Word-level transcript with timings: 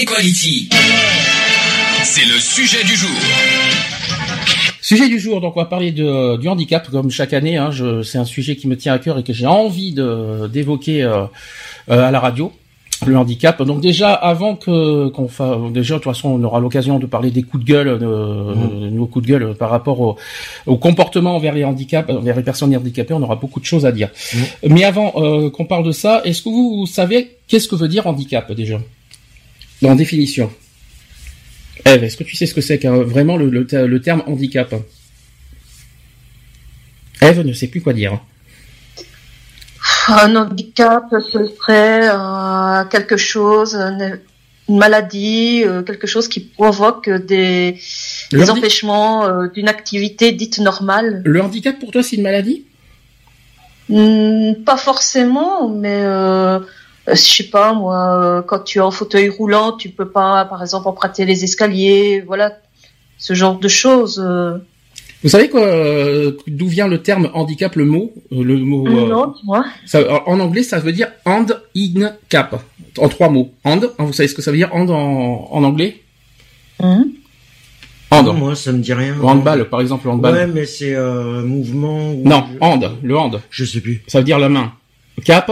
Equality. 0.00 0.68
C'est 2.04 2.24
le 2.24 2.38
sujet 2.38 2.84
du 2.84 2.94
jour. 2.94 3.10
Sujet 4.80 5.08
du 5.08 5.18
jour, 5.18 5.40
donc 5.40 5.56
on 5.56 5.60
va 5.60 5.66
parler 5.66 5.90
de, 5.90 6.36
du 6.36 6.46
handicap 6.48 6.88
comme 6.88 7.10
chaque 7.10 7.32
année. 7.32 7.56
Hein, 7.56 7.70
c'est 8.04 8.18
un 8.18 8.24
sujet 8.24 8.54
qui 8.54 8.68
me 8.68 8.76
tient 8.76 8.92
à 8.94 9.00
cœur 9.00 9.18
et 9.18 9.24
que 9.24 9.32
j'ai 9.32 9.46
envie 9.46 9.92
de 9.92 10.46
d'évoquer 10.46 11.02
euh, 11.02 11.24
euh, 11.90 12.06
à 12.06 12.12
la 12.12 12.20
radio. 12.20 12.52
Le 13.06 13.16
handicap. 13.16 13.60
Donc 13.62 13.80
déjà, 13.80 14.12
avant 14.12 14.54
que 14.54 15.08
qu'on 15.08 15.28
fasse, 15.28 15.56
déjà 15.72 15.94
de 15.94 16.00
toute 16.00 16.12
façon, 16.12 16.30
on 16.30 16.42
aura 16.44 16.60
l'occasion 16.60 16.98
de 17.00 17.06
parler 17.06 17.30
des 17.32 17.42
coups 17.42 17.64
de 17.64 17.68
gueule, 17.68 17.98
de, 17.98 18.06
de 18.06 18.88
nos 18.90 19.06
coups 19.06 19.26
de 19.26 19.30
gueule 19.32 19.54
par 19.54 19.70
rapport 19.70 20.00
au, 20.00 20.16
au 20.66 20.76
comportement 20.76 21.34
envers 21.34 21.54
les 21.54 21.64
handicaps, 21.64 22.08
envers 22.10 22.36
les 22.36 22.42
personnes 22.42 22.74
handicapées. 22.76 23.14
On 23.14 23.22
aura 23.22 23.36
beaucoup 23.36 23.58
de 23.58 23.64
choses 23.64 23.84
à 23.86 23.90
dire. 23.92 24.10
Mais 24.66 24.84
avant 24.84 25.12
euh, 25.16 25.50
qu'on 25.50 25.64
parle 25.64 25.84
de 25.84 25.92
ça, 25.92 26.22
est-ce 26.24 26.42
que 26.42 26.48
vous, 26.48 26.76
vous 26.78 26.86
savez 26.86 27.36
qu'est-ce 27.48 27.66
que 27.68 27.76
veut 27.76 27.88
dire 27.88 28.06
handicap 28.06 28.50
déjà, 28.52 28.78
en 29.86 29.94
définition 29.94 30.50
Eve, 31.84 32.04
est-ce 32.04 32.16
que 32.16 32.24
tu 32.24 32.36
sais 32.36 32.46
ce 32.46 32.54
que 32.54 32.60
c'est 32.60 32.84
vraiment 32.84 33.36
le, 33.36 33.48
le, 33.48 33.66
ter- 33.66 33.86
le 33.86 34.00
terme 34.00 34.22
handicap 34.26 34.74
Eve 37.20 37.40
ne 37.40 37.52
sait 37.52 37.68
plus 37.68 37.80
quoi 37.80 37.92
dire. 37.92 38.20
Un 40.08 40.34
handicap, 40.36 41.04
ce 41.10 41.46
serait 41.46 42.08
euh, 42.10 42.84
quelque 42.86 43.16
chose, 43.16 43.74
une 43.74 44.20
une 44.68 44.78
maladie, 44.78 45.62
euh, 45.64 45.82
quelque 45.82 46.06
chose 46.06 46.28
qui 46.28 46.40
provoque 46.40 47.08
des, 47.08 47.80
empêchements 48.48 49.24
euh, 49.24 49.48
d'une 49.48 49.68
activité 49.68 50.32
dite 50.32 50.58
normale. 50.58 51.22
le 51.24 51.42
handicap 51.42 51.78
pour 51.78 51.90
toi 51.90 52.02
c'est 52.02 52.16
une 52.16 52.22
maladie? 52.22 52.64
Hmm, 53.88 54.52
pas 54.66 54.76
forcément, 54.76 55.68
mais 55.70 56.04
je 57.10 57.20
sais 57.20 57.44
pas 57.44 57.72
moi, 57.72 58.20
euh, 58.22 58.42
quand 58.42 58.60
tu 58.60 58.78
es 58.78 58.80
en 58.80 58.90
fauteuil 58.90 59.28
roulant, 59.28 59.72
tu 59.72 59.88
peux 59.88 60.08
pas, 60.08 60.44
par 60.46 60.62
exemple, 60.62 60.88
emprunter 60.88 61.24
les 61.24 61.44
escaliers, 61.44 62.22
voilà, 62.26 62.52
ce 63.18 63.34
genre 63.34 63.58
de 63.58 63.68
choses. 63.68 64.22
euh. 64.24 64.58
Vous 65.24 65.28
savez 65.30 65.48
quoi 65.48 65.62
euh, 65.62 66.32
D'où 66.46 66.68
vient 66.68 66.86
le 66.86 67.02
terme 67.02 67.28
handicap, 67.34 67.74
le 67.74 67.84
mot 67.84 68.12
euh, 68.32 68.42
Le 68.44 68.56
mot 68.58 68.86
euh, 68.86 69.08
Non, 69.08 69.32
dis-moi. 69.36 69.64
ça- 69.84 70.22
en 70.28 70.38
anglais 70.38 70.62
ça 70.62 70.78
veut 70.78 70.92
dire 70.92 71.08
hand 71.24 71.60
in 71.76 72.12
cap 72.28 72.62
en 72.98 73.08
trois 73.08 73.28
mots. 73.28 73.50
Hand, 73.64 73.90
hein, 73.98 74.04
vous 74.04 74.12
savez 74.12 74.28
ce 74.28 74.34
que 74.34 74.42
ça 74.42 74.50
veut 74.52 74.56
dire 74.58 74.72
hand 74.72 74.90
en, 74.90 75.48
en 75.50 75.64
anglais? 75.64 76.02
Hmm. 76.80 77.02
Hand. 78.10 78.26
Non, 78.26 78.32
moi, 78.34 78.54
ça 78.54 78.72
me 78.72 78.78
dit 78.78 78.92
rien. 78.94 79.16
Handball 79.20 79.68
par 79.68 79.80
exemple, 79.80 80.06
le 80.06 80.12
handball. 80.12 80.34
Ouais, 80.34 80.46
mais 80.46 80.64
c'est 80.66 80.94
euh, 80.94 81.42
mouvement. 81.42 82.12
ou- 82.12 82.22
Non, 82.24 82.44
hand, 82.60 82.92
le 83.02 83.16
hand, 83.18 83.40
Je 83.50 83.64
sais 83.64 83.80
plus. 83.80 84.02
ça 84.06 84.18
veut 84.18 84.24
dire 84.24 84.38
la 84.38 84.48
main. 84.48 84.72
Cap, 85.24 85.50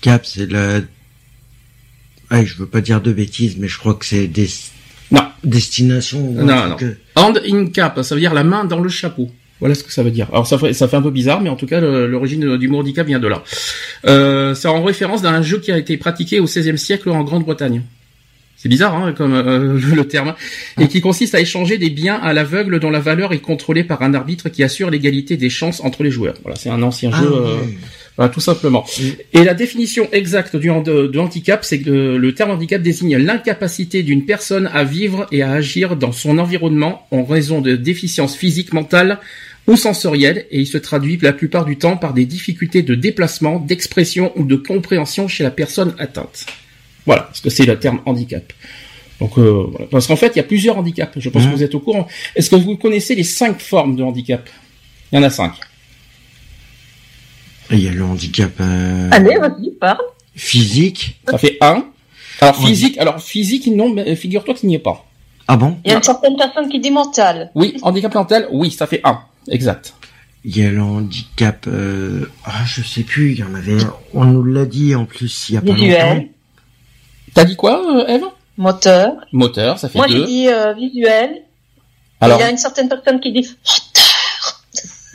Cap, 0.00 0.24
c'est 0.26 0.50
la. 0.50 0.80
Ah, 2.30 2.44
je 2.44 2.54
veux 2.56 2.66
pas 2.66 2.80
dire 2.80 3.00
de 3.00 3.12
bêtises, 3.12 3.56
mais 3.58 3.68
je 3.68 3.78
crois 3.78 3.94
que 3.94 4.04
c'est 4.06 4.26
des. 4.26 4.48
Non. 5.10 5.22
Destination. 5.44 6.20
Non, 6.32 6.76
truc, 6.76 6.82
euh, 6.88 6.94
Hand 7.16 7.40
in 7.46 7.66
cap, 7.66 8.00
ça 8.02 8.14
veut 8.14 8.20
dire 8.20 8.34
la 8.34 8.44
main 8.44 8.64
dans 8.64 8.80
le 8.80 8.88
chapeau. 8.88 9.30
Voilà 9.58 9.74
ce 9.74 9.82
que 9.82 9.92
ça 9.92 10.02
veut 10.02 10.10
dire. 10.10 10.28
Alors 10.30 10.46
ça 10.46 10.56
fait, 10.58 10.72
ça 10.72 10.86
fait 10.88 10.96
un 10.96 11.02
peu 11.02 11.10
bizarre, 11.10 11.40
mais 11.42 11.50
en 11.50 11.56
tout 11.56 11.66
cas 11.66 11.80
l'origine 11.80 12.56
du 12.56 12.68
mot 12.68 12.78
handicap 12.78 13.06
vient 13.06 13.18
de 13.18 13.26
là. 13.28 13.42
Euh, 14.06 14.54
c'est 14.54 14.68
en 14.68 14.82
référence 14.82 15.20
d'un 15.22 15.42
jeu 15.42 15.58
qui 15.58 15.70
a 15.72 15.76
été 15.76 15.96
pratiqué 15.96 16.40
au 16.40 16.44
XVIe 16.44 16.78
siècle 16.78 17.10
en 17.10 17.22
Grande-Bretagne. 17.24 17.82
C'est 18.56 18.68
bizarre 18.68 18.94
hein, 18.94 19.12
comme 19.12 19.34
euh, 19.34 19.78
le 19.94 20.04
terme, 20.06 20.34
et 20.78 20.86
qui 20.88 21.00
consiste 21.00 21.34
à 21.34 21.40
échanger 21.40 21.76
des 21.78 21.90
biens 21.90 22.16
à 22.22 22.32
l'aveugle 22.32 22.78
dont 22.78 22.90
la 22.90 23.00
valeur 23.00 23.32
est 23.32 23.40
contrôlée 23.40 23.84
par 23.84 24.00
un 24.02 24.14
arbitre 24.14 24.48
qui 24.50 24.62
assure 24.62 24.88
l'égalité 24.90 25.36
des 25.36 25.50
chances 25.50 25.80
entre 25.80 26.02
les 26.04 26.10
joueurs. 26.10 26.34
Voilà, 26.42 26.56
c'est 26.56 26.70
un 26.70 26.82
ancien 26.82 27.10
Ah, 27.12 27.20
jeu. 27.20 27.30
euh, 27.32 27.56
voilà, 28.20 28.34
tout 28.34 28.40
simplement. 28.40 28.84
Mm. 28.98 29.04
Et 29.32 29.44
la 29.44 29.54
définition 29.54 30.06
exacte 30.12 30.54
du 30.54 30.68
de, 30.68 31.18
handicap, 31.18 31.64
c'est 31.64 31.80
que 31.80 31.88
le, 31.88 32.18
le 32.18 32.34
terme 32.34 32.50
handicap 32.50 32.82
désigne 32.82 33.16
l'incapacité 33.16 34.02
d'une 34.02 34.26
personne 34.26 34.68
à 34.74 34.84
vivre 34.84 35.26
et 35.32 35.40
à 35.42 35.52
agir 35.52 35.96
dans 35.96 36.12
son 36.12 36.36
environnement 36.36 37.06
en 37.12 37.24
raison 37.24 37.62
de 37.62 37.76
déficiences 37.76 38.36
physiques, 38.36 38.74
mentales 38.74 39.20
ou 39.66 39.74
sensorielles, 39.74 40.44
et 40.50 40.60
il 40.60 40.66
se 40.66 40.76
traduit 40.76 41.18
la 41.22 41.32
plupart 41.32 41.64
du 41.64 41.78
temps 41.78 41.96
par 41.96 42.12
des 42.12 42.26
difficultés 42.26 42.82
de 42.82 42.94
déplacement, 42.94 43.58
d'expression 43.58 44.32
ou 44.36 44.44
de 44.44 44.56
compréhension 44.56 45.26
chez 45.26 45.42
la 45.42 45.50
personne 45.50 45.94
atteinte. 45.98 46.44
Voilà, 47.06 47.22
parce 47.22 47.40
que 47.40 47.48
c'est 47.48 47.64
le 47.64 47.78
terme 47.78 48.02
handicap. 48.04 48.52
Donc, 49.18 49.38
euh, 49.38 49.64
voilà. 49.70 49.86
parce 49.90 50.06
qu'en 50.06 50.16
fait, 50.16 50.32
il 50.34 50.36
y 50.36 50.40
a 50.40 50.44
plusieurs 50.44 50.76
handicaps. 50.76 51.18
Je 51.18 51.30
pense 51.30 51.44
Mhm. 51.44 51.52
que 51.52 51.56
vous 51.56 51.62
êtes 51.62 51.74
au 51.74 51.80
courant. 51.80 52.06
Est-ce 52.36 52.50
que 52.50 52.56
vous 52.56 52.76
connaissez 52.76 53.14
les 53.14 53.24
cinq 53.24 53.60
formes 53.60 53.96
de 53.96 54.02
handicap? 54.02 54.46
Il 55.10 55.16
y 55.16 55.18
en 55.18 55.22
a 55.22 55.30
cinq. 55.30 55.52
Il 57.70 57.80
y 57.80 57.88
a 57.88 57.92
le 57.92 58.02
handicap 58.04 58.50
euh, 58.60 59.08
Allez, 59.12 59.36
vas-y, 59.38 59.70
parle. 59.70 60.00
physique. 60.34 61.20
Ça 61.28 61.38
fait 61.38 61.56
un. 61.60 61.84
Alors 62.40 62.56
physique, 62.56 62.98
alors 62.98 63.20
physique, 63.20 63.66
non, 63.68 63.90
mais 63.90 64.16
figure-toi 64.16 64.54
qu'il 64.54 64.68
n'y 64.68 64.74
est 64.74 64.78
pas. 64.80 65.04
Ah 65.46 65.56
bon? 65.56 65.76
Il 65.84 65.90
y 65.90 65.94
a 65.94 65.96
une 65.98 66.02
certaine 66.02 66.36
personne 66.36 66.68
qui 66.68 66.80
dit 66.80 66.90
mental. 66.90 67.50
Oui, 67.54 67.76
handicap 67.82 68.14
mental, 68.14 68.48
oui, 68.50 68.70
ça 68.70 68.86
fait 68.86 69.00
un. 69.04 69.20
Exact. 69.48 69.94
Il 70.44 70.56
y 70.56 70.64
a 70.64 70.70
le 70.70 70.80
handicap. 70.82 71.66
Euh... 71.68 72.30
Ah, 72.44 72.64
je 72.64 72.82
sais 72.82 73.02
plus. 73.02 73.32
Il 73.32 73.38
y 73.40 73.44
en 73.44 73.54
avait. 73.54 73.76
On 74.14 74.24
nous 74.24 74.42
l'a 74.42 74.64
dit 74.64 74.94
en 74.94 75.04
plus 75.04 75.48
il 75.50 75.54
y 75.54 75.58
a 75.58 75.60
pas 75.60 75.66
longtemps. 75.66 75.80
Visuel, 75.82 76.28
T'as 77.34 77.44
dit 77.44 77.56
quoi, 77.56 77.82
euh, 77.94 78.06
Eve? 78.06 78.24
Moteur. 78.56 79.12
Moteur, 79.32 79.78
ça 79.78 79.88
fait 79.88 79.98
Moi, 79.98 80.06
j'ai 80.08 80.14
deux. 80.18 80.24
dit 80.26 80.48
euh, 80.48 80.72
visuel. 80.72 81.42
Alors 82.22 82.38
Il 82.38 82.42
y 82.42 82.44
a 82.44 82.50
une 82.50 82.56
certaine 82.58 82.88
personne 82.88 83.20
qui 83.20 83.32
dit 83.32 83.48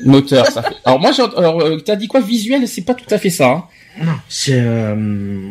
moteur, 0.04 0.46
ça 0.48 0.62
fait. 0.64 0.76
Alors 0.84 1.00
moi, 1.00 1.12
j'ai... 1.12 1.24
alors 1.38 1.62
euh, 1.62 1.78
t'as 1.78 1.96
dit 1.96 2.08
quoi? 2.08 2.20
Visuel, 2.22 2.68
c'est 2.68 2.82
pas 2.82 2.94
tout 2.94 3.06
à 3.14 3.18
fait 3.18 3.30
ça. 3.30 3.48
hein. 3.50 3.64
Non, 4.04 4.12
c'est. 4.28 4.54
Euh... 4.56 5.50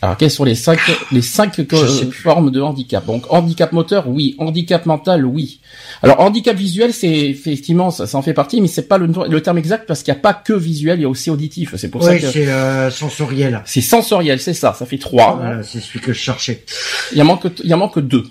Alors 0.00 0.16
quelles 0.16 0.30
sont 0.30 0.44
les 0.44 0.54
cinq 0.54 0.78
les 1.10 1.22
cinq 1.22 1.54
Je 1.58 1.86
sais 1.88 2.06
plus. 2.06 2.20
formes 2.20 2.52
de 2.52 2.60
handicap? 2.60 3.04
Donc 3.04 3.24
handicap 3.32 3.72
moteur, 3.72 4.08
oui. 4.08 4.36
Handicap 4.38 4.86
mental, 4.86 5.26
oui. 5.26 5.58
Alors 6.04 6.20
handicap 6.20 6.56
visuel, 6.56 6.92
c'est 6.92 7.08
effectivement 7.10 7.90
ça, 7.90 8.06
ça 8.06 8.16
en 8.16 8.22
fait 8.22 8.32
partie, 8.32 8.60
mais 8.60 8.68
c'est 8.68 8.86
pas 8.86 8.96
le, 8.96 9.08
le 9.28 9.42
terme 9.42 9.58
exact 9.58 9.88
parce 9.88 10.04
qu'il 10.04 10.14
n'y 10.14 10.18
a 10.18 10.22
pas 10.22 10.34
que 10.34 10.52
visuel, 10.52 11.00
il 11.00 11.02
y 11.02 11.04
a 11.04 11.08
aussi 11.08 11.30
auditif. 11.30 11.74
C'est 11.76 11.88
pour 11.90 12.00
Ouais, 12.04 12.20
ça 12.20 12.26
que 12.28 12.32
c'est 12.32 12.46
euh, 12.46 12.92
sensoriel. 12.92 13.60
c'est 13.66 13.80
sensoriel, 13.80 14.38
c'est 14.38 14.54
ça. 14.54 14.72
Ça 14.72 14.86
fait 14.86 14.98
trois. 14.98 15.34
Voilà, 15.34 15.62
c'est 15.64 15.80
celui 15.80 15.98
que 15.98 16.12
je 16.12 16.20
cherchais. 16.20 16.64
Il 17.10 17.18
y 17.18 17.22
en 17.22 17.24
manque, 17.24 17.46
il 17.64 17.68
y 17.68 17.74
en 17.74 17.78
manque 17.78 17.98
deux. 17.98 18.22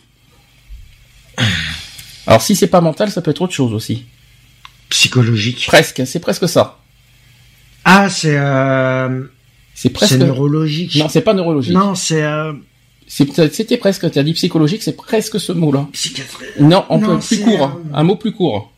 Alors 2.25 2.41
si 2.41 2.56
c'est 2.56 2.67
pas 2.67 2.79
mental, 2.81 3.12
ça 3.12 3.22
peut 3.22 3.31
être 3.31 3.41
autre 3.41 3.53
chose 3.53 3.73
aussi. 3.73 4.06
Psychologique. 4.89 5.65
Presque, 5.67 6.03
c'est 6.05 6.19
presque 6.19 6.47
ça. 6.47 6.79
Ah, 7.83 8.09
c'est. 8.09 8.35
Euh... 8.37 9.23
C'est 9.73 9.89
presque. 9.89 10.13
C'est 10.13 10.17
neurologique. 10.19 10.95
Non, 10.95 11.09
c'est 11.09 11.21
pas 11.21 11.33
neurologique. 11.33 11.73
Non, 11.73 11.93
c'est. 11.95 12.23
Euh... 12.23 12.53
C'était 13.07 13.77
presque. 13.77 14.09
Tu 14.11 14.19
as 14.19 14.23
dit 14.23 14.33
psychologique, 14.33 14.83
c'est 14.83 14.95
presque 14.97 15.39
ce 15.39 15.51
mot-là. 15.53 15.87
Psychiatrie. 15.93 16.45
Non, 16.59 16.85
on 16.89 16.97
Non, 16.99 17.17
peut 17.19 17.25
plus 17.25 17.39
court. 17.39 17.63
euh, 17.63 17.89
Un 17.93 18.03
mot 18.03 18.15
plus 18.17 18.31
court. 18.33 18.73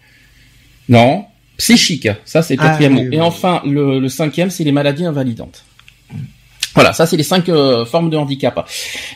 Non, 0.88 1.26
psychique. 1.58 2.08
Ça, 2.26 2.42
c'est 2.44 2.56
le 2.56 2.62
Ah, 2.62 2.70
quatrième 2.70 2.96
oui, 2.96 3.04
mot. 3.06 3.10
oui. 3.10 3.16
Et 3.16 3.22
enfin, 3.22 3.62
le, 3.66 4.00
le 4.00 4.10
cinquième, 4.10 4.50
c'est 4.52 4.64
les 4.64 4.72
maladies 4.72 5.06
invalidantes. 5.06 5.64
Voilà, 6.80 6.94
ça 6.94 7.06
c'est 7.06 7.18
les 7.18 7.24
cinq 7.24 7.50
euh, 7.50 7.84
formes 7.84 8.10
de 8.10 8.16
handicap. 8.16 8.66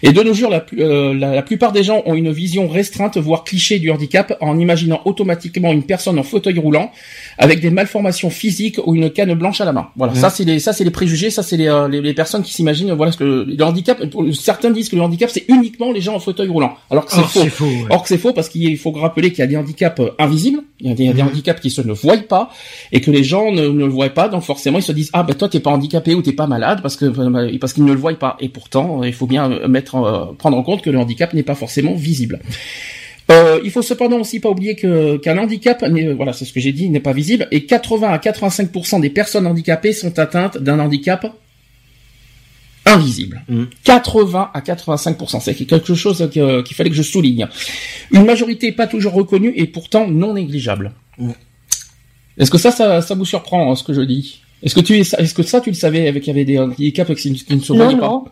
Et 0.02 0.12
de 0.12 0.22
nos 0.22 0.34
jours, 0.34 0.50
la, 0.50 0.66
euh, 0.80 1.14
la, 1.14 1.34
la 1.34 1.42
plupart 1.42 1.72
des 1.72 1.82
gens 1.84 2.02
ont 2.06 2.14
une 2.14 2.30
vision 2.32 2.68
restreinte, 2.68 3.18
voire 3.18 3.46
cliché 3.46 3.80
du 3.80 3.90
handicap, 3.90 4.36
en 4.42 4.60
imaginant 4.60 5.00
automatiquement 5.06 5.72
une 5.72 5.84
personne 5.84 6.20
en 6.20 6.24
fauteuil 6.24 6.60
roulant 6.60 6.92
avec 7.38 7.62
des 7.62 7.70
malformations 7.70 8.30
physiques 8.30 8.80
ou 8.86 8.96
une 8.96 9.10
canne 9.10 9.34
blanche 9.34 9.62
à 9.62 9.66
la 9.66 9.72
main. 9.72 9.88
Voilà, 9.96 10.14
ça 10.16 10.30
c'est 10.30 10.44
les 10.44 10.60
ça 10.60 10.74
c'est 10.74 10.84
les 10.84 10.92
préjugés, 10.92 11.30
ça 11.30 11.42
c'est 11.42 11.56
les, 11.56 11.68
euh, 11.70 11.88
les, 11.88 12.02
les 12.02 12.14
personnes 12.14 12.44
qui 12.44 12.52
s'imaginent 12.52 12.92
voilà 12.94 13.12
ce 13.14 13.18
que 13.18 13.24
le 13.48 13.64
handicap. 13.64 13.98
Certains 14.34 14.72
disent 14.72 14.90
que 14.90 14.96
le 14.98 15.02
handicap 15.02 15.30
c'est 15.32 15.46
uniquement 15.48 15.92
les 15.94 16.02
gens 16.02 16.16
en 16.16 16.20
fauteuil 16.20 16.50
roulant, 16.50 16.74
alors 16.92 17.06
que 17.06 17.14
c'est 17.14 17.22
Oh, 17.22 17.28
faux. 17.28 17.46
faux. 17.50 17.66
ouais. 17.66 17.86
Or 17.90 18.02
que 18.04 18.10
c'est 18.10 18.18
faux 18.18 18.34
parce 18.34 18.50
qu'il 18.50 18.78
faut 18.78 18.92
rappeler 18.92 19.30
qu'il 19.30 19.40
y 19.40 19.44
a 19.44 19.48
des 19.48 19.56
handicaps 19.58 20.00
euh, 20.02 20.10
invisibles, 20.20 20.60
il 20.82 20.90
y 20.90 20.92
a 20.92 20.96
des, 20.96 21.14
Mhm. 21.14 21.30
handicaps 21.30 21.62
qui 21.62 21.70
se 21.72 21.82
ne 21.82 21.94
voient 21.94 22.18
pas 22.18 22.50
et 22.92 23.00
que 23.00 23.10
les 23.12 23.24
gens 23.24 23.52
ne, 23.52 23.68
ne 23.68 23.86
le 23.86 23.92
voient 23.92 24.10
pas, 24.10 24.28
donc 24.28 24.44
forcément 24.44 24.80
ils 24.80 24.84
se 24.84 24.92
disent 24.92 25.10
ah 25.14 25.24
ben 25.24 25.34
toi 25.34 25.48
t'es 25.48 25.60
pas 25.62 25.72
handicapé 25.72 26.14
ou 26.16 26.22
t'es 26.22 26.34
pas 26.34 26.48
malade 26.48 26.80
parce 26.82 26.96
que 26.98 27.06
euh, 27.54 27.60
parce 27.60 27.74
qu'ils 27.74 27.86
ne 27.86 27.94
le 27.94 28.00
voient 28.00 28.14
pas 28.14 28.38
et 28.40 28.50
pourtant 28.50 29.02
euh, 29.02 29.08
il 29.08 29.14
faut 29.14 29.28
bien 29.28 29.52
euh, 29.52 29.68
mettre 29.68 30.36
prendre 30.38 30.58
en 30.58 30.64
compte 30.64 30.82
que 30.82 30.90
le 30.90 30.98
handicap 30.98 31.34
n'est 31.34 31.44
pas 31.44 31.56
forcément 31.56 31.94
visible. 31.94 32.40
Euh, 33.32 33.60
il 33.64 33.72
faut 33.72 33.82
cependant 33.82 34.20
aussi 34.20 34.40
pas 34.40 34.50
oublier 34.50 34.76
que 34.76 35.18
qu'un 35.18 35.38
handicap, 35.38 35.84
voilà 36.16 36.34
c'est 36.34 36.46
ce 36.46 36.52
que 36.52 36.60
j'ai 36.60 36.74
dit, 36.74 36.90
n'est 36.90 37.00
pas 37.00 37.14
visible 37.14 37.48
et 37.52 37.66
80 37.66 38.10
à 38.10 38.18
85% 38.18 39.00
des 39.00 39.10
personnes 39.10 39.48
handicapées 39.48 39.94
sont 39.94 40.20
atteintes 40.20 40.58
d'un 40.58 40.80
handicap 40.80 41.26
invisible. 42.86 43.44
Mm. 43.48 43.64
80 43.84 44.52
à 44.54 44.60
85%. 44.60 45.40
C'est 45.40 45.56
quelque 45.56 45.96
chose 45.96 46.30
qu'il 46.32 46.76
fallait 46.76 46.90
que 46.90 46.96
je 46.96 47.02
souligne. 47.02 47.48
Une 48.12 48.26
majorité 48.26 48.72
pas 48.72 48.88
toujours 48.88 49.14
reconnue 49.14 49.54
et 49.56 49.68
pourtant 49.68 50.08
non 50.08 50.34
négligeable. 50.34 50.92
Mm. 51.18 51.32
Est-ce 52.38 52.52
que 52.52 52.58
ça, 52.58 52.72
ça, 52.72 53.02
ça 53.02 53.16
vous 53.16 53.26
surprend, 53.26 53.72
hein, 53.72 53.76
ce 53.76 53.84
que 53.84 53.94
je 53.94 54.02
dis? 54.02 54.42
Est-ce 54.64 54.76
que 54.76 54.80
tu, 54.80 54.98
est-ce 54.98 55.34
que 55.34 55.44
ça, 55.44 55.62
tu 55.62 55.70
le 55.70 55.76
savais 55.76 56.08
avec 56.08 56.24
qu'il 56.24 56.34
y 56.34 56.36
avait 56.36 56.46
des 56.46 56.58
handicaps 56.58 57.14
qui, 57.16 57.34
qui 57.34 57.56
ne 57.56 57.62
se 57.62 57.74
voyaient 57.74 57.98
pas. 57.98 58.24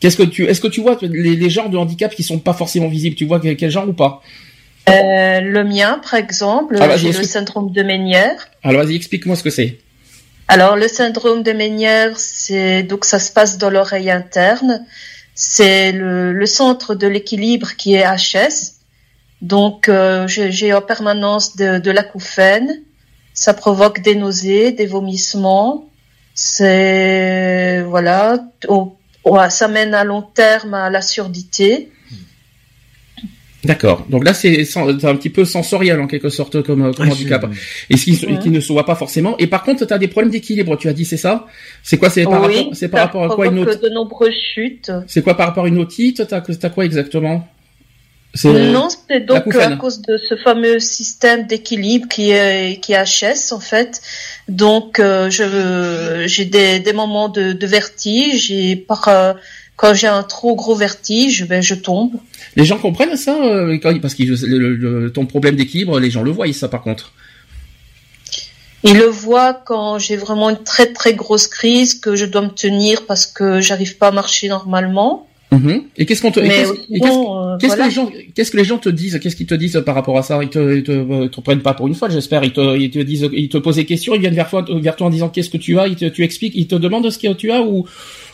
Qu'est-ce 0.00 0.16
que 0.16 0.22
tu, 0.24 0.44
est-ce 0.46 0.60
que 0.60 0.68
tu 0.68 0.80
vois 0.80 0.98
les, 1.02 1.36
les 1.36 1.50
genres 1.50 1.70
de 1.70 1.76
handicap 1.76 2.14
qui 2.14 2.22
sont 2.22 2.38
pas 2.38 2.54
forcément 2.54 2.88
visibles? 2.88 3.14
Tu 3.14 3.24
vois 3.24 3.38
quel, 3.40 3.56
quel 3.56 3.70
genre 3.70 3.88
ou 3.88 3.92
pas? 3.92 4.22
Euh, 4.88 5.40
le 5.40 5.64
mien, 5.64 6.00
par 6.02 6.14
exemple, 6.14 6.76
Ah, 6.80 6.96
j'ai 6.96 7.12
le 7.12 7.22
syndrome 7.22 7.72
de 7.72 7.82
Ménière. 7.82 8.48
Alors 8.62 8.84
vas-y, 8.84 8.96
explique-moi 8.96 9.36
ce 9.36 9.42
que 9.42 9.50
c'est. 9.50 9.78
Alors, 10.48 10.76
le 10.76 10.86
syndrome 10.86 11.42
de 11.42 11.52
Ménière, 11.52 12.12
c'est 12.16 12.84
donc 12.84 13.04
ça 13.04 13.18
se 13.18 13.32
passe 13.32 13.58
dans 13.58 13.70
l'oreille 13.70 14.10
interne. 14.10 14.84
C'est 15.34 15.92
le, 15.92 16.32
le 16.32 16.46
centre 16.46 16.94
de 16.94 17.06
l'équilibre 17.06 17.74
qui 17.76 17.94
est 17.94 18.04
HS. 18.04 18.74
Donc, 19.42 19.88
euh, 19.88 20.26
j'ai 20.28 20.50
j'ai 20.52 20.72
en 20.72 20.82
permanence 20.82 21.56
de, 21.56 21.78
de 21.78 21.90
l'acouphène. 21.90 22.80
Ça 23.36 23.52
provoque 23.52 24.00
des 24.00 24.14
nausées, 24.14 24.72
des 24.72 24.86
vomissements. 24.86 25.88
C'est 26.34 27.82
voilà, 27.82 28.38
ça 29.50 29.68
mène 29.68 29.92
à 29.94 30.04
long 30.04 30.22
terme 30.22 30.72
à 30.72 30.88
la 30.90 31.02
surdité. 31.02 31.90
D'accord. 33.64 34.06
Donc 34.08 34.24
là, 34.24 34.32
c'est 34.32 34.64
un 34.76 35.16
petit 35.16 35.28
peu 35.28 35.44
sensoriel 35.44 36.00
en 36.00 36.06
quelque 36.06 36.30
sorte 36.30 36.62
comme, 36.62 36.82
euh, 36.82 36.92
comme 36.92 37.10
handicap. 37.10 37.46
Et 37.90 37.96
ce 37.96 38.04
qui, 38.04 38.50
ne 38.50 38.60
se 38.60 38.72
voit 38.72 38.86
pas 38.86 38.94
forcément. 38.94 39.36
Et 39.38 39.48
par 39.48 39.64
contre, 39.64 39.84
tu 39.84 39.92
as 39.92 39.98
des 39.98 40.08
problèmes 40.08 40.30
d'équilibre. 40.30 40.76
Tu 40.76 40.88
as 40.88 40.92
dit, 40.92 41.04
c'est 41.04 41.16
ça? 41.16 41.46
C'est 41.82 41.98
quoi 41.98 42.08
C'est 42.08 42.24
par 42.24 42.46
oui, 42.46 42.70
rapport, 42.92 43.22
par 43.22 43.32
à 43.32 43.34
quoi 43.34 43.46
une 43.48 43.58
autre? 43.58 43.80
de 43.80 43.88
nombreuses 43.88 44.34
chutes. 44.54 44.90
C'est 45.06 45.22
quoi 45.22 45.36
par 45.36 45.48
rapport 45.48 45.64
à 45.64 45.68
une 45.68 45.78
otite? 45.78 46.26
T'as 46.26 46.40
t'as 46.40 46.70
quoi 46.70 46.84
exactement? 46.84 47.46
Non, 48.72 48.88
c'est 49.08 49.20
donc 49.20 49.36
l'acouphène. 49.46 49.72
à 49.72 49.76
cause 49.76 50.00
de 50.02 50.16
ce 50.18 50.36
fameux 50.36 50.78
système 50.78 51.46
d'équilibre 51.46 52.06
qui 52.08 52.30
est 52.30 52.80
qui 52.82 52.92
est 52.92 53.02
HS 53.04 53.52
en 53.52 53.60
fait. 53.60 54.00
Donc 54.48 54.98
euh, 55.00 55.30
je 55.30 56.24
j'ai 56.26 56.44
des, 56.44 56.78
des 56.80 56.92
moments 56.92 57.28
de, 57.28 57.52
de 57.52 57.66
vertige 57.66 58.50
et 58.50 58.76
par 58.76 59.08
euh, 59.08 59.32
quand 59.76 59.92
j'ai 59.94 60.06
un 60.06 60.22
trop 60.22 60.54
gros 60.56 60.74
vertige, 60.74 61.46
ben 61.46 61.62
je 61.62 61.74
tombe. 61.74 62.12
Les 62.56 62.64
gens 62.64 62.78
comprennent 62.78 63.16
ça 63.16 63.34
euh, 63.42 63.78
parce 64.00 64.14
que 64.14 64.22
le- 64.22 64.58
le- 64.58 64.74
le- 65.00 65.12
ton 65.12 65.26
problème 65.26 65.56
d'équilibre, 65.56 65.98
les 66.00 66.10
gens 66.10 66.22
le 66.22 66.30
voient 66.30 66.50
ça 66.52 66.68
par 66.68 66.82
contre. 66.82 67.12
Ils 68.84 68.96
le 68.98 69.06
voient 69.06 69.52
quand 69.54 69.98
j'ai 69.98 70.16
vraiment 70.16 70.50
une 70.50 70.62
très 70.62 70.92
très 70.92 71.14
grosse 71.14 71.48
crise 71.48 71.98
que 71.98 72.14
je 72.14 72.24
dois 72.24 72.42
me 72.42 72.50
tenir 72.50 73.04
parce 73.06 73.26
que 73.26 73.60
j'arrive 73.60 73.96
pas 73.98 74.08
à 74.08 74.12
marcher 74.12 74.48
normalement. 74.48 75.26
Mhm. 75.52 75.82
Et 75.96 76.06
qu'est-ce 76.06 76.22
qu'on 76.22 76.32
te 76.32 76.40
qu'est-ce- 76.40 76.72
euh, 76.72 77.56
Qu'est-ce 77.58 77.76
voilà. 77.76 77.84
que 77.84 77.88
les 77.88 77.94
gens, 77.94 78.10
qu'est-ce 78.34 78.50
que 78.50 78.56
les 78.56 78.64
gens 78.64 78.78
te 78.78 78.88
disent, 78.88 79.18
qu'est-ce 79.22 79.36
qu'ils 79.36 79.46
te 79.46 79.54
disent 79.54 79.80
par 79.86 79.94
rapport 79.94 80.18
à 80.18 80.22
ça? 80.22 80.40
Ils 80.42 80.48
te, 80.50 80.76
ils 80.76 80.82
te, 80.82 81.22
ils 81.24 81.30
te 81.30 81.40
prennent 81.40 81.62
pas 81.62 81.72
pour 81.72 81.86
une 81.86 81.94
fois, 81.94 82.08
j'espère. 82.08 82.42
Ils 82.42 82.52
te, 82.52 82.76
ils 82.76 82.90
te 82.90 82.98
disent, 82.98 83.28
ils 83.32 83.48
te 83.48 83.56
posent 83.58 83.76
des 83.76 83.84
questions, 83.86 84.14
ils 84.14 84.20
viennent 84.20 84.34
vers 84.34 84.50
toi, 84.50 84.64
vers 84.68 84.96
toi 84.96 85.06
en 85.06 85.10
disant 85.10 85.28
qu'est-ce 85.28 85.48
que 85.50 85.56
tu 85.56 85.78
as, 85.78 85.86
ils 85.86 85.94
te, 85.96 86.04
tu 86.06 86.24
expliques, 86.24 86.54
ils 86.56 86.66
te 86.66 86.74
demandent 86.74 87.08
ce 87.10 87.18
que 87.18 87.32
tu 87.34 87.52
as 87.52 87.62
ou, 87.62 87.86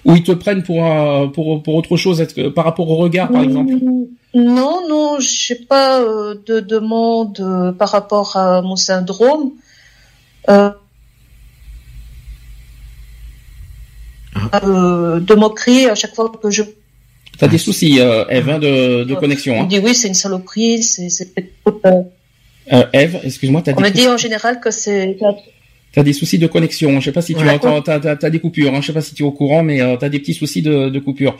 ou 0.06 0.17
ils 0.17 0.23
te 0.23 0.32
prennent 0.32 0.62
pour, 0.62 0.82
un- 0.85 1.29
pour, 1.29 1.62
pour 1.62 1.75
autre 1.75 1.99
chose, 1.99 2.26
par 2.55 2.64
rapport 2.64 2.88
au 2.91 2.97
regard, 2.97 3.31
par 3.31 3.43
exemple? 3.43 3.75
Mm, 3.75 4.05
Non, 4.35 4.88
non, 4.88 5.17
j'ai 5.20 5.56
pas 5.56 6.00
euh, 6.00 6.35
de 6.47 6.61
demande 6.61 7.38
euh, 7.41 7.73
par 7.73 7.91
rapport 7.91 8.37
à 8.38 8.62
mon 8.62 8.76
syndrome. 8.76 9.50
Euh, 10.49 10.70
euh, 14.64 15.20
de 15.20 15.35
moquerie 15.35 15.87
à 15.87 15.94
chaque 15.94 16.14
fois 16.14 16.32
que 16.43 16.50
je 16.50 16.62
T'as 17.38 17.49
des 17.49 17.58
soucis, 17.58 17.99
euh, 17.99 18.25
Eve, 18.29 18.49
hein, 18.50 18.58
de, 18.58 19.05
de 19.05 19.14
connexion. 19.14 19.55
on 19.56 19.61
Hein. 19.61 19.64
me 19.64 19.69
dit 19.69 19.79
oui, 19.79 19.94
c'est 19.94 20.08
une 20.08 20.14
saloperie, 20.14 20.82
c'est 20.82 21.08
euh, 21.87 22.02
Euh, 22.73 22.84
Eve, 22.93 23.19
excuse-moi, 23.25 23.62
t'as 23.64 23.73
on 23.76 23.81
me 23.81 23.90
dit 23.90 24.06
en 24.06 24.17
général 24.17 24.61
que 24.61 24.70
c'est 24.70 25.17
t'as 25.94 26.02
des 26.02 26.12
soucis 26.12 26.38
de 26.38 26.46
connexion. 26.46 27.00
Je 27.00 27.06
sais 27.06 27.12
pas 27.12 27.20
si 27.20 27.34
tu 27.34 27.43
Ouais. 27.44 27.50
entends, 27.50 27.82
t'as, 27.82 27.99
t'as, 28.00 28.17
t'as 28.17 28.31
des 28.31 28.38
coupures. 28.38 28.73
Hein. 28.75 28.81
Je 28.81 28.87
sais 28.87 28.93
pas 28.94 29.02
si 29.02 29.14
tu 29.14 29.25
es 29.25 29.26
au 29.26 29.32
courant, 29.32 29.62
mais 29.62 29.81
euh, 29.82 29.96
t'as 29.99 30.08
des 30.08 30.20
petits 30.20 30.32
soucis 30.34 30.62
de, 30.62 30.88
de 30.88 30.99
coupure. 31.00 31.37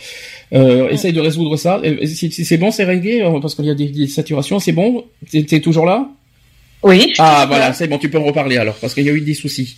Euh, 0.53 0.89
Essaye 0.91 1.13
de 1.13 1.21
résoudre 1.21 1.57
ça. 1.57 1.81
Si, 2.05 2.31
si 2.33 2.45
c'est 2.45 2.59
bon, 2.59 2.71
c'est 2.71 2.85
réglé 2.85 3.23
parce 3.41 3.55
qu'il 3.55 3.65
y 3.67 3.71
a 3.71 3.75
des, 3.75 3.87
des 3.89 4.09
saturations. 4.09 4.59
C'est 4.59 4.73
bon? 4.73 5.05
T'es, 5.31 5.45
t'es 5.45 5.61
toujours 5.61 5.87
là? 5.87 6.09
Oui. 6.83 6.99
je 7.01 7.05
suis 7.07 7.15
Ah 7.19 7.45
voilà, 7.47 7.69
là. 7.69 7.73
c'est 7.73 7.87
bon. 7.87 7.97
Tu 7.99 8.11
peux 8.11 8.19
me 8.19 8.25
reparler 8.27 8.57
alors 8.59 8.75
parce 8.75 8.93
qu'il 8.93 9.05
y 9.07 9.09
a 9.09 9.13
eu 9.13 9.21
des 9.21 9.35
soucis. 9.35 9.77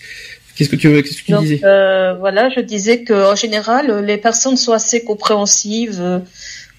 Qu'est-ce 0.57 0.69
que 0.69 0.77
tu, 0.77 1.03
qu'est-ce 1.03 1.19
que 1.19 1.25
tu 1.27 1.33
Donc, 1.33 1.43
disais 1.43 1.61
euh, 1.65 2.15
voilà, 2.19 2.49
je 2.51 2.61
disais 2.61 3.03
que 3.03 3.33
en 3.33 3.35
général, 3.35 4.05
les 4.05 4.17
personnes 4.19 4.57
sont 4.57 4.73
assez 4.73 5.03
compréhensives 5.05 5.99
euh, 6.01 6.21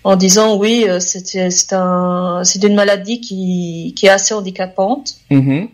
en 0.03 0.15
disant 0.15 0.55
oui, 0.57 0.85
euh, 0.87 0.99
c'est 0.99 1.49
c'est 1.51 1.73
un 1.73 2.41
c'est 2.43 2.63
une 2.63 2.75
maladie 2.75 3.19
qui 3.21 3.93
qui 3.95 4.05
est 4.05 4.09
assez 4.09 4.33
handicapante. 4.33 5.15
Mhm. 5.29 5.67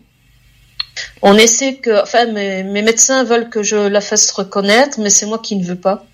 On 1.22 1.34
essaie 1.36 1.76
que, 1.76 2.02
enfin, 2.02 2.26
mes, 2.26 2.62
mes 2.64 2.82
médecins 2.82 3.24
veulent 3.24 3.48
que 3.48 3.62
je 3.62 3.76
la 3.76 4.00
fasse 4.00 4.30
reconnaître, 4.32 5.00
mais 5.00 5.08
c'est 5.10 5.24
moi 5.26 5.38
qui 5.38 5.56
ne 5.56 5.64
veux 5.64 5.76
pas. 5.76 6.04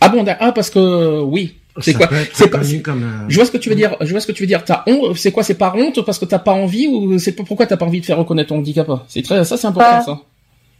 Ah 0.00 0.08
bon, 0.08 0.24
ah 0.40 0.52
parce 0.52 0.70
que 0.70 1.20
oui. 1.22 1.54
C'est 1.80 1.94
quoi 1.94 2.08
C'est 2.32 2.48
pas- 2.48 2.58
comme. 2.82 3.04
euh, 3.04 3.26
Je 3.28 3.36
vois 3.36 3.44
ce 3.44 3.52
que 3.52 3.56
tu 3.58 3.68
veux 3.68 3.76
dire. 3.76 3.96
Je 4.00 4.10
vois 4.10 4.20
ce 4.20 4.26
que 4.26 4.32
tu 4.32 4.42
veux 4.42 4.48
dire. 4.48 4.64
T'as 4.64 4.82
honte. 4.88 5.16
C'est 5.16 5.30
quoi 5.30 5.44
C'est 5.44 5.54
par 5.54 5.76
honte 5.76 6.04
parce 6.04 6.18
que 6.18 6.24
t'as 6.24 6.40
pas 6.40 6.50
envie 6.52 6.88
ou 6.88 7.18
c'est 7.20 7.32
pourquoi 7.32 7.66
t'as 7.66 7.76
pas 7.76 7.86
envie 7.86 8.00
de 8.00 8.04
faire 8.06 8.18
reconnaître 8.18 8.48
ton 8.48 8.56
handicap? 8.58 8.88
C'est 9.08 9.22
très 9.22 9.44
ça, 9.44 9.56
c'est 9.56 9.66
important 9.68 9.98
Pas- 9.98 10.04
ça. 10.04 10.20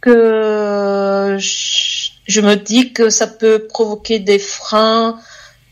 Que 0.01 1.37
je, 1.39 2.41
me 2.41 2.55
dis 2.55 2.93
que 2.93 3.09
ça 3.09 3.27
peut 3.27 3.67
provoquer 3.67 4.19
des 4.19 4.39
freins 4.39 5.19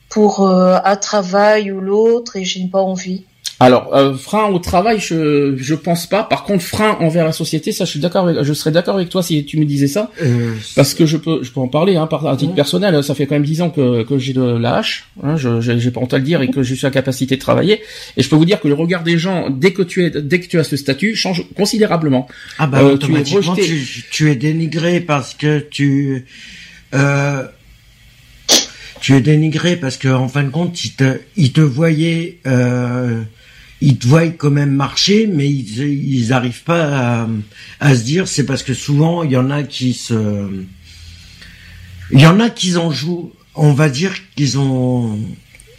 pour 0.09 0.47
euh, 0.47 0.77
un 0.83 0.95
travail 0.95 1.71
ou 1.71 1.79
l'autre 1.79 2.35
et 2.35 2.43
j'ai 2.43 2.67
pas 2.67 2.81
envie. 2.81 3.25
Alors, 3.59 3.95
euh, 3.95 4.13
frein 4.13 4.45
au 4.49 4.59
travail, 4.59 4.99
je 4.99 5.55
je 5.57 5.73
pense 5.73 6.05
pas. 6.05 6.21
Par 6.23 6.43
contre, 6.43 6.63
frein 6.63 6.95
envers 6.99 7.25
la 7.25 7.31
société, 7.31 7.71
ça, 7.71 7.85
je 7.85 7.89
suis 7.89 7.99
d'accord. 7.99 8.27
avec- 8.27 8.43
Je 8.43 8.53
serais 8.53 8.69
d'accord 8.69 8.95
avec 8.95 9.09
toi 9.09 9.23
si 9.23 9.43
tu 9.45 9.57
me 9.57 9.65
disais 9.65 9.87
ça, 9.87 10.11
euh, 10.21 10.53
parce 10.75 10.93
que 10.93 11.07
je 11.07 11.17
peux 11.17 11.41
je 11.43 11.49
peux 11.51 11.59
en 11.59 11.67
parler. 11.67 11.95
Hein, 11.95 12.05
par 12.05 12.27
à 12.27 12.37
titre 12.37 12.51
Ouais. 12.51 12.55
personnel, 12.55 13.03
ça 13.03 13.15
fait 13.15 13.25
quand 13.25 13.33
même 13.33 13.45
dix 13.45 13.61
ans 13.63 13.71
que 13.71 14.03
que 14.03 14.19
j'ai 14.19 14.33
de 14.33 14.43
la 14.43 14.75
hache. 14.75 15.05
Hein, 15.23 15.37
je 15.37 15.59
j'ai 15.59 15.89
pas 15.89 16.01
honte 16.01 16.13
à 16.13 16.19
le 16.19 16.23
dire 16.23 16.43
et 16.43 16.49
que 16.49 16.61
je 16.61 16.75
suis 16.75 16.85
en 16.85 16.91
capacité 16.91 17.35
de 17.35 17.41
travailler. 17.41 17.81
Et 18.15 18.21
je 18.21 18.29
peux 18.29 18.35
vous 18.35 18.45
dire 18.45 18.59
que 18.59 18.67
le 18.67 18.75
regard 18.75 19.01
des 19.03 19.17
gens 19.17 19.49
dès 19.49 19.73
que 19.73 19.81
tu 19.81 20.05
es 20.05 20.11
dès 20.11 20.39
que 20.39 20.45
tu 20.47 20.59
as 20.59 20.63
ce 20.63 20.77
statut 20.77 21.15
change 21.15 21.43
considérablement. 21.55 22.27
Ah 22.59 22.67
bah 22.67 22.77
Euh, 22.77 22.83
tu 22.83 22.89
es 22.89 22.93
automatiquement 22.93 23.53
rejeté. 23.53 23.65
tu, 23.67 24.03
tu 24.11 24.29
es 24.31 24.35
dénigré 24.35 24.99
parce 24.99 25.33
que 25.33 25.57
tu 25.59 26.25
euh, 26.93 27.43
tu 29.01 29.15
es 29.15 29.21
dénigré 29.21 29.77
parce 29.77 29.97
que 29.97 30.09
en 30.09 30.27
fin 30.27 30.43
de 30.43 30.49
compte 30.49 30.83
ils 30.85 30.93
te 30.93 31.17
ils 31.35 31.53
te 31.53 31.61
voyaient 31.61 32.37
euh, 32.45 33.21
ils 33.81 33.97
te 33.97 34.07
voient 34.07 34.27
quand 34.29 34.49
même 34.49 34.71
marcher 34.71 35.27
mais 35.27 35.49
ils 35.49 35.79
ils 35.79 36.33
arrivent 36.33 36.63
pas 36.63 37.21
à, 37.21 37.27
à 37.79 37.95
se 37.95 38.03
dire 38.03 38.27
c'est 38.27 38.45
parce 38.45 38.63
que 38.63 38.73
souvent 38.73 39.23
il 39.23 39.31
y 39.31 39.37
en 39.37 39.49
a 39.51 39.63
qui 39.63 39.93
se 39.93 40.49
il 42.11 42.21
y 42.21 42.27
en 42.27 42.39
a 42.39 42.49
qui 42.49 42.77
en 42.77 42.91
jouent. 42.91 43.33
On 43.55 43.73
va 43.73 43.89
dire 43.89 44.13
qu'ils 44.35 44.57
ont 44.59 45.19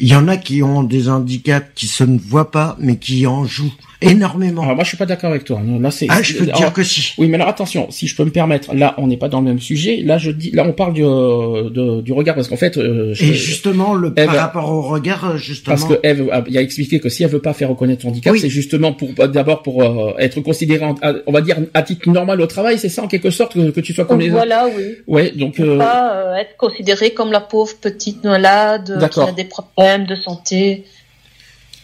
il 0.01 0.09
y 0.09 0.15
en 0.15 0.29
a 0.29 0.37
qui 0.37 0.63
ont 0.63 0.83
des 0.83 1.09
handicaps 1.09 1.71
qui 1.75 1.87
se 1.87 2.05
ne 2.05 2.19
voient 2.19 2.51
pas 2.51 2.77
mais 2.81 2.99
qui 2.99 3.27
en 3.27 3.45
jouent 3.45 3.75
énormément 4.01 4.63
Alors 4.63 4.75
moi, 4.77 4.85
je 4.85 4.89
suis 4.89 4.97
pas 4.97 5.07
d'accord 5.07 5.31
avec 5.31 5.45
toi. 5.45 5.61
Là, 5.81 5.91
c'est 5.91 6.07
ah 6.09 6.23
je 6.23 6.35
peux 6.35 6.45
te 6.45 6.51
alors, 6.51 6.61
dire 6.61 6.73
que 6.73 6.83
si 6.83 7.15
Oui, 7.19 7.29
mais 7.29 7.35
alors 7.37 7.49
attention, 7.49 7.91
si 7.91 8.07
je 8.07 8.15
peux 8.17 8.25
me 8.25 8.31
permettre, 8.31 8.75
là 8.75 8.95
on 8.99 9.07
n'est 9.07 9.17
pas 9.17 9.29
dans 9.29 9.41
le 9.41 9.47
même 9.47 9.59
sujet. 9.61 10.03
Là 10.05 10.19
je 10.19 10.31
dis, 10.31 10.51
là 10.53 10.65
on 10.67 10.73
parle 10.73 10.93
du, 10.95 11.05
euh, 11.05 11.69
de- 11.71 12.01
du 12.01 12.13
regard 12.13 12.35
parce 12.35 12.49
qu'en 12.49 12.57
fait, 12.57 12.77
euh, 12.79 13.13
je- 13.15 13.25
Et 13.25 13.35
justement, 13.35 13.95
le, 13.95 14.13
Eve- 14.17 14.27
par 14.27 14.37
rapport 14.37 14.71
au 14.71 14.83
regard, 14.83 15.31
euh, 15.31 15.37
justement, 15.37 15.77
parce 15.77 15.89
que 15.89 15.99
Eve 16.05 16.29
a, 16.31 16.45
il 16.49 16.57
a 16.57 16.63
expliqué 16.63 17.01
que 17.01 17.09
si 17.09 17.25
elle 17.25 17.31
veut 17.31 17.41
pas 17.41 17.53
faire 17.53 17.69
reconnaître 17.71 18.03
son 18.03 18.09
handicap, 18.09 18.33
Oui. 18.33 18.41
c'est 18.41 18.49
justement 18.49 18.93
pour 18.93 19.09
d'abord 19.29 19.63
pour 19.63 19.83
euh, 19.83 20.13
être 20.19 20.41
considéré, 20.41 20.85
en- 20.85 20.95
à- 21.03 21.15
on 21.27 21.33
va 21.33 21.41
dire 21.41 21.57
à 21.75 21.83
titre 21.83 22.09
normal 22.11 22.41
au 22.41 22.47
travail, 22.47 22.79
c'est 22.79 22.89
ça 22.89 23.03
en 23.03 23.09
quelque 23.09 23.31
sorte 23.31 23.55
que, 23.55 23.71
que 23.71 23.81
tu 23.81 23.93
sois 23.95 24.05
comme 24.05 24.21
les 24.21 24.27
autres. 24.27 24.37
voilà, 24.37 24.67
oui. 24.77 24.85
Ouais, 25.07 25.33
donc 25.33 25.59
euh, 25.61 25.79
Pas 25.79 26.15
euh, 26.15 26.35
être 26.37 26.57
considérée 26.57 27.11
comme 27.11 27.33
la 27.33 27.41
pauvre 27.41 27.73
petite 27.81 28.23
malade 28.25 29.09
qui 29.11 29.21
a 29.21 29.33
des 29.33 29.45
problèmes 29.45 30.07
de 30.07 30.15
santé. 30.15 30.85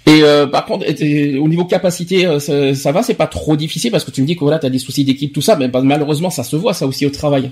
Et 0.06 0.22
euh, 0.22 0.46
par 0.46 0.66
contre, 0.66 0.86
au 0.86 1.48
niveau 1.48 1.64
capacité, 1.64 2.26
euh, 2.26 2.38
ça, 2.38 2.74
ça 2.74 2.92
va, 2.92 3.02
c'est 3.02 3.14
pas 3.14 3.26
trop 3.26 3.56
difficile 3.56 3.90
parce 3.90 4.04
que 4.04 4.10
tu 4.10 4.20
me 4.22 4.26
dis 4.26 4.34
que 4.36 4.40
voilà, 4.40 4.58
t'as 4.58 4.68
des 4.70 4.78
soucis 4.78 5.04
d'équipe, 5.04 5.32
tout 5.32 5.40
ça, 5.40 5.56
mais 5.56 5.68
bah, 5.68 5.80
malheureusement 5.82 6.30
ça 6.30 6.44
se 6.44 6.56
voit 6.56 6.74
ça 6.74 6.86
aussi 6.86 7.06
au 7.06 7.10
travail. 7.10 7.50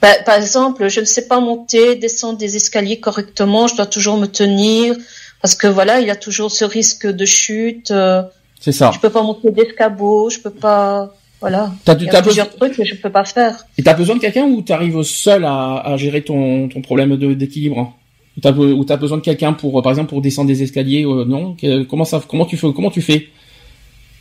Bah, 0.00 0.08
par 0.24 0.36
exemple, 0.36 0.88
je 0.88 1.00
ne 1.00 1.04
sais 1.04 1.28
pas 1.28 1.40
monter, 1.40 1.94
descendre 1.96 2.38
des 2.38 2.56
escaliers 2.56 2.98
correctement, 3.00 3.66
je 3.68 3.76
dois 3.76 3.86
toujours 3.86 4.16
me 4.16 4.26
tenir 4.26 4.96
parce 5.40 5.54
que 5.54 5.66
voilà, 5.66 6.00
il 6.00 6.06
y 6.06 6.10
a 6.10 6.16
toujours 6.16 6.50
ce 6.50 6.64
risque 6.64 7.06
de 7.06 7.24
chute. 7.24 7.90
euh, 7.90 8.22
C'est 8.60 8.72
ça. 8.72 8.90
Je 8.94 8.98
peux 9.00 9.10
pas 9.10 9.22
monter 9.22 9.50
d'escabeau, 9.50 10.30
je 10.30 10.38
peux 10.40 10.50
pas. 10.50 11.14
Voilà. 11.40 11.72
T'as, 11.84 11.96
Il 11.96 12.04
y 12.04 12.08
t'as 12.08 12.18
a 12.18 12.22
plusieurs 12.22 12.54
trucs 12.54 12.76
que 12.76 12.84
je 12.84 12.94
peux 12.94 13.10
pas 13.10 13.24
faire. 13.24 13.66
et 13.76 13.82
t'as 13.82 13.94
besoin 13.94 14.14
de 14.14 14.20
quelqu'un 14.20 14.44
ou 14.44 14.62
t'arrives 14.62 15.02
seul 15.02 15.44
à, 15.44 15.78
à 15.84 15.96
gérer 15.96 16.22
ton, 16.22 16.68
ton 16.68 16.80
problème 16.82 17.16
de, 17.16 17.34
d'équilibre? 17.34 17.92
Ou 18.36 18.40
t'as, 18.40 18.52
be- 18.52 18.72
ou 18.72 18.84
t'as 18.84 18.96
besoin 18.96 19.18
de 19.18 19.22
quelqu'un 19.22 19.52
pour, 19.52 19.78
euh, 19.78 19.82
par 19.82 19.92
exemple, 19.92 20.08
pour 20.08 20.22
descendre 20.22 20.48
des 20.48 20.62
escaliers 20.62 21.04
euh, 21.04 21.24
Non? 21.26 21.56
Comment 21.88 22.04
ça 22.04 22.22
Comment 22.26 22.46
tu 22.46 22.56
fais 22.56 22.66
Comment 22.74 22.90
tu 22.90 23.02
fais? 23.02 23.28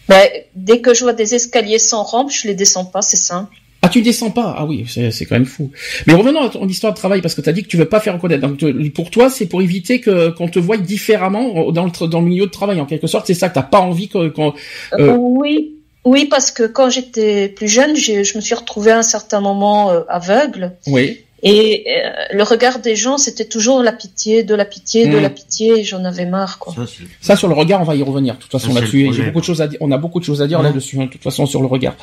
Mais 0.10 0.48
dès 0.56 0.80
que 0.82 0.94
je 0.94 1.04
vois 1.04 1.14
des 1.14 1.36
escaliers 1.36 1.80
sans 1.80 2.04
rampe, 2.04 2.32
je 2.32 2.48
les 2.48 2.56
descends 2.56 2.86
pas, 2.86 3.02
c'est 3.02 3.18
simple. 3.18 3.56
Ah, 3.84 3.90
tu 3.90 4.02
descends 4.02 4.30
pas? 4.30 4.54
Ah 4.58 4.66
oui, 4.66 4.86
c'est 4.88 5.10
c'est 5.10 5.26
quand 5.26 5.36
même 5.36 5.46
fou. 5.46 5.72
Mais 6.06 6.14
revenons 6.14 6.42
à 6.42 6.50
ton 6.50 6.68
histoire 6.68 6.94
de 6.94 6.98
travail, 6.98 7.22
parce 7.22 7.34
que 7.34 7.42
tu 7.42 7.50
as 7.50 7.54
dit 7.54 7.64
que 7.64 7.68
tu 7.68 7.78
veux 7.78 7.86
pas 7.90 8.00
faire 8.00 8.14
reconnaître. 8.14 8.46
Donc, 8.48 8.58
te- 8.58 8.90
pour 8.90 9.10
toi, 9.10 9.30
c'est 9.30 9.48
pour 9.48 9.62
éviter 9.62 10.00
que 10.02 10.30
qu'on 10.30 10.48
te 10.48 10.60
voie 10.60 10.78
différemment 10.78 11.72
dans 11.72 11.86
le, 11.86 11.90
tra- 11.92 12.08
dans 12.10 12.20
le 12.22 12.28
milieu 12.28 12.46
de 12.46 12.52
travail, 12.52 12.80
en 12.80 12.86
quelque 12.86 13.08
sorte. 13.08 13.26
C'est 13.28 13.34
ça 13.34 13.50
que 13.50 13.56
t'as 13.56 13.64
pas 13.64 13.80
envie 13.80 14.08
que- 14.08 14.28
qu'on... 14.30 14.54
Euh. 15.00 15.16
Oui, 15.18 15.78
oui, 16.04 16.26
parce 16.26 16.52
que 16.52 16.64
quand 16.64 16.90
j'étais 16.92 17.48
plus 17.50 17.68
jeune, 17.68 17.96
j'ai- 17.96 18.24
je 18.24 18.36
me 18.38 18.42
suis 18.42 18.54
retrouvée 18.54 18.92
à 18.92 19.00
un 19.00 19.04
certain 19.04 19.42
moment 19.42 19.90
euh, 19.92 20.02
aveugle. 20.10 20.74
Oui. 20.86 21.22
Et 21.44 21.86
euh, 21.88 22.10
le 22.34 22.44
regard 22.44 22.80
des 22.80 22.96
gens, 22.96 23.18
c'était 23.18 23.46
toujours 23.46 23.82
la 23.82 23.92
pitié, 23.92 24.44
de 24.44 24.54
la 24.54 24.64
pitié, 24.66 25.08
de 25.08 25.18
Mm. 25.18 25.22
la 25.22 25.30
pitié, 25.32 25.80
et 25.80 25.84
j'en 25.84 26.04
avais 26.06 26.28
marre, 26.28 26.60
quoi. 26.60 26.76
Ça, 27.20 27.36
sur 27.36 27.48
le 27.48 27.56
regard, 27.56 27.82
on 27.82 27.84
va 27.84 27.96
y 27.96 28.04
revenir. 28.04 28.36
De 28.36 28.40
toute 28.40 28.52
façon, 28.52 28.72
là-dessus, 28.74 29.12
j'ai 29.12 29.24
beaucoup 29.24 29.40
de 29.40 29.46
choses 29.46 29.62
à 29.62 29.68
dire. 29.68 29.80
On 29.82 29.92
a 29.92 29.98
beaucoup 29.98 30.20
de 30.20 30.26
choses 30.26 30.42
à 30.44 30.48
dire 30.48 30.62
là-dessus, 30.62 31.00
hein, 31.02 31.06
de 31.06 31.10
toute 31.10 31.24
façon, 31.24 31.48
sur 31.48 31.62
le 31.62 31.68
regard. 31.68 31.96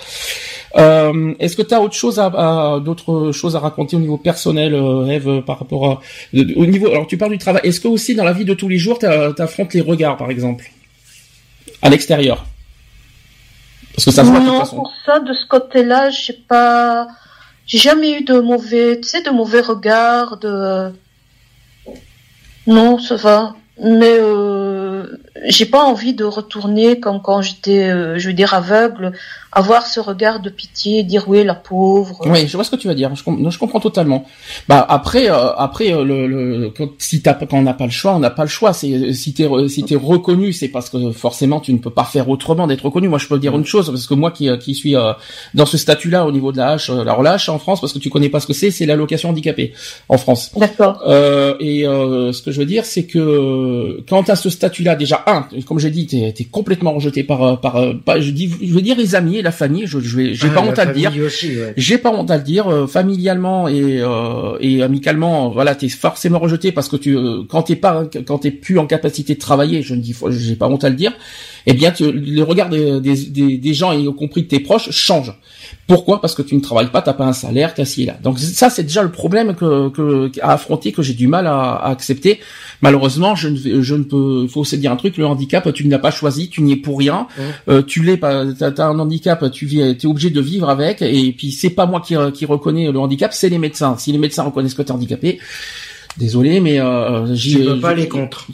Euh, 0.76 1.34
Est-ce 1.38 1.56
que 1.56 1.62
tu 1.62 1.72
as 1.72 1.80
autre 1.80 1.94
chose 1.94 2.18
à, 2.18 2.26
à- 2.26 2.80
d'autres 2.80 3.30
choses 3.32 3.54
à 3.54 3.60
raconter 3.60 3.94
au 3.96 4.00
niveau 4.00 4.16
personnel, 4.16 4.74
euh, 4.74 5.06
Eve, 5.06 5.42
par 5.42 5.60
rapport 5.60 5.86
à, 5.88 6.00
au 6.56 6.66
niveau, 6.66 6.88
alors 6.88 7.06
tu 7.06 7.16
parles 7.16 7.32
du 7.32 7.38
travail. 7.38 7.62
Est-ce 7.64 7.80
que 7.80 7.86
aussi 7.88 8.14
dans 8.16 8.24
la 8.24 8.32
vie 8.32 8.44
de 8.44 8.54
tous 8.54 8.68
les 8.68 8.78
jours, 8.78 8.98
tu 8.98 9.06
affrontes 9.06 9.72
les 9.72 9.80
regards, 9.80 10.16
par 10.16 10.30
exemple, 10.32 10.64
à 11.80 11.88
l'extérieur? 11.90 12.44
Parce 13.94 14.04
que 14.04 14.10
ça 14.10 14.24
se 14.24 14.28
voit 14.30 14.40
de 14.40 14.44
toute 14.44 14.52
non, 14.54 14.60
façon. 14.60 14.76
pour 14.76 14.92
ça, 15.06 15.20
de 15.20 15.32
ce 15.32 15.46
côté-là, 15.46 16.10
j'ai 16.10 16.32
pas, 16.48 17.08
j'ai 17.68 17.78
jamais 17.78 18.18
eu 18.18 18.24
de 18.24 18.40
mauvais, 18.40 18.98
tu 19.00 19.08
sais, 19.08 19.22
de 19.22 19.30
mauvais 19.30 19.60
regards, 19.60 20.38
de, 20.38 20.90
non, 22.66 22.98
ça 22.98 23.16
va. 23.16 23.54
Mais 23.80 24.18
euh, 24.18 25.06
j'ai 25.46 25.66
pas 25.66 25.84
envie 25.84 26.12
de 26.12 26.24
retourner 26.24 26.98
comme 26.98 27.22
quand 27.22 27.42
j'étais, 27.42 27.88
euh, 27.88 28.18
je 28.18 28.28
veux 28.28 28.34
dire, 28.34 28.52
aveugle, 28.54 29.12
avoir 29.52 29.86
ce 29.86 30.00
regard 30.00 30.40
de 30.40 30.50
pitié, 30.50 31.02
dire 31.02 31.24
oui, 31.28 31.42
la 31.44 31.54
pauvre. 31.54 32.20
Oui, 32.26 32.46
je 32.46 32.56
vois 32.56 32.64
ce 32.64 32.70
que 32.70 32.76
tu 32.76 32.86
vas 32.88 32.94
dire. 32.94 33.14
Je, 33.14 33.22
com- 33.24 33.40
non, 33.40 33.50
je 33.50 33.58
comprends 33.58 33.80
totalement. 33.80 34.24
Bah 34.68 34.84
après, 34.88 35.30
euh, 35.30 35.52
après 35.56 35.92
euh, 35.92 36.04
le, 36.04 36.26
le 36.26 36.70
quand, 36.76 36.88
si 36.98 37.22
t'as, 37.22 37.34
quand 37.34 37.52
on 37.54 37.62
n'a 37.62 37.74
pas 37.74 37.84
le 37.86 37.90
choix, 37.90 38.14
on 38.14 38.18
n'a 38.18 38.30
pas 38.30 38.42
le 38.42 38.48
choix. 38.48 38.72
C'est 38.72 39.12
si 39.12 39.32
t'es 39.32 39.48
si 39.68 39.84
t'es 39.84 39.94
reconnu, 39.96 40.52
c'est 40.52 40.68
parce 40.68 40.90
que 40.90 41.10
forcément 41.12 41.60
tu 41.60 41.72
ne 41.72 41.78
peux 41.78 41.90
pas 41.90 42.04
faire 42.04 42.28
autrement 42.28 42.66
d'être 42.66 42.84
reconnu. 42.84 43.08
Moi, 43.08 43.18
je 43.18 43.26
peux 43.26 43.38
dire 43.38 43.56
une 43.56 43.64
chose 43.64 43.88
parce 43.88 44.06
que 44.06 44.14
moi 44.14 44.30
qui 44.30 44.48
euh, 44.48 44.56
qui 44.58 44.74
suis 44.74 44.94
euh, 44.96 45.12
dans 45.54 45.66
ce 45.66 45.78
statut-là 45.78 46.26
au 46.26 46.32
niveau 46.32 46.52
de 46.52 46.58
la 46.58 46.72
hache, 46.72 46.90
euh, 46.90 47.02
la 47.04 47.14
relâche 47.14 47.48
en 47.48 47.58
France, 47.58 47.80
parce 47.80 47.92
que 47.92 47.98
tu 47.98 48.10
connais 48.10 48.28
pas 48.28 48.40
ce 48.40 48.46
que 48.46 48.52
c'est, 48.52 48.70
c'est 48.70 48.86
l'allocation 48.86 49.30
handicapée 49.30 49.72
en 50.08 50.18
France. 50.18 50.50
D'accord. 50.56 51.02
Euh, 51.06 51.54
et 51.60 51.86
euh, 51.86 52.32
ce 52.32 52.42
que 52.42 52.50
je 52.52 52.58
veux 52.60 52.66
dire, 52.66 52.84
c'est 52.84 53.06
que 53.06 54.04
quand 54.08 54.24
tu 54.24 54.30
as 54.30 54.36
ce 54.36 54.50
statut-là, 54.50 54.94
déjà 54.96 55.24
un, 55.26 55.46
comme 55.66 55.78
j'ai 55.78 55.90
dit, 55.90 56.06
t'es 56.06 56.34
es 56.38 56.44
complètement 56.44 56.92
rejeté 56.92 57.24
par 57.24 57.60
par, 57.60 57.76
euh, 57.76 57.94
par- 57.94 58.20
je 58.20 58.30
dis, 58.30 58.50
je 58.62 58.72
veux 58.74 58.82
dire 58.82 58.96
les 58.96 59.14
amis 59.14 59.37
la 59.42 59.52
famille. 59.52 59.86
Je 59.86 60.00
je 60.00 60.32
j'ai 60.32 60.48
Ah, 60.50 60.54
pas 60.54 60.62
honte 60.62 60.78
à 60.78 60.84
le 60.84 60.94
dire. 60.94 61.12
J'ai 61.76 61.98
pas 61.98 62.10
honte 62.10 62.30
à 62.30 62.36
le 62.36 62.42
dire, 62.42 62.68
euh, 62.68 62.86
familialement 62.86 63.68
et 63.68 64.00
euh, 64.00 64.56
et 64.60 64.82
amicalement, 64.82 65.50
voilà, 65.50 65.74
t'es 65.74 65.88
forcément 65.88 66.38
rejeté 66.38 66.72
parce 66.72 66.88
que 66.88 66.96
tu 66.96 67.16
euh, 67.16 67.42
quand 67.48 67.62
t'es 67.62 67.76
pas 67.76 68.04
quand 68.26 68.38
t'es 68.38 68.50
plus 68.50 68.78
en 68.78 68.86
capacité 68.86 69.34
de 69.34 69.40
travailler, 69.40 69.82
je 69.82 69.94
ne 69.94 70.00
dis 70.00 70.14
j'ai 70.30 70.56
pas 70.56 70.68
honte 70.68 70.84
à 70.84 70.88
le 70.88 70.96
dire, 70.96 71.12
eh 71.66 71.72
bien 71.74 71.90
tu, 71.90 72.10
le 72.10 72.42
regard 72.42 72.68
des, 72.68 73.00
des, 73.00 73.16
des, 73.26 73.58
des 73.58 73.74
gens 73.74 73.92
et 73.92 74.00
y 74.00 74.14
compris 74.14 74.42
de 74.42 74.48
tes 74.48 74.60
proches 74.60 74.90
change. 74.90 75.32
Pourquoi? 75.88 76.20
Parce 76.20 76.34
que 76.34 76.42
tu 76.42 76.54
ne 76.54 76.60
travailles 76.60 76.90
pas, 76.90 77.00
t'as 77.02 77.14
pas 77.14 77.24
un 77.24 77.32
salaire, 77.32 77.72
t'as 77.74 77.86
ci 77.86 78.02
et 78.02 78.06
là. 78.06 78.16
Donc 78.22 78.38
ça 78.38 78.68
c'est 78.70 78.82
déjà 78.84 79.02
le 79.02 79.10
problème 79.10 79.54
que, 79.56 79.88
que 79.88 80.30
à 80.42 80.52
affronter 80.52 80.92
que 80.92 81.00
j'ai 81.02 81.14
du 81.14 81.26
mal 81.28 81.46
à, 81.46 81.72
à 81.72 81.90
accepter. 81.90 82.40
Malheureusement, 82.82 83.34
je 83.34 83.48
ne 83.48 83.56
vais- 83.58 83.82
je 83.82 83.94
ne 83.94 84.04
peux. 84.04 84.42
Il 84.44 84.50
faut 84.50 84.64
se 84.64 84.76
dire 84.76 84.92
un 84.92 84.96
truc, 84.96 85.16
le 85.16 85.26
handicap, 85.26 85.72
tu 85.72 85.86
ne 85.86 85.90
l'as 85.90 85.98
pas 85.98 86.10
choisi, 86.10 86.50
tu 86.50 86.60
n'y 86.62 86.72
es 86.74 86.76
pour 86.76 86.98
rien. 86.98 87.26
Euh, 87.68 87.82
tu 87.82 88.02
l'es 88.02 88.18
pas, 88.18 88.44
t'as 88.52 88.70
as 88.70 88.86
un 88.86 88.98
handicap, 88.98 89.50
tu 89.50 89.64
vis, 89.64 89.96
t'es 89.96 90.06
obligé 90.06 90.28
de 90.30 90.40
vivre 90.42 90.68
avec. 90.68 91.00
Et 91.02 91.32
puis 91.32 91.50
c'est 91.52 91.70
pas 91.70 91.86
moi 91.86 92.00
qui, 92.00 92.14
qui 92.34 92.44
reconnais 92.44 92.92
le 92.92 92.98
handicap, 93.00 93.32
c'est 93.32 93.48
les 93.48 93.58
médecins. 93.58 93.96
Si 93.98 94.12
les 94.12 94.18
médecins 94.18 94.42
reconnaissent 94.44 94.74
que 94.74 94.82
t'es 94.82 94.92
handicapé, 94.92 95.38
désolé, 96.18 96.60
mais 96.60 96.80
euh, 96.80 97.34
j'y- 97.34 97.56
Tu 97.56 97.64
peux 97.64 97.80
pas 97.80 97.94
les 97.94 98.08
contre. 98.08 98.46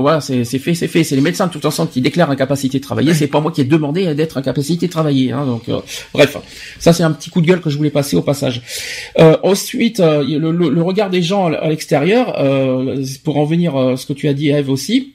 voilà, 0.00 0.20
c'est 0.20 0.44
fait, 0.44 0.74
c'est 0.74 0.86
fait. 0.88 1.02
C'est 1.02 1.16
les 1.16 1.22
médecins 1.22 1.46
de 1.46 1.52
toute 1.52 1.62
façon 1.62 1.86
qui 1.86 2.00
déclarent 2.00 2.30
incapacité 2.30 2.78
de 2.78 2.84
travailler. 2.84 3.14
C'est 3.14 3.26
pas 3.26 3.40
moi 3.40 3.50
qui 3.50 3.62
ai 3.62 3.64
demandé 3.64 4.14
d'être 4.14 4.36
incapacité 4.36 4.86
de 4.86 4.92
travailler. 4.92 5.32
Hein, 5.32 5.46
donc, 5.46 5.68
euh, 5.68 5.80
bref, 6.12 6.36
ça 6.78 6.92
c'est 6.92 7.02
un 7.02 7.10
petit 7.12 7.30
coup 7.30 7.40
de 7.40 7.46
gueule 7.46 7.60
que 7.60 7.70
je 7.70 7.76
voulais 7.76 7.90
passer 7.90 8.16
au 8.16 8.22
passage. 8.22 8.62
Euh, 9.18 9.36
ensuite, 9.42 10.00
euh, 10.00 10.22
le, 10.22 10.50
le- 10.52 10.68
le 10.70 10.82
regard 10.82 11.10
des 11.10 11.22
gens 11.22 11.46
à 11.46 11.68
l'extérieur, 11.68 12.34
euh, 12.38 13.02
pour 13.24 13.38
en 13.38 13.44
venir 13.44 13.76
à 13.76 13.96
ce 13.96 14.06
que 14.06 14.12
tu 14.12 14.28
as 14.28 14.34
dit, 14.34 14.50
Eve 14.50 14.68
aussi. 14.70 15.12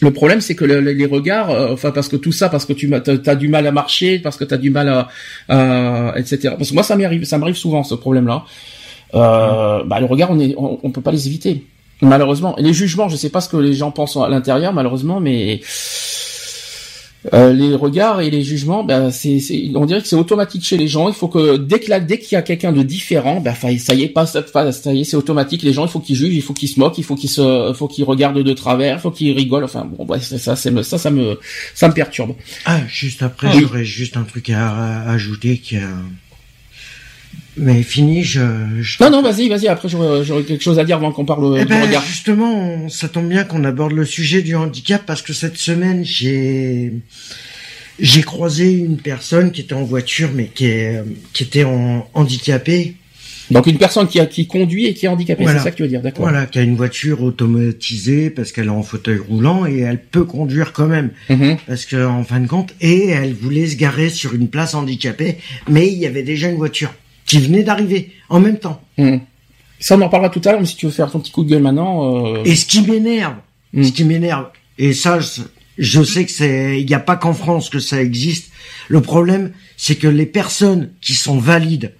Le 0.00 0.10
problème, 0.12 0.40
c'est 0.40 0.54
que 0.56 0.64
le- 0.64 0.80
le- 0.80 0.92
les 0.92 1.06
regards, 1.06 1.50
euh, 1.50 1.72
enfin 1.72 1.90
parce 1.90 2.08
que 2.08 2.16
tout 2.16 2.32
ça, 2.32 2.48
parce 2.48 2.64
que 2.66 2.72
tu 2.72 2.92
as, 2.92 3.36
du 3.36 3.48
mal 3.48 3.66
à 3.66 3.72
marcher, 3.72 4.18
parce 4.18 4.36
que 4.36 4.44
tu 4.44 4.52
as 4.52 4.58
du 4.58 4.70
mal 4.70 4.88
à, 4.88 5.08
à- 5.48 6.14
etc. 6.18 6.54
Parce 6.58 6.70
que 6.70 6.74
moi, 6.74 6.82
ça 6.82 6.96
m'arrive, 6.96 7.24
ça 7.24 7.38
m'arrive 7.38 7.54
souvent 7.56 7.82
ce 7.84 7.94
problème-là. 7.94 8.44
Euh, 9.14 9.82
bah, 9.84 10.00
le 10.00 10.06
regard, 10.06 10.30
on 10.30 10.40
est, 10.40 10.54
on, 10.56 10.78
on 10.82 10.90
peut 10.90 11.00
pas 11.00 11.12
les 11.12 11.26
éviter. 11.28 11.64
Malheureusement, 12.02 12.58
Et 12.58 12.62
les 12.62 12.72
jugements, 12.74 13.08
je 13.08 13.16
sais 13.16 13.30
pas 13.30 13.40
ce 13.40 13.48
que 13.48 13.56
les 13.56 13.72
gens 13.72 13.90
pensent 13.92 14.16
à 14.16 14.28
l'intérieur, 14.28 14.72
malheureusement, 14.72 15.20
mais 15.20 15.60
euh, 17.32 17.54
les 17.54 17.74
regards 17.74 18.20
et 18.20 18.28
les 18.28 18.42
jugements, 18.42 18.84
ben 18.84 19.10
c'est, 19.10 19.38
on 19.76 19.86
dirait 19.86 20.02
que 20.02 20.06
c'est 20.08 20.16
automatique 20.16 20.62
chez 20.62 20.76
les 20.76 20.88
gens. 20.88 21.08
Il 21.08 21.14
faut 21.14 21.28
que 21.28 21.56
dès 21.56 21.78
que 21.80 21.88
là, 21.88 21.98
dès 21.98 22.18
qu'il 22.18 22.32
y 22.32 22.36
a 22.36 22.42
quelqu'un 22.42 22.70
de 22.72 22.82
différent, 22.82 23.40
ben 23.40 23.54
ça 23.78 23.94
y 23.94 24.02
est, 24.02 24.08
pas 24.08 24.26
ça, 24.26 24.42
fa- 24.42 24.72
ça 24.72 24.92
y 24.92 25.00
est, 25.00 25.04
c'est 25.04 25.16
automatique. 25.16 25.62
Les 25.62 25.72
gens, 25.72 25.86
il 25.86 25.90
faut 25.90 26.00
qu'ils 26.00 26.16
jugent, 26.16 26.34
il 26.34 26.42
faut 26.42 26.52
qu'ils 26.52 26.68
se 26.68 26.78
moquent, 26.78 26.98
il 26.98 27.04
faut 27.04 27.14
qu'ils 27.14 27.30
se, 27.30 27.70
il 27.70 27.74
faut 27.74 27.88
qu'ils 27.88 28.04
regardent 28.04 28.42
de 28.42 28.52
travers, 28.52 28.98
il 28.98 29.00
faut 29.00 29.10
qu'ils 29.10 29.32
rigolent. 29.34 29.64
Enfin 29.64 29.88
bon, 29.90 30.06
ça, 30.20 30.54
ça, 30.56 30.70
me- 30.70 30.82
ça, 30.82 30.98
ça 30.98 31.10
me, 31.10 31.38
ça 31.74 31.88
me 31.88 31.94
perturbe. 31.94 32.32
Ah, 32.66 32.80
juste 32.88 33.22
après, 33.22 33.48
j'aurais 33.58 33.84
juste 33.84 34.18
un 34.18 34.24
truc 34.24 34.50
à, 34.50 34.68
à 35.04 35.10
ajouter 35.12 35.56
qui 35.58 35.76
a... 35.76 35.88
Mais 37.56 37.82
fini, 37.82 38.24
je... 38.24 38.40
je... 38.80 39.02
Non, 39.02 39.10
non, 39.10 39.22
vas-y, 39.22 39.48
vas-y. 39.48 39.68
Après, 39.68 39.88
j'aurais, 39.88 40.24
j'aurais 40.24 40.42
quelque 40.42 40.62
chose 40.62 40.78
à 40.78 40.84
dire 40.84 40.96
avant 40.96 41.12
qu'on 41.12 41.24
parle 41.24 41.56
Eh 41.58 41.62
du 41.62 41.68
ben, 41.68 41.82
regard. 41.86 42.04
justement, 42.04 42.88
ça 42.88 43.08
tombe 43.08 43.28
bien 43.28 43.44
qu'on 43.44 43.62
aborde 43.64 43.92
le 43.92 44.04
sujet 44.04 44.42
du 44.42 44.56
handicap 44.56 45.02
parce 45.06 45.22
que 45.22 45.32
cette 45.32 45.56
semaine, 45.56 46.04
j'ai 46.04 46.92
j'ai 48.00 48.22
croisé 48.22 48.72
une 48.72 48.96
personne 48.96 49.52
qui 49.52 49.60
était 49.60 49.74
en 49.74 49.84
voiture, 49.84 50.30
mais 50.34 50.46
qui 50.52 50.66
est 50.66 51.00
qui 51.32 51.44
était 51.44 51.62
en 51.64 52.08
handicapée. 52.14 52.96
Donc 53.50 53.66
une 53.66 53.76
personne 53.78 54.08
qui 54.08 54.18
a, 54.18 54.26
qui 54.26 54.46
conduit 54.46 54.86
et 54.86 54.94
qui 54.94 55.04
est 55.04 55.08
handicapée, 55.08 55.42
Voilà. 55.44 55.58
c'est 55.58 55.64
ça 55.64 55.70
que 55.70 55.76
tu 55.76 55.82
veux 55.82 55.88
dire, 55.88 56.00
d'accord 56.00 56.22
Voilà, 56.24 56.46
qui 56.46 56.58
a 56.58 56.62
une 56.62 56.76
voiture 56.76 57.22
automatisée 57.22 58.30
parce 58.30 58.52
qu'elle 58.52 58.66
est 58.66 58.70
en 58.70 58.82
fauteuil 58.82 59.18
roulant 59.18 59.66
et 59.66 59.80
elle 59.80 60.00
peut 60.02 60.24
conduire 60.24 60.72
quand 60.72 60.86
même. 60.86 61.10
Mhm. 61.28 61.58
Parce 61.66 61.84
que 61.84 62.04
en 62.06 62.24
fin 62.24 62.40
de 62.40 62.46
compte, 62.48 62.74
et 62.80 63.10
elle 63.10 63.34
voulait 63.34 63.66
se 63.66 63.76
garer 63.76 64.08
sur 64.08 64.34
une 64.34 64.48
place 64.48 64.74
handicapée, 64.74 65.36
mais 65.68 65.86
il 65.88 65.98
y 65.98 66.06
avait 66.06 66.22
déjà 66.22 66.48
une 66.48 66.56
voiture 66.56 66.94
qui 67.26 67.38
venait 67.38 67.62
d'arriver 67.62 68.12
en 68.28 68.40
même 68.40 68.58
temps. 68.58 68.80
Mhm. 68.98 69.20
Ça, 69.80 69.96
on 69.96 70.00
en 70.00 70.08
parlera 70.08 70.30
tout 70.30 70.40
à 70.44 70.52
l'heure, 70.52 70.60
mais 70.60 70.66
si 70.66 70.76
tu 70.76 70.86
veux 70.86 70.92
faire 70.92 71.10
ton 71.10 71.20
petit 71.20 71.32
coup 71.32 71.44
de 71.44 71.50
gueule 71.50 71.62
maintenant. 71.62 72.34
Euh... 72.36 72.42
Et 72.44 72.54
ce 72.56 72.64
qui 72.66 72.82
m'énerve, 72.82 73.36
Mm. 73.74 73.82
ce 73.82 73.92
qui 73.92 74.04
m'énerve, 74.04 74.46
et 74.78 74.92
ça, 74.92 75.18
je, 75.18 75.42
je 75.78 76.02
sais 76.04 76.24
que 76.24 76.30
c'est, 76.30 76.80
il 76.80 76.86
n'y 76.86 76.94
a 76.94 77.00
pas 77.00 77.16
qu'en 77.16 77.34
France 77.34 77.68
que 77.68 77.80
ça 77.80 78.00
existe. 78.00 78.52
Le 78.88 79.00
problème, 79.02 79.52
c'est 79.76 79.96
que 79.96 80.06
les 80.06 80.26
personnes 80.26 80.92
qui 81.00 81.14
sont 81.14 81.38
valides, 81.38 81.92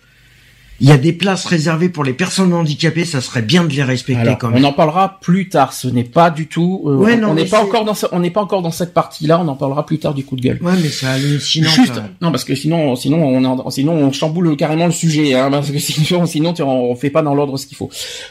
il 0.80 0.88
y 0.88 0.92
a 0.92 0.96
des 0.96 1.12
places 1.12 1.44
réservées 1.46 1.88
pour 1.88 2.02
les 2.02 2.12
personnes 2.12 2.52
handicapées, 2.52 3.04
ça 3.04 3.20
serait 3.20 3.42
bien 3.42 3.62
de 3.64 3.72
les 3.72 3.82
respecter 3.84 4.20
Alors, 4.22 4.38
quand 4.38 4.48
on 4.48 4.54
même. 4.54 4.64
en 4.64 4.72
parlera 4.72 5.18
plus 5.20 5.48
tard. 5.48 5.72
Ce 5.72 5.86
n'est 5.86 6.02
pas 6.04 6.30
du 6.30 6.48
tout. 6.48 6.82
euh, 6.86 6.96
Ouais, 6.96 7.14
on- 7.14 7.18
non, 7.20 7.28
on 7.30 7.34
n'est 7.34 7.44
pas 7.44 7.62
encore 7.62 7.84
dans. 7.84 7.94
ce- 7.94 8.06
on 8.10 8.18
n'est 8.18 8.30
pas 8.32 8.42
encore 8.42 8.60
dans 8.60 8.72
cette 8.72 8.92
partie-là. 8.92 9.40
On 9.40 9.46
en 9.46 9.54
parlera 9.54 9.86
plus 9.86 9.98
tard 9.98 10.14
du 10.14 10.24
coup 10.24 10.34
de 10.34 10.40
gueule. 10.42 10.58
Ouais, 10.62 10.72
mais 10.82 10.88
c'est 10.88 11.06
hallucinant. 11.06 11.70
Juste, 11.70 12.00
non 12.20 12.32
parce 12.32 12.42
que 12.44 12.54
sinon, 12.56 12.96
sinon 12.96 13.18
on, 13.24 13.70
sinon 13.70 13.92
on 13.92 14.10
chamboule 14.12 14.56
carrément 14.56 14.86
le 14.86 14.92
sujet, 14.92 15.34
hein, 15.34 15.48
parce 15.50 15.70
que 15.70 15.78
sinon, 15.78 16.26
sinon 16.26 16.52
tu, 16.52 16.62
on 16.62 16.94
fait 16.96 17.10
pas 17.10 17.22
dans 17.22 17.34
l'ordre 17.36 17.56
ce 17.56 17.66
qu'il 17.68 17.76
faut. 17.76 17.90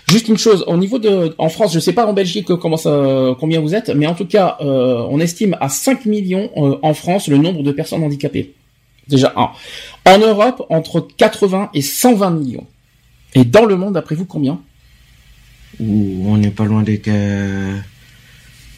Juste 0.10 0.28
une 0.28 0.38
chose, 0.38 0.66
au 0.68 0.76
niveau 0.76 1.00
de, 1.00 1.34
en 1.38 1.48
France, 1.50 1.74
je 1.74 1.80
sais 1.80 1.94
pas 1.94 2.06
en 2.06 2.14
Belgique 2.14 2.52
euh, 2.52 2.58
comment 2.58 2.78
ça, 2.78 3.36
combien 3.40 3.62
vous 3.62 3.74
êtes, 3.74 3.90
mais 3.96 4.06
en 4.06 4.16
tout 4.16 4.26
cas, 4.26 4.58
euh, 4.62 5.06
on 5.10 5.20
estime 5.22 5.56
à 5.62 5.70
5 5.70 6.06
millions 6.06 6.50
euh, 6.58 6.76
en 6.82 6.94
France 6.94 7.30
le 7.30 7.38
nombre 7.38 7.64
de 7.64 7.72
personnes 7.72 8.04
handicapées. 8.04 8.54
Déjà 9.08 9.34
un. 9.36 9.50
En 10.06 10.18
Europe, 10.18 10.66
entre 10.70 11.00
80 11.02 11.70
et 11.74 11.82
120 11.82 12.30
millions. 12.32 12.68
Et 13.36 13.46
dans 13.46 13.66
le 13.66 13.76
monde, 13.78 13.94
d'après 13.94 14.16
vous, 14.16 14.26
combien? 14.26 14.60
Ou 15.80 16.26
on 16.28 16.38
n'est 16.38 16.52
pas 16.52 16.66
loin 16.66 16.84
des 16.84 17.00
que 17.00 17.72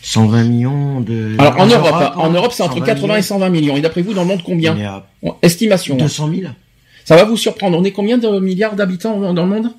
120 0.02 0.44
millions 0.46 1.02
de. 1.02 1.36
Alors 1.40 1.60
en 1.60 1.66
Europe, 1.66 1.94
hein, 1.96 2.12
en 2.16 2.30
Europe, 2.32 2.52
c'est 2.54 2.64
entre 2.64 2.76
120 2.76 2.86
80 2.86 3.16
et 3.18 3.22
120 3.22 3.50
millions. 3.50 3.76
Et 3.76 3.82
d'après 3.82 4.02
vous, 4.02 4.14
dans 4.14 4.22
le 4.22 4.28
monde, 4.28 4.42
On 4.44 4.46
combien 4.50 4.78
est 4.78 4.86
à 4.86 5.06
Estimation. 5.42 5.96
hein. 5.96 6.04
200 6.04 6.30
000 6.30 6.42
Ça 7.04 7.16
va 7.16 7.24
vous 7.26 7.38
surprendre. 7.38 7.78
On 7.78 7.84
est 7.84 7.92
combien 7.92 8.18
de 8.18 8.40
milliards 8.40 8.76
d'habitants 8.76 9.34
dans 9.34 9.44
le 9.46 9.50
monde? 9.52 9.72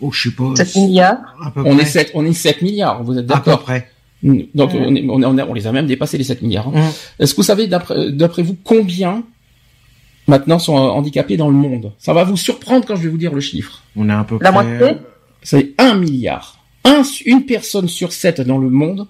Oh, 0.00 0.10
je 0.10 0.30
sais 0.30 0.34
pas. 0.34 0.52
7 0.56 0.74
milliards. 0.76 1.18
À 1.44 1.50
peu 1.50 1.60
On 1.60 1.74
près. 1.74 1.82
est 1.82 1.86
7, 1.86 2.10
on 2.14 2.24
est 2.26 2.32
7 2.32 2.62
milliards, 2.62 3.02
vous 3.04 3.16
êtes 3.18 3.30
À 3.30 3.36
peu 3.40 3.50
d'accord 3.50 3.62
près. 3.62 3.88
Donc 4.22 4.72
Ouais. 4.72 4.80
on, 4.84 4.94
est- 4.96 5.04
on, 5.08 5.20
est- 5.22 5.26
on, 5.26 5.38
est- 5.38 5.42
on 5.42 5.54
les 5.54 5.66
a 5.66 5.72
même 5.72 5.86
dépassés 5.86 6.16
les 6.18 6.24
7 6.24 6.40
milliards. 6.42 6.68
hein. 6.74 6.90
Est-ce 7.20 7.32
que 7.34 7.36
vous 7.36 7.42
savez 7.44 7.66
d'après 7.68 8.10
d'après 8.10 8.42
vous 8.42 8.56
combien 8.64 9.22
maintenant 10.26 10.58
sont 10.58 10.74
handicapés 10.74 11.36
dans 11.36 11.48
le 11.48 11.54
monde 11.54 11.92
Ça 11.98 12.12
va 12.12 12.24
vous 12.24 12.36
surprendre 12.36 12.86
quand 12.86 12.96
je 12.96 13.02
vais 13.02 13.08
vous 13.08 13.18
dire 13.18 13.34
le 13.34 13.40
chiffre. 13.40 13.82
On 13.96 14.08
est 14.08 14.12
à 14.12 14.24
peu 14.24 14.38
La 14.40 14.52
près. 14.52 14.64
moitié 14.64 14.98
C'est 15.42 15.72
1 15.78 15.94
milliard. 15.94 16.58
Un, 16.84 17.02
une 17.24 17.46
personne 17.46 17.88
sur 17.88 18.12
7 18.12 18.40
dans 18.42 18.58
le 18.58 18.70
monde 18.70 19.06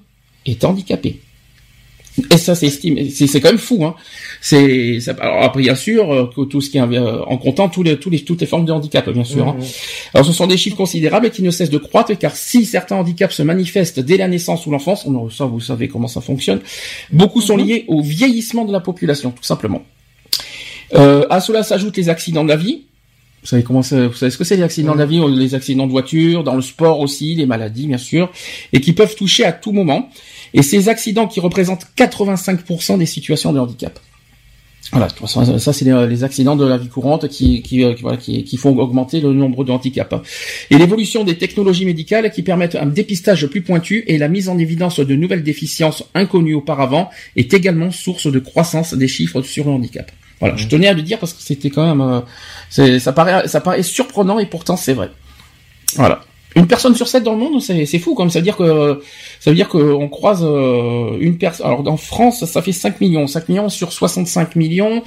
est 0.46 0.64
handicapée. 0.64 1.20
Et 2.30 2.36
ça, 2.36 2.54
c'est 2.54 2.66
estimé, 2.66 3.10
c'est 3.10 3.40
quand 3.40 3.48
même 3.48 3.58
fou. 3.58 3.84
Hein. 3.84 3.96
C'est 4.40 5.00
alors 5.18 5.42
après 5.42 5.62
bien 5.62 5.74
sûr 5.74 6.12
euh, 6.12 6.30
que 6.34 6.42
tout 6.42 6.60
ce 6.60 6.70
qui 6.70 6.78
est 6.78 6.80
euh, 6.80 7.24
en 7.24 7.36
comptant 7.38 7.68
tous 7.68 7.82
les, 7.82 7.98
tous 7.98 8.08
les, 8.08 8.20
toutes 8.20 8.40
les 8.40 8.46
formes 8.46 8.64
de 8.64 8.72
handicap, 8.72 9.08
bien 9.10 9.24
sûr. 9.24 9.48
Hein. 9.48 9.56
Alors 10.12 10.24
ce 10.24 10.32
sont 10.32 10.46
des 10.46 10.56
chiffres 10.56 10.76
considérables 10.76 11.26
et 11.26 11.30
qui 11.30 11.42
ne 11.42 11.50
cessent 11.50 11.70
de 11.70 11.78
croître, 11.78 12.16
car 12.16 12.36
si 12.36 12.66
certains 12.66 12.96
handicaps 12.96 13.34
se 13.34 13.42
manifestent 13.42 13.98
dès 13.98 14.16
la 14.16 14.28
naissance 14.28 14.64
ou 14.66 14.70
l'enfance, 14.70 15.06
on 15.06 15.28
ça 15.28 15.46
vous 15.46 15.60
savez 15.60 15.88
comment 15.88 16.06
ça 16.06 16.20
fonctionne, 16.20 16.60
beaucoup 17.12 17.40
sont 17.40 17.56
mhm. 17.56 17.66
liés 17.66 17.84
au 17.88 18.00
vieillissement 18.00 18.64
de 18.64 18.72
la 18.72 18.80
population, 18.80 19.32
tout 19.32 19.42
simplement. 19.42 19.82
Euh, 20.94 21.26
à 21.30 21.40
cela 21.40 21.62
s'ajoutent 21.62 21.96
les 21.96 22.08
accidents 22.08 22.44
de 22.44 22.48
la 22.48 22.56
vie. 22.56 22.84
Vous 23.42 23.48
savez 23.48 23.62
comment 23.62 23.82
ça, 23.82 24.06
vous 24.06 24.14
savez 24.14 24.30
ce 24.30 24.38
que 24.38 24.44
c'est 24.44 24.56
les 24.56 24.62
accidents 24.62 24.94
de 24.94 25.00
la 25.00 25.06
vie, 25.06 25.20
les 25.28 25.54
accidents 25.54 25.86
de 25.86 25.90
voiture, 25.90 26.44
dans 26.44 26.54
le 26.54 26.62
sport 26.62 27.00
aussi, 27.00 27.34
les 27.34 27.44
maladies 27.44 27.86
bien 27.86 27.98
sûr, 27.98 28.32
et 28.72 28.80
qui 28.80 28.94
peuvent 28.94 29.14
toucher 29.14 29.44
à 29.44 29.52
tout 29.52 29.72
moment. 29.72 30.08
Et 30.54 30.62
ces 30.62 30.88
accidents 30.88 31.26
qui 31.26 31.40
représentent 31.40 31.86
85% 31.96 32.96
des 32.96 33.06
situations 33.06 33.52
de 33.52 33.58
handicap. 33.58 33.98
Voilà, 34.92 35.08
ça 35.26 35.72
c'est 35.72 35.84
les 35.84 36.24
accidents 36.24 36.56
de 36.56 36.64
la 36.64 36.76
vie 36.78 36.88
courante 36.88 37.28
qui 37.28 37.62
qui, 37.62 37.82
euh, 37.82 37.94
qui, 38.20 38.44
qui, 38.44 38.56
font 38.56 38.78
augmenter 38.78 39.20
le 39.20 39.32
nombre 39.32 39.64
de 39.64 39.72
handicaps. 39.72 40.14
Et 40.70 40.78
l'évolution 40.78 41.24
des 41.24 41.36
technologies 41.36 41.86
médicales 41.86 42.30
qui 42.30 42.42
permettent 42.42 42.76
un 42.76 42.86
dépistage 42.86 43.46
plus 43.46 43.62
pointu 43.62 44.04
et 44.06 44.18
la 44.18 44.28
mise 44.28 44.48
en 44.48 44.58
évidence 44.58 45.00
de 45.00 45.14
nouvelles 45.16 45.42
déficiences 45.42 46.04
inconnues 46.14 46.54
auparavant 46.54 47.10
est 47.34 47.52
également 47.54 47.90
source 47.90 48.30
de 48.30 48.38
croissance 48.38 48.94
des 48.94 49.08
chiffres 49.08 49.42
sur 49.42 49.64
le 49.64 49.72
handicap. 49.72 50.12
Voilà, 50.44 50.56
je 50.58 50.68
tenais 50.68 50.88
à 50.88 50.92
le 50.92 51.00
dire 51.00 51.18
parce 51.18 51.32
que 51.32 51.42
c'était 51.42 51.70
quand 51.70 51.86
même, 51.86 52.22
euh, 52.76 52.98
ça 52.98 53.12
paraît, 53.14 53.48
ça 53.48 53.62
paraît 53.62 53.82
surprenant 53.82 54.38
et 54.38 54.44
pourtant 54.44 54.76
c'est 54.76 54.92
vrai. 54.92 55.10
Voilà. 55.96 56.20
Une 56.54 56.66
personne 56.66 56.94
sur 56.94 57.08
sept 57.08 57.24
dans 57.24 57.32
le 57.32 57.38
monde, 57.38 57.62
c'est 57.62 57.98
fou, 57.98 58.14
comme 58.14 58.28
ça 58.28 58.40
veut 58.40 58.44
dire 58.44 58.56
que 58.56 59.00
ça 59.40 59.50
veut 59.50 59.56
dire 59.56 59.68
qu'on 59.68 60.08
croise 60.08 60.42
euh, 60.42 61.16
une 61.18 61.38
personne. 61.38 61.66
Alors 61.66 61.88
en 61.88 61.96
France, 61.96 62.44
ça 62.44 62.60
fait 62.60 62.72
5 62.72 63.00
millions, 63.00 63.26
5 63.26 63.48
millions 63.48 63.68
sur 63.70 63.90
65 63.90 64.54
millions. 64.54 65.02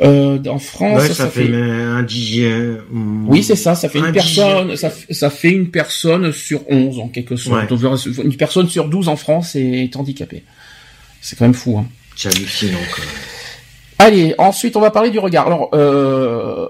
Euh, 0.00 0.38
en 0.48 0.58
France, 0.60 1.08
ça, 1.08 1.28
fait, 1.28 1.52
un 1.52 2.04
dixième. 2.04 2.80
Oui, 3.26 3.42
c'est 3.42 3.56
ça, 3.56 3.74
ça 3.74 3.88
fait 3.88 3.98
une 3.98 4.12
personne, 4.12 4.76
ça, 4.76 4.90
ça, 5.10 5.28
fait 5.28 5.50
une 5.50 5.70
personne 5.70 6.30
sur 6.32 6.62
11 6.70 7.00
en 7.00 7.08
quelque 7.08 7.34
sorte. 7.34 7.68
Une 8.24 8.36
personne 8.36 8.68
sur 8.68 8.88
12 8.88 9.08
en 9.08 9.16
France 9.16 9.56
est 9.56 9.94
handicapée. 9.96 10.44
C'est 11.20 11.36
quand 11.36 11.46
même 11.46 11.54
fou. 11.54 11.76
Hein. 11.78 11.86
C'est 12.16 12.28
hallucinant. 12.28 12.78
Quand 12.94 13.02
même. 13.02 13.37
Allez, 14.00 14.32
ensuite 14.38 14.76
on 14.76 14.80
va 14.80 14.92
parler 14.92 15.10
du 15.10 15.18
regard. 15.18 15.48
Alors, 15.48 15.70
euh, 15.74 16.68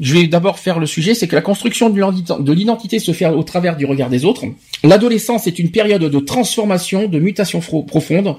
je 0.00 0.14
vais 0.14 0.26
d'abord 0.26 0.58
faire 0.58 0.80
le 0.80 0.86
sujet, 0.86 1.14
c'est 1.14 1.28
que 1.28 1.36
la 1.36 1.42
construction 1.42 1.90
de 1.90 2.52
l'identité 2.52 2.98
se 2.98 3.12
fait 3.12 3.26
au 3.26 3.44
travers 3.44 3.76
du 3.76 3.86
regard 3.86 4.10
des 4.10 4.24
autres. 4.24 4.44
L'adolescence 4.82 5.46
est 5.46 5.60
une 5.60 5.70
période 5.70 6.02
de 6.02 6.18
transformation, 6.18 7.06
de 7.06 7.20
mutation 7.20 7.60
profonde. 7.60 8.34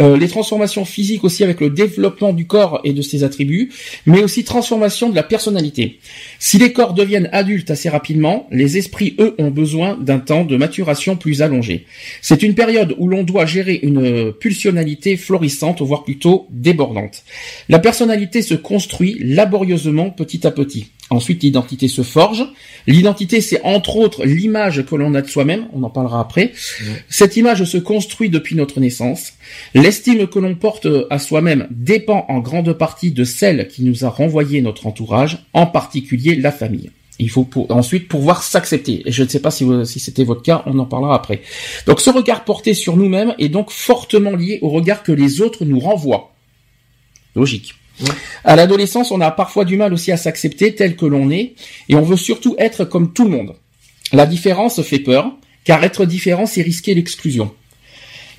Euh, 0.00 0.16
les 0.16 0.26
transformations 0.26 0.84
physiques 0.84 1.22
aussi 1.22 1.44
avec 1.44 1.60
le 1.60 1.70
développement 1.70 2.32
du 2.32 2.46
corps 2.46 2.80
et 2.82 2.92
de 2.92 3.00
ses 3.00 3.22
attributs, 3.22 3.70
mais 4.06 4.24
aussi 4.24 4.42
transformation 4.42 5.08
de 5.10 5.14
la 5.14 5.22
personnalité. 5.22 6.00
Si 6.40 6.58
les 6.58 6.72
corps 6.72 6.94
deviennent 6.94 7.28
adultes 7.30 7.70
assez 7.70 7.88
rapidement, 7.88 8.48
les 8.50 8.76
esprits, 8.76 9.14
eux, 9.20 9.36
ont 9.38 9.50
besoin 9.50 9.96
d'un 10.00 10.18
temps 10.18 10.44
de 10.44 10.56
maturation 10.56 11.16
plus 11.16 11.42
allongé. 11.42 11.86
C'est 12.22 12.42
une 12.42 12.54
période 12.54 12.96
où 12.98 13.06
l'on 13.06 13.22
doit 13.22 13.46
gérer 13.46 13.78
une 13.82 14.32
pulsionalité 14.32 15.16
florissante, 15.16 15.80
voire 15.80 16.02
plutôt 16.02 16.48
débordante. 16.50 17.22
La 17.68 17.78
personnalité 17.78 18.42
se 18.42 18.54
construit 18.54 19.18
laborieusement 19.20 20.10
petit 20.10 20.46
à 20.46 20.50
petit. 20.50 20.88
Ensuite, 21.10 21.42
l'identité 21.42 21.88
se 21.88 22.02
forge. 22.02 22.44
L'identité, 22.86 23.42
c'est 23.42 23.60
entre 23.64 23.96
autres 23.96 24.24
l'image 24.24 24.84
que 24.86 24.94
l'on 24.94 25.14
a 25.14 25.20
de 25.20 25.28
soi-même. 25.28 25.66
On 25.74 25.82
en 25.82 25.90
parlera 25.90 26.20
après. 26.20 26.52
Cette 27.10 27.36
image 27.36 27.64
se 27.64 27.76
construit 27.76 28.30
depuis 28.30 28.56
notre 28.56 28.80
naissance. 28.80 29.34
L'estime 29.74 30.26
que 30.26 30.38
l'on 30.38 30.54
porte 30.54 30.88
à 31.10 31.18
soi-même 31.18 31.66
dépend 31.70 32.24
en 32.28 32.38
grande 32.38 32.72
partie 32.72 33.10
de 33.10 33.24
celle 33.24 33.68
qui 33.68 33.84
nous 33.84 34.06
a 34.06 34.08
renvoyé 34.08 34.62
notre 34.62 34.86
entourage, 34.86 35.44
en 35.52 35.66
particulier 35.66 36.34
la 36.34 36.50
famille. 36.50 36.90
Il 37.18 37.28
faut 37.28 37.46
ensuite 37.68 38.08
pouvoir 38.08 38.42
s'accepter. 38.42 39.02
Et 39.04 39.12
je 39.12 39.22
ne 39.22 39.28
sais 39.28 39.40
pas 39.40 39.50
si, 39.50 39.66
si 39.84 40.00
c'était 40.00 40.24
votre 40.24 40.42
cas, 40.42 40.62
on 40.66 40.78
en 40.78 40.86
parlera 40.86 41.14
après. 41.14 41.42
Donc 41.86 42.00
ce 42.00 42.08
regard 42.08 42.44
porté 42.44 42.72
sur 42.72 42.96
nous-mêmes 42.96 43.34
est 43.38 43.50
donc 43.50 43.70
fortement 43.70 44.34
lié 44.34 44.58
au 44.62 44.70
regard 44.70 45.02
que 45.02 45.12
les 45.12 45.42
autres 45.42 45.66
nous 45.66 45.78
renvoient. 45.78 46.31
Logique. 47.34 47.74
À 48.44 48.56
l'adolescence, 48.56 49.10
on 49.10 49.20
a 49.20 49.30
parfois 49.30 49.64
du 49.64 49.76
mal 49.76 49.92
aussi 49.92 50.12
à 50.12 50.16
s'accepter 50.16 50.74
tel 50.74 50.96
que 50.96 51.06
l'on 51.06 51.30
est, 51.30 51.54
et 51.88 51.94
on 51.94 52.02
veut 52.02 52.16
surtout 52.16 52.54
être 52.58 52.84
comme 52.84 53.12
tout 53.12 53.24
le 53.24 53.30
monde. 53.30 53.54
La 54.12 54.26
différence 54.26 54.82
fait 54.82 54.98
peur, 54.98 55.32
car 55.64 55.82
être 55.84 56.04
différent, 56.04 56.46
c'est 56.46 56.62
risquer 56.62 56.94
l'exclusion. 56.94 57.52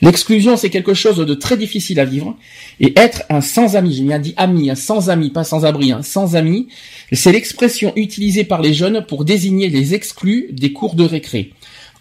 L'exclusion, 0.01 0.57
c'est 0.57 0.69
quelque 0.69 0.93
chose 0.93 1.17
de 1.17 1.33
très 1.33 1.55
difficile 1.55 1.99
à 1.99 2.05
vivre, 2.05 2.35
et 2.81 2.93
être 2.99 3.23
un 3.29 3.39
sans-ami, 3.39 3.95
j'ai 3.95 4.03
bien 4.03 4.19
dit 4.19 4.33
ami, 4.35 4.69
un 4.69 4.75
sans-ami, 4.75 5.29
pas 5.29 5.45
sans-abri, 5.45 5.93
un 5.93 6.01
sans-ami, 6.01 6.67
c'est 7.13 7.31
l'expression 7.31 7.93
utilisée 7.95 8.43
par 8.43 8.61
les 8.61 8.73
jeunes 8.73 9.05
pour 9.07 9.23
désigner 9.23 9.69
les 9.69 9.93
exclus 9.93 10.49
des 10.51 10.73
cours 10.73 10.95
de 10.95 11.05
récré. 11.05 11.53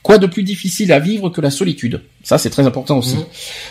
Quoi 0.03 0.19
de 0.19 0.27
plus 0.27 0.43
difficile 0.43 0.93
à 0.93 0.99
vivre 0.99 1.31
que 1.31 1.41
la 1.41 1.51
solitude? 1.51 2.03
Ça, 2.25 2.38
c'est 2.38 2.51
très 2.51 2.67
important 2.67 2.99
aussi. 2.99 3.17
Mhm. 3.17 3.25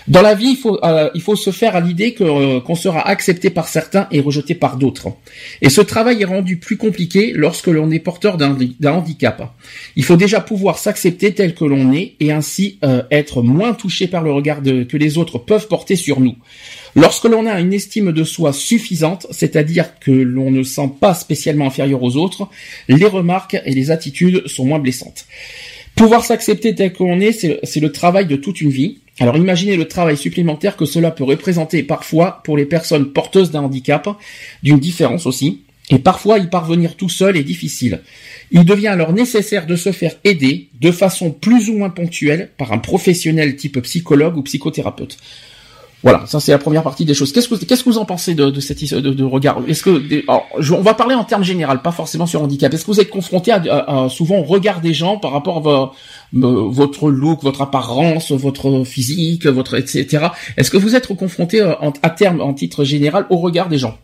Dans 0.10 0.22
la 0.22 0.34
vie, 0.34 0.52
il 0.52 0.58
faut, 0.58 0.80
euh, 0.84 1.10
il 1.14 1.22
faut 1.22 1.36
se 1.36 1.52
faire 1.52 1.76
à 1.76 1.82
l'idée 1.82 2.14
que 2.14 2.24
euh, 2.24 2.60
qu'on 2.60 2.76
sera 2.76 3.08
accepté 3.08 3.50
par 3.50 3.68
certains 3.68 4.08
et 4.12 4.20
rejeté 4.20 4.56
par 4.56 4.78
d'autres. 4.78 5.10
Et 5.62 5.70
ce 5.70 5.82
travail 5.82 6.22
est 6.22 6.26
rendu 6.26 6.58
plus 6.58 6.78
compliqué 6.78 7.34
lorsque 7.34 7.68
l'on 7.68 7.92
est 7.92 8.00
porteur 8.00 8.38
d'un 8.38 8.58
handicap. 8.94 9.54
Il 9.96 10.04
faut 10.04 10.18
déjà 10.18 10.42
pouvoir 10.42 10.78
s'accepter 10.78 11.34
tel 11.34 11.54
que 11.54 11.66
l'on 11.66 11.94
est 11.94 12.16
et 12.20 12.32
ainsi 12.32 12.78
euh, 12.84 13.04
être 13.12 13.42
moins 13.42 13.74
touché 13.74 14.08
par 14.08 14.24
le 14.24 14.32
regard 14.32 14.62
que 14.62 14.98
les 14.98 15.18
autres 15.18 15.38
peuvent 15.38 15.68
porter 15.68 15.96
sur 15.96 16.20
nous. 16.20 16.36
Lorsque 16.96 17.26
l'on 17.26 17.46
a 17.46 17.60
une 17.60 17.74
estime 17.74 18.12
de 18.12 18.24
soi 18.26 18.52
suffisante, 18.52 19.28
c'est-à-dire 19.32 20.00
que 20.00 20.12
l'on 20.12 20.52
ne 20.52 20.64
sent 20.64 20.92
pas 21.00 21.14
spécialement 21.14 21.68
inférieur 21.68 22.04
aux 22.04 22.18
autres, 22.18 22.50
les 22.90 23.06
remarques 23.06 23.58
et 23.66 23.74
les 23.74 23.92
attitudes 23.92 24.46
sont 24.48 24.66
moins 24.66 24.80
blessantes. 24.80 25.26
Pouvoir 25.96 26.24
s'accepter 26.24 26.74
tel 26.74 26.94
qu'on 26.94 27.20
est, 27.20 27.32
c'est 27.64 27.80
le 27.80 27.92
travail 27.92 28.26
de 28.26 28.36
toute 28.36 28.62
une 28.62 28.72
vie. 28.72 29.00
Alors 29.20 29.38
imaginez 29.38 29.76
le 29.76 29.88
travail 29.88 30.18
supplémentaire 30.18 30.78
que 30.78 30.86
cela 30.86 31.12
peut 31.12 31.24
représenter 31.24 31.84
parfois 31.84 32.42
pour 32.44 32.58
les 32.58 32.66
personnes 32.66 33.12
porteuses 33.12 33.52
d'un 33.52 33.62
handicap, 33.62 34.10
d'une 34.64 34.80
différence 34.80 35.28
aussi, 35.28 35.62
et 35.92 36.00
parfois 36.00 36.40
y 36.40 36.48
parvenir 36.48 36.96
tout 36.96 37.10
seul 37.10 37.38
est 37.38 37.44
difficile. 37.44 38.02
Il 38.52 38.66
devient 38.66 38.88
alors 38.88 39.14
nécessaire 39.14 39.68
de 39.68 39.76
se 39.76 39.92
faire 39.92 40.16
aider 40.24 40.70
de 40.80 40.92
façon 40.92 41.32
plus 41.32 41.70
ou 41.70 41.78
moins 41.78 41.90
ponctuelle 41.90 42.50
par 42.58 42.72
un 42.72 42.80
professionnel 42.80 43.56
type 43.56 43.80
psychologue 43.82 44.38
ou 44.38 44.42
psychothérapeute. 44.42 45.18
Voilà, 46.04 46.24
ça 46.26 46.40
c'est 46.40 46.52
la 46.52 46.58
première 46.58 46.82
partie 46.82 47.06
des 47.06 47.14
choses. 47.14 47.32
Qu'est-ce 47.32 47.48
que 47.48 47.64
qu'est-ce 47.64 47.84
que 47.84 47.90
vous 47.90 48.00
en 48.00 48.06
pensez 48.06 48.34
de, 48.34 48.50
de 48.50 48.60
cette 48.60 48.82
de, 48.82 49.14
de 49.14 49.24
regard? 49.24 49.60
Est-ce 49.68 49.84
que 49.84 50.24
on 50.74 50.82
va 50.82 50.96
parler 50.96 51.14
en 51.14 51.24
termes 51.24 51.44
général, 51.44 51.84
pas 51.84 51.92
forcément 51.92 52.26
sur 52.26 52.42
handicap. 52.42 52.74
Est-ce 52.74 52.86
que 52.86 52.92
vous 52.92 53.00
êtes 53.00 53.12
confronté 53.12 53.52
à, 53.52 54.08
souvent 54.10 54.40
au 54.40 54.44
regard 54.44 54.82
des 54.82 54.96
gens 54.96 55.18
par 55.18 55.32
rapport 55.32 55.58
à 55.58 55.92
votre 56.34 57.12
look, 57.12 57.44
votre 57.44 57.62
apparence, 57.62 58.32
votre 58.32 58.84
physique, 58.84 59.46
votre 59.46 59.76
etc. 59.78 60.28
Est-ce 60.58 60.72
que 60.72 60.78
vous 60.78 60.96
êtes 60.96 61.08
confronté 61.16 61.62
euh, 61.62 61.74
à 62.02 62.10
terme, 62.10 62.42
en 62.42 62.54
titre 62.54 62.84
général, 62.84 63.28
au 63.30 63.38
regard 63.38 63.70
des 63.70 63.78
gens? 63.78 63.98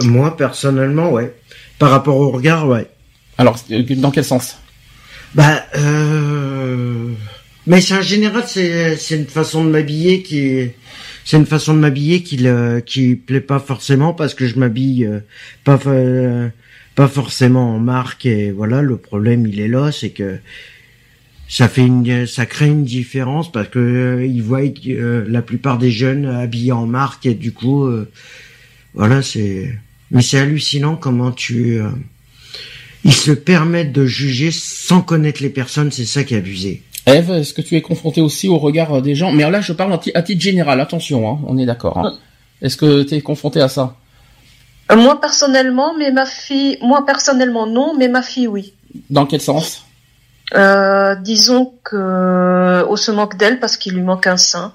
Moi 0.00 0.36
personnellement, 0.36 1.10
ouais. 1.10 1.34
Par 1.78 1.90
rapport 1.90 2.16
au 2.16 2.30
regard, 2.30 2.68
ouais. 2.68 2.86
Alors, 3.38 3.56
dans 3.70 4.10
quel 4.10 4.24
sens? 4.24 4.58
Bah. 5.34 5.64
Euh 5.74 7.12
mais 7.66 7.80
c'est 7.80 7.94
en 7.94 8.02
général, 8.02 8.44
c'est 8.46 9.16
une 9.16 9.26
façon 9.26 9.64
de 9.64 9.70
m'habiller 9.70 10.22
qui 10.22 10.38
est 10.38 10.74
c'est 11.24 11.36
une 11.36 11.46
façon 11.46 11.74
de 11.74 11.78
m'habiller 11.78 12.22
qui 12.22 12.36
le 12.36 12.80
qui 12.84 13.14
plaît 13.14 13.40
pas 13.40 13.60
forcément 13.60 14.12
parce 14.12 14.34
que 14.34 14.46
je 14.46 14.58
m'habille 14.58 15.06
euh, 15.06 15.20
pas 15.64 15.78
euh, 15.86 16.48
pas 16.94 17.08
forcément 17.08 17.76
en 17.76 17.78
marque 17.78 18.26
et 18.26 18.50
voilà 18.50 18.82
le 18.82 18.96
problème 18.96 19.46
il 19.46 19.60
est 19.60 19.68
là 19.68 19.92
c'est 19.92 20.10
que 20.10 20.38
ça 21.48 21.68
fait 21.68 21.86
une 21.86 22.26
ça 22.26 22.46
crée 22.46 22.66
une 22.66 22.84
différence 22.84 23.52
parce 23.52 23.68
que 23.68 23.78
euh, 23.78 24.26
ils 24.26 24.42
voient 24.42 24.66
que 24.68 25.24
la 25.28 25.42
plupart 25.42 25.78
des 25.78 25.90
jeunes 25.90 26.26
habillés 26.26 26.72
en 26.72 26.86
marque 26.86 27.26
et 27.26 27.34
du 27.34 27.52
coup 27.52 27.88
voilà 28.94 29.22
c'est 29.22 29.78
mais 30.10 30.22
c'est 30.22 30.38
hallucinant 30.38 30.96
comment 30.96 31.30
tu 31.30 31.78
ils 33.04 33.14
se 33.14 33.32
permettent 33.32 33.92
de 33.92 34.06
juger 34.06 34.50
sans 34.50 35.02
connaître 35.02 35.42
les 35.42 35.50
personnes 35.50 35.92
c'est 35.92 36.04
ça 36.04 36.24
qui 36.24 36.34
est 36.34 36.38
abusé 36.38 36.82
Eve, 37.06 37.30
est-ce 37.32 37.52
que 37.52 37.62
tu 37.62 37.76
es 37.76 37.82
confronté 37.82 38.20
aussi 38.20 38.48
au 38.48 38.58
regard 38.58 38.94
euh, 38.94 39.00
des 39.00 39.14
gens? 39.14 39.32
Mais 39.32 39.48
là, 39.50 39.60
je 39.60 39.72
parle 39.72 39.92
à 39.92 40.22
titre 40.22 40.40
général, 40.40 40.80
attention, 40.80 41.28
hein, 41.28 41.38
on 41.46 41.58
est 41.58 41.66
d'accord. 41.66 41.98
Hein. 41.98 42.14
Est-ce 42.60 42.76
que 42.76 43.02
tu 43.02 43.14
es 43.14 43.20
confronté 43.20 43.60
à 43.60 43.68
ça? 43.68 43.96
Euh, 44.90 44.96
Moi 44.96 45.20
personnellement, 45.20 45.94
mais 45.98 46.12
ma 46.12 46.26
fille, 46.26 46.78
moi 46.80 47.04
personnellement 47.04 47.66
non, 47.66 47.94
mais 47.98 48.08
ma 48.08 48.22
fille 48.22 48.46
oui. 48.46 48.74
Dans 49.10 49.26
quel 49.26 49.40
sens? 49.40 49.84
Euh, 50.54 51.14
Disons 51.16 51.72
que 51.82 52.84
on 52.88 52.96
se 52.96 53.10
manque 53.10 53.36
d'elle 53.36 53.58
parce 53.58 53.76
qu'il 53.76 53.94
lui 53.94 54.02
manque 54.02 54.26
un 54.26 54.36
sein. 54.36 54.72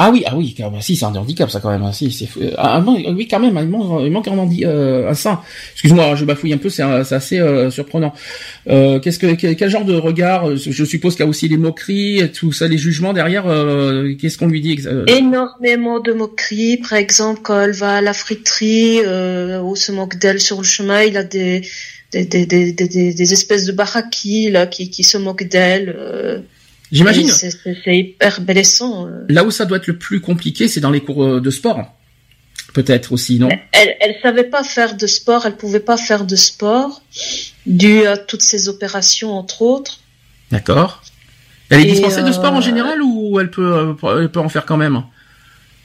Ah 0.00 0.10
oui, 0.12 0.22
ah 0.26 0.36
oui, 0.36 0.54
si 0.80 0.94
c'est 0.94 1.06
un 1.06 1.14
handicap 1.16 1.50
ça 1.50 1.58
quand 1.58 1.70
même. 1.70 1.82
Hein, 1.82 1.92
si, 1.92 2.12
c'est 2.12 2.28
ah, 2.56 2.80
oui 2.86 3.26
quand 3.26 3.40
même, 3.40 3.58
il 3.60 3.68
manque, 3.68 4.02
il 4.04 4.12
manque 4.12 4.28
un, 4.28 4.48
euh, 4.64 5.10
un 5.10 5.14
sein. 5.14 5.40
Excuse-moi, 5.72 6.14
je 6.14 6.24
bafouille 6.24 6.52
un 6.52 6.58
peu, 6.58 6.68
c'est 6.68 6.82
assez 6.82 7.40
euh, 7.40 7.70
surprenant. 7.70 8.14
Euh, 8.68 9.00
qu'est-ce 9.00 9.18
que 9.18 9.34
quel, 9.34 9.68
genre 9.68 9.84
de 9.84 9.94
regard 9.94 10.54
Je 10.56 10.84
suppose 10.84 11.16
qu'il 11.16 11.24
y 11.24 11.26
a 11.26 11.28
aussi 11.28 11.48
les 11.48 11.56
moqueries, 11.56 12.30
tout 12.32 12.52
ça, 12.52 12.68
les 12.68 12.78
jugements 12.78 13.12
derrière. 13.12 13.44
Qu'est-ce 14.20 14.38
qu'on 14.38 14.46
lui 14.46 14.60
dit 14.60 14.78
Énormément 15.08 15.98
de 15.98 16.12
moqueries. 16.12 16.76
Par 16.76 16.92
exemple, 16.92 17.40
quand 17.42 17.60
elle 17.60 17.72
va 17.72 17.96
à 17.96 18.00
la 18.00 18.12
friterie, 18.12 19.00
ou 19.00 19.74
se 19.74 19.90
moque 19.90 20.16
d'elle 20.16 20.40
sur 20.40 20.58
le 20.58 20.64
chemin, 20.64 21.02
il 21.02 21.16
a 21.16 21.24
des 21.24 21.62
des, 22.12 22.24
des, 22.24 22.46
des, 22.46 22.72
des, 22.72 23.32
espèces 23.34 23.66
de 23.66 23.72
baraki 23.72 24.50
là 24.50 24.66
qui, 24.66 24.88
qui 24.88 25.02
se 25.02 25.18
moquent 25.18 25.46
d'elle. 25.48 26.44
J'imagine. 26.90 27.28
C'est 27.28 27.96
hyper 27.96 28.40
blessant. 28.40 29.06
Euh. 29.06 29.26
Là 29.28 29.44
où 29.44 29.50
ça 29.50 29.64
doit 29.64 29.78
être 29.78 29.86
le 29.86 29.98
plus 29.98 30.20
compliqué, 30.20 30.68
c'est 30.68 30.80
dans 30.80 30.90
les 30.90 31.00
cours 31.00 31.24
euh, 31.24 31.40
de 31.40 31.50
sport. 31.50 31.94
Peut-être 32.74 33.12
aussi, 33.12 33.38
non? 33.38 33.48
Elle, 33.72 33.96
elle 34.00 34.16
savait 34.22 34.44
pas 34.44 34.62
faire 34.62 34.96
de 34.96 35.06
sport, 35.06 35.46
elle 35.46 35.56
pouvait 35.56 35.80
pas 35.80 35.96
faire 35.96 36.24
de 36.24 36.36
sport, 36.36 37.02
dû 37.66 38.06
à 38.06 38.16
toutes 38.16 38.42
ces 38.42 38.68
opérations, 38.68 39.32
entre 39.32 39.62
autres. 39.62 40.00
D'accord. 40.50 41.02
Elle 41.70 41.80
est 41.80 41.90
dispensée 41.90 42.22
de 42.22 42.32
sport 42.32 42.52
en 42.52 42.58
euh, 42.58 42.62
général 42.62 43.02
ou 43.02 43.38
elle 43.40 43.50
peut, 43.50 43.94
elle 44.18 44.30
peut 44.30 44.40
en 44.40 44.48
faire 44.48 44.64
quand 44.64 44.76
même? 44.76 45.02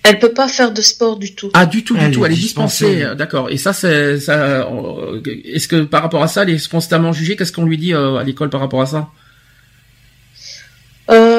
Elle 0.03 0.19
peut 0.19 0.33
pas 0.33 0.49
faire 0.49 0.73
de 0.73 0.81
sport 0.81 1.17
du 1.17 1.33
tout. 1.35 1.49
Ah, 1.53 1.65
du 1.65 1.83
tout, 1.83 1.97
du 1.97 2.11
tout. 2.11 2.25
Elle 2.25 2.33
est 2.33 2.35
dispensée. 2.35 3.05
D'accord. 3.17 3.49
Et 3.49 3.57
ça, 3.57 3.71
c'est, 3.71 4.19
ça, 4.19 4.67
est-ce 5.45 5.67
que 5.67 5.83
par 5.83 6.01
rapport 6.01 6.23
à 6.23 6.27
ça, 6.27 6.43
elle 6.43 6.49
est 6.49 6.67
constamment 6.69 7.13
jugée? 7.13 7.37
Qu'est-ce 7.37 7.53
qu'on 7.53 7.65
lui 7.65 7.77
dit 7.77 7.93
à 7.93 8.21
l'école 8.23 8.49
par 8.49 8.59
rapport 8.59 8.81
à 8.81 8.85
ça? 8.85 9.09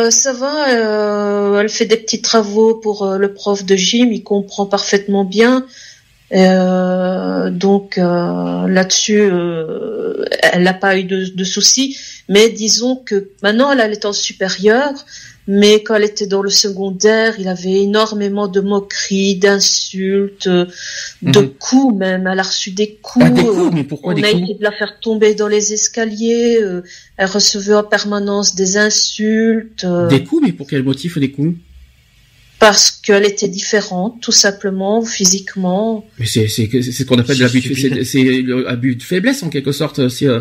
Euh, 0.04 0.10
ça 0.10 0.32
va, 0.32 0.68
euh, 0.68 1.60
elle 1.60 1.68
fait 1.68 1.86
des 1.86 1.96
petits 1.96 2.20
travaux 2.20 2.74
pour 2.74 3.04
euh, 3.04 3.18
le 3.18 3.32
prof 3.32 3.64
de 3.64 3.76
gym, 3.76 4.12
il 4.12 4.22
comprend 4.22 4.66
parfaitement 4.66 5.24
bien. 5.24 5.66
donc 6.30 7.96
là-dessus, 7.96 9.30
elle 10.52 10.62
n'a 10.62 10.74
pas 10.74 10.98
eu 10.98 11.04
de, 11.04 11.26
de, 11.26 11.44
soucis. 11.44 11.96
Mais 12.28 12.48
disons 12.48 12.96
que 12.96 13.30
maintenant, 13.42 13.70
elle, 13.70 13.80
elle 13.80 13.92
est 13.92 14.04
en 14.04 14.12
supérieur 14.12 14.92
mais 15.46 15.82
quand 15.82 15.94
elle 15.94 16.04
était 16.04 16.26
dans 16.26 16.42
le 16.42 16.50
secondaire, 16.50 17.34
il 17.38 17.48
avait 17.48 17.82
énormément 17.82 18.48
de 18.48 18.60
moqueries, 18.60 19.36
d'insultes, 19.36 20.48
de 20.48 20.66
mhm. 21.22 21.50
coups 21.58 21.94
même. 21.96 22.26
Elle 22.26 22.38
a 22.38 22.42
reçu 22.42 22.70
des 22.70 22.98
coups. 23.02 23.26
Ah, 23.28 23.30
des 23.30 23.42
coups 23.42 23.72
mais 23.74 23.84
pourquoi 23.84 24.14
On 24.14 24.16
a 24.16 24.20
essayé 24.20 24.54
de 24.54 24.62
la 24.62 24.72
faire 24.72 24.98
tomber 25.00 25.34
dans 25.34 25.48
les 25.48 25.72
escaliers. 25.72 26.58
Euh, 26.62 26.82
elle 27.16 27.28
recevait 27.28 27.74
en 27.74 27.84
permanence 27.84 28.54
des 28.54 28.78
insultes. 28.78 29.84
Euh. 29.84 30.08
Des 30.08 30.24
coups, 30.24 30.42
mais 30.46 30.52
pour 30.52 30.66
quel 30.66 30.82
motif 30.82 31.18
des 31.18 31.30
coups? 31.30 31.54
Parce 32.64 32.90
qu'elle 32.90 33.26
était 33.26 33.46
différente, 33.46 34.22
tout 34.22 34.32
simplement, 34.32 35.04
physiquement. 35.04 36.02
Mais 36.18 36.24
c'est 36.24 36.48
c'est 36.48 36.66
c'est 36.80 36.92
ce 36.92 37.04
qu'on 37.04 37.18
appelle 37.18 37.38
l'abus 37.38 37.60
de 37.60 38.02
c'est 38.04 38.24
l'abus 38.40 38.96
de 38.96 39.02
faiblesse 39.02 39.42
en 39.42 39.50
quelque 39.50 39.70
sorte. 39.70 40.08
Si 40.08 40.26
euh, 40.26 40.40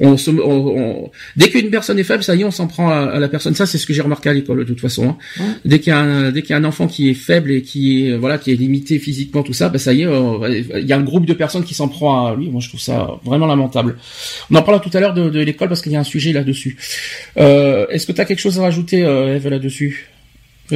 on, 0.00 0.16
se, 0.16 0.32
on, 0.32 1.12
dès 1.36 1.48
qu'une 1.48 1.70
personne 1.70 1.96
est 2.00 2.02
faible, 2.02 2.24
ça 2.24 2.34
y 2.34 2.40
est, 2.40 2.44
on 2.44 2.50
s'en 2.50 2.66
prend 2.66 2.90
à, 2.90 3.20
la 3.20 3.28
personne. 3.28 3.54
Ça, 3.54 3.66
c'est 3.66 3.78
ce 3.78 3.86
que 3.86 3.92
j'ai 3.92 4.02
remarqué 4.02 4.28
à 4.28 4.32
l'école 4.32 4.58
de 4.58 4.64
toute 4.64 4.80
façon. 4.80 5.16
Hein. 5.38 5.44
Dès 5.64 5.78
qu'il 5.78 5.92
y 5.92 5.94
a 5.94 6.00
un 6.00 6.32
dès 6.32 6.42
qu'il 6.42 6.50
y 6.50 6.54
a 6.54 6.56
un 6.56 6.64
enfant 6.64 6.88
qui 6.88 7.08
est 7.08 7.14
faible 7.14 7.52
et 7.52 7.62
qui 7.62 8.08
est 8.08 8.16
voilà 8.16 8.38
qui 8.38 8.50
est 8.50 8.56
limité 8.56 8.98
physiquement, 8.98 9.44
tout 9.44 9.52
ça, 9.52 9.68
ben 9.68 9.78
ça 9.78 9.92
y 9.92 10.02
est, 10.02 10.06
euh, 10.06 10.64
il 10.74 10.88
y 10.88 10.92
a 10.92 10.96
un 10.96 11.04
groupe 11.04 11.24
de 11.24 11.34
personnes 11.34 11.62
qui 11.62 11.74
s'en 11.74 11.86
prend 11.86 12.26
à 12.26 12.34
lui. 12.34 12.50
Moi, 12.50 12.60
je 12.60 12.66
trouve 12.66 12.80
ça 12.80 13.20
vraiment 13.24 13.46
lamentable. 13.46 13.96
On 14.50 14.56
en 14.56 14.62
parlera 14.62 14.82
tout 14.82 14.96
à 14.96 14.98
l'heure 14.98 15.14
de, 15.14 15.30
de 15.30 15.38
l'école 15.38 15.68
parce 15.68 15.82
qu'il 15.82 15.92
y 15.92 15.96
a 15.96 16.00
un 16.00 16.10
sujet 16.16 16.32
là-dessus. 16.32 16.76
Euh, 17.38 17.86
Est-ce 17.90 18.08
que 18.08 18.12
tu 18.12 18.20
as 18.20 18.24
quelque 18.24 18.40
chose 18.40 18.58
à 18.58 18.62
rajouter, 18.62 19.04
euh, 19.04 19.36
Eve, 19.36 19.46
là-dessus? 19.46 20.09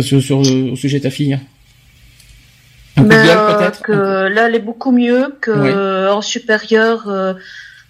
Sur, 0.00 0.22
sur, 0.22 0.38
au 0.38 0.76
sujet 0.76 0.98
de 0.98 1.04
ta 1.04 1.10
fille 1.10 1.38
un 2.96 3.02
ben, 3.02 3.56
peut-être 3.58 3.82
que 3.82 3.92
là 3.92 4.48
elle 4.48 4.54
est 4.54 4.60
beaucoup 4.60 4.92
mieux 4.92 5.34
que 5.40 6.08
en 6.10 6.22
supérieur 6.22 7.08
euh, 7.08 7.34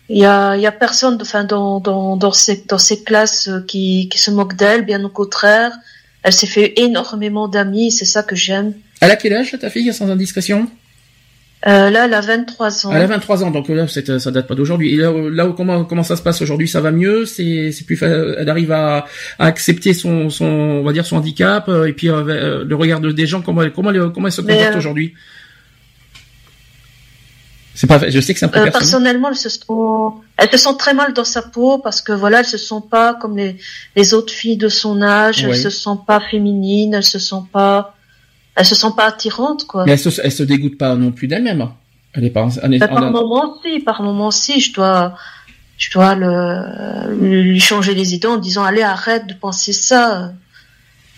il 0.09 0.19
y 0.19 0.25
a 0.25 0.57
il 0.57 0.63
y 0.63 0.67
a 0.67 0.73
personne 0.73 1.19
enfin 1.21 1.45
dans 1.45 1.81
dans 1.81 2.17
dans 2.17 2.33
ces 2.33 2.65
dans 2.69 2.79
ces 2.79 3.03
classes 3.03 3.49
euh, 3.49 3.61
qui 3.67 4.09
qui 4.11 4.19
se 4.19 4.31
moquent 4.31 4.57
d'elle 4.57 4.85
bien 4.85 5.03
au 5.05 5.09
contraire. 5.09 5.73
Elle 6.23 6.33
s'est 6.33 6.47
fait 6.47 6.73
énormément 6.81 7.49
d'amis 7.49 7.91
c'est 7.91 8.07
ça 8.07 8.23
que 8.23 8.35
j'aime. 8.35 8.73
Elle 9.01 9.11
a 9.11 9.17
quel 9.17 9.35
âge 9.35 9.55
ta 9.61 9.69
fille 9.69 9.93
sans 9.93 10.11
indiscrétion? 10.11 10.69
Euh, 11.67 11.89
là, 11.89 12.05
elle 12.05 12.15
a 12.15 12.21
23 12.21 12.87
ans. 12.87 12.93
Elle 12.93 13.03
a 13.03 13.07
23 13.07 13.45
ans, 13.45 13.51
donc 13.51 13.69
là, 13.69 13.87
ça 13.89 14.31
date 14.31 14.47
pas 14.47 14.55
d'aujourd'hui. 14.55 14.95
Et 14.95 14.97
là, 14.97 15.13
là 15.31 15.53
comment 15.57 15.85
comment 15.85 16.03
ça 16.03 16.17
se 16.17 16.23
passe 16.23 16.43
aujourd'hui 16.43 16.69
Ça 16.69 16.83
va 16.83 16.91
mieux? 16.91 17.25
C'est 17.25 17.73
plus 17.87 18.01
elle 18.03 18.49
arrive 18.51 18.71
à, 18.73 19.07
à, 19.39 19.47
accepter 19.47 19.95
son 19.95 20.29
son 20.29 20.45
on 20.45 20.83
va 20.83 20.93
dire 20.93 21.07
son 21.07 21.17
handicap 21.17 21.69
euh, 21.69 21.87
et 21.87 21.93
puis 21.93 22.09
euh, 22.11 22.25
euh, 22.27 22.65
le 22.65 22.77
regard 22.77 23.01
des 23.01 23.27
gens 23.27 23.41
comment 23.41 23.63
elle, 23.63 23.73
comment 23.73 23.91
elle, 23.91 24.11
comment 24.13 24.27
elle 24.27 24.33
se 24.33 24.43
comporte 24.43 24.77
aujourd'hui? 24.77 25.15
C'est 27.77 27.89
pas, 27.89 27.99
je 28.09 28.21
sais 28.21 28.35
que 28.35 28.39
c'est 28.39 28.47
un 28.47 28.51
peu 28.51 28.71
personnellement, 28.71 29.31
elle 29.31 29.37
se 29.37 29.49
sent, 29.49 29.65
elle 30.37 30.49
se 30.49 30.59
sent 30.59 30.77
très 30.79 30.95
mal 30.95 31.13
dans 31.13 31.25
sa 31.25 31.43
peau 31.43 31.79
parce 31.79 32.03
que 32.03 32.13
voilà, 32.13 32.41
elle 32.41 32.45
se 32.45 32.57
sent 32.57 32.83
pas 32.89 33.15
comme 33.15 33.37
les, 33.37 33.57
les 33.97 34.15
autres 34.15 34.33
filles 34.33 34.57
de 34.57 34.69
son 34.69 35.03
âge, 35.03 35.45
elle 35.45 35.57
se 35.57 35.71
sent 35.71 35.99
pas 36.07 36.21
féminine, 36.21 36.95
elle 36.95 37.03
se 37.03 37.19
sent 37.19 37.43
pas, 37.53 37.94
elle 38.57 38.65
se 38.65 38.75
sent 38.75 38.93
pas 38.97 39.07
attirante, 39.07 39.67
quoi. 39.67 39.85
Mais 39.85 39.93
elle 39.93 39.99
se, 39.99 40.11
se 40.11 40.43
dégoûte 40.43 40.79
pas 40.79 40.95
non 40.95 41.13
plus 41.13 41.27
d'elle-même. 41.27 41.69
Elle 42.13 42.25
est 42.25 42.31
pas. 42.31 42.49
Elle 42.63 42.75
est, 42.75 42.79
bah, 42.79 42.89
par 42.89 43.11
moment, 43.11 43.59
si, 43.65 43.81
par 43.81 44.03
moment, 44.03 44.31
si, 44.31 44.61
je 44.61 44.73
dois, 44.73 45.17
je 45.77 45.91
dois 45.91 46.15
le, 46.15 47.15
lui 47.15 47.61
changer 47.61 47.95
les 47.95 48.15
idées 48.15 48.29
en 48.29 48.37
disant, 48.37 48.65
allez, 48.65 48.83
arrête 48.83 49.27
de 49.27 49.35
penser 49.35 49.73
ça. 49.73 50.33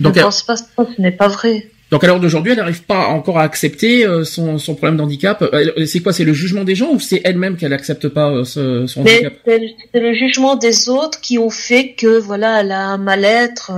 Donc, 0.01 0.17
ne 0.17 0.23
pense 0.23 0.43
pas 0.43 0.57
ça, 0.57 0.67
ce 0.77 1.01
n'est 1.01 1.13
pas 1.13 1.29
vrai. 1.29 1.71
Donc 1.91 2.03
à 2.03 2.09
l'heure 2.09 2.19
d'aujourd'hui, 2.19 2.51
elle 2.53 2.59
n'arrive 2.59 2.83
pas 2.83 3.07
encore 3.07 3.39
à 3.39 3.43
accepter 3.43 4.05
euh, 4.05 4.25
son, 4.25 4.59
son 4.59 4.75
problème 4.75 4.97
d'handicap. 4.97 5.41
Euh, 5.43 5.87
c'est 5.87 6.01
quoi 6.01 6.13
C'est 6.13 6.25
le 6.25 6.33
jugement 6.33 6.65
des 6.65 6.75
gens 6.75 6.91
ou 6.91 6.99
c'est 6.99 7.21
elle-même 7.23 7.57
qu'elle 7.57 7.71
n'accepte 7.71 8.09
pas 8.09 8.29
euh, 8.29 8.45
ce, 8.45 8.89
son 8.89 9.03
handicap? 9.03 9.35
C'est 9.47 10.01
le 10.01 10.13
jugement 10.13 10.57
des 10.57 10.89
autres 10.89 11.21
qui 11.21 11.39
ont 11.39 11.51
fait 11.51 11.93
que 11.93 12.19
voilà, 12.19 12.61
elle 12.61 12.73
a 12.73 12.87
un 12.87 12.99
mal-être. 12.99 13.71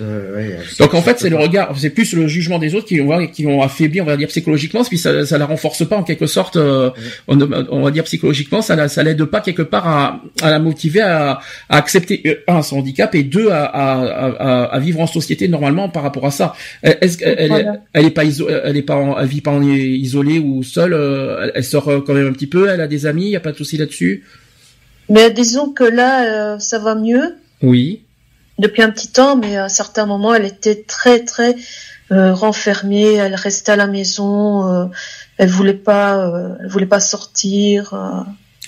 Euh, 0.00 0.56
Donc 0.78 0.94
en 0.94 1.02
fait, 1.02 1.18
c'est 1.18 1.28
le 1.28 1.36
regard, 1.36 1.74
c'est 1.78 1.90
plus 1.90 2.12
le 2.14 2.26
jugement 2.28 2.58
des 2.58 2.74
autres 2.74 2.86
qui 2.86 2.96
l'ont 2.96 3.26
qui 3.26 3.42
l'ont 3.42 3.62
affaibli, 3.62 4.00
on 4.00 4.04
va 4.04 4.16
dire 4.16 4.28
psychologiquement, 4.28 4.82
puis 4.84 4.98
ça, 4.98 5.26
ça 5.26 5.38
la 5.38 5.46
renforce 5.46 5.86
pas 5.86 5.96
en 5.96 6.02
quelque 6.02 6.26
sorte, 6.26 6.56
euh, 6.56 6.90
on, 7.28 7.82
va 7.82 7.90
dire 7.90 8.04
psychologiquement, 8.04 8.62
ça, 8.62 8.88
ça 8.88 9.02
l'aide 9.02 9.24
pas 9.24 9.40
quelque 9.40 9.62
part 9.62 9.86
à, 9.86 10.22
à 10.42 10.50
la 10.50 10.58
motiver 10.58 11.00
à, 11.00 11.40
à 11.68 11.76
accepter 11.76 12.22
euh, 12.26 12.34
un 12.48 12.62
son 12.62 12.78
handicap 12.78 13.14
et 13.14 13.22
deux 13.22 13.50
à, 13.50 13.64
à, 13.64 14.62
à, 14.64 14.78
vivre 14.78 15.00
en 15.00 15.06
société 15.06 15.48
normalement 15.48 15.88
par 15.88 16.02
rapport 16.02 16.26
à 16.26 16.30
ça. 16.30 16.54
Est-ce 16.82 17.18
qu'elle 17.18 17.80
elle 17.92 18.06
est 18.06 18.10
pas 18.10 18.24
elle 18.24 18.76
est 18.76 18.82
pas, 18.82 19.16
elle 19.20 19.26
vit 19.26 19.40
pas 19.40 19.50
en 19.50 19.62
isolée 19.62 20.38
ou 20.38 20.62
seule, 20.62 20.94
elle, 21.54 21.64
sort 21.64 22.04
quand 22.06 22.14
même 22.14 22.26
un 22.26 22.32
petit 22.32 22.46
peu, 22.46 22.68
elle 22.68 22.80
a 22.80 22.88
des 22.88 23.06
amis, 23.06 23.24
il 23.24 23.30
y 23.30 23.36
a 23.36 23.40
pas 23.40 23.52
de 23.52 23.56
souci 23.56 23.76
là-dessus? 23.76 24.24
Mais 25.08 25.30
disons 25.30 25.70
que 25.70 25.84
là, 25.84 26.58
ça 26.58 26.78
va 26.78 26.94
mieux. 26.94 27.36
Oui 27.62 28.02
depuis 28.60 28.82
un 28.82 28.90
petit 28.90 29.08
temps, 29.08 29.36
mais 29.36 29.56
à 29.56 29.64
un 29.64 29.68
certain 29.68 30.06
moment, 30.06 30.34
elle 30.34 30.44
était 30.44 30.84
très 30.86 31.24
très 31.24 31.56
euh, 32.12 32.34
renfermée. 32.34 33.14
Elle 33.14 33.34
restait 33.34 33.72
à 33.72 33.76
la 33.76 33.86
maison. 33.86 34.68
Euh, 34.68 34.86
elle 35.38 35.48
voulait 35.48 35.74
pas, 35.74 36.18
euh, 36.18 36.54
elle 36.60 36.68
voulait 36.68 36.86
pas 36.86 37.00
sortir. 37.00 37.94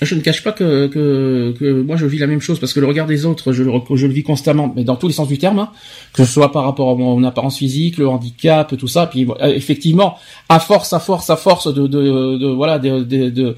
Je 0.01 0.15
ne 0.15 0.21
cache 0.21 0.43
pas 0.43 0.51
que, 0.51 0.87
que, 0.87 1.53
que, 1.57 1.81
moi 1.81 1.97
je 1.97 2.07
vis 2.07 2.17
la 2.17 2.25
même 2.25 2.41
chose 2.41 2.59
parce 2.59 2.73
que 2.73 2.79
le 2.79 2.87
regard 2.87 3.05
des 3.05 3.27
autres, 3.27 3.53
je 3.53 3.61
le, 3.61 3.71
je 3.93 4.07
le 4.07 4.13
vis 4.13 4.23
constamment, 4.23 4.73
mais 4.75 4.83
dans 4.83 4.95
tous 4.95 5.07
les 5.07 5.13
sens 5.13 5.27
du 5.27 5.37
terme, 5.37 5.59
hein, 5.59 5.69
que 6.13 6.25
ce 6.25 6.31
soit 6.31 6.51
par 6.51 6.63
rapport 6.63 6.89
à 6.89 6.95
mon 6.95 7.23
apparence 7.23 7.59
physique, 7.59 7.97
le 7.97 8.07
handicap, 8.07 8.75
tout 8.75 8.87
ça. 8.87 9.05
Puis 9.05 9.27
euh, 9.29 9.53
effectivement, 9.53 10.17
à 10.49 10.59
force, 10.59 10.93
à 10.93 10.99
force, 10.99 11.29
à 11.29 11.35
force 11.35 11.71
de, 11.71 11.85
de, 11.85 12.37
de 12.37 12.47
voilà, 12.47 12.79
de, 12.79 13.55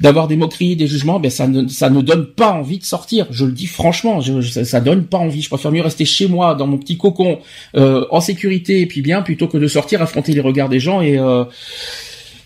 d'avoir 0.00 0.26
des 0.26 0.36
moqueries, 0.36 0.74
des 0.74 0.88
jugements, 0.88 1.20
ben 1.20 1.30
ça 1.30 1.46
ne, 1.46 1.68
ça 1.68 1.88
ne 1.88 2.00
donne 2.02 2.26
pas 2.26 2.50
envie 2.50 2.78
de 2.78 2.84
sortir. 2.84 3.26
Je 3.30 3.44
le 3.44 3.52
dis 3.52 3.66
franchement, 3.66 4.20
je, 4.20 4.40
ça 4.40 4.80
donne 4.80 5.04
pas 5.04 5.18
envie. 5.18 5.40
Je 5.40 5.48
préfère 5.48 5.70
mieux 5.70 5.82
rester 5.82 6.04
chez 6.04 6.26
moi, 6.26 6.56
dans 6.56 6.66
mon 6.66 6.78
petit 6.78 6.98
cocon, 6.98 7.38
euh, 7.76 8.04
en 8.10 8.20
sécurité 8.20 8.80
et 8.80 8.86
puis 8.86 9.02
bien, 9.02 9.22
plutôt 9.22 9.46
que 9.46 9.56
de 9.56 9.68
sortir, 9.68 10.02
affronter 10.02 10.32
les 10.32 10.40
regards 10.40 10.68
des 10.68 10.80
gens 10.80 11.00
et 11.00 11.16
euh, 11.16 11.44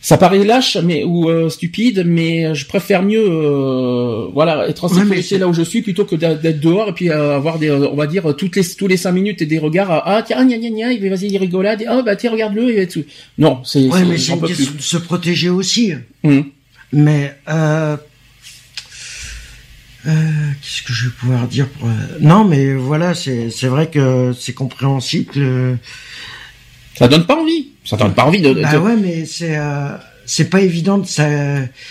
ça 0.01 0.17
paraît 0.17 0.45
lâche 0.45 0.79
mais 0.83 1.05
ou 1.05 1.29
euh, 1.29 1.51
stupide 1.51 2.05
mais 2.07 2.55
je 2.55 2.67
préfère 2.67 3.03
mieux 3.03 3.23
euh, 3.23 4.29
voilà 4.33 4.67
être 4.69 4.85
en 4.85 4.89
sécurité 4.89 5.37
là 5.39 5.47
où 5.47 5.53
je 5.53 5.63
suis 5.63 5.83
plutôt 5.83 6.07
que 6.07 6.17
d'être 6.17 6.61
dehors 6.61 6.89
et 6.89 6.93
puis 6.93 7.11
euh, 7.11 7.37
avoir 7.37 7.59
des 7.59 7.71
on 7.71 7.97
va 7.97 8.07
dire 8.07 8.35
toutes 8.35 8.57
les 8.57 8.65
tous 8.65 8.87
les 8.87 8.97
cinq 8.97 9.13
minutes 9.13 9.43
et 9.43 9.47
des 9.47 9.59
regards 9.59 9.91
à, 9.91 10.17
ah 10.17 10.23
tiens 10.23 10.45
gna 10.47 10.57
gna 10.57 10.71
gna 10.71 10.93
il 10.93 11.09
vas-y 11.09 11.27
il 11.27 11.39
rigolade 11.39 11.85
oh 11.91 12.03
bah 12.03 12.17
tiens 12.17 12.31
regarde-le 12.33 12.79
et 12.79 12.89
tout 12.89 13.05
non 13.37 13.61
c'est 13.65 13.87
ouais, 13.89 14.05
mais 14.05 14.17
c'est 14.17 14.41
de 14.41 14.81
se 14.81 14.97
protéger 14.97 15.51
aussi. 15.51 15.93
Hum. 16.25 16.45
mais 16.93 17.35
euh, 17.49 17.97
qu'est-ce 20.07 20.83
que 20.83 20.93
je 20.93 21.07
vais 21.07 21.15
pouvoir 21.19 21.47
dire 21.47 21.69
pour... 21.69 21.89
non 22.21 22.45
mais 22.45 22.75
voilà 22.75 23.15
c'est 23.15 23.51
c'est 23.51 23.69
vrai 23.69 23.89
que 23.91 24.33
c'est 24.39 24.55
compréhensible 24.55 25.79
ça 27.01 27.09
donne 27.09 27.27
pas 27.27 27.35
envie 27.35 27.71
ça 27.85 27.97
donne 27.97 28.15
pas 28.15 28.25
envie 28.25 28.41
de. 28.41 28.53
Bah 28.53 28.79
ouais, 28.79 28.97
mais 28.97 29.25
c'est. 29.25 29.57
Euh, 29.57 29.97
c'est 30.27 30.49
pas 30.49 30.61
évident 30.61 30.99
de 30.99 31.07
ça. 31.07 31.27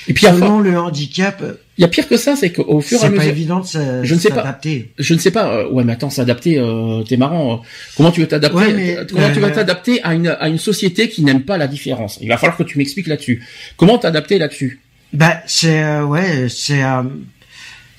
Et 0.08 0.14
puis, 0.14 0.26
selon 0.26 0.60
le 0.60 0.80
handicap. 0.80 1.44
Il 1.78 1.82
y 1.82 1.86
a 1.86 1.88
pire 1.88 2.08
que 2.08 2.18
ça, 2.18 2.36
c'est 2.36 2.52
qu'au 2.52 2.82
fur 2.82 3.02
et 3.02 3.06
à 3.06 3.10
mesure. 3.10 3.22
C'est 3.22 3.28
pas 3.28 3.32
évident 3.34 3.60
de 3.60 3.66
ça, 3.66 4.04
je 4.04 4.14
ne 4.14 4.20
sais 4.20 4.30
pas. 4.30 4.60
Je 4.98 5.14
ne 5.14 5.20
sais 5.20 5.32
pas. 5.32 5.54
Euh, 5.54 5.70
ouais, 5.70 5.84
mais 5.84 5.94
attends, 5.94 6.10
s'adapter, 6.10 6.58
euh, 6.58 7.04
t'es 7.04 7.18
marrant. 7.18 7.62
Comment 7.98 8.12
tu 8.12 8.22
veux 8.22 8.28
t'adapter 8.28 8.58
ouais, 8.58 8.98
Comment 9.10 9.32
tu 9.34 9.40
vas 9.40 9.50
t'adapter 9.50 10.02
à 10.04 10.14
une 10.14 10.28
à 10.28 10.48
une 10.48 10.58
société 10.58 11.10
qui 11.10 11.24
n'aime 11.24 11.44
pas 11.44 11.58
la 11.58 11.68
différence? 11.68 12.18
Il 12.22 12.30
va 12.30 12.38
falloir 12.38 12.58
que 12.58 12.64
tu 12.64 12.78
m'expliques 12.78 13.08
là-dessus. 13.08 13.44
Comment 13.78 13.98
t'adapter 13.98 14.40
là-dessus? 14.40 14.80
Bah, 15.12 15.42
c'est 15.46 15.84
euh, 15.84 16.06
ouais, 16.06 16.48
c'est 16.50 16.82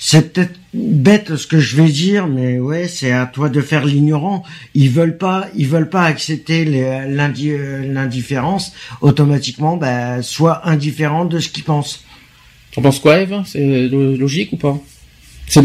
c'est 0.03 0.33
peut-être 0.33 0.59
bête 0.73 1.37
ce 1.37 1.47
que 1.47 1.61
je 1.61 1.77
vais 1.77 1.89
dire, 1.89 2.27
mais 2.27 2.59
ouais, 2.59 2.89
c'est 2.89 3.13
à 3.13 3.27
toi 3.27 3.51
de 3.51 3.61
faire 3.61 3.85
l'ignorant. 3.85 4.45
Ils 4.75 4.89
veulent 4.89 5.19
pas, 5.19 5.47
ils 5.55 5.69
veulent 5.69 5.91
pas 5.91 6.05
accepter 6.05 6.65
l'indifférence. 6.65 8.73
Automatiquement, 9.03 9.77
bah, 9.77 10.23
soit 10.23 10.67
indifférent 10.67 11.27
de 11.27 11.39
ce 11.39 11.51
qu'ils 11.51 11.65
pensent. 11.65 12.03
Tu 12.71 12.81
penses 12.81 12.99
quoi, 12.99 13.21
Eve? 13.21 13.43
C'est 13.45 13.89
logique 13.89 14.55
ou 14.55 14.57
pas? 14.57 14.79
C'est, 15.47 15.61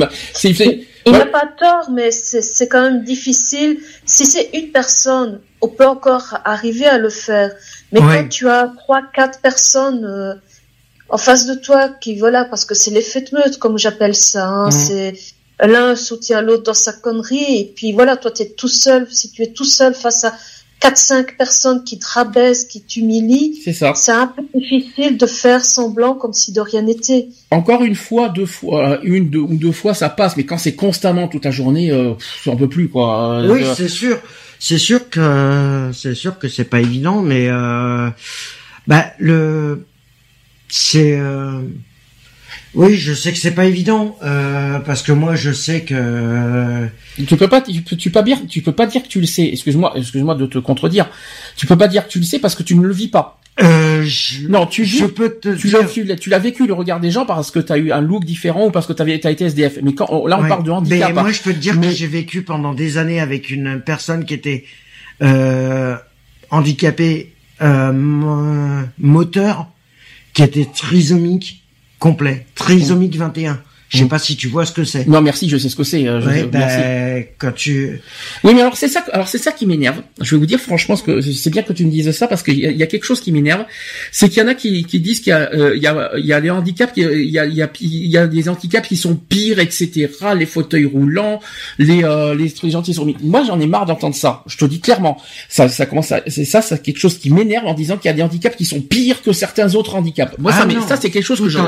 il 1.05 1.11
n'a 1.11 1.25
pas 1.27 1.47
tort, 1.57 1.91
mais 1.91 2.11
c'est 2.11 2.67
quand 2.67 2.81
même 2.81 3.03
difficile. 3.03 3.77
Si 4.05 4.25
c'est 4.25 4.49
une 4.53 4.71
personne, 4.71 5.39
on 5.61 5.69
peut 5.69 5.87
encore 5.87 6.39
arriver 6.43 6.87
à 6.87 6.97
le 6.97 7.09
faire. 7.09 7.51
Mais 7.93 8.01
quand 8.01 8.27
tu 8.27 8.49
as 8.49 8.69
trois, 8.79 9.01
quatre 9.13 9.39
personnes 9.39 10.03
euh, 10.03 10.33
en 11.09 11.17
face 11.17 11.45
de 11.45 11.55
toi 11.55 11.89
qui 11.89 12.17
voilà 12.17 12.45
parce 12.45 12.65
que 12.65 12.75
c'est 12.75 12.91
l'effet 12.91 13.21
de 13.21 13.35
meute 13.35 13.57
comme 13.57 13.77
j'appelle 13.77 14.15
ça 14.15 14.47
hein, 14.47 14.65
mhm. 14.65 14.71
c'est 14.71 15.13
l'un 15.61 15.95
soutient 15.95 16.41
l'autre 16.41 16.63
dans 16.63 16.73
sa 16.73 16.93
connerie 16.93 17.59
et 17.59 17.73
puis 17.75 17.93
voilà 17.93 18.17
toi 18.17 18.31
tu 18.31 18.43
es 18.43 18.49
tout 18.49 18.67
seul 18.67 19.07
si 19.11 19.31
tu 19.31 19.43
es 19.43 19.47
tout 19.47 19.65
seul 19.65 19.93
face 19.93 20.23
à 20.23 20.33
quatre 20.79 20.97
cinq 20.97 21.37
personnes 21.37 21.83
qui 21.83 21.99
te 21.99 22.05
rabaissent 22.07 22.65
qui 22.65 22.81
t'humilient 22.81 23.61
c'est 23.63 23.73
ça. 23.73 23.93
c'est 23.95 24.11
un 24.11 24.27
peu 24.27 24.43
difficile 24.53 25.17
de 25.17 25.25
faire 25.25 25.63
semblant 25.63 26.15
comme 26.15 26.33
si 26.33 26.51
de 26.51 26.59
rien 26.59 26.81
n'était. 26.81 27.29
Encore 27.51 27.83
une 27.83 27.95
fois 27.95 28.29
deux 28.29 28.45
fois 28.45 28.89
euh, 28.89 28.97
une 29.03 29.29
deux 29.29 29.39
ou 29.39 29.55
deux 29.55 29.71
fois 29.71 29.93
ça 29.93 30.09
passe 30.09 30.35
mais 30.35 30.45
quand 30.45 30.57
c'est 30.57 30.75
constamment 30.75 31.27
toute 31.27 31.45
la 31.45 31.51
journée 31.51 31.91
euh, 31.91 32.13
on 32.45 32.57
peut 32.57 32.69
plus 32.69 32.89
quoi. 32.89 33.41
Oui 33.47 33.63
euh, 33.63 33.73
c'est 33.75 33.87
sûr. 33.87 34.19
C'est 34.59 34.77
sûr 34.77 35.09
que 35.09 35.91
c'est 35.93 36.15
sûr 36.15 36.39
que 36.39 36.47
c'est 36.47 36.63
pas 36.65 36.79
évident 36.79 37.21
mais 37.21 37.47
euh, 37.49 38.09
bah 38.87 39.05
le 39.19 39.85
c'est 40.67 41.17
euh, 41.17 41.61
oui, 42.73 42.95
je 42.95 43.13
sais 43.13 43.31
que 43.31 43.37
c'est 43.37 43.55
pas 43.55 43.65
évident 43.65 44.17
euh, 44.23 44.79
parce 44.79 45.01
que 45.01 45.11
moi 45.11 45.35
je 45.35 45.51
sais 45.51 45.81
que 45.81 46.87
tu 47.25 47.37
peux 47.37 47.47
pas 47.47 47.61
tu 47.61 47.81
peux, 47.81 47.95
tu 47.95 48.09
peux 48.09 48.19
pas 48.19 48.23
dire 48.23 48.39
tu 48.49 48.61
peux 48.61 48.73
pas 48.73 48.85
dire 48.85 49.03
que 49.03 49.07
tu 49.07 49.21
le 49.21 49.27
sais. 49.27 49.45
Excuse-moi, 49.45 49.93
excuse-moi 49.95 50.35
de 50.35 50.45
te 50.45 50.57
contredire. 50.57 51.09
Tu 51.55 51.65
peux 51.65 51.77
pas 51.77 51.87
dire 51.87 52.05
que 52.05 52.11
tu 52.11 52.19
le 52.19 52.25
sais 52.25 52.39
parce 52.39 52.55
que 52.55 52.63
tu 52.63 52.75
ne 52.75 52.85
le 52.85 52.93
vis 52.93 53.07
pas. 53.07 53.39
Euh, 53.63 54.05
non, 54.49 54.65
tu 54.65 54.83
je 54.83 55.05
peux 55.05 55.29
te 55.29 55.55
tu 55.55 55.69
l'as 55.69 55.85
tu 56.17 56.29
l'as 56.29 56.39
vécu 56.39 56.67
le 56.67 56.73
regard 56.73 56.99
des 56.99 57.11
gens 57.11 57.25
parce 57.25 57.51
que 57.51 57.59
tu 57.59 57.71
as 57.71 57.77
eu 57.77 57.93
un 57.93 58.01
look 58.01 58.25
différent 58.25 58.65
ou 58.67 58.71
parce 58.71 58.85
que 58.85 58.91
tu 58.91 59.01
as 59.01 59.31
été 59.31 59.45
SDF. 59.45 59.79
Mais 59.81 59.93
quand 59.93 60.27
là 60.27 60.39
on 60.41 60.47
parle 60.47 60.63
de 60.63 60.71
handicap. 60.71 61.13
Mais 61.15 61.21
moi 61.21 61.31
je 61.31 61.41
peux 61.41 61.53
te 61.53 61.59
dire 61.59 61.79
que 61.79 61.89
j'ai 61.89 62.07
vécu 62.07 62.41
pendant 62.41 62.73
des 62.73 62.97
années 62.97 63.21
avec 63.21 63.49
une 63.49 63.79
personne 63.79 64.25
qui 64.25 64.33
était 64.33 64.65
euh, 65.21 65.95
handicapée 66.49 67.33
euh, 67.61 68.83
moteur 68.97 69.69
qui 70.35 70.43
était 70.43 70.65
trisomique 70.65 71.63
complet, 71.97 72.45
trisomique 72.53 73.15
21. 73.15 73.59
Je 73.95 74.03
sais 74.03 74.09
pas 74.09 74.19
si 74.19 74.35
tu 74.35 74.47
vois 74.47 74.65
ce 74.65 74.71
que 74.71 74.83
c'est. 74.83 75.07
Non, 75.07 75.21
merci, 75.21 75.49
je 75.49 75.57
sais 75.57 75.69
ce 75.69 75.75
que 75.75 75.83
c'est. 75.83 76.07
Euh, 76.07 76.21
ouais, 76.21 76.43
ben, 76.43 77.25
quand 77.37 77.53
tu. 77.53 78.01
Oui, 78.43 78.53
mais 78.53 78.61
alors 78.61 78.77
c'est 78.77 78.87
ça. 78.87 79.03
Alors 79.11 79.27
c'est 79.27 79.37
ça 79.37 79.51
qui 79.51 79.65
m'énerve. 79.65 80.01
Je 80.21 80.35
vais 80.35 80.39
vous 80.39 80.45
dire 80.45 80.59
franchement, 80.59 80.95
ce 80.95 81.03
que 81.03 81.21
c'est 81.21 81.49
bien 81.49 81.63
que 81.63 81.73
tu 81.73 81.85
me 81.85 81.91
dises 81.91 82.11
ça 82.11 82.27
parce 82.27 82.43
qu'il 82.43 82.55
y, 82.55 82.61
y, 82.61 82.83
a 82.83 82.87
quelque 82.87 83.05
chose 83.05 83.21
qui 83.21 83.31
m'énerve, 83.31 83.65
c'est 84.11 84.29
qu'il 84.29 84.41
y 84.41 84.45
en 84.45 84.47
a 84.47 84.55
qui, 84.55 84.83
qui 84.85 84.99
disent 84.99 85.19
qu'il 85.19 85.31
y 85.31 85.33
a, 85.33 85.51
euh, 85.53 85.75
il 85.75 85.81
y 85.81 85.87
a, 85.87 86.11
il 86.17 86.25
y 86.25 86.33
a 86.33 86.39
les 86.39 86.49
handicaps, 86.49 86.93
il 86.95 87.03
y 87.03 87.39
a, 87.39 87.45
il 87.45 87.53
y 87.53 87.61
a, 87.61 87.69
il 87.79 88.07
y 88.07 88.17
a 88.17 88.27
des 88.27 88.49
handicaps 88.49 88.87
qui 88.87 88.97
sont 88.97 89.15
pires, 89.15 89.59
etc. 89.59 90.09
Les 90.37 90.45
fauteuils 90.45 90.85
roulants, 90.85 91.39
les, 91.77 92.03
euh, 92.03 92.35
les 92.35 92.69
gens 92.69 92.81
qui 92.81 92.93
sont. 92.93 93.13
Moi, 93.21 93.43
j'en 93.45 93.59
ai 93.59 93.67
marre 93.67 93.85
d'entendre 93.85 94.15
ça. 94.15 94.43
Je 94.47 94.57
te 94.57 94.65
dis 94.65 94.79
clairement. 94.79 95.21
Ça, 95.49 95.69
ça 95.69 95.85
commence 95.85 96.11
à, 96.11 96.21
c'est 96.27 96.45
ça, 96.45 96.61
c'est 96.61 96.81
quelque 96.81 96.99
chose 96.99 97.17
qui 97.17 97.29
m'énerve 97.29 97.65
en 97.65 97.73
disant 97.73 97.97
qu'il 97.97 98.09
y 98.09 98.13
a 98.13 98.15
des 98.15 98.21
handicaps 98.21 98.55
qui 98.55 98.65
sont 98.65 98.81
pires 98.81 99.21
que 99.21 99.33
certains 99.33 99.75
autres 99.75 99.95
handicaps. 99.95 100.37
Moi, 100.37 100.51
ça, 100.51 100.67
ah 100.69 100.87
ça 100.87 100.97
c'est 100.97 101.09
quelque 101.09 101.25
chose 101.25 101.39
que 101.39 101.49
je, 101.49 101.59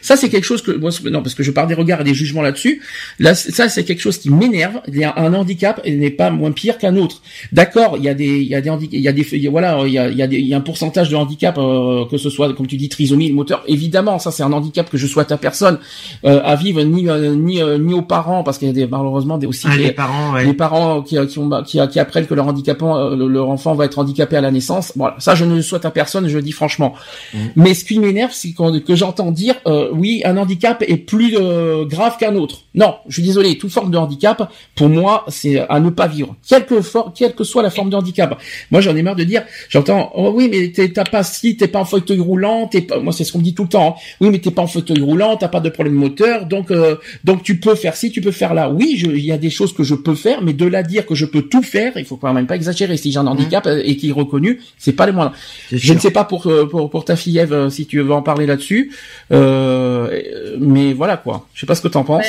ça 0.00 0.16
c'est 0.16 0.28
quelque 0.28 0.44
chose 0.44 0.62
que 0.62 0.72
moi, 0.72 0.90
non, 1.10 1.22
parce 1.22 1.34
que 1.34 1.42
je 1.42 1.50
parle 1.50 1.68
des 1.72 1.80
regards 1.80 2.00
et 2.02 2.04
des 2.04 2.14
jugements 2.14 2.42
là-dessus. 2.42 2.82
Là, 3.18 3.34
ça, 3.34 3.68
c'est 3.68 3.84
quelque 3.84 4.00
chose 4.00 4.18
qui 4.18 4.30
m'énerve. 4.30 4.80
Un 5.16 5.34
handicap 5.34 5.84
n'est 5.86 6.10
pas 6.10 6.30
moins 6.30 6.52
pire 6.52 6.78
qu'un 6.78 6.96
autre. 6.96 7.22
D'accord, 7.52 7.96
il 7.98 8.04
y 8.04 8.08
a 8.08 8.14
des, 8.14 8.40
il 8.40 8.48
y 8.48 8.54
a 8.54 8.60
des 8.60 8.70
handicaps, 8.70 8.94
il 8.94 9.00
y 9.00 9.08
a 9.08 9.12
des, 9.12 9.48
voilà, 9.48 9.82
il 9.86 9.92
y 9.92 9.98
a, 9.98 10.08
il 10.08 10.16
y 10.16 10.22
a, 10.22 10.26
des, 10.26 10.38
il 10.38 10.46
y 10.46 10.54
a 10.54 10.58
un 10.58 10.60
pourcentage 10.60 11.08
de 11.08 11.16
handicap, 11.16 11.56
euh, 11.58 12.04
que 12.10 12.18
ce 12.18 12.30
soit, 12.30 12.52
comme 12.54 12.66
tu 12.66 12.76
dis, 12.76 12.88
trisomie, 12.88 13.28
le 13.28 13.34
moteur. 13.34 13.62
Évidemment, 13.66 14.18
ça, 14.18 14.30
c'est 14.30 14.42
un 14.42 14.52
handicap 14.52 14.88
que 14.90 14.98
je 14.98 15.06
souhaite 15.06 15.32
à 15.32 15.38
personne 15.38 15.78
euh, 16.24 16.40
à 16.44 16.56
vivre, 16.56 16.82
ni, 16.82 17.08
euh, 17.08 17.34
ni, 17.34 17.60
ni 17.80 17.94
aux 17.94 18.02
parents, 18.02 18.42
parce 18.42 18.58
qu'il 18.58 18.68
y 18.68 18.70
a 18.70 18.74
des, 18.74 18.86
malheureusement 18.86 19.38
des 19.38 19.46
aussi 19.46 19.66
ah, 19.70 19.76
les, 19.76 19.92
parents, 19.92 20.36
les 20.36 20.54
parents 20.54 21.02
qui, 21.02 21.16
qui, 21.26 21.38
ont, 21.38 21.50
qui, 21.62 21.78
qui 21.90 21.98
apprennent 21.98 22.26
que 22.26 22.34
leur 22.34 22.46
handicapant, 22.46 23.10
leur 23.10 23.48
enfant 23.48 23.74
va 23.74 23.84
être 23.84 23.98
handicapé 23.98 24.36
à 24.36 24.40
la 24.40 24.50
naissance. 24.50 24.92
Voilà, 24.96 25.16
ça, 25.18 25.34
je 25.34 25.44
ne 25.44 25.54
le 25.56 25.62
souhaite 25.62 25.84
à 25.84 25.90
personne. 25.90 26.28
Je 26.28 26.36
le 26.36 26.42
dis 26.42 26.52
franchement. 26.52 26.94
Mmh. 27.34 27.38
Mais 27.56 27.74
ce 27.74 27.84
qui 27.84 27.98
m'énerve, 27.98 28.32
c'est 28.32 28.52
que 28.52 28.94
j'entends 28.94 29.30
dire, 29.30 29.54
oui, 29.92 30.22
un 30.24 30.36
handicap 30.36 30.82
est 30.86 30.96
plus 30.96 31.36
grave 31.84 32.16
qu'un 32.18 32.34
autre. 32.36 32.62
Non, 32.74 32.96
je 33.08 33.14
suis 33.14 33.22
désolé, 33.22 33.58
toute 33.58 33.70
forme 33.70 33.90
de 33.90 33.98
handicap, 33.98 34.50
pour 34.74 34.88
moi, 34.88 35.24
c'est 35.28 35.60
à 35.68 35.80
ne 35.80 35.90
pas 35.90 36.06
vivre. 36.06 36.36
Quelle 36.46 36.66
que, 36.66 36.74
quelle 37.14 37.34
que 37.34 37.44
soit 37.44 37.62
la 37.62 37.70
forme 37.70 37.90
de 37.90 37.96
handicap. 37.96 38.38
Moi, 38.70 38.80
j'en 38.80 38.96
ai 38.96 39.02
marre 39.02 39.16
de 39.16 39.24
dire, 39.24 39.42
j'entends, 39.68 40.10
oh 40.14 40.32
oui, 40.34 40.48
mais 40.50 40.72
t'as 40.88 41.04
pas 41.04 41.22
si, 41.22 41.56
t'es 41.56 41.68
pas 41.68 41.80
en 41.80 41.84
fauteuil 41.84 42.20
roulant, 42.20 42.66
t'es 42.66 42.82
pas, 42.82 42.98
moi, 42.98 43.12
c'est 43.12 43.24
ce 43.24 43.32
qu'on 43.32 43.38
me 43.38 43.44
dit 43.44 43.54
tout 43.54 43.64
le 43.64 43.68
temps. 43.68 43.96
Hein. 43.96 44.00
Oui, 44.20 44.30
mais 44.30 44.38
t'es 44.38 44.50
pas 44.50 44.62
en 44.62 44.66
fauteuil 44.66 45.00
roulant, 45.00 45.36
t'as 45.36 45.48
pas 45.48 45.60
de 45.60 45.68
problème 45.68 45.94
moteur, 45.94 46.46
donc, 46.46 46.70
euh, 46.70 46.96
donc 47.24 47.42
tu 47.42 47.58
peux 47.58 47.74
faire 47.74 47.96
ci, 47.96 48.10
tu 48.10 48.20
peux 48.20 48.30
faire 48.30 48.54
là. 48.54 48.70
Oui, 48.70 49.00
il 49.02 49.24
y 49.24 49.32
a 49.32 49.38
des 49.38 49.50
choses 49.50 49.72
que 49.72 49.82
je 49.82 49.94
peux 49.94 50.14
faire, 50.14 50.42
mais 50.42 50.52
de 50.52 50.66
là 50.66 50.82
dire 50.82 51.06
que 51.06 51.14
je 51.14 51.26
peux 51.26 51.42
tout 51.42 51.62
faire, 51.62 51.92
il 51.96 52.04
faut 52.04 52.16
quand 52.16 52.32
même 52.32 52.46
pas 52.46 52.56
exagérer. 52.56 52.96
Si 52.96 53.12
j'ai 53.12 53.18
un 53.18 53.26
handicap 53.26 53.66
mmh. 53.66 53.68
euh, 53.68 53.82
et 53.84 53.96
qui 53.96 54.08
est 54.10 54.12
reconnu, 54.12 54.60
c'est 54.78 54.92
pas 54.92 55.06
les 55.06 55.12
moindres. 55.12 55.32
Je 55.70 55.92
ne 55.92 55.98
sais 55.98 56.10
pas 56.10 56.24
pour, 56.24 56.46
euh, 56.46 56.66
pour, 56.66 56.90
pour 56.90 57.04
ta 57.04 57.16
fille 57.16 57.38
Eve, 57.38 57.68
si 57.68 57.86
tu 57.86 58.00
veux 58.00 58.12
en 58.12 58.22
parler 58.22 58.46
là-dessus, 58.46 58.92
mais 59.30 60.92
voilà 60.92 61.16
quoi. 61.16 61.41
Je 61.54 61.60
sais 61.60 61.66
pas 61.66 61.74
ce 61.74 61.82
que 61.82 61.88
t'en 61.88 62.04
penses. 62.04 62.24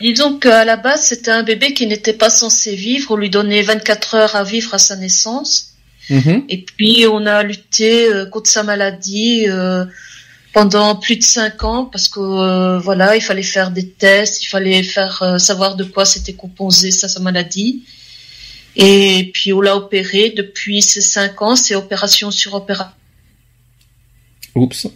Disons 0.00 0.38
qu'à 0.38 0.64
la 0.64 0.76
base, 0.76 1.04
c'était 1.04 1.30
un 1.30 1.42
bébé 1.42 1.72
qui 1.72 1.86
n'était 1.86 2.12
pas 2.12 2.30
censé 2.30 2.74
vivre. 2.74 3.12
On 3.12 3.16
lui 3.16 3.30
donnait 3.30 3.62
24 3.62 4.14
heures 4.14 4.36
à 4.36 4.42
vivre 4.42 4.74
à 4.74 4.78
sa 4.78 4.96
naissance. 4.96 5.74
Mm-hmm. 6.10 6.44
Et 6.48 6.62
puis, 6.62 7.06
on 7.10 7.24
a 7.26 7.42
lutté 7.42 8.06
euh, 8.08 8.26
contre 8.26 8.50
sa 8.50 8.62
maladie 8.62 9.44
euh, 9.48 9.84
pendant 10.52 10.96
plus 10.96 11.16
de 11.16 11.22
5 11.22 11.64
ans 11.64 11.84
parce 11.84 12.08
que 12.08 12.20
euh, 12.20 12.78
voilà, 12.78 13.16
il 13.16 13.22
fallait 13.22 13.42
faire 13.42 13.70
des 13.70 13.88
tests, 13.88 14.42
il 14.42 14.46
fallait 14.46 14.82
faire 14.82 15.36
savoir 15.38 15.76
de 15.76 15.84
quoi 15.84 16.04
c'était 16.04 16.34
composé 16.34 16.90
sa, 16.90 17.08
sa 17.08 17.20
maladie. 17.20 17.84
Et 18.74 19.30
puis, 19.32 19.52
on 19.52 19.60
l'a 19.60 19.76
opéré 19.76 20.30
depuis 20.30 20.82
ces 20.82 21.00
5 21.00 21.42
ans. 21.42 21.56
C'est 21.56 21.76
opération 21.76 22.30
sur 22.30 22.54
opération. 22.54 22.92
Oups. 24.54 24.88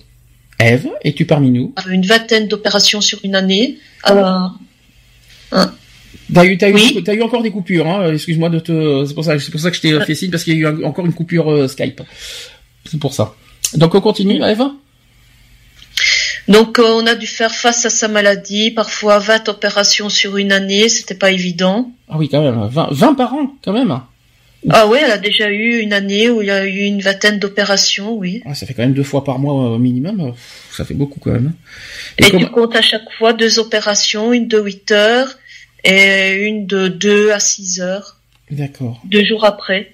Eve, 0.61 0.89
es-tu 1.03 1.25
parmi 1.25 1.51
nous? 1.51 1.75
Une 1.89 2.05
vingtaine 2.05 2.47
d'opérations 2.49 3.01
sur 3.01 3.19
une 3.25 3.35
année. 3.35 3.79
Alors, 4.03 4.59
Hein. 5.53 5.73
T'as 6.33 6.45
eu, 6.45 6.57
eu, 6.57 7.23
encore 7.23 7.43
des 7.43 7.51
coupures, 7.51 7.87
hein 7.89 8.13
excuse-moi 8.13 8.51
de 8.51 8.61
te, 8.61 9.05
c'est 9.05 9.15
pour 9.15 9.25
ça, 9.25 9.39
c'est 9.39 9.51
pour 9.51 9.61
ça 9.61 9.71
que 9.71 9.77
je 9.77 9.81
t'ai 9.81 10.01
fait 10.01 10.15
signe 10.15 10.31
parce 10.31 10.45
qu'il 10.45 10.59
y 10.59 10.65
a 10.65 10.71
eu 10.71 10.85
encore 10.85 11.07
une 11.07 11.13
coupure 11.13 11.51
euh, 11.51 11.67
Skype. 11.67 12.03
C'est 12.85 13.01
pour 13.01 13.15
ça. 13.15 13.35
Donc 13.75 13.95
on 13.95 14.01
continue, 14.01 14.41
Eva. 14.45 14.73
Donc 16.47 16.79
euh, 16.79 16.85
on 16.87 17.07
a 17.07 17.17
dû 17.17 17.27
faire 17.27 17.53
face 17.53 17.85
à 17.85 17.91
sa 17.91 18.07
maladie, 18.07 18.71
parfois 18.71 19.19
20 19.19 19.49
opérations 19.49 20.09
sur 20.09 20.37
une 20.37 20.53
année, 20.53 20.89
c'était 20.89 21.15
pas 21.15 21.33
évident. 21.33 21.91
Ah 22.09 22.17
oui, 22.17 22.29
quand 22.29 22.43
même, 22.43 22.69
20, 22.69 22.89
20 22.93 23.15
par 23.15 23.35
an, 23.35 23.53
quand 23.65 23.73
même. 23.73 24.01
Ah 24.69 24.87
oui, 24.87 24.99
elle 25.03 25.11
a 25.11 25.19
déjà 25.19 25.49
eu 25.49 25.79
une 25.79 25.93
année 25.95 26.29
où 26.29 26.43
il 26.43 26.49
y 26.49 26.51
a 26.51 26.67
eu 26.67 26.81
une 26.81 27.01
vingtaine 27.01 27.39
d'opérations, 27.39 28.15
oui. 28.15 28.43
Ah, 28.45 28.55
ça 28.55 28.67
fait 28.67 28.75
quand 28.75 28.83
même 28.83 28.93
deux 28.93 29.03
fois 29.03 29.25
par 29.25 29.39
mois 29.39 29.55
au 29.55 29.79
minimum, 29.79 30.35
ça 30.71 30.85
fait 30.85 30.95
beaucoup 30.95 31.19
quand 31.19 31.33
même. 31.33 31.55
Et, 32.19 32.27
Et 32.27 32.31
tu 32.31 32.47
comptes 32.47 32.77
à 32.77 32.83
chaque 32.83 33.11
fois 33.17 33.33
deux 33.33 33.59
opérations, 33.59 34.33
une 34.33 34.49
de 34.49 34.61
8 34.61 34.91
heures 34.91 35.39
et 35.85 36.47
une 36.47 36.67
de 36.67 36.89
2 36.89 37.31
à 37.33 37.41
6 37.41 37.81
heures. 37.81 38.19
D'accord. 38.51 39.01
Deux 39.05 39.25
jours 39.25 39.45
après. 39.45 39.93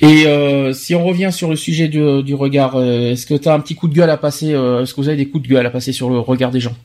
Et 0.00 0.26
euh, 0.26 0.72
si 0.72 0.94
on 0.94 1.04
revient 1.04 1.30
sur 1.32 1.48
le 1.48 1.56
sujet 1.56 1.88
du, 1.88 2.22
du 2.22 2.34
regard, 2.34 2.76
euh, 2.76 3.12
est-ce 3.12 3.26
que 3.26 3.34
tu 3.34 3.48
as 3.48 3.54
un 3.54 3.60
petit 3.60 3.74
coup 3.74 3.88
de 3.88 3.94
gueule 3.94 4.10
à 4.10 4.16
passer 4.16 4.52
euh, 4.52 4.82
Est-ce 4.82 4.94
que 4.94 5.00
vous 5.00 5.08
avez 5.08 5.16
des 5.16 5.28
coups 5.28 5.48
de 5.48 5.52
gueule 5.52 5.66
à 5.66 5.70
passer 5.70 5.92
sur 5.92 6.10
le 6.10 6.18
regard 6.20 6.50
des 6.50 6.60
gens? 6.60 6.76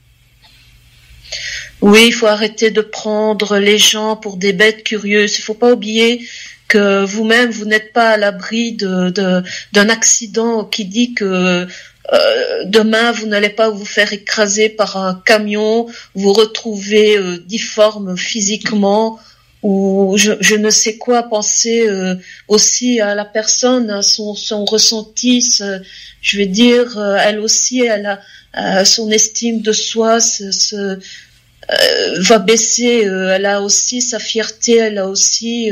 Oui, 1.81 2.05
il 2.07 2.11
faut 2.11 2.27
arrêter 2.27 2.71
de 2.71 2.81
prendre 2.81 3.57
les 3.57 3.77
gens 3.77 4.15
pour 4.15 4.37
des 4.37 4.53
bêtes 4.53 4.83
curieuses. 4.83 5.37
Il 5.37 5.41
faut 5.41 5.53
pas 5.53 5.73
oublier 5.73 6.21
que 6.73 7.05
vous-même, 7.05 7.51
vous, 7.51 7.65
n'êtes 7.65 7.93
pas 7.93 8.09
à 8.09 8.17
l'abri 8.17 8.73
de, 8.73 9.11
d'un 9.73 9.89
accident 9.89 10.65
qui 10.65 10.85
dit 10.85 11.13
que 11.13 11.67
euh, 12.11 12.63
demain, 12.65 13.11
vous 13.11 13.27
n'allez 13.27 13.49
pas 13.61 13.69
vous 13.69 13.85
faire 13.85 14.11
écraser 14.11 14.69
par 14.69 14.97
un 14.97 15.21
camion, 15.23 15.85
vous 16.15 16.33
retrouver 16.33 17.17
euh, 17.17 17.37
difforme 17.45 18.17
physiquement 18.17 19.19
ou 19.61 20.15
je, 20.17 20.55
ne 20.55 20.69
sais 20.71 20.97
quoi 20.97 21.23
penser 21.23 21.87
euh, 21.87 22.15
aussi 22.47 22.99
à 22.99 23.13
la 23.13 23.23
personne, 23.23 23.91
à 23.91 24.01
son, 24.01 24.33
ressenti. 24.65 25.43
ce- 25.43 25.81
je 26.21 26.37
vais 26.37 26.47
dire, 26.47 26.87
elle 27.25 27.39
aussi, 27.39 27.81
elle 27.81 28.19
a 28.53 28.85
son 28.85 29.11
estime 29.11 29.61
de 29.61 29.73
soi 29.73 30.17
euh, 30.73 30.97
va 32.29 32.39
baisser. 32.39 33.03
elle 33.35 33.45
a 33.45 33.61
aussi 33.61 34.01
sa 34.01 34.19
fierté, 34.19 34.77
elle 34.77 34.97
a 34.97 35.07
aussi 35.07 35.71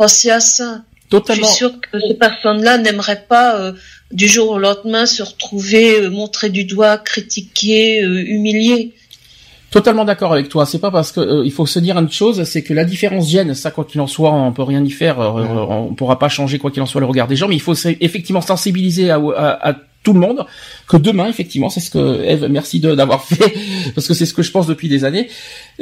pensé 0.00 0.30
à 0.30 0.40
ça. 0.40 0.82
Je 1.04 1.10
Totalement. 1.16 1.46
suis 1.46 1.56
sûre 1.56 1.72
que 1.80 1.98
ces 2.08 2.14
personnes-là 2.14 2.78
n'aimeraient 2.78 3.24
pas 3.28 3.48
euh, 3.60 3.72
du 4.12 4.28
jour 4.28 4.50
au 4.50 4.58
lendemain 4.58 5.04
se 5.06 5.22
retrouver 5.22 6.00
euh, 6.02 6.08
montrées 6.10 6.48
du 6.50 6.64
doigt, 6.64 6.96
critiquées, 6.98 8.02
euh, 8.02 8.22
humiliées. 8.36 8.92
Totalement 9.70 10.04
d'accord 10.04 10.32
avec 10.32 10.48
toi. 10.48 10.66
C'est 10.66 10.78
pas 10.80 10.90
parce 10.90 11.12
que 11.12 11.20
euh, 11.20 11.42
il 11.44 11.52
faut 11.52 11.66
se 11.66 11.78
dire 11.78 11.96
une 11.98 12.10
chose, 12.10 12.42
c'est 12.44 12.62
que 12.62 12.72
la 12.74 12.84
différence 12.84 13.28
gêne. 13.28 13.54
Ça, 13.54 13.70
quoi 13.70 13.84
qu'il 13.84 14.00
en 14.00 14.06
soit, 14.06 14.32
on 14.32 14.52
peut 14.52 14.62
rien 14.62 14.82
y 14.84 14.90
faire. 14.90 15.20
euh, 15.20 15.44
on 15.90 15.94
pourra 15.94 16.18
pas 16.18 16.28
changer 16.28 16.58
quoi 16.58 16.70
qu'il 16.70 16.82
en 16.82 16.86
soit 16.86 17.00
le 17.00 17.06
regard 17.06 17.28
des 17.28 17.36
gens, 17.36 17.46
mais 17.48 17.56
il 17.56 17.60
faut 17.62 17.74
effectivement 18.00 18.40
sensibiliser 18.40 19.10
à, 19.10 19.16
à- 19.36 19.68
à 19.70 19.74
tout 20.02 20.14
le 20.14 20.20
monde 20.20 20.46
que 20.90 20.96
demain, 20.96 21.28
effectivement, 21.28 21.70
c'est 21.70 21.80
ce 21.80 21.90
que 21.90 22.22
Eve, 22.24 22.46
merci 22.50 22.80
de- 22.80 22.94
d'avoir 22.94 23.24
fait, 23.24 23.54
parce 23.94 24.06
que 24.08 24.14
c'est 24.14 24.26
ce 24.26 24.34
que 24.34 24.42
je 24.42 24.50
pense 24.50 24.66
depuis 24.66 24.88
des 24.88 25.04
années. 25.04 25.28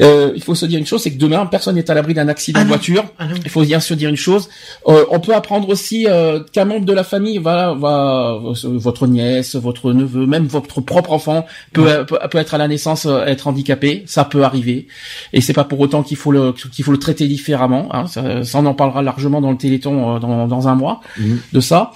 Euh, 0.00 0.32
il 0.36 0.42
faut 0.42 0.54
se 0.54 0.66
dire 0.66 0.78
une 0.78 0.86
chose, 0.86 1.02
c'est 1.02 1.10
que 1.12 1.18
demain, 1.18 1.44
personne 1.46 1.74
n'est 1.74 1.90
à 1.90 1.94
l'abri 1.94 2.14
d'un 2.14 2.28
accident 2.28 2.60
Ah 2.60 2.64
de 2.64 2.68
voiture. 2.68 3.04
Ah. 3.18 3.26
Il 3.44 3.50
faut 3.50 3.62
bien 3.62 3.80
se 3.80 3.94
dire 3.94 4.08
une 4.08 4.16
chose. 4.16 4.48
Euh, 4.86 5.04
on 5.10 5.18
peut 5.20 5.34
apprendre 5.34 5.68
aussi 5.68 6.06
euh, 6.08 6.40
qu'un 6.52 6.64
membre 6.66 6.84
de 6.86 6.92
la 6.92 7.04
famille 7.04 7.38
va, 7.38 7.74
va, 7.74 8.38
votre 8.64 9.06
nièce, 9.06 9.56
votre 9.56 9.92
neveu, 9.92 10.26
même 10.26 10.46
votre 10.46 10.80
propre 10.80 11.12
enfant 11.12 11.46
peut, 11.72 12.04
peut, 12.06 12.18
peut 12.30 12.38
être 12.38 12.54
à 12.54 12.58
la 12.58 12.68
naissance 12.68 13.06
euh, 13.06 13.24
être 13.26 13.48
handicapé. 13.48 14.04
Ça 14.06 14.24
peut 14.24 14.44
arriver, 14.44 14.86
et 15.32 15.40
c'est 15.40 15.52
pas 15.52 15.64
pour 15.64 15.80
autant 15.80 16.02
qu'il 16.02 16.16
faut 16.16 16.30
le 16.32 16.52
qu'il 16.52 16.84
faut 16.84 16.92
le 16.92 16.98
traiter 16.98 17.26
différemment. 17.26 17.88
Hein. 17.92 18.06
Ça, 18.06 18.44
ça, 18.44 18.58
on 18.58 18.66
en 18.66 18.74
parlera 18.74 19.02
largement 19.02 19.40
dans 19.40 19.50
le 19.50 19.56
Téléthon 19.56 20.16
euh, 20.16 20.18
dans, 20.18 20.46
dans 20.46 20.68
un 20.68 20.74
mois 20.74 21.00
Mhm. 21.18 21.38
de 21.52 21.60
ça. 21.60 21.92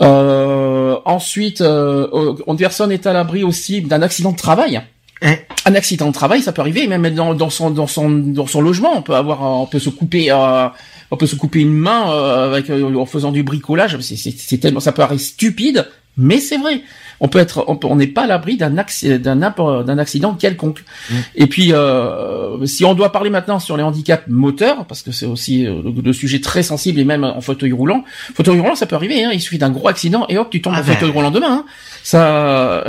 Euh, 0.00 0.96
ensuite, 1.04 1.60
euh, 1.60 2.06
une 2.52 2.58
personne 2.58 2.92
est 2.92 3.06
à 3.06 3.12
l'abri 3.12 3.44
aussi 3.44 3.82
d'un 3.82 4.02
accident 4.02 4.32
de 4.32 4.36
travail. 4.36 4.80
Eh. 5.22 5.38
Un 5.66 5.74
accident 5.74 6.08
de 6.08 6.12
travail, 6.12 6.42
ça 6.42 6.52
peut 6.52 6.60
arriver, 6.60 6.86
même 6.88 7.14
dans, 7.14 7.34
dans 7.34 7.50
son 7.50 7.70
dans 7.70 7.86
son 7.86 8.10
dans 8.10 8.46
son 8.46 8.60
logement, 8.60 8.96
on 8.96 9.02
peut 9.02 9.14
avoir, 9.14 9.42
on 9.42 9.66
peut 9.66 9.78
se 9.78 9.88
couper, 9.88 10.32
euh, 10.32 10.68
on 11.12 11.16
peut 11.16 11.28
se 11.28 11.36
couper 11.36 11.60
une 11.60 11.72
main 11.72 12.10
euh, 12.10 12.46
avec 12.48 12.68
euh, 12.70 12.94
en 12.96 13.06
faisant 13.06 13.30
du 13.30 13.44
bricolage. 13.44 13.96
C'est 14.00 14.58
tellement, 14.58 14.80
ça 14.80 14.90
peut 14.90 15.02
paraître 15.02 15.22
stupide, 15.22 15.86
mais 16.16 16.40
c'est 16.40 16.58
vrai. 16.58 16.82
On 17.24 17.28
peut 17.28 17.38
être, 17.38 17.64
on 17.68 17.94
n'est 17.94 18.08
pas 18.08 18.24
à 18.24 18.26
l'abri 18.26 18.56
d'un 18.56 18.70
d'un 18.70 19.36
d'un 19.36 19.98
accident 19.98 20.34
quelconque. 20.34 20.82
Mm. 21.08 21.14
Et 21.36 21.46
puis, 21.46 21.72
euh, 21.72 22.66
si 22.66 22.84
on 22.84 22.94
doit 22.94 23.12
parler 23.12 23.30
maintenant 23.30 23.60
sur 23.60 23.76
les 23.76 23.84
handicaps 23.84 24.24
moteurs, 24.26 24.86
parce 24.86 25.02
que 25.02 25.12
c'est 25.12 25.26
aussi 25.26 25.64
euh, 25.64 25.82
le, 26.04 26.12
sujet 26.12 26.40
très 26.40 26.64
sensible 26.64 26.98
et 26.98 27.04
même 27.04 27.22
en 27.22 27.40
fauteuil 27.40 27.70
roulant, 27.70 28.04
fauteuil 28.34 28.58
roulant, 28.58 28.74
ça 28.74 28.86
peut 28.86 28.96
arriver. 28.96 29.22
Hein, 29.22 29.30
il 29.32 29.40
suffit 29.40 29.58
d'un 29.58 29.70
gros 29.70 29.86
accident 29.86 30.26
et 30.28 30.36
hop, 30.36 30.50
tu 30.50 30.60
tombes 30.60 30.72
Ah 30.76 30.80
en 30.80 30.84
ben. 30.84 30.94
fauteuil 30.94 31.10
roulant 31.10 31.30
demain. 31.30 31.52
Hein. 31.52 31.64
Ça, 32.04 32.26
euh, 32.26 32.82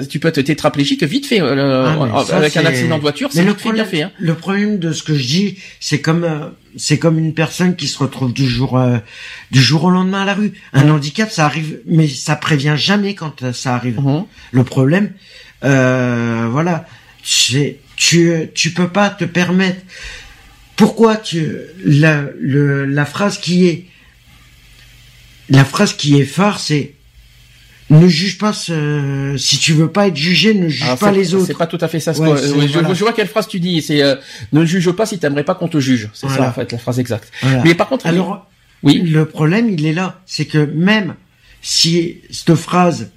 euh, 0.00 0.04
tu 0.06 0.20
peux 0.20 0.28
être 0.28 0.40
tétraplégique 0.42 1.02
vite 1.02 1.26
fait 1.26 1.40
euh, 1.40 1.54
le- 1.56 1.62
Ah, 1.88 2.06
mais 2.14 2.24
ça, 2.24 2.36
avec 2.36 2.56
un 2.56 2.64
accident 2.64 2.96
de 2.96 3.00
voiture, 3.02 3.28
c'est 3.32 3.40
Mais 3.40 3.46
le 3.46 3.54
fait 3.54 3.72
bien 3.72 3.84
problème, 3.84 3.86
fait. 3.86 4.02
Hein. 4.02 4.12
le 4.18 4.34
problème 4.34 4.78
de 4.78 4.92
ce 4.92 5.02
que 5.02 5.14
je 5.16 5.26
dis, 5.26 5.58
c'est 5.80 6.00
comme 6.00 6.22
euh, 6.24 6.48
c'est 6.76 6.98
comme 6.98 7.18
une 7.18 7.34
personne 7.34 7.74
qui 7.74 7.88
se 7.88 7.98
retrouve 7.98 8.32
du 8.32 8.48
jour 8.48 8.78
euh, 8.78 8.98
du 9.50 9.60
jour 9.60 9.84
au 9.84 9.90
lendemain 9.90 10.22
à 10.22 10.24
la 10.24 10.34
rue. 10.34 10.52
Un 10.72 10.88
handicap, 10.88 11.30
ça 11.32 11.46
arrive, 11.46 11.80
mais 11.86 12.06
ça 12.06 12.36
prévient 12.36 12.74
jamais 12.76 13.14
quand 13.14 13.42
euh, 13.42 13.52
ça 13.52 13.74
arrive. 13.74 13.98
Mhm. 14.00 14.24
Le 14.52 14.62
problème, 14.64 15.12
euh, 15.64 16.46
voilà, 16.50 16.86
c'est 17.24 17.78
tu 17.96 18.32
tu 18.54 18.70
peux 18.70 18.88
pas 18.88 19.10
te 19.10 19.24
permettre. 19.24 19.80
Pourquoi 20.76 21.16
tu 21.16 21.48
la 21.84 22.22
le, 22.38 22.84
la 22.86 23.04
phrase 23.04 23.38
qui 23.38 23.66
est 23.66 23.84
la 25.48 25.64
phrase 25.64 25.94
qui 25.94 26.18
est 26.20 26.24
phare, 26.24 26.60
c'est 26.60 26.94
ne 27.90 28.06
juge 28.08 28.38
pas 28.38 28.52
ce, 28.52 29.34
si 29.36 29.58
tu 29.58 29.72
veux 29.72 29.88
pas 29.90 30.06
être 30.08 30.16
jugé, 30.16 30.54
ne 30.54 30.68
juge 30.68 30.82
Alors, 30.84 30.98
pas 30.98 31.08
Ah, 31.08 31.12
c'est- 31.12 31.18
les 31.18 31.34
autres. 31.34 31.46
C'est 31.46 31.58
pas 31.58 31.66
tout 31.66 31.78
à 31.80 31.88
fait 31.88 31.98
ça. 32.00 32.12
Ouais, 32.12 32.36
je, 32.40 32.46
voilà. 32.72 32.94
je 32.94 33.00
vois 33.00 33.12
quelle 33.12 33.26
phrase 33.26 33.48
tu 33.48 33.58
dis. 33.60 33.82
C'est 33.82 34.02
euh, 34.02 34.14
ne 34.52 34.64
juge 34.64 34.90
pas 34.92 35.06
si 35.06 35.18
t'aimerais 35.18 35.44
pas 35.44 35.54
qu'on 35.56 35.68
te 35.68 35.78
juge. 35.80 36.08
C'est 36.12 36.28
ça 36.28 36.48
en 36.48 36.52
fait 36.52 36.70
la 36.72 36.78
phrase 36.78 36.98
exacte. 37.00 37.30
Voilà. 37.42 37.62
Mais 37.64 37.74
par 37.74 37.88
contre, 37.88 38.06
Alors, 38.06 38.48
oui, 38.82 39.00
le 39.00 39.26
problème, 39.26 39.68
il 39.70 39.84
est 39.86 39.92
là. 39.92 40.20
C'est 40.24 40.44
que 40.46 40.58
même 40.58 41.14
si 41.62 42.18
cette 42.30 42.54
phrase 42.54 43.10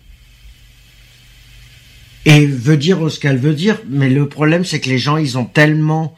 et 2.25 2.45
veut 2.45 2.77
dire 2.77 3.11
ce 3.11 3.19
qu'elle 3.19 3.37
veut 3.37 3.53
dire, 3.53 3.79
mais 3.89 4.09
le 4.09 4.27
problème, 4.29 4.63
c'est 4.65 4.79
que 4.79 4.89
les 4.89 4.97
gens, 4.97 5.17
ils 5.17 5.37
ont 5.37 5.45
tellement 5.45 6.15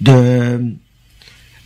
de 0.00 0.60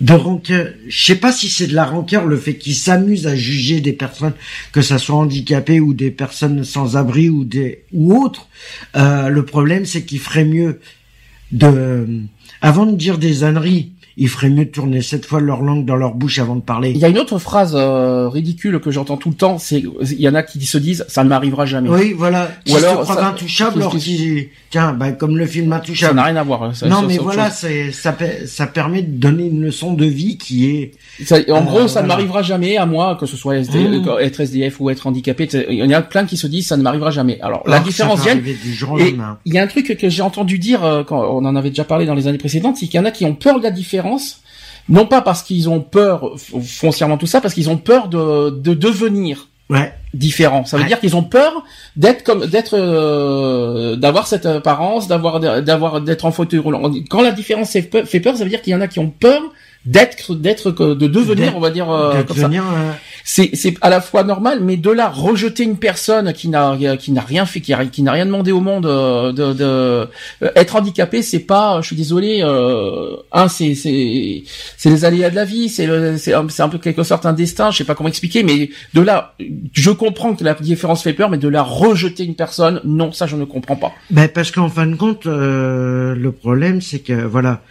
de 0.02 0.14
rancœur. 0.14 0.68
Je 0.88 1.04
sais 1.04 1.14
pas 1.14 1.32
si 1.32 1.48
c'est 1.48 1.68
de 1.68 1.74
la 1.74 1.84
rancœur 1.84 2.26
le 2.26 2.36
fait 2.36 2.56
qu'ils 2.56 2.74
s'amusent 2.74 3.28
à 3.28 3.36
juger 3.36 3.80
des 3.80 3.92
personnes, 3.92 4.34
que 4.72 4.82
ça 4.82 4.98
soit 4.98 5.14
handicapées 5.14 5.78
ou 5.78 5.94
des 5.94 6.10
personnes 6.10 6.64
sans 6.64 6.96
abri 6.96 7.30
ou 7.30 7.44
des 7.44 7.84
ou 7.92 8.14
autres. 8.20 8.48
Euh, 8.96 9.28
le 9.28 9.44
problème, 9.44 9.86
c'est 9.86 10.02
qu'ils 10.04 10.18
feraient 10.18 10.44
mieux 10.44 10.80
de 11.52 12.06
avant 12.60 12.86
de 12.86 12.96
dire 12.96 13.18
des 13.18 13.44
âneries, 13.44 13.92
ils 14.16 14.28
feraient 14.28 14.50
mieux 14.50 14.64
de 14.64 14.70
tourner 14.70 15.00
sept 15.02 15.24
fois 15.26 15.40
leur 15.40 15.62
langue 15.62 15.84
dans 15.84 15.96
leur 15.96 16.14
bouche 16.14 16.38
avant 16.38 16.56
de 16.56 16.60
parler. 16.60 16.90
il 16.90 16.98
y 16.98 17.04
a 17.04 17.08
une 17.08 17.18
autre 17.18 17.38
phrase 17.38 17.72
euh, 17.74 18.28
ridicule 18.28 18.78
que 18.80 18.90
j'entends 18.90 19.16
tout 19.16 19.30
le 19.30 19.34
temps. 19.34 19.58
C'est 19.58 19.82
il 20.02 20.20
y 20.20 20.28
en 20.28 20.34
a 20.34 20.42
qui 20.42 20.64
se 20.66 20.78
disent 20.78 21.04
ça 21.08 21.24
ne 21.24 21.28
m'arrivera 21.28 21.66
jamais. 21.66 21.88
Oui, 21.88 22.12
voilà. 22.16 22.50
Ou 22.70 22.76
alors, 22.76 23.06
ça- 23.06 23.26
intouchable, 23.28 23.80
alors 23.80 23.96
qu'ils, 23.96 24.48
tiens, 24.70 24.92
bah, 24.92 25.12
comme 25.12 25.36
le 25.38 25.46
film 25.46 25.70
Ça 25.70 25.76
Intouchable. 25.76 26.16
n'a 26.16 26.24
rien 26.24 26.36
à 26.36 26.42
voir. 26.42 26.74
ça- 26.76 26.88
non, 26.88 27.00
ça- 27.00 27.06
mais 27.06 27.18
voilà, 27.18 27.50
c'est, 27.50 27.90
ça, 27.92 28.16
ça 28.46 28.66
permet 28.66 29.02
de 29.02 29.10
donner 29.12 29.46
une 29.46 29.62
leçon 29.62 29.94
de 29.94 30.04
vie 30.04 30.38
qui 30.38 30.68
est, 30.70 30.92
Ça- 31.24 31.36
en 31.48 31.56
Euh, 31.58 31.60
gros, 31.62 31.88
ça 31.88 32.02
ne 32.02 32.08
m'arrivera 32.08 32.42
jamais 32.42 32.76
à 32.76 32.86
moi, 32.86 33.16
que 33.18 33.26
ce 33.26 33.36
soit 33.36 33.56
SD, 33.56 33.78
Mmh. 33.78 34.08
euh, 34.08 34.18
être 34.18 34.40
SDF 34.40 34.80
ou 34.80 34.90
être 34.90 35.06
handicapé. 35.06 35.48
Il 35.68 35.76
y 35.76 35.82
en 35.82 35.90
a 35.90 36.02
plein 36.02 36.24
qui 36.24 36.36
se 36.36 36.46
disent 36.46 36.66
ça 36.68 36.76
ne 36.76 36.82
m'arrivera 36.82 37.10
jamais. 37.10 37.40
Alors 37.40 37.62
la 37.66 37.74
alors 37.74 37.84
que 37.84 37.88
différence 37.90 38.20
ça 38.20 38.34
peut 38.34 38.40
vient. 38.40 39.38
il 39.44 39.54
y 39.54 39.58
a 39.58 39.62
un 39.62 39.66
truc 39.66 39.96
que 39.98 40.08
j'ai 40.08 40.22
entendu 40.22 40.58
dire 40.58 40.84
euh, 40.84 41.02
quand 41.04 41.20
on 41.20 41.44
en 41.44 41.56
avait 41.56 41.70
déjà 41.70 41.84
parlé 41.84 42.06
dans 42.06 42.14
les 42.14 42.26
années 42.28 42.38
précédentes, 42.38 42.76
c'est 42.78 42.86
qu'il 42.86 42.98
y 42.98 43.02
en 43.02 43.04
a 43.06 43.10
qui 43.10 43.24
ont 43.24 43.34
peur 43.34 43.58
de 43.58 43.64
la 43.64 43.70
différence, 43.70 44.01
non 44.88 45.06
pas 45.06 45.20
parce 45.22 45.42
qu'ils 45.42 45.68
ont 45.68 45.80
peur 45.80 46.32
foncièrement 46.62 47.16
tout 47.18 47.26
ça, 47.26 47.40
parce 47.40 47.54
qu'ils 47.54 47.70
ont 47.70 47.76
peur 47.76 48.08
de, 48.08 48.50
de 48.50 48.74
devenir 48.74 49.48
Ouais. 49.70 49.94
différents. 50.12 50.64
Ça 50.66 50.76
veut 50.76 50.82
Ouais. 50.82 50.88
dire 50.88 51.00
qu'ils 51.00 51.16
ont 51.16 51.22
peur 51.22 51.62
d'être 51.96 52.24
comme 52.24 52.46
d'être 52.46 52.74
euh, 52.76 53.96
d'avoir 53.96 54.26
cette 54.26 54.44
apparence, 54.44 55.08
d'avoir 55.08 55.40
d'avoir 55.40 56.00
d'être 56.02 56.24
en 56.26 56.32
fauteuil 56.32 56.58
roulant. 56.60 56.82
Quand 57.08 57.22
la 57.22 57.32
différence 57.32 57.70
fait 57.70 57.82
peur, 58.20 58.36
ça 58.36 58.44
veut 58.44 58.50
dire 58.50 58.60
qu'il 58.60 58.72
y 58.72 58.76
en 58.76 58.80
a 58.82 58.88
qui 58.88 58.98
ont 58.98 59.08
peur 59.10 59.40
d'être 59.84 60.34
d'être 60.34 60.70
de 60.70 61.06
devenir, 61.06 61.56
on 61.56 61.60
va 61.60 61.70
dire 61.70 61.90
euh, 61.90 62.22
ça 62.36 62.46
euh, 62.46 62.92
c'est 63.24 63.50
c'est 63.54 63.74
à 63.80 63.90
la 63.90 64.00
fois 64.00 64.22
normal, 64.22 64.60
mais 64.62 64.76
de 64.76 64.90
là 64.90 65.08
rejeter 65.08 65.64
une 65.64 65.76
personne 65.76 66.32
qui 66.32 66.48
n'a 66.48 66.76
qui 66.98 67.12
n'a 67.12 67.20
rien 67.20 67.46
fait, 67.46 67.60
qui, 67.60 68.02
n'a 68.02 68.12
rien 68.12 68.26
demandé 68.26 68.52
au 68.52 68.60
monde, 68.60 68.86
euh, 68.86 69.32
de, 69.32 69.52
de 69.52 69.64
euh, 69.64 70.06
être 70.54 70.76
handicapé, 70.76 71.22
c'est 71.22 71.40
pas, 71.40 71.80
je 71.80 71.88
suis 71.88 71.96
désolé, 71.96 72.42
euh, 72.42 73.16
un 73.32 73.48
c'est 73.48 73.74
c'est 73.74 74.44
c'est 74.76 74.90
les 74.90 75.04
aléas 75.04 75.30
de 75.30 75.36
la 75.36 75.44
vie, 75.44 75.68
c'est 75.68 75.88
c'est 76.16 76.34
un, 76.34 76.48
c'est 76.48 76.62
un 76.62 76.68
peu 76.68 76.78
quelque 76.78 77.02
sorte 77.02 77.26
un 77.26 77.32
destin, 77.32 77.70
je 77.70 77.78
sais 77.78 77.84
pas 77.84 77.94
comment 77.94 78.08
expliquer, 78.08 78.42
mais 78.42 78.70
de 78.94 79.00
là, 79.00 79.34
je 79.72 79.90
comprends 79.90 80.34
que 80.34 80.44
la 80.44 80.54
différence 80.54 81.02
fait 81.02 81.12
peur, 81.12 81.28
mais 81.28 81.38
de 81.38 81.48
là 81.48 81.62
rejeter 81.62 82.24
une 82.24 82.36
personne, 82.36 82.80
non, 82.84 83.12
ça 83.12 83.26
je 83.26 83.36
ne 83.36 83.44
comprends 83.44 83.76
pas. 83.76 83.92
Ben 84.10 84.28
parce 84.28 84.50
qu'en 84.52 84.68
fin 84.68 84.86
de 84.86 84.94
compte, 84.94 85.26
euh, 85.26 86.14
le 86.14 86.32
problème 86.32 86.80
c'est 86.80 87.00
que 87.00 87.24
voilà, 87.24 87.62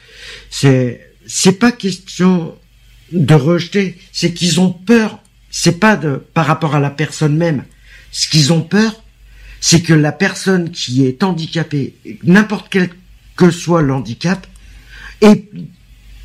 c'est 0.50 1.11
c'est 1.34 1.54
pas 1.54 1.72
question 1.72 2.54
de 3.14 3.34
rejeter, 3.34 3.98
c'est 4.12 4.34
qu'ils 4.34 4.60
ont 4.60 4.74
peur. 4.74 5.20
C'est 5.50 5.80
pas 5.80 5.96
de 5.96 6.22
par 6.34 6.46
rapport 6.46 6.76
à 6.76 6.82
la 6.82 6.90
personne 6.90 7.38
même. 7.38 7.64
Ce 8.12 8.28
qu'ils 8.28 8.52
ont 8.52 8.62
peur, 8.62 9.02
c'est 9.62 9.82
que 9.82 9.94
la 9.94 10.12
personne 10.12 10.72
qui 10.72 11.06
est 11.06 11.24
handicapée, 11.24 11.96
n'importe 12.24 12.68
quel 12.70 12.90
que 13.38 13.50
soit 13.50 13.82
le 13.82 13.94
handicap, 13.94 14.46
et 15.22 15.50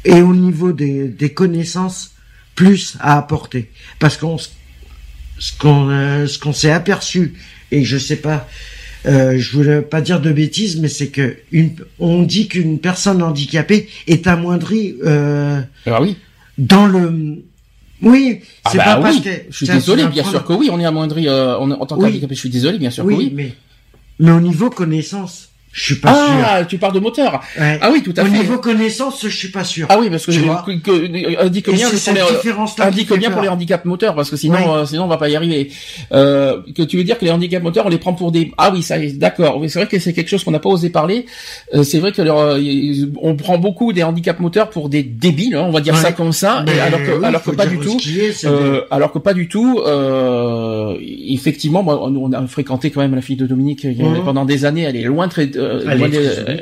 et 0.05 0.23
au 0.23 0.35
niveau 0.35 0.73
des, 0.73 1.07
des 1.07 1.33
connaissances 1.33 2.15
plus 2.57 2.97
à 2.99 3.17
apporter. 3.17 3.71
Parce 4.01 4.17
qu'on 4.17 4.39
ce 4.39 5.53
qu'on 5.57 5.89
euh, 5.89 6.27
ce 6.27 6.41
qu'on 6.41 6.53
s'est 6.53 6.73
aperçu 6.73 7.35
et 7.71 7.85
je 7.85 7.97
sais 7.97 8.17
pas 8.17 8.49
euh, 9.07 9.39
je 9.39 9.57
voulais 9.57 9.83
pas 9.83 10.01
dire 10.01 10.21
de 10.21 10.33
bêtises, 10.33 10.79
mais 10.81 10.89
c'est 10.89 11.09
que 11.09 11.37
une, 11.53 11.71
on 11.99 12.23
dit 12.23 12.49
qu'une 12.49 12.79
personne 12.79 13.23
handicapée 13.23 13.89
est 14.07 14.27
amoindrie 14.27 14.97
euh, 15.05 15.61
Ah 15.87 16.01
oui. 16.03 16.17
dans 16.59 16.87
le. 16.87 17.43
Oui, 18.03 18.41
Ah 18.65 18.71
c'est 18.73 18.79
bah 18.79 18.85
pas 18.97 19.01
parce 19.03 19.21
que. 19.21 19.31
Je 19.51 19.57
suis 19.57 19.67
désolé, 19.69 20.07
bien 20.07 20.25
sûr 20.25 20.45
que 20.45 20.53
oui, 20.53 20.69
on 20.71 20.79
est 20.81 20.85
amoindri 20.85 21.29
euh, 21.29 21.57
en, 21.59 21.71
en 21.71 21.87
tant 21.87 21.97
Oui. 21.97 22.03
qu'handicapé. 22.05 22.35
Je 22.35 22.41
suis 22.41 22.51
désolé, 22.51 22.79
bien 22.79 22.91
sûr 22.91 23.05
Oui, 23.05 23.15
que 23.15 23.19
oui. 23.21 23.33
mais 23.35 23.55
mais 24.19 24.31
au 24.33 24.41
niveau 24.41 24.71
connaissance, 24.71 25.51
Je 25.79 25.85
suis 25.85 25.95
pas 25.97 26.09
sûr. 26.15 26.35
Ah, 26.43 26.65
tu 26.65 26.79
parles 26.79 26.95
de 26.95 27.01
moteur. 27.01 27.43
Ouais. 27.61 27.79
Ah 27.83 27.91
oui, 27.93 28.03
tout 28.03 28.15
à 28.17 28.23
Au 28.23 28.25
fait. 28.25 28.31
niveau 28.39 28.57
connaissance, 28.57 29.21
je 29.23 29.29
suis 29.37 29.49
pas 29.51 29.63
sûr. 29.63 29.87
Ah 29.91 29.99
oui, 30.01 30.09
parce 30.09 30.25
que, 30.25 30.31
Tu 30.33 30.39
je- 30.41 30.45
vois. 30.45 30.65
que- 30.67 30.73
que- 30.73 31.45
indique 31.45 31.69
bien 31.71 31.87
pour 31.91 32.15
les, 32.15 32.21
indique 32.81 33.13
bien 33.19 33.31
pour 33.31 33.43
les 33.43 33.49
handicaps 33.49 33.85
moteurs, 33.85 34.15
parce 34.15 34.31
que 34.31 34.37
sinon, 34.39 34.57
Oui. 34.57 34.65
euh, 34.69 34.87
sinon 34.87 35.05
on 35.05 35.07
va 35.09 35.19
pas 35.19 35.29
y 35.29 35.37
arriver. 35.37 35.71
Euh, 36.13 36.63
que 36.75 36.83
tu 36.83 36.97
veux 36.97 37.05
dire 37.05 37.19
que 37.19 37.27
les 37.27 37.31
handicaps 37.31 37.63
moteurs, 37.63 37.85
on 37.85 37.91
les 37.91 37.99
prend 37.99 38.15
pour 38.15 38.33
des. 38.33 38.53
Ah 38.57 38.71
oui, 38.73 38.83
ça, 38.83 38.97
y 38.97 39.05
est, 39.09 39.19
d'accord. 39.19 39.59
Oui, 39.59 39.69
c'est 39.69 39.79
vrai 39.81 39.87
que 39.87 39.99
c'est 39.99 40.15
quelque 40.15 40.29
chose 40.29 40.45
qu'on 40.45 40.51
n'a 40.51 40.61
pas 40.61 40.71
osé 40.71 40.89
parler. 40.89 41.27
Euh, 41.75 41.83
c'est 41.83 41.99
vrai 41.99 42.11
que 42.13 42.23
leur, 42.23 42.39
euh, 42.39 42.59
on 43.21 43.37
prend 43.37 43.59
beaucoup 43.59 43.93
des 43.93 44.03
handicaps 44.03 44.41
moteurs 44.41 44.71
pour 44.71 44.89
des 44.89 45.03
débiles, 45.03 45.57
hein, 45.57 45.65
on 45.69 45.73
va 45.73 45.81
dire 45.81 45.93
Ouais. 45.93 46.01
ça 46.01 46.13
comme 46.13 46.33
ça, 46.33 46.63
Mais 46.67 46.81
alors 46.81 47.01
que, 47.03 47.19
oui, 47.19 47.25
alors 47.25 47.43
que 47.43 47.51
pas 47.51 47.67
du 47.67 47.79
tout. 47.79 47.99
Euh, 48.47 48.81
alors 48.91 49.13
que 49.13 49.19
pas 49.19 49.35
du 49.35 49.47
tout. 49.47 49.81
Euh, 49.87 50.97
effectivement, 51.29 51.83
moi, 51.83 52.09
nous, 52.11 52.21
on 52.21 52.33
a 52.33 52.47
fréquenté 52.47 52.91
quand 52.91 53.01
même 53.01 53.15
la 53.15 53.21
fille 53.21 53.37
de 53.37 53.47
Dominique 53.47 53.85
a- 53.85 53.89
Mhm. 53.89 54.25
pendant 54.25 54.45
des 54.47 54.65
années. 54.65 54.83
Elle 54.83 54.97
est 54.97 55.03
loin 55.03 55.29
très. 55.29 55.51
Euh, 55.67 55.85
Elle 55.91 56.03
est 56.03 56.17
euh, 56.17 56.57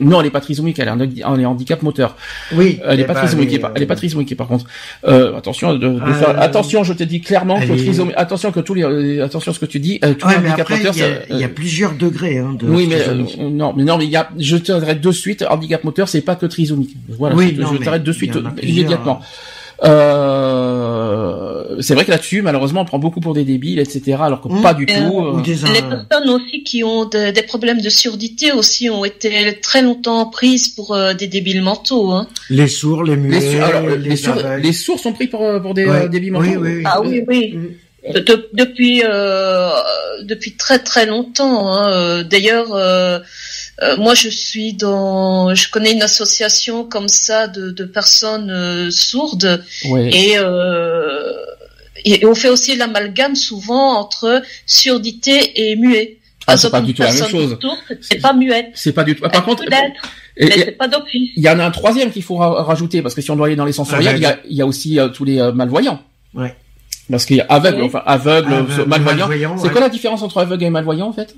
non, 0.00 0.20
elle 0.20 0.26
est 0.28 0.30
pas 0.30 0.40
trisomique. 0.40 0.78
Elle 0.78 0.88
est 0.88 1.24
en, 1.24 1.44
handicap 1.44 1.82
moteur. 1.82 2.16
Oui. 2.54 2.80
Elle 2.84 3.00
est 3.00 3.02
eh 3.02 3.06
pas 3.06 3.12
ben, 3.14 3.20
trisomique. 3.20 3.60
Elle 3.74 3.82
est 3.82 3.86
pas 3.86 3.94
trisomique 3.96 4.34
par 4.36 4.48
contre. 4.48 4.64
Euh, 5.06 5.36
attention 5.36 5.74
de, 5.74 5.78
de 5.78 5.86
Euh, 6.00 6.14
faire- 6.14 6.40
attention, 6.40 6.82
je 6.82 6.94
te 6.94 7.04
dis 7.04 7.20
clairement 7.20 7.60
que 7.60 7.66
trisomique. 7.66 8.14
Attention 8.16 8.52
que 8.52 8.60
tous 8.60 8.74
les. 8.74 8.84
euh, 8.84 9.24
attention 9.24 9.50
à 9.52 9.54
ce 9.54 9.60
que 9.60 9.66
tu 9.66 9.80
dis. 9.80 10.00
Euh, 10.04 10.14
tous 10.14 10.26
Ouais, 10.26 10.34
les 10.40 10.48
handicaps 10.48 10.70
il 10.70 10.82
y, 10.84 10.86
a- 10.88 10.92
ça- 10.92 11.06
il 11.30 11.36
y 11.38 11.42
a 11.42 11.46
euh, 11.46 11.50
plusieurs 11.54 11.92
degrés 11.92 12.38
hein, 12.38 12.56
de 12.58 12.66
oui, 12.66 12.86
mais 12.88 13.06
euh, 13.06 13.22
non, 13.50 13.74
mais 13.76 13.84
non, 13.84 13.98
mais 13.98 14.04
il 14.04 14.10
y 14.10 14.16
a. 14.16 14.30
Je 14.38 14.56
t'arrête 14.56 15.00
de 15.02 15.12
suite. 15.12 15.44
Handicap 15.48 15.84
moteur, 15.84 16.08
c'est 16.08 16.22
pas 16.22 16.36
que 16.36 16.46
trisomique. 16.46 16.96
Voilà. 17.18 17.36
Oui, 17.36 17.54
je, 17.58 17.76
t'arrête 17.84 18.02
de 18.02 18.12
suite 18.12 18.36
euh, 18.36 18.42
immédiatement. 18.62 19.20
Euh, 19.84 21.61
c'est 21.80 21.94
vrai 21.94 22.04
que 22.04 22.10
là-dessus, 22.10 22.42
malheureusement, 22.42 22.82
on 22.82 22.84
prend 22.84 22.98
beaucoup 22.98 23.20
pour 23.20 23.34
des 23.34 23.44
débiles, 23.44 23.78
etc. 23.78 24.18
Alors 24.20 24.40
que 24.40 24.48
Mmh. 24.48 24.62
pas 24.62 24.74
du 24.74 24.86
Euh, 24.90 25.08
tout. 25.08 25.14
Ou 25.14 25.38
euh, 25.38 25.42
des 25.42 25.54
Les 25.54 25.80
personnes 25.82 26.28
aussi 26.30 26.62
qui 26.64 26.84
ont 26.84 27.04
de- 27.06 27.30
des 27.30 27.42
problèmes 27.42 27.80
de 27.80 27.88
surdité 27.88 28.52
aussi 28.52 28.90
ont 28.90 29.04
été 29.04 29.58
très 29.60 29.82
longtemps 29.82 30.26
prises 30.26 30.68
pour 30.68 30.94
euh, 30.94 31.14
des 31.14 31.26
débiles 31.28 31.62
mentaux. 31.62 32.10
Hein. 32.12 32.26
les 32.50 32.68
sourds, 32.68 33.02
les 33.04 33.16
muets, 33.16 33.40
les, 33.40 33.52
sourds, 33.56 33.64
alors, 33.64 33.84
euh, 33.84 33.96
les, 33.96 34.08
les, 34.10 34.16
sourds, 34.16 34.38
aveugles. 34.38 34.62
les 34.62 34.72
sourds 34.72 34.98
sont 35.00 35.12
pris 35.12 35.26
pour, 35.28 35.42
euh, 35.42 35.60
pour 35.60 35.74
des 35.74 35.86
Ouais. 35.86 36.02
euh, 36.04 36.08
débiles 36.08 36.36
Oui, 36.36 36.48
mentaux. 36.50 36.60
oui, 36.62 36.74
oui. 36.78 36.82
Ah 36.84 37.00
oui, 37.00 37.24
oui. 37.26 37.52
Mm. 37.54 37.68
De- 38.14 38.18
de- 38.18 38.48
depuis 38.52 39.02
euh, 39.04 39.70
depuis 40.24 40.56
très 40.56 40.80
très 40.80 41.06
longtemps. 41.06 41.72
hein. 41.72 41.92
Euh, 41.92 42.22
D'ailleurs, 42.24 42.74
euh, 42.74 43.20
euh, 43.80 43.96
moi 43.96 44.14
je 44.14 44.28
suis 44.28 44.72
dans, 44.72 45.54
je 45.54 45.70
connais 45.70 45.92
une 45.92 46.02
association 46.02 46.82
comme 46.84 47.06
ça 47.06 47.46
de, 47.46 47.70
de 47.70 47.84
personnes 47.84 48.50
euh, 48.50 48.90
sourdes 48.90 49.62
Ouais. 49.88 50.10
et, 50.12 50.32
euh, 50.36 51.32
et 52.04 52.26
on 52.26 52.34
fait 52.34 52.48
aussi 52.48 52.76
l'amalgame 52.76 53.34
souvent 53.36 53.98
entre 53.98 54.42
surdité 54.66 55.70
et 55.70 55.76
muet. 55.76 56.18
Ah, 56.46 56.56
c'est 56.56 56.70
pas 56.70 56.80
du 56.80 56.92
tout 56.92 57.02
la 57.02 57.12
même 57.12 57.28
chose. 57.28 57.56
c'est 58.00 58.20
pas 58.20 58.32
muette. 58.32 58.70
C'est 58.74 58.92
pas 58.92 59.04
du 59.04 59.14
tout. 59.14 59.22
Ah, 59.24 59.28
par 59.28 59.44
contre, 59.44 59.64
peut 59.64 59.70
l'être, 59.70 60.02
et- 60.36 60.46
mais 60.46 60.54
et- 60.56 60.58
c'est 60.64 60.72
pas 60.72 60.88
d'office. 60.88 61.30
il 61.36 61.42
y 61.44 61.48
en 61.48 61.58
a 61.60 61.64
un 61.64 61.70
troisième 61.70 62.10
qu'il 62.10 62.22
faut 62.24 62.34
ra- 62.36 62.64
rajouter 62.64 63.00
parce 63.00 63.14
que 63.14 63.20
si 63.22 63.30
on 63.30 63.36
doit 63.36 63.46
aller 63.46 63.54
dans 63.56 63.64
les 63.64 63.72
sensoriels, 63.72 64.16
il 64.16 64.22
y 64.22 64.26
a, 64.26 64.38
il 64.48 64.56
y 64.56 64.60
a 64.62 64.66
aussi 64.66 64.98
euh, 64.98 65.08
tous 65.08 65.24
les 65.24 65.38
euh, 65.38 65.52
malvoyants. 65.52 66.02
Ouais. 66.34 66.56
Parce 67.10 67.26
qu'il 67.26 67.36
y 67.36 67.40
a 67.40 67.46
aveugle, 67.48 67.78
Oui. 67.82 67.86
enfin 67.86 68.02
aveugle, 68.06 68.52
Aveugle, 68.54 68.88
malvoyant. 68.88 69.16
malvoyant, 69.18 69.56
C'est 69.58 69.64
ouais. 69.66 69.70
quoi 69.70 69.80
la 69.82 69.88
différence 69.88 70.22
entre 70.22 70.38
aveugle 70.38 70.64
et 70.64 70.70
malvoyant 70.70 71.08
en 71.08 71.12
fait? 71.12 71.34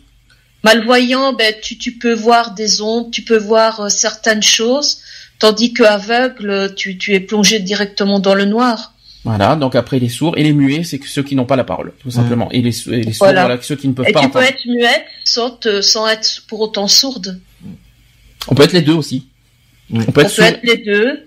Malvoyant, 0.63 1.35
ben 1.35 1.55
tu, 1.63 1.77
tu 1.77 1.93
peux 1.93 2.15
voir 2.15 2.55
des 2.55 2.81
ombres, 2.81 3.11
tu 3.11 3.23
peux 3.23 3.37
voir 3.37 3.81
euh, 3.81 3.89
certaines 3.91 4.43
choses, 4.43 5.01
tandis 5.39 5.75
que 5.75 5.83
aveugle, 5.83 6.75
tu, 6.75 6.97
tu 6.97 7.13
es 7.15 7.21
plongé 7.21 7.59
directement 7.59 8.19
dans 8.21 8.35
le 8.35 8.47
noir. 8.47 8.94
Voilà. 9.25 9.57
Donc 9.57 9.75
après 9.75 9.99
les 9.99 10.09
sourds 10.11 10.37
et 10.37 10.43
les 10.43 10.53
muets, 10.53 10.85
c'est 10.85 10.99
que 10.99 11.09
ceux 11.09 11.23
qui 11.23 11.35
n'ont 11.35 11.47
pas 11.47 11.57
la 11.57 11.65
parole, 11.65 11.93
tout 11.99 12.11
simplement. 12.11 12.51
Et 12.53 12.61
les, 12.63 12.73
sou- 12.73 12.93
et 12.93 13.03
les 13.03 13.13
sourds, 13.13 13.27
Voilà. 13.29 13.47
voilà, 13.47 13.63
ceux 13.63 13.77
qui 13.77 13.89
ne 13.89 13.95
peuvent 13.95 14.07
Et 14.09 14.13
pas 14.13 14.21
tu 14.21 14.29
peux 14.31 14.43
être 14.43 14.67
muette 14.67 15.05
sans, 15.25 15.51
te- 15.51 15.81
sans 15.81 16.07
être 16.09 16.43
pour 16.47 16.61
autant 16.61 16.89
sourde. 16.89 17.41
On 18.49 18.55
peut 18.55 18.65
être 18.65 18.73
les 18.75 18.83
deux 18.83 18.93
aussi. 18.93 19.27
On 19.93 19.97
peut 19.99 20.03
On 20.05 20.09
être 20.09 20.15
peut 20.15 20.29
sourd. 20.29 20.45
être 20.45 20.61
les 20.63 20.77
deux. 20.79 21.27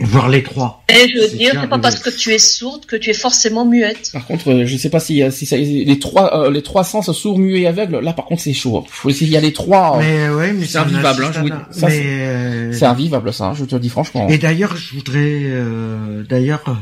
Voir 0.00 0.28
les 0.28 0.42
trois. 0.42 0.82
Et 0.88 1.08
je 1.08 1.20
veux 1.20 1.38
dire, 1.38 1.52
c'est 1.60 1.68
pas 1.68 1.78
parce 1.78 2.00
que 2.00 2.10
tu 2.10 2.32
es 2.32 2.38
sourde 2.40 2.84
que 2.84 2.96
tu 2.96 3.10
es 3.10 3.14
forcément 3.14 3.64
muette. 3.64 4.10
Par 4.12 4.26
contre, 4.26 4.50
euh, 4.50 4.66
je 4.66 4.76
sais 4.76 4.90
pas 4.90 4.98
si, 4.98 5.22
si 5.30 5.46
ça, 5.46 5.56
les 5.56 5.98
trois, 6.00 6.46
euh, 6.46 6.50
les 6.50 6.62
trois 6.62 6.82
sens 6.82 7.12
sourds, 7.12 7.38
muets 7.38 7.60
et 7.60 7.66
aveugles. 7.68 8.00
Là, 8.00 8.12
par 8.12 8.24
contre, 8.24 8.42
c'est 8.42 8.52
chaud. 8.54 8.84
Faut 8.88 9.08
essayer. 9.10 9.26
Il 9.28 9.32
y 9.32 9.36
a 9.36 9.40
les 9.40 9.52
trois. 9.52 9.96
euh, 9.96 10.00
Mais 10.00 10.28
ouais, 10.34 10.52
mais 10.52 10.66
c'est 10.66 10.78
invivable, 10.78 11.24
hein, 11.24 11.30
je 11.32 11.40
vous- 11.42 11.48
ça, 11.48 11.86
mais, 11.86 11.90
c'est- 11.92 12.02
euh, 12.06 12.72
C'est 12.72 12.86
invivable, 12.86 13.32
ça. 13.32 13.44
hein, 13.44 13.54
je 13.54 13.64
te 13.64 13.76
le 13.76 13.80
dis 13.80 13.88
franchement. 13.88 14.26
Et 14.28 14.36
d'ailleurs, 14.36 14.76
je 14.76 14.94
voudrais, 14.96 15.42
euh, 15.44 16.24
d'ailleurs, 16.28 16.76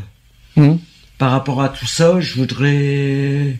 Mhm. 0.57 0.79
par 1.19 1.31
rapport 1.31 1.63
à 1.63 1.69
tout 1.69 1.87
ça, 1.87 2.21
je 2.21 2.35
voudrais 2.35 3.57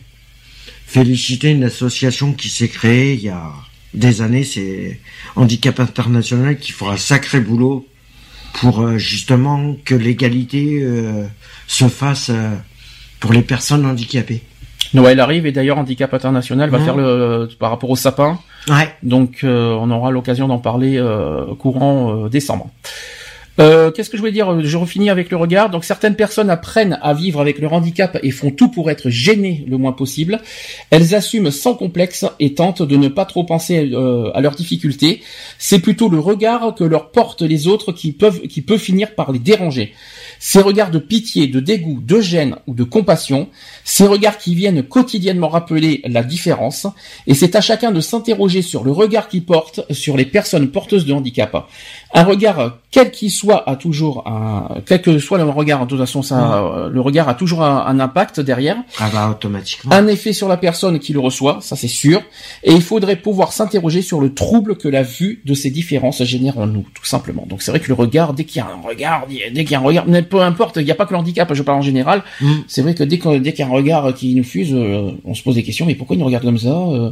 féliciter 0.85 1.49
une 1.51 1.63
association 1.63 2.33
qui 2.33 2.49
s'est 2.49 2.67
créée 2.67 3.13
il 3.13 3.21
y 3.21 3.29
a 3.29 3.49
des 3.93 4.21
années, 4.21 4.43
c'est 4.43 4.99
Handicap 5.35 5.79
International, 5.79 6.57
qui 6.57 6.71
fera 6.71 6.93
un 6.93 6.97
sacré 6.97 7.39
boulot 7.39 7.85
pour 8.53 8.81
euh, 8.81 8.97
justement 8.97 9.75
que 9.85 9.95
l'égalité 9.95 10.79
euh, 10.83 11.25
se 11.67 11.87
fasse 11.87 12.29
euh, 12.29 12.55
pour 13.19 13.33
les 13.33 13.41
personnes 13.41 13.85
handicapées. 13.85 14.41
Noël 14.93 15.19
arrive 15.19 15.45
et 15.47 15.51
d'ailleurs 15.51 15.77
Handicap 15.79 16.13
International 16.13 16.69
va 16.69 16.77
Mhm. 16.79 16.85
faire 16.85 16.95
le 16.97 17.49
par 17.57 17.71
rapport 17.71 17.89
au 17.89 17.95
sapin. 17.95 18.39
Ouais. 18.67 18.93
Donc 19.01 19.39
on 19.43 19.89
aura 19.89 20.11
l'occasion 20.11 20.47
d'en 20.47 20.59
parler 20.59 21.01
courant 21.57 22.27
décembre. 22.27 22.69
Euh, 23.59 23.91
Qu'est-ce 23.91 24.09
que 24.09 24.17
je 24.17 24.21
voulais 24.21 24.31
dire 24.31 24.61
Je 24.61 24.77
refinis 24.77 25.09
avec 25.09 25.29
le 25.29 25.37
regard. 25.37 25.69
Donc 25.69 25.83
certaines 25.83 26.15
personnes 26.15 26.49
apprennent 26.49 26.97
à 27.01 27.13
vivre 27.13 27.39
avec 27.39 27.59
leur 27.59 27.73
handicap 27.73 28.17
et 28.23 28.31
font 28.31 28.51
tout 28.51 28.69
pour 28.69 28.89
être 28.89 29.09
gênées 29.09 29.63
le 29.67 29.77
moins 29.77 29.91
possible. 29.91 30.41
Elles 30.89 31.13
assument 31.13 31.51
sans 31.51 31.75
complexe 31.75 32.25
et 32.39 32.55
tentent 32.55 32.81
de 32.81 32.97
ne 32.97 33.07
pas 33.07 33.25
trop 33.25 33.43
penser 33.43 33.91
euh, 33.93 34.31
à 34.33 34.41
leurs 34.41 34.55
difficultés. 34.55 35.21
C'est 35.59 35.79
plutôt 35.79 36.09
le 36.09 36.19
regard 36.19 36.73
que 36.75 36.83
leur 36.83 37.11
portent 37.11 37.43
les 37.43 37.67
autres 37.67 37.91
qui 37.91 38.11
peuvent 38.11 38.41
qui 38.47 38.61
peut 38.61 38.77
finir 38.77 39.13
par 39.15 39.31
les 39.31 39.39
déranger. 39.39 39.93
Ces 40.39 40.59
regards 40.59 40.91
de 40.91 40.99
pitié, 40.99 41.47
de 41.47 41.59
dégoût, 41.59 42.01
de 42.01 42.19
gêne 42.19 42.57
ou 42.67 42.73
de 42.73 42.83
compassion, 42.83 43.47
ces 43.85 44.05
regards 44.05 44.37
qui 44.37 44.55
viennent 44.55 44.83
quotidiennement 44.83 45.47
rappeler 45.47 46.01
la 46.05 46.21
différence, 46.21 46.85
et 47.27 47.33
c'est 47.33 47.55
à 47.55 47.61
chacun 47.61 47.91
de 47.91 48.01
s'interroger 48.01 48.61
sur 48.61 48.83
le 48.83 48.91
regard 48.91 49.29
qu'il 49.29 49.45
porte 49.45 49.81
sur 49.93 50.17
les 50.17 50.25
personnes 50.25 50.69
porteuses 50.69 51.05
de 51.05 51.13
handicap. 51.13 51.69
Un 52.15 52.23
regard, 52.25 52.77
quel 52.91 53.09
qu'il 53.09 53.31
soit, 53.31 53.67
a 53.67 53.75
toujours 53.75 54.27
un, 54.27 54.67
quel 54.85 55.01
que 55.01 55.17
soit 55.17 55.39
le 55.39 55.45
regard, 55.45 55.83
de 55.85 55.89
toute 55.89 55.99
façon, 55.99 56.21
ça, 56.21 56.63
euh, 56.63 56.89
le 56.89 57.01
regard 57.01 57.27
a 57.27 57.33
toujours 57.33 57.63
un, 57.63 57.85
un 57.87 57.99
impact 57.99 58.39
derrière, 58.39 58.77
Ah 58.99 59.09
bah 59.11 59.29
automatiquement. 59.31 59.91
un 59.91 60.05
effet 60.07 60.31
sur 60.31 60.47
la 60.47 60.57
personne 60.57 60.99
qui 60.99 61.11
le 61.11 61.19
reçoit, 61.19 61.57
ça 61.61 61.75
c'est 61.75 61.87
sûr, 61.87 62.21
et 62.63 62.71
il 62.71 62.83
faudrait 62.83 63.15
pouvoir 63.15 63.51
s'interroger 63.51 64.03
sur 64.03 64.21
le 64.21 64.33
trouble 64.33 64.77
que 64.77 64.87
la 64.87 65.01
vue 65.01 65.41
de 65.43 65.55
ces 65.55 65.71
différences 65.71 66.21
génère 66.23 66.59
en 66.59 66.67
nous, 66.67 66.85
tout 66.93 67.05
simplement. 67.05 67.45
Donc 67.49 67.63
c'est 67.63 67.71
vrai 67.71 67.79
que 67.79 67.87
le 67.87 67.95
regard, 67.95 68.33
dès 68.35 68.43
qu'il 68.43 68.57
y 68.57 68.61
a 68.63 68.67
un 68.67 68.87
regard, 68.87 69.25
dès 69.27 69.63
qu'il 69.63 69.71
y 69.71 69.75
a 69.75 69.79
un 69.79 69.81
regard, 69.83 70.05
peu 70.29 70.41
importe, 70.41 70.75
il 70.77 70.85
n'y 70.85 70.91
a 70.91 70.95
pas 70.95 71.07
que 71.07 71.13
le 71.13 71.19
handicap, 71.19 71.51
je 71.53 71.63
parle 71.63 71.79
en 71.79 71.81
général, 71.81 72.21
Mm. 72.41 72.51
c'est 72.67 72.83
vrai 72.83 72.93
que 72.93 73.03
dès 73.03 73.17
qu'on- 73.17 73.39
dès 73.39 73.53
qu'il 73.53 73.65
y 73.65 73.67
a 73.67 73.71
un 73.71 73.75
regard 73.75 74.13
qui 74.13 74.35
nous 74.35 74.43
fuse, 74.43 74.71
euh, 74.73 75.11
on 75.25 75.33
se 75.33 75.41
pose 75.41 75.55
des 75.55 75.63
questions, 75.63 75.85
mais 75.87 75.95
pourquoi 75.95 76.15
il 76.15 76.19
nous 76.19 76.25
regarde 76.25 76.43
comme 76.43 76.59
ça 76.59 76.69
euh, 76.77 77.09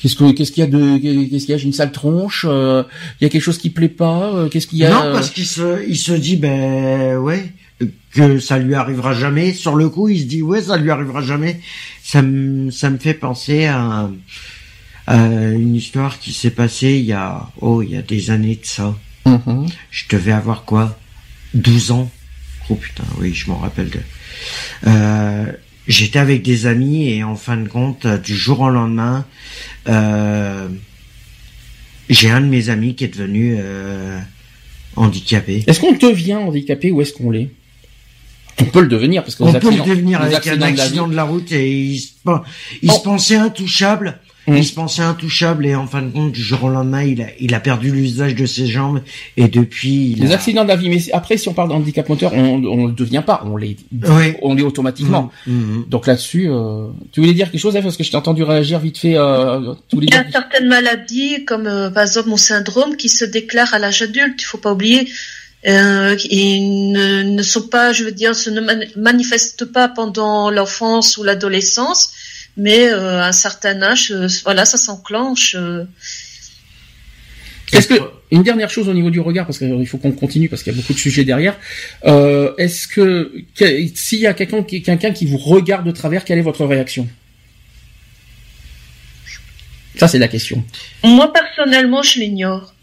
Qu'est-ce 0.00 0.14
que 0.16 0.30
qu'est-ce 0.32 0.52
qu'il 0.52 0.62
y 0.62 0.66
a 0.66 0.70
de 0.70 0.98
qu'est-ce 0.98 1.46
qu'il 1.46 1.50
y 1.50 1.54
a? 1.54 1.56
J'ai 1.58 1.66
une 1.66 1.72
sale 1.72 1.92
tronche. 1.92 2.44
euh, 2.48 2.82
Il 3.20 3.24
y 3.24 3.26
a 3.26 3.30
quelque 3.30 3.42
chose 3.42 3.58
qui 3.58 3.70
plaît 3.70 3.88
pas. 3.88 4.30
euh, 4.34 4.48
Qu'est-ce 4.48 4.66
qu'il 4.66 4.78
y 4.78 4.84
a? 4.84 4.90
Non, 4.90 5.12
parce 5.12 5.30
qu'il 5.30 5.46
se, 5.46 5.86
il 5.88 5.96
se 5.96 6.12
dit, 6.12 6.36
ben 6.36 7.16
ouais, 7.18 7.52
que 8.12 8.38
ça 8.38 8.58
lui 8.58 8.74
arrivera 8.74 9.14
jamais. 9.14 9.52
Sur 9.54 9.74
le 9.74 9.88
coup, 9.88 10.08
il 10.08 10.20
se 10.20 10.24
dit, 10.26 10.42
ouais, 10.42 10.60
ça 10.62 10.76
lui 10.76 10.90
arrivera 10.90 11.22
jamais. 11.22 11.60
Ça 12.02 12.20
me, 12.22 12.70
ça 12.70 12.90
me 12.90 12.98
fait 12.98 13.14
penser 13.14 13.66
à, 13.66 14.10
à 15.06 15.16
une 15.50 15.74
histoire 15.74 16.18
qui 16.18 16.32
s'est 16.32 16.50
passée 16.50 16.96
il 16.98 17.04
y 17.06 17.12
a, 17.12 17.48
oh, 17.60 17.82
il 17.82 17.90
y 17.90 17.96
a 17.96 18.02
des 18.02 18.30
années 18.30 18.56
de 18.56 18.66
ça. 18.66 18.94
Mhm. 19.24 19.66
Je 19.90 20.04
devais 20.10 20.32
avoir 20.32 20.64
quoi? 20.64 20.98
12 21.54 21.90
ans? 21.90 22.10
Oh 22.68 22.74
putain, 22.74 23.04
oui, 23.18 23.32
je 23.32 23.48
m'en 23.48 23.56
rappelle 23.58 23.88
de. 23.90 24.00
Euh, 24.86 25.46
J'étais 25.88 26.18
avec 26.18 26.42
des 26.42 26.66
amis 26.66 27.08
et 27.10 27.22
en 27.22 27.36
fin 27.36 27.56
de 27.56 27.68
compte, 27.68 28.06
euh, 28.06 28.18
du 28.18 28.34
jour 28.36 28.60
au 28.60 28.70
lendemain, 28.70 29.24
euh, 29.88 30.68
j'ai 32.10 32.30
un 32.30 32.40
de 32.40 32.46
mes 32.46 32.70
amis 32.70 32.94
qui 32.94 33.04
est 33.04 33.08
devenu 33.16 33.56
euh, 33.58 34.18
handicapé. 34.96 35.62
Est-ce 35.66 35.78
qu'on 35.80 35.92
devient 35.92 36.34
handicapé 36.34 36.90
ou 36.90 37.02
est-ce 37.02 37.12
qu'on 37.12 37.30
l'est? 37.30 37.50
On 38.60 38.64
peut 38.64 38.80
le 38.80 38.88
devenir 38.88 39.22
parce 39.22 39.36
que 39.36 39.42
On 39.44 39.52
peut 39.52 39.70
le 39.70 39.84
devenir 39.84 40.20
avec 40.22 40.46
un 40.46 40.56
de 40.56 40.60
la 40.60 40.66
accident 40.68 41.06
de 41.08 41.14
la 41.14 41.24
route 41.24 41.52
et 41.52 41.70
il 41.70 41.98
se, 42.00 42.08
pen- 42.24 42.40
il 42.82 42.90
Oh. 42.90 42.94
se 42.96 43.02
pensait 43.02 43.36
intouchable. 43.36 44.18
Il 44.48 44.64
se 44.64 44.74
pensait 44.74 45.02
intouchable 45.02 45.66
et 45.66 45.74
en 45.74 45.86
fin 45.86 46.02
de 46.02 46.10
compte, 46.10 46.32
du 46.32 46.40
jour 46.42 46.64
au 46.64 46.68
lendemain, 46.68 47.02
il 47.02 47.20
a, 47.20 47.26
il 47.40 47.52
a 47.54 47.60
perdu 47.60 47.90
l'usage 47.90 48.34
de 48.34 48.46
ses 48.46 48.66
jambes 48.66 49.02
et 49.36 49.48
depuis, 49.48 50.12
il 50.12 50.22
Les 50.22 50.32
a... 50.32 50.34
accidents 50.36 50.62
de 50.62 50.68
la 50.68 50.76
vie. 50.76 50.88
Mais 50.88 51.00
après, 51.12 51.36
si 51.36 51.48
on 51.48 51.54
parle 51.54 51.70
de 51.70 51.74
handicap 51.74 52.08
moteur, 52.08 52.32
on 52.32 52.62
on 52.64 52.86
le 52.86 52.92
devient 52.92 53.22
pas. 53.26 53.42
On 53.44 53.56
l'est. 53.56 53.76
Oui. 53.92 54.34
On 54.42 54.54
l'est 54.54 54.62
automatiquement. 54.62 55.30
Mm, 55.46 55.52
mm, 55.52 55.78
mm. 55.78 55.84
Donc 55.88 56.06
là-dessus, 56.06 56.48
euh, 56.48 56.86
tu 57.12 57.20
voulais 57.20 57.34
dire 57.34 57.50
quelque 57.50 57.60
chose, 57.60 57.74
parce 57.82 57.96
que 57.96 58.04
je 58.04 58.10
t'ai 58.10 58.16
entendu 58.16 58.42
réagir 58.44 58.78
vite 58.78 58.98
fait. 58.98 59.16
Euh, 59.16 59.74
tu 59.88 59.96
Il 60.00 60.10
y 60.10 60.14
a 60.14 60.22
dire... 60.22 60.32
certaines 60.32 60.68
maladies, 60.68 61.44
comme 61.44 61.66
euh, 61.66 61.90
par 61.90 62.04
exemple 62.04 62.28
mon 62.28 62.36
syndrome, 62.36 62.96
qui 62.96 63.08
se 63.08 63.24
déclarent 63.24 63.74
à 63.74 63.78
l'âge 63.78 64.02
adulte. 64.02 64.40
Il 64.40 64.44
faut 64.44 64.58
pas 64.58 64.72
oublier. 64.72 65.08
Euh, 65.66 66.16
ils 66.30 66.92
ne, 66.92 67.22
ne 67.22 67.42
sont 67.42 67.62
pas, 67.66 67.92
je 67.92 68.04
veux 68.04 68.12
dire, 68.12 68.36
se 68.36 68.50
ne 68.50 68.60
mani- 68.60 68.86
manifestent 68.96 69.64
pas 69.64 69.88
pendant 69.88 70.48
l'enfance 70.50 71.16
ou 71.16 71.24
l'adolescence, 71.24 72.12
mais 72.56 72.88
euh, 72.88 73.20
à 73.22 73.28
un 73.28 73.32
certain 73.32 73.80
âge, 73.82 74.10
euh, 74.12 74.28
voilà, 74.44 74.64
ça 74.64 74.78
s'enclenche. 74.78 75.54
euh. 75.58 75.84
Est-ce 77.72 77.88
que 77.88 77.94
une 78.30 78.42
dernière 78.42 78.70
chose 78.70 78.88
au 78.88 78.94
niveau 78.94 79.10
du 79.10 79.20
regard, 79.20 79.46
parce 79.46 79.58
qu'il 79.58 79.86
faut 79.86 79.98
qu'on 79.98 80.12
continue 80.12 80.48
parce 80.48 80.62
qu'il 80.62 80.72
y 80.72 80.76
a 80.76 80.80
beaucoup 80.80 80.92
de 80.94 80.98
sujets 80.98 81.24
derrière. 81.24 81.56
Est-ce 82.04 82.86
que, 82.88 83.32
que- 83.56 83.86
s'il 83.94 84.18
y 84.20 84.26
a 84.26 84.34
quelqu'un 84.34 84.62
qui, 84.62 84.82
qui 84.82 85.26
vous 85.26 85.36
regarde 85.36 85.86
de 85.86 85.90
travers, 85.92 86.24
quelle 86.24 86.38
est 86.38 86.42
votre 86.42 86.64
réaction? 86.64 87.08
Ça, 89.96 90.08
c'est 90.08 90.18
la 90.18 90.28
question. 90.28 90.64
Moi, 91.02 91.32
personnellement, 91.32 92.02
je 92.02 92.20
l'ignore. 92.20 92.74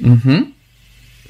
Mhm. 0.00 0.46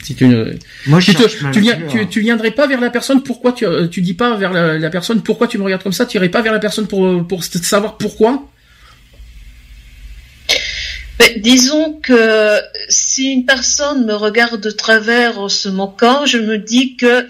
Si 0.05 0.15
tu, 0.15 0.29
ne- 0.29 0.55
Moi, 0.87 1.01
je 1.01 1.13
tu, 1.13 1.17
te- 1.17 1.51
tu, 1.53 1.61
viens, 1.61 1.77
nature. 1.79 1.91
tu, 1.91 2.09
tu 2.09 2.21
viendrais 2.21 2.51
pas 2.51 2.67
vers 2.67 2.81
la 2.81 2.91
personne. 2.91 3.23
Pourquoi 3.23 3.53
tu, 3.53 3.65
euh, 3.67 3.89
tu 3.89 4.03
dis 4.03 4.15
pas 4.15 4.37
vers 4.37 4.53
la, 4.53 4.79
la 4.79 4.91
personne 4.91 5.23
Pourquoi 5.23 5.49
tu 5.49 5.57
me 5.59 5.65
regardes 5.65 5.83
comme 5.83 5.93
ça 5.95 6.05
Tu 6.07 6.19
irais 6.19 6.29
pas 6.29 6.43
vers 6.43 6.53
la 6.53 6.59
personne 6.59 6.87
pour 6.87 7.27
pour 7.27 7.43
savoir 7.43 7.97
pourquoi? 7.97 8.47
Mais 11.21 11.39
disons 11.39 12.01
que 12.03 12.61
si 12.89 13.33
une 13.33 13.47
personne 13.47 14.05
me 14.05 14.15
regarde 14.15 14.61
de 14.61 14.71
travers 14.71 15.39
en 15.39 15.49
se 15.49 15.69
moquant, 15.69 16.27
je 16.27 16.39
me 16.39 16.59
dis 16.59 16.97
que 16.97 17.27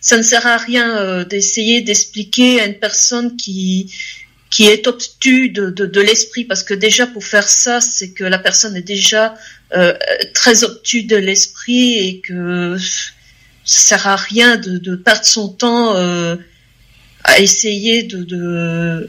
ça 0.00 0.16
ne 0.16 0.22
sert 0.22 0.46
à 0.46 0.56
rien 0.58 0.98
euh, 0.98 1.24
d'essayer 1.24 1.80
d'expliquer 1.80 2.60
à 2.60 2.66
une 2.66 2.74
personne 2.78 3.36
qui 3.36 3.92
qui 4.50 4.66
est 4.66 4.86
obtue 4.86 5.50
de, 5.50 5.68
de, 5.68 5.84
de 5.84 6.00
l'esprit, 6.00 6.44
parce 6.44 6.62
que 6.62 6.72
déjà 6.72 7.06
pour 7.06 7.22
faire 7.22 7.46
ça, 7.48 7.82
c'est 7.82 8.12
que 8.12 8.24
la 8.24 8.38
personne 8.38 8.74
est 8.76 8.82
déjà 8.82 9.34
euh, 9.76 9.92
très 10.34 10.64
obtue 10.64 11.02
de 11.04 11.16
l'esprit 11.16 11.94
et 11.98 12.20
que 12.20 12.76
ça 13.64 13.80
sert 13.96 14.06
à 14.06 14.16
rien 14.16 14.56
de, 14.56 14.78
de 14.78 14.96
perdre 14.96 15.24
son 15.24 15.48
temps 15.48 15.94
euh, 15.96 16.36
à 17.24 17.38
essayer 17.40 18.02
de, 18.04 19.06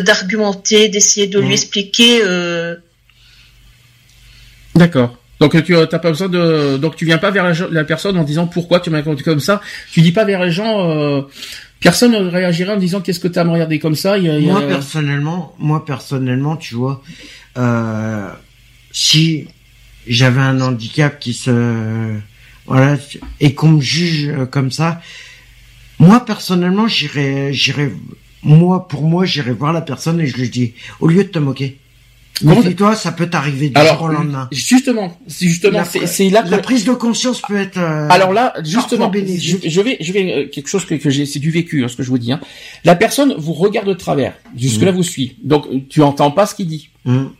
d'argumenter, 0.00 0.88
d'essayer 0.88 1.26
de 1.26 1.38
Mhm. 1.40 1.46
lui 1.46 1.54
expliquer. 1.54 2.20
euh, 2.22 2.76
D'accord. 4.74 5.16
Donc 5.40 5.62
tu 5.64 5.72
n'as 5.72 5.86
pas 5.86 5.98
besoin 6.10 6.28
de 6.28 6.76
donc 6.78 6.96
tu 6.96 7.04
viens 7.04 7.18
pas 7.18 7.30
vers 7.30 7.52
la, 7.70 7.84
personne 7.84 8.16
en 8.16 8.24
disant 8.24 8.46
pourquoi 8.46 8.80
tu 8.80 8.90
m'as 8.90 8.98
raconté 8.98 9.22
comme 9.22 9.40
ça. 9.40 9.60
Tu 9.92 10.00
dis 10.00 10.12
pas 10.12 10.24
vers 10.24 10.42
les 10.44 10.50
gens. 10.50 10.90
Euh, 10.90 11.22
personne 11.80 12.12
ne 12.12 12.28
réagirait 12.30 12.72
en 12.72 12.76
disant 12.76 13.00
qu'est-ce 13.00 13.20
que 13.20 13.28
tu 13.28 13.38
as 13.38 13.42
à 13.42 13.44
me 13.44 13.50
regarder 13.50 13.78
comme 13.78 13.94
ça. 13.96 14.16
Il 14.16 14.24
y 14.24 14.30
a- 14.30 14.38
il 14.38 14.44
y 14.46 14.50
a- 14.50 14.52
Moi 14.52 14.62
personnellement, 14.66 15.54
moi 15.58 15.84
personnellement, 15.84 16.56
tu 16.56 16.74
vois, 16.76 17.02
euh, 17.56 18.28
si 18.92 19.46
j'avais 20.06 20.40
un 20.40 20.60
handicap 20.60 21.18
qui 21.18 21.32
se, 21.32 22.14
voilà, 22.66 22.96
et 23.40 23.54
qu'on 23.54 23.68
me 23.68 23.80
juge 23.80 24.28
euh, 24.28 24.46
comme 24.46 24.70
ça, 24.70 25.00
moi 25.98 26.24
personnellement, 26.24 26.88
j'irais, 26.88 27.52
j'irais, 27.52 27.90
moi 28.42 28.86
pour 28.88 29.02
moi, 29.02 29.24
j'irais 29.24 29.52
voir 29.52 29.72
la 29.72 29.80
personne 29.82 30.20
et 30.20 30.26
je 30.26 30.36
lui 30.36 30.48
dis, 30.50 30.74
au 31.00 31.08
lieu 31.08 31.24
de 31.24 31.28
te 31.28 31.38
moquer, 31.38 31.78
Comment- 32.40 32.62
toi, 32.72 32.96
ça 32.96 33.12
peut 33.12 33.28
t'arriver 33.30 33.68
du 33.68 33.80
jour 33.80 34.02
au 34.02 34.08
lendemain. 34.08 34.48
justement, 34.50 35.16
c'est 35.28 35.46
justement 35.46 35.84
c'est 35.84 36.30
là 36.30 36.42
que 36.42 36.50
La 36.50 36.58
prise 36.58 36.84
de 36.84 36.92
conscience 36.92 37.40
peut 37.40 37.56
être. 37.56 37.78
euh, 37.78 38.08
Alors 38.10 38.32
là, 38.32 38.52
justement, 38.64 39.12
je, 39.14 39.56
je 39.64 39.80
vais, 39.80 39.96
je 40.00 40.12
vais 40.12 40.32
euh, 40.32 40.48
quelque 40.48 40.66
chose 40.68 40.84
que, 40.84 40.96
que 40.96 41.10
j'ai, 41.10 41.26
c'est 41.26 41.38
du 41.38 41.52
vécu, 41.52 41.84
hein, 41.84 41.88
ce 41.88 41.94
que 41.96 42.02
je 42.02 42.08
vous 42.10 42.18
dis. 42.18 42.32
Hein. 42.32 42.40
La 42.84 42.96
personne 42.96 43.36
vous 43.38 43.52
regarde 43.52 43.86
de 43.86 43.94
travers, 43.94 44.34
jusque 44.56 44.82
là 44.82 44.90
vous 44.90 45.04
suit, 45.04 45.36
donc 45.44 45.66
euh, 45.68 45.78
tu 45.88 46.02
entends 46.02 46.32
pas 46.32 46.44
ce 46.46 46.56
qu'il 46.56 46.66
dit. 46.66 46.90
Hum. 47.06 47.30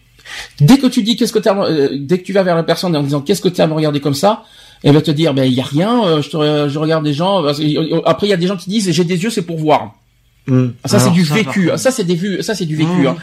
Dès 0.60 0.78
que 0.78 0.86
tu 0.86 1.02
dis 1.02 1.16
qu'est-ce 1.16 1.32
que 1.32 1.38
t'as, 1.38 1.56
euh, 1.56 1.90
dès 1.98 2.18
que 2.18 2.24
tu 2.24 2.32
vas 2.32 2.42
vers 2.42 2.56
la 2.56 2.62
personne 2.62 2.94
en 2.96 3.02
disant 3.02 3.20
qu'est-ce 3.20 3.40
que 3.40 3.48
tu 3.48 3.60
as 3.60 3.64
à 3.64 3.66
me 3.66 3.74
regarder 3.74 4.00
comme 4.00 4.14
ça, 4.14 4.44
elle 4.82 4.94
va 4.94 5.02
te 5.02 5.10
dire 5.10 5.34
ben 5.34 5.44
il 5.44 5.52
y 5.52 5.60
a 5.60 5.64
rien, 5.64 6.04
euh, 6.04 6.22
je, 6.22 6.30
te, 6.30 6.68
je 6.68 6.78
regarde 6.78 7.04
des 7.04 7.14
gens. 7.14 7.42
parce 7.42 7.58
que, 7.58 7.64
euh, 7.64 8.00
après 8.04 8.26
il 8.26 8.30
y 8.30 8.34
a 8.34 8.36
des 8.36 8.46
gens 8.46 8.56
qui 8.56 8.70
disent 8.70 8.90
j'ai 8.90 9.04
des 9.04 9.22
yeux 9.22 9.30
c'est 9.30 9.42
pour 9.42 9.58
voir. 9.58 9.94
Hum. 10.48 10.74
Ça 10.84 10.98
c'est 10.98 11.10
du 11.10 11.22
vécu. 11.22 11.70
Ça 11.76 11.90
c'est 11.90 12.04
des 12.04 12.14
vues. 12.14 12.42
Ça 12.42 12.54
c'est 12.54 12.66
du 12.66 12.76
vécu. 12.76 12.90
Mmh. 12.90 13.06
Hein. 13.06 13.16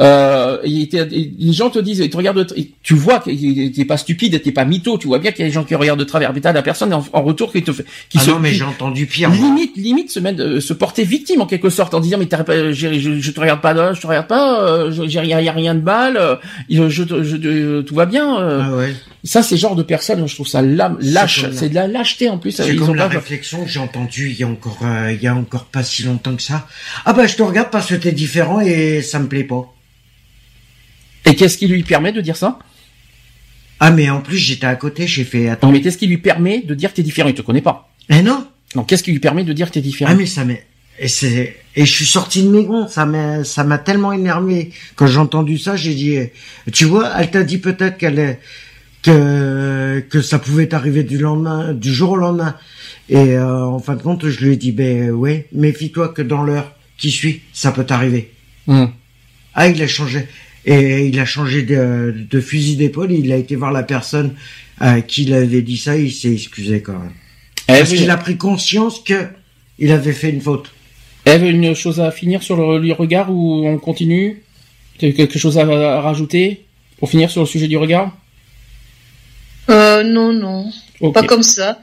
Euh, 0.00 0.58
il 0.64 0.82
était- 0.82 1.04
les 1.04 1.52
gens 1.52 1.70
te 1.70 1.78
disent, 1.78 2.00
ils 2.00 2.10
te 2.10 2.16
regardent, 2.16 2.44
de- 2.44 2.56
tu 2.82 2.94
vois 2.94 3.20
que 3.20 3.30
t'es 3.74 3.84
pas 3.84 3.96
stupide, 3.96 4.42
t'es 4.42 4.50
pas 4.52 4.64
mytho, 4.64 4.98
tu 4.98 5.06
vois 5.06 5.18
bien 5.18 5.30
qu'il 5.30 5.40
y 5.40 5.44
a 5.44 5.48
des 5.48 5.54
gens 5.54 5.64
qui 5.64 5.74
regardent 5.74 6.00
de 6.00 6.04
travers. 6.04 6.32
Mais 6.32 6.40
t'as 6.40 6.52
la 6.52 6.62
personne 6.62 6.92
en, 6.92 7.04
en 7.12 7.22
retour 7.22 7.52
qui 7.52 7.62
te 7.62 7.72
fait, 7.72 7.84
qui 8.08 8.18
Ah 8.20 8.24
se, 8.24 8.30
non, 8.30 8.38
mais 8.40 8.52
j'ai 8.52 8.64
entendu 8.64 9.06
pire. 9.06 9.30
limite, 9.30 9.76
limite 9.76 10.10
se 10.10 10.18
mettre, 10.20 10.58
se 10.60 10.72
porter 10.72 11.04
victime 11.04 11.40
en 11.42 11.46
quelque 11.46 11.70
sorte 11.70 11.94
en 11.94 12.00
disant 12.00 12.18
mais 12.18 12.26
pas, 12.26 12.72
je, 12.72 13.20
je 13.20 13.30
te 13.30 13.40
regarde 13.40 13.60
pas, 13.60 13.72
là, 13.72 13.92
je 13.92 14.00
te 14.00 14.06
regarde 14.06 14.26
pas, 14.26 14.64
euh, 14.64 15.06
j'ai 15.06 15.20
rien, 15.20 15.40
y 15.40 15.48
a 15.48 15.52
rien 15.52 15.74
de 15.74 15.82
mal, 15.82 16.16
euh, 16.16 16.36
je, 16.68 16.88
je, 16.88 17.80
tout 17.82 17.94
va 17.94 18.06
bien. 18.06 18.40
euh. 18.40 18.60
Ah 18.64 18.76
ouais. 18.76 18.94
Ça, 19.22 19.42
c'est 19.42 19.56
genre 19.56 19.74
de 19.76 19.82
personnes, 19.82 20.26
je 20.26 20.34
trouve 20.34 20.46
ça 20.48 20.60
lâche, 20.60 21.46
c'est 21.52 21.68
de 21.70 21.74
la 21.74 21.86
lâcheté 21.88 22.28
en 22.28 22.38
plus. 22.38 22.50
C'est 22.50 22.74
comme 22.76 22.90
ont 22.90 22.94
la 22.94 23.08
pas- 23.08 23.14
réflexion 23.14 23.64
que 23.64 23.70
j'ai 23.70 23.80
entendue 23.80 24.30
il 24.30 24.38
y 24.38 24.42
a 24.42 24.48
encore, 24.48 24.78
euh, 24.82 25.12
il 25.12 25.22
y 25.22 25.26
a 25.26 25.34
encore 25.34 25.64
pas 25.64 25.82
si 25.82 26.02
longtemps 26.02 26.34
que 26.36 26.42
ça. 26.42 26.66
Ah 27.06 27.12
bah 27.12 27.26
je 27.26 27.36
te 27.36 27.42
regarde 27.42 27.70
parce 27.70 27.86
que 27.86 27.94
t'es 27.94 28.12
différent 28.12 28.60
et 28.60 29.00
ça 29.02 29.18
me 29.18 29.26
plaît 29.26 29.44
pas. 29.44 29.72
Et 31.26 31.34
qu'est-ce 31.34 31.58
qui 31.58 31.66
lui 31.66 31.82
permet 31.82 32.12
de 32.12 32.20
dire 32.20 32.36
ça? 32.36 32.58
Ah 33.80 33.90
mais 33.90 34.08
en 34.10 34.20
plus 34.20 34.38
j'étais 34.38 34.66
à 34.66 34.76
côté, 34.76 35.06
j'ai 35.06 35.24
fait 35.24 35.48
attends. 35.48 35.66
Non, 35.66 35.72
mais 35.72 35.80
qu'est-ce 35.80 35.98
qui 35.98 36.06
lui 36.06 36.18
permet 36.18 36.62
de 36.62 36.74
dire 36.74 36.90
que 36.90 36.96
t'es 36.96 37.02
différent? 37.02 37.28
Il 37.28 37.34
te 37.34 37.42
connaît 37.42 37.60
pas. 37.60 37.90
Eh 38.08 38.22
non. 38.22 38.46
Donc, 38.74 38.88
qu'est-ce 38.88 39.02
qui 39.02 39.12
lui 39.12 39.20
permet 39.20 39.44
de 39.44 39.52
dire 39.52 39.68
que 39.68 39.74
t'es 39.74 39.80
différent? 39.80 40.10
Ah 40.12 40.16
mais 40.16 40.26
ça 40.26 40.44
m'est 40.44 40.66
et 40.98 41.08
c'est 41.08 41.56
et 41.74 41.84
je 41.84 41.92
suis 41.92 42.06
sorti 42.06 42.44
de 42.44 42.50
mes 42.50 42.64
gonds, 42.64 42.86
ça 42.86 43.04
m'a 43.04 43.42
ça 43.42 43.64
m'a 43.64 43.78
tellement 43.78 44.12
énervé 44.12 44.70
quand 44.94 45.08
j'ai 45.08 45.18
entendu 45.18 45.58
ça, 45.58 45.74
j'ai 45.74 45.94
dit 45.94 46.14
eh, 46.14 46.32
tu 46.72 46.84
vois, 46.84 47.10
elle 47.18 47.30
t'a 47.30 47.42
dit 47.42 47.58
peut-être 47.58 47.98
qu'elle 47.98 48.18
est 48.18 48.38
que 49.02 50.04
que 50.08 50.22
ça 50.22 50.38
pouvait 50.38 50.68
t'arriver 50.68 51.02
du 51.02 51.18
lendemain 51.18 51.72
du 51.72 51.92
jour 51.92 52.12
au 52.12 52.16
lendemain 52.16 52.54
et 53.08 53.36
euh, 53.36 53.64
en 53.64 53.80
fin 53.80 53.96
de 53.96 54.02
compte, 54.02 54.28
je 54.28 54.44
lui 54.44 54.52
ai 54.52 54.56
dit 54.56 54.70
ben 54.70 55.10
ouais, 55.10 55.48
méfie-toi 55.52 56.10
que 56.10 56.22
dans 56.22 56.44
l'heure 56.44 56.72
qui 56.96 57.10
suit, 57.10 57.42
ça 57.52 57.72
peut 57.72 57.84
t'arriver. 57.84 58.32
Hum. 58.68 58.92
Ah, 59.54 59.68
il 59.68 59.82
a 59.82 59.86
changé. 59.86 60.26
Et 60.66 61.06
il 61.06 61.18
a 61.20 61.24
changé 61.24 61.62
de, 61.62 62.14
de 62.30 62.40
fusil 62.40 62.76
d'épaule. 62.76 63.12
Il 63.12 63.32
a 63.32 63.36
été 63.36 63.56
voir 63.56 63.72
la 63.72 63.82
personne 63.82 64.34
à 64.80 65.00
qui 65.00 65.24
il 65.24 65.34
avait 65.34 65.62
dit 65.62 65.76
ça. 65.76 65.96
Il 65.96 66.12
s'est 66.12 66.32
excusé 66.32 66.80
quand 66.80 66.98
même. 66.98 67.12
Eve, 67.68 67.78
Parce 67.78 67.90
qu'il 67.92 68.10
a 68.10 68.16
pris 68.16 68.36
conscience 68.36 69.00
que 69.00 69.26
il 69.78 69.90
avait 69.90 70.12
fait 70.12 70.30
une 70.30 70.40
faute. 70.40 70.70
Eve, 71.26 71.44
une 71.44 71.74
chose 71.74 72.00
à 72.00 72.10
finir 72.10 72.42
sur 72.42 72.56
le, 72.56 72.78
le 72.78 72.92
regard 72.92 73.30
ou 73.30 73.66
on 73.66 73.78
continue? 73.78 74.42
T'as 74.98 75.10
quelque 75.12 75.38
chose 75.38 75.58
à, 75.58 75.62
à 75.62 76.00
rajouter 76.00 76.64
pour 76.98 77.10
finir 77.10 77.30
sur 77.30 77.40
le 77.40 77.46
sujet 77.46 77.66
du 77.68 77.76
regard? 77.76 78.16
Euh, 79.70 80.02
non, 80.02 80.32
non, 80.32 80.70
pas 81.12 81.22
comme 81.22 81.42
ça. 81.42 81.80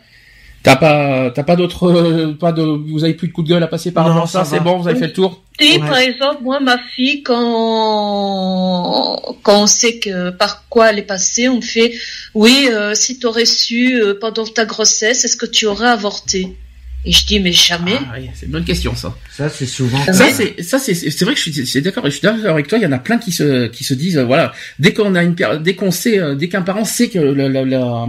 T'as 0.64 0.76
pas, 0.76 1.32
t'as 1.32 1.42
pas 1.44 1.56
d'autres, 1.56 1.88
euh, 1.90 2.34
pas 2.34 2.52
de, 2.52 2.62
vous 2.62 3.04
avez 3.04 3.16
plus 3.16 3.28
de 3.30 3.34
coup 3.34 3.42
de 3.42 3.50
gueule 3.50 3.64
à 3.64 3.68
passer 3.68 3.92
par 3.92 4.04
Non, 4.04 4.10
rapport 4.12 4.24
à 4.26 4.28
ça, 4.28 4.46
ça 4.46 4.58
c'est 4.58 4.64
bon, 4.64 4.78
vous 4.78 4.88
avez 4.88 5.00
fait 5.00 5.08
le 5.08 5.14
tour? 5.14 5.42
Ouais. 5.70 5.80
par 5.80 5.98
exemple, 5.98 6.44
moi, 6.44 6.60
ma 6.60 6.78
fille, 6.96 7.24
quand, 7.24 9.22
quand 9.44 9.64
on 9.64 9.68
sait 9.68 9.98
que 10.00 10.30
par 10.32 10.66
quoi 10.70 10.90
elle 10.92 11.00
est 11.00 11.04
passée, 11.04 11.50
on 11.50 11.58
me 11.58 11.62
fait, 11.62 11.94
oui, 12.34 12.68
euh, 12.72 12.94
si 12.96 13.20
tu 13.20 13.26
aurais 13.28 13.46
su 13.46 14.02
euh, 14.02 14.14
pendant 14.20 14.46
ta 14.46 14.66
grossesse, 14.66 15.24
est-ce 15.26 15.38
que 15.38 15.46
tu 15.46 15.66
aurais 15.66 15.88
avorté? 15.90 16.56
Et 17.04 17.12
je 17.12 17.26
dis, 17.26 17.40
mais 17.40 17.52
jamais. 17.52 17.96
Ah, 17.98 18.18
oui, 18.20 18.30
c'est 18.36 18.46
une 18.46 18.52
bonne 18.52 18.64
question 18.64 18.94
ça. 18.96 19.18
Ça, 19.36 19.50
c'est 19.50 19.66
souvent. 19.66 19.98
Ça, 20.14 20.30
c'est, 20.30 20.62
ça 20.62 20.78
c'est, 20.78 20.94
c'est 20.94 21.26
vrai 21.26 21.34
que 21.34 21.40
je 21.40 21.50
suis, 21.50 21.66
c'est 21.66 21.82
d'accord, 21.82 22.06
je 22.06 22.12
suis 22.12 22.22
d'accord 22.22 22.52
avec 22.52 22.68
toi. 22.68 22.78
Il 22.78 22.84
y 22.84 22.86
en 22.86 22.92
a 22.92 23.00
plein 23.00 23.18
qui 23.18 23.32
se, 23.32 23.66
qui 23.70 23.84
se 23.84 23.96
disent, 23.96 24.20
voilà, 24.20 24.54
dès 24.78 24.94
qu'on 24.94 25.16
a 25.16 25.24
une, 25.24 25.34
dès 25.64 25.74
qu'on 25.74 25.90
sait, 25.90 26.20
euh, 26.20 26.36
dès 26.36 26.48
qu'un 26.48 26.62
parent 26.62 26.86
sait 26.86 27.10
que, 27.10 27.18
la, 27.18 27.50
la- 27.50 27.66
la- 27.66 28.06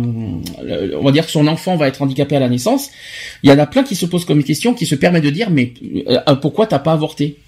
le- 0.62 0.94
on 0.98 1.02
va 1.04 1.10
dire 1.10 1.24
que 1.24 1.32
son 1.32 1.46
enfant 1.46 1.76
va 1.76 1.88
être 1.88 2.02
handicapé 2.02 2.36
à 2.36 2.40
la 2.40 2.50
naissance, 2.50 2.90
il 3.42 3.48
y 3.48 3.52
en 3.52 3.58
a 3.58 3.64
plein 3.66 3.82
qui 3.82 3.96
se 3.96 4.04
posent 4.04 4.26
comme 4.26 4.44
question, 4.44 4.74
qui 4.74 4.84
se 4.84 4.94
permet 4.94 5.22
de 5.22 5.30
dire, 5.30 5.48
mais 5.48 5.72
euh, 6.08 6.34
pourquoi 6.34 6.66
t'as 6.66 6.78
pas 6.78 6.92
avorté? 6.92 7.38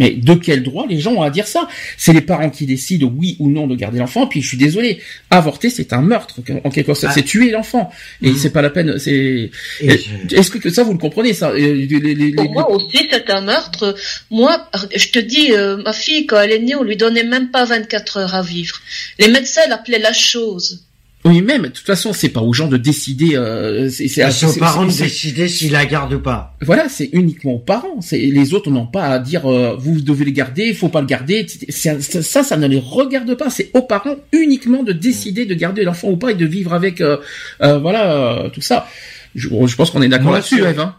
Mais 0.00 0.10
de 0.10 0.34
quel 0.34 0.62
droit 0.64 0.86
les 0.88 0.98
gens 0.98 1.12
ont 1.12 1.22
à 1.22 1.30
dire 1.30 1.46
ça? 1.46 1.68
C'est 1.96 2.12
les 2.12 2.20
parents 2.22 2.50
qui 2.50 2.66
décident 2.66 3.12
oui 3.16 3.36
ou 3.38 3.48
non 3.50 3.66
de 3.68 3.76
garder 3.76 3.98
l'enfant. 4.00 4.26
Puis 4.26 4.42
je 4.42 4.48
suis 4.48 4.56
désolé, 4.56 5.00
avorter 5.30 5.70
c'est 5.70 5.92
un 5.92 6.00
meurtre 6.02 6.40
en 6.64 6.70
quelque 6.70 6.94
sorte, 6.94 7.12
Ah. 7.12 7.14
c'est 7.14 7.22
tuer 7.22 7.50
l'enfant 7.50 7.90
et 8.22 8.30
Mhm. 8.30 8.36
c'est 8.36 8.50
pas 8.50 8.62
la 8.62 8.70
peine. 8.70 8.98
C'est 8.98 9.50
je- 9.80 10.34
est-ce 10.36 10.50
que 10.50 10.70
ça 10.70 10.82
vous 10.82 10.92
le 10.92 10.98
comprenez 10.98 11.32
ça? 11.34 11.50
Euh, 11.50 11.56
les- 11.58 11.86
les- 11.86 12.14
les- 12.14 12.32
Pour 12.32 12.44
les- 12.44 12.50
moi 12.50 12.70
aussi, 12.70 12.98
c'est 13.10 13.30
un 13.30 13.42
meurtre. 13.42 13.94
Moi, 14.30 14.68
je 14.96 15.08
te 15.08 15.18
dis, 15.18 15.52
euh, 15.52 15.76
ma 15.84 15.92
fille, 15.92 16.26
quand 16.26 16.40
elle 16.40 16.52
est 16.52 16.58
née, 16.58 16.74
on 16.74 16.82
lui 16.82 16.96
donnait 16.96 17.24
même 17.24 17.50
pas 17.50 17.64
24 17.64 18.16
heures 18.18 18.34
à 18.34 18.42
vivre. 18.42 18.76
Les 19.18 19.28
médecins 19.28 19.60
l'appelaient 19.68 19.98
la 19.98 20.12
chose. 20.12 20.82
Oui, 21.26 21.42
même, 21.42 21.62
de 21.64 21.68
toute 21.68 21.84
façon, 21.84 22.14
c'est 22.14 22.30
pas 22.30 22.40
aux 22.40 22.54
gens 22.54 22.66
de 22.66 22.78
décider. 22.78 23.36
Euh, 23.36 23.90
c'est, 23.90 24.08
c'est, 24.08 24.22
c'est 24.30 24.46
aux 24.46 24.52
parents 24.58 24.84
de 24.86 24.90
décider 25.04 25.48
s'ils 25.48 25.72
la 25.72 25.84
gardent 25.84 26.14
ou 26.14 26.18
pas. 26.20 26.56
Voilà, 26.62 26.88
c'est 26.88 27.10
uniquement 27.12 27.52
aux 27.52 27.58
parents. 27.58 28.00
C'est 28.00 28.16
les 28.18 28.54
autres 28.54 28.70
n'ont 28.70 28.86
pas 28.86 29.04
à 29.08 29.18
dire 29.18 29.44
euh, 29.44 29.76
vous 29.78 30.00
devez 30.00 30.24
le 30.24 30.30
garder, 30.30 30.66
il 30.68 30.74
faut 30.74 30.88
pas 30.88 31.02
le 31.02 31.06
garder. 31.06 31.46
Ça, 31.68 32.42
ça 32.42 32.56
ne 32.56 32.66
les 32.66 32.78
regarde 32.78 33.34
pas. 33.34 33.50
C'est 33.50 33.70
aux 33.74 33.82
parents 33.82 34.16
uniquement 34.32 34.82
de 34.82 34.92
décider 34.92 35.44
de 35.44 35.54
garder 35.54 35.84
l'enfant 35.84 36.08
ou 36.08 36.16
pas 36.16 36.30
et 36.30 36.34
de 36.34 36.46
vivre 36.46 36.72
avec. 36.72 37.02
euh, 37.02 37.18
euh, 37.62 37.78
voilà, 37.78 38.12
euh, 38.44 38.48
tout 38.48 38.62
ça. 38.62 38.88
Je, 39.34 39.48
je 39.66 39.76
pense 39.76 39.90
qu'on 39.90 40.00
est 40.02 40.08
d'accord 40.08 40.32
là-dessus, 40.32 40.62
Eve. 40.64 40.80
hein. 40.80 40.96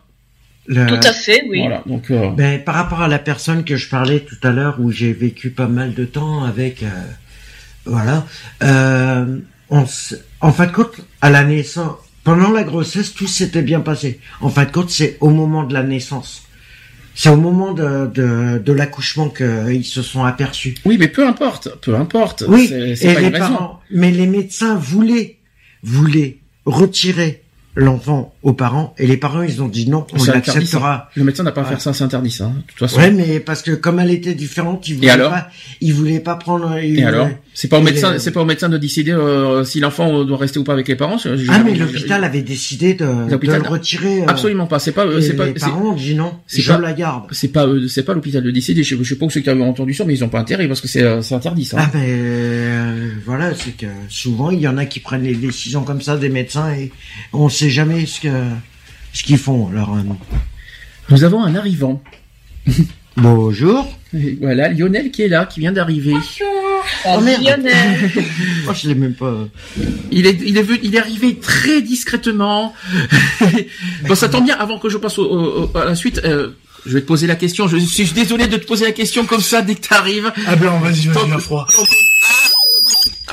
Le- 0.68 0.86
Tout 0.86 1.08
à 1.08 1.12
fait, 1.14 1.44
oui. 1.50 1.62
Voilà, 1.62 1.82
donc. 1.88 2.12
euh, 2.12 2.30
Ben, 2.30 2.64
par 2.64 2.76
rapport 2.76 3.02
à 3.02 3.08
la 3.08 3.18
personne 3.18 3.64
que 3.64 3.76
je 3.76 3.90
parlais 3.90 4.20
tout 4.20 4.38
à 4.44 4.52
l'heure, 4.52 4.78
où 4.80 4.92
j'ai 4.92 5.12
vécu 5.14 5.50
pas 5.50 5.66
mal 5.68 5.96
de 5.96 6.06
temps 6.06 6.44
avec, 6.44 6.84
euh, 6.84 6.88
voilà, 7.86 8.26
euh, 8.64 9.40
on 9.72 9.86
s- 9.86 10.16
en 10.42 10.52
fin 10.52 10.68
de 10.68 10.72
compte, 10.72 10.98
à 11.22 11.30
la 11.32 11.44
naissance, 11.44 11.96
pendant 12.24 12.52
la 12.52 12.64
grossesse, 12.64 13.14
tout 13.16 13.26
s'était 13.28 13.64
bien 13.64 13.80
passé. 13.80 14.20
En 14.42 14.50
fin 14.50 14.66
de 14.66 14.72
compte, 14.72 14.92
c'est 14.92 15.18
au 15.22 15.30
moment 15.32 15.64
de 15.64 15.74
la 15.74 15.82
naissance 15.84 16.44
C'est 17.16 17.30
au 17.30 17.36
moment 17.36 17.74
de, 17.74 18.08
de, 18.08 18.58
de 18.60 18.72
l'accouchement 18.74 19.28
qu'ils 19.30 19.84
se 19.86 20.02
sont 20.02 20.24
aperçus. 20.24 20.76
Oui, 20.86 20.98
mais 20.98 21.10
peu 21.10 21.28
importe, 21.28 21.68
peu 21.82 21.96
importe. 21.96 22.44
Oui, 22.48 22.68
C'est- 22.70 22.96
c'est 22.96 23.12
et 23.12 23.14
pas 23.16 23.20
les 23.22 23.32
parents, 23.32 23.82
mais 23.92 24.12
les 24.12 24.28
médecins 24.28 24.76
voulaient, 24.76 25.38
voulaient 25.84 26.38
retirer 26.66 27.41
l'enfant 27.76 28.34
aux 28.44 28.54
parents, 28.54 28.94
et 28.98 29.08
les 29.08 29.18
parents, 29.18 29.44
ils 29.44 29.62
ont 29.62 29.68
dit 29.68 29.88
non, 29.90 30.06
on 30.14 30.24
l'acceptera. 30.26 31.10
Le 31.16 31.24
médecin 31.24 31.44
n'a 31.44 31.52
pas 31.52 31.62
à 31.62 31.66
faire 31.66 31.80
ça, 31.82 31.94
c'est 31.94 32.04
interdit 32.04 32.32
ça. 32.32 32.46
hein, 32.46 32.54
De 32.58 32.62
toute 32.68 32.80
façon. 32.80 32.98
Ouais, 33.00 33.12
mais 33.12 33.40
parce 33.40 33.62
que 33.62 33.72
comme 33.72 34.00
elle 34.00 34.12
était 34.12 34.34
différente, 34.34 34.88
ils 34.90 34.96
voulaient 34.96 35.10
alors 35.10 35.32
pas, 35.32 35.48
ils 35.80 35.94
voulaient 35.94 36.20
pas 36.20 36.36
prendre. 36.36 36.76
Et 36.78 37.04
alors, 37.04 37.30
c'est 37.54 37.68
pas 37.68 37.78
au 37.80 37.82
médecin, 37.82 38.14
les- 38.14 38.20
c'est 38.20 38.32
pas 38.32 38.42
au 38.42 38.46
médecin 38.46 38.68
de 38.70 38.78
décider 38.78 39.12
euh, 39.12 39.64
si 39.64 39.80
l'enfant 39.80 40.24
doit 40.26 40.38
rester 40.38 40.60
ou 40.60 40.64
pas 40.64 40.74
avec 40.74 40.88
les 40.88 40.96
parents. 40.96 41.18
Ah, 41.50 41.62
mais 41.64 41.76
l'hôpital 41.76 42.24
avait 42.24 42.42
décidé 42.42 42.94
de, 42.94 43.06
le 43.06 43.68
retirer. 43.70 44.22
euh, 44.24 44.28
Absolument 44.28 44.66
pas. 44.68 44.80
C'est 44.80 44.92
pas, 44.92 45.06
euh, 45.06 45.22
c'est 45.22 45.36
pas, 45.36 45.46
les 45.46 45.54
parents 45.54 45.92
ont 45.92 45.96
dit 45.96 46.16
non, 46.16 46.34
c'est 46.48 46.64
pas- 46.66 46.78
la 46.80 46.94
garde. 46.94 47.26
c'est 47.32 47.50
pas, 47.50 47.68
c'est 47.88 48.04
pas 48.04 48.14
l'hôpital 48.14 48.44
de 48.44 48.52
décider. 48.52 48.84
Je, 48.84 48.96
je 49.02 49.04
sais 49.04 49.16
pas 49.16 49.26
où 49.26 49.30
ceux 49.30 49.42
qui 49.42 49.50
avaient 49.50 49.62
entendu 49.64 49.94
ça, 49.94 50.04
mais 50.04 50.14
ils 50.14 50.24
ont 50.24 50.30
pas 50.30 50.40
intérêt 50.40 50.68
parce 50.68 50.82
que 50.82 50.88
c'est, 50.88 51.22
c'est 51.22 51.36
interdit 51.36 51.66
ça. 51.66 51.78
Ah 51.80 51.90
mais 51.94 52.06
euh, 52.08 53.12
voilà, 53.26 53.54
c'est 53.56 53.78
que 53.78 53.86
souvent 54.10 54.50
il 54.50 54.60
y 54.60 54.68
en 54.68 54.78
a 54.78 54.86
qui 54.86 55.00
prennent 55.00 55.24
les 55.24 55.36
décisions 55.36 55.84
comme 55.84 56.02
ça 56.02 56.18
des 56.18 56.30
médecins 56.30 56.72
et 56.74 56.92
on 57.34 57.50
sait 57.62 57.70
jamais 57.70 58.06
ce 58.08 58.20
que 58.22 58.30
ce 59.14 59.24
qu'ils 59.24 59.38
font. 59.38 59.70
Alors 59.70 59.96
euh, 59.96 60.02
Nous 61.10 61.24
avons 61.24 61.44
un 61.44 61.56
arrivant. 61.56 62.02
bonjour. 63.18 63.88
Et 64.14 64.38
voilà, 64.42 64.68
Lionel 64.70 65.12
qui 65.12 65.22
est 65.22 65.28
là, 65.28 65.46
qui 65.46 65.60
vient 65.60 65.72
d'arriver. 65.72 66.16
Oh, 67.08 67.20
merde. 67.22 67.44
Lionel. 67.44 68.12
Moi 68.66 68.74
je 68.74 68.88
l'ai 68.88 68.96
même 68.96 69.14
pas. 69.14 69.34
Il 70.12 70.26
est, 70.26 70.40
il 70.44 70.58
est, 70.58 70.64
venu- 70.64 70.80
il 70.84 70.96
est 70.96 71.00
arrivé 71.00 71.38
très 71.40 71.82
discrètement. 71.82 72.74
bon, 74.08 74.16
ça 74.16 74.28
tombe 74.28 74.46
bien. 74.46 74.58
Avant 74.58 74.80
que 74.80 74.90
je 74.90 74.98
passe 74.98 75.20
au, 75.20 75.70
à 75.76 75.86
la 75.86 75.96
suite, 75.96 76.20
euh, 76.26 76.50
je 76.86 76.94
vais 76.94 77.02
te 77.02 77.06
poser 77.08 77.28
la 77.28 77.36
question. 77.36 77.68
Je 77.68 77.78
suis 77.78 78.12
désolé 78.12 78.48
de 78.48 78.58
te 78.58 78.66
poser 78.66 78.86
la 78.86 78.92
question 78.92 79.26
comme 79.26 79.42
ça 79.42 79.62
dès 79.62 79.76
que 79.76 79.88
t'arrives. 79.88 80.32
Ah 80.48 80.56
blanc, 80.56 80.80
vas-y, 80.80 81.08
vas-y, 81.08 81.40
froid. 81.40 81.68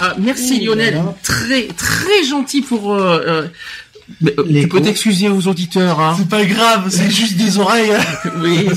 Ah, 0.01 0.14
merci 0.18 0.61
Ouh 0.61 0.66
Lionel, 0.66 1.03
très 1.24 1.66
très 1.68 2.24
gentil 2.29 2.61
pour. 2.62 2.95
Euh, 2.95 3.20
euh, 3.26 3.47
mais, 4.21 4.35
euh, 4.39 4.45
Les 4.47 4.63
tu 4.63 4.69
peux 4.69 4.81
t'excuser 4.81 5.29
aux 5.29 5.47
auditeurs. 5.49 6.01
Hein. 6.01 6.15
C'est 6.19 6.29
pas 6.29 6.45
grave, 6.45 6.87
c'est 6.91 7.11
juste 7.11 7.37
des 7.37 7.59
oreilles. 7.59 7.93
Oui. 8.41 8.69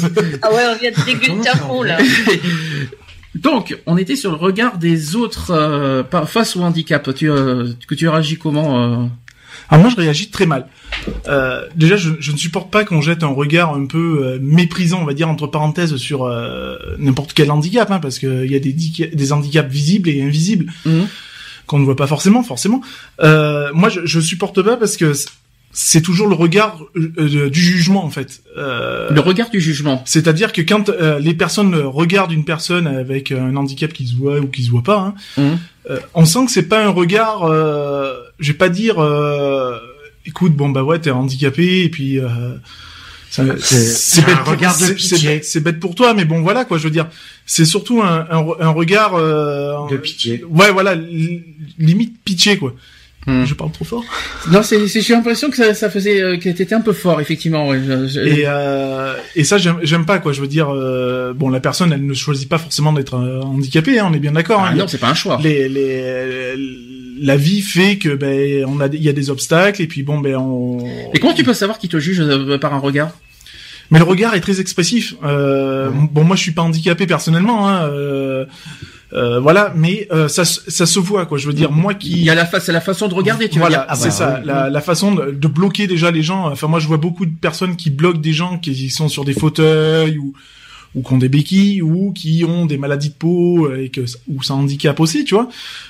Ah 0.41 0.51
ouais, 0.53 0.63
on 0.73 0.79
vient 0.79 0.91
de 0.91 1.05
déguster 1.05 1.49
à 1.49 1.57
fond 1.57 1.83
là. 1.83 1.97
Donc, 3.35 3.77
on 3.85 3.97
était 3.97 4.15
sur 4.15 4.31
le 4.31 4.37
regard 4.37 4.77
des 4.77 5.15
autres 5.15 5.51
euh, 5.51 6.03
face 6.25 6.55
au 6.55 6.61
handicap. 6.61 7.13
Tu, 7.15 7.29
euh, 7.29 7.69
que 7.87 7.95
tu 7.95 8.07
réagis 8.09 8.37
comment 8.37 8.83
euh 8.83 9.05
Alors 9.69 9.81
moi, 9.81 9.89
je 9.89 9.95
réagis 9.95 10.29
très 10.29 10.45
mal. 10.45 10.67
Euh, 11.27 11.65
déjà, 11.75 11.95
je, 11.95 12.11
je 12.19 12.31
ne 12.33 12.37
supporte 12.37 12.69
pas 12.69 12.83
qu'on 12.83 12.99
jette 12.99 13.23
un 13.23 13.27
regard 13.27 13.73
un 13.73 13.85
peu 13.85 14.21
euh, 14.23 14.39
méprisant, 14.41 15.01
on 15.01 15.05
va 15.05 15.13
dire 15.13 15.29
entre 15.29 15.47
parenthèses, 15.47 15.95
sur 15.95 16.25
euh, 16.25 16.75
n'importe 16.99 17.33
quel 17.33 17.51
handicap, 17.51 17.89
hein, 17.89 17.99
parce 17.99 18.19
qu'il 18.19 18.51
y 18.51 18.55
a 18.55 18.59
des 18.59 19.31
handicaps 19.31 19.71
visibles 19.71 20.09
et 20.09 20.21
invisibles 20.21 20.65
Mhm. 20.85 21.07
Qu'on 21.67 21.79
ne 21.79 21.85
voit 21.85 21.95
pas 21.95 22.07
forcément, 22.07 22.43
forcément. 22.43 22.81
Euh, 23.21 23.69
moi, 23.73 23.89
je, 23.89 24.01
je 24.05 24.19
supporte 24.19 24.61
pas 24.61 24.77
parce 24.77 24.97
que 24.97 25.13
c'est 25.73 26.01
toujours 26.01 26.27
le 26.27 26.35
regard 26.35 26.79
euh, 26.97 27.49
du 27.49 27.59
jugement, 27.61 28.03
en 28.03 28.09
fait. 28.09 28.41
Euh, 28.57 29.09
Le 29.09 29.21
regard 29.21 29.49
du 29.49 29.61
jugement. 29.61 30.01
C'est-à-dire 30.05 30.51
que 30.51 30.61
quand 30.61 30.89
euh, 30.89 31.17
les 31.19 31.33
personnes 31.33 31.75
regardent 31.75 32.33
une 32.33 32.43
personne 32.43 32.87
avec 32.87 33.31
un 33.31 33.55
handicap 33.55 33.93
qui 33.93 34.05
se 34.07 34.15
voit 34.15 34.39
ou 34.39 34.47
qui 34.47 34.63
se 34.63 34.69
voit 34.69 34.83
pas, 34.83 34.99
hein, 34.99 35.13
Mhm. 35.37 35.57
euh, 35.89 35.99
on 36.13 36.25
sent 36.25 36.45
que 36.45 36.51
c'est 36.51 36.67
pas 36.67 36.83
un 36.85 36.89
regard. 36.89 37.43
Euh, 37.45 38.13
je 38.39 38.51
vais 38.51 38.57
pas 38.57 38.67
dire, 38.67 38.99
euh, 38.99 39.77
écoute, 40.25 40.53
bon 40.55 40.69
bah 40.69 40.83
ouais, 40.83 40.99
t'es 40.99 41.11
handicapé 41.11 41.83
et 41.83 41.89
puis. 41.89 42.19
C'est- 43.31 44.25
bête 44.25 44.35
pour- 44.43 44.47
regard 44.53 44.77
de 44.77 44.85
c'est- 44.85 44.93
pitié. 44.95 45.41
c'est 45.43 45.61
bête- 45.61 45.79
pour 45.79 45.95
toi, 45.95 46.13
mais 46.13 46.25
bon 46.25 46.41
voilà 46.41 46.65
quoi. 46.65 46.77
Je 46.77 46.83
veux 46.83 46.89
dire, 46.91 47.07
c'est 47.45 47.63
surtout 47.65 48.01
un, 48.01 48.27
un, 48.29 48.45
un 48.59 48.69
regard 48.69 49.15
euh, 49.15 49.87
De 49.89 49.97
pitié. 49.97 50.43
Ouais, 50.49 50.71
voilà, 50.71 50.95
li- 50.95 51.41
limite 51.79 52.15
pitié 52.25 52.57
quoi. 52.57 52.73
Mhm. 53.27 53.45
Je 53.45 53.53
parle 53.53 53.71
trop 53.71 53.85
fort. 53.85 54.03
Non, 54.51 54.63
c'est, 54.63 54.87
j'ai 54.87 55.13
l'impression 55.13 55.51
que 55.51 55.55
ça, 55.57 55.73
ça 55.75 55.89
faisait, 55.91 56.21
euh, 56.21 56.37
que 56.37 56.49
t'étais 56.49 56.73
un 56.73 56.81
peu 56.81 56.91
fort, 56.93 57.21
effectivement. 57.21 57.67
ouais. 57.67 57.79
Je- 57.85 58.07
je- 58.07 58.19
Et, 58.19 58.43
euh, 58.47 59.13
et 59.35 59.43
ça, 59.43 59.59
j'aime 59.59 59.77
j'aime 59.83 60.05
pas, 60.07 60.17
quoi. 60.17 60.33
Je 60.33 60.41
veux 60.41 60.47
dire, 60.47 60.69
euh, 60.73 61.31
bon, 61.33 61.49
la 61.49 61.59
personne, 61.59 61.93
elle 61.93 62.05
ne 62.05 62.13
choisit 62.15 62.49
pas 62.49 62.57
forcément 62.57 62.93
d'être 62.93 63.15
euh, 63.15 63.41
handicapée, 63.41 63.99
hein, 63.99 64.07
on 64.09 64.13
est 64.13 64.19
bien 64.19 64.31
d'accord. 64.31 64.61
Ah 64.65 64.69
hein. 64.71 64.75
non, 64.75 64.87
c'est 64.87 64.97
pas 64.97 65.09
un 65.09 65.13
choix. 65.13 65.39
les, 65.43 65.69
les, 65.69 66.55
la 67.21 67.37
vie 67.37 67.61
fait 67.61 67.97
que 67.97 68.09
ben 68.15 68.65
on 68.67 68.79
a 68.79 68.87
il 68.87 69.03
y 69.03 69.09
a 69.09 69.13
des 69.13 69.29
obstacles 69.29 69.83
et 69.83 69.87
puis 69.87 70.01
bon 70.01 70.17
ben 70.19 70.35
on. 70.37 70.79
Et 71.13 71.19
comment 71.19 71.33
tu 71.35 71.43
peux 71.43 71.53
savoir 71.53 71.77
qui 71.77 71.87
te 71.89 71.99
juge 71.99 72.19
euh, 72.21 72.57
par 72.57 72.73
un 72.73 72.79
regard? 72.79 73.11
Mais 73.91 73.99
le 73.99 74.05
regard 74.05 74.33
est 74.33 74.39
très 74.41 74.59
expressif. 74.61 75.13
Euh, 75.23 75.89
Bon, 75.91 76.23
moi, 76.23 76.35
je 76.37 76.41
suis 76.41 76.53
pas 76.53 76.61
handicapé 76.61 77.05
personnellement. 77.05 77.69
Hein, 77.69 77.89
euh, 79.13 79.35
euh, 79.35 79.39
voilà, 79.39 79.73
mais 79.75 80.07
euh, 80.11 80.27
ça, 80.27 80.45
se- 80.45 80.61
ça 80.71 80.85
se 80.85 80.99
voit, 80.99 81.25
quoi. 81.25 81.37
Je 81.37 81.45
veux 81.47 81.53
dire, 81.53 81.71
moi 81.71 81.93
qui 81.93 82.11
Il 82.11 82.23
y 82.23 82.29
a 82.29 82.35
la 82.35 82.45
face, 82.45 82.65
c'est 82.65 82.71
la 82.71 82.81
façon 82.81 83.07
de 83.07 83.13
regarder. 83.13 83.49
Tu 83.49 83.59
voilà, 83.59 83.85
Ah 83.89 83.95
c'est 83.95 84.05
bah 84.05 84.11
ça, 84.11 84.35
oui. 84.39 84.47
la, 84.47 84.69
la 84.69 84.81
façon 84.81 85.13
de, 85.15 85.31
de 85.31 85.47
bloquer 85.47 85.87
déjà 85.87 86.11
les 86.11 86.23
gens. 86.23 86.47
Enfin, 86.49 86.67
moi, 86.67 86.79
je 86.79 86.87
vois 86.87 86.97
beaucoup 86.97 87.25
de 87.25 87.35
personnes 87.35 87.75
qui 87.75 87.89
bloquent 87.89 88.19
des 88.19 88.33
gens 88.33 88.57
qui 88.57 88.89
sont 88.89 89.09
sur 89.09 89.25
des 89.25 89.33
fauteuils 89.33 90.17
ou 90.17 90.33
ou 90.93 91.03
qui 91.03 91.13
ont 91.13 91.17
des 91.17 91.29
béquilles 91.29 91.81
ou 91.81 92.11
qui 92.11 92.43
ont 92.45 92.65
des 92.65 92.77
maladies 92.77 93.07
de 93.11 93.13
peau 93.13 93.73
et 93.73 93.87
que 93.87 94.01
ou 94.27 94.43
ça 94.43 94.55
handicape 94.55 94.99
aussi, 94.99 95.23
tu 95.23 95.35
vois. 95.35 95.47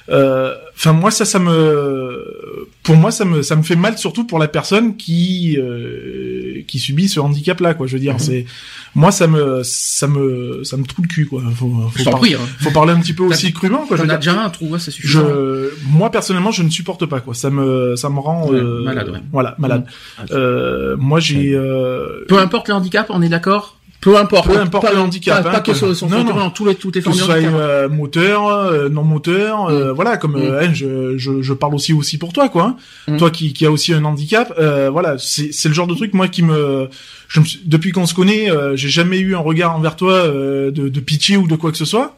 Euh, 0.10 0.54
Enfin, 0.76 0.94
moi, 0.94 1.10
ça, 1.12 1.26
ça 1.26 1.38
me, 1.40 2.68
pour 2.84 2.96
moi, 2.96 3.12
ça 3.12 3.24
me, 3.26 3.42
ça 3.44 3.56
me 3.56 3.62
fait 3.64 3.76
mal, 3.76 3.98
surtout 3.98 4.26
pour 4.26 4.40
la 4.40 4.48
personne 4.48 4.96
qui 4.98 5.58
euh, 5.60 6.62
qui 6.68 6.80
subit 6.80 7.08
ce 7.10 7.20
handicap-là, 7.20 7.74
quoi. 7.76 7.88
Je 7.88 7.94
veux 7.94 8.00
dire, 8.00 8.14
Mhm. 8.14 8.20
c'est 8.20 8.46
moi, 8.94 9.12
ça 9.12 9.28
me, 9.28 9.62
ça 9.64 10.08
me, 10.08 10.64
ça 10.64 10.76
me 10.78 10.84
trouve 10.86 11.06
le 11.06 11.10
cul, 11.10 11.26
quoi. 11.26 11.42
Faut, 11.56 11.72
faut, 11.94 12.04
t'en 12.04 12.12
par- 12.12 12.20
prie. 12.20 12.34
Hein. 12.36 12.40
faut 12.60 12.72
parler 12.72 12.92
un 12.94 13.00
petit 13.00 13.14
peu 13.14 13.24
aussi 13.24 13.54
crûment, 13.54 13.86
quoi. 13.88 13.98
Je 13.98 14.02
T'en 14.02 14.08
veux 14.08 14.14
as 14.14 14.18
dire, 14.18 14.34
déjà 14.34 14.44
un 14.46 14.50
trou, 14.50 14.68
ouais, 14.70 14.80
c'est 14.80 14.92
suffisant. 14.92 15.22
je, 15.28 15.70
moi 15.88 16.10
personnellement, 16.12 16.52
je 16.52 16.64
ne 16.64 16.70
supporte 16.70 17.06
pas 17.06 17.20
quoi. 17.22 17.34
Ça 17.34 17.50
me, 17.50 17.96
ça 17.96 18.10
me 18.10 18.20
rend 18.20 18.50
Ouais, 18.50 18.58
euh, 18.60 18.84
malade, 18.84 19.10
ouais. 19.10 19.20
Voilà, 19.32 19.56
malade. 19.60 19.86
Euh, 20.32 20.96
moi, 20.98 21.20
j'ai. 21.20 21.54
Euh, 21.54 22.26
Peu 22.28 22.38
importe 22.40 22.68
le 22.68 22.74
handicap, 22.74 23.08
on 23.10 23.22
est 23.22 23.30
d'accord 23.30 23.78
Peu 24.02 24.18
importe. 24.18 24.48
Peu 24.50 24.58
importe 24.60 24.84
Pas- 24.84 24.94
le 24.94 25.00
handicap, 25.00 25.44
Pas, 25.44 25.50
hein, 25.50 25.52
pas 25.54 25.60
que 25.62 25.72
que- 25.72 25.78
son, 25.78 25.94
son 25.94 26.10
non, 26.10 26.24
non. 26.24 26.34
non, 26.36 26.50
tous 26.50 26.66
les, 26.66 26.74
toutes 26.74 26.96
les 26.96 27.02
que 27.02 27.06
formes 27.12 27.18
ce 27.18 27.22
de 27.22 27.26
soit 27.28 27.36
euh, 27.36 27.88
moteur, 27.88 28.48
euh, 28.48 28.90
non 28.90 29.04
moteur, 29.04 29.68
euh, 29.70 29.94
voilà, 29.94 30.18
comme 30.18 30.34
Mm. 30.34 30.42
euh, 30.42 30.62
hein, 30.64 30.74
je, 30.74 31.18
je, 31.20 31.42
je 31.44 31.54
parle 31.54 31.76
aussi 31.76 31.94
aussi 31.94 32.18
pour 32.18 32.34
toi, 32.34 32.50
quoi. 32.50 32.76
hein. 33.08 33.14
Mm. 33.14 33.18
Toi 33.18 33.30
qui, 33.30 33.54
qui 33.54 33.64
a 33.66 33.72
aussi 33.72 33.94
un 33.94 34.04
handicap, 34.04 34.52
euh, 34.58 34.90
voilà, 34.92 35.18
c'est 35.20 35.54
c'est 35.54 35.68
le 35.70 35.76
genre 35.76 35.86
de 35.88 35.94
truc 35.94 36.16
moi 36.16 36.28
qui 36.28 36.42
me, 36.42 36.90
je 37.28 37.40
me 37.42 37.46
suis- 37.46 37.62
depuis 37.64 37.92
qu'on 37.92 38.08
se 38.08 38.16
connaît, 38.16 38.50
euh, 38.52 38.76
j'ai 38.76 38.90
jamais 38.90 39.20
eu 39.20 39.36
un 39.36 39.40
regard 39.40 39.76
envers 39.76 39.96
toi 39.96 40.14
euh, 40.14 40.72
de, 40.72 40.90
de 40.90 41.00
pitié 41.00 41.38
ou 41.38 41.48
de 41.48 41.56
quoi 41.56 41.72
que 41.72 41.78
ce 41.78 41.86
soit. 41.86 42.16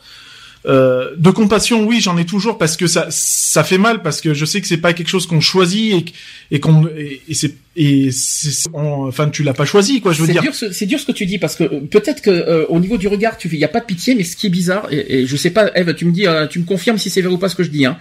Euh, 0.66 1.10
de 1.18 1.30
compassion, 1.30 1.86
oui, 1.86 2.00
j'en 2.00 2.18
ai 2.18 2.26
toujours 2.26 2.58
parce 2.58 2.78
que 2.78 2.88
ça, 2.88 3.08
ça 3.10 3.66
fait 3.66 3.78
mal 3.78 4.02
parce 4.02 4.22
que 4.22 4.34
je 4.34 4.46
sais 4.46 4.62
que 4.62 4.68
c'est 4.68 4.78
pas 4.78 4.94
quelque 4.94 5.10
chose 5.10 5.28
qu'on 5.28 5.42
choisit 5.42 5.94
et, 5.94 6.04
qu- 6.06 6.14
et 6.52 6.60
qu'on 6.62 6.88
et, 6.98 7.22
et 7.28 7.34
c'est 7.34 7.54
et 7.76 8.12
c'est, 8.12 8.70
enfin 8.72 9.30
tu 9.30 9.44
l'as 9.44 9.54
pas 9.54 9.66
choisi 9.66 10.00
quoi, 10.00 10.14
je 10.14 10.22
veux 10.22 10.28
C'est 10.28 10.32
dire. 10.34 10.42
dur, 10.44 10.56
ce- 10.56 10.72
c'est 10.72 10.86
dur 10.86 11.00
ce 11.02 11.06
que 11.08 11.12
tu 11.12 11.26
dis 11.26 11.38
parce 11.38 11.58
que 11.58 11.66
euh, 11.66 11.80
peut-être 11.92 12.22
que 12.22 12.30
euh, 12.30 12.66
au 12.70 12.80
niveau 12.80 12.96
du 12.96 13.10
regard, 13.10 13.38
tu 13.38 13.50
il 13.52 13.60
y 13.60 13.66
a 13.66 13.68
pas 13.68 13.82
de 13.82 13.86
pitié, 13.86 14.16
mais 14.16 14.24
ce 14.24 14.38
qui 14.38 14.48
est 14.48 14.50
bizarre 14.52 14.88
et, 14.90 15.20
et 15.24 15.28
je 15.28 15.36
sais 15.36 15.50
pas, 15.50 15.70
Eve, 15.76 15.94
tu 15.96 16.06
me 16.06 16.12
dis, 16.14 16.28
euh, 16.28 16.48
tu 16.48 16.60
me 16.60 16.66
confirmes 16.66 16.98
si 16.98 17.10
c'est 17.10 17.22
vrai 17.22 17.34
ou 17.34 17.38
pas 17.38 17.50
ce 17.50 17.56
que 17.56 17.64
je 17.64 17.70
dis. 17.70 17.86
Hein. 17.86 17.98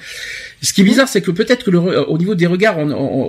Ce 0.62 0.72
qui 0.72 0.82
est 0.82 0.84
bizarre, 0.84 1.08
c'est 1.08 1.20
que 1.22 1.32
peut-être 1.32 1.64
que 1.64 1.70
le, 1.72 2.08
au 2.08 2.16
niveau 2.16 2.36
des 2.36 2.46
regards, 2.46 2.76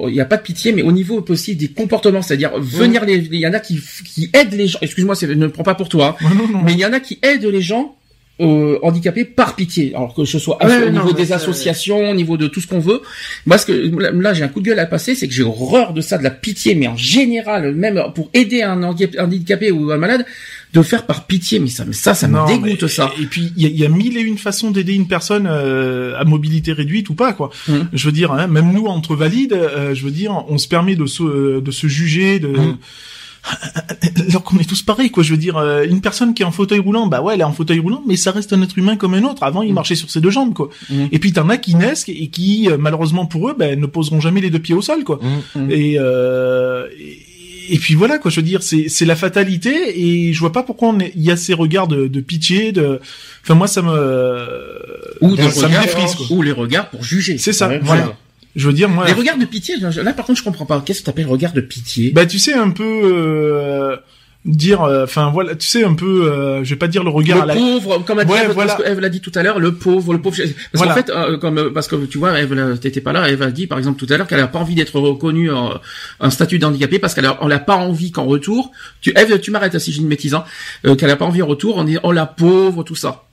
il 0.10 0.14
y 0.14 0.22
a 0.22 0.26
pas 0.26 0.38
de 0.38 0.44
pitié, 0.44 0.74
mais 0.74 0.84
au 0.84 0.92
niveau 0.92 1.26
aussi 1.30 1.56
des 1.56 1.70
comportements, 1.70 2.22
c'est-à-dire 2.22 2.52
venir 2.60 3.04
les, 3.06 3.16
il 3.16 3.36
y 3.40 3.48
en 3.48 3.54
a 3.54 3.60
qui 3.60 3.80
qui 4.14 4.30
aident 4.34 4.54
les 4.54 4.68
gens. 4.68 4.78
Excuse-moi, 4.84 5.16
c'est- 5.16 5.34
ne 5.34 5.48
prends 5.48 5.64
pas 5.64 5.74
pour 5.74 5.90
toi, 5.90 6.18
hein, 6.22 6.30
Non, 6.30 6.36
non, 6.36 6.48
non. 6.60 6.62
mais 6.64 6.74
il 6.74 6.80
y 6.80 6.86
en 6.86 6.94
a 6.94 7.00
qui 7.00 7.18
aident 7.24 7.46
les 7.46 7.62
gens. 7.64 7.96
Euh, 8.42 8.80
handicapés 8.82 9.26
par 9.26 9.56
pitié 9.56 9.94
alors 9.96 10.16
que 10.16 10.26
ce 10.26 10.40
soit 10.40 10.58
Ouais, 10.66 10.88
au 10.88 10.90
non, 10.90 11.04
niveau 11.04 11.14
des 11.14 11.34
associations 11.34 12.10
au 12.10 12.16
niveau 12.16 12.36
de 12.36 12.48
tout 12.48 12.62
ce 12.62 12.66
qu'on 12.68 12.80
veut 12.80 13.02
moi 13.46 13.60
ce 13.60 13.68
que 13.68 13.74
là, 14.12 14.34
j'ai 14.34 14.44
un 14.44 14.48
coup 14.48 14.60
de 14.60 14.66
gueule 14.66 14.80
à 14.80 14.88
passer 14.88 15.14
c'est 15.14 15.28
que 15.28 15.34
j'ai 15.36 15.44
horreur 15.44 15.94
de 15.94 16.02
ça 16.02 16.18
de 16.18 16.24
la 16.24 16.32
pitié 16.32 16.74
mais 16.74 16.88
en 16.88 16.98
général 16.98 17.76
même 17.76 18.02
pour 18.16 18.32
aider 18.34 18.64
un 18.64 18.82
handi- 18.82 19.20
handicapé 19.20 19.70
ou 19.72 19.92
un 19.92 19.98
malade 19.98 20.26
de 20.74 20.80
le 20.80 20.84
faire 20.84 21.06
par 21.06 21.28
pitié 21.28 21.60
mais 21.60 21.68
ça 21.70 21.86
mais 21.86 21.94
ça 21.94 22.16
ça 22.16 22.28
Non, 22.28 22.44
me 22.48 22.48
dégoûte 22.48 22.82
mais- 22.82 22.88
ça 22.88 23.12
Et 23.22 23.26
puis 23.28 23.52
il 23.56 23.62
y 23.62 23.66
a, 23.68 23.70
il 23.70 23.78
y 23.80 23.86
a 23.86 23.90
mille 23.90 24.18
et 24.18 24.22
une 24.22 24.40
façons 24.40 24.72
d'aider 24.72 24.94
une 24.96 25.08
personne 25.08 25.48
euh, 25.48 26.18
à 26.20 26.24
mobilité 26.24 26.74
réduite 26.74 27.10
ou 27.12 27.14
pas 27.14 27.34
quoi. 27.34 27.52
Mhm. 27.68 27.90
Je 27.94 28.06
veux 28.08 28.12
dire, 28.12 28.32
hein, 28.32 28.48
même 28.48 28.72
nous 28.74 28.88
entre 28.88 29.16
valides, 29.16 29.54
euh, 29.54 29.94
je 29.94 30.04
veux 30.04 30.10
dire, 30.12 30.44
on 30.50 30.58
se 30.58 30.68
permet 30.68 30.96
de 30.96 31.06
se 31.06 31.60
de 31.60 31.72
se 31.72 31.86
juger 31.86 32.40
de 32.40 32.48
Mhm. 32.48 32.78
alors 34.30 34.44
qu'on 34.44 34.58
est 34.58 34.68
tous 34.68 34.82
pareils 34.84 35.10
quoi. 35.12 35.24
Je 35.24 35.32
veux 35.32 35.38
dire, 35.38 35.58
euh, 35.58 35.84
une 35.84 36.02
personne 36.02 36.34
qui 36.34 36.44
est 36.44 36.46
en 36.46 36.52
fauteuil 36.52 36.80
roulant, 36.80 37.08
bah 37.08 37.22
ouais, 37.22 37.34
elle 37.36 37.41
est 37.41 37.46
en 37.46 37.52
fauteuil 37.54 37.80
roulant, 37.80 38.02
mais 38.08 38.16
ça 38.16 38.32
reste 38.32 38.54
un 38.54 38.62
être 38.62 38.78
humain 38.78 38.96
comme 38.96 39.14
un 39.14 39.24
autre. 39.24 39.44
Avant, 39.44 39.62
il 39.64 39.70
Mhm. 39.70 39.76
marchait 39.76 39.96
sur 39.96 40.10
ses 40.10 40.22
deux 40.22 40.30
jambes 40.32 40.54
quoi. 40.54 40.70
Mhm. 40.89 41.10
Et 41.12 41.20
puis 41.20 41.34
t'en 41.34 41.50
as 41.50 41.58
qui 41.58 41.76
naissent 41.76 42.06
et 42.08 42.28
qui 42.28 42.70
euh, 42.70 42.78
malheureusement 42.78 43.26
pour 43.26 43.50
eux, 43.50 43.56
ben 43.58 43.80
ne 43.80 43.86
poseront 43.86 44.20
jamais 44.22 44.41
les 44.41 44.50
deux 44.50 44.60
pieds 44.60 44.76
au 44.76 44.82
sol 44.82 45.04
quoi. 45.04 45.20
Mhm. 45.56 45.72
Et, 45.72 45.96
euh, 46.00 46.88
et 47.00 47.20
et 47.70 47.78
puis 47.78 47.94
voilà 47.96 48.18
quoi, 48.18 48.30
je 48.30 48.38
veux 48.41 48.46
dire, 48.46 48.62
c'est 48.62 48.89
c'est 48.89 49.06
la 49.06 49.16
fatalité 49.16 49.72
et 49.98 50.34
je 50.34 50.39
vois 50.41 50.52
pas 50.52 50.64
pourquoi 50.64 50.89
on 50.89 51.00
est- 51.00 51.14
il 51.16 51.22
y 51.24 51.32
a 51.32 51.38
ces 51.38 51.54
regards 51.54 51.88
de, 51.88 52.08
de 52.08 52.20
pitié, 52.20 52.74
de, 52.74 53.00
enfin 53.41 53.54
moi 53.56 53.68
ça 53.68 53.82
me, 53.82 53.89
ou 55.22 55.36
ça 55.38 55.70
me 55.70 55.82
défrise 55.82 56.16
quoi. 56.16 56.26
ou 56.32 56.41
les 56.41 56.52
regards 56.52 56.89
pour 56.89 57.04
juger 57.06 57.38
C'est 57.38 57.54
ça, 57.54 57.72
voilà. 57.82 58.18
Je 58.56 58.68
veux 58.68 58.74
dire 58.74 58.89
moi, 58.89 59.06
les 59.08 59.14
regards 59.14 59.38
de 59.38 59.45
pitié 59.45 59.76
là 59.78 60.14
par 60.14 60.26
contre 60.26 60.39
je 60.39 60.43
comprends 60.43 60.66
pas 60.66 60.82
qu'est-ce 60.86 60.99
que 61.01 61.06
t'appelles 61.06 61.28
regard 61.28 61.54
de 61.54 61.62
pitié? 61.62 62.12
Bah 62.12 62.26
tu 62.26 62.38
sais 62.38 62.54
un 62.54 62.70
peu, 62.70 62.84
euh, 63.04 63.97
dire, 64.45 64.82
euh, 64.84 65.06
enfin 65.06 65.32
voilà, 65.32 65.56
tu 65.56 65.66
sais 65.66 65.84
un 65.84 65.93
peu, 65.95 66.30
euh, 66.30 66.64
je 66.64 66.70
vais 66.72 66.76
pas 66.76 66.88
dire 66.88 67.04
le 67.04 67.10
regard 67.10 67.38
à 67.38 67.41
le 67.43 67.47
la. 67.47 67.54
pauvre, 67.56 67.99
comme 68.06 68.20
a 68.20 68.26
dit 68.26 68.32
Ouais, 68.32 68.43
Eve, 68.45 68.51
voilà. 68.51 68.74
parce 68.74 68.84
que 68.84 68.89
Eve 68.91 68.99
l'a 68.99 69.10
dit 69.10 69.22
tout 69.22 69.32
à 69.36 69.41
l'heure, 69.41 69.60
le 69.60 69.74
pauvre, 69.74 70.14
le 70.14 70.22
pauvre. 70.22 70.36
Parce 70.38 70.51
Voilà. 70.74 70.93
qu'en 70.93 70.97
fait, 71.01 71.10
euh, 71.10 71.38
comme 71.38 71.72
parce 71.74 71.88
que 71.88 71.95
tu 72.06 72.18
vois, 72.18 72.39
Eve, 72.39 72.78
t'étais 72.80 73.01
pas 73.01 73.14
là. 73.14 73.30
Eve 73.30 73.41
a 73.41 73.51
dit 73.51 73.68
par 73.68 73.78
exemple 73.78 73.97
tout 74.06 74.14
à 74.14 74.18
l'heure 74.18 74.28
qu'elle 74.28 74.39
a 74.41 74.47
pas 74.47 74.60
envie 74.60 74.76
d'être 74.76 74.99
reconnue 74.99 75.49
en 75.51 75.80
un 76.20 76.30
statut 76.30 76.60
d'handicapé 76.60 76.99
parce 76.99 77.14
qu'elle 77.14 77.26
a, 77.26 77.38
on 77.41 77.47
l'a 77.47 77.60
pas 77.60 77.78
envie 77.78 78.12
qu'en 78.12 78.26
retour. 78.26 78.72
Tu, 79.01 79.14
Eve, 79.18 79.39
tu 79.39 79.49
m'arrêtes 79.51 79.76
hein, 79.76 79.80
si 79.80 79.91
j'ai 79.93 80.01
une 80.01 80.10
bêtise, 80.10 80.34
hein, 80.34 80.43
euh, 80.86 80.95
qu'elle 80.95 81.10
a 81.10 81.16
pas 81.16 81.26
envie 81.26 81.41
en 81.41 81.47
retour. 81.47 81.78
On 81.78 81.84
dit 81.86 81.97
oh 82.04 82.12
la 82.12 82.26
pauvre, 82.26 82.84
tout 82.84 82.95
ça. 82.95 83.24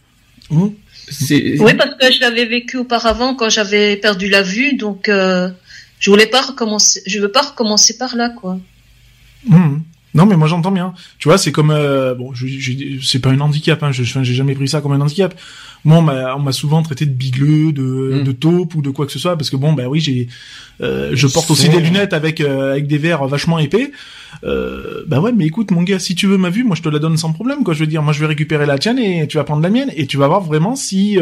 Hum. 0.50 0.72
Oui, 1.10 1.74
parce 1.74 1.94
que 1.96 2.12
je 2.12 2.20
l'avais 2.20 2.46
vécu 2.46 2.76
auparavant 2.78 3.34
quand 3.34 3.48
j'avais 3.48 3.96
perdu 3.96 4.28
la 4.28 4.42
vue, 4.42 4.74
donc 4.74 5.08
euh, 5.08 5.50
je 5.98 6.10
voulais 6.10 6.26
pas 6.26 6.40
recommencer. 6.40 7.02
Je 7.06 7.18
veux 7.18 7.32
pas 7.32 7.42
recommencer 7.42 7.98
par 7.98 8.16
là, 8.16 8.30
quoi. 8.30 8.58
Mhm. 9.46 9.82
Non, 10.14 10.26
mais 10.26 10.36
moi 10.36 10.48
j'entends 10.48 10.72
bien. 10.72 10.92
Tu 11.18 11.28
vois, 11.28 11.38
c'est 11.38 11.52
comme 11.52 11.70
euh, 11.70 12.14
bon, 12.14 12.34
je, 12.34 12.46
je- 12.46 13.00
c'est 13.02 13.20
pas 13.20 13.30
un 13.30 13.40
handicap. 13.40 13.82
Hein, 13.82 13.92
je, 13.92 14.02
j'ai 14.02 14.34
jamais 14.34 14.54
pris 14.54 14.66
ça 14.68 14.80
comme 14.80 14.92
un 14.92 15.00
handicap. 15.00 15.34
Moi, 15.84 15.98
on 15.98 16.38
m'a, 16.40 16.52
souvent 16.52 16.82
traité 16.82 17.06
de 17.06 17.12
bigleux, 17.12 17.72
de, 17.72 18.20
Mm. 18.20 18.24
de 18.24 18.32
taupe 18.32 18.74
ou 18.74 18.82
de 18.82 18.90
quoi 18.90 19.06
que 19.06 19.12
ce 19.12 19.18
soit, 19.18 19.36
parce 19.36 19.48
que 19.48 19.56
bon, 19.56 19.72
bah 19.72 19.84
oui, 19.88 19.98
j'ai, 20.00 20.28
euh, 20.82 21.12
je 21.14 21.26
porte 21.26 21.50
aussi 21.50 21.68
des 21.70 21.80
lunettes 21.80 22.12
avec 22.12 22.40
euh, 22.42 22.72
avec 22.72 22.86
des 22.86 22.98
verres 22.98 23.26
vachement 23.26 23.58
épais. 23.58 23.90
Euh, 24.44 25.04
bah 25.06 25.20
ouais, 25.20 25.32
mais 25.32 25.46
écoute, 25.46 25.70
mon 25.70 25.82
gars, 25.82 25.98
si 25.98 26.14
tu 26.14 26.26
veux 26.26 26.36
ma 26.38 26.50
vue, 26.50 26.64
moi 26.64 26.76
je 26.76 26.82
te 26.82 26.88
la 26.88 26.98
donne 26.98 27.16
sans 27.16 27.32
problème. 27.32 27.64
Quoi, 27.64 27.72
je 27.74 27.80
veux 27.80 27.86
dire, 27.86 28.02
moi 28.02 28.12
je 28.12 28.20
vais 28.20 28.26
récupérer 28.26 28.66
la 28.66 28.78
tienne 28.78 28.98
et 28.98 29.26
tu 29.26 29.36
vas 29.38 29.44
prendre 29.44 29.62
la 29.62 29.70
mienne 29.70 29.90
et 29.96 30.06
tu 30.06 30.16
vas 30.18 30.28
voir 30.28 30.40
vraiment 30.42 30.76
si. 30.76 31.18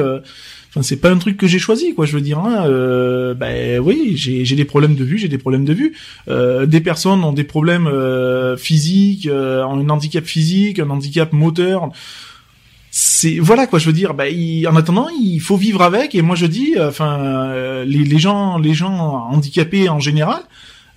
Enfin, 0.71 0.83
c'est 0.83 0.97
pas 1.01 1.11
un 1.11 1.17
truc 1.17 1.37
que 1.39 1.47
j'ai 1.47 1.59
choisi, 1.59 1.95
quoi. 1.95 2.05
Je 2.05 2.13
veux 2.13 2.21
dire, 2.21 2.39
hein, 2.39 2.65
euh, 2.67 3.33
ben 3.35 3.81
oui, 3.81 4.13
j'ai 4.17 4.45
j'ai 4.45 4.55
des 4.57 4.67
problèmes 4.67 4.95
de 4.95 5.05
vue, 5.05 5.17
j'ai 5.19 5.29
des 5.29 5.39
problèmes 5.39 5.65
de 5.65 5.73
vue. 5.73 5.95
Euh, 6.29 6.67
des 6.67 6.81
personnes 6.81 7.25
ont 7.25 7.33
des 7.33 7.45
problèmes 7.45 7.87
euh, 7.87 8.57
physiques, 8.57 9.27
euh, 9.27 9.65
ont 9.65 9.79
un 9.81 9.89
handicap 9.89 10.25
physique, 10.25 10.79
un 10.79 10.91
handicap 10.91 11.33
moteur. 11.33 11.89
C'est 12.91 13.39
voilà 13.39 13.67
quoi. 13.67 13.79
Je 13.79 13.87
veux 13.87 13.93
dire, 13.93 14.15
ben, 14.15 14.27
il- 14.27 14.67
en 14.67 14.77
attendant, 14.77 15.09
il 15.21 15.41
faut 15.41 15.57
vivre 15.57 15.83
avec. 15.83 16.15
Et 16.15 16.23
moi, 16.23 16.37
je 16.37 16.47
dis, 16.47 16.75
enfin, 16.81 17.53
les, 17.85 18.05
les 18.05 18.19
gens, 18.19 18.59
les 18.59 18.75
gens 18.75 19.27
handicapés 19.31 19.89
en 19.89 20.01
général. 20.01 20.43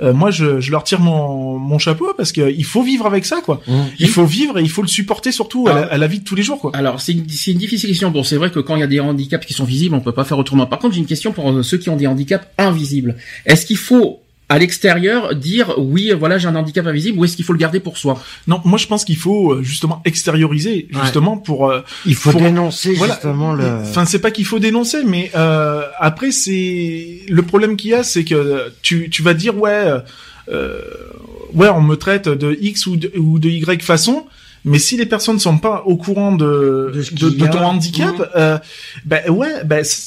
Euh, 0.01 0.13
moi, 0.13 0.31
je, 0.31 0.59
je 0.59 0.71
leur 0.71 0.83
tire 0.83 0.99
mon, 0.99 1.57
mon 1.59 1.79
chapeau 1.79 2.13
parce 2.17 2.31
que 2.31 2.51
il 2.51 2.65
faut 2.65 2.83
vivre 2.83 3.05
avec 3.05 3.25
ça, 3.25 3.41
quoi. 3.43 3.61
Il 3.99 4.07
faut 4.07 4.25
vivre 4.25 4.57
et 4.59 4.61
il 4.61 4.69
faut 4.69 4.81
le 4.81 4.87
supporter 4.87 5.31
surtout 5.31 5.67
à, 5.67 5.73
la, 5.73 5.81
à 5.81 5.97
la 5.97 6.07
vie 6.07 6.19
de 6.19 6.23
tous 6.23 6.35
les 6.35 6.43
jours, 6.43 6.59
quoi. 6.59 6.71
Alors 6.73 7.01
c'est 7.01 7.13
une, 7.13 7.19
une 7.19 7.57
difficile 7.57 7.89
question. 7.89 8.11
Bon, 8.11 8.23
c'est 8.23 8.37
vrai 8.37 8.51
que 8.51 8.59
quand 8.59 8.75
il 8.75 8.79
y 8.79 8.83
a 8.83 8.87
des 8.87 8.99
handicaps 8.99 9.45
qui 9.45 9.53
sont 9.53 9.65
visibles, 9.65 9.95
on 9.95 10.01
peut 10.01 10.11
pas 10.11 10.23
faire 10.25 10.37
autrement. 10.37 10.65
Par 10.65 10.79
contre, 10.79 10.93
j'ai 10.95 10.99
une 11.01 11.05
question 11.05 11.31
pour 11.31 11.63
ceux 11.63 11.77
qui 11.77 11.89
ont 11.89 11.95
des 11.97 12.07
handicaps 12.07 12.47
invisibles. 12.57 13.15
Est-ce 13.45 13.65
qu'il 13.65 13.77
faut 13.77 14.21
à 14.51 14.59
l'extérieur 14.59 15.33
dire 15.35 15.75
oui, 15.77 16.11
voilà, 16.17 16.37
j'ai 16.37 16.47
un 16.47 16.55
handicap 16.55 16.85
invisible, 16.85 17.17
ou 17.19 17.25
est-ce 17.25 17.35
qu'il 17.35 17.45
faut 17.45 17.53
le 17.53 17.59
garder 17.59 17.79
pour 17.79 17.97
soi? 17.97 18.21
Non, 18.47 18.59
moi, 18.65 18.77
je 18.77 18.87
pense 18.87 19.05
qu'il 19.05 19.17
faut 19.17 19.53
euh, 19.53 19.63
justement 19.63 20.01
extérioriser, 20.05 20.87
Ouais. 20.93 21.01
justement 21.03 21.37
pour. 21.37 21.69
euh, 21.69 21.81
Il 22.05 22.15
faut 22.15 22.31
Pour- 22.31 22.41
dénoncer 22.41 22.93
voilà. 22.93 23.13
justement 23.13 23.53
le. 23.53 23.65
Enfin, 23.65 24.05
c'est 24.05 24.19
pas 24.19 24.31
qu'il 24.31 24.45
faut 24.45 24.59
dénoncer, 24.59 25.03
mais 25.05 25.31
euh, 25.35 25.83
après, 25.99 26.31
c'est 26.31 27.21
le 27.27 27.41
problème 27.43 27.75
qu'il 27.77 27.91
y 27.91 27.93
a, 27.93 28.03
c'est 28.03 28.23
que 28.25 28.71
tu 28.81 29.09
tu 29.09 29.21
vas 29.23 29.33
dire 29.33 29.57
ouais, 29.57 29.85
euh, 30.51 30.79
ouais, 31.53 31.69
on 31.69 31.81
me 31.81 31.95
traite 31.95 32.27
de 32.29 32.57
X 32.61 32.87
ou 32.87 32.95
de, 32.97 33.11
ou 33.17 33.39
de 33.39 33.49
Y 33.49 33.81
façon. 33.83 34.25
Mais 34.63 34.77
si 34.77 34.95
les 34.95 35.05
personnes 35.07 35.39
sont 35.39 35.57
pas 35.57 35.83
au 35.85 35.95
courant 35.97 36.31
de 36.33 36.91
De 36.93 37.47
ton 37.47 37.63
handicap, 37.63 38.15
Mhm. 38.17 38.25
euh, 38.35 38.57
ben 39.05 39.27
ouais, 39.29 39.63
ben 39.65 39.83
c- 39.83 39.97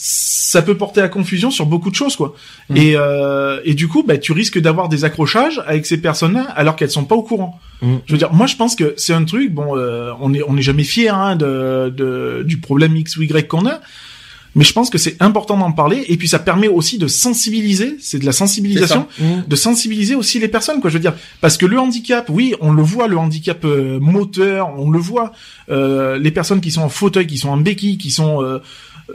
ça 0.52 0.62
peut 0.62 0.76
porter 0.76 1.00
à 1.00 1.08
confusion 1.08 1.50
sur 1.50 1.66
beaucoup 1.66 1.90
de 1.90 1.96
choses 1.96 2.14
quoi. 2.14 2.34
Mhm. 2.70 2.76
Et 2.76 2.92
euh, 2.96 3.60
et 3.64 3.74
du 3.74 3.88
coup, 3.88 4.04
ben 4.04 4.18
tu 4.20 4.32
risques 4.32 4.60
d'avoir 4.60 4.88
des 4.88 5.04
accrochages 5.04 5.60
avec 5.66 5.86
ces 5.86 5.98
personnes-là 6.00 6.42
alors 6.54 6.76
qu'elles 6.76 6.90
sont 6.90 7.04
pas 7.04 7.16
au 7.16 7.22
courant. 7.22 7.58
Mhm. 7.82 8.00
Je 8.06 8.12
veux 8.12 8.18
dire, 8.18 8.32
moi 8.32 8.46
je 8.46 8.54
pense 8.56 8.76
que 8.76 8.94
c'est 8.96 9.12
un 9.12 9.24
truc. 9.24 9.52
Bon, 9.52 9.76
euh, 9.76 10.12
on 10.20 10.32
est 10.32 10.42
on 10.46 10.52
n'est 10.52 10.62
jamais 10.62 10.84
fier 10.84 11.14
hein, 11.14 11.34
de, 11.34 11.92
de 11.94 12.42
du 12.46 12.58
problème 12.58 12.96
X 12.96 13.16
ou 13.16 13.22
Y 13.22 13.48
qu'on 13.48 13.66
a. 13.66 13.80
Mais 14.54 14.64
je 14.64 14.72
pense 14.72 14.88
que 14.90 14.98
c'est 14.98 15.20
important 15.20 15.56
d'en 15.56 15.72
parler 15.72 16.04
et 16.08 16.16
puis 16.16 16.28
ça 16.28 16.38
permet 16.38 16.68
aussi 16.68 16.98
de 16.98 17.08
sensibiliser, 17.08 17.96
c'est 18.00 18.18
de 18.18 18.26
la 18.26 18.32
sensibilisation, 18.32 19.06
Mmh. 19.18 19.24
de 19.48 19.56
sensibiliser 19.56 20.14
aussi 20.14 20.38
les 20.38 20.48
personnes 20.48 20.80
quoi. 20.80 20.90
Je 20.90 20.94
veux 20.94 21.00
dire 21.00 21.14
parce 21.40 21.56
que 21.56 21.66
le 21.66 21.78
handicap, 21.78 22.28
oui, 22.30 22.54
on 22.60 22.72
le 22.72 22.82
voit, 22.82 23.08
le 23.08 23.18
handicap 23.18 23.64
euh, 23.64 23.98
moteur, 24.00 24.72
on 24.78 24.90
le 24.90 24.98
voit. 24.98 25.32
Euh, 25.70 26.18
les 26.18 26.30
personnes 26.30 26.60
qui 26.60 26.70
sont 26.70 26.82
en 26.82 26.88
fauteuil, 26.88 27.26
qui 27.26 27.38
sont 27.38 27.48
en 27.48 27.56
béquille, 27.56 27.98
qui 27.98 28.10
sont 28.10 28.42
euh, 28.42 28.58
euh, 29.10 29.12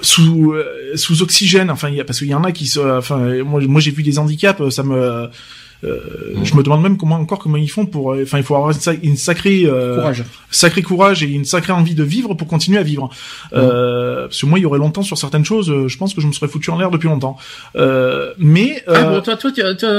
sous 0.00 0.52
euh, 0.52 0.96
sous 0.96 1.22
oxygène, 1.22 1.70
enfin 1.70 1.88
y 1.90 2.00
a 2.00 2.04
parce 2.04 2.18
qu'il 2.18 2.28
y 2.28 2.34
en 2.34 2.44
a 2.44 2.52
qui 2.52 2.66
se, 2.66 2.80
enfin 2.80 3.42
moi 3.44 3.60
moi 3.62 3.80
j'ai 3.80 3.90
vu 3.92 4.02
des 4.02 4.18
handicaps, 4.18 4.68
ça 4.70 4.82
me 4.82 5.28
euh, 5.84 5.98
Je 6.44 6.54
me 6.54 6.62
demande 6.62 6.82
même 6.82 6.96
comment 6.96 7.16
encore 7.16 7.38
comment 7.38 7.56
ils 7.56 7.68
font 7.70 7.86
pour. 7.86 8.12
euh, 8.12 8.22
Enfin, 8.22 8.38
il 8.38 8.44
faut 8.44 8.54
avoir 8.54 8.70
une, 8.70 8.78
sac- 8.78 9.00
une 9.02 9.16
sacrée 9.16 9.62
euh, 9.66 9.96
Courage. 9.96 10.24
sacré 10.50 10.82
courage 10.82 11.22
et 11.22 11.26
une 11.26 11.44
sacrée 11.44 11.72
envie 11.72 11.94
de 11.94 12.04
vivre 12.04 12.34
pour 12.34 12.46
continuer 12.46 12.78
à 12.78 12.82
vivre. 12.82 13.10
Euh, 13.52 14.22
parce 14.28 14.40
que 14.40 14.46
moi, 14.46 14.58
il 14.58 14.62
y 14.62 14.66
aurait 14.66 14.78
longtemps 14.78 15.02
sur 15.02 15.18
certaines 15.18 15.44
choses, 15.44 15.70
euh, 15.70 15.88
je 15.88 15.96
pense 15.98 16.14
que 16.14 16.20
je 16.20 16.26
me 16.26 16.32
serais 16.32 16.48
foutu 16.48 16.70
en 16.70 16.78
l'air 16.78 16.90
depuis 16.90 17.08
longtemps. 17.08 17.36
Euh, 17.76 18.32
mais 18.38 18.82
Ah 18.86 19.02
bon, 19.04 19.20
toi, 19.20 19.36
toi, 19.36 19.50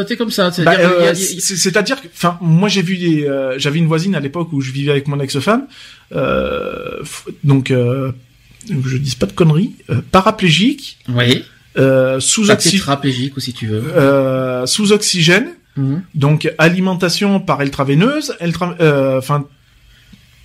t'es 0.05 0.15
comme 0.15 0.31
ça. 0.31 0.45
bah, 0.49 0.51
C'est-à-dire, 0.53 1.97
a- 1.97 1.99
euh, 1.99 2.01
que, 2.01 2.07
enfin, 2.15 2.37
moi 2.41 2.69
j'ai 2.69 2.81
vu 2.81 2.97
des, 2.97 3.25
euh, 3.27 3.59
j'avais 3.59 3.79
une 3.79 3.87
voisine 3.87 4.15
à 4.15 4.19
l'époque 4.19 4.53
où 4.53 4.61
je 4.61 4.71
vivais 4.71 4.91
avec 4.91 5.07
mon 5.07 5.19
ex-femme, 5.19 5.67
euh, 6.15 7.01
donc 7.43 7.71
euh, 7.71 8.11
je 8.69 8.97
dis 8.97 9.15
pas 9.15 9.25
de 9.25 9.31
conneries, 9.33 9.71
euh, 9.89 9.95
paraplégique, 10.11 10.97
Oui. 11.09 11.43
euh, 11.77 12.19
sous 12.19 12.51
oxygène, 12.51 12.79
tétraplégique 12.79 13.35
ou 13.37 13.39
si 13.39 13.53
tu 13.53 13.67
veux. 13.67 13.83
euh, 13.95 14.65
sous 14.65 14.91
oxygène, 14.91 15.47
Mhm. 15.75 16.03
donc 16.13 16.51
alimentation 16.57 17.39
par 17.39 17.61
ultraveineuse, 17.61 18.35
ultra- 18.41 18.75
euh, 18.79 19.17
enfin, 19.17 19.45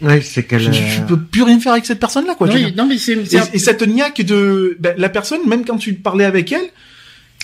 Ouais, 0.00 0.20
c'est 0.20 0.44
qu'elle. 0.44 0.60
je, 0.62 0.70
je 0.72 1.00
peux 1.02 1.18
plus 1.18 1.42
rien 1.42 1.58
faire 1.58 1.72
avec 1.72 1.84
cette 1.84 1.98
personne-là, 1.98 2.34
quoi. 2.36 2.46
dire. 2.48 2.72
non, 2.76 2.86
mais 2.86 2.98
c'est, 2.98 3.14
et 3.52 3.58
cette 3.58 3.82
niaque 3.86 4.22
de 4.22 4.76
ben, 4.78 4.94
la 4.96 5.08
personne, 5.08 5.40
même 5.48 5.64
quand 5.64 5.76
tu 5.76 5.94
parlais 5.94 6.24
avec 6.24 6.52
elle, 6.52 6.66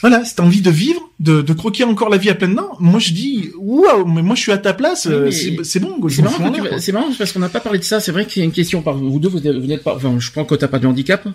voilà, 0.05 0.23
cette 0.23 0.41
envie 0.41 0.61
de 0.61 0.71
vivre, 0.71 1.01
de, 1.19 1.41
de 1.41 1.53
croquer 1.55 1.85
encore 1.85 2.11
la 2.11 2.19
vie 2.19 2.29
à 2.29 2.35
pleines 2.35 2.55
dents. 2.55 2.77
Moi, 2.79 3.01
je 3.01 3.13
dis, 3.15 3.51
waouh, 3.57 4.05
mais 4.07 4.21
moi, 4.21 4.35
je 4.37 4.43
suis 4.43 4.53
à 4.53 4.59
ta 4.59 4.75
place, 4.75 5.07
Oui, 5.07 5.15
euh, 5.15 5.31
c'est 5.31 5.81
bon, 5.81 5.97
C'est 6.11 6.21
m'en 6.23 6.31
marrant, 6.31 6.53
c'est 6.79 6.93
marrant 6.93 7.09
parce 7.17 7.33
qu'on 7.33 7.39
n'a 7.41 7.49
pas 7.49 7.61
parlé 7.61 7.79
de 7.79 7.85
ça. 7.85 8.01
C'est 8.01 8.13
vrai 8.13 8.27
qu'il 8.27 8.41
y 8.41 8.43
a 8.43 8.45
une 8.45 8.53
question 8.53 8.83
par 8.83 8.95
vous 8.99 9.19
deux. 9.19 9.29
Vous 9.31 9.41
n'êtes 9.41 9.83
pas. 9.83 9.95
Enfin, 9.97 10.15
je 10.19 10.31
crois 10.31 10.45
que 10.45 10.57
t'as 10.57 10.69
pas 10.69 10.79
de 10.79 10.87
handicap. 10.87 11.27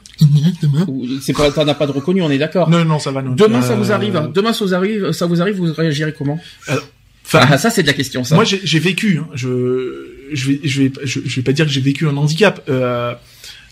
Ou 0.88 1.05
C'est 1.22 1.34
pas. 1.34 1.49
T'en 1.49 1.67
as 1.67 1.74
pas 1.74 1.88
de 1.88 1.91
reconnu. 1.91 2.22
On 2.22 2.30
est 2.30 2.38
d'accord. 2.38 2.70
Non, 2.70 2.86
non, 2.86 2.99
ça 2.99 3.11
va, 3.11 3.24
non. 3.24 3.34
Demain, 3.34 3.63
ça 3.63 3.74
Euh, 3.74 3.76
vous 3.78 3.91
arrive. 3.91 4.30
Demain, 4.34 4.53
ça 4.53 4.63
vous 4.65 4.74
arrive. 4.76 5.11
Ça 5.13 5.26
vous 5.26 5.41
arrive. 5.41 5.55
Vous 5.55 5.74
réagirez 5.74 6.13
comment 6.15 6.39
Enfin, 7.26 7.45
Ah, 7.49 7.57
ça, 7.57 7.70
c'est 7.72 7.82
de 7.82 7.88
la 7.88 7.93
question. 7.93 8.24
Ça. 8.24 8.36
moi, 8.36 8.43
j'ai 8.43 8.59
j'ai 8.63 8.80
vécu, 8.80 9.20
hein, 9.20 9.28
je, 9.34 9.47
je 10.34 10.47
vais, 10.51 10.59
je 10.63 10.82
vais, 10.84 10.91
je, 11.03 11.20
je 11.26 11.36
vais 11.38 11.41
pas 11.43 11.51
dire 11.53 11.65
que 11.65 11.72
j'ai 11.72 11.82
vécu 11.82 12.07
un 12.07 12.17
handicap, 12.17 12.63
euh, 12.70 13.13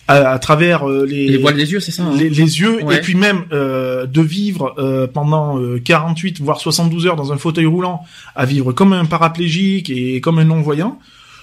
à, 0.07 0.31
à 0.31 0.39
travers 0.39 0.87
euh, 0.89 1.05
les, 1.05 1.27
les 1.27 1.37
voiles 1.37 1.55
des 1.55 1.71
yeux, 1.71 1.79
c'est 1.79 1.91
ça. 1.91 2.03
hein 2.03 2.13
les, 2.17 2.29
les 2.29 2.59
yeux 2.59 2.83
Ouais. 2.83 2.97
et 2.97 3.01
puis 3.01 3.15
même 3.15 3.43
euh, 3.51 4.05
de 4.05 4.21
vivre 4.21 4.73
euh, 4.77 5.07
pendant 5.07 5.59
euh, 5.59 5.79
48 5.83 6.39
voire 6.41 6.59
72 6.59 7.07
heures 7.07 7.15
dans 7.15 7.33
un 7.33 7.37
fauteuil 7.37 7.65
roulant 7.65 8.03
à 8.35 8.45
vivre 8.45 8.71
comme 8.71 8.93
un 8.93 9.05
paraplégique 9.05 9.89
et 9.89 10.21
comme 10.21 10.39
un 10.39 10.45
non 10.45 10.61
voyant 10.61 10.99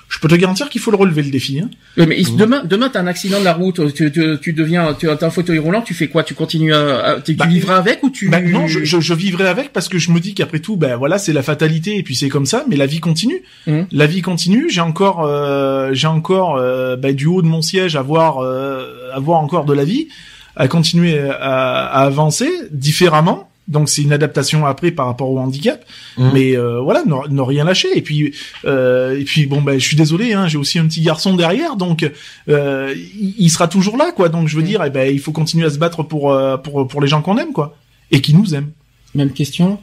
je 0.09 0.19
peux 0.19 0.29
te 0.29 0.35
garantir 0.35 0.69
qu'il 0.69 0.81
faut 0.81 0.91
le 0.91 0.97
relever 0.97 1.23
le 1.23 1.31
défi 1.31 1.59
hein. 1.61 1.69
Oui, 1.97 2.07
mais 2.07 2.17
il- 2.21 2.37
demain, 2.37 2.63
demain, 2.65 2.89
t'as 2.89 3.01
un 3.01 3.07
accident 3.07 3.39
de 3.41 3.45
la 3.45 3.53
route. 3.55 3.93
Tu, 3.95 4.11
tu, 4.13 4.37
tu 4.41 4.53
deviens. 4.53 4.95
Tu 4.95 5.09
as 5.09 5.17
un 5.21 5.31
fauteuil 5.31 5.59
roulant. 5.59 5.81
Tu 5.83 5.95
fais 5.95 6.09
quoi? 6.09 6.23
Tu 6.25 6.35
continues 6.35 6.73
à. 6.75 6.99
à- 7.05 7.21
tu, 7.21 7.35
Bah, 7.35 7.47
tu 7.47 7.53
vivras 7.53 7.77
avec 7.77 8.03
ou 8.03 8.11
tu 8.11 8.29
Bah, 8.29 8.41
non 8.41 8.67
je, 8.67 8.85
je, 8.85 9.01
je 9.01 9.15
vivrai 9.15 9.47
avec 9.49 9.73
parce 9.73 9.89
que 9.89 9.99
je 9.99 10.11
me 10.13 10.21
dis 10.21 10.35
qu'après 10.35 10.59
tout 10.61 10.77
ben 10.77 10.97
voilà 10.97 11.19
c'est 11.19 11.33
la 11.33 11.43
fatalité 11.43 11.97
et 11.97 12.03
puis 12.03 12.15
c'est 12.17 12.29
comme 12.29 12.47
ça 12.47 12.65
mais 12.69 12.77
la 12.77 12.87
vie 12.87 13.01
continue 13.01 13.43
Mhm. 13.67 13.87
la 13.93 14.07
vie 14.07 14.23
continue 14.23 14.67
j'ai 14.71 14.81
encore 14.83 15.25
euh, 15.25 15.91
j'ai 15.93 16.07
encore 16.07 16.57
euh, 16.57 16.97
ben, 16.97 17.15
du 17.15 17.27
haut 17.27 17.43
de 17.43 17.47
mon 17.47 17.63
siège 17.63 17.97
à 17.97 18.03
voir 18.03 18.39
euh, 18.39 19.11
à 19.13 19.19
voir 19.21 19.41
encore 19.41 19.65
de 19.65 19.73
la 19.73 19.85
vie 19.85 20.09
à 20.57 20.69
continuer 20.69 21.19
à, 21.19 21.87
à 21.87 22.05
avancer 22.05 22.49
différemment 22.71 23.49
donc 23.67 23.89
c'est 23.89 24.03
une 24.03 24.13
adaptation 24.13 24.67
après 24.67 24.91
par 24.91 25.07
rapport 25.07 25.31
au 25.31 25.39
handicap 25.39 25.85
Mhm. 26.19 26.31
mais 26.35 26.57
euh, 26.57 26.81
voilà 26.81 27.03
ne, 27.07 27.41
rien 27.41 27.65
lâcher 27.65 27.89
et 27.97 28.03
puis 28.03 28.35
euh, 28.67 29.19
et 29.19 29.25
puis 29.25 29.47
bon 29.47 29.63
ben 29.63 29.79
je 29.81 29.85
suis 29.85 29.97
désolé 29.97 30.33
hein, 30.35 30.47
j'ai 30.49 30.59
aussi 30.59 30.79
un 30.79 30.87
petit 30.87 31.01
garçon 31.01 31.35
derrière 31.35 31.77
donc 31.77 32.09
euh, 32.49 32.95
il, 32.97 33.35
il 33.39 33.49
sera 33.51 33.67
toujours 33.69 33.97
là 33.97 34.13
quoi 34.15 34.29
donc 34.29 34.49
je 34.49 34.57
veux 34.57 34.63
Mhm. 34.63 34.69
dire 34.69 34.83
eh 34.85 34.91
ben 34.91 35.11
il 35.13 35.19
faut 35.21 35.33
continuer 35.33 35.67
à 35.67 35.71
se 35.71 35.79
battre 35.79 36.03
pour 36.03 36.31
euh, 36.33 36.57
pour 36.59 36.87
pour 36.87 37.01
les 37.01 37.09
gens 37.09 37.23
qu'on 37.23 37.39
aime 37.39 37.53
quoi 37.53 37.77
et 38.11 38.21
qui 38.21 38.35
nous 38.35 38.55
aiment 38.55 38.71
Même 39.15 39.33
question? 39.33 39.81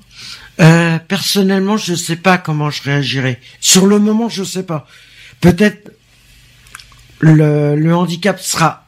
Euh, 0.60 1.00
personnellement, 1.08 1.76
je 1.78 1.96
sais 1.96 2.18
pas 2.18 2.38
comment 2.38 2.70
je 2.70 2.84
réagirais. 2.84 3.40
Sur 3.62 3.88
le 3.88 3.98
moment, 3.98 4.30
je 4.30 4.44
sais 4.44 4.64
pas. 4.64 4.86
Peut-être 5.40 5.92
le, 7.20 7.76
le 7.76 7.96
handicap 7.96 8.40
sera 8.40 8.81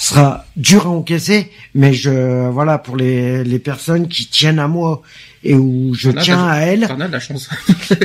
sera 0.00 0.46
dur 0.56 0.86
à 0.86 0.90
encaisser, 0.90 1.50
mais 1.74 1.92
je 1.92 2.48
voilà 2.50 2.78
pour 2.78 2.96
les 2.96 3.44
les 3.44 3.58
personnes 3.58 4.08
qui 4.08 4.26
tiennent 4.26 4.58
à 4.58 4.68
moi 4.68 5.02
et 5.44 5.54
où 5.54 5.94
je 5.94 6.10
T'en 6.10 6.20
tiens 6.20 6.46
à 6.48 6.58
elles. 6.60 6.86
T'en 6.86 7.00
as 7.00 7.08
de 7.08 7.12
la 7.12 7.20
chance. 7.20 7.48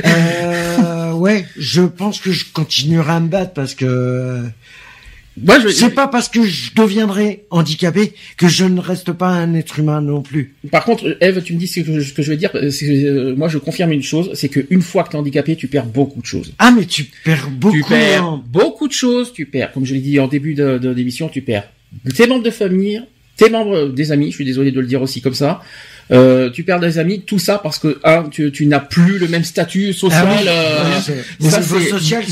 Euh, 0.04 1.12
ouais, 1.12 1.46
je 1.56 1.82
pense 1.82 2.20
que 2.20 2.32
je 2.32 2.44
continuerai 2.52 3.12
à 3.12 3.20
me 3.20 3.28
battre 3.28 3.52
parce 3.52 3.74
que 3.74 4.42
Moi, 5.40 5.60
je, 5.60 5.68
C'est 5.68 5.90
pas 5.90 6.08
parce 6.08 6.28
que 6.28 6.42
je 6.44 6.74
deviendrai 6.74 7.44
handicapé 7.50 8.14
que 8.36 8.48
je 8.48 8.64
ne 8.64 8.80
reste 8.80 9.12
pas 9.12 9.28
un 9.28 9.54
être 9.54 9.78
humain 9.78 10.00
non 10.00 10.22
plus. 10.22 10.54
Par 10.70 10.84
contre, 10.84 11.16
Eve, 11.20 11.42
tu 11.42 11.54
me 11.54 11.58
dis 11.58 11.66
ce 11.66 11.80
que 11.80 12.00
je, 12.00 12.08
ce 12.08 12.12
que 12.14 12.22
je 12.22 12.30
veux 12.30 12.36
dire. 12.36 12.50
euh, 12.54 12.70
c'est 12.70 12.86
que, 12.86 12.92
euh, 12.92 13.36
moi, 13.36 13.48
je 13.48 13.58
confirme 13.58 13.92
une 13.92 14.02
chose, 14.02 14.30
c'est 14.34 14.48
qu'une 14.48 14.82
fois 14.82 15.04
que 15.04 15.10
t'es 15.10 15.16
handicapé, 15.16 15.56
tu 15.56 15.68
perds 15.68 15.86
beaucoup 15.86 16.20
de 16.20 16.26
choses. 16.26 16.52
Ah, 16.58 16.72
mais 16.76 16.84
tu 16.86 17.04
perds 17.24 17.50
beaucoup. 17.50 17.76
tu 17.76 17.84
perds 17.84 18.24
hein. 18.24 18.44
beaucoup 18.48 18.88
de 18.88 18.92
choses. 18.94 19.32
Tu 19.32 19.46
perds, 19.46 19.72
comme 19.72 19.84
je 19.84 19.94
l'ai 19.94 20.00
dit 20.00 20.18
en 20.18 20.26
début 20.28 20.54
de, 20.54 20.78
de 20.78 20.92
d'émission, 20.94 21.28
tu 21.28 21.42
perds 21.42 21.68
tes 22.16 22.26
membres 22.26 22.42
de 22.44 22.50
famille, 22.50 23.02
tes 23.36 23.50
membres 23.50 23.88
des 23.88 24.12
amis. 24.12 24.30
Je 24.30 24.36
suis 24.36 24.44
désolé 24.44 24.70
de 24.72 24.80
le 24.80 24.86
dire 24.86 25.02
aussi 25.02 25.20
comme 25.20 25.34
ça. 25.34 25.60
Euh, 26.12 26.50
tu 26.50 26.62
perds 26.62 26.78
des 26.78 27.00
amis, 27.00 27.22
tout 27.26 27.40
ça 27.40 27.58
parce 27.58 27.80
que 27.80 27.98
un, 28.04 28.28
tu, 28.28 28.52
tu 28.52 28.66
n'as 28.66 28.78
plus 28.78 29.18
le 29.18 29.26
même 29.26 29.42
statut 29.42 29.92
social. 29.92 30.24
Ah 30.28 30.36
oui, 30.40 30.46
euh, 30.48 31.00
c'est- 31.40 31.50
ça, 31.50 31.60
social, 31.60 32.22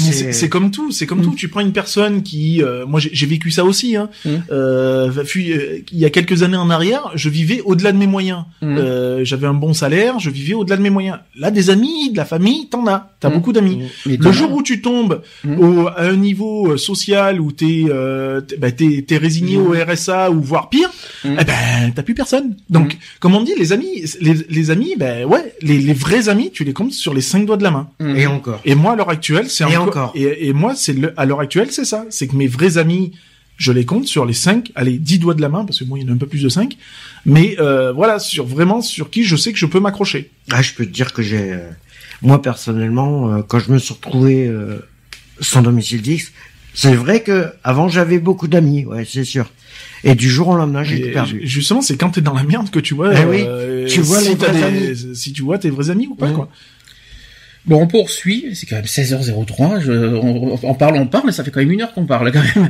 comme 0.48 0.70
tout, 0.70 0.92
c'est 0.92 1.06
comme 1.06 1.18
Mm. 1.18 1.24
tout. 1.24 1.34
Tu 1.34 1.48
prends 1.48 1.58
une 1.60 1.72
personne 1.72 2.22
qui, 2.22 2.62
euh, 2.62 2.86
moi 2.86 3.00
j'ai 3.00 3.10
j'ai 3.12 3.26
vécu 3.26 3.50
ça 3.50 3.64
aussi. 3.64 3.96
Hein. 3.96 4.10
Mm. 4.24 4.28
Euh, 4.52 5.10
euh, 5.10 5.78
il 5.90 5.98
y 5.98 6.04
a 6.04 6.10
quelques 6.10 6.44
années 6.44 6.56
en 6.56 6.70
arrière, 6.70 7.10
je 7.16 7.28
vivais 7.28 7.62
au-delà 7.64 7.90
de 7.90 7.96
mes 7.98 8.06
moyens. 8.06 8.44
Mhm. 8.62 8.78
Euh, 8.78 9.24
J'avais 9.24 9.48
un 9.48 9.54
bon 9.54 9.74
salaire, 9.74 10.20
je 10.20 10.30
vivais 10.30 10.54
au-delà 10.54 10.76
de 10.76 10.82
mes 10.82 10.90
moyens. 10.90 11.18
Là, 11.36 11.50
des 11.50 11.68
amis, 11.68 12.12
de 12.12 12.16
la 12.16 12.24
famille, 12.24 12.68
t'en 12.68 12.86
as. 12.86 13.13
T'as 13.24 13.30
Mm. 13.30 13.34
beaucoup 13.34 13.52
d'amis. 13.54 13.78
mais 14.04 14.18
Le 14.18 14.32
jour 14.32 14.52
où 14.52 14.62
tu 14.62 14.82
tombes 14.82 15.22
Mhm. 15.44 15.58
au, 15.60 15.88
à 15.88 16.02
un 16.02 16.16
niveau 16.16 16.72
euh, 16.72 16.76
social 16.76 17.40
où 17.40 17.52
t'es 17.52 17.84
euh, 17.88 18.42
t'es 18.42 18.58
bah, 18.58 18.70
t'es- 18.70 19.02
t'es 19.06 19.16
résigné 19.16 19.56
au 19.56 19.72
RSA 19.72 20.30
ou 20.30 20.42
voire 20.42 20.68
pire, 20.68 20.90
eh 21.24 21.28
ben 21.42 21.90
t'as 21.94 22.02
plus 22.02 22.14
personne. 22.14 22.54
Donc, 22.68 22.98
comme 23.20 23.34
on 23.34 23.42
dit, 23.42 23.54
les 23.58 23.72
amis, 23.72 24.04
les, 24.20 24.34
les 24.50 24.70
amis, 24.70 24.94
ben 24.98 25.24
ouais, 25.24 25.54
les, 25.62 25.78
les 25.78 25.94
vrais 25.94 26.28
amis, 26.28 26.50
tu 26.52 26.64
les 26.64 26.74
comptes 26.74 26.92
sur 26.92 27.14
les 27.14 27.22
cinq 27.22 27.46
doigts 27.46 27.56
de 27.56 27.62
la 27.62 27.70
main. 27.70 27.88
Et 28.14 28.26
encore. 28.26 28.60
Et 28.66 28.74
moi, 28.74 28.92
à 28.92 28.96
l'heure 28.96 29.08
actuelle, 29.10 29.48
c'est 29.48 29.64
Et 29.64 29.76
encore, 29.78 29.88
encore. 29.88 30.12
Et, 30.14 30.48
et 30.48 30.52
moi, 30.52 30.74
c'est 30.76 30.92
le, 30.92 31.14
à 31.18 31.24
l'heure 31.24 31.40
actuelle, 31.40 31.68
c'est 31.70 31.86
ça. 31.86 32.04
C'est 32.10 32.26
que 32.28 32.36
mes 32.36 32.46
vrais 32.46 32.76
amis, 32.76 33.12
je 33.56 33.72
les 33.72 33.84
compte 33.86 34.06
sur 34.06 34.26
les 34.26 34.32
cinq, 34.34 34.70
allez, 34.74 34.98
dix 34.98 35.18
doigts 35.18 35.34
de 35.34 35.40
la 35.40 35.48
main, 35.48 35.64
parce 35.64 35.78
que 35.78 35.84
moi, 35.84 35.98
il 35.98 36.04
y 36.04 36.08
en 36.08 36.12
a 36.12 36.14
un 36.14 36.18
peu 36.18 36.26
plus 36.26 36.42
de 36.42 36.48
cinq. 36.50 36.76
Mais 37.24 37.56
euh, 37.58 37.92
voilà, 37.92 38.18
sur 38.18 38.44
vraiment 38.44 38.82
sur 38.82 39.08
qui 39.10 39.22
je 39.24 39.36
sais 39.36 39.52
que 39.52 39.58
je 39.58 39.66
peux 39.66 39.80
m'accrocher. 39.80 40.30
Ah, 40.50 40.60
je 40.60 40.72
peux 40.74 40.84
te 40.84 40.90
dire 40.90 41.12
que 41.14 41.22
j'ai, 41.22 41.52
euh, 41.52 41.70
moi 42.24 42.42
personnellement, 42.42 43.32
euh, 43.32 43.42
quand 43.46 43.60
je 43.60 43.70
me 43.70 43.78
suis 43.78 43.94
retrouvé 43.94 44.46
euh, 44.48 44.78
sans 45.40 45.62
domicile 45.62 46.02
fixe, 46.02 46.32
c'est 46.74 46.94
vrai 46.94 47.22
que 47.22 47.52
avant 47.62 47.88
j'avais 47.88 48.18
beaucoup 48.18 48.48
d'amis, 48.48 48.84
ouais, 48.86 49.04
c'est 49.08 49.24
sûr. 49.24 49.50
Et 50.02 50.14
du 50.14 50.28
jour 50.28 50.48
au 50.48 50.56
lendemain, 50.56 50.82
j'étais 50.84 51.08
Et 51.08 51.12
perdu. 51.12 51.40
ju- 51.42 51.46
Justement, 51.46 51.80
c'est 51.82 51.96
quand 51.96 52.10
t'es 52.10 52.20
dans 52.20 52.34
la 52.34 52.42
merde 52.42 52.70
que 52.70 52.78
tu 52.80 52.94
vois. 52.94 53.12
Eh 53.18 53.24
oui, 53.24 53.44
euh, 53.46 53.86
tu 53.86 54.00
vois 54.00 54.20
si 54.20 54.30
les 54.30 54.36
t'as 54.36 54.52
vrais 54.52 54.72
des- 54.72 55.14
Si 55.14 55.32
tu 55.32 55.42
vois 55.42 55.58
tes 55.58 55.70
vrais 55.70 55.88
amis 55.90 56.06
ou 56.08 56.14
pas, 56.14 56.30
quoi. 56.30 56.48
Bon, 57.66 57.80
on 57.80 57.86
poursuit. 57.86 58.50
C'est 58.54 58.66
quand 58.66 58.76
même 58.76 58.84
16h03. 58.84 59.80
Je, 59.80 59.92
on, 59.92 60.58
on 60.62 60.74
parle, 60.74 60.96
on 60.96 61.06
parle, 61.06 61.24
mais 61.26 61.32
ça 61.32 61.42
fait 61.44 61.50
quand 61.50 61.60
même 61.60 61.70
une 61.70 61.80
heure 61.80 61.94
qu'on 61.94 62.04
parle 62.04 62.30
quand 62.32 62.42
même. 62.54 62.68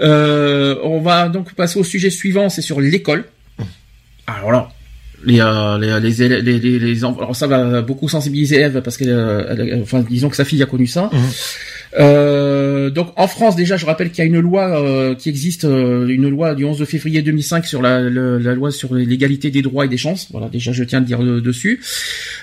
Euh, 0.00 0.76
on 0.84 1.00
va 1.00 1.28
donc 1.28 1.54
passer 1.54 1.78
au 1.80 1.84
sujet 1.84 2.10
suivant. 2.10 2.48
C'est 2.48 2.62
sur 2.62 2.80
l'école. 2.80 3.24
Alors 4.28 4.52
là, 4.52 4.68
les, 5.24 5.40
euh, 5.40 5.78
les, 5.78 6.00
les, 6.00 6.22
élèves- 6.22 6.44
les, 6.44 6.58
les, 6.58 6.78
les 6.78 7.04
enfants- 7.04 7.20
alors 7.20 7.36
ça 7.36 7.46
va 7.46 7.82
beaucoup 7.82 8.08
sensibiliser 8.08 8.60
Eve 8.60 8.80
parce 8.82 8.96
que, 8.96 9.04
euh, 9.06 9.80
enfin, 9.82 10.04
disons 10.08 10.28
que 10.28 10.36
sa 10.36 10.44
fille 10.44 10.62
a 10.62 10.66
connu 10.66 10.86
ça. 10.86 11.10
Mhm. 11.12 11.20
Euh, 11.98 12.90
donc 12.90 13.12
en 13.16 13.26
France 13.26 13.56
déjà, 13.56 13.78
je 13.78 13.86
rappelle 13.86 14.10
qu'il 14.10 14.18
y 14.22 14.26
a 14.26 14.28
une 14.28 14.40
loi 14.40 14.78
euh, 14.82 15.14
qui 15.14 15.30
existe, 15.30 15.64
euh, 15.64 16.06
une 16.06 16.28
loi 16.28 16.54
du 16.54 16.64
11 16.66 16.84
février 16.84 17.22
2005 17.22 17.64
sur 17.66 17.80
la, 17.80 18.02
la 18.02 18.54
loi 18.54 18.70
sur 18.70 18.94
l'égalité 18.94 19.50
des 19.50 19.62
droits 19.62 19.86
et 19.86 19.88
des 19.88 19.96
chances. 19.96 20.28
Voilà, 20.30 20.48
déjà 20.48 20.72
je 20.72 20.84
tiens 20.84 20.98
à 20.98 21.00
le 21.00 21.06
dire 21.06 21.22
euh, 21.22 21.40
dessus. 21.40 21.80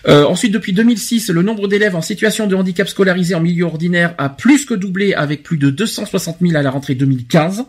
Euh, 0.08 0.26
ensuite, 0.26 0.52
depuis 0.52 0.74
2006, 0.74 1.30
le 1.30 1.44
nombre 1.44 1.68
d'élèves 1.68 1.96
en 1.96 2.02
situation 2.02 2.48
de 2.48 2.56
handicap 2.56 2.90
scolarisés 2.90 3.36
en 3.36 3.42
milieu 3.42 3.66
ordinaire 3.66 4.16
a 4.18 4.30
plus 4.30 4.66
que 4.66 4.74
doublé 4.74 5.14
avec 5.14 5.44
plus 5.44 5.58
de 5.58 5.70
260 5.70 6.38
000 6.42 6.56
à 6.58 6.64
la 6.64 6.72
rentrée 6.72 6.96
2015. 6.96 7.66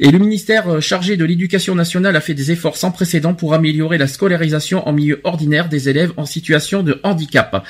Et 0.00 0.10
le 0.10 0.18
ministère 0.18 0.68
euh, 0.68 0.80
chargé 0.80 1.16
de 1.16 1.24
l'éducation 1.24 1.74
nationale 1.74 2.16
a 2.16 2.20
fait 2.20 2.34
des 2.34 2.50
efforts 2.50 2.76
sans 2.76 2.90
précédent 2.90 3.34
pour 3.34 3.54
améliorer 3.54 3.98
la 3.98 4.06
scolarisation 4.06 4.86
en 4.88 4.92
milieu 4.92 5.20
ordinaire 5.24 5.68
des 5.68 5.88
élèves 5.88 6.12
en 6.16 6.26
situation 6.26 6.82
de 6.82 7.00
handicap. 7.02 7.64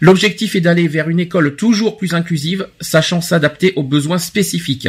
L'objectif 0.00 0.54
est 0.56 0.60
d'aller 0.60 0.88
vers 0.88 1.08
une 1.08 1.20
école 1.20 1.56
toujours 1.56 1.96
plus 1.96 2.14
inclusive, 2.14 2.68
sachant 2.80 3.20
s'adapter 3.20 3.72
aux 3.76 3.82
besoins 3.82 4.18
spécifiques. 4.18 4.88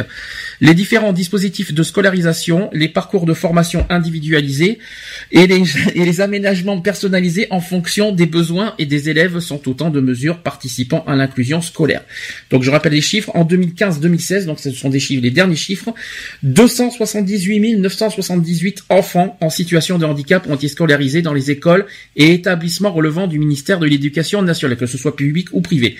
Les 0.60 0.74
différents 0.74 1.12
dispositifs 1.12 1.74
de 1.74 1.82
scolarisation, 1.82 2.70
les 2.72 2.88
parcours 2.88 3.26
de 3.26 3.34
formation 3.34 3.86
individualisés 3.90 4.78
et 5.30 5.46
les, 5.46 6.20
aménagements 6.20 6.80
personnalisés 6.80 7.46
en 7.50 7.60
fonction 7.60 8.12
des 8.12 8.26
besoins 8.26 8.74
et 8.78 8.86
des 8.86 9.10
élèves 9.10 9.38
sont 9.40 9.68
autant 9.68 9.90
de 9.90 10.00
mesures 10.00 10.38
participant 10.38 11.04
à 11.06 11.14
l'inclusion 11.14 11.60
scolaire. 11.60 12.02
Donc 12.50 12.62
je 12.62 12.70
rappelle 12.70 12.92
les 12.92 13.00
chiffres, 13.00 13.30
en 13.34 13.44
2015-2016, 13.44 14.46
donc 14.46 14.60
ce 14.60 14.70
sont 14.70 14.88
des 14.88 15.00
chiffres, 15.00 15.22
les 15.22 15.30
derniers 15.30 15.56
chiffres, 15.56 15.92
278 16.42 17.76
978 17.76 18.84
enfants 18.88 19.36
en 19.40 19.50
situation 19.50 19.98
de 19.98 20.04
handicap 20.04 20.46
ont 20.48 20.54
été 20.54 20.68
scolarisés 20.68 21.22
dans 21.22 21.34
les 21.34 21.50
écoles 21.50 21.86
et 22.14 22.32
établissements 22.32 22.92
relevant 22.92 23.26
du 23.26 23.38
ministère 23.38 23.78
de 23.78 23.86
l'Éducation 23.86 24.42
nationale, 24.42 24.76
que 24.76 24.86
ce 24.86 24.98
soit 24.98 25.16
public 25.16 25.48
ou 25.52 25.60
privé. 25.60 25.96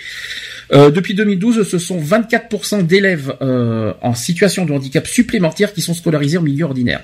Euh, 0.73 0.91
depuis 0.91 1.13
2012, 1.13 1.67
ce 1.67 1.79
sont 1.79 1.99
24% 1.99 2.85
d'élèves 2.85 3.35
euh, 3.41 3.93
en 4.01 4.13
situation 4.13 4.65
de 4.65 4.73
handicap 4.73 5.07
supplémentaires 5.07 5.73
qui 5.73 5.81
sont 5.81 5.93
scolarisés 5.93 6.37
en 6.37 6.41
milieu 6.41 6.65
ordinaire. 6.65 7.01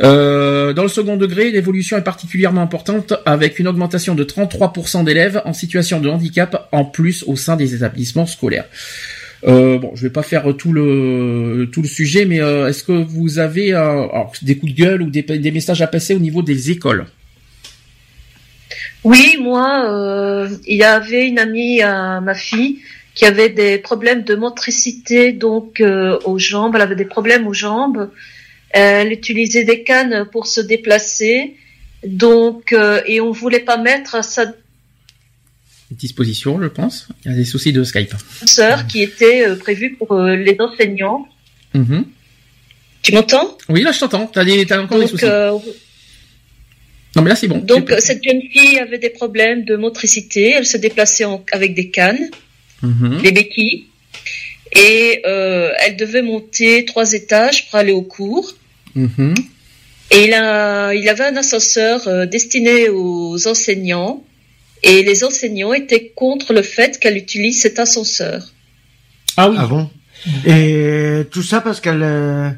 Euh, 0.00 0.72
dans 0.72 0.82
le 0.82 0.88
second 0.88 1.16
degré, 1.16 1.50
l'évolution 1.50 1.96
est 1.96 2.02
particulièrement 2.02 2.62
importante 2.62 3.14
avec 3.26 3.58
une 3.58 3.68
augmentation 3.68 4.14
de 4.14 4.24
33% 4.24 5.04
d'élèves 5.04 5.42
en 5.44 5.52
situation 5.52 6.00
de 6.00 6.08
handicap 6.08 6.68
en 6.72 6.84
plus 6.84 7.24
au 7.26 7.36
sein 7.36 7.56
des 7.56 7.74
établissements 7.74 8.26
scolaires. 8.26 8.64
Euh, 9.44 9.78
bon, 9.78 9.92
je 9.94 10.02
vais 10.02 10.10
pas 10.10 10.22
faire 10.22 10.56
tout 10.56 10.72
le 10.72 11.68
tout 11.72 11.82
le 11.82 11.88
sujet, 11.88 12.24
mais 12.24 12.40
euh, 12.40 12.68
est-ce 12.68 12.84
que 12.84 12.92
vous 12.92 13.38
avez 13.38 13.72
des 14.42 14.56
coups 14.56 14.72
de 14.72 14.78
gueule 14.78 15.02
ou 15.02 15.10
des 15.10 15.50
messages 15.50 15.82
à 15.82 15.86
passer 15.86 16.14
au 16.14 16.20
niveau 16.20 16.42
des 16.42 16.70
écoles? 16.70 17.06
Oui, 19.04 19.36
moi, 19.40 19.90
euh, 19.90 20.48
il 20.66 20.76
y 20.76 20.84
avait 20.84 21.26
une 21.26 21.38
amie 21.38 21.82
à 21.82 22.20
ma 22.20 22.34
fille 22.34 22.80
qui 23.14 23.24
avait 23.24 23.50
des 23.50 23.78
problèmes 23.78 24.22
de 24.22 24.34
motricité 24.34 25.32
donc 25.32 25.80
euh, 25.80 26.18
aux 26.24 26.38
jambes. 26.38 26.74
Elle 26.76 26.82
avait 26.82 26.96
des 26.96 27.04
problèmes 27.04 27.46
aux 27.46 27.52
jambes. 27.52 28.10
Elle 28.70 29.12
utilisait 29.12 29.64
des 29.64 29.82
cannes 29.82 30.26
pour 30.30 30.46
se 30.46 30.60
déplacer. 30.60 31.56
Donc, 32.06 32.72
euh, 32.72 33.02
et 33.06 33.20
on 33.20 33.30
voulait 33.30 33.60
pas 33.60 33.76
mettre 33.76 34.24
sa 34.24 34.46
Disposition, 35.92 36.60
je 36.62 36.68
pense. 36.68 37.08
Il 37.24 37.32
y 37.32 37.34
a 37.34 37.36
des 37.36 37.44
soucis 37.44 37.72
de 37.72 37.84
Skype. 37.84 38.14
sœur 38.46 38.86
qui 38.86 39.02
était 39.02 39.46
euh, 39.46 39.56
prévue 39.56 39.94
pour 39.94 40.12
euh, 40.12 40.36
les 40.36 40.56
enseignants. 40.58 41.28
Mhm. 41.74 42.06
Tu 43.02 43.12
m'entends? 43.12 43.58
Oui, 43.68 43.82
là 43.82 43.92
je 43.92 44.00
t'entends. 44.00 44.26
T'as 44.26 44.80
encore 44.80 44.98
des 44.98 45.06
soucis. 45.06 45.26
Non, 47.14 47.22
mais 47.22 47.28
là 47.30 47.36
c'est 47.36 47.48
bon. 47.48 47.58
donc 47.58 47.92
cette 47.98 48.22
jeune 48.24 48.40
fille 48.52 48.78
avait 48.78 48.98
des 48.98 49.10
problèmes 49.10 49.64
de 49.64 49.76
motricité. 49.76 50.52
Elle 50.56 50.66
se 50.66 50.76
déplaçait 50.78 51.24
en- 51.24 51.44
avec 51.52 51.74
des 51.74 51.90
cannes. 51.90 52.30
Mhm. 52.82 53.20
les 53.22 53.30
béquilles. 53.32 53.84
Et 54.74 55.22
euh, 55.26 55.70
elle 55.80 55.96
devait 55.96 56.22
monter 56.22 56.84
trois 56.84 57.12
étages 57.12 57.68
pour 57.68 57.78
aller 57.78 57.92
au 57.92 58.02
cours. 58.02 58.54
Mhm. 58.94 59.34
Et 60.10 60.24
il, 60.24 60.34
a, 60.34 60.92
il 60.94 61.08
avait 61.08 61.24
un 61.24 61.36
ascenseur 61.36 62.08
euh, 62.08 62.26
destiné 62.26 62.88
aux 62.88 63.46
enseignants. 63.46 64.24
Et 64.82 65.02
les 65.04 65.22
enseignants 65.22 65.72
étaient 65.74 66.08
contre 66.16 66.52
le 66.52 66.62
fait 66.62 66.98
qu'elle 66.98 67.16
utilise 67.16 67.60
cet 67.60 67.78
ascenseur. 67.78 68.52
Ah 69.36 69.48
oui. 69.48 69.56
Ah 69.60 69.66
bon? 69.66 69.88
Et 70.46 71.22
tout 71.30 71.42
ça 71.42 71.60
parce 71.60 71.80
qu'elle 71.80 72.02
euh, 72.02 72.48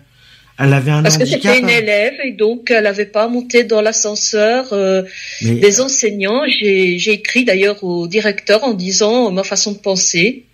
elle 0.59 0.73
avait 0.73 0.91
un 0.93 1.03
Parce 1.03 1.19
que 1.19 1.27
c'était 1.27 1.59
une 1.59 1.69
élève 1.69 2.15
et 2.23 2.31
donc 2.31 2.71
elle 2.71 2.85
n'avait 2.85 3.07
pas 3.07 3.27
monté 3.29 3.65
dans 3.65 3.81
l'ascenseur 3.81 4.73
euh, 4.73 5.03
mais, 5.43 5.55
des 5.55 5.81
enseignants. 5.81 6.43
J'ai 6.47 6.99
j'ai 6.99 7.13
écrit 7.13 7.45
d'ailleurs 7.45 7.83
au 7.83 8.07
directeur 8.07 8.63
en 8.63 8.73
disant 8.73 9.29
euh, 9.29 9.31
ma 9.31 9.43
façon 9.43 9.73
de 9.73 9.79
penser. 9.79 10.45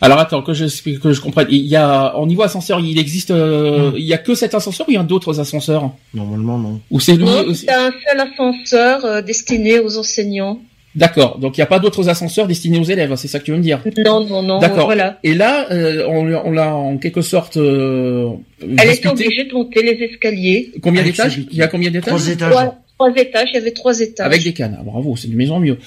Alors 0.00 0.18
attends 0.18 0.42
que 0.42 0.54
je 0.54 0.64
que 0.98 1.12
je 1.12 1.20
comprenne. 1.20 1.48
Il 1.50 1.66
y 1.66 1.76
a 1.76 2.16
au 2.16 2.26
niveau 2.26 2.42
ascenseur, 2.42 2.80
il 2.80 2.98
existe, 2.98 3.30
euh, 3.30 3.90
Mm. 3.90 3.96
il 3.98 4.04
y 4.04 4.14
a 4.14 4.18
que 4.18 4.34
cet 4.34 4.54
ascenseur 4.54 4.88
ou 4.88 4.92
il 4.92 4.94
y 4.94 4.98
a 4.98 5.02
d'autres 5.02 5.38
ascenseurs? 5.38 5.90
Normalement 6.14 6.58
non. 6.58 6.80
Ou 6.90 7.00
c'est 7.00 7.14
lui 7.14 7.24
Non, 7.24 7.54
c'était 7.54 7.72
un 7.72 7.92
seul 8.06 8.20
ascenseur 8.20 9.04
euh, 9.04 9.22
destiné 9.22 9.78
aux 9.80 9.98
enseignants. 9.98 10.60
D'accord. 10.96 11.38
Donc 11.38 11.56
il 11.56 11.60
n'y 11.60 11.62
a 11.62 11.66
pas 11.66 11.78
d'autres 11.78 12.08
ascenseurs 12.08 12.46
destinés 12.48 12.78
aux 12.78 12.84
élèves. 12.84 13.14
C'est 13.16 13.28
ça 13.28 13.38
que 13.38 13.44
tu 13.44 13.52
veux 13.52 13.56
me 13.58 13.62
dire? 13.62 13.80
Non, 14.04 14.26
non, 14.26 14.42
non. 14.42 14.58
D'accord. 14.58 14.86
Voilà. 14.86 15.18
Et 15.22 15.34
là, 15.34 15.66
euh, 15.70 16.04
on, 16.08 16.26
on 16.32 16.50
l'a 16.50 16.74
en 16.74 16.96
quelque 16.98 17.22
sorte 17.22 17.56
euh, 17.56 18.30
Elle 18.78 18.90
était 18.90 19.08
obligée 19.08 19.44
de 19.44 19.52
monter 19.54 19.82
les 19.82 20.04
escaliers. 20.04 20.72
Combien 20.82 21.02
d'étages? 21.04 21.40
Il 21.50 21.56
y 21.56 21.62
a 21.62 21.68
combien 21.68 21.90
d'étages? 21.90 22.14
Trois 22.14 22.28
étages. 22.28 22.50
Trois, 22.50 22.78
trois 22.98 23.10
étages, 23.16 23.48
il 23.52 23.54
y 23.54 23.58
avait 23.58 23.70
trois 23.70 24.00
étages. 24.00 24.26
Avec 24.26 24.42
des 24.42 24.52
cannes. 24.52 24.76
Ah, 24.80 24.82
bravo, 24.84 25.14
c'est 25.16 25.28
de 25.30 25.36
mieux 25.36 25.50
en 25.52 25.60
mieux. 25.60 25.78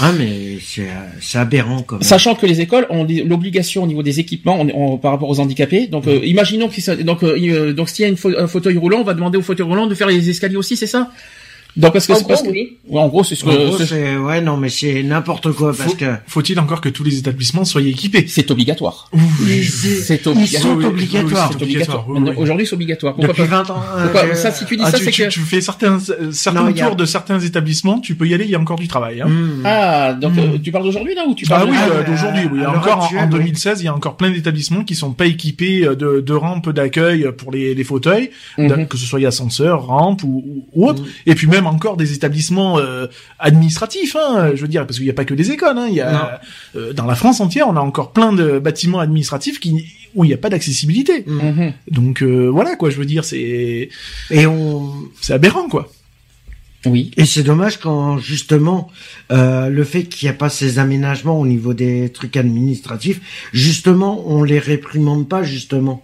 Ah 0.00 0.10
mais 0.18 0.58
c'est 0.60 0.88
c'est 1.20 1.38
aberrant 1.38 1.82
quand 1.82 1.96
même. 1.96 2.02
Sachant 2.02 2.34
que 2.34 2.44
les 2.44 2.60
écoles 2.60 2.86
ont 2.90 3.06
l'obligation 3.26 3.84
au 3.84 3.86
niveau 3.86 4.02
des 4.02 4.18
équipements 4.18 4.58
on- 4.60 4.68
on- 4.94 4.98
par 4.98 5.12
rapport 5.12 5.30
aux 5.30 5.38
handicapés. 5.38 5.86
Donc, 5.86 6.08
euh, 6.08 6.18
imaginons 6.24 6.68
soit- 6.70 6.96
donc 6.96 7.22
euh, 7.22 7.38
euh, 7.40 7.72
donc 7.72 7.88
s'il 7.88 8.02
y 8.02 8.06
a 8.06 8.08
une 8.08 8.16
fa- 8.16 8.36
un 8.36 8.48
fauteuil 8.48 8.76
roulant, 8.76 8.98
on 9.00 9.04
va 9.04 9.14
demander 9.14 9.38
au 9.38 9.42
fauteuil 9.42 9.66
roulant 9.66 9.86
de 9.86 9.94
faire 9.94 10.08
les 10.08 10.28
escaliers 10.28 10.56
aussi, 10.56 10.76
c'est 10.76 10.88
ça? 10.88 11.12
Donc 11.78 11.94
est-ce 11.96 12.08
que 12.08 12.12
En 12.12 12.16
c'est 12.16 12.26
parce 12.28 12.42
que 12.42 12.48
oui. 12.50 12.76
En 12.92 13.08
gros 13.08 13.24
c'est 13.24 13.34
ce 13.36 13.44
En 13.46 13.54
gros, 13.54 13.76
que 13.76 13.84
c'est- 13.86 14.16
ouais 14.16 14.40
non 14.40 14.56
mais 14.56 14.68
c'est 14.68 15.02
n'importe 15.02 15.52
quoi 15.52 15.72
parce 15.76 15.90
Faut- 15.92 15.96
que 15.96 16.12
Faut-il 16.26 16.58
encore 16.60 16.80
que 16.80 16.88
tous 16.88 17.04
les 17.04 17.18
établissements 17.18 17.64
soient 17.64 17.80
équipés? 17.82 18.26
C'est 18.28 18.50
obligatoire. 18.50 19.10
C'est- 19.62 20.26
obligatoire. 20.26 20.62
sont 20.62 20.76
Oui, 20.76 20.84
oui, 20.84 20.84
obligatoires. 20.86 21.48
oui, 21.50 21.56
C'est 21.58 21.62
obligatoire. 21.64 22.04
oui, 22.08 22.20
oui. 22.22 22.30
Aujourd'hui 22.36 22.66
c'est 22.66 22.74
obligatoire. 22.74 23.14
Pourquoi 23.14 23.28
depuis 23.34 23.48
pas 23.48 23.62
20 23.62 23.70
ans. 23.70 23.80
Pourquoi 24.02 24.24
euh, 24.24 24.34
ça 24.34 24.50
si 24.50 24.64
tu 24.64 24.76
dis 24.76 24.82
Ah, 24.84 24.90
ça 24.90 24.98
c'est 24.98 25.10
que 25.10 25.28
tu 25.28 25.40
fais 25.40 25.60
certains 25.60 25.98
euh, 26.10 26.30
certains 26.32 26.72
tours 26.72 26.96
de 26.96 27.04
certains 27.04 27.40
établissements, 27.40 28.00
tu 28.00 28.14
peux 28.14 28.26
y 28.26 28.34
aller, 28.34 28.44
il 28.44 28.50
y 28.50 28.54
a 28.54 28.60
encore 28.60 28.78
du 28.78 28.88
travail. 28.88 29.20
Hein. 29.20 29.28
hmm. 29.28 29.62
ah 29.64 30.12
donc 30.14 30.34
Hmm. 30.34 30.38
euh, 30.40 30.58
tu 30.62 30.70
parles 30.72 30.84
d'aujourd'hui 30.84 31.14
là 31.14 31.24
ou 31.28 31.34
tu 31.34 31.44
Ah 31.48 31.56
parles 31.56 31.70
oui, 31.70 31.76
Ah, 31.78 31.88
ouais, 31.88 32.04
d'aujourd'hui, 32.04 32.42
oui. 32.52 32.66
Encore 32.66 32.98
en- 32.98 33.02
actuelle, 33.04 33.20
en, 33.20 33.32
oui. 33.32 33.38
2016, 33.44 33.80
il 33.80 33.84
y 33.84 33.88
a 33.88 33.94
encore 33.94 34.16
plein 34.16 34.30
d'établissements 34.30 34.84
qui 34.84 34.94
sont 34.94 35.12
pas 35.12 35.26
équipés 35.26 35.80
de, 35.82 36.20
de 36.20 36.32
rampes 36.34 36.70
d'accueil 36.70 37.26
pour 37.36 37.52
les, 37.52 37.74
les 37.74 37.84
fauteuils, 37.84 38.30
Mhm. 38.58 38.86
que 38.88 38.96
ce 38.96 39.06
soit 39.06 39.24
ascenseur, 39.26 39.86
rampe 39.86 40.22
ou 40.24 40.66
autre. 40.74 41.02
Mhm. 41.02 41.08
Et 41.26 41.34
puis 41.34 41.46
même 41.46 41.66
encore 41.68 41.96
des 41.96 42.12
établissements 42.12 42.78
euh, 42.78 43.06
administratifs, 43.38 44.16
hein, 44.16 44.52
je 44.54 44.60
veux 44.62 44.68
dire, 44.68 44.86
parce 44.86 44.96
qu'il 44.96 45.06
n'y 45.06 45.10
a 45.10 45.14
pas 45.14 45.24
que 45.24 45.34
des 45.34 45.50
écoles. 45.50 45.78
Hein, 45.78 45.86
il 45.88 45.94
y 45.94 46.00
a 46.00 46.40
euh, 46.76 46.92
dans 46.92 47.06
la 47.06 47.14
France 47.14 47.40
entière, 47.40 47.68
on 47.68 47.76
a 47.76 47.80
encore 47.80 48.12
plein 48.12 48.32
de 48.32 48.58
bâtiments 48.58 49.00
administratifs 49.00 49.60
qui 49.60 49.86
où 50.14 50.24
il 50.24 50.28
n'y 50.28 50.34
a 50.34 50.38
pas 50.38 50.50
d'accessibilité. 50.50 51.24
Mhm. 51.26 51.72
Donc 51.90 52.22
euh, 52.22 52.48
voilà 52.48 52.76
quoi, 52.76 52.90
je 52.90 52.96
veux 52.96 53.04
dire, 53.04 53.24
c'est 53.24 53.88
Et 54.30 54.46
on 54.46 54.92
c'est 55.20 55.32
aberrant 55.32 55.68
quoi. 55.68 55.90
Oui. 56.86 57.10
et 57.16 57.26
c'est 57.26 57.42
dommage 57.42 57.78
quand 57.80 58.18
justement 58.18 58.88
euh, 59.32 59.68
le 59.68 59.82
fait 59.82 60.04
qu'il 60.04 60.26
n'y 60.26 60.30
a 60.30 60.38
pas 60.38 60.48
ces 60.48 60.78
aménagements 60.78 61.38
au 61.38 61.44
niveau 61.46 61.74
des 61.74 62.10
trucs 62.10 62.36
administratifs, 62.36 63.20
justement 63.52 64.22
on 64.26 64.42
les 64.44 64.60
réprimande 64.60 65.28
pas 65.28 65.42
justement. 65.42 66.02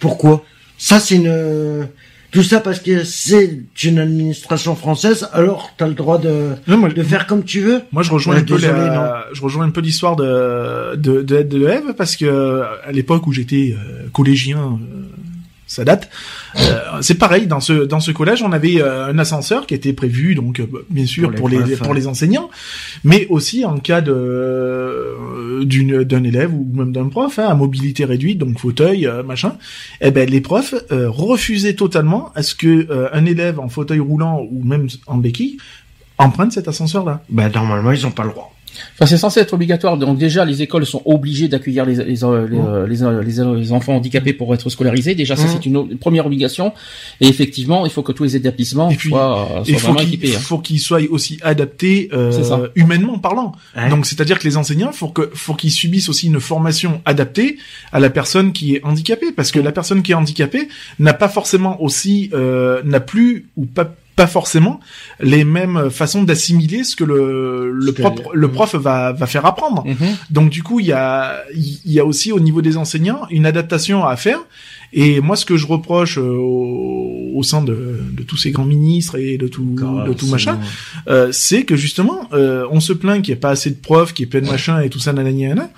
Pourquoi? 0.00 0.44
Ça 0.78 0.98
c'est 0.98 1.14
une 1.16 1.88
tout 2.32 2.42
ça 2.42 2.60
parce 2.60 2.80
que 2.80 3.04
c'est 3.04 3.58
une 3.84 3.98
administration 3.98 4.74
française, 4.76 5.28
alors 5.32 5.72
t'as 5.76 5.86
le 5.88 5.94
droit 5.94 6.18
de 6.18 6.50
Non, 6.68 6.78
moi, 6.78 6.88
de 6.88 7.02
faire 7.02 7.26
comme 7.26 7.44
tu 7.44 7.60
veux. 7.60 7.82
Moi, 7.92 8.02
je 8.02 8.10
rejoins 8.10 8.34
Ouais, 8.34 8.40
un 8.40 8.44
peu 8.44 8.54
désolé, 8.56 8.72
la- 8.72 9.24
je 9.32 9.40
rejoins 9.42 9.64
un 9.66 9.70
peu 9.70 9.80
l'histoire 9.80 10.16
de 10.16 10.96
de 10.96 11.22
de, 11.22 11.42
de 11.42 11.66
Ève 11.68 11.94
parce 11.96 12.16
que 12.16 12.62
à 12.86 12.92
l'époque 12.92 13.26
où 13.26 13.32
j'étais 13.32 13.74
euh, 13.76 14.08
collégien, 14.12 14.58
euh, 14.58 15.09
ça 15.70 15.84
date. 15.84 16.10
euh, 16.56 17.00
c'est 17.00 17.14
pareil 17.14 17.46
dans 17.46 17.60
ce 17.60 17.72
dans 17.84 18.00
ce 18.00 18.10
collège, 18.10 18.42
on 18.42 18.50
avait 18.50 18.82
euh, 18.82 19.06
un 19.06 19.18
ascenseur 19.20 19.66
qui 19.66 19.74
était 19.74 19.92
prévu 19.92 20.34
donc 20.34 20.58
euh, 20.58 20.66
bien 20.90 21.06
sûr 21.06 21.28
Pour 21.30 21.38
pour 21.38 21.48
les 21.48 21.58
profs, 21.58 21.78
pour 21.78 21.94
les 21.94 22.08
enseignants, 22.08 22.50
mais 23.04 23.26
aussi 23.30 23.64
en 23.64 23.78
cas 23.78 24.00
de 24.00 24.12
euh, 24.12 25.64
d'une 25.64 26.02
d'un 26.02 26.24
élève 26.24 26.52
ou 26.52 26.66
même 26.74 26.90
d'un 26.92 27.08
prof 27.08 27.38
hein, 27.38 27.46
à 27.48 27.54
mobilité 27.54 28.04
réduite, 28.04 28.38
donc 28.38 28.58
fauteuil 28.58 29.06
euh, 29.06 29.22
machin. 29.22 29.52
Eh 30.00 30.10
ben 30.10 30.28
les 30.28 30.40
profs 30.40 30.74
euh, 30.90 31.08
refusaient 31.08 31.74
totalement 31.74 32.32
à 32.34 32.42
ce 32.42 32.56
que 32.56 32.66
euh, 32.90 33.08
un 33.12 33.24
élève 33.24 33.60
en 33.60 33.68
fauteuil 33.68 34.00
roulant 34.00 34.44
ou 34.50 34.64
même 34.64 34.88
en 35.06 35.18
béquille 35.18 35.58
emprunte 36.18 36.50
cet 36.50 36.66
ascenseur 36.66 37.04
là. 37.04 37.22
Bah 37.30 37.48
normalement 37.48 37.92
ils 37.92 38.04
ont 38.08 38.10
pas 38.10 38.24
le 38.24 38.30
droit. 38.30 38.52
Enfin, 38.94 39.06
c'est 39.06 39.16
censé 39.16 39.40
être 39.40 39.54
obligatoire. 39.54 39.96
Donc 39.96 40.18
déjà, 40.18 40.44
les 40.44 40.62
écoles 40.62 40.86
sont 40.86 41.02
obligées 41.04 41.48
d'accueillir 41.48 41.84
les, 41.86 41.96
les, 41.96 42.24
euh, 42.24 42.46
les, 42.48 42.58
euh, 42.58 42.86
les, 42.86 43.02
euh, 43.40 43.54
les, 43.56 43.72
enfants 43.72 43.96
handicapés 43.96 44.32
pour 44.32 44.52
être 44.54 44.68
scolarisés. 44.70 45.14
Déjà, 45.14 45.36
ça 45.36 45.44
Mhm. 45.44 45.48
c'est 45.52 45.66
une, 45.66 45.98
première 45.98 46.26
obligation. 46.26 46.72
Et 47.20 47.28
effectivement, 47.28 47.86
il 47.86 47.92
faut 47.92 48.02
que 48.02 48.12
tous 48.12 48.24
les 48.24 48.36
établissements 48.36 48.90
soient, 48.90 49.62
Il 49.66 49.72
soient 49.72 49.78
faut 49.78 49.86
vraiment 49.92 50.00
équipés. 50.00 50.34
hein. 50.36 50.40
faut 50.40 50.58
qu'il 50.58 50.78
soit 50.80 51.00
aussi 51.10 51.38
adapté 51.42 52.08
C'est 52.30 52.44
ça. 52.44 52.60
humainement 52.74 53.18
parlant. 53.18 53.52
Donc 53.90 54.06
c'est-à-dire 54.06 54.38
que 54.38 54.44
les 54.44 54.56
enseignants 54.56 54.92
faut 54.92 55.08
que 55.08 55.30
faut 55.34 55.54
qu'ils 55.54 55.70
subissent 55.70 56.08
aussi 56.08 56.26
une 56.26 56.40
formation 56.40 57.00
adaptée 57.04 57.58
à 57.92 58.00
la 58.00 58.10
personne 58.10 58.52
qui 58.52 58.74
est 58.76 58.84
handicapée 58.84 59.32
parce 59.32 59.50
que 59.50 59.58
la 59.60 59.72
personne 59.72 60.02
qui 60.02 60.12
est 60.12 60.14
handicapée 60.14 60.68
n'a 60.98 61.14
pas 61.14 61.28
forcément 61.28 61.80
aussi 61.82 62.30
euh, 62.34 62.82
n'a 62.84 63.00
plus 63.00 63.46
ou 63.56 63.66
pas 63.66 63.94
pas 64.20 64.26
forcément 64.26 64.80
les 65.20 65.44
mêmes 65.44 65.88
façons 65.88 66.22
d'assimiler 66.28 66.84
ce 66.84 66.94
que 66.94 67.04
le 67.04 67.72
le, 67.72 67.92
propre, 67.92 68.30
le 68.34 68.48
prof 68.56 68.74
va 68.74 69.12
va 69.12 69.26
faire 69.26 69.46
apprendre. 69.46 69.82
Mhm. 69.86 70.16
Donc 70.30 70.50
du 70.50 70.62
coup, 70.62 70.78
il 70.78 70.86
y 70.86 70.92
a 70.92 71.42
il 71.54 71.92
y 71.96 71.98
a 71.98 72.04
aussi 72.04 72.30
au 72.30 72.40
niveau 72.46 72.60
des 72.60 72.76
enseignants 72.76 73.22
une 73.30 73.46
adaptation 73.46 73.98
à 74.06 74.16
faire. 74.16 74.40
Et 74.92 75.20
moi, 75.20 75.36
ce 75.36 75.46
que 75.46 75.56
je 75.56 75.66
reproche 75.66 76.18
euh, 76.18 76.22
au, 76.22 77.30
au 77.38 77.42
sein 77.42 77.62
de, 77.62 77.76
de 78.18 78.22
tous 78.22 78.36
ces 78.36 78.50
grands 78.50 78.64
ministres 78.64 79.16
et 79.16 79.38
de 79.38 79.48
tout 79.48 79.64
de 80.08 80.12
tout 80.12 80.26
machin, 80.26 80.58
euh, 81.08 81.28
c'est 81.32 81.62
que 81.62 81.76
justement, 81.76 82.28
euh, 82.32 82.66
on 82.70 82.80
se 82.80 82.92
plaint 82.92 83.22
qu'il 83.22 83.32
n'y 83.32 83.38
ait 83.38 83.40
pas 83.40 83.50
assez 83.56 83.70
de 83.70 83.80
profs, 83.88 84.12
qu'il 84.12 84.24
y 84.24 84.26
ait 84.26 84.30
plein 84.30 84.42
de 84.42 84.50
machins 84.50 84.80
et 84.84 84.90
tout 84.90 84.98
ça, 84.98 85.12
nanani, 85.14 85.44
nanana. 85.44 85.70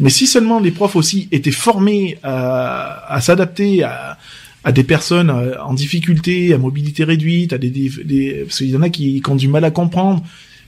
Mais 0.00 0.10
si 0.10 0.26
seulement 0.26 0.58
les 0.58 0.72
profs 0.72 0.96
aussi 0.96 1.28
étaient 1.30 1.58
formés 1.68 2.18
à, 2.24 3.14
à 3.14 3.20
s'adapter 3.20 3.84
à, 3.84 4.18
à 4.64 4.72
des 4.72 4.84
personnes 4.84 5.30
euh, 5.30 5.54
en 5.62 5.74
difficulté, 5.74 6.52
à 6.54 6.58
mobilité 6.58 7.04
réduite, 7.04 7.52
à 7.52 7.58
des, 7.58 7.70
des, 7.70 7.90
des- 8.04 8.44
parce 8.46 8.58
qu'il 8.58 8.70
y 8.70 8.76
en 8.76 8.82
a 8.82 8.88
qui, 8.90 9.20
qui 9.20 9.30
ont 9.30 9.36
du 9.36 9.48
mal 9.48 9.64
à 9.64 9.70
comprendre, 9.70 10.22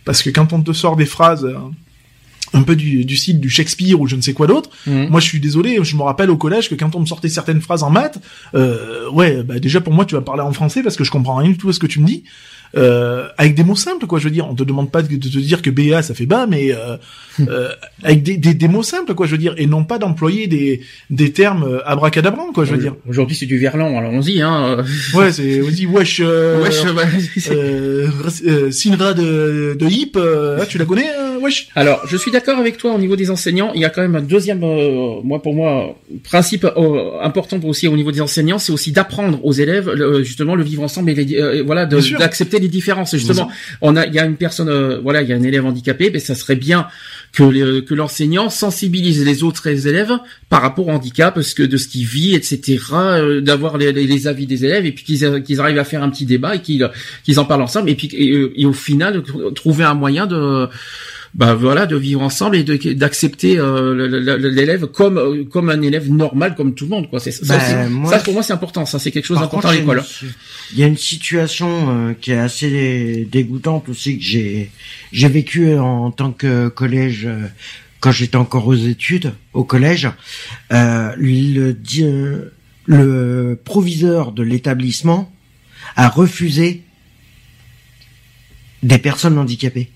parce 0.04 0.22
que 0.22 0.30
quand 0.30 0.52
on 0.52 0.60
te 0.62 0.72
sort 0.72 0.96
des 0.96 1.06
phrases 1.06 1.44
euh, 1.44 1.54
un 2.52 2.62
peu 2.62 2.76
du, 2.76 3.04
du 3.04 3.16
style 3.16 3.40
du 3.40 3.50
Shakespeare 3.50 4.00
ou 4.00 4.06
je 4.06 4.14
ne 4.16 4.20
sais 4.20 4.32
quoi 4.32 4.46
d'autre, 4.46 4.70
Mhm. 4.86 5.08
moi 5.08 5.20
je 5.20 5.26
suis 5.26 5.40
désolé, 5.40 5.78
je 5.82 5.96
me 5.96 6.02
rappelle 6.02 6.30
au 6.30 6.36
collège 6.36 6.68
que 6.70 6.74
quand 6.76 6.94
on 6.94 7.00
me 7.00 7.06
sortait 7.06 7.28
certaines 7.28 7.60
phrases 7.60 7.82
en 7.82 7.90
maths, 7.90 8.18
euh, 8.54 9.10
ouais, 9.10 9.42
bah 9.42 9.58
déjà 9.58 9.80
pour 9.80 9.92
moi 9.92 10.04
tu 10.04 10.14
vas 10.14 10.20
parler 10.20 10.42
en 10.42 10.52
français 10.52 10.82
parce 10.82 10.96
que 10.96 11.02
je 11.04 11.10
comprends 11.10 11.36
rien 11.36 11.50
du 11.50 11.56
tout 11.56 11.68
à 11.68 11.72
ce 11.72 11.80
que 11.80 11.86
tu 11.88 11.98
me 12.00 12.06
dis. 12.06 12.22
Euh, 12.74 13.28
avec 13.38 13.54
des 13.54 13.64
mots 13.64 13.76
simples 13.76 14.06
quoi 14.06 14.18
je 14.18 14.24
veux 14.24 14.30
dire 14.30 14.46
on 14.50 14.54
te 14.54 14.64
demande 14.64 14.90
pas 14.90 15.00
de, 15.02 15.08
te 15.08 15.38
dire 15.38 15.62
que 15.62 15.70
BA 15.70 16.02
ça 16.02 16.14
fait 16.14 16.26
bas 16.26 16.46
mais 16.46 16.72
euh, 16.72 16.96
euh, 17.48 17.68
avec 18.02 18.22
des, 18.22 18.36
des, 18.36 18.54
des 18.54 18.68
mots 18.68 18.82
simples 18.82 19.14
quoi 19.14 19.26
je 19.26 19.32
veux 19.32 19.38
dire 19.38 19.54
et 19.56 19.66
non 19.66 19.84
pas 19.84 19.98
d'employer 19.98 20.46
des 20.46 20.80
des 21.10 21.32
termes 21.32 21.62
euh, 21.64 21.78
abracadabrants 21.86 22.52
quoi 22.52 22.64
je 22.64 22.72
veux 22.72 22.78
dire 22.78 22.94
Aujourd'hui, 23.08 23.36
c'est 23.36 23.46
du 23.46 23.58
verlan. 23.58 23.96
Allons-y. 23.96 24.42
Hein. 24.42 24.84
ouais 25.14 25.32
c'est 25.32 25.62
on 25.62 25.68
dit 25.70 25.86
wesh 25.86 26.20
euh, 26.22 26.62
Wesh, 26.62 26.84
bah, 26.94 27.02
euh, 27.50 28.08
euh, 28.46 28.70
Sinra 28.70 29.14
de 29.14 29.76
de 29.78 29.86
Hip 29.86 30.12
euh, 30.16 30.58
ah, 30.60 30.66
tu 30.66 30.76
la 30.78 30.84
connais 30.84 31.08
euh, 31.18 31.38
wesh? 31.40 31.68
Alors, 31.76 32.00
je 32.06 32.16
suis 32.16 32.30
d'accord 32.30 32.58
avec 32.58 32.76
toi 32.78 32.92
au 32.94 32.98
niveau 32.98 33.16
des 33.16 33.30
enseignants. 33.30 33.70
Il 33.74 33.80
y 33.80 33.84
a 33.84 33.90
quand 33.90 34.02
même 34.02 34.16
un 34.16 34.22
deuxième, 34.22 34.62
euh, 34.64 35.20
moi 35.22 35.40
pour 35.42 35.54
moi, 35.54 35.96
principe 36.24 36.64
euh, 36.64 37.20
important 37.22 37.58
aussi 37.64 37.88
au 37.88 37.96
niveau 37.96 38.12
des 38.12 38.20
enseignants, 38.20 38.58
c'est 38.58 38.72
aussi 38.72 38.92
d'apprendre 38.92 39.38
aux 39.44 39.52
élèves 39.52 39.90
justement 40.22 40.54
le 40.54 40.64
vivre 40.64 40.82
ensemble 40.82 41.10
et 41.10 41.14
les, 41.14 41.36
euh, 41.40 41.62
voilà, 41.64 41.86
de- 41.86 41.96
D'accepter 42.56 42.62
les 42.62 42.68
différences. 42.68 43.14
Justement, 43.16 43.50
on 43.82 43.96
a, 43.96 44.06
il 44.06 44.14
y 44.14 44.18
a 44.18 44.24
une 44.24 44.36
personne, 44.36 44.68
euh, 44.68 44.98
voilà, 45.02 45.22
il 45.22 45.28
y 45.28 45.32
a 45.32 45.36
un 45.36 45.42
élève 45.42 45.64
handicapé, 45.66 46.10
mais 46.12 46.18
ça 46.18 46.34
serait 46.34 46.56
bien 46.56 46.86
que 47.32 47.42
les- 47.42 47.84
que 47.84 47.94
l'enseignant 47.94 48.48
sensibilise 48.50 49.24
les 49.24 49.42
autres 49.42 49.66
élèves 49.86 50.12
par 50.48 50.62
rapport 50.62 50.88
au 50.88 50.90
handicap, 50.90 51.34
parce 51.34 51.54
que 51.54 51.62
de 51.62 51.76
ce 51.76 51.88
qu'il 51.88 52.06
vit, 52.06 52.34
etc., 52.34 52.78
euh, 52.92 53.40
d'avoir 53.40 53.76
les, 53.78 53.92
les- 53.92 54.26
avis 54.26 54.46
des 54.46 54.64
élèves 54.64 54.86
et 54.86 54.92
puis 54.92 55.04
qu'ils 55.04 55.24
euh, 55.24 55.40
qu'ils 55.40 55.60
arrivent 55.60 55.78
à 55.78 55.84
faire 55.84 56.02
un 56.02 56.08
petit 56.10 56.24
débat 56.24 56.56
et 56.56 56.60
qu'ils 56.62 56.88
qu'ils 57.24 57.38
en 57.38 57.44
parlent 57.44 57.62
ensemble 57.62 57.90
et 57.90 57.94
puis 57.94 58.08
et, 58.12 58.30
euh, 58.32 58.52
et 58.56 58.64
au 58.64 58.72
final 58.72 59.22
trouver 59.54 59.84
un 59.84 59.94
moyen 59.94 60.26
de 60.26 60.68
bah 61.38 61.54
voilà 61.54 61.84
de 61.84 61.96
vivre 61.96 62.22
ensemble 62.22 62.56
et 62.56 62.64
d'accepter 62.94 63.58
euh, 63.58 63.94
l'élève 64.58 64.86
comme 64.86 65.18
euh, 65.18 65.44
comme 65.44 65.68
un 65.68 65.82
élève 65.82 66.10
normal 66.10 66.54
comme 66.56 66.74
tout 66.74 66.84
le 66.84 66.90
monde 66.90 67.10
quoi 67.10 67.20
ça, 67.20 67.30
Bah, 67.46 67.56
aussi- 67.58 67.92
moi, 67.92 68.10
ça, 68.10 68.18
pour 68.20 68.32
moi 68.32 68.42
c'est 68.42 68.54
important 68.54 68.86
ça 68.86 68.98
c'est 68.98 69.10
quelque 69.10 69.26
chose 69.26 69.38
d'important 69.38 69.68
à 69.68 69.74
il 69.74 69.76
y 69.76 69.78
a 69.78 69.80
l'école 69.82 69.98
une- 70.22 70.28
Il 70.72 70.78
y 70.78 70.82
a 70.82 70.86
une 70.86 70.96
situation 70.96 71.68
euh, 71.90 72.12
qui 72.20 72.30
est 72.32 72.38
assez 72.38 73.28
dégoûtante 73.30 73.88
aussi 73.90 74.16
que 74.18 74.24
j'ai 74.24 74.70
j'ai 75.12 75.28
vécu 75.28 75.74
en 75.76 76.10
tant 76.10 76.32
que 76.32 76.68
collège 76.68 77.28
quand 78.00 78.12
j'étais 78.12 78.36
encore 78.36 78.66
aux 78.66 78.74
études 78.94 79.32
au 79.52 79.64
collège. 79.64 80.08
Le, 80.70 82.52
le 82.86 83.60
proviseur 83.64 84.32
de 84.32 84.42
l'établissement 84.42 85.32
a 85.96 86.08
refusé 86.08 86.82
des 88.82 88.98
personnes 88.98 89.38
handicapées. 89.38 89.90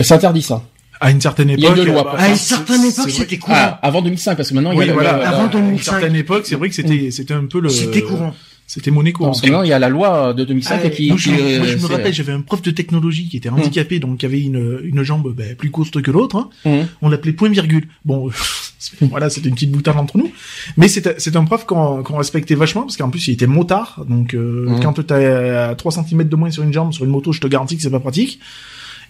C'est 0.00 0.14
interdit 0.14 0.42
ça 0.42 0.62
à 1.00 1.10
une 1.10 1.20
certaine 1.20 1.50
Il 1.50 1.60
y 1.60 1.66
a 1.66 1.70
époque 1.70 1.84
une 1.86 1.92
loi 1.92 2.04
bah, 2.04 2.10
pour 2.10 2.18
À 2.20 2.28
une 2.28 2.36
certaine 2.36 2.84
époque, 2.84 3.10
c'était 3.10 3.36
courant. 3.36 3.54
ah, 3.58 3.78
avant 3.82 4.00
2005 4.00 4.36
parce 4.36 4.48
que 4.48 4.54
maintenant 4.54 4.72
il 4.72 4.78
y 4.86 4.88
a 4.88 4.92
voilà. 4.92 5.18
le- 5.18 5.22
Avant 5.26 5.40
À 5.42 5.44
une 5.44 5.50
2005. 5.50 5.82
certaine 5.92 6.16
époque, 6.16 6.42
c'est 6.46 6.54
vrai 6.54 6.68
que 6.68 6.74
c'était 6.74 7.10
c'était 7.10 7.34
un 7.34 7.44
peu 7.46 7.60
le 7.60 7.68
C'était 7.68 8.00
courant. 8.02 8.32
C'était 8.66 8.90
monnaie 8.90 9.12
courante. 9.12 9.32
parce 9.34 9.42
que 9.42 9.46
maintenant 9.48 9.62
il 9.64 9.68
y 9.68 9.72
a 9.74 9.78
la 9.78 9.90
loi 9.90 10.32
de 10.32 10.44
2005 10.44 10.80
Ah, 10.84 10.88
qui, 10.88 11.08
Moi, 11.08 11.16
je, 11.18 11.24
qui, 11.24 11.30
me- 11.32 11.58
moi, 11.58 11.66
je 11.66 11.74
euh, 11.76 11.80
me 11.80 11.86
rappelle, 11.86 12.14
j'avais 12.14 12.32
un 12.32 12.40
prof 12.40 12.62
de 12.62 12.70
technologie 12.70 13.28
qui 13.28 13.36
était 13.36 13.50
handicapé, 13.50 13.98
donc 13.98 14.18
qui 14.18 14.26
avait 14.26 14.40
une, 14.40 14.80
une 14.84 15.02
jambe 15.02 15.34
ben, 15.36 15.54
plus 15.54 15.70
courte 15.70 16.00
que 16.00 16.10
l'autre. 16.10 16.36
hein. 16.36 16.48
Mhm. 16.64 16.86
On 17.02 17.08
l'appelait 17.10 17.32
point 17.32 17.50
virgule. 17.50 17.88
Bon, 18.06 18.30
voilà, 19.02 19.28
c'était 19.28 19.48
une 19.50 19.54
petite 19.54 19.70
boutade 19.72 19.96
entre 19.98 20.16
nous. 20.16 20.30
Mais 20.78 20.88
c'était 20.88 21.16
c'est 21.18 21.36
un 21.36 21.44
prof 21.44 21.66
qu'on 21.66 22.02
qu'on 22.02 22.16
respectait 22.16 22.54
vachement 22.54 22.82
parce 22.82 22.96
qu'en 22.96 23.10
plus 23.10 23.26
il 23.28 23.32
était 23.32 23.46
motard. 23.46 24.02
Donc 24.08 24.32
euh, 24.32 24.66
Mhm. 24.68 24.80
quand 24.80 25.04
t'as 25.04 25.74
3 25.74 25.92
cm 25.92 26.24
de 26.26 26.36
moins 26.36 26.50
sur 26.50 26.62
une 26.62 26.72
jambe 26.72 26.92
sur 26.94 27.04
une 27.04 27.10
moto, 27.10 27.32
je 27.32 27.40
te 27.40 27.48
garantis 27.48 27.76
que 27.76 27.82
c'est 27.82 27.90
pas 27.90 28.00
pratique. 28.00 28.38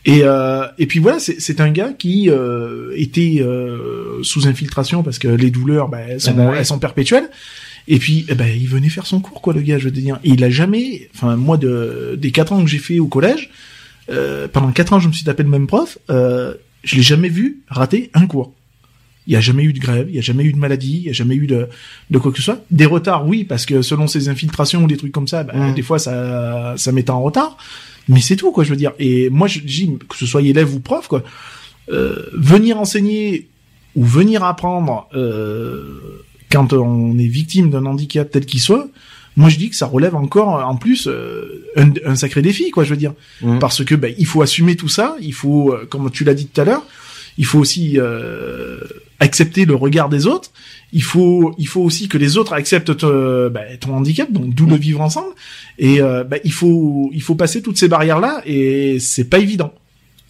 Et, 0.07 0.21
euh, 0.23 0.67
et 0.79 0.87
puis 0.87 0.99
voilà, 0.99 1.19
c'est 1.19 1.41
c'est 1.41 1.61
un 1.61 1.71
gars 1.71 1.93
qui 1.99 2.29
euh, 2.29 2.93
était 2.95 3.39
euh, 3.41 4.23
sous 4.23 4.47
infiltration 4.47 5.03
parce 5.03 5.19
que 5.19 5.29
les 5.29 5.51
douleurs, 5.51 5.89
ben, 5.89 6.05
elles, 6.09 6.21
sont, 6.21 6.31
Ah 6.33 6.35
bah 6.35 6.51
ouais. 6.51 6.59
elles 6.59 6.67
sont 6.67 6.79
perpétuelles. 6.79 7.31
Et 7.89 7.99
puis, 7.99 8.25
eh 8.29 8.35
ben, 8.35 8.47
il 8.47 8.67
venait 8.69 8.89
faire 8.89 9.07
son 9.07 9.21
cours, 9.21 9.43
quoi, 9.43 9.53
le 9.53 9.61
gars, 9.61 9.79
je 9.79 9.85
veux 9.85 9.91
dire. 9.91 10.19
Et 10.25 10.31
il 10.31 10.45
a 10.45 10.49
jamais, 10.51 11.09
enfin, 11.15 11.37
moi, 11.37 11.57
de, 11.59 12.17
des 12.19 12.31
quatre 12.31 12.53
ans 12.53 12.63
que 12.65 12.71
j'ai 12.71 12.79
fait 12.79 12.99
au 12.99 13.09
collège, 13.09 13.51
euh, 14.11 14.49
pendant 14.49 14.73
quatre 14.73 14.93
ans, 14.95 15.01
je 15.01 15.09
me 15.09 15.13
suis 15.13 15.25
tapé 15.25 15.43
le 15.43 15.51
même 15.51 15.67
prof, 15.67 15.99
euh, 16.11 16.55
je 16.83 16.97
l'ai 16.97 17.03
jamais 17.03 17.29
vu 17.29 17.61
rater 17.69 18.11
un 18.15 18.27
cours. 18.27 18.55
Il 19.27 19.33
y 19.33 19.37
a 19.37 19.41
jamais 19.41 19.65
eu 19.65 19.73
de 19.73 19.79
grève, 19.81 20.07
il 20.11 20.15
y 20.15 20.19
a 20.19 20.23
jamais 20.23 20.45
eu 20.45 20.53
de 20.53 20.59
maladie, 20.59 20.97
il 20.97 21.07
y 21.07 21.11
a 21.11 21.15
jamais 21.15 21.35
eu 21.35 21.47
de, 21.47 21.69
de 22.11 22.19
quoi 22.19 22.31
que 22.31 22.37
ce 22.39 22.43
soit. 22.45 22.63
Des 22.71 22.85
retards, 22.87 23.27
oui, 23.27 23.45
parce 23.45 23.65
que 23.65 23.81
selon 23.81 24.07
ses 24.07 24.29
infiltrations 24.31 24.85
ou 24.85 24.87
des 24.87 24.99
trucs 24.99 25.13
comme 25.13 25.29
ça, 25.29 25.45
ben, 25.45 25.71
Mm. 25.71 25.75
des 25.75 25.83
fois, 25.83 25.99
ça, 25.99 26.75
ça 26.77 26.93
mettait 26.93 27.11
en 27.11 27.23
retard. 27.23 27.57
Mais 28.09 28.21
c'est 28.21 28.37
tout, 28.37 28.53
quoi, 28.53 28.65
je 28.65 28.71
veux 28.71 28.77
dire. 28.77 28.93
Et 28.99 29.31
moi, 29.31 29.49
je 29.49 29.61
dis, 29.61 29.91
que 30.09 30.17
ce 30.17 30.27
soit 30.27 30.43
élève 30.43 30.75
ou 30.75 30.81
prof, 30.81 31.09
quoi, 31.09 31.23
euh, 31.91 32.27
venir 32.33 32.79
enseigner 32.79 33.49
ou 33.97 34.05
venir 34.05 34.45
apprendre 34.45 35.09
euh, 35.15 36.25
quand 36.51 36.73
on 36.73 37.19
est 37.19 37.27
victime 37.27 37.71
d'un 37.71 37.87
handicap 37.87 38.31
tel 38.31 38.47
qu'il 38.47 38.61
soit, 38.61 38.89
moi 39.37 39.49
je 39.49 39.59
dis 39.59 39.71
que 39.71 39.77
ça 39.77 39.87
relève 39.87 40.15
encore 40.15 40.65
en 40.65 40.77
plus 40.77 41.09
euh, 41.09 41.67
un, 41.77 41.91
un 42.05 42.15
sacré 42.15 42.43
défi, 42.43 42.71
quoi, 42.71 42.85
je 42.85 42.91
veux 42.91 42.97
dire. 42.97 43.15
Mhm. 43.43 43.59
Parce 43.59 43.85
que 43.85 43.95
ben, 43.95 44.15
il 44.19 44.27
faut 44.27 44.43
assumer 44.43 44.77
tout 44.77 44.89
ça, 44.89 45.17
il 45.21 45.35
faut, 45.35 45.73
euh, 45.73 45.87
comme 45.89 46.11
tu 46.11 46.25
l'as 46.25 46.35
dit 46.35 46.47
tout 46.47 46.61
à 46.61 46.65
l'heure, 46.65 46.85
il 47.39 47.47
faut 47.47 47.59
aussi 47.59 47.99
euh, 47.99 48.79
accepter 49.25 49.65
le 49.65 49.75
regard 49.75 50.09
des 50.09 50.27
autres. 50.27 50.51
Il 50.93 51.03
faut, 51.03 51.55
il 51.59 51.67
faut 51.67 51.81
aussi 51.81 52.09
que 52.09 52.19
les 52.19 52.37
autres 52.37 52.53
acceptent 52.53 52.97
te- 52.97 53.49
ben, 53.49 53.77
ton 53.81 53.95
handicap, 53.95 54.31
donc 54.31 54.55
d'où 54.55 54.67
le 54.67 54.77
vivre 54.77 55.01
ensemble. 55.01 55.35
Et 55.79 56.01
euh, 56.01 56.23
ben, 56.25 56.39
il 56.45 56.53
faut, 56.53 57.11
il 57.13 57.23
faut 57.23 57.35
passer 57.35 57.61
toutes 57.63 57.79
ces 57.79 57.89
barrières 57.89 58.21
là, 58.21 58.43
et 58.47 58.99
c'est 59.01 59.29
pas 59.29 59.39
évident. 59.39 59.73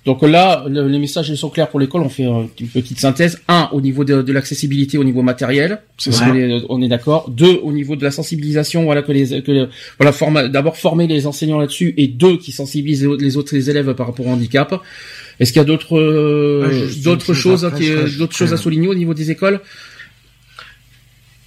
Donc 0.04 0.20
là, 0.22 0.64
le- 0.68 0.86
les 0.86 0.98
messages 0.98 1.34
sont 1.34 1.48
clairs 1.48 1.68
pour 1.70 1.80
l'école. 1.80 2.02
On 2.02 2.10
fait 2.10 2.26
euh, 2.26 2.42
une 2.60 2.68
petite 2.68 3.00
synthèse. 3.00 3.40
Un, 3.48 3.70
au 3.72 3.80
niveau 3.80 4.04
de, 4.04 4.20
de 4.20 4.32
l'accessibilité, 4.34 4.98
au 4.98 5.04
niveau 5.04 5.22
matériel, 5.22 5.80
C'est 5.96 6.10
les- 6.32 6.62
on 6.68 6.82
est 6.82 6.88
d'accord. 6.88 7.30
Deux, 7.30 7.58
au 7.62 7.72
niveau 7.72 7.96
de 7.96 8.04
la 8.04 8.10
sensibilisation, 8.10 8.84
voilà 8.84 9.00
que 9.02 9.12
les, 9.12 9.40
que 9.42 9.50
les- 9.50 9.66
voilà, 9.98 10.48
d'abord 10.48 10.76
former 10.76 11.06
les 11.06 11.26
enseignants 11.26 11.58
là-dessus, 11.58 11.94
et 11.96 12.06
deux, 12.06 12.36
qui 12.36 12.52
sensibilisent 12.52 13.00
les 13.02 13.06
autres, 13.06 13.22
les 13.24 13.36
autres 13.38 13.54
les 13.54 13.70
élèves 13.70 13.94
par 13.94 14.06
rapport 14.08 14.26
au 14.26 14.30
handicap. 14.30 14.74
Est-ce 15.40 15.52
qu'il 15.52 15.60
y 15.60 15.62
a 15.62 15.64
d'autres, 15.64 15.96
euh, 15.98 16.68
Ouais, 16.68 16.94
une 16.96 17.02
d'autres 17.02 17.32
chose 17.32 17.38
choses, 17.42 17.64
après, 17.64 17.80
qui- 17.80 17.86
je 17.86 17.92
rajouterais- 17.96 18.18
d'autres 18.18 18.36
choses 18.36 18.52
à 18.52 18.56
souligner 18.58 18.88
au 18.88 18.94
niveau 18.94 19.14
des 19.14 19.30
écoles? 19.30 19.60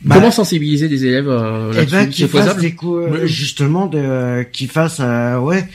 Bah, 0.02 0.16
Comment 0.16 0.32
sensibiliser 0.32 0.88
des 0.90 1.06
élèves 1.06 1.28
euh, 1.30 1.72
Eh 1.74 1.86
là-dessus 1.92 2.24
ben, 2.24 2.30
fassent 2.30 2.42
faisable? 2.42 2.62
des 2.62 2.74
cours, 2.76 2.98
euh, 2.98 3.26
justement, 3.26 3.88
de, 3.88 4.44
qu'ils 4.52 4.68
fassent, 4.68 5.00
euh, 5.00 5.40
ouais, 5.40 5.68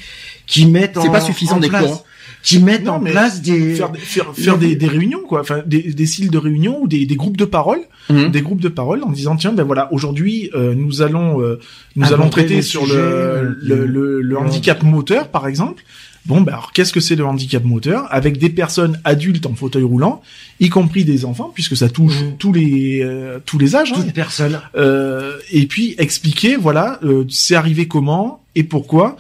qu'ils 0.47 0.71
mettent 0.71 0.97
en 0.97 1.03
C'est 1.03 1.11
pas 1.11 1.21
suffisant 1.21 1.57
en 1.57 1.61
des 1.61 1.69
place, 1.69 1.85
cours, 1.87 1.95
hein. 1.95 2.09
Qu'ils 2.43 2.65
mettent 2.65 2.85
Non, 2.85 2.95
en 2.95 3.01
place 3.01 3.41
des, 3.41 3.75
Faire, 3.75 3.91
des- 3.91 3.99
faire, 4.01 4.35
faire 4.35 4.59
des, 4.59 4.75
des 4.75 4.89
réunions, 4.89 5.21
quoi, 5.27 5.41
enfin 5.41 5.63
des, 5.65 5.81
des 5.95 6.07
styles 6.07 6.31
de 6.31 6.39
réunions 6.39 6.83
ou 6.83 6.89
des, 6.89 7.07
des 7.07 7.15
groupes 7.17 7.37
de 7.37 7.45
parole, 7.45 7.81
Mhm. 8.11 8.31
des 8.33 8.43
groupes 8.43 8.61
de 8.61 8.69
parole 8.69 9.05
en 9.05 9.11
disant 9.11 9.37
tiens 9.37 9.53
ben 9.53 9.63
voilà 9.63 9.93
aujourd'hui 9.93 10.51
euh, 10.57 10.75
nous 10.75 11.03
allons 11.03 11.41
euh, 11.41 11.61
nous 11.95 12.13
allons 12.13 12.29
traiter 12.31 12.61
sur 12.63 12.85
le, 12.85 13.57
le, 13.63 14.21
le- 14.21 14.37
handicap 14.37 14.83
moteur 14.83 15.29
par 15.29 15.47
exemple. 15.47 15.85
Bon 16.27 16.41
ben 16.41 16.53
alors 16.53 16.73
qu'est-ce 16.73 16.93
que 16.93 16.99
c'est 17.01 17.15
le 17.17 17.25
handicap 17.25 17.65
moteur? 17.65 18.07
Avec 18.11 18.39
des 18.39 18.49
personnes 18.51 19.01
adultes 19.05 19.47
en 19.47 19.55
fauteuil 19.55 19.85
roulant, 19.85 20.21
y 20.59 20.69
compris 20.69 21.05
des 21.05 21.25
enfants 21.25 21.53
puisque 21.55 21.77
ça 21.77 21.89
touche 21.89 22.21
Mhm. 22.23 22.37
tous 22.39 22.53
les 22.53 23.03
euh, 23.05 23.39
tous 23.47 23.59
les 23.59 23.77
âges. 23.77 23.93
hein. 23.93 24.01
toute 24.03 24.13
personne. 24.15 24.61
Euh, 24.77 25.37
et 25.53 25.67
puis 25.67 25.95
expliquer 25.99 26.57
voilà 26.57 26.99
euh, 27.05 27.25
c'est 27.31 27.55
arrivé 27.55 27.87
comment? 27.87 28.42
Et 28.55 28.65
pourquoi? 28.65 29.17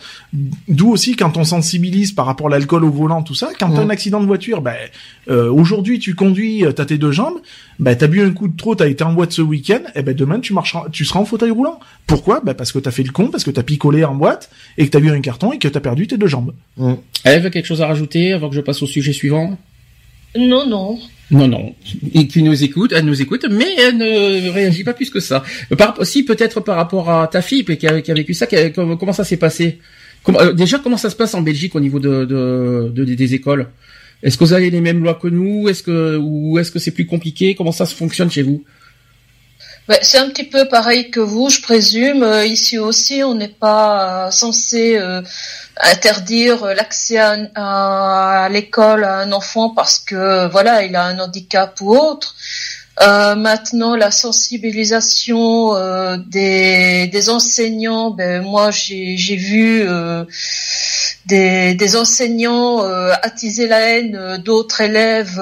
D'où 0.68 0.90
aussi 0.90 1.16
quand 1.16 1.36
on 1.36 1.44
sensibilise 1.44 2.12
par 2.12 2.26
rapport 2.26 2.48
à 2.48 2.50
l'alcool 2.50 2.84
au 2.84 2.90
volant 2.90 3.22
tout 3.22 3.34
ça 3.34 3.50
quand 3.58 3.70
t'as 3.70 3.80
un 3.80 3.90
accident 3.90 4.20
de 4.20 4.26
voiture 4.26 4.60
ben 4.60 4.76
euh, 5.30 5.50
aujourd'hui 5.50 5.98
tu 5.98 6.14
conduis 6.14 6.64
euh, 6.64 6.72
t'as 6.72 6.84
tes 6.84 6.98
deux 6.98 7.12
jambes 7.12 7.38
ben 7.78 7.96
t'as 7.96 8.06
bu 8.08 8.20
un 8.22 8.30
coup 8.32 8.48
de 8.48 8.56
trop 8.56 8.74
t'as 8.74 8.88
été 8.88 9.04
en 9.04 9.12
boîte 9.12 9.32
ce 9.32 9.42
week-end 9.42 9.80
et 9.94 10.02
ben 10.02 10.14
demain 10.14 10.40
tu 10.40 10.52
marcheras 10.52 10.86
tu 10.90 11.04
seras 11.04 11.20
en 11.20 11.24
fauteuil 11.24 11.50
roulant. 11.50 11.80
Pourquoi? 12.06 12.40
Ben 12.40 12.54
parce 12.54 12.72
que 12.72 12.78
t'as 12.78 12.90
fait 12.90 13.02
le 13.02 13.12
con 13.12 13.28
parce 13.28 13.44
que 13.44 13.50
t'as 13.50 13.62
picolé 13.62 14.04
en 14.04 14.14
boîte 14.14 14.50
et 14.78 14.84
que 14.84 14.90
t'as 14.90 15.00
vu 15.00 15.10
un 15.10 15.20
carton 15.20 15.52
et 15.52 15.58
que 15.58 15.68
t'as 15.68 15.80
perdu 15.80 16.06
tes 16.06 16.16
deux 16.16 16.26
jambes. 16.26 16.52
Mm. 16.76 16.94
Eve, 17.24 17.50
quelque 17.50 17.66
chose 17.66 17.82
à 17.82 17.86
rajouter 17.86 18.32
avant 18.32 18.48
que 18.48 18.56
je 18.56 18.60
passe 18.60 18.82
au 18.82 18.86
sujet 18.86 19.12
suivant? 19.12 19.58
Non, 20.36 20.66
non. 20.66 20.98
Non, 21.30 21.48
non. 21.48 21.74
Et 22.14 22.26
qui 22.26 22.42
nous 22.42 22.62
écoute, 22.62 22.92
elle 22.94 23.04
nous 23.06 23.20
écoute, 23.22 23.46
mais 23.50 23.66
elle 23.78 23.96
ne 23.96 24.50
réagit 24.50 24.84
pas 24.84 24.92
plus 24.94 25.08
que 25.10 25.20
ça. 25.20 25.42
Par, 25.78 26.04
si 26.04 26.24
peut-être 26.24 26.60
par 26.60 26.76
rapport 26.76 27.10
à 27.10 27.26
ta 27.26 27.40
fille 27.42 27.64
qui 27.64 27.86
a, 27.86 28.00
qui 28.02 28.10
a 28.10 28.14
vécu 28.14 28.34
ça, 28.34 28.46
qui 28.46 28.56
a- 28.56 28.70
comment, 28.70 29.12
ça 29.12 29.24
s'est 29.24 29.38
passé? 29.38 29.78
Comment- 30.22 30.40
euh, 30.40 30.52
Déjà, 30.52 30.78
comment 30.78 30.96
ça 30.98 31.08
se 31.10 31.16
passe 31.16 31.34
en 31.34 31.40
Belgique 31.42 31.74
au 31.74 31.80
niveau 31.80 31.98
de, 32.00 32.24
de, 32.26 32.92
de- 32.94 33.04
des 33.14 33.34
écoles? 33.34 33.68
Est-ce 34.22 34.36
que 34.38 34.44
vous 34.44 34.52
avez 34.52 34.70
les 34.70 34.80
mêmes 34.80 35.02
lois 35.02 35.14
que 35.20 35.26
nous? 35.28 35.68
Est-ce 35.68 35.82
que 35.82 36.16
ou 36.16 36.58
est-ce 36.58 36.70
que 36.70 36.78
c'est 36.78 36.92
plus 36.92 37.06
compliqué? 37.06 37.54
Comment 37.54 37.72
ça 37.72 37.86
se 37.86 37.94
fonctionne 37.94 38.30
chez 38.30 38.42
vous? 38.42 38.62
C'est 40.02 40.18
un 40.18 40.28
petit 40.28 40.44
peu 40.44 40.68
pareil 40.68 41.10
que 41.10 41.20
vous, 41.20 41.50
je 41.50 41.60
présume. 41.60 42.22
Euh, 42.22 42.44
ici 42.46 42.78
aussi, 42.78 43.22
on 43.24 43.34
n'est 43.34 43.48
pas 43.48 44.26
euh, 44.26 44.30
censé 44.30 44.96
euh, 44.96 45.22
interdire 45.80 46.64
l'accès 46.66 47.18
à, 47.18 47.36
à- 48.44 48.48
l'école 48.48 49.04
à 49.04 49.16
un 49.18 49.32
enfant 49.32 49.70
parce 49.70 49.98
que 49.98 50.48
voilà, 50.50 50.82
il 50.84 50.94
a 50.96 51.04
un 51.04 51.18
handicap 51.18 51.78
ou 51.80 51.96
autre. 51.96 52.34
Euh, 53.00 53.34
maintenant, 53.34 53.96
la 53.96 54.10
sensibilisation 54.10 55.74
euh, 55.74 56.16
des, 56.28 57.06
des 57.08 57.30
enseignants, 57.30 58.10
ben 58.10 58.42
moi 58.42 58.70
j'ai 58.70 59.16
vu 59.36 59.82
euh, 59.88 60.24
des, 61.26 61.74
des 61.74 61.96
enseignants 61.96 62.80
attiser 63.22 63.66
la 63.66 63.80
haine 63.80 64.36
d'autres 64.44 64.82
élèves 64.82 65.40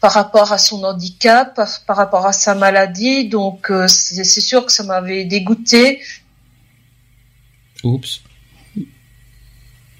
par 0.00 0.12
rapport 0.12 0.52
à 0.52 0.58
son 0.58 0.84
handicap, 0.84 1.54
par, 1.54 1.68
par 1.86 1.96
rapport 1.96 2.26
à 2.26 2.32
sa 2.32 2.54
maladie. 2.54 3.28
Donc 3.28 3.70
euh, 3.70 3.88
c'est 3.88 4.24
c'est 4.24 4.40
sûr 4.40 4.64
que 4.66 4.72
ça 4.72 4.84
m'avait 4.84 5.24
dégoûté. 5.24 6.00
Oups. 7.84 8.20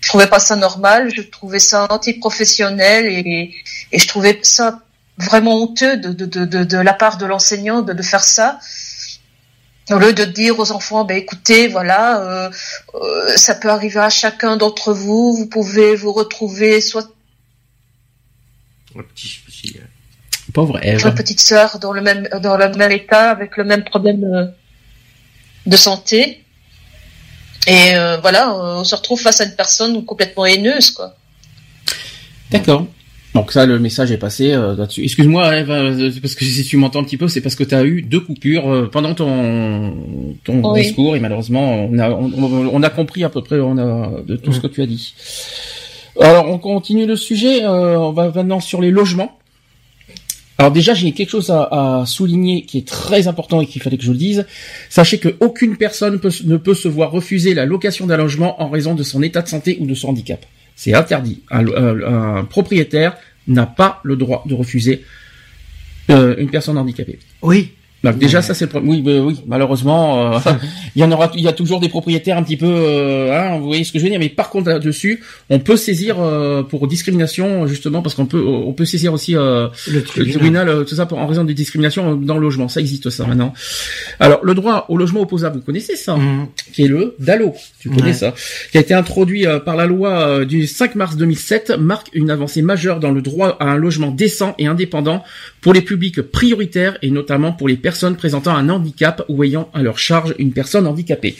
Je 0.00 0.08
trouvais 0.08 0.28
pas 0.28 0.40
ça 0.40 0.56
normal, 0.56 1.12
je 1.14 1.22
trouvais 1.22 1.58
ça 1.58 1.86
antiprofessionnel 1.90 3.06
et, 3.06 3.54
et 3.92 3.98
je 3.98 4.08
trouvais 4.08 4.38
ça 4.42 4.80
vraiment 5.18 5.60
honteux 5.60 5.96
de, 5.96 6.12
de, 6.12 6.24
de, 6.24 6.44
de, 6.44 6.64
de 6.64 6.78
la 6.78 6.92
part 6.92 7.18
de 7.18 7.26
l'enseignant 7.26 7.82
de, 7.82 7.92
de 7.92 8.02
faire 8.02 8.22
ça. 8.22 8.58
Au 9.90 9.98
lieu 9.98 10.12
de 10.12 10.24
dire 10.24 10.58
aux 10.58 10.70
enfants, 10.70 11.04
ben 11.04 11.16
écoutez, 11.16 11.66
voilà, 11.66 12.20
euh, 12.20 12.50
euh, 12.94 13.36
ça 13.36 13.54
peut 13.54 13.70
arriver 13.70 14.00
à 14.00 14.10
chacun 14.10 14.56
d'entre 14.56 14.92
vous, 14.92 15.34
vous 15.34 15.46
pouvez 15.46 15.96
vous 15.96 16.12
retrouver 16.12 16.80
soit 16.80 17.10
Un 18.96 19.02
petit 19.02 19.28
souci. 19.28 19.76
euh. 19.78 19.84
Pauvre 20.52 20.78
Eve. 20.82 21.04
une 21.06 21.14
petite 21.14 21.40
sœur 21.40 21.78
dans 21.78 21.92
le 21.92 22.00
même 22.00 22.26
dans 22.42 22.56
le 22.56 22.68
même 22.74 22.90
état 22.92 23.30
avec 23.30 23.56
le 23.58 23.64
même 23.64 23.84
problème 23.84 24.24
euh, 24.24 24.46
de 25.66 25.76
santé 25.76 26.42
et 27.66 27.94
euh, 27.94 28.16
voilà 28.18 28.54
on 28.54 28.82
se 28.82 28.94
retrouve 28.94 29.20
face 29.20 29.42
à 29.42 29.44
une 29.44 29.54
personne 29.56 30.04
complètement 30.06 30.46
haineuse 30.46 30.90
quoi 30.90 31.14
D'accord. 32.50 32.86
Donc 33.34 33.52
ça, 33.52 33.66
le 33.66 33.78
message 33.78 34.10
est 34.10 34.16
passé 34.16 34.52
euh, 34.52 34.74
là-dessus. 34.74 35.04
Excuse-moi, 35.04 35.54
Eve, 35.58 35.70
euh, 35.70 36.10
parce 36.22 36.34
que 36.34 36.46
si 36.46 36.64
tu 36.64 36.78
m'entends 36.78 37.00
un 37.00 37.04
petit 37.04 37.18
peu, 37.18 37.28
c'est 37.28 37.42
parce 37.42 37.54
que 37.56 37.62
tu 37.62 37.74
as 37.74 37.84
eu 37.84 38.00
deux 38.00 38.20
coupures 38.20 38.72
euh, 38.72 38.88
pendant 38.90 39.14
ton 39.14 40.34
ton 40.44 40.72
Oui. 40.72 40.80
discours 40.80 41.14
et 41.14 41.20
malheureusement, 41.20 41.84
on 41.90 41.98
a 41.98 42.08
on, 42.08 42.32
on 42.72 42.82
a 42.82 42.88
compris 42.88 43.22
à 43.24 43.28
peu 43.28 43.42
près 43.42 43.60
on 43.60 43.76
a 43.76 44.22
de 44.22 44.36
tout 44.36 44.54
ce 44.54 44.60
que 44.60 44.66
tu 44.66 44.80
as 44.80 44.86
dit. 44.86 45.12
Alors, 46.20 46.48
on 46.48 46.58
continue 46.58 47.06
le 47.06 47.16
sujet. 47.16 47.64
euh, 47.64 47.98
on 47.98 48.12
va 48.12 48.30
maintenant 48.30 48.60
sur 48.60 48.80
les 48.80 48.90
logements. 48.90 49.38
Alors 50.60 50.72
déjà, 50.72 50.92
j'ai 50.92 51.12
quelque 51.12 51.30
chose 51.30 51.50
à, 51.50 52.02
souligner 52.04 52.62
qui 52.62 52.78
est 52.78 52.88
très 52.88 53.28
important 53.28 53.60
et 53.60 53.66
qu'il 53.66 53.80
fallait 53.80 53.96
que 53.96 54.02
je 54.02 54.10
le 54.10 54.18
dise. 54.18 54.44
Sachez 54.90 55.18
que 55.18 55.36
aucune 55.38 55.76
personne 55.76 56.20
ne 56.44 56.56
peut 56.56 56.74
se 56.74 56.88
voir 56.88 57.12
refuser 57.12 57.54
la 57.54 57.64
location 57.64 58.08
d'un 58.08 58.16
logement 58.16 58.60
en 58.60 58.68
raison 58.68 58.96
de 58.96 59.04
son 59.04 59.22
état 59.22 59.42
de 59.42 59.48
santé 59.48 59.78
ou 59.80 59.86
de 59.86 59.94
son 59.94 60.08
handicap. 60.08 60.44
C'est 60.74 60.94
interdit. 60.94 61.42
Un 61.50 62.44
propriétaire 62.44 63.16
n'a 63.46 63.66
pas 63.66 64.00
le 64.02 64.16
droit 64.16 64.42
de 64.46 64.54
refuser 64.54 65.04
euh, 66.10 66.34
une 66.38 66.50
personne 66.50 66.76
handicapée. 66.78 67.18
Oui. 67.42 67.72
Donc 68.04 68.16
déjà 68.18 68.38
Ouais. 68.38 68.42
ça 68.44 68.54
c'est 68.54 68.72
le. 68.72 68.80
Oui, 68.84 69.02
bah, 69.02 69.10
oui, 69.20 69.40
malheureusement, 69.46 70.34
euh, 70.34 70.38
il 70.94 71.02
y 71.02 71.04
en 71.04 71.10
aura, 71.10 71.32
il 71.34 71.40
y 71.42 71.48
a 71.48 71.52
toujours 71.52 71.80
des 71.80 71.88
propriétaires 71.88 72.36
un 72.38 72.44
petit 72.44 72.56
peu, 72.56 72.66
euh, 72.68 73.32
hein, 73.36 73.58
vous 73.58 73.66
voyez 73.66 73.82
ce 73.82 73.90
que 73.92 73.98
je 73.98 74.04
veux 74.04 74.10
dire. 74.10 74.20
Mais 74.20 74.28
par 74.28 74.50
contre 74.50 74.68
là-dessus, 74.68 75.20
on 75.50 75.58
peut 75.58 75.76
saisir 75.76 76.16
euh, 76.20 76.62
pour 76.62 76.86
discrimination 76.86 77.66
justement 77.66 78.00
parce 78.00 78.14
qu'on 78.14 78.26
peut, 78.26 78.44
on 78.46 78.72
peut 78.72 78.84
saisir 78.84 79.12
aussi 79.12 79.34
euh, 79.36 79.66
Le 79.88 79.94
le 79.94 80.02
tribunal. 80.04 80.32
tribunal, 80.38 80.68
euh, 80.68 80.84
tout 80.84 80.94
ça 80.94 81.06
pour, 81.06 81.18
en 81.18 81.26
raison 81.26 81.44
de 81.44 81.52
discrimination 81.52 82.14
dans 82.14 82.34
le 82.36 82.40
logement. 82.40 82.68
Ça 82.68 82.80
existe 82.80 83.10
ça 83.10 83.26
maintenant. 83.26 83.52
Alors 84.20 84.44
le 84.44 84.54
droit 84.54 84.86
au 84.88 84.96
logement 84.96 85.22
opposable, 85.22 85.56
vous 85.58 85.64
connaissez 85.64 85.96
ça 85.96 86.16
Mhm. 86.16 86.46
qui 86.72 86.84
est 86.84 86.88
le 86.88 87.16
DALO, 87.18 87.52
tu 87.80 87.88
connais 87.90 88.02
Ouais. 88.02 88.12
ça, 88.12 88.32
qui 88.70 88.78
a 88.78 88.80
été 88.80 88.94
introduit 88.94 89.46
euh, 89.46 89.58
par 89.58 89.74
la 89.76 89.86
loi 89.86 90.20
euh, 90.20 90.44
du 90.44 90.66
5 90.68 90.94
mars 90.94 91.16
2007, 91.16 91.72
marque 91.78 92.08
une 92.12 92.30
avancée 92.30 92.62
majeure 92.62 93.00
dans 93.00 93.10
le 93.10 93.22
droit 93.22 93.56
à 93.60 93.66
un 93.66 93.76
logement 93.76 94.10
décent 94.12 94.54
et 94.58 94.66
indépendant 94.66 95.22
pour 95.60 95.72
les 95.72 95.82
publics 95.82 96.22
prioritaires 96.22 96.98
et 97.02 97.10
notamment 97.10 97.52
pour 97.52 97.68
les 97.68 97.76
personnes 97.76 98.16
présentant 98.16 98.54
un 98.54 98.68
handicap 98.68 99.24
ou 99.28 99.42
ayant 99.44 99.70
à 99.74 99.82
leur 99.82 99.98
charge 99.98 100.34
une 100.38 100.52
personne 100.52 100.86
handicapée. 100.86 101.36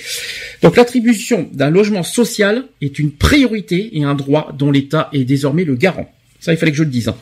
Donc 0.63 0.77
l'attribution 0.77 1.49
d'un 1.53 1.71
logement 1.71 2.03
social 2.03 2.65
est 2.81 2.99
une 2.99 3.13
priorité 3.13 3.97
et 3.99 4.05
un 4.05 4.15
droit 4.15 4.55
dont 4.59 4.71
l'État 4.71 5.09
est 5.13 5.25
désormais 5.25 5.65
le 5.65 5.77
garant. 5.77 6.13
Ça, 6.41 6.53
il 6.53 6.57
fallait 6.57 6.71
que 6.71 6.79
je 6.79 6.85
le 6.85 6.91
dise. 6.91 7.09
hein. 7.09 7.17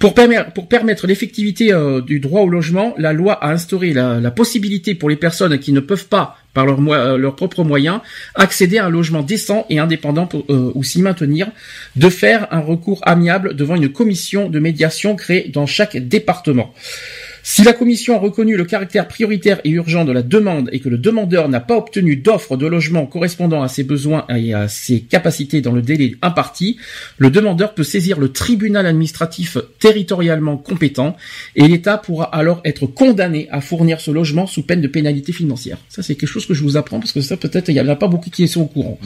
Pour, 0.00 0.12
permettre, 0.12 0.52
pour 0.52 0.68
permettre 0.68 1.06
l'effectivité 1.06 1.72
euh, 1.72 2.00
du 2.00 2.18
droit 2.18 2.40
au 2.40 2.48
logement, 2.48 2.94
la 2.98 3.12
loi 3.12 3.34
a 3.34 3.52
instauré 3.52 3.92
la, 3.92 4.18
la 4.18 4.30
possibilité 4.32 4.96
pour 4.96 5.08
les 5.08 5.14
personnes 5.14 5.56
qui 5.60 5.72
ne 5.72 5.78
peuvent 5.78 6.08
pas, 6.08 6.36
par 6.56 6.66
euh, 6.66 7.18
leurs 7.18 7.36
propres 7.36 7.64
moyens, 7.64 8.00
accéder 8.34 8.78
à 8.78 8.86
un 8.86 8.88
logement 8.88 9.20
décent 9.20 9.66
et 9.68 9.78
indépendant 9.78 10.26
pour, 10.26 10.42
euh, 10.48 10.72
ou 10.74 10.82
s'y 10.82 11.02
maintenir, 11.02 11.48
de 11.96 12.08
faire 12.08 12.48
un 12.50 12.60
recours 12.60 13.00
amiable 13.02 13.54
devant 13.54 13.76
une 13.76 13.90
commission 13.90 14.48
de 14.48 14.58
médiation 14.58 15.16
créée 15.16 15.50
dans 15.52 15.66
chaque 15.66 15.98
département. 15.98 16.72
Si 17.48 17.62
la 17.62 17.72
commission 17.72 18.16
a 18.16 18.18
reconnu 18.18 18.56
le 18.56 18.64
caractère 18.64 19.06
prioritaire 19.06 19.60
et 19.62 19.70
urgent 19.70 20.04
de 20.04 20.10
la 20.10 20.22
demande 20.22 20.68
et 20.72 20.80
que 20.80 20.88
le 20.88 20.98
demandeur 20.98 21.48
n'a 21.48 21.60
pas 21.60 21.76
obtenu 21.76 22.16
d'offre 22.16 22.56
de 22.56 22.66
logement 22.66 23.06
correspondant 23.06 23.62
à 23.62 23.68
ses 23.68 23.84
besoins 23.84 24.26
et 24.36 24.52
à 24.52 24.66
ses 24.66 24.98
capacités 25.02 25.60
dans 25.60 25.70
le 25.70 25.80
délai 25.80 26.16
imparti, 26.22 26.76
le 27.18 27.30
demandeur 27.30 27.74
peut 27.74 27.84
saisir 27.84 28.18
le 28.18 28.32
tribunal 28.32 28.84
administratif 28.84 29.58
territorialement 29.78 30.56
compétent 30.56 31.16
et 31.54 31.68
l'État 31.68 31.98
pourra 31.98 32.24
alors 32.34 32.60
être 32.64 32.88
condamné 32.88 33.46
à 33.52 33.60
fournir 33.60 34.00
ce 34.00 34.10
logement 34.10 34.48
sous 34.48 34.62
peine 34.62 34.80
de 34.80 34.88
pénalité 34.88 35.32
financière. 35.32 35.78
Ça, 35.88 36.02
c'est 36.02 36.16
quelque 36.16 36.28
chose 36.28 36.46
que 36.46 36.54
je 36.54 36.64
vous 36.64 36.76
apprends 36.76 36.98
parce 36.98 37.12
que 37.12 37.20
ça, 37.20 37.36
peut-être, 37.36 37.68
il 37.68 37.76
y 37.76 37.80
en 37.80 37.86
a 37.86 37.94
pas 37.94 38.08
beaucoup 38.08 38.28
qui 38.28 38.48
sont 38.48 38.62
au 38.62 38.66
courant. 38.66 38.98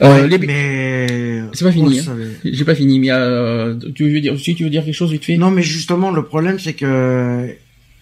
Euh, 0.00 0.28
les- 0.28 0.38
mais 0.38 1.42
C'est 1.54 1.64
pas 1.64 1.72
fini. 1.72 1.98
hein. 1.98 2.16
J'ai 2.44 2.64
pas 2.64 2.76
fini, 2.76 3.00
mais 3.00 3.10
euh, 3.10 3.74
tu 3.96 4.08
veux 4.10 4.20
dire, 4.20 4.38
si 4.38 4.54
tu 4.54 4.62
veux 4.62 4.70
dire 4.70 4.84
quelque 4.84 4.94
chose 4.94 5.10
vite 5.10 5.24
fait? 5.24 5.36
Non, 5.38 5.50
mais 5.50 5.62
justement, 5.62 6.12
le 6.12 6.22
problème, 6.24 6.60
c'est 6.60 6.74
que 6.74 7.48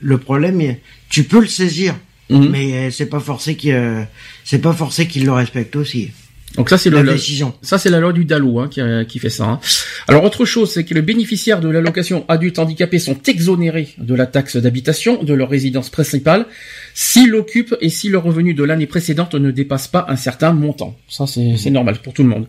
le 0.02 0.18
problème, 0.18 0.76
tu 1.08 1.24
peux 1.24 1.40
le 1.40 1.46
saisir, 1.46 1.94
Mhm. 2.30 2.48
mais 2.50 2.72
euh, 2.74 2.90
c'est 2.90 3.06
pas 3.06 3.20
forcé 3.20 3.56
qu'il, 3.56 3.72
euh, 3.72 4.02
c'est 4.44 4.58
pas 4.60 4.72
forcé 4.72 5.06
qu'il 5.06 5.24
le 5.24 5.32
respecte 5.32 5.76
aussi. 5.76 6.10
Donc 6.56 6.68
ça, 6.68 6.76
c'est 6.76 6.90
La 6.90 7.02
le- 7.02 7.12
décision. 7.14 7.54
Ça, 7.62 7.78
c'est 7.78 7.88
la 7.88 7.98
loi 7.98 8.12
du 8.12 8.26
DALO 8.26 8.58
hein, 8.60 8.68
qui, 8.70 8.82
euh, 8.82 9.04
qui 9.04 9.18
fait 9.18 9.30
ça. 9.30 9.44
hein. 9.44 9.60
Alors, 10.06 10.22
autre 10.22 10.44
chose, 10.44 10.70
c'est 10.70 10.84
que 10.84 10.92
les 10.92 11.00
bénéficiaires 11.00 11.60
de 11.60 11.68
l'allocation 11.70 12.26
adulte 12.28 12.58
handicapé 12.58 12.98
sont 12.98 13.16
exonérés 13.26 13.88
de 13.96 14.14
la 14.14 14.26
taxe 14.26 14.56
d'habitation 14.58 15.22
de 15.22 15.32
leur 15.32 15.48
résidence 15.48 15.88
principale 15.88 16.44
s'ils 16.92 17.30
l'occupent 17.30 17.74
et 17.80 17.88
si 17.88 18.10
le 18.10 18.18
revenu 18.18 18.52
de 18.52 18.64
l'année 18.64 18.86
précédente 18.86 19.34
ne 19.34 19.50
dépasse 19.50 19.88
pas 19.88 20.04
un 20.10 20.16
certain 20.16 20.52
montant. 20.52 20.94
Ça, 21.08 21.26
c'est 21.26 21.56
c'est 21.56 21.70
normal 21.70 21.96
pour 22.02 22.12
tout 22.12 22.22
le 22.22 22.28
monde. 22.28 22.46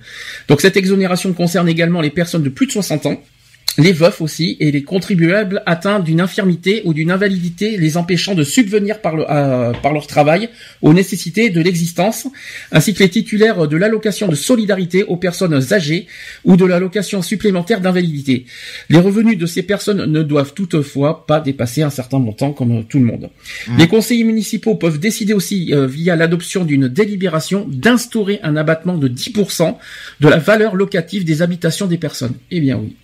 Donc, 0.50 0.60
cette 0.60 0.76
exonération 0.76 1.32
concerne 1.32 1.70
également 1.70 2.02
les 2.02 2.10
personnes 2.10 2.44
de 2.44 2.50
plus 2.50 2.68
de 2.68 2.74
60 2.74 3.06
ans, 3.06 3.24
les 3.78 3.92
veufs 3.92 4.22
aussi, 4.22 4.58
et 4.60 4.72
les 4.72 4.84
contribuables 4.84 5.64
atteints 5.66 6.00
d'une 6.00 6.22
infirmité 6.22 6.82
ou 6.86 6.94
d'une 6.94 7.12
invalidité 7.12 7.78
les 7.78 7.98
empêchant 7.98 8.36
de 8.36 8.44
subvenir 8.44 9.02
par, 9.02 9.16
le, 9.16 9.24
par 9.82 9.94
leur 9.94 10.08
travail 10.08 10.50
aux 10.82 10.94
nécessités 10.94 11.50
de 11.50 11.62
l'existence, 11.62 12.28
ainsi 12.72 12.94
que 12.94 13.00
les 13.00 13.10
titulaires 13.10 13.68
de 13.68 13.78
l'allocation 13.78 14.28
de 14.28 14.36
solidarité 14.36 15.04
aux 15.04 15.18
personnes 15.18 15.74
âgées 15.74 16.08
ou 16.44 16.56
de 16.56 16.66
l'allocation 16.66 17.22
supplémentaire 17.22 17.82
d'invalidité. 17.82 18.46
Les 18.90 19.00
revenus 19.00 19.38
de 19.38 19.46
ces 19.46 19.64
personnes 19.64 20.06
ne 20.06 20.24
doivent 20.24 20.54
toutefois 20.54 21.26
pas 21.26 21.40
dépasser 21.40 21.82
un 21.82 21.90
certain 21.90 22.20
montant 22.20 22.52
comme 22.52 22.86
tout 22.86 23.00
le 23.00 23.06
monde. 23.06 23.30
Les 23.78 23.88
conseillers 23.88 24.24
municipaux 24.24 24.76
peuvent 24.76 25.00
décider 25.00 25.34
aussi, 25.34 25.74
euh, 25.74 25.88
via 25.88 26.16
l'adoption 26.16 26.64
d'une 26.64 26.88
délibération, 26.88 27.66
d'instaurer 27.68 28.40
un 28.44 28.56
abattement 28.56 28.98
de 28.98 29.08
10% 29.08 29.78
de 30.20 30.28
la 30.28 30.38
valeur 30.38 30.76
locative 30.76 31.26
des 31.26 31.42
habitations 31.42 31.88
des 31.88 31.98
personnes. 31.98 32.36
Eh 32.52 32.60
bien 32.60 32.78
oui. 32.78 32.96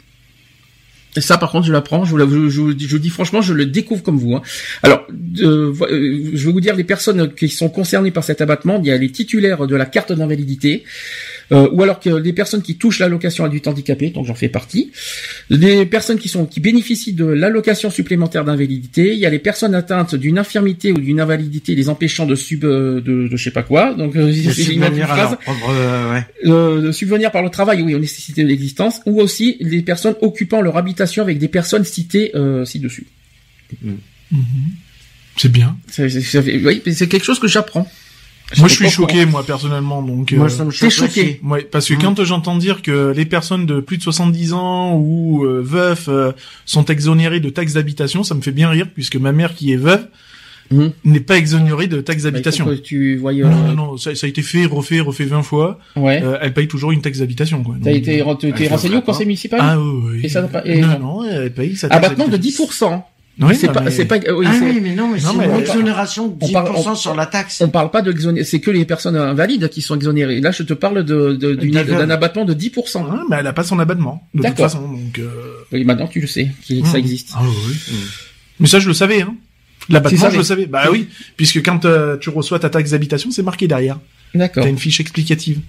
Et 1.15 1.22
ça, 1.22 1.38
par 1.38 1.52
contre, 1.52 1.65
je 1.65 1.73
l'apprends. 1.73 2.06
Je 2.06 2.15
vous, 2.15 2.73
dis 2.73 3.10
franchement, 3.10 3.41
je 3.41 3.53
le 3.53 3.65
découvre 3.65 4.03
comme 4.03 4.18
vous. 4.18 4.36
hein. 4.36 4.41
Alors, 4.84 5.07
euh, 5.41 5.73
je 6.34 6.45
vais 6.45 6.52
vous 6.52 6.61
dire 6.61 6.76
les 6.76 6.84
personnes 6.84 7.34
qui 7.34 7.49
sont 7.49 7.69
concernées 7.69 8.11
par 8.11 8.23
cet 8.23 8.41
abattement. 8.41 8.80
Il 8.80 8.88
y 8.88 8.91
a 8.91 8.98
les 8.98 9.11
titulaires 9.11 9.65
de 9.65 9.76
la 9.76 9.86
carte 9.86 10.11
d'invalidité, 10.11 10.84
euh, 11.51 11.67
ou 11.71 11.81
alors 11.84 11.99
que 11.99 12.09
les 12.09 12.34
personnes 12.34 12.61
qui 12.61 12.77
touchent 12.77 12.99
l'allocation 12.99 13.43
adulte 13.43 13.67
handicapé, 13.67 14.09
donc 14.11 14.26
j'en 14.26 14.35
fais 14.35 14.49
partie. 14.49 14.91
Les 15.49 15.85
personnes 15.85 16.19
qui 16.19 16.30
sont 16.30 16.45
qui 16.45 16.59
bénéficient 16.59 17.13
de 17.13 17.26
l'allocation 17.26 17.89
supplémentaire 17.89 18.45
d'invalidité. 18.45 19.13
Il 19.13 19.19
y 19.19 19.26
a 19.26 19.30
les 19.30 19.39
personnes 19.39 19.73
atteintes 19.76 20.15
d'une 20.15 20.38
infirmité 20.38 20.91
ou 20.91 20.99
d'une 20.99 21.19
invalidité 21.19 21.76
les 21.76 21.89
empêchant 21.89 22.26
de 22.26 22.35
sub 22.35 22.59
de, 22.61 23.01
de, 23.05 23.27
de 23.27 23.35
je 23.38 23.43
sais 23.43 23.51
pas 23.51 23.63
quoi. 23.63 23.93
Donc, 23.93 24.15
euh, 24.15 24.27
De 24.27 24.31
subvenir 24.91 25.05
à 25.11 25.15
phrase 25.15 25.30
leur 25.31 25.39
propre, 25.39 25.69
euh, 25.71 26.13
ouais. 26.13 26.26
euh, 26.45 26.81
de 26.81 26.91
subvenir 26.91 27.31
par 27.31 27.41
le 27.43 27.49
travail, 27.49 27.81
oui, 27.81 27.95
aux 27.95 27.99
nécessités 27.99 28.43
de 28.43 28.47
l'existence, 28.47 29.01
ou 29.05 29.19
aussi 29.21 29.57
les 29.59 29.81
personnes 29.81 30.15
occupant 30.21 30.61
leur 30.61 30.77
habitation 30.77 31.23
avec 31.23 31.39
des 31.39 31.47
personnes 31.47 31.84
citées 31.85 32.31
euh, 32.35 32.65
ci-dessus. 32.65 33.07
C'est 35.38 35.51
bien. 35.51 35.77
Ça- 35.89 36.09
ça- 36.09 36.21
ça 36.21 36.43
fait- 36.43 36.61
oui, 36.65 36.81
c'est 36.91 37.07
quelque 37.07 37.23
chose 37.26 37.39
que 37.39 37.47
j'apprends. 37.47 37.89
Moi, 38.57 38.67
je 38.67 38.73
suis 38.73 38.89
choqué, 38.89 39.26
moi, 39.26 39.43
personnellement. 39.45 40.01
Donc, 40.01 40.31
Moi, 40.31 40.45
euh, 40.47 40.49
ça 40.49 40.65
me 40.65 40.71
t'es 40.71 40.89
choque 40.89 41.07
choqué. 41.09 41.39
Ouais, 41.43 41.61
parce 41.61 41.88
que 41.88 41.93
Mhm. 41.93 42.01
quand 42.01 42.23
j'entends 42.23 42.57
dire 42.57 42.81
que 42.81 43.13
les 43.15 43.26
personnes 43.26 43.65
de 43.65 43.80
plus 43.80 43.97
de 43.97 44.01
70 44.03 44.53
ans 44.53 44.95
ou 44.95 45.43
euh, 45.45 45.61
veufs 45.63 46.07
euh, 46.09 46.31
sont 46.65 46.85
exonérées 46.85 47.39
de 47.39 47.49
taxes 47.49 47.73
d'habitation, 47.73 48.23
ça 48.23 48.34
me 48.35 48.41
fait 48.41 48.51
bien 48.51 48.69
rire 48.69 48.88
puisque 48.93 49.17
ma 49.17 49.31
mère 49.31 49.53
qui 49.53 49.71
est 49.71 49.77
veuve 49.77 50.07
Mhm. 50.71 50.91
n'est 51.03 51.19
pas 51.19 51.38
exonérée 51.38 51.88
de 51.88 51.99
taxes 52.01 52.21
courant. 52.21 52.31
d'habitation. 52.31 52.65
Que 52.65 52.73
tu 52.76 53.17
voyais. 53.17 53.43
Non, 53.43 53.49
euh, 53.49 53.67
non, 53.67 53.73
non, 53.73 53.97
ça, 53.97 54.13
ça 54.15 54.26
a 54.26 54.30
été 54.30 54.41
fait, 54.43 54.65
refait, 54.65 54.99
refait 54.99 55.26
20 55.26 55.41
fois. 55.43 55.80
Ouais. 55.95 56.21
Euh, 56.23 56.38
elle 56.41 56.53
paye 56.53 56.67
toujours 56.67 56.91
une 56.91 57.01
taxe 57.01 57.19
d'habitation, 57.19 57.63
quoi. 57.63 57.76
T'as 57.84 57.91
été, 57.91 58.21
euh, 58.21 58.34
t'es 58.35 58.67
renseigné 58.67 58.97
au 58.97 59.01
conseil 59.01 59.26
municipal? 59.27 59.59
Ah 59.61 59.80
oui, 59.80 60.01
oui. 60.13 60.19
Et 60.23 60.30
ça 60.30 60.41
n'a 60.41 60.47
pas- 60.47 60.61
et- 60.65 60.81
Non, 60.81 60.99
non, 60.99 61.23
elle 61.23 61.53
paye 61.53 61.76
sa 61.76 61.88
taxe 61.89 61.97
Abattement 62.05 62.26
de 62.27 62.31
d'habitation. 62.31 62.65
10%. 62.65 63.05
Oui, 63.41 63.56
c'est 63.56 63.72
pas, 63.72 63.80
mais- 63.82 63.91
c'est 63.91 64.06
pas, 64.06 64.18
oui, 64.18 64.45
ah 64.49 64.53
oui, 64.61 64.80
mais 64.82 64.94
non, 64.95 65.07
mais 65.10 65.20
Non, 65.22 65.30
c'est 65.32 65.38
mais 65.38 65.45
une 65.45 65.52
on- 65.52 65.60
exonération 65.60 66.28
de 66.28 66.34
on 66.41 66.45
10% 66.48 66.52
parle- 66.52 66.76
on- 66.76 66.95
sur 66.95 67.16
la 67.16 67.26
taxe. 67.26 67.61
on 67.61 67.70
parle 67.70 67.90
pas 67.90 68.02
d'exonération, 68.02 68.49
c'est 68.52 68.60
que 68.60 68.70
les 68.70 68.84
personnes 68.84 69.16
invalides 69.16 69.70
qui 69.70 69.82
sont 69.82 69.95
exonérées. 69.95 70.41
Là, 70.41 70.52
je 70.52 70.64
te 70.64 70.74
parle 70.74 71.03
de, 71.06 71.34
de- 71.34 71.53
d'un 71.56 72.10
abattement 72.10 72.44
de 72.44 72.53
10%. 72.53 73.06
Ah, 73.10 73.22
mais 73.30 73.38
elle 73.40 73.48
a 73.48 73.53
pas 73.53 73.64
son 73.64 73.80
abattement, 73.80 74.22
de 74.34 74.40
toute 74.40 74.44
D'accord. 74.49 74.66
façon, 74.70 74.82
donc... 74.91 75.20
Euh... 75.20 75.30
Oui, 75.72 75.86
maintenant 75.86 76.07
tu 76.07 76.20
le 76.20 76.28
sais, 76.28 76.49
qu'il- 76.64 76.82
que 76.82 76.88
ça 76.90 76.98
existe. 76.99 77.30
Ah 77.36 77.41
oui. 77.44 77.95
Mais 78.60 78.68
ça, 78.68 78.80
je 78.80 78.88
le 78.90 78.94
savais, 78.94 79.22
hein. 79.22 79.34
L'abattement, 79.88 80.30
je 80.30 80.38
le 80.38 80.44
savais. 80.44 80.66
Bah 80.66 80.84
oui, 80.91 81.07
puisque 81.38 81.64
quand 81.64 81.86
euh, 81.86 82.18
tu 82.18 82.30
reçois 82.30 82.60
ta 82.60 82.70
taxe 82.70 82.91
d'habitation, 82.91 83.32
c'est 83.32 83.41
marqué 83.44 83.68
derrière. 83.68 83.98
D'accord. 84.36 84.64
T'as 84.64 84.70
une 84.70 84.78
fiche 84.78 84.99
explicative. 84.99 85.60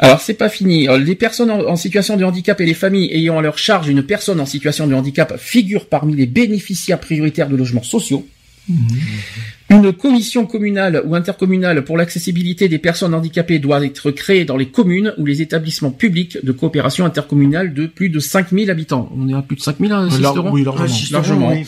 Alors 0.00 0.20
c'est 0.20 0.34
pas 0.34 0.48
fini. 0.48 0.88
Euh, 0.88 0.98
Les 0.98 1.14
personnes 1.14 1.50
en, 1.50 1.60
en 1.60 1.76
situation 1.76 2.16
de 2.16 2.24
handicap 2.24 2.60
et 2.60 2.66
les 2.66 2.74
familles 2.74 3.10
ayant 3.12 3.38
à 3.38 3.42
leur 3.42 3.58
charge 3.58 3.88
une 3.88 4.02
personne 4.02 4.40
en 4.40 4.46
situation 4.46 4.86
de 4.86 4.94
handicap 4.94 5.36
figurent 5.38 5.86
parmi 5.86 6.16
les 6.16 6.26
bénéficiaires 6.26 6.98
prioritaires 6.98 7.48
de 7.48 7.56
logements 7.56 7.82
sociaux. 7.82 8.26
Une 9.70 9.92
commission 9.92 10.46
communale 10.46 11.00
ou 11.06 11.14
intercommunale 11.14 11.84
pour 11.84 11.96
l'accessibilité 11.96 12.68
des 12.68 12.78
personnes 12.78 13.14
handicapées 13.14 13.60
doit 13.60 13.84
être 13.86 14.10
créée 14.10 14.44
dans 14.44 14.56
les 14.56 14.66
communes 14.66 15.14
ou 15.16 15.24
les 15.24 15.42
établissements 15.42 15.92
publics 15.92 16.44
de 16.44 16.50
coopération 16.50 17.04
intercommunale 17.04 17.72
de 17.72 17.86
plus 17.86 18.08
de 18.08 18.18
5000 18.18 18.68
habitants. 18.68 19.08
On 19.16 19.28
est 19.28 19.32
à 19.34 19.42
plus 19.42 19.54
de 19.56 19.60
5000 19.60 19.92
hein, 19.92 20.08
Lar- 20.20 20.52
oui, 20.52 20.64
largement. 20.64 20.88
Largement. 21.12 21.52
oui. 21.52 21.64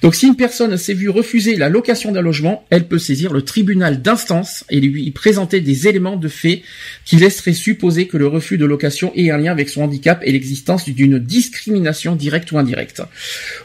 donc 0.00 0.14
si 0.14 0.26
une 0.26 0.36
personne 0.36 0.74
s'est 0.78 0.94
vue 0.94 1.10
refuser 1.10 1.56
la 1.56 1.68
location 1.68 2.12
d'un 2.12 2.22
logement, 2.22 2.64
elle 2.70 2.88
peut 2.88 2.98
saisir 2.98 3.30
le 3.34 3.42
tribunal 3.42 4.00
d'instance 4.00 4.64
et 4.70 4.80
lui 4.80 5.10
présenter 5.10 5.60
des 5.60 5.86
éléments 5.86 6.16
de 6.16 6.28
fait 6.28 6.62
qui 7.04 7.16
laisseraient 7.16 7.52
supposer 7.52 8.06
que 8.06 8.16
le 8.16 8.26
refus 8.26 8.56
de 8.56 8.64
location 8.64 9.12
ait 9.16 9.30
un 9.30 9.36
lien 9.36 9.52
avec 9.52 9.68
son 9.68 9.82
handicap 9.82 10.22
et 10.24 10.32
l'existence 10.32 10.88
d'une 10.88 11.18
discrimination 11.18 12.16
directe 12.16 12.52
ou 12.52 12.58
indirecte. 12.58 13.02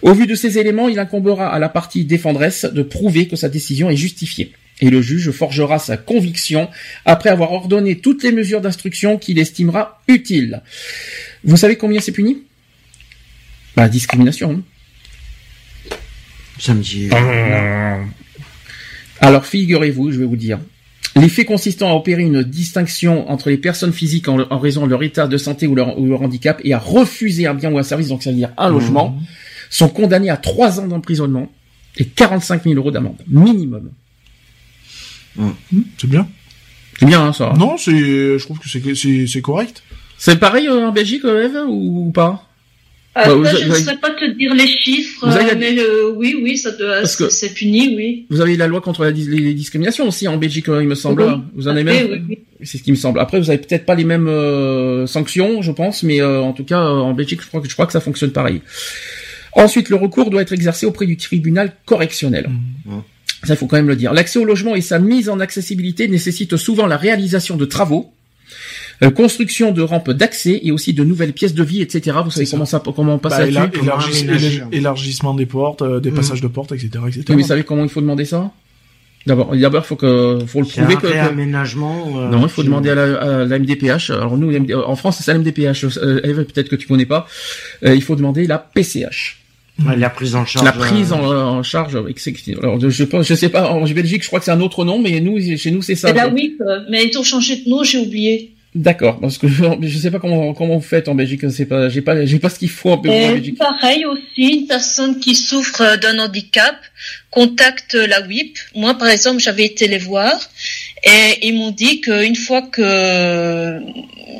Au 0.01 0.11
vu 0.11 0.27
de 0.27 0.35
ces 0.35 0.57
éléments, 0.57 0.89
il 0.89 0.99
incombera 0.99 1.47
à 1.47 1.59
la 1.59 1.69
partie 1.69 2.03
défendresse 2.03 2.65
de 2.65 2.81
prouver 2.83 3.27
que 3.29 3.37
sa 3.37 3.47
décision 3.47 3.68
est 3.89 3.95
justifiée. 3.95 4.53
Et 4.81 4.89
le 4.89 5.01
juge 5.01 5.31
forgera 5.31 5.77
sa 5.77 5.97
conviction 5.97 6.69
après 7.03 7.29
avoir 7.29 7.51
ordonné 7.51 7.97
toutes 7.97 8.23
les 8.23 8.31
mesures 8.31 8.61
d'instruction 8.61 9.17
qu'il 9.17 9.37
estimera 9.37 10.01
utiles. 10.07 10.61
Vous 11.43 11.57
savez 11.57 11.75
combien 11.75 11.99
c'est 11.99 12.13
puni? 12.13 12.43
Bah, 13.75 13.89
discrimination. 13.89 14.51
hein. 14.51 15.95
Ça 16.59 16.73
me 16.73 16.81
dit. 16.81 17.09
Alors 19.21 19.45
figurez-vous, 19.45 20.11
je 20.11 20.19
vais 20.19 20.25
vous 20.25 20.37
dire. 20.37 20.59
Les 21.15 21.27
faits 21.27 21.47
consistant 21.47 21.89
à 21.89 21.95
opérer 21.95 22.21
une 22.23 22.43
distinction 22.43 23.29
entre 23.29 23.49
les 23.49 23.57
personnes 23.57 23.91
physiques 23.91 24.29
en, 24.29 24.39
en 24.49 24.59
raison 24.59 24.85
de 24.85 24.91
leur 24.91 25.03
état 25.03 25.27
de 25.27 25.37
santé 25.37 25.67
ou 25.67 25.75
leur, 25.75 25.97
ou 25.99 26.05
leur 26.05 26.21
handicap 26.21 26.61
et 26.63 26.73
à 26.73 26.79
refuser 26.79 27.47
un 27.47 27.53
bien 27.53 27.71
ou 27.71 27.77
un 27.77 27.83
service, 27.83 28.07
donc 28.07 28.23
c'est-à-dire 28.23 28.51
un 28.57 28.69
logement, 28.69 29.19
sont 29.69 29.89
condamnés 29.89 30.29
à 30.29 30.37
trois 30.37 30.79
ans 30.79 30.87
d'emprisonnement 30.87 31.51
et 31.97 32.05
45 32.05 32.63
000 32.63 32.75
euros 32.75 32.91
d'amende 32.91 33.17
minimum. 33.27 33.89
Hum, 35.37 35.53
C'est 35.97 36.09
bien. 36.09 36.27
C'est 36.99 37.05
bien 37.05 37.21
hein, 37.27 37.33
ça. 37.33 37.53
Non, 37.57 37.77
c'est, 37.77 37.91
je 38.37 38.43
trouve 38.43 38.59
que 38.59 38.67
c'est, 38.67 38.81
c'est, 38.95 39.25
c'est 39.27 39.41
correct. 39.41 39.83
C'est 40.17 40.37
pareil 40.37 40.67
euh, 40.67 40.87
en 40.87 40.91
Belgique, 40.91 41.23
euh, 41.23 41.45
Eve, 41.45 41.69
ou, 41.69 42.07
ou 42.07 42.11
pas? 42.11 42.45
Euh, 43.17 43.21
Bah, 43.25 43.33
vous 43.35 43.45
ça, 43.45 43.51
avez- 43.51 43.61
je 43.63 43.69
ne 43.69 43.73
saurais 43.75 43.97
pas 43.97 44.09
te 44.11 44.25
dire 44.37 44.53
les 44.53 44.67
chiffres, 44.67 45.25
Vous 45.29 45.35
avez- 45.35 45.55
mais 45.55 45.79
euh, 45.79 46.11
oui, 46.15 46.35
oui, 46.43 46.57
ça 46.57 46.71
doit, 46.71 46.99
Parce 47.01 47.15
que- 47.15 47.29
c'est 47.29 47.53
puni, 47.53 47.95
oui. 47.95 48.25
Vous 48.29 48.41
avez 48.41 48.57
la 48.57 48.67
loi 48.67 48.81
contre 48.81 49.03
la 49.05 49.11
les, 49.11 49.23
les 49.23 49.53
discriminations 49.53 50.07
aussi 50.07 50.27
en 50.27 50.35
Belgique, 50.37 50.65
il 50.67 50.87
me 50.87 50.95
semble. 50.95 51.23
Oui. 51.23 51.33
Vous 51.55 51.67
en 51.69 51.71
avez 51.71 51.81
Après, 51.81 52.03
même. 52.07 52.25
oui, 52.29 52.37
oui. 52.59 52.65
C'est 52.65 52.77
ce 52.77 52.83
qui 52.83 52.91
me 52.91 52.97
semble. 52.97 53.19
Après, 53.21 53.39
vous 53.39 53.49
avez 53.49 53.59
peut-être 53.59 53.85
pas 53.85 53.95
les 53.95 54.03
mêmes 54.03 54.27
euh, 54.27 55.07
sanctions, 55.07 55.61
je 55.61 55.71
pense, 55.71 56.03
mais 56.03 56.21
euh, 56.21 56.41
en 56.41 56.51
tout 56.51 56.65
cas, 56.65 56.81
euh, 56.81 56.97
en 56.99 57.13
Belgique, 57.13 57.41
je 57.41 57.47
crois 57.47 57.61
que 57.61 57.69
je 57.69 57.73
crois 57.73 57.85
que 57.85 57.93
ça 57.93 58.01
fonctionne 58.01 58.31
pareil. 58.31 58.61
Ensuite, 59.53 59.89
le 59.89 59.95
recours 59.95 60.29
doit 60.29 60.41
être 60.41 60.53
exercé 60.53 60.85
auprès 60.85 61.05
du 61.05 61.17
tribunal 61.17 61.73
correctionnel. 61.85 62.49
Mhm. 62.85 63.01
Ça, 63.43 63.53
il 63.53 63.57
faut 63.57 63.67
quand 63.67 63.77
même 63.77 63.87
le 63.87 63.95
dire. 63.95 64.11
L'accès 64.13 64.37
au 64.39 64.45
logement 64.45 64.75
et 64.75 64.81
sa 64.81 64.99
mise 64.99 65.29
en 65.29 65.39
accessibilité 65.39 66.07
nécessitent 66.07 66.57
souvent 66.57 66.87
la 66.87 66.97
réalisation 66.97 67.55
de 67.55 67.63
travaux, 67.65 68.11
euh, 69.01 69.11
construction 69.11 69.71
de 69.71 69.81
rampes 69.81 70.11
d'accès 70.11 70.59
et 70.61 70.71
aussi 70.73 70.93
de 70.93 71.05
nouvelles 71.05 71.31
pièces 71.31 71.53
de 71.53 71.63
vie, 71.63 71.81
etc. 71.81 72.17
Vous 72.23 72.31
savez 72.31 72.45
comment 72.47 72.65
ça, 72.65 72.81
comment 72.95 73.13
on 73.15 73.17
passe 73.19 73.37
Bah, 73.37 73.45
élargis- 73.69 74.25
élar- 74.59 74.67
élargissement 74.73 75.33
des 75.33 75.45
portes, 75.45 75.81
euh, 75.83 75.99
des 76.01 76.11
Mm. 76.11 76.15
passages 76.15 76.41
de 76.41 76.47
portes, 76.47 76.73
etc., 76.73 76.89
etc. 77.07 77.23
Oui, 77.29 77.35
mais 77.35 77.41
vous 77.43 77.47
savez 77.47 77.63
comment 77.63 77.83
il 77.83 77.89
faut 77.89 78.01
demander 78.01 78.25
ça? 78.25 78.51
D'abord, 79.25 79.55
d'abord, 79.55 79.83
il 79.83 79.87
faut 79.87 79.95
que, 79.95 80.39
faut 80.47 80.59
le 80.61 80.65
prouver 80.65 80.95
que, 81.01 81.07
euh, 81.07 82.29
Non, 82.29 82.41
il 82.43 82.49
faut 82.49 82.63
demander 82.63 82.89
à 82.89 82.95
la, 82.95 83.17
à 83.21 83.45
la 83.45 83.55
MDPH. 83.59 84.09
Alors 84.11 84.37
nous, 84.37 84.53
en 84.73 84.95
France, 84.95 85.19
c'est 85.21 85.31
la 85.31 85.37
MDPH. 85.37 85.85
Euh, 85.97 86.19
Eve, 86.23 86.43
peut-être 86.45 86.69
que 86.69 86.75
tu 86.75 86.87
connais 86.87 87.05
pas. 87.05 87.27
Euh, 87.85 87.95
il 87.95 88.01
faut 88.01 88.15
demander 88.15 88.47
la 88.47 88.57
PCH. 88.57 89.38
Ouais, 89.85 89.95
la 89.95 90.09
prise 90.09 90.35
en 90.35 90.45
charge. 90.45 90.65
La 90.65 90.71
prise 90.71 91.11
euh, 91.11 91.15
en, 91.15 91.63
charge, 91.63 91.97
exécutive. 92.09 92.59
alors 92.61 92.79
je 92.79 93.03
pense, 93.03 93.27
je 93.27 93.33
sais 93.33 93.49
pas, 93.49 93.69
en 93.69 93.83
Belgique, 93.83 94.23
je 94.23 94.27
crois 94.27 94.39
que 94.39 94.45
c'est 94.45 94.51
un 94.51 94.61
autre 94.61 94.83
nom, 94.85 94.99
mais 94.99 95.19
nous, 95.19 95.39
chez 95.57 95.71
nous, 95.71 95.81
c'est 95.81 95.95
ça. 95.95 96.09
C'est 96.09 96.13
la 96.13 96.27
WIP, 96.27 96.61
euh, 96.61 96.81
mais 96.89 97.05
ils 97.05 97.17
ont 97.17 97.23
changé 97.23 97.57
de 97.57 97.69
nom, 97.69 97.83
j'ai 97.83 97.99
oublié. 97.99 98.53
D'accord, 98.75 99.19
parce 99.19 99.37
que 99.37 99.47
je 99.81 99.97
sais 99.97 100.11
pas 100.11 100.19
comment 100.19 100.53
comment 100.53 100.75
vous 100.75 100.81
faites 100.81 101.07
en 101.07 101.15
Belgique, 101.15 101.49
c'est 101.49 101.65
pas, 101.65 101.89
j'ai 101.89 102.01
pas, 102.01 102.25
j'ai 102.25 102.37
pas 102.39 102.49
ce 102.49 102.59
qu'il 102.59 102.69
faut 102.69 102.91
en 102.91 102.97
Belgique. 102.97 103.21
Et 103.21 103.33
Belgique. 103.33 103.57
pareil 103.57 104.05
aussi, 104.05 104.59
une 104.59 104.67
personne 104.67 105.19
qui 105.19 105.33
souffre 105.33 105.97
d'un 105.97 106.19
handicap 106.19 106.75
contacte 107.31 107.95
la 107.95 108.21
WIP. 108.21 108.57
Moi, 108.75 108.93
par 108.95 109.07
exemple, 109.07 109.39
j'avais 109.39 109.65
été 109.65 109.87
les 109.87 109.97
voir 109.97 110.39
et 111.03 111.47
ils 111.47 111.55
m'ont 111.57 111.71
dit 111.71 112.01
qu'une 112.01 112.35
fois 112.35 112.61
que 112.61 113.81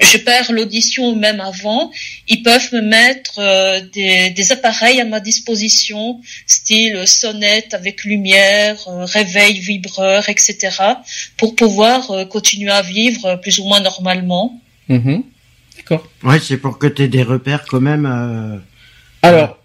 je 0.02 0.18
perds 0.18 0.52
l'audition 0.52 1.10
ou 1.10 1.16
même 1.16 1.40
avant, 1.42 1.92
ils 2.28 2.42
peuvent 2.42 2.74
me 2.74 2.82
mettre 2.82 3.40
euh, 3.40 3.82
des, 3.94 4.30
des 4.32 4.52
appareils 4.52 5.00
à 5.02 5.06
ma 5.06 5.20
disposition, 5.20 6.22
style 6.48 7.06
sonnette 7.08 7.74
avec 7.74 8.04
lumière, 8.06 8.78
euh, 8.88 9.06
réveil, 9.06 9.60
vibreur, 9.60 10.28
etc., 10.30 10.58
pour 11.38 11.56
pouvoir 11.56 12.12
euh, 12.12 12.26
continuer 12.26 12.72
à 12.72 12.82
vivre 12.82 13.36
plus 13.42 13.60
ou 13.60 13.66
moins 13.66 13.82
normalement. 13.82 14.60
Mhm. 14.88 15.24
D'accord. 15.78 16.08
Ouais, 16.24 16.40
c'est 16.40 16.58
pour 16.58 16.78
que 16.80 16.88
tu 16.88 17.04
aies 17.04 17.08
des 17.08 17.24
repères 17.24 17.66
quand 17.70 17.82
même. 17.82 18.06
euh, 18.06 18.58
Alors, 19.22 19.59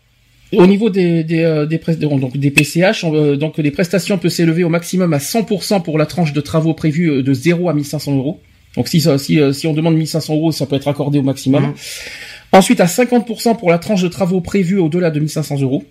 au 0.56 0.66
niveau 0.66 0.90
des 0.90 1.24
des 1.24 1.42
euh, 1.42 1.66
des, 1.66 1.78
donc 1.96 2.36
des 2.36 2.50
PCH, 2.50 3.04
on, 3.04 3.14
euh, 3.14 3.36
donc 3.36 3.58
les 3.58 3.70
prestations 3.70 4.18
peuvent 4.18 4.30
s'élever 4.30 4.64
au 4.64 4.68
maximum 4.68 5.12
à 5.12 5.18
100% 5.18 5.82
pour 5.82 5.98
la 5.98 6.06
tranche 6.06 6.32
de 6.32 6.40
travaux 6.40 6.74
prévue 6.74 7.10
euh, 7.10 7.22
de 7.22 7.32
0 7.32 7.68
à 7.68 7.74
1500 7.74 8.16
euros. 8.16 8.40
Donc 8.76 8.88
si 8.88 9.00
si 9.00 9.38
si 9.52 9.66
on 9.66 9.72
demande 9.72 9.96
1500 9.96 10.34
euros, 10.34 10.52
ça 10.52 10.66
peut 10.66 10.76
être 10.76 10.88
accordé 10.88 11.18
au 11.18 11.22
maximum. 11.22 11.62
Mhm. 11.62 11.74
Ensuite 12.52 12.80
à 12.80 12.86
50% 12.86 13.56
pour 13.56 13.70
la 13.70 13.78
tranche 13.78 14.02
de 14.02 14.08
travaux 14.08 14.40
prévue 14.40 14.78
au-delà 14.78 15.10
de 15.10 15.20
1500 15.20 15.60
euros. 15.60 15.84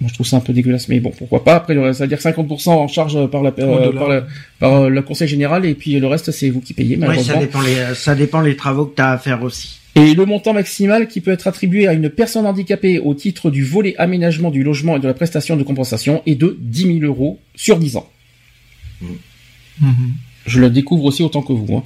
Moi, 0.00 0.08
je 0.08 0.14
trouve 0.14 0.26
ça 0.26 0.36
un 0.36 0.40
peu 0.40 0.52
dégueulasse, 0.52 0.88
mais 0.88 1.00
bon, 1.00 1.10
pourquoi 1.16 1.42
pas. 1.42 1.56
Après, 1.56 1.74
ça 1.92 2.04
veut 2.04 2.08
dire 2.08 2.18
50% 2.20 2.68
en 2.70 2.86
charge 2.86 3.26
par 3.28 3.42
la, 3.42 3.50
euh, 3.58 3.92
par, 3.92 4.08
la- 4.08 4.26
par, 4.60 4.74
euh, 4.74 4.88
le 4.88 5.02
conseil 5.02 5.26
général, 5.26 5.64
et 5.66 5.74
puis 5.74 5.98
le 5.98 6.06
reste, 6.06 6.30
c'est 6.30 6.50
vous 6.50 6.60
qui 6.60 6.72
payez, 6.72 6.94
Ouais, 6.96 7.00
malheureusement. 7.06 7.34
ça 7.34 7.40
dépend 7.40 7.60
les, 7.62 7.94
ça 7.94 8.14
dépend 8.14 8.40
les 8.40 8.54
travaux 8.54 8.86
que 8.86 8.94
tu 8.94 9.02
as 9.02 9.10
à 9.10 9.18
faire 9.18 9.42
aussi. 9.42 9.80
Et 9.96 10.14
le 10.14 10.24
montant 10.24 10.52
maximal 10.52 11.08
qui 11.08 11.20
peut 11.20 11.32
être 11.32 11.48
attribué 11.48 11.88
à 11.88 11.92
une 11.94 12.08
personne 12.10 12.46
handicapée 12.46 13.00
au 13.00 13.14
titre 13.14 13.50
du 13.50 13.64
volet 13.64 13.96
aménagement 13.98 14.52
du 14.52 14.62
logement 14.62 14.96
et 14.96 15.00
de 15.00 15.08
la 15.08 15.14
prestation 15.14 15.56
de 15.56 15.64
compensation 15.64 16.22
est 16.26 16.36
de 16.36 16.56
10 16.60 17.00
000 17.00 17.12
euros 17.12 17.40
sur 17.56 17.78
10 17.80 17.96
ans. 17.96 18.08
Mhm. 19.80 19.88
Je 20.48 20.60
le 20.60 20.70
découvre 20.70 21.04
aussi 21.04 21.22
autant 21.22 21.42
que 21.42 21.52
vous. 21.52 21.76
hein. 21.76 21.82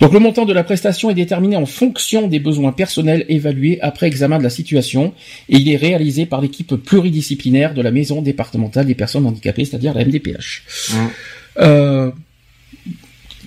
Donc 0.00 0.12
le 0.12 0.18
montant 0.18 0.44
de 0.44 0.52
la 0.52 0.64
prestation 0.64 1.08
est 1.10 1.14
déterminé 1.14 1.56
en 1.56 1.64
fonction 1.66 2.26
des 2.28 2.40
besoins 2.40 2.72
personnels 2.72 3.24
évalués 3.28 3.78
après 3.80 4.06
examen 4.08 4.38
de 4.38 4.42
la 4.42 4.50
situation 4.50 5.14
et 5.48 5.56
il 5.56 5.68
est 5.70 5.76
réalisé 5.76 6.26
par 6.26 6.40
l'équipe 6.40 6.74
pluridisciplinaire 6.74 7.72
de 7.74 7.80
la 7.82 7.90
maison 7.90 8.20
départementale 8.20 8.86
des 8.86 8.94
personnes 8.94 9.24
handicapées, 9.26 9.64
c'est-à-dire 9.64 9.94
la 9.94 10.04
MDPH. 10.04 10.64
Euh, 11.60 12.10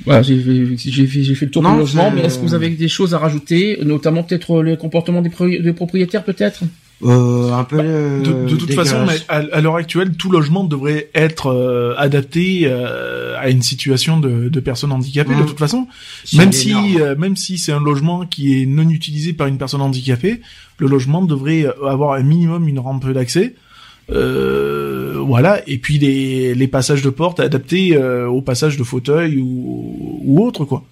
voilà, 0.05 0.21
j'ai 0.21 0.37
fait, 0.39 1.45
le 1.45 1.49
tour 1.49 1.63
Non, 1.63 1.73
du 1.73 1.79
logement, 1.79 2.11
mais 2.11 2.21
est-ce 2.21 2.37
que 2.37 2.43
vous 2.43 2.53
avez 2.53 2.69
des 2.69 2.87
choses 2.87 3.13
à 3.13 3.17
rajouter, 3.17 3.79
notamment 3.83 4.23
peut-être 4.23 4.61
le 4.61 4.75
comportement 4.75 5.21
des, 5.21 5.29
pro- 5.29 5.47
des 5.47 5.73
propriétaires, 5.73 6.23
peut-être? 6.23 6.61
Euh, 7.03 7.51
un 7.51 7.65
peu. 7.65 7.77
euh, 7.79 8.21
De, 8.21 8.49
de 8.49 8.55
toute 8.55 8.73
façon, 8.73 9.05
à, 9.27 9.35
à 9.35 9.61
l'heure 9.61 9.75
actuelle, 9.75 10.13
tout 10.17 10.31
logement 10.31 10.63
devrait 10.63 11.09
être 11.13 11.47
euh, 11.47 11.93
adapté 11.97 12.61
euh, 12.63 13.35
à 13.37 13.49
une 13.49 13.61
situation 13.61 14.17
de, 14.19 14.47
de 14.47 14.59
personnes 14.61 14.93
handicapées. 14.93 15.35
De 15.35 15.43
toute 15.45 15.59
façon, 15.59 15.87
même 16.37 16.51
si 16.53 16.73
euh, 17.01 17.15
même 17.17 17.35
si 17.35 17.57
c'est 17.57 17.73
un 17.73 17.81
logement 17.81 18.25
qui 18.25 18.61
est 18.61 18.65
non 18.65 18.87
utilisé 18.89 19.33
par 19.33 19.47
une 19.47 19.57
personne 19.57 19.81
handicapée, 19.81 20.39
le 20.77 20.87
logement 20.87 21.21
devrait 21.21 21.65
avoir 21.85 22.13
un 22.13 22.23
minimum 22.23 22.67
une 22.67 22.79
rampe 22.79 23.05
d'accès. 23.11 23.55
Euh, 24.11 25.15
voilà, 25.17 25.61
et 25.67 25.79
puis 25.79 25.97
les, 25.97 26.53
les 26.53 26.67
passages 26.67 27.01
de 27.01 27.09
porte 27.09 27.39
adaptés 27.39 27.97
euh, 27.97 28.27
au 28.27 28.41
passage 28.41 28.77
de 28.77 28.83
fauteuil 28.83 29.37
ou, 29.39 30.19
ou 30.23 30.45
autre 30.45 30.63
quoi, 30.63 30.83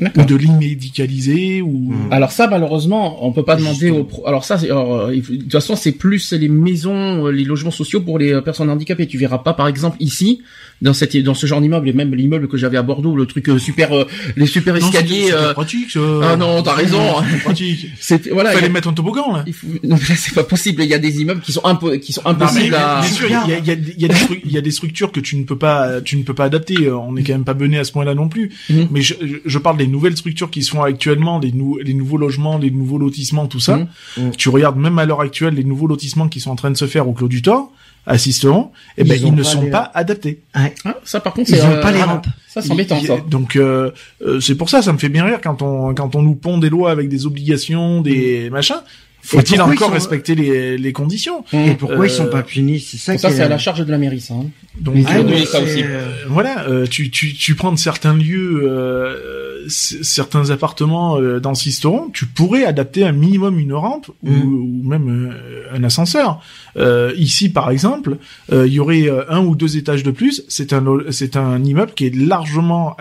ou 0.00 0.04
D'accord. 0.04 0.26
de 0.26 0.34
lignes 0.36 0.58
médicalisées 0.58 1.62
ou 1.62 1.68
Mhm. 1.92 2.12
Alors 2.12 2.32
ça, 2.32 2.48
malheureusement, 2.48 3.24
on 3.26 3.32
peut 3.32 3.44
pas 3.44 3.56
demander 3.56 3.90
aux. 3.90 4.04
pro- 4.04 4.26
Alors 4.26 4.44
ça, 4.44 4.58
c'est- 4.58 4.66
alors, 4.70 4.94
euh, 5.00 5.14
il 5.14 5.22
de 5.22 5.42
toute 5.42 5.52
façon, 5.52 5.76
c'est 5.76 5.92
plus 5.92 6.32
les 6.32 6.48
maisons, 6.48 7.26
euh, 7.26 7.30
les 7.30 7.44
logements 7.44 7.70
sociaux 7.70 8.00
pour 8.00 8.18
les 8.18 8.32
euh, 8.32 8.40
personnes 8.40 8.70
handicapées. 8.70 9.06
Tu 9.06 9.18
verras 9.18 9.38
pas, 9.38 9.52
par 9.54 9.68
exemple, 9.68 9.96
ici, 10.00 10.42
dans 10.82 10.92
cette, 10.92 11.16
dans 11.16 11.32
ce 11.32 11.46
genre 11.46 11.60
d'immeuble, 11.62 11.88
et 11.88 11.92
même 11.94 12.14
l'immeuble 12.14 12.48
que 12.48 12.58
j'avais 12.58 12.76
à 12.76 12.82
Bordeaux, 12.82 13.16
le 13.16 13.24
truc 13.24 13.48
euh, 13.48 13.58
super, 13.58 13.96
euh, 13.96 14.04
les 14.36 14.44
super 14.46 14.76
escaliers. 14.76 15.08
c'était- 15.08 15.24
c'était 15.26 15.32
euh, 15.34 15.52
pratique. 15.54 15.96
Ah 16.22 16.36
non, 16.36 16.62
t'as 16.62 16.74
raison. 16.74 17.00
C'était 17.24 17.42
pratique. 17.44 17.86
c'est 18.00 18.28
voilà. 18.30 18.50
Fallait 18.52 18.66
a- 18.66 18.70
mettre 18.70 18.88
un 18.88 18.92
toboggan 18.92 19.32
là. 19.32 19.44
il 19.46 19.52
faut- 19.54 19.66
non, 19.68 19.96
mais 19.96 20.08
là, 20.08 20.14
c'est 20.16 20.34
pas 20.34 20.44
possible. 20.44 20.82
Il 20.82 20.88
y 20.90 20.94
a 20.94 20.98
des 20.98 21.20
immeubles 21.22 21.40
qui 21.40 21.52
sont 21.52 21.62
impo- 21.62 21.98
qui 21.98 22.12
sont 22.12 22.20
Non, 22.26 22.34
mais 22.38 22.44
impossibles 22.44 22.74
à. 22.74 23.00
bien 23.00 23.10
sûr, 23.10 23.26
il 23.28 23.32
y 23.32 23.34
a, 23.54 23.58
il 23.58 23.66
y, 23.66 23.70
a, 23.70 23.74
y, 23.98 24.04
a 24.04 24.08
des 24.08 24.14
stru- 24.14 24.40
y 24.44 24.58
a 24.58 24.60
des 24.60 24.70
structures 24.70 25.12
que 25.12 25.20
tu 25.20 25.36
ne 25.36 25.44
peux 25.44 25.56
pas, 25.56 26.00
tu 26.02 26.16
ne 26.18 26.22
peux 26.24 26.34
pas 26.34 26.44
adapter. 26.44 26.74
Euh, 26.86 26.96
On 26.98 27.12
n'est 27.12 27.22
quand 27.22 27.32
même 27.32 27.44
pas 27.44 27.54
bené 27.54 27.78
à 27.78 27.84
ce 27.84 27.92
point-là 27.92 28.14
non 28.14 28.28
plus. 28.28 28.50
Mhm. 28.68 28.88
Mais 28.90 29.00
je, 29.02 29.14
je- 29.46 29.58
parle 29.58 29.76
des 29.76 29.86
nouvelles 29.86 30.16
structures 30.16 30.50
qui 30.50 30.64
se 30.64 30.70
font 30.72 30.82
actuellement, 30.82 31.38
les, 31.38 31.52
nou- 31.52 31.78
les 31.82 31.94
nouveaux 31.94 32.18
logements, 32.18 32.58
les 32.58 32.72
nouveaux 32.72 32.98
lotissements, 32.98 33.46
tout 33.46 33.60
ça. 33.60 33.76
Mhm. 33.76 33.86
Mhm. 34.18 34.30
Tu 34.36 34.48
regardes 34.48 34.76
même 34.76 34.98
à 34.98 35.04
l'heure 35.06 35.20
actuelle 35.20 35.54
les 35.54 35.62
nouveaux 35.62 35.86
lotissements 35.86 36.26
qui 36.28 36.40
sont 36.40 36.50
en 36.50 36.56
train 36.56 36.72
de 36.72 36.76
se 36.76 36.86
faire 36.86 37.06
au 37.08 37.12
Clos 37.12 37.28
du 37.28 37.42
Thor, 37.42 37.72
assisteront, 38.06 38.70
eh 38.96 39.04
ben 39.04 39.18
Ils 39.22 39.32
ne 39.34 39.42
pas 39.42 39.48
sont 39.48 39.62
les- 39.62 39.70
pas 39.70 39.90
adaptés. 39.94 40.40
Ah, 40.54 40.68
ça, 41.04 41.20
par 41.20 41.32
contre, 41.34 41.50
Ils 41.50 41.56
c'est 41.56 41.62
ont 41.62 41.70
euh, 41.72 41.80
pas 41.80 41.92
les 41.92 42.02
rampes. 42.02 42.26
Ça, 42.48 42.60
c'est 42.62 42.70
embêtant, 42.72 43.00
ça. 43.00 43.16
Donc 43.28 43.56
euh, 43.56 43.90
euh, 44.26 44.40
c'est 44.40 44.54
pour 44.56 44.68
ça, 44.68 44.82
ça 44.82 44.92
me 44.92 44.98
fait 44.98 45.08
bien 45.08 45.24
rire 45.24 45.38
quand 45.42 45.62
on 45.62 45.94
quand 45.94 46.14
on 46.16 46.22
nous 46.22 46.34
pond 46.34 46.58
des 46.58 46.68
lois 46.68 46.90
avec 46.90 47.08
des 47.08 47.26
obligations, 47.26 48.00
des 48.00 48.50
machins. 48.50 48.80
Faut-il 49.24 49.56
pourquoi 49.56 49.72
ils 49.74 49.76
encore 49.76 49.88
sont- 49.88 49.94
respecter 49.94 50.34
les, 50.34 50.76
les 50.76 50.92
conditions 50.92 51.44
Et 51.52 51.74
pourquoi 51.74 52.06
ils 52.06 52.10
Euh, 52.10 52.16
sont 52.16 52.26
pas 52.26 52.42
punis 52.42 52.80
C'est 52.80 52.96
ça, 52.98 53.16
Ça, 53.16 53.28
qui 53.28 53.34
est- 53.34 53.36
c'est 53.38 53.42
à 53.44 53.48
la 53.48 53.56
charge 53.58 53.84
de 53.84 53.90
la 53.90 53.96
mairie, 53.98 54.20
ça. 54.20 54.34
hein. 54.34 54.46
Donc 54.80 54.96
Ah, 55.06 55.20
oui, 55.24 55.46
ça 55.46 55.62
aussi. 55.62 55.82
euh, 55.84 56.08
voilà, 56.28 56.66
euh, 56.68 56.86
tu, 56.86 57.10
tu, 57.10 57.32
tu 57.34 57.54
prends 57.54 57.72
de 57.72 57.78
certains 57.78 58.14
lieux, 58.14 58.62
euh, 58.64 59.64
certains 59.68 60.50
appartements 60.50 61.18
euh, 61.20 61.40
dans 61.40 61.54
Sisteron, 61.54 62.08
tu 62.12 62.26
pourrais 62.26 62.64
adapter 62.64 63.04
un 63.04 63.12
minimum 63.12 63.58
une 63.58 63.74
rampe 63.74 64.08
ou, 64.22 64.30
Mm. 64.30 64.42
ou 64.54 64.88
même 64.88 65.30
euh, 65.32 65.76
un 65.76 65.84
ascenseur. 65.84 66.40
Euh, 66.76 67.12
ici, 67.16 67.48
par 67.50 67.70
exemple, 67.70 68.16
euh, 68.52 68.66
il 68.66 68.72
y 68.72 68.80
aurait 68.80 69.08
euh, 69.08 69.22
un 69.30 69.40
ou 69.44 69.54
deux 69.54 69.76
étages 69.76 70.02
de 70.02 70.10
plus. 70.10 70.42
C'est 70.48 70.72
un 70.72 70.82
c'est 71.10 71.36
un 71.36 71.62
immeuble 71.62 71.92
qui 71.94 72.06
est 72.06 72.14
largement 72.16 72.96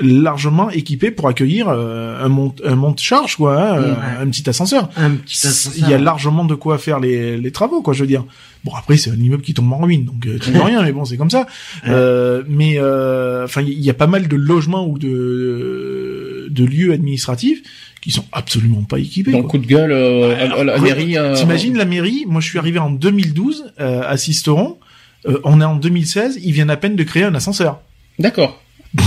largement 0.00 0.70
équipé 0.70 1.10
pour 1.10 1.28
accueillir 1.28 1.66
euh, 1.68 2.24
un 2.24 2.28
monte 2.28 2.62
un 2.64 2.76
monte 2.76 3.00
charge 3.00 3.36
quoi, 3.36 3.60
hein, 3.60 3.96
un, 4.18 4.22
un 4.22 4.26
petit 4.30 4.48
ascenseur. 4.48 4.88
un 4.96 5.10
petit 5.16 5.38
Il 5.76 5.88
y 5.88 5.92
a 5.94 5.98
largement 5.98 6.44
de 6.44 6.54
quoi 6.54 6.78
faire 6.78 6.98
les, 7.00 7.36
les 7.36 7.50
travaux, 7.52 7.82
quoi, 7.82 7.92
je 7.94 8.00
veux 8.00 8.06
dire. 8.06 8.24
Bon, 8.64 8.72
après, 8.76 8.96
c'est 8.96 9.10
un 9.10 9.16
immeuble 9.16 9.42
qui 9.42 9.54
tombe 9.54 9.72
en 9.72 9.78
ruine, 9.78 10.04
donc 10.04 10.24
euh, 10.26 10.38
tu 10.38 10.50
peux 10.52 10.62
rien, 10.62 10.82
mais 10.82 10.92
bon, 10.92 11.04
c'est 11.04 11.16
comme 11.16 11.30
ça. 11.30 11.46
Euh, 11.88 12.42
mais, 12.48 12.74
euh, 12.78 13.44
enfin, 13.44 13.60
il 13.62 13.80
y 13.80 13.90
a 13.90 13.94
pas 13.94 14.06
mal 14.06 14.28
de 14.28 14.36
logements 14.36 14.86
ou 14.86 14.98
de, 14.98 16.46
de 16.50 16.64
lieux 16.64 16.92
administratifs 16.92 17.62
qui 18.00 18.10
sont 18.10 18.24
absolument 18.32 18.82
pas 18.82 18.98
équipés. 18.98 19.32
Donc, 19.32 19.42
quoi. 19.42 19.50
coup 19.50 19.58
de 19.58 19.66
gueule, 19.66 19.92
euh, 19.92 20.34
à- 20.36 20.60
à 20.60 20.64
la 20.64 20.74
Ouais, 20.76 20.80
mairie. 20.80 21.18
euh, 21.18 21.34
T'imagines 21.36 21.76
la 21.76 21.84
mairie? 21.84 22.24
Moi, 22.28 22.40
je 22.40 22.48
suis 22.48 22.58
arrivé 22.58 22.78
en 22.78 22.90
2012 22.90 23.72
euh, 23.80 24.02
à 24.06 24.16
Sisteron. 24.16 24.78
Euh, 25.26 25.38
on 25.44 25.60
est 25.60 25.64
en 25.64 25.76
2016. 25.76 26.38
Ils 26.42 26.52
viennent 26.52 26.70
à 26.70 26.76
peine 26.76 26.96
de 26.96 27.02
créer 27.04 27.24
un 27.24 27.34
ascenseur. 27.34 27.80
D'accord. 28.18 28.61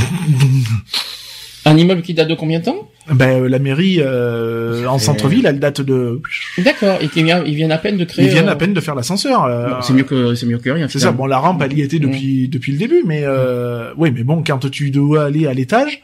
Un 1.67 1.77
immeuble 1.77 2.03
qui 2.03 2.13
date 2.13 2.27
de 2.27 2.35
combien 2.35 2.59
de 2.59 2.65
temps? 2.65 2.87
Ben, 3.11 3.41
euh, 3.41 3.49
la 3.49 3.57
mairie 3.57 3.97
euh, 3.99 4.85
en 4.85 4.99
centre-ville, 4.99 5.47
elle 5.47 5.59
date 5.59 5.81
de. 5.81 6.21
D'accord. 6.59 6.99
Et 7.01 7.07
qui 7.07 7.23
vient, 7.23 7.43
ils 7.43 7.55
viennent 7.55 7.71
à 7.71 7.79
peine 7.79 7.97
de 7.97 8.05
créer. 8.05 8.25
Ils 8.25 8.31
viennent 8.31 8.47
euh, 8.49 8.51
à 8.51 8.55
peine 8.55 8.73
de 8.73 8.79
faire 8.81 8.93
l'ascenseur. 8.93 9.45
euh, 9.45 9.69
c'est 9.81 9.93
mieux 9.93 10.03
que 10.03 10.35
c'est 10.35 10.45
mieux 10.45 10.59
que 10.59 10.69
rien. 10.69 10.87
C'est 10.87 10.99
ça. 10.99 11.07
finalement. 11.07 11.23
Bon, 11.23 11.25
la 11.25 11.39
rampe, 11.39 11.61
elle 11.63 11.73
y 11.73 11.81
était 11.81 11.97
depuis 11.97 12.49
depuis 12.49 12.71
le 12.71 12.77
début, 12.77 13.01
mais 13.03 13.21
euh, 13.23 13.91
oui, 13.97 14.11
mais 14.13 14.23
bon, 14.23 14.43
quand 14.45 14.69
tu 14.69 14.91
dois 14.91 15.25
aller 15.25 15.47
à 15.47 15.53
l'étage, 15.55 16.03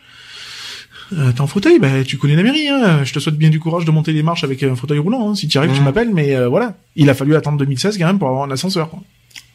euh, 1.13 1.31
t'es 1.31 1.41
en 1.41 1.47
fauteuil, 1.47 1.77
ben 1.77 2.03
tu 2.03 2.17
connais 2.17 2.35
la 2.35 2.41
mairie. 2.43 2.67
Hein. 2.67 3.01
Je 3.03 3.13
te 3.13 3.19
souhaite 3.19 3.35
bien 3.35 3.49
du 3.51 3.59
courage 3.59 3.85
de 3.85 3.91
monter 3.91 4.13
les 4.13 4.23
marches 4.23 4.43
avec 4.43 4.63
un 4.63 4.75
fauteuil 4.75 4.97
roulant. 4.97 5.29
Hein. 5.29 5.35
Si 5.35 5.47
tu 5.47 5.55
y 5.55 5.57
arrives, 5.59 5.75
tu 5.75 5.81
m'appelles. 5.81 6.09
Mais 6.11 6.35
euh, 6.35 6.47
voilà, 6.47 6.75
il 6.95 7.07
a 7.07 7.13
fallu 7.13 7.35
attendre 7.35 7.57
2016 7.59 7.99
quand 7.99 8.07
même 8.07 8.17
pour 8.17 8.29
avoir 8.29 8.45
un 8.45 8.51
ascenseur. 8.51 8.89
Quoi. 8.89 8.99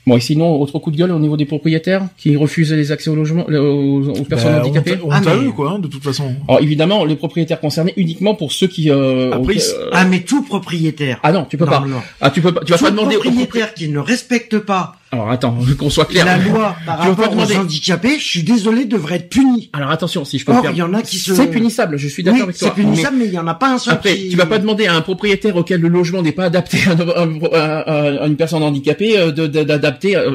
Bon, 0.08 0.16
et 0.16 0.20
sinon, 0.20 0.60
autre 0.60 0.78
coup 0.78 0.92
de 0.92 0.96
gueule 0.96 1.10
au 1.10 1.18
niveau 1.18 1.36
des 1.36 1.46
propriétaires 1.46 2.06
qui 2.16 2.36
refusent 2.36 2.72
les 2.72 2.92
accès 2.92 3.10
au 3.10 3.16
logement, 3.16 3.44
aux, 3.48 4.08
aux 4.08 4.22
personnes 4.22 4.52
Ben, 4.52 4.60
handicapées. 4.60 4.98
On, 5.02 5.08
on 5.08 5.10
Ah, 5.10 5.20
t'a 5.20 5.34
mais- 5.34 5.46
eux, 5.46 5.50
quoi, 5.50 5.72
hein, 5.72 5.78
de 5.80 5.88
toute 5.88 6.04
façon. 6.04 6.32
Alors 6.46 6.62
évidemment, 6.62 7.04
les 7.04 7.16
propriétaires 7.16 7.58
concernés 7.58 7.92
uniquement 7.96 8.36
pour 8.36 8.52
ceux 8.52 8.68
qui. 8.68 8.88
Euh, 8.88 9.32
Après, 9.32 9.54
ils- 9.56 9.60
euh, 9.60 9.90
Ah, 9.92 10.04
mais 10.04 10.20
tout 10.20 10.42
propriétaire. 10.42 11.18
ah 11.24 11.32
non, 11.32 11.44
tu 11.44 11.56
peux 11.56 11.66
pas. 11.66 11.84
Ah 12.20 12.30
tu 12.30 12.40
peux 12.40 12.52
pas. 12.54 12.60
Tu 12.64 12.70
vas 12.70 12.78
Tout 12.78 12.84
pas 12.84 12.90
demander. 12.92 13.16
aux 13.16 13.20
propriétaire 13.20 13.74
qui 13.74 13.88
ne 13.88 13.98
respecte 13.98 14.58
pas 14.60 14.94
Alors 15.16 15.30
attends, 15.30 15.56
qu'on 15.78 15.90
soit 15.90 16.04
clair. 16.04 16.24
la 16.24 16.38
loi 16.38 16.76
par 16.86 16.98
rapport 16.98 17.28
aux 17.28 17.34
demander- 17.34 17.56
handicapés, 17.56 18.18
je 18.18 18.24
suis 18.24 18.42
désolé, 18.42 18.84
devrait 18.84 19.16
être 19.16 19.28
puni. 19.28 19.70
Alors 19.72 19.90
attention, 19.90 20.24
si 20.24 20.38
je 20.38 20.44
peux 20.44 20.52
Or, 20.52 20.58
me 20.58 20.62
faire. 20.62 20.70
il 20.72 20.76
y 20.78 20.82
en 20.82 20.92
a 20.94 21.02
qui 21.02 21.18
se- 21.18 21.34
C'est 21.34 21.46
punissable. 21.50 21.96
Je 21.98 22.08
suis 22.08 22.22
d'accord 22.22 22.38
Oui, 22.38 22.42
avec 22.44 22.56
toi. 22.58 22.72
c'est 22.74 22.82
punissable, 22.82 23.16
mais 23.18 23.26
il 23.26 23.32
y 23.32 23.38
en 23.38 23.46
a 23.46 23.54
pas 23.54 23.74
un 23.74 23.78
seul 23.78 23.94
Après, 23.94 24.16
qui... 24.16 24.28
tu 24.28 24.36
vas 24.36 24.46
pas 24.46 24.58
demander 24.58 24.86
à 24.86 24.94
un 24.94 25.00
propriétaire 25.00 25.56
auquel 25.56 25.80
le 25.80 25.88
logement 25.88 26.22
n'est 26.22 26.32
pas 26.32 26.44
adapté 26.44 26.78
à, 26.86 26.92
à- 26.92 27.78
à- 27.80 28.22
à 28.22 28.26
une 28.26 28.36
personne 28.36 28.62
handicapée 28.62 29.18
euh, 29.18 29.32
de- 29.32 29.46
de- 29.46 29.64
d'adapter. 29.64 30.16
euh, 30.16 30.30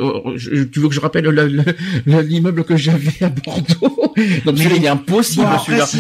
tu 0.71 0.79
veux 0.79 0.87
que 0.89 0.95
je 0.95 0.99
rappelle 0.99 1.25
le- 1.25 1.47
le- 1.47 1.63
le- 2.05 2.21
l'immeuble 2.21 2.63
que 2.63 2.75
j'avais 2.75 3.11
à 3.21 3.29
Bordeaux? 3.29 4.13
Donc 4.45 4.57
celui-là, 4.57 4.75
il 4.77 4.85
est 4.85 4.87
impossible 4.89 5.45
Bon, 5.45 5.59
celui-là. 5.59 5.85
si 5.85 5.97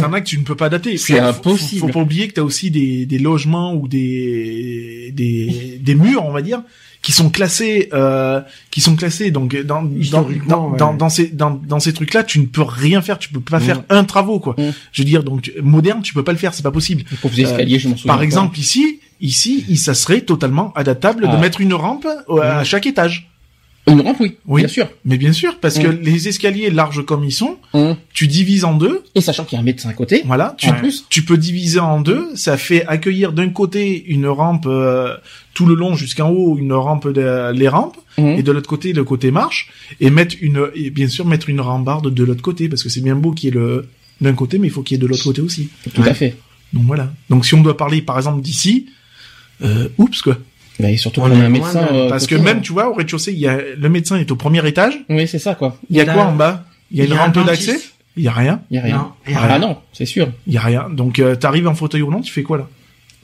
T'en 0.00 0.12
as 0.12 0.20
que 0.20 0.26
tu 0.26 0.38
ne 0.38 0.44
peux 0.44 0.54
pas 0.56 0.66
adapter. 0.66 0.96
C'est 0.96 1.14
Faut- 1.14 1.18
faut- 1.20 1.28
impossible. 1.50 1.80
Faut, 1.80 1.88
pas 1.88 2.00
oublier 2.00 2.28
que 2.28 2.34
t'as 2.34 2.42
aussi 2.42 2.70
des, 2.70 3.06
des 3.06 3.18
logements 3.18 3.74
ou 3.74 3.88
des 3.88 5.12
des, 5.14 5.78
des 5.80 5.94
murs, 5.94 6.24
on 6.24 6.32
va 6.32 6.42
dire, 6.42 6.62
qui 7.04 7.12
sont 7.12 7.28
classés, 7.28 7.90
euh, 7.92 8.40
qui 8.70 8.80
sont 8.80 8.96
classés. 8.96 9.30
Donc 9.30 9.54
dans 9.54 9.82
dans 9.82 9.90
Historiquement, 9.94 10.48
dans, 10.48 10.70
ouais. 10.70 10.78
dans, 10.78 10.94
dans 10.94 11.08
ces 11.10 11.26
dans, 11.28 11.50
dans 11.50 11.78
ces 11.78 11.92
trucs-là, 11.92 12.24
tu 12.24 12.40
ne 12.40 12.46
peux 12.46 12.62
rien 12.62 13.02
faire. 13.02 13.18
Tu 13.18 13.28
peux 13.28 13.40
pas 13.40 13.60
faire 13.60 13.82
un 13.90 14.04
travaux, 14.04 14.40
quoi. 14.40 14.56
Je 14.90 15.02
veux 15.02 15.06
dire, 15.06 15.22
donc 15.22 15.42
tu- 15.42 15.52
moderne, 15.62 16.00
tu 16.02 16.14
peux 16.14 16.24
pas 16.24 16.32
le 16.32 16.38
faire, 16.38 16.54
c'est 16.54 16.62
pas 16.62 16.70
possible. 16.70 17.02
Les 17.10 17.16
pauvres 17.18 17.38
escaliers, 17.38 17.78
je 17.78 17.88
m'en 17.90 17.96
souviens. 17.96 18.14
Par 18.14 18.22
exemple, 18.22 18.58
ici, 18.58 19.00
ici, 19.20 19.76
ça 19.76 19.92
serait 19.92 20.22
totalement 20.22 20.72
adaptable 20.74 21.26
Ah. 21.28 21.36
de 21.36 21.40
mettre 21.40 21.60
une 21.60 21.74
rampe 21.74 22.06
euh, 22.30 22.40
à 22.60 22.64
chaque 22.64 22.86
étage. 22.86 23.30
Une 23.86 24.00
rampe, 24.00 24.16
oui, 24.20 24.36
Oui. 24.46 24.62
bien 24.62 24.68
sûr. 24.68 24.88
Mais 25.04 25.18
bien 25.18 25.32
sûr, 25.34 25.58
parce 25.60 25.78
que 25.78 25.86
Mm. 25.88 25.98
les 26.02 26.28
escaliers 26.28 26.70
larges 26.70 27.04
comme 27.04 27.22
ils 27.22 27.32
sont, 27.32 27.58
Hum. 27.74 27.96
tu 28.14 28.26
divises 28.26 28.64
en 28.64 28.74
deux. 28.76 29.02
Et 29.14 29.20
sachant 29.20 29.44
qu'il 29.44 29.56
y 29.56 29.58
a 29.58 29.60
un 29.60 29.64
médecin 29.64 29.90
à 29.90 29.92
côté, 29.92 30.22
Voilà, 30.24 30.54
tu, 30.56 30.68
en 30.70 30.74
plus. 30.74 31.04
tu 31.10 31.22
peux 31.22 31.36
diviser 31.36 31.80
en 31.80 32.00
deux. 32.00 32.26
Ça 32.34 32.56
fait 32.56 32.86
accueillir 32.86 33.32
d'un 33.34 33.50
côté 33.50 34.02
une 34.06 34.26
rampe 34.26 34.64
euh, 34.66 35.14
tout 35.52 35.66
le 35.66 35.74
long 35.74 35.94
jusqu'en 35.96 36.30
haut, 36.30 36.56
une 36.58 36.72
rampe 36.72 37.08
de, 37.12 37.52
les 37.52 37.68
rampes, 37.68 37.98
Hum. 38.16 38.28
et 38.38 38.42
de 38.42 38.52
l'autre 38.52 38.68
côté 38.68 38.92
le 38.94 39.04
côté 39.04 39.30
marche, 39.30 39.68
et 40.00 40.08
mettre 40.08 40.36
une 40.40 40.68
et 40.74 40.88
bien 40.90 41.08
sûr 41.08 41.26
mettre 41.26 41.50
une 41.50 41.60
rambarde 41.60 42.12
de 42.14 42.24
l'autre 42.24 42.42
côté 42.42 42.68
parce 42.70 42.82
que 42.82 42.88
c'est 42.88 43.00
bien 43.02 43.16
beau 43.16 43.32
qu'il 43.32 43.48
y 43.48 43.52
ait 43.52 43.60
le 43.60 43.86
d'un 44.20 44.32
côté, 44.32 44.58
mais 44.58 44.68
il 44.68 44.70
faut 44.70 44.82
qu'il 44.82 44.96
y 44.96 44.98
ait 44.98 45.02
de 45.02 45.06
l'autre 45.08 45.24
côté 45.24 45.42
aussi. 45.42 45.68
Tout 45.92 46.02
à 46.02 46.14
fait. 46.14 46.36
Donc 46.72 46.84
voilà. 46.84 47.12
Donc 47.28 47.44
si 47.44 47.54
on 47.54 47.60
doit 47.60 47.76
parler 47.76 48.00
par 48.00 48.16
exemple 48.16 48.40
d'ici, 48.40 48.86
euh, 49.62 49.88
oups 49.98 50.22
quoi. 50.22 50.38
Bah, 50.80 50.90
et 50.90 50.96
surtout 50.96 51.20
On 51.20 51.28
qu'on 51.28 51.40
a 51.40 51.44
un 51.44 51.48
médecin. 51.48 51.82
de- 51.82 51.88
euh, 51.92 52.08
Parce 52.08 52.26
que 52.26 52.34
côté, 52.34 52.44
même 52.46 52.58
hein. 52.58 52.62
tu 52.62 52.72
vois 52.72 52.88
au 52.90 52.94
rez-de-chaussée, 52.94 53.32
il 53.32 53.38
y 53.38 53.46
a 53.46 53.58
le 53.78 53.88
médecin 53.88 54.16
est 54.16 54.30
au 54.30 54.36
premier 54.36 54.66
étage. 54.66 54.98
Oui, 55.08 55.28
c'est 55.28 55.38
ça, 55.38 55.54
quoi. 55.54 55.76
Il 55.90 55.96
y 55.96 56.00
a 56.00 56.04
quoi 56.04 56.24
en 56.24 56.32
bas? 56.34 56.64
Il 56.90 56.98
y 56.98 57.02
a 57.02 57.04
une 57.04 57.12
rampe 57.14 57.44
d'accès? 57.46 57.78
Il 58.16 58.22
y 58.22 58.28
a 58.28 58.32
rien? 58.32 58.60
Il 58.70 58.76
y 58.76 58.78
a 58.78 58.82
rien. 58.82 59.08
Ah 59.36 59.58
non, 59.58 59.76
c'est 59.92 60.06
sûr. 60.06 60.28
Il 60.46 60.52
y 60.52 60.56
a 60.56 60.60
rien. 60.60 60.86
Donc 60.90 61.18
euh, 61.18 61.34
t'arrives 61.36 61.66
en 61.68 61.74
fauteuil 61.74 62.02
roulant, 62.02 62.20
tu 62.20 62.32
fais 62.32 62.42
quoi 62.42 62.58
là? 62.58 62.68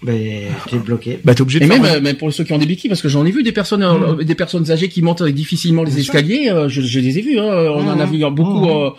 Ben, 0.02 0.44
t'es 0.70 0.78
bloqué. 0.78 1.20
Bah 1.24 1.35
t'es 1.35 1.43
obligé 1.43 1.60
de 1.60 1.64
Et 1.66 1.68
faire 1.68 1.82
même, 1.82 1.90
un- 1.93 1.97
euh, 1.97 2.01
même 2.01 2.16
pour 2.16 2.32
ceux 2.32 2.43
qui 2.44 2.52
ont 2.55 2.59
des 2.59 2.64
béquilles, 2.66 2.89
parce 2.89 3.02
que 3.02 3.09
j'en 3.10 3.27
ai 3.27 3.31
vu 3.31 3.43
des 3.43 3.52
personnes, 3.52 3.82
euh, 3.82 4.14
Mm. 4.14 4.24
des 4.24 4.35
personnes 4.35 4.70
âgées 4.70 4.89
qui 4.89 5.02
montent 5.02 5.22
difficilement 5.22 5.82
les 5.82 5.90
Bien 5.90 6.01
escaliers. 6.01 6.48
euh, 6.51 6.68
je, 6.70 6.81
je 6.81 7.01
les 7.01 7.18
ai 7.18 7.20
vus. 7.20 7.39
Hein, 7.39 7.44
on 7.44 7.86
en 7.86 8.01
a 8.01 8.06
Mm. 8.06 8.10
vu 8.10 8.18
beaucoup. 8.31 8.64
Mm. 8.66 8.70
euh, 8.70 8.90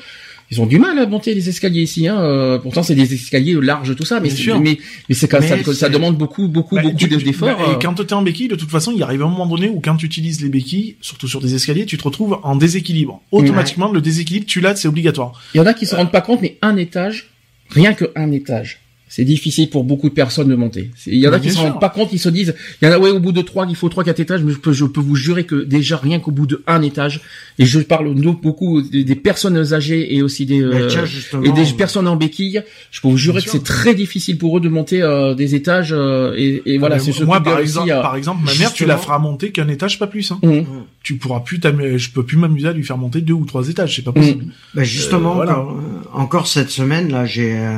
ils 0.52 0.60
ont 0.60 0.66
du 0.66 0.80
mal 0.80 1.00
à 1.00 1.06
monter 1.08 1.34
les 1.34 1.48
escaliers 1.48 1.82
ici. 1.82 2.10
Hein, 2.10 2.20
euh, 2.20 2.60
pourtant, 2.60 2.84
c'est 2.84 2.94
des 2.94 3.14
escaliers 3.14 3.54
larges, 3.62 3.96
tout 3.96 4.04
ça, 4.04 4.20
mais 4.20 4.30
sûr. 4.30 4.60
mais 4.60 4.78
c'est 5.10 5.32
ça, 5.32 5.74
ça 5.74 5.88
demande 5.90 6.18
beaucoup, 6.18 6.50
beaucoup, 6.50 6.76
Bah, 6.76 6.82
beaucoup 6.84 7.08
d'efforts. 7.08 7.58
bah, 7.58 7.66
euh. 7.70 7.76
et 7.76 7.80
quand 7.82 7.94
t'es 7.94 8.12
en 8.14 8.22
béquille, 8.22 8.50
de 8.50 8.56
toute 8.56 8.70
façon, 8.70 8.92
il 8.94 9.02
arrive 9.02 9.22
un 9.24 9.30
moment 9.30 9.48
donné 9.48 9.70
où 9.70 9.80
quand 9.80 9.96
tu 9.96 10.06
utilises 10.06 10.42
les 10.42 10.50
béquilles, 10.50 10.98
surtout 11.00 11.30
sur 11.30 11.40
des 11.40 11.56
escaliers, 11.56 11.86
tu 11.86 11.98
te 11.98 12.04
retrouves 12.04 12.38
en 12.44 12.58
déséquilibre. 12.58 13.22
Automatiquement, 13.32 13.92
le 13.94 14.02
déséquilibre, 14.02 14.46
tu 14.46 14.60
l'as, 14.60 14.76
c'est 14.76 14.90
obligatoire. 14.90 15.42
Il 15.54 15.58
y 15.60 15.62
en 15.62 15.66
a 15.66 15.74
qui 15.74 15.86
se 15.86 15.96
rendent 15.96 16.12
pas 16.12 16.22
compte, 16.22 16.42
mais 16.42 16.58
un 16.62 16.76
étage, 16.76 17.30
rien 17.70 17.94
que 17.94 18.12
un 18.18 18.32
étage. 18.34 18.80
C'est 19.14 19.26
difficile 19.26 19.70
pour 19.70 19.84
beaucoup 19.84 20.08
de 20.08 20.14
personnes 20.14 20.48
de 20.48 20.56
monter. 20.56 20.90
Il 21.06 21.16
y 21.18 21.28
en 21.28 21.34
a 21.34 21.40
qui 21.42 21.52
se 21.52 21.58
rendent 21.58 21.82
pas 21.82 21.90
compte, 21.90 22.14
ils 22.14 22.18
se 22.20 22.30
disent, 22.30 22.56
il 22.82 22.88
y 22.88 22.90
en 22.90 22.94
a, 22.94 22.98
ouais, 22.98 23.10
au 23.10 23.20
bout 23.20 23.34
de 23.34 23.42
trois, 23.42 23.66
il 23.70 23.76
faut 23.76 23.90
trois, 23.90 24.06
quatre 24.06 24.22
étages, 24.22 24.42
mais 24.42 24.54
je 24.54 24.58
peux, 24.58 24.72
je 24.72 24.86
peux 24.86 25.02
vous 25.02 25.18
jurer 25.18 25.44
que 25.44 25.56
déjà, 25.66 25.98
rien 25.98 26.20
qu'au 26.22 26.32
bout 26.32 26.48
de 26.48 26.64
un 26.66 26.82
étage, 26.82 27.20
et 27.60 27.66
je 27.66 27.82
parle 27.82 28.16
de 28.16 28.22
beaucoup 28.32 28.82
des, 28.82 29.04
des 29.04 29.16
personnes 29.16 29.74
âgées 29.74 30.16
et 30.16 30.22
aussi 30.22 30.46
des, 30.46 30.62
euh, 30.62 30.88
tiens, 30.88 31.04
et 31.44 31.52
des 31.52 31.66
personnes 31.74 32.08
en 32.08 32.16
béquille, 32.16 32.64
je 32.90 33.02
peux 33.02 33.10
vous 33.10 33.18
jurer 33.18 33.40
Bien 33.42 33.46
que 33.46 33.52
c'est 33.52 33.64
très 33.66 33.94
difficile 33.96 34.38
pour 34.38 34.58
eux 34.58 34.62
de 34.62 34.70
monter 34.70 35.02
euh, 35.02 35.34
des 35.36 35.56
étages, 35.56 35.92
euh, 35.92 36.34
et, 36.38 36.62
et 36.66 36.78
voilà, 36.78 36.96
Euh, 36.96 37.00
c'est 37.00 37.12
ce 37.12 37.26
moi, 37.26 37.42
par 37.44 37.60
exemple, 37.60 37.88
aussi, 37.90 37.92
euh, 37.92 38.02
par 38.02 38.16
exemple, 38.16 38.46
ma 38.46 38.54
mère, 38.56 38.72
tu 38.72 38.86
la 38.86 38.96
feras 38.96 39.20
monter 39.20 39.52
qu'un 39.52 39.68
étage, 39.68 40.00
pas 40.00 40.08
plus. 40.08 40.32
Hein. 40.32 40.40
hum, 40.42 40.66
Tu 41.04 41.18
pourras 41.18 41.42
plus 41.42 41.60
t'amuser, 41.60 41.98
je 42.00 42.12
peux 42.12 42.24
plus 42.24 42.38
m'amuser 42.38 42.70
à 42.70 42.72
lui 42.72 42.84
faire 42.86 42.98
monter 42.98 43.20
deux 43.20 43.34
ou 43.34 43.44
trois 43.46 43.68
étages, 43.68 43.94
c'est 43.98 44.04
pas 44.04 44.14
possible. 44.14 44.44
hum. 44.46 44.52
Ben, 44.74 44.84
justement, 44.86 45.32
Euh, 45.32 45.36
voilà. 45.36 45.60
encore, 45.60 45.72
euh, 45.78 46.18
encore 46.18 46.48
cette 46.48 46.70
semaine, 46.70 47.12
là, 47.12 47.26
j'ai 47.26 47.58
euh, 47.58 47.78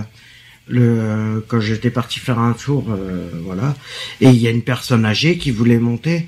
le 0.68 0.81
euh, 0.81 1.40
quand 1.48 1.60
j'étais 1.60 1.90
parti 1.90 2.19
faire 2.19 2.40
un 2.40 2.53
tour, 2.53 2.85
euh, 2.90 3.30
voilà, 3.44 3.76
et 4.22 4.27
il 4.27 4.38
y 4.41 4.48
a 4.48 4.49
une 4.49 4.61
personne 4.61 5.06
âgée 5.06 5.38
qui 5.38 5.52
voulait 5.52 5.77
monter, 5.80 6.27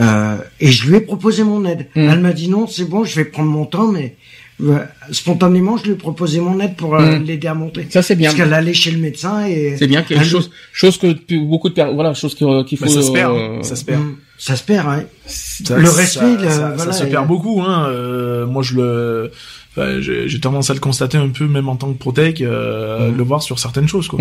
euh, 0.00 0.36
et 0.60 0.70
je 0.70 0.88
lui 0.88 0.96
ai 0.96 1.00
proposé 1.00 1.42
mon 1.44 1.64
aide. 1.64 1.88
Mm. 1.96 2.00
Elle 2.08 2.20
m'a 2.20 2.32
dit 2.32 2.48
non, 2.48 2.66
c'est 2.66 2.84
bon, 2.88 3.04
je 3.04 3.14
vais 3.16 3.24
prendre 3.24 3.50
mon 3.50 3.66
temps, 3.66 3.88
mais 3.88 4.16
euh, 4.62 4.78
spontanément, 5.10 5.76
je 5.76 5.84
lui 5.84 5.92
ai 5.92 5.96
proposé 5.96 6.38
mon 6.40 6.60
aide 6.60 6.76
pour 6.76 6.94
euh, 6.96 7.18
Mm. 7.18 7.24
l'aider 7.24 7.48
à 7.48 7.54
monter. 7.54 7.86
Ça 7.90 8.02
c'est 8.02 8.14
bien. 8.14 8.28
Parce 8.30 8.40
qu'elle 8.40 8.54
allait 8.54 8.72
chez 8.74 8.92
le 8.92 8.98
médecin 8.98 9.44
et 9.46 9.76
C'est 9.76 9.88
bien 9.88 10.04
Elle- 10.08 10.24
chose, 10.24 10.50
chose 10.72 10.96
que 10.98 11.08
beaucoup 11.44 11.68
de 11.68 11.74
personnes, 11.74 11.94
voilà, 11.96 12.14
chose 12.14 12.34
que- 12.34 12.62
qu'il 12.64 12.78
faut. 12.78 12.84
Bah, 12.86 12.90
ça 12.92 13.02
se 13.02 13.10
perd, 13.12 13.32
euh, 13.34 13.58
hein, 13.58 13.62
ça 13.62 13.76
se 13.76 13.84
perd. 13.84 14.02
Ça 14.38 14.56
se 14.56 14.64
perd. 14.64 14.88
Hein. 14.88 15.04
Ça- 15.26 15.76
Le 15.78 15.86
ça- 15.86 15.96
respect, 15.96 16.36
le- 16.42 16.48
ça, 16.50 16.72
voilà, 16.76 16.92
ça 16.92 16.98
se 16.98 17.04
et- 17.04 17.10
perd 17.10 17.26
beaucoup. 17.28 17.60
Hein. 17.62 17.86
Euh, 17.88 18.44
moi, 18.46 18.62
je 18.64 18.74
le, 18.74 19.30
enfin, 19.76 20.00
j'ai 20.00 20.40
tendance 20.40 20.70
à 20.70 20.74
le 20.74 20.80
constater 20.80 21.18
un 21.18 21.28
peu, 21.28 21.46
même 21.46 21.68
en 21.68 21.76
tant 21.76 21.92
que 21.92 21.98
protec, 21.98 22.40
euh, 22.40 23.10
Mhm. 23.10 23.16
le 23.16 23.22
voir 23.24 23.42
sur 23.42 23.58
certaines 23.58 23.88
choses. 23.88 24.08
Quoi. 24.08 24.20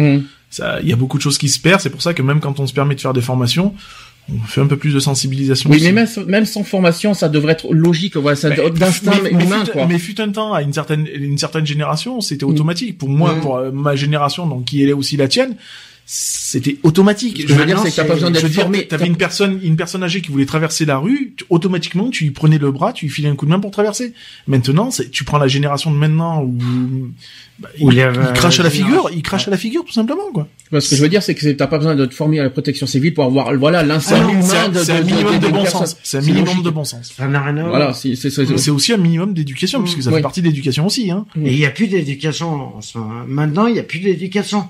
Ça, 0.49 0.80
il 0.82 0.88
y 0.90 0.94
a 0.94 0.95
beaucoup 0.95 1.18
de 1.18 1.23
choses 1.23 1.38
qui 1.38 1.49
se 1.49 1.60
perdent. 1.60 1.82
C'est 1.82 1.90
pour 1.90 2.02
ça 2.02 2.14
que 2.14 2.22
même 2.22 2.40
quand 2.40 2.60
on 2.60 2.68
se 2.68 2.73
permet 2.73 2.95
de 2.95 3.02
faire 3.02 3.14
des 3.14 3.22
formations, 3.22 3.73
on 4.32 4.38
fait 4.48 4.61
un 4.61 4.68
peu 4.68 4.78
plus 4.78 4.94
de 4.94 4.99
sensibilisation. 4.99 5.69
Oui, 5.69 5.78
aussi. 5.78 5.86
mais 5.86 5.91
même, 5.94 6.07
même 6.28 6.45
sans 6.45 6.64
formation, 6.64 7.14
ça 7.14 7.28
devrait 7.28 7.53
être 7.53 7.73
logique, 7.73 8.15
voilà, 8.18 8.36
ça 8.36 8.49
Mais- 8.49 8.69
d'instinct 8.69 9.11
mais- 9.23 9.32
mais 9.32 9.44
humain, 9.45 9.65
fut- 9.65 9.72
quoi. 9.72 9.86
Mais 9.88 9.98
fut 9.99 10.19
un 10.22 10.30
temps, 10.30 10.53
à 10.53 10.61
une 10.61 10.73
certaine, 10.73 11.07
une 11.14 11.38
certaine 11.38 11.65
génération, 11.65 12.22
c'était 12.22 12.45
Mm. 12.45 12.49
automatique. 12.49 12.98
Pour 12.98 13.10
moi, 13.10 13.36
pour 13.41 13.57
euh, 13.57 13.72
ma 13.72 13.95
génération, 13.95 14.45
donc 14.48 14.65
qui 14.65 14.84
est 14.86 14.94
aussi 14.94 15.18
la 15.18 15.28
tienne, 15.28 15.56
c'était 16.13 16.75
automatique. 16.83 17.38
Ce 17.39 17.43
que 17.47 17.53
je 17.53 17.57
veux 17.57 17.65
dire, 17.65 17.79
c'est 17.79 17.89
que 17.89 17.95
t'as 17.95 18.03
pas 18.03 18.15
besoin 18.15 18.31
d'être 18.31 18.45
formé. 18.49 18.85
t'avais 18.85 19.07
une 19.07 19.15
personne, 19.15 19.61
une 19.63 19.77
personne 19.77 20.03
âgée 20.03 20.19
qui 20.21 20.29
voulait 20.29 20.45
traverser 20.45 20.83
la 20.83 20.97
rue, 20.97 21.33
tu- 21.38 21.45
automatiquement, 21.49 22.09
tu 22.09 22.25
lui 22.25 22.31
prenais 22.31 22.57
le 22.57 22.69
bras, 22.69 22.91
tu 22.91 23.05
lui 23.05 23.13
filais 23.13 23.29
un 23.29 23.35
coup 23.35 23.45
de 23.45 23.51
main 23.51 23.61
pour 23.61 23.71
traverser. 23.71 24.11
Maintenant, 24.45 24.89
tu 25.11 25.23
prends 25.23 25.38
la 25.38 25.47
génération 25.47 25.89
de 25.89 25.95
maintenant 25.95 26.43
où, 26.43 26.57
bah, 27.59 27.69
Où 27.79 27.91
il, 27.91 27.93
il 27.95 27.97
y 27.99 28.01
avait 28.01 28.19
il 28.27 28.33
crache 28.33 28.59
à 28.59 28.63
la 28.63 28.69
figure, 28.69 29.09
il 29.13 29.21
crache 29.21 29.47
à 29.47 29.51
la 29.51 29.57
figure, 29.57 29.85
tout 29.85 29.93
simplement, 29.93 30.29
quoi. 30.33 30.49
Ce 30.81 30.89
que 30.89 30.97
je 30.97 31.01
veux 31.01 31.07
dire, 31.07 31.23
c'est 31.23 31.33
que 31.35 31.49
t'as 31.51 31.67
pas 31.67 31.77
besoin 31.77 31.95
de 31.95 32.05
te 32.05 32.13
former 32.13 32.41
à 32.41 32.43
la 32.43 32.49
protection 32.49 32.88
civile 32.88 33.13
pour 33.13 33.23
avoir, 33.23 33.55
voilà, 33.55 33.81
l'instinct 33.81 34.27
humain 34.29 34.65
un- 34.65 34.69
de, 34.69 34.79
c'est 34.79 34.91
un 34.91 34.99
de- 35.01 35.05
minimum 35.05 35.39
de 35.39 35.47
bon 35.47 35.65
sens. 35.65 35.95
C'est 36.03 36.17
un 36.17 36.21
minimum 36.21 36.61
de 36.61 36.69
bon 36.71 36.83
sens. 36.83 37.13
Ça 37.15 37.25
n'a 37.29 37.41
rien 37.41 37.55
à 37.55 37.61
voir. 37.61 37.69
Voilà, 37.69 37.93
c'est, 37.93 38.69
aussi 38.69 38.91
un 38.91 38.97
minimum 38.97 39.33
d'éducation, 39.33 39.79
Mm. 39.79 39.83
puisque 39.83 40.03
ça 40.03 40.09
Oui. 40.09 40.17
fait 40.17 40.21
partie 40.21 40.41
de 40.41 40.47
l'éducation 40.47 40.85
aussi, 40.85 41.09
hein. 41.09 41.25
Et 41.45 41.53
il 41.53 41.57
n'y 41.57 41.65
a 41.65 41.69
plus 41.71 41.88
d'éducation. 41.88 42.75
en 42.75 42.81
ce 42.81 42.97
moment. 42.97 43.23
Maintenant, 43.27 43.67
il 43.67 43.73
n'y 43.75 43.79
a 43.79 43.83
plus 43.83 43.99
d'éducation. 43.99 44.67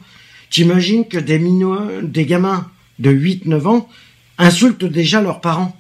T'imagines 0.52 1.06
que 1.08 1.18
des 1.18 1.40
minots, 1.40 2.02
des 2.04 2.26
gamins 2.26 2.68
de 3.00 3.10
8-9 3.12 3.66
ans 3.68 3.88
insultent 4.38 4.86
déjà 4.86 5.22
leurs 5.22 5.42
parents. 5.42 5.76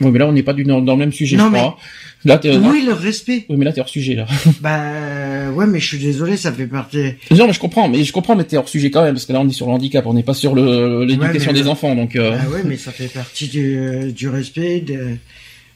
Ouais, 0.00 0.10
mais 0.10 0.18
là, 0.18 0.26
on 0.28 0.32
n'est 0.32 0.42
pas 0.42 0.52
du, 0.52 0.64
dans, 0.64 0.80
dans 0.82 0.92
le 0.92 0.98
même 0.98 1.12
sujet, 1.12 1.36
Non, 1.36 1.46
je 1.46 1.50
mais- 1.52 1.58
crois. 1.58 1.78
Là, 2.24 2.36
t'es, 2.38 2.56
Oui, 2.56 2.82
le 2.84 2.92
respect? 2.92 3.46
oui, 3.48 3.56
mais 3.56 3.64
là, 3.64 3.72
t'es 3.72 3.80
hors 3.80 3.88
sujet, 3.88 4.14
là. 4.16 4.26
Bah 4.60 5.50
ouais, 5.52 5.66
mais 5.66 5.78
je 5.78 5.86
suis 5.86 5.98
désolé, 5.98 6.36
ça 6.36 6.52
fait 6.52 6.66
partie. 6.66 7.12
non, 7.30 7.46
mais 7.46 7.52
je 7.52 7.60
comprends, 7.60 7.88
mais 7.88 8.02
je 8.02 8.12
comprends, 8.12 8.34
mais 8.34 8.42
t'es 8.44 8.56
hors 8.56 8.68
sujet 8.68 8.90
quand 8.90 9.02
même, 9.04 9.14
parce 9.14 9.24
que 9.24 9.32
là, 9.32 9.40
on 9.40 9.48
est 9.48 9.52
sur 9.52 9.66
le 9.66 9.72
handicap, 9.72 10.04
on 10.04 10.14
n'est 10.14 10.24
pas 10.24 10.34
sur 10.34 10.54
l'éducation 10.56 11.48
Ouais, 11.52 11.52
des 11.54 11.62
le- 11.62 11.68
enfants, 11.68 11.94
donc, 11.94 12.16
euh, 12.16 12.36
Bah 12.36 12.48
ouais, 12.52 12.62
mais 12.64 12.76
ça 12.76 12.90
fait 12.90 13.06
partie 13.06 13.46
du, 13.48 14.12
du 14.12 14.28
respect. 14.28 14.80
De, 14.80 14.94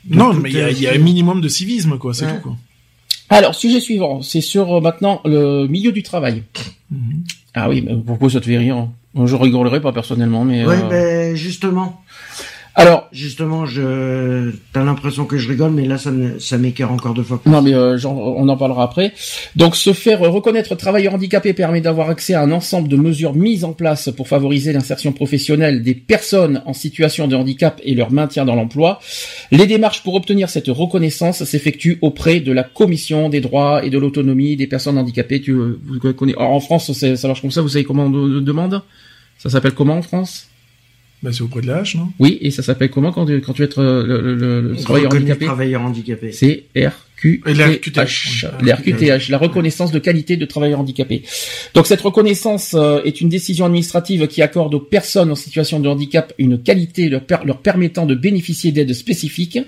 de 0.04 0.16
Non, 0.16 0.34
mais 0.34 0.50
il 0.50 0.56
y 0.56 0.60
a, 0.60 0.70
il 0.70 0.80
y 0.80 0.88
a 0.88 0.92
un 0.94 0.98
minimum 0.98 1.40
de 1.40 1.48
civisme, 1.48 1.96
quoi, 1.98 2.12
c'est 2.12 2.26
Ouais. 2.26 2.34
tout, 2.34 2.40
quoi. 2.42 2.56
Alors, 3.28 3.54
sujet 3.54 3.78
suivant, 3.80 4.20
c'est 4.20 4.40
sur 4.40 4.74
euh, 4.74 4.80
maintenant 4.80 5.20
le 5.24 5.66
milieu 5.68 5.92
du 5.92 6.02
travail. 6.02 6.42
Mhm. 6.90 7.22
Ah 7.54 7.68
oui, 7.68 7.82
mais 7.86 7.94
pourquoi 7.96 8.30
ça 8.30 8.40
te 8.40 8.46
fait 8.46 8.58
rire 8.58 8.88
Moi, 9.14 9.26
Je 9.26 9.36
rigolerais 9.36 9.80
pas 9.80 9.92
personnellement, 9.92 10.44
mais. 10.44 10.64
Ouais, 10.66 10.76
euh, 10.82 10.88
ben 10.88 11.36
justement, 11.36 12.01
Alors, 12.74 13.08
justement, 13.12 13.66
je, 13.66 14.50
t'as 14.72 14.82
l'impression 14.82 15.26
que 15.26 15.36
je 15.36 15.46
rigole, 15.46 15.72
mais 15.72 15.84
là, 15.86 15.98
ça, 15.98 16.10
me- 16.10 16.38
ça 16.38 16.56
m'écœure 16.56 16.90
encore 16.90 17.12
deux 17.12 17.22
fois 17.22 17.40
plus. 17.42 17.50
non, 17.50 17.60
mais 17.60 17.74
euh, 17.74 17.98
genre, 17.98 18.16
on 18.38 18.48
en 18.48 18.56
parlera 18.56 18.84
après. 18.84 19.12
Donc, 19.56 19.76
se 19.76 19.92
faire 19.92 20.20
reconnaître 20.20 20.74
travailleur 20.74 21.12
handicapé 21.14 21.52
permet 21.52 21.82
d'avoir 21.82 22.08
accès 22.08 22.32
à 22.32 22.40
un 22.42 22.50
ensemble 22.50 22.88
de 22.88 22.96
mesures 22.96 23.34
mises 23.34 23.64
en 23.64 23.74
place 23.74 24.08
pour 24.16 24.26
favoriser 24.26 24.72
l'insertion 24.72 25.12
professionnelle 25.12 25.82
des 25.82 25.94
personnes 25.94 26.62
en 26.64 26.72
situation 26.72 27.28
de 27.28 27.36
handicap 27.36 27.78
et 27.84 27.94
leur 27.94 28.10
maintien 28.10 28.46
dans 28.46 28.54
l'emploi. 28.54 29.00
Les 29.50 29.66
démarches 29.66 30.02
pour 30.02 30.14
obtenir 30.14 30.48
cette 30.48 30.68
reconnaissance 30.68 31.44
s'effectuent 31.44 31.98
auprès 32.00 32.40
de 32.40 32.52
la 32.52 32.62
Commission 32.62 33.28
des 33.28 33.42
droits 33.42 33.84
et 33.84 33.90
de 33.90 33.98
l'autonomie 33.98 34.56
des 34.56 34.66
personnes 34.66 34.96
handicapées. 34.96 35.42
Tu, 35.42 35.50
euh, 35.52 35.78
vous 35.84 36.12
connaissez, 36.14 36.38
alors, 36.38 36.52
en 36.52 36.60
France, 36.60 36.90
ça 36.92 37.28
marche 37.28 37.42
comme 37.42 37.50
ça. 37.50 37.60
Vous 37.60 37.68
savez 37.68 37.84
comment 37.84 38.06
on 38.06 38.10
de- 38.10 38.28
de- 38.36 38.40
demande? 38.40 38.80
Ça 39.36 39.50
s'appelle 39.50 39.72
comment 39.74 39.98
en 39.98 40.02
France? 40.02 40.46
Bah, 41.22 41.30
c'est 41.32 41.42
auprès 41.42 41.60
de 41.60 41.68
la 41.68 41.76
hache, 41.78 41.94
non? 41.94 42.08
Oui, 42.18 42.38
et 42.40 42.50
ça 42.50 42.62
s'appelle 42.62 42.90
comment 42.90 43.12
quand 43.12 43.26
tu, 43.26 43.40
quand 43.40 43.52
tu 43.52 43.62
es 43.62 43.68
euh, 43.78 44.04
le, 44.04 44.20
le, 44.20 44.34
le, 44.34 44.60
le 44.70 44.76
travailleur 44.76 45.12
handicapé? 45.14 45.44
travailleur 45.44 45.82
handicapé. 45.82 46.32
C'est 46.32 46.64
RQTH. 46.76 47.46
RQTH. 47.46 48.46
Oui. 48.60 48.66
La 48.68 48.74
RQTH, 48.74 49.28
la 49.28 49.38
reconnaissance 49.38 49.92
de 49.92 50.00
qualité 50.00 50.36
de 50.36 50.44
travailleur 50.44 50.80
handicapé. 50.80 51.22
Donc 51.74 51.86
cette 51.86 52.00
reconnaissance 52.00 52.74
euh, 52.74 53.00
est 53.04 53.20
une 53.20 53.28
décision 53.28 53.66
administrative 53.66 54.26
qui 54.26 54.42
accorde 54.42 54.74
aux 54.74 54.80
personnes 54.80 55.30
en 55.30 55.36
situation 55.36 55.78
de 55.78 55.88
handicap 55.88 56.32
une 56.38 56.60
qualité 56.60 57.08
leur, 57.08 57.20
per- 57.22 57.44
leur 57.44 57.58
permettant 57.58 58.04
de 58.06 58.16
bénéficier 58.16 58.72
d'aides 58.72 58.92
spécifiques. 58.92 59.60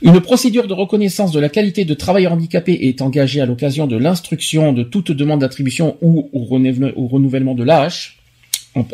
Une 0.00 0.20
procédure 0.20 0.68
de 0.68 0.72
reconnaissance 0.74 1.32
de 1.32 1.40
la 1.40 1.48
qualité 1.50 1.84
de 1.84 1.92
travailleur 1.92 2.32
handicapé 2.32 2.72
est 2.88 3.02
engagée 3.02 3.40
à 3.40 3.46
l'occasion 3.46 3.86
de 3.88 3.96
l'instruction 3.98 4.72
de 4.72 4.84
toute 4.84 5.10
demande 5.10 5.40
d'attribution 5.40 5.96
ou 6.00 6.30
au, 6.32 6.44
renouvel- 6.44 6.92
au 6.96 7.08
renouvellement 7.08 7.54
de 7.54 7.64
l'AH. 7.64 8.14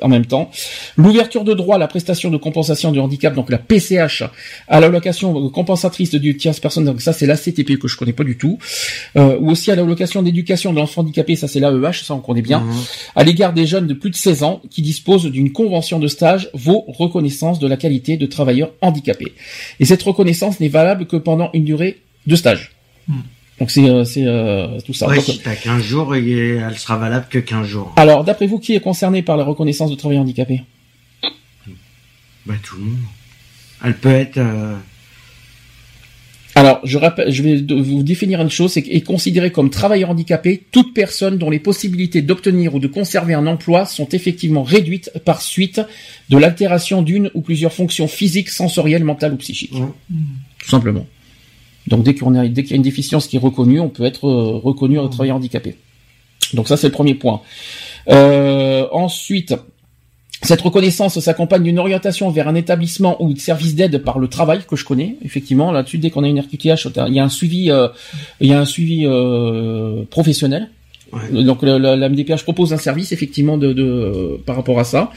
En, 0.03 0.09
même 0.09 0.27
temps. 0.27 0.51
L'ouverture 0.97 1.45
de 1.45 1.55
droit 1.55 1.77
à 1.77 1.79
la 1.79 1.89
prestation 1.89 2.31
de 2.31 2.37
compensation 2.37 2.93
du 2.93 3.01
handicap, 3.01 3.35
donc 3.35 3.51
la 3.51 3.59
PCH, 3.59 4.25
à 4.69 4.81
l'allocation 4.81 5.49
compensatrice 5.51 6.15
du 6.15 6.37
tierce 6.37 6.61
personne, 6.61 6.85
donc 6.85 7.01
ça 7.01 7.13
c'est 7.13 7.27
la 7.27 7.37
CTP 7.37 7.79
que 7.79 7.89
je 7.89 7.97
connais 7.97 8.13
pas 8.13 8.25
du 8.25 8.37
tout, 8.37 8.59
euh, 9.17 9.37
ou 9.41 9.51
aussi 9.51 9.71
à 9.71 9.77
l'allocation 9.77 10.23
d'éducation 10.23 10.73
de 10.73 10.79
l'enfant 10.79 11.03
handicapé, 11.03 11.37
ça 11.37 11.49
c'est 11.49 11.61
l'AEH, 11.61 12.05
ça 12.05 12.15
on 12.15 12.21
connaît 12.21 12.43
bien, 12.43 12.61
Mhm. 12.61 12.75
à 13.17 13.25
l'égard 13.25 13.53
des 13.53 13.67
jeunes 13.67 13.87
de 13.87 13.95
plus 13.95 14.11
de 14.11 14.17
16 14.17 14.43
ans 14.43 14.61
qui 14.71 14.83
disposent 14.83 15.25
d'une 15.25 15.53
convention 15.53 15.99
de 15.99 16.09
stage 16.09 16.51
vaut 16.55 16.85
reconnaissance 16.89 17.59
de 17.59 17.67
la 17.67 17.77
qualité 17.77 18.17
de 18.17 18.27
travailleur 18.27 18.73
handicapé. 18.81 19.33
Et 19.81 19.85
cette 19.85 20.03
reconnaissance 20.03 20.61
n'est 20.61 20.69
valable 20.69 21.07
que 21.07 21.17
pendant 21.17 21.51
une 21.53 21.65
durée 21.65 22.01
de 22.27 22.37
stage. 22.37 22.73
Hmm. 23.09 23.21
Donc 23.61 23.71
c'est 23.71 23.89
euh, 23.89 24.05
euh, 24.19 24.81
tout 24.85 24.93
ça. 24.95 25.07
Ouais, 25.07 25.17
Donc, 25.17 25.25
si 25.25 25.39
t'as 25.39 25.55
15 25.55 25.83
jours, 25.83 26.15
et 26.17 26.57
elle 26.57 26.77
sera 26.77 26.97
valable 26.97 27.27
que 27.31 27.39
15 27.39 27.67
jours. 27.67 27.93
alors, 27.97 28.25
d'après 28.25 28.47
vous, 28.47 28.59
qui 28.59 28.75
est 28.75 28.81
concerné 28.81 29.23
par 29.23 29.37
la 29.37 29.45
reconnaissance 29.45 29.91
de 29.91 29.97
travail 29.97 30.19
handicapé 30.19 30.63
Bah, 32.47 32.55
tout 32.63 32.77
le 32.77 32.83
monde. 32.85 32.99
Elle 33.85 33.95
peut 33.97 34.11
être... 34.11 34.39
euh, 34.39 34.75
Alors, 36.57 36.81
je 36.85 36.99
rappelle, 36.99 37.31
je 37.33 37.43
vais 37.43 37.57
vous 37.81 38.03
définir 38.03 38.41
une 38.41 38.51
chose, 38.51 38.73
c'est 38.73 38.83
qu'est 38.83 39.01
considéré 39.03 39.51
comme 39.53 39.71
travailleur 39.71 40.11
handicapé 40.11 40.65
toute 40.73 40.93
personne 40.95 41.39
dont 41.39 41.51
les 41.51 41.59
possibilités 41.61 42.23
d'obtenir 42.23 42.75
ou 42.75 42.79
de 42.81 42.87
conserver 42.89 43.35
un 43.35 43.47
emploi 43.47 43.87
sont 43.87 44.09
effectivement 44.09 44.63
réduites 44.63 45.11
par 45.25 45.43
suite 45.43 45.81
de 46.29 46.39
l'altération 46.39 47.03
d'une 47.03 47.31
ou 47.35 47.41
plusieurs 47.41 47.73
fonctions 47.73 48.09
physiques, 48.09 48.49
sensorielles, 48.51 49.05
mentales 49.05 49.33
ou 49.35 49.37
psychiques. 49.37 49.75
Ouais. 49.75 49.87
Tout 50.59 50.71
simplement. 50.71 51.07
Donc, 51.87 52.03
dès 52.03 52.15
qu'on 52.15 52.35
a, 52.35 52.47
dès 52.47 52.63
qu'il 52.63 52.73
y 52.73 52.75
a 52.75 52.77
une 52.77 52.83
déficience 52.83 53.27
qui 53.27 53.37
est 53.37 53.41
reconnue, 53.41 53.81
on 53.81 53.89
peut 53.89 54.05
être 54.05 54.27
euh, 54.27 54.61
reconnu 54.63 54.99
en 54.99 55.09
travailleur 55.09 55.37
handicapé. 55.37 55.77
Donc 56.55 56.69
ça, 56.69 56.77
c'est 56.77 56.89
le 56.89 56.93
premier 56.93 57.15
point. 57.15 57.41
Euh, 58.09 58.87
ensuite, 58.93 59.55
cette 60.43 60.61
reconnaissance 60.61 61.19
s'accompagne 61.21 61.63
d'une 61.63 61.79
orientation 61.79 62.31
vers 62.31 62.49
un 62.49 62.55
établissement 62.55 63.23
ou 63.23 63.33
de 63.33 63.39
service 63.39 63.75
d'aide 63.75 63.99
par 63.99 64.19
le 64.19 64.29
travail 64.29 64.61
que 64.69 64.77
je 64.77 64.85
connais. 64.85 65.17
Effectivement, 65.25 65.73
là-dessus, 65.73 65.99
dès 65.99 66.11
qu'on 66.11 66.23
a 66.23 66.29
une 66.29 66.39
RQTH, 66.39 66.87
il 67.09 67.15
y 67.15 67.19
a 67.19 67.25
un 67.25 67.29
suivi, 67.29 67.71
euh, 67.71 67.89
il 68.41 68.49
y 68.49 68.53
a 68.53 68.61
un 68.61 68.67
suivi 68.67 69.05
euh, 69.07 70.05
professionnel. 70.11 70.69
Ouais. 71.13 71.45
Donc 71.45 71.63
la, 71.63 71.79
la, 71.79 71.97
la 71.97 72.09
MDPH 72.09 72.43
propose 72.43 72.73
un 72.73 72.79
service 72.79 73.13
effectivement 73.13 73.57
de, 73.57 73.73
de 73.73 74.41
par 74.45 74.57
rapport 74.57 74.79
à 74.79 74.85
ça. 74.85 75.11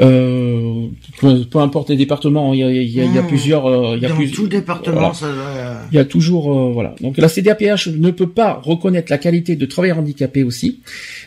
Euh, 0.00 0.86
peu, 1.20 1.44
peu 1.44 1.58
importe 1.58 1.90
les 1.90 1.96
départements, 1.96 2.54
il 2.54 2.60
y 2.60 2.62
a, 2.62 2.70
il 2.70 2.88
y 2.88 3.00
a, 3.00 3.04
il 3.04 3.14
y 3.14 3.18
a 3.18 3.22
Mmh. 3.22 3.26
plusieurs. 3.26 3.66
euh, 3.66 3.94
il 3.96 4.02
y 4.02 4.06
a 4.06 4.08
Dans 4.08 4.14
plus- 4.16 4.30
tout 4.30 4.46
département, 4.48 4.94
voilà. 5.00 5.14
ça 5.14 5.26
va... 5.30 5.82
il 5.92 5.96
y 5.96 5.98
a 5.98 6.04
toujours 6.06 6.50
euh, 6.50 6.70
voilà. 6.72 6.94
Donc 7.02 7.18
la 7.18 7.28
CDAPH 7.28 7.88
ne 7.88 8.10
peut 8.10 8.28
pas 8.28 8.60
reconnaître 8.64 9.10
la 9.10 9.18
qualité 9.18 9.54
de 9.56 9.66
travailleur 9.66 9.98
handicapé 9.98 10.42
aussi. 10.44 10.80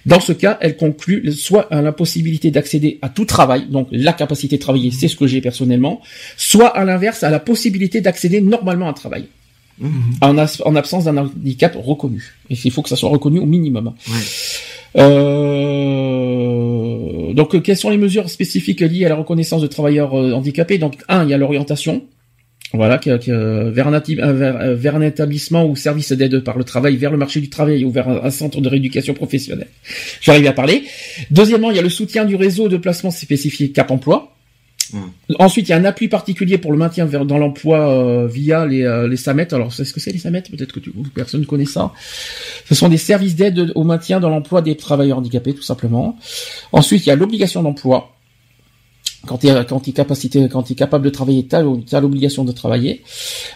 Dans 0.06 0.20
ce 0.20 0.32
cas, 0.34 0.58
elle 0.62 0.78
conclut 0.78 1.32
soit 1.32 1.68
à 1.72 1.82
l'impossibilité 1.82 2.50
d'accéder 2.52 2.98
à 3.04 3.10
tout 3.10 3.26
travail, 3.26 3.68
donc 3.70 3.88
la 3.92 4.14
capacité 4.14 4.56
de 4.58 4.62
travailler, 4.62 4.90
c'est 4.92 5.08
ce 5.08 5.16
que 5.16 5.28
j'ai 5.28 5.42
personnellement, 5.42 6.02
soit 6.38 6.70
à 6.70 6.84
l'inverse 6.86 7.24
à 7.24 7.30
la 7.30 7.40
possibilité 7.40 8.02
d'accéder 8.02 8.42
normalement 8.42 8.88
à 8.88 8.90
un 8.90 8.94
travail. 8.94 9.26
Mhm. 9.78 9.92
En, 10.22 10.38
as- 10.38 10.62
en 10.66 10.76
absence 10.76 11.04
d'un 11.04 11.18
handicap 11.18 11.76
reconnu. 11.76 12.34
Et 12.50 12.56
il 12.64 12.72
faut 12.72 12.82
que 12.82 12.88
ça 12.90 12.96
soit 12.96 13.10
reconnu 13.10 13.40
au 13.40 13.46
minimum. 13.46 13.94
Ouais. 14.08 14.14
Euh, 14.98 16.45
donc, 17.36 17.54
euh, 17.54 17.60
quelles 17.60 17.78
sont 17.78 17.90
les 17.90 17.98
mesures 17.98 18.30
spécifiques 18.30 18.80
liées 18.80 19.06
à 19.06 19.10
la 19.10 19.16
reconnaissance 19.16 19.62
de 19.62 19.68
travailleurs 19.68 20.18
euh, 20.18 20.32
handicapés? 20.32 20.78
Donc, 20.78 20.96
un, 21.10 21.24
il 21.26 21.30
y 21.30 21.34
a 21.34 21.38
l'orientation. 21.38 22.04
Voilà, 22.74 23.00
vers, 23.06 23.88
un 24.96 25.02
établissement 25.02 25.66
ou 25.66 25.76
service 25.76 26.12
d'aide 26.12 26.40
par 26.40 26.58
le 26.58 26.64
travail, 26.64 26.98
vers 26.98 27.12
le 27.12 27.18
marché 27.18 27.40
du 27.40 27.50
travail 27.50 27.86
ou 27.86 27.92
vers 27.92 28.10
un, 28.10 28.24
un 28.24 28.32
centre 28.32 28.60
de 28.60 28.68
rééducation 28.68 29.14
professionnelle. 29.14 29.68
J'arrive 30.22 30.48
à 30.48 30.54
parler. 30.54 30.84
Deuxièmement, 31.30 31.72
il 31.72 31.78
y 31.78 31.80
a 31.80 31.84
le 31.84 31.90
soutien 31.90 32.26
du 32.26 32.36
réseau 32.36 32.68
de 32.68 32.78
placement 32.78 33.12
spécifié 33.12 33.72
Cap 33.72 33.92
Emploi. 33.92 34.35
Ensuite, 35.40 35.68
il 35.68 35.72
y 35.72 35.74
a 35.74 35.78
un 35.78 35.86
appui 35.86 36.08
particulier 36.08 36.58
pour 36.58 36.72
le 36.72 36.78
maintien 36.78 37.06
dans 37.06 37.38
l'emploi 37.38 37.90
euh, 37.90 38.28
via 38.28 38.66
les, 38.66 38.84
euh, 38.84 39.08
les 39.08 39.18
SAMET. 39.18 39.54
Alors, 39.54 39.74
c'est 39.74 39.86
ce 39.86 39.94
que 39.94 40.00
c'est 40.00 40.12
les 40.12 40.20
SAMET? 40.20 40.44
Peut-être 40.44 40.74
que 40.74 40.80
tu, 40.80 40.92
personne 41.14 41.42
ne 41.42 41.46
connaît 41.46 41.66
ça. 41.66 41.92
Ce 42.68 42.76
sont 42.76 42.90
des 42.90 42.98
services 42.98 43.36
d'aide 43.36 43.72
au 43.76 43.84
maintien 43.84 44.20
dans 44.20 44.30
l'emploi 44.30 44.62
des 44.62 44.76
travailleurs 44.76 45.18
handicapés, 45.18 45.54
tout 45.54 45.64
simplement. 45.64 46.18
Ensuite, 46.72 47.06
il 47.06 47.10
y 47.10 47.12
a 47.12 47.16
l'obligation 47.16 47.64
d'emploi. 47.64 48.12
Quand 49.26 49.40
tu 49.40 49.48
es, 49.48 49.66
quand 50.50 50.72
es 50.72 50.76
capable 50.76 51.06
de 51.06 51.10
travailler, 51.10 51.48
tu 51.48 51.56
as, 51.56 52.00
l'obligation 52.00 52.46
de 52.46 52.52
travailler. 52.52 53.02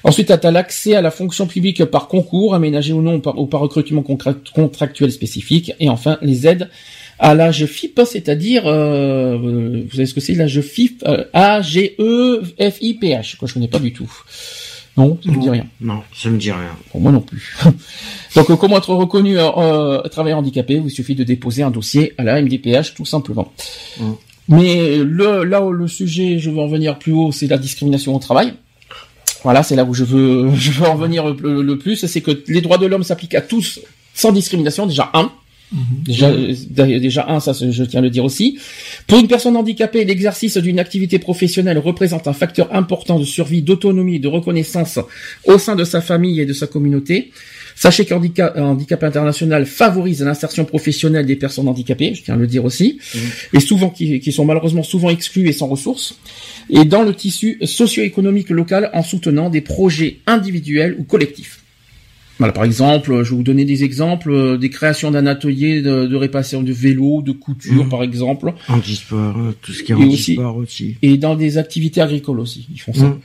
Ensuite, 0.04 0.28
tu 0.28 0.48
as 0.48 0.52
l'accès 0.52 0.96
à 0.96 1.02
la 1.02 1.12
fonction 1.12 1.46
publique 1.46 1.86
par 1.86 2.08
concours, 2.08 2.56
aménagé 2.56 2.92
ou 2.92 3.02
non 3.02 3.22
ou 3.36 3.46
par 3.46 3.62
recrutement 3.62 4.02
contractuel 4.02 5.12
spécifique. 5.12 5.74
Et 5.80 5.90
enfin, 5.90 6.18
les 6.22 6.48
aides 6.48 6.70
à 7.20 7.36
l'âge 7.36 7.66
FIP, 7.66 8.02
c'est-à-dire, 8.06 8.64
euh, 8.66 9.38
vous 9.38 9.92
savez 9.92 10.06
ce 10.06 10.14
que 10.14 10.22
c'est 10.22 10.34
l'âge 10.34 10.62
FIP, 10.62 11.04
euh, 11.06 11.26
A-G-E-F-I-P-H, 11.34 11.88
que 13.38 13.46
je 13.46 13.54
connais 13.54 13.68
pas 13.68 13.80
du 13.80 13.92
tout. 13.94 14.12
Non, 15.00 15.18
ça 15.24 15.32
ne 15.32 15.38
me 15.38 15.42
dit 15.42 15.50
rien. 15.50 15.66
Non, 15.80 16.02
ça 16.14 16.30
me 16.30 16.38
dit 16.38 16.52
rien. 16.52 16.76
Pour 16.92 17.00
moi 17.00 17.12
non 17.12 17.22
plus. 17.22 17.56
Donc, 18.36 18.50
euh, 18.50 18.58
comment 18.58 18.78
être 18.78 18.94
reconnu 18.94 19.38
euh, 19.38 19.48
euh, 19.58 20.02
travailleur 20.10 20.40
handicapé 20.40 20.82
Il 20.84 20.92
suffit 20.92 21.16
de 21.16 21.24
déposer 21.24 21.64
un 21.64 21.72
dossier 21.72 22.14
à 22.18 22.24
la 22.24 22.42
MDPH, 22.42 22.96
tout 22.96 23.06
simplement. 23.06 23.54
Mm. 23.98 24.12
Mais 24.50 24.98
le, 24.98 25.46
là 25.46 25.64
où 25.64 25.72
le 25.72 25.88
sujet, 25.88 26.40
je 26.40 26.50
veux 26.50 26.60
en 26.60 26.68
venir 26.68 27.00
plus 27.00 27.14
haut, 27.14 27.32
c'est 27.32 27.48
la 27.48 27.58
discrimination 27.58 28.14
au 28.14 28.20
travail. 28.20 28.54
Voilà, 29.44 29.64
c'est 29.64 29.78
là 29.78 29.86
où 29.86 29.94
je 29.94 30.04
veux, 30.04 30.52
je 30.56 30.72
veux 30.72 30.88
en 30.88 30.96
venir 30.96 31.34
le, 31.34 31.62
le 31.62 31.78
plus, 31.78 32.06
c'est 32.06 32.22
que 32.22 32.32
les 32.48 32.60
droits 32.60 32.78
de 32.78 32.86
l'homme 32.86 33.04
s'appliquent 33.04 33.36
à 33.36 33.42
tous 33.42 33.80
sans 34.14 34.34
discrimination. 34.34 34.86
Déjà 34.86 35.12
un. 35.14 35.32
Déjà, 35.72 36.30
euh, 36.30 37.00
déjà 37.00 37.28
un, 37.30 37.40
ça 37.40 37.54
je 37.54 37.84
tiens 37.84 38.00
à 38.00 38.04
le 38.04 38.10
dire 38.10 38.26
aussi. 38.26 38.58
Pour 39.06 39.20
une 39.20 39.28
personne 39.28 39.56
handicapée, 39.56 40.04
l'exercice 40.04 40.58
d'une 40.58 40.80
activité 40.80 41.20
professionnelle 41.20 41.78
représente 41.78 42.28
un 42.28 42.34
facteur 42.34 42.74
important 42.74 43.20
de 43.20 43.26
survie, 43.26 43.62
d'autonomie 43.62 44.16
et 44.16 44.20
de 44.20 44.28
reconnaissance 44.28 45.00
au 45.46 45.58
sein 45.60 45.76
de 45.76 45.84
sa 45.84 46.02
famille 46.02 46.40
et 46.42 46.46
de 46.46 46.54
sa 46.54 46.66
communauté. 46.66 47.32
Sachez 47.76 48.04
qu'un 48.04 48.18
handicap, 48.18 48.58
un 48.58 48.64
handicap 48.64 49.04
international 49.04 49.66
favorise 49.66 50.22
l'insertion 50.22 50.66
professionnelle 50.66 51.26
des 51.26 51.38
personnes 51.38 51.68
handicapées, 51.68 52.14
je 52.14 52.24
tiens 52.24 52.34
à 52.34 52.38
le 52.38 52.48
dire 52.48 52.66
aussi, 52.66 53.00
et 53.54 53.62
souvent 53.62 53.90
qui, 53.90 54.20
qui 54.20 54.32
sont 54.34 54.44
malheureusement 54.44 54.84
souvent 54.84 55.10
exclus 55.10 55.48
et 55.48 55.54
sans 55.54 55.68
ressources, 55.68 56.20
et 56.70 56.84
dans 56.84 57.04
le 57.04 57.14
tissu 57.14 57.58
socio-économique 57.64 58.50
local 58.50 58.90
en 58.94 59.02
soutenant 59.02 59.50
des 59.50 59.62
projets 59.62 60.18
individuels 60.28 60.96
ou 61.00 61.04
collectifs. 61.04 61.60
Voilà, 62.40 62.54
par 62.54 62.64
exemple, 62.64 63.24
je 63.24 63.30
vais 63.30 63.36
vous 63.36 63.44
donner 63.44 63.66
des 63.66 63.84
exemples, 63.84 64.32
euh, 64.32 64.58
des 64.58 64.70
créations 64.70 65.12
d'un 65.12 65.28
atelier 65.28 65.82
de, 65.82 66.08
de 66.08 66.16
réparation 66.16 66.64
de 66.64 66.72
vélo, 66.74 67.22
de 67.22 67.32
couture, 67.34 67.84
Mhm. 67.84 67.90
par 67.90 68.02
exemple, 68.02 68.54
Handisport, 68.70 69.38
euh, 69.38 69.52
tout 69.62 69.74
ce 69.74 69.84
qui 69.84 69.92
est 69.92 69.96
Et 69.96 69.98
aussi- 69.98 70.32
handisport 70.32 70.56
aussi. 70.56 70.96
et 71.02 71.18
dans 71.18 71.36
des 71.36 71.58
activités 71.58 72.02
agricoles 72.02 72.40
aussi, 72.40 72.66
ils 72.74 72.80
font 72.80 72.94
ça. 72.94 73.04
Mhm. 73.06 73.20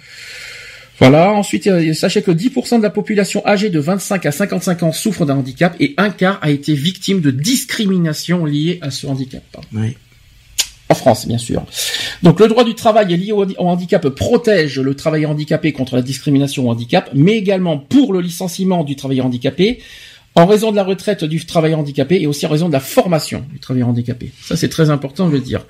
Voilà. 1.00 1.32
Ensuite, 1.32 1.66
euh, 1.66 1.92
sachez 1.92 2.22
que 2.22 2.30
10% 2.30 2.78
de 2.78 2.82
la 2.84 2.90
population 2.90 3.44
âgée 3.46 3.68
de 3.68 3.80
25 3.80 4.26
à 4.26 4.32
55 4.32 4.82
ans 4.84 4.92
souffre 4.92 5.26
d'un 5.26 5.34
handicap 5.36 5.74
et 5.80 5.92
un 5.96 6.10
quart 6.10 6.38
a 6.40 6.50
été 6.50 6.72
victime 6.74 7.20
de 7.20 7.30
discrimination 7.32 8.44
liée 8.44 8.78
à 8.80 8.90
ce 8.92 9.06
handicap. 9.08 9.42
Oui. 9.72 9.96
En 10.90 10.94
France, 10.94 11.26
bien 11.26 11.38
sûr. 11.38 11.64
Donc, 12.22 12.40
le 12.40 12.48
droit 12.48 12.64
du 12.64 12.74
travail 12.74 13.16
lié 13.16 13.32
au, 13.32 13.46
handicap 13.58 14.06
protège 14.10 14.78
le 14.78 14.94
travailleur 14.94 15.30
handicapé 15.30 15.72
contre 15.72 15.96
la 15.96 16.02
discrimination 16.02 16.68
au 16.68 16.70
handicap, 16.70 17.10
mais 17.14 17.36
également 17.36 17.78
pour 17.78 18.12
le 18.12 18.20
licenciement 18.20 18.84
du 18.84 18.94
travailleur 18.94 19.26
handicapé, 19.26 19.80
en 20.36 20.46
raison 20.46 20.72
de 20.72 20.76
la 20.76 20.82
retraite 20.82 21.24
du 21.24 21.44
travailleur 21.46 21.78
handicapé 21.78 22.20
et 22.20 22.26
aussi 22.26 22.44
en 22.44 22.48
raison 22.48 22.68
de 22.68 22.72
la 22.72 22.80
formation 22.80 23.44
du 23.52 23.60
travailleur 23.60 23.88
handicapé. 23.88 24.32
Ça, 24.42 24.56
c'est 24.56 24.68
très 24.68 24.90
important 24.90 25.28
de 25.28 25.32
le 25.32 25.38
dire. 25.38 25.64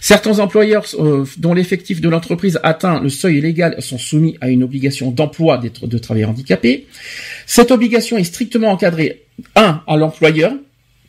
Certains 0.00 0.38
employeurs 0.38 0.86
euh, 0.98 1.24
dont 1.38 1.52
l'effectif 1.52 2.00
de 2.00 2.08
l'entreprise 2.08 2.60
atteint 2.62 3.00
le 3.00 3.08
seuil 3.08 3.40
légal 3.40 3.82
sont 3.82 3.98
soumis 3.98 4.36
à 4.40 4.48
une 4.48 4.62
obligation 4.62 5.10
d'emploi 5.10 5.58
de 5.58 5.98
travailleurs 5.98 6.30
handicapés. 6.30 6.86
Cette 7.46 7.72
obligation 7.72 8.16
est 8.16 8.24
strictement 8.24 8.68
encadrée, 8.68 9.24
un, 9.56 9.82
à 9.86 9.96
l'employeur, 9.96 10.52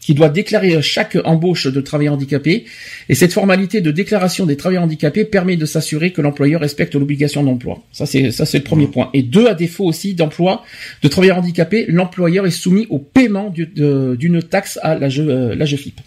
qui 0.05 0.13
doit 0.13 0.29
déclarer 0.29 0.79
chaque 0.83 1.17
embauche 1.25 1.65
de 1.65 1.81
travailleurs 1.81 2.13
handicapés, 2.13 2.65
et 3.09 3.15
cette 3.15 3.33
formalité 3.33 3.81
de 3.81 3.89
déclaration 3.89 4.45
des 4.45 4.55
travailleurs 4.55 4.83
handicapés 4.83 5.25
permet 5.25 5.57
de 5.57 5.65
s'assurer 5.65 6.11
que 6.11 6.21
l'employeur 6.21 6.61
respecte 6.61 6.93
l'obligation 6.93 7.43
d'emploi. 7.43 7.81
Ça, 7.91 8.05
c'est, 8.05 8.29
ça, 8.29 8.45
c'est 8.45 8.59
le 8.59 8.63
premier 8.63 8.85
point. 8.85 9.09
Et 9.15 9.23
deux, 9.23 9.47
à 9.47 9.55
défaut 9.55 9.85
aussi 9.85 10.13
d'emploi 10.13 10.63
de 11.01 11.07
travailleurs 11.07 11.39
handicapés, 11.39 11.85
l'employeur 11.87 12.45
est 12.45 12.51
soumis 12.51 12.85
au 12.91 12.99
paiement 12.99 13.49
du- 13.49 13.65
d'une 13.65 14.43
taxe 14.43 14.77
à 14.83 14.93
l'AGE, 14.93 15.21
euh, 15.21 15.55
l'AGEFIP. 15.55 15.99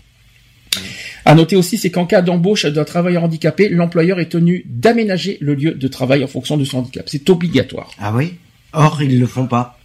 À 1.24 1.34
noter 1.34 1.56
aussi, 1.56 1.76
c'est 1.76 1.90
qu'en 1.90 2.06
cas 2.06 2.22
d'embauche 2.22 2.66
d'un 2.66 2.84
travailleur 2.84 3.24
handicapé, 3.24 3.68
l'employeur 3.68 4.20
est 4.20 4.28
tenu 4.28 4.64
d'aménager 4.68 5.38
le 5.40 5.54
lieu 5.54 5.72
de 5.72 5.88
travail 5.88 6.22
en 6.22 6.28
fonction 6.28 6.56
de 6.56 6.64
son 6.64 6.78
handicap. 6.78 7.08
C'est 7.08 7.28
obligatoire. 7.30 7.90
Ah 7.98 8.12
oui? 8.14 8.34
Or, 8.72 9.02
ils 9.02 9.18
le 9.18 9.26
font 9.26 9.46
pas. 9.46 9.77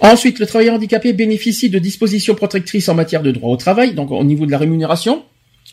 Ensuite, 0.00 0.38
le 0.38 0.46
travailleur 0.46 0.74
handicapé 0.74 1.12
bénéficie 1.12 1.68
de 1.70 1.78
dispositions 1.78 2.34
protectrices 2.34 2.88
en 2.88 2.94
matière 2.94 3.22
de 3.22 3.30
droit 3.30 3.50
au 3.52 3.56
travail, 3.56 3.94
donc 3.94 4.10
au 4.10 4.24
niveau 4.24 4.46
de 4.46 4.50
la 4.50 4.58
rémunération. 4.58 5.22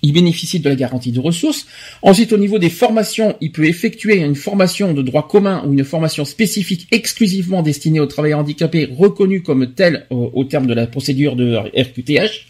Il 0.04 0.14
bénéficie 0.14 0.60
de 0.60 0.70
la 0.70 0.76
garantie 0.76 1.12
de 1.12 1.20
ressources. 1.20 1.66
Ensuite, 2.04 2.32
au 2.32 2.38
niveau 2.38 2.60
des 2.60 2.70
formations, 2.70 3.36
il 3.42 3.52
peut 3.52 3.66
effectuer 3.66 4.18
une 4.18 4.36
formation 4.36 4.94
de 4.94 5.02
droit 5.02 5.28
commun 5.28 5.64
ou 5.66 5.74
une 5.74 5.84
formation 5.84 6.24
spécifique 6.24 6.88
exclusivement 6.92 7.64
destinée 7.64 8.00
aux 8.00 8.06
travailleurs 8.06 8.40
handicapés 8.40 8.90
reconnus 8.96 9.42
comme 9.44 9.74
tels 9.74 10.06
au, 10.12 10.30
au 10.36 10.44
terme 10.44 10.68
de 10.68 10.76
la 10.76 10.86
procédure 10.86 11.36
de 11.36 11.56
RQTH. 11.76 12.46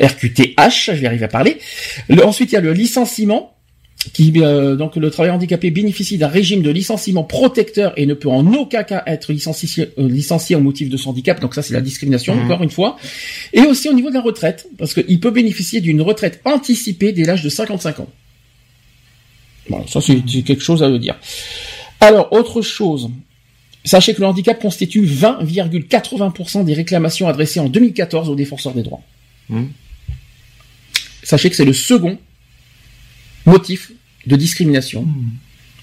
RQTH, 0.00 0.86
je 0.86 1.00
vais 1.00 1.06
arriver 1.06 1.24
à 1.26 1.28
parler. 1.28 1.58
Le- 2.08 2.24
ensuite, 2.24 2.52
il 2.52 2.54
y 2.54 2.58
a 2.58 2.62
le 2.62 2.72
licenciement, 2.72 3.51
qui 4.12 4.32
euh, 4.36 4.74
donc 4.74 4.96
le 4.96 5.10
travailleur 5.10 5.36
handicapé 5.36 5.70
bénéficie 5.70 6.18
d'un 6.18 6.28
régime 6.28 6.62
de 6.62 6.70
licenciement 6.70 7.22
protecteur 7.22 7.92
et 7.96 8.04
ne 8.04 8.14
peut 8.14 8.28
en 8.28 8.46
aucun 8.52 8.82
cas 8.82 9.02
être 9.06 9.32
licencié, 9.32 9.90
euh, 9.98 10.08
licencié 10.08 10.56
au 10.56 10.60
motif 10.60 10.88
de 10.90 10.96
son 10.96 11.10
handicap. 11.10 11.40
Donc 11.40 11.54
ça, 11.54 11.62
c'est 11.62 11.72
la 11.72 11.80
discrimination, 11.80 12.34
Mhm. 12.34 12.44
encore 12.44 12.62
une 12.62 12.70
fois. 12.70 12.96
Et 13.52 13.60
aussi 13.60 13.88
au 13.88 13.92
niveau 13.92 14.08
de 14.08 14.14
la 14.14 14.20
retraite, 14.20 14.66
parce 14.76 14.92
qu'il 14.94 15.20
peut 15.20 15.30
bénéficier 15.30 15.80
d'une 15.80 16.02
retraite 16.02 16.40
anticipée 16.44 17.12
dès 17.12 17.24
l'âge 17.24 17.42
de 17.42 17.48
55 17.48 18.00
ans. 18.00 18.08
Voilà, 19.68 19.86
ça 19.86 20.00
c'est 20.00 20.20
c'est 20.26 20.42
quelque 20.42 20.62
chose 20.62 20.82
à 20.82 20.88
le 20.88 20.98
dire. 20.98 21.16
Alors, 22.00 22.32
autre 22.32 22.62
chose. 22.62 23.08
Sachez 23.84 24.14
que 24.14 24.20
le 24.20 24.26
handicap 24.26 24.60
constitue 24.60 25.04
20,80% 25.04 26.64
des 26.64 26.74
réclamations 26.74 27.28
adressées 27.28 27.60
en 27.60 27.68
2014 27.68 28.28
aux 28.28 28.34
défenseurs 28.34 28.74
des 28.74 28.82
droits. 28.82 29.02
Mhm. 29.48 29.70
Sachez 31.22 31.50
que 31.50 31.56
c'est 31.56 31.64
le 31.64 31.72
second 31.72 32.18
motif 33.46 33.92
de 34.26 34.36
discrimination 34.36 35.06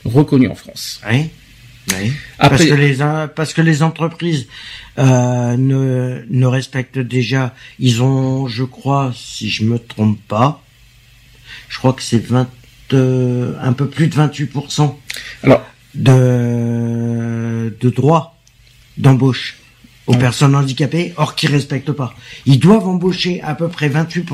reconnu 0.05 0.47
en 0.47 0.55
France. 0.55 1.01
Oui. 1.09 1.29
Oui. 1.97 2.11
Après, 2.37 2.57
Parce 2.57 2.69
que 2.69 2.73
les 2.75 2.97
parce 3.35 3.53
que 3.53 3.61
les 3.61 3.81
entreprises 3.81 4.47
euh, 4.99 5.57
ne 5.57 6.23
ne 6.29 6.45
respectent 6.45 6.99
déjà. 6.99 7.55
Ils 7.79 8.03
ont, 8.03 8.47
je 8.47 8.63
crois, 8.63 9.11
si 9.15 9.49
je 9.49 9.63
me 9.63 9.79
trompe 9.79 10.19
pas, 10.27 10.61
je 11.67 11.77
crois 11.79 11.93
que 11.93 12.03
c'est 12.03 12.23
20, 12.23 12.47
euh, 12.93 13.55
un 13.61 13.73
peu 13.73 13.87
plus 13.87 14.07
de 14.07 14.13
28 14.15 14.51
Alors- 15.43 15.65
de 15.95 17.75
de 17.79 17.89
droits 17.89 18.37
d'embauche 18.97 19.57
aux 20.05 20.13
Ouais. 20.13 20.19
personnes 20.19 20.55
handicapées, 20.55 21.13
or 21.17 21.35
qui 21.35 21.47
respectent 21.47 21.91
pas. 21.91 22.13
Ils 22.45 22.59
doivent 22.59 22.87
embaucher 22.87 23.41
à 23.41 23.55
peu 23.55 23.67
près 23.67 23.89
28 23.89 24.25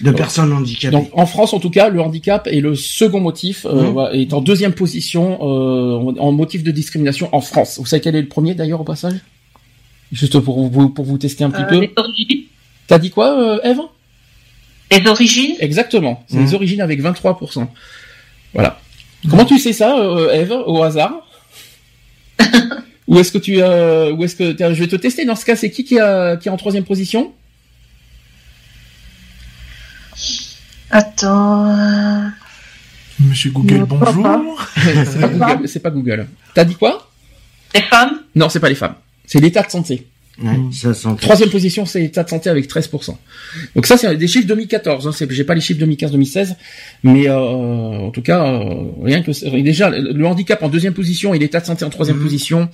de 0.00 0.06
Donc- 0.10 0.16
personnes 0.16 0.52
handicapées. 0.52 0.92
donc 0.92 1.08
en 1.12 1.26
France, 1.26 1.54
en 1.54 1.58
tout 1.60 1.70
cas, 1.70 1.88
le 1.88 2.00
handicap 2.00 2.46
est 2.46 2.60
le 2.60 2.74
second 2.74 3.20
motif, 3.20 3.64
euh, 3.66 3.92
Mhm. 3.92 4.20
est 4.20 4.32
en 4.34 4.40
deuxième 4.40 4.72
position 4.72 5.38
euh, 5.42 6.12
en 6.18 6.32
motif 6.32 6.62
de 6.62 6.70
discrimination 6.70 7.28
en 7.34 7.40
France. 7.40 7.78
Vous 7.78 7.86
savez 7.86 8.00
quel 8.02 8.14
est 8.16 8.20
le 8.22 8.28
premier 8.28 8.54
d'ailleurs 8.54 8.80
au 8.80 8.84
passage? 8.84 9.14
Juste 10.12 10.38
pour 10.40 10.68
vous 10.68 10.88
pour 10.90 11.04
vous 11.04 11.18
tester 11.18 11.44
un 11.44 11.50
petit 11.50 11.62
Euh, 11.62 11.66
peu. 11.66 11.80
les 11.80 11.90
origines. 11.96 12.42
T'as 12.86 12.98
dit 12.98 13.10
quoi, 13.10 13.40
euh, 13.40 13.58
Eve? 13.64 13.80
Les 14.92 15.06
origines. 15.08 15.56
Exactement. 15.60 16.22
C'est 16.28 16.36
Mhm. 16.36 16.44
les 16.46 16.54
origines 16.54 16.80
avec 16.80 17.00
23%. 17.00 17.68
Voilà. 18.54 18.78
Comment 19.28 19.44
tu 19.44 19.58
sais 19.58 19.72
ça, 19.72 19.98
euh, 19.98 20.30
Eve, 20.32 20.52
au 20.66 20.82
hasard? 20.82 21.26
Ou 23.08 23.18
est-ce 23.18 23.32
que 23.32 23.38
tu, 23.38 23.62
euh, 23.62 24.12
ou 24.12 24.24
est-ce 24.24 24.34
que 24.36 24.52
tiens, 24.52 24.72
je 24.74 24.80
vais 24.80 24.88
te 24.88 24.96
tester 24.96 25.24
dans 25.24 25.36
ce 25.36 25.44
cas, 25.44 25.54
c'est 25.56 25.70
qui 25.70 25.84
qui, 25.84 25.98
a- 25.98 26.36
qui 26.36 26.48
est 26.48 26.50
en 26.50 26.56
troisième 26.56 26.84
position? 26.84 27.32
Attends. 30.90 31.68
euh, 31.68 32.28
Monsieur 33.20 33.50
Google, 33.50 33.78
Non, 33.78 33.86
bonjour. 33.86 34.66
C'est 34.76 35.20
pas 35.20 35.28
Google. 35.28 35.68
c'est 35.68 35.80
pas 35.80 35.90
Google. 35.90 36.26
T'as 36.54 36.64
dit 36.64 36.74
quoi? 36.74 37.10
Les 37.74 37.80
femmes? 37.82 38.20
Non, 38.34 38.48
c'est 38.48 38.60
pas 38.60 38.68
les 38.68 38.74
femmes. 38.74 38.94
C'est 39.26 39.40
l'état 39.40 39.62
de 39.62 39.70
santé. 39.70 40.06
Ouais, 40.42 40.52
sent- 40.70 40.92
Troisième 41.18 41.48
position, 41.48 41.86
c'est 41.86 41.98
l'état 42.00 42.22
de 42.22 42.28
santé 42.28 42.50
avec 42.50 42.68
13%. 42.68 43.16
Donc 43.74 43.86
ça, 43.86 43.96
c'est 43.96 44.14
des 44.16 44.28
chiffres 44.28 44.46
2014. 44.46 45.08
Hein. 45.08 45.26
J'ai 45.30 45.44
pas 45.44 45.54
les 45.54 45.62
chiffres 45.62 45.80
2015-2016, 45.84 46.56
mais 47.04 47.26
euh, 47.26 47.36
en 47.38 48.10
tout 48.10 48.20
cas, 48.20 48.44
euh, 48.44 48.84
rien 49.02 49.22
que 49.22 49.32
c'est- 49.32 49.50
déjà 49.62 49.88
le 49.88 50.26
handicap 50.26 50.62
en 50.62 50.68
deuxième 50.68 50.92
position 50.92 51.32
et 51.32 51.38
l'état 51.38 51.60
de 51.60 51.66
santé 51.66 51.86
en 51.86 51.90
troisième 51.90 52.18
Mhm. 52.18 52.22
position, 52.22 52.68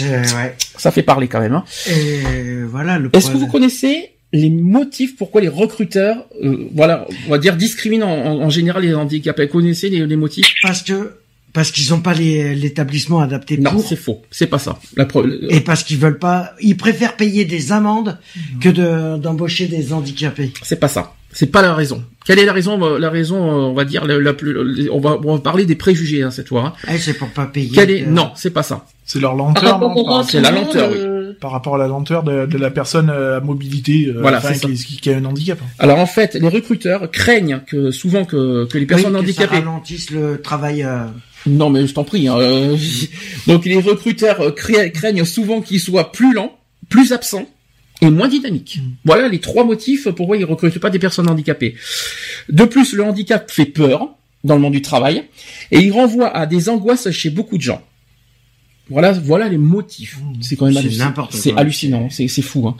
ouais. 0.00 0.56
ça 0.78 0.92
fait 0.92 1.02
parler 1.02 1.26
quand 1.26 1.40
même. 1.40 1.54
Hein. 1.54 1.64
Et 1.88 2.62
voilà 2.62 3.00
Est-ce 3.12 3.30
que 3.32 3.36
vous 3.36 3.48
connaissez 3.48 4.12
les 4.32 4.50
motifs 4.50 5.16
pourquoi 5.16 5.40
les 5.40 5.48
recruteurs, 5.48 6.24
euh, 6.42 6.68
voilà, 6.74 7.06
on 7.26 7.30
va 7.30 7.38
dire 7.38 7.56
discriminent 7.56 8.06
en, 8.06 8.42
en 8.42 8.50
général 8.50 8.82
les 8.84 8.94
handicapés 8.94 9.48
Connaissez 9.48 9.88
les, 9.90 10.06
les 10.06 10.16
motifs 10.16 10.52
Parce 10.62 10.82
que 10.82 11.12
parce 11.52 11.72
qu'ils 11.72 11.92
ont 11.92 11.98
pas 12.00 12.14
les- 12.14 12.54
l'établissement 12.54 13.18
adapté 13.18 13.56
Non, 13.58 13.72
pour 13.72 13.82
c'est 13.84 13.96
faux. 13.96 14.22
C'est 14.30 14.46
pas 14.46 14.60
ça. 14.60 14.78
La 14.96 15.08
et 15.48 15.60
parce 15.62 15.82
qu'ils 15.82 15.98
veulent 15.98 16.20
pas, 16.20 16.52
ils 16.60 16.76
préfèrent 16.76 17.16
payer 17.16 17.44
des 17.44 17.72
amendes 17.72 18.18
que 18.60 18.68
de 18.68 19.18
d'embaucher 19.18 19.66
des 19.66 19.92
handicapés. 19.92 20.52
C'est 20.62 20.78
pas 20.78 20.86
ça. 20.86 21.14
C'est 21.32 21.46
pas 21.50 21.62
la 21.62 21.74
raison. 21.74 22.04
Quelle 22.24 22.38
est 22.38 22.44
la 22.44 22.52
raison 22.52 22.80
euh, 22.84 22.98
La 23.00 23.10
raison, 23.10 23.36
euh, 23.36 23.64
on 23.70 23.72
va 23.72 23.84
dire, 23.84 24.04
la, 24.04 24.18
la 24.20 24.32
plus, 24.32 24.88
on 24.90 25.00
va, 25.00 25.18
on 25.24 25.34
va 25.34 25.40
parler 25.40 25.64
des 25.64 25.74
préjugés 25.76 26.22
hein, 26.22 26.30
cette 26.30 26.48
fois. 26.48 26.66
hein. 26.66 26.92
Eh, 26.92 26.98
c'est 26.98 27.14
pour 27.14 27.28
pas 27.30 27.46
payer. 27.46 27.70
Quelle 27.72 27.90
est 27.90 28.02
de- 28.02 28.10
Non, 28.10 28.30
c'est 28.36 28.50
pas 28.50 28.62
ça. 28.64 28.86
C'est 29.04 29.18
leur 29.20 29.34
lenteur, 29.34 29.80
non 29.80 30.04
par, 30.04 30.24
c'est 30.24 30.40
la 30.40 30.50
lenteur, 30.52 30.90
de- 30.90 31.09
par 31.40 31.50
rapport 31.52 31.74
à 31.74 31.78
la 31.78 31.88
lenteur 31.88 32.22
de, 32.22 32.46
de 32.46 32.58
la 32.58 32.70
personne 32.70 33.10
euh, 33.10 33.38
à 33.38 33.40
mobilité, 33.40 34.06
euh, 34.08 34.18
Voilà, 34.20 34.38
enfin, 34.38 34.52
c'est 34.52 34.60
ça. 34.60 34.68
qui, 34.68 34.74
qui- 34.74 34.96
qui 34.98 35.10
a 35.10 35.16
un 35.16 35.24
handicap. 35.24 35.58
Alors 35.78 35.98
en 35.98 36.06
fait, 36.06 36.34
les 36.34 36.48
recruteurs 36.48 37.10
craignent 37.10 37.60
que 37.66 37.90
souvent 37.90 38.24
que, 38.24 38.66
que 38.66 38.74
les 38.78 38.80
Oui, 38.80 38.86
personnes 38.86 39.12
que 39.12 39.18
ça 39.18 39.22
handicapées. 39.22 39.56
ralentisse 39.56 40.10
le 40.10 40.40
travail. 40.40 40.82
euh, 40.84 41.04
Non, 41.46 41.70
mais 41.70 41.86
je 41.86 41.94
t'en 41.94 42.04
prie. 42.04 42.28
hein, 42.28 42.36
euh, 42.38 42.76
Donc 43.46 43.64
les 43.64 43.80
recruteurs 43.80 44.40
euh, 44.40 44.50
cra- 44.50 44.90
craignent 44.92 45.24
souvent 45.24 45.60
qu'ils 45.62 45.80
soient 45.80 46.12
plus 46.12 46.34
lents, 46.34 46.58
plus 46.88 47.12
absents 47.12 47.48
et 48.02 48.10
moins 48.10 48.28
dynamiques. 48.28 48.78
Voilà 49.04 49.28
les 49.28 49.40
trois 49.40 49.64
motifs 49.64 50.08
pourquoi 50.10 50.36
ils 50.36 50.44
recrutent 50.44 50.78
pas 50.78 50.90
des 50.90 50.98
personnes 50.98 51.28
handicapées. 51.28 51.74
De 52.48 52.64
plus, 52.64 52.92
le 52.94 53.04
handicap 53.04 53.50
fait 53.50 53.64
peur 53.66 54.08
dans 54.44 54.54
le 54.54 54.60
monde 54.60 54.72
du 54.72 54.82
travail 54.82 55.24
et 55.70 55.78
il 55.80 55.92
renvoie 55.92 56.34
à 56.34 56.46
des 56.46 56.68
angoisses 56.68 57.10
chez 57.10 57.28
beaucoup 57.30 57.56
de 57.58 57.62
gens. 57.62 57.82
Voilà, 58.90 59.12
voilà 59.12 59.48
les 59.48 59.56
motifs. 59.58 60.18
C'est 60.40 60.56
quand 60.56 60.66
même 60.66 60.74
C'est 60.74 60.80
hallucinant. 60.80 61.28
C'est 61.30 61.56
hallucinant. 61.56 62.08
C'est 62.10 62.42
fou. 62.42 62.68
Hein. 62.68 62.76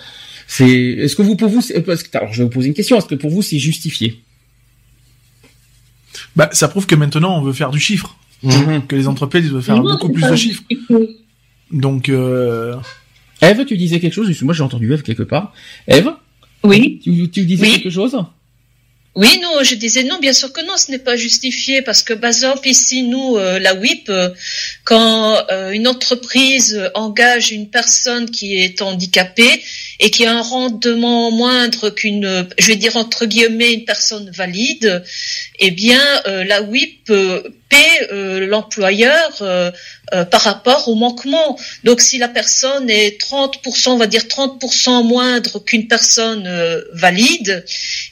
C'est. 0.47 0.69
Est-ce 0.69 1.15
que 1.17 1.23
vous 1.23 1.37
pour 1.37 1.49
vous, 1.49 1.61
c'est- 1.63 1.81
parce 1.81 2.03
que 2.03 2.19
alors 2.19 2.33
je 2.33 2.39
vais 2.39 2.45
vous 2.45 2.51
poser 2.51 2.69
une 2.69 2.75
question. 2.75 2.97
Est-ce 2.99 3.07
que 3.07 3.15
pour 3.15 3.31
vous 3.31 3.41
c'est 3.43 3.59
justifié? 3.59 4.21
Bah, 6.37 6.49
ça 6.53 6.69
prouve 6.69 6.87
que 6.87 6.95
maintenant 6.95 7.39
on 7.39 7.43
veut 7.43 7.53
faire 7.53 7.71
du 7.71 7.81
chiffre, 7.81 8.17
Mhm. 8.43 8.87
que 8.87 8.97
les 8.97 9.07
entreprises 9.09 9.51
veulent 9.51 9.63
faire 9.63 9.81
beaucoup 9.81 10.11
plus 10.11 10.29
de 10.29 10.37
chiffres. 10.37 10.63
Donc, 11.71 12.09
euh, 12.09 12.75
Eve, 13.43 13.65
tu 13.65 13.77
disais 13.77 14.01
quelque 14.01 14.13
chose. 14.15 14.43
Moi, 14.43 14.55
j'ai 14.55 14.63
entendu 14.63 14.93
Eve 14.93 15.03
quelque 15.03 15.23
part. 15.23 15.53
Eve, 15.87 16.11
Oui. 16.65 17.01
tu, 17.03 17.31
tu 17.31 17.43
disais 17.47 17.63
Oui. 17.67 17.73
quelque 17.75 17.91
chose? 17.91 18.17
Oui, 19.17 19.41
non, 19.43 19.63
je 19.65 19.75
disais 19.75 20.05
non, 20.05 20.19
bien 20.21 20.33
sûr 20.33 20.53
que 20.53 20.65
non, 20.67 20.75
ce 20.77 20.91
n'est 20.93 20.99
pas 21.01 21.17
justifié 21.17 21.83
parce 21.83 22.03
que, 22.03 22.13
par 22.13 22.29
exemple, 22.29 22.67
ici, 22.69 23.03
nous, 23.03 23.37
euh, 23.37 23.59
la 23.59 23.75
WIP, 23.75 24.09
euh, 24.09 24.31
quand 24.91 25.47
euh, 25.53 25.71
une 25.71 25.87
entreprise 25.87 26.91
engage 26.95 27.53
une 27.53 27.71
personne 27.71 28.29
qui 28.29 28.57
est 28.61 28.83
handicapée 28.83 29.63
et 30.01 30.11
qui 30.11 30.27
a 30.27 30.37
un 30.37 30.43
rendement 30.43 31.31
moindre 31.31 31.91
qu'une, 31.91 32.49
je 32.59 32.67
vais 32.67 32.75
dire 32.75 32.97
entre 32.97 33.25
guillemets, 33.25 33.73
une 33.73 33.85
personne 33.85 34.29
valide, 34.33 35.05
eh 35.61 35.71
bien, 35.71 36.03
euh, 36.27 36.43
la 36.43 36.63
WIP 36.63 37.07
paie 37.69 38.09
euh, 38.11 38.49
l'employeur 38.49 39.41
par 40.33 40.41
rapport 40.41 40.89
au 40.89 40.97
manquement. 40.97 41.57
Donc, 41.85 42.01
si 42.01 42.19
la 42.19 42.27
personne 42.27 42.91
est 42.91 43.23
30%, 43.23 43.91
on 43.91 43.97
va 43.97 44.09
dire 44.09 44.23
30% 44.23 45.07
moindre 45.07 45.61
qu'une 45.61 45.87
personne 45.87 46.51
valide, 46.95 47.65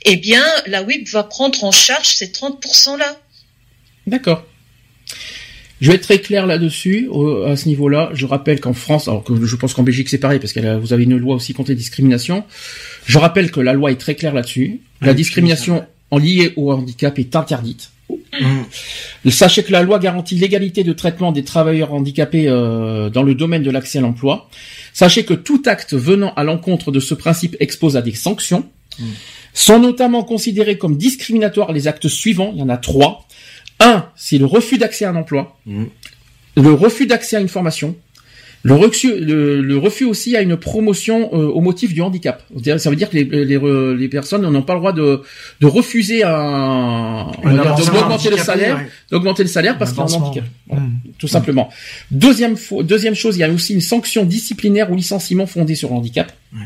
eh 0.05 0.15
bien, 0.15 0.45
la 0.69 0.85
WIP 0.85 1.09
va 1.09 1.25
prendre 1.25 1.65
en 1.65 1.73
charge 1.73 2.15
ces 2.15 2.29
30%-là. 2.29 3.17
D'accord. 4.07 4.45
Je 5.81 5.91
vais 5.91 5.97
être 5.97 6.03
très 6.03 6.21
clair 6.21 6.47
là-dessus, 6.47 7.09
à 7.47 7.57
ce 7.57 7.69
niveau-là. 7.69 8.11
Je 8.13 8.27
rappelle 8.27 8.61
qu'en 8.61 8.73
France, 8.73 9.09
alors 9.09 9.23
que 9.23 9.45
je 9.45 9.57
pense 9.57 9.75
qu'en 9.75 9.83
Belgique 9.85 10.09
c'est 10.09 10.19
pareil, 10.19 10.41
parce 10.41 10.53
que 10.53 10.79
vous 10.79 10.93
avez 10.93 11.05
une 11.05 11.17
loi 11.17 11.37
aussi 11.37 11.55
contre 11.55 11.71
les 11.71 11.77
discriminations. 11.77 12.45
Je 13.07 13.19
rappelle 13.19 13.51
que 13.51 13.61
la 13.61 13.73
loi 13.73 13.93
est 13.93 13.97
très 13.97 14.15
claire 14.15 14.35
là-dessus. 14.35 14.81
La 15.01 15.11
Oui, 15.11 15.15
discrimination 15.17 15.87
en 16.11 16.19
liée 16.19 16.53
au 16.57 16.73
handicap 16.73 17.19
est 17.19 17.37
interdite. 17.37 17.91
Mhm. 18.11 19.31
Sachez 19.31 19.63
que 19.63 19.73
la 19.73 19.83
loi 19.83 19.99
garantit 19.99 20.35
l'égalité 20.35 20.83
de 20.85 20.93
traitement 20.93 21.33
des 21.33 21.45
travailleurs 21.45 21.93
handicapés 21.93 22.49
euh, 22.49 23.11
dans 23.11 23.23
le 23.23 23.35
domaine 23.35 23.63
de 23.63 23.71
l'accès 23.71 23.99
à 23.99 24.01
l'emploi. 24.01 24.49
Sachez 24.93 25.25
que 25.25 25.35
tout 25.35 25.63
acte 25.67 25.95
venant 25.95 26.33
à 26.35 26.45
l'encontre 26.45 26.91
de 26.91 27.01
ce 27.01 27.15
principe 27.15 27.57
expose 27.61 27.97
à 27.97 28.03
des 28.03 28.15
sanctions. 28.15 28.65
Sont 29.55 29.79
notamment 29.79 30.25
considérés 30.25 30.77
comme 30.77 30.97
discriminatoires 30.97 31.73
les 31.73 31.87
actes 31.87 32.09
suivants. 32.09 32.51
Il 32.55 32.61
y 32.61 32.63
en 32.63 32.69
a 32.69 32.77
trois. 32.77 33.28
Un, 33.81 34.07
c'est 34.17 34.39
le 34.39 34.47
refus 34.47 34.79
d'accès 34.79 35.05
à 35.05 35.11
un 35.11 35.17
emploi. 35.17 35.59
Mhm. 35.67 35.89
Le 36.57 36.73
refus 36.73 37.07
d'accès 37.07 37.37
à 37.37 37.41
une 37.41 37.49
formation. 37.49 37.97
Le 38.65 38.75
refus, 38.75 39.21
le, 39.21 39.63
le 39.63 39.79
refus 39.79 40.05
aussi 40.05 40.37
à 40.37 40.43
une 40.43 40.57
promotion 40.57 41.31
euh, 41.33 41.47
au 41.47 41.61
motif 41.61 41.95
du 41.95 42.03
handicap. 42.03 42.43
Ça 42.79 42.91
veut 42.91 42.97
dire 42.97 43.09
que 43.09 43.15
les, 43.17 43.45
les, 43.45 43.57
re- 43.57 43.95
les 43.95 44.09
personnes 44.09 44.43
n'ont 44.43 44.63
pas 44.63 44.75
le 44.75 44.81
droit 44.81 44.93
de, 44.93 45.23
de 45.61 45.67
refuser 45.69 46.25
un, 46.25 47.31
d'augmenter 47.45 48.31
le 48.31 48.37
salaire, 48.37 48.85
d'augmenter 49.13 49.45
le 49.45 49.49
salaire 49.49 49.79
parce 49.79 49.93
Un 49.93 49.95
qu'il 49.95 50.13
y 50.13 50.17
a 50.17 50.19
un 50.19 50.23
handicap. 50.23 50.45
Voilà, 50.67 50.83
hmm. 50.83 50.99
tout 51.21 51.29
simplement. 51.29 51.71
Deuxième, 52.11 52.57
deuxième 52.83 53.15
chose, 53.15 53.37
il 53.37 53.41
y 53.41 53.45
a 53.45 53.49
aussi 53.49 53.75
une 53.75 53.81
sanction 53.81 54.25
disciplinaire 54.25 54.91
ou 54.91 54.97
licenciement 54.97 55.47
fondé 55.47 55.77
sur 55.77 55.91
le 55.91 55.95
handicap. 55.95 56.33
Ouais. 56.53 56.59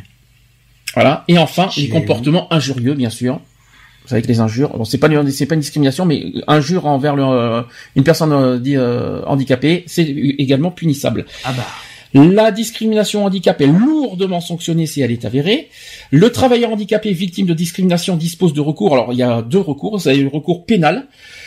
Voilà. 0.95 1.25
Et 1.29 1.37
enfin, 1.37 1.69
les 1.77 1.91
comportements 1.91 2.51
injurieux, 2.51 2.95
bien 2.95 3.11
sûr. 3.11 3.39
Que 4.21 4.29
les 4.29 4.41
injures, 4.41 4.71
c'est 4.85 4.99
pas 4.99 5.09
une, 5.09 5.31
c'est 5.31 5.47
pas 5.47 5.55
une 5.55 5.61
discrimination, 5.61 6.05
mais 6.05 6.25
injure 6.47 6.87
envers 6.87 7.17
le, 7.17 7.25
euh, 7.25 7.63
une 7.97 8.05
personne 8.05 8.33
euh, 8.33 8.59
euh, 8.67 9.23
handicapée, 9.27 9.85
c'est 9.87 10.05
également 10.05 10.71
punissable. 10.71 11.25
Ah 11.45 11.53
bah. 11.57 11.67
La 12.15 12.51
discrimination 12.51 13.25
handicap 13.25 13.59
est 13.63 13.67
lourdement 13.67 14.43
sanctionnée 14.43 14.85
si 14.87 15.01
elle 15.01 15.13
est 15.13 15.25
avérée. 15.25 15.71
Le 16.11 16.31
travailleur 16.31 16.71
handicapé 16.71 17.13
victime 17.13 17.47
de 17.47 17.55
discrimination 17.55 18.17
dispose 18.17 18.53
de 18.53 18.61
recours. 18.61 18.93
Alors 18.93 19.13
il 19.13 19.19
y 19.19 19.23
a 19.23 19.41
deux 19.41 19.61
recours. 19.61 19.97
Vous 19.97 20.09
avez 20.09 20.19
le 20.19 20.29
recours 20.29 20.67
pénal. 20.67 21.07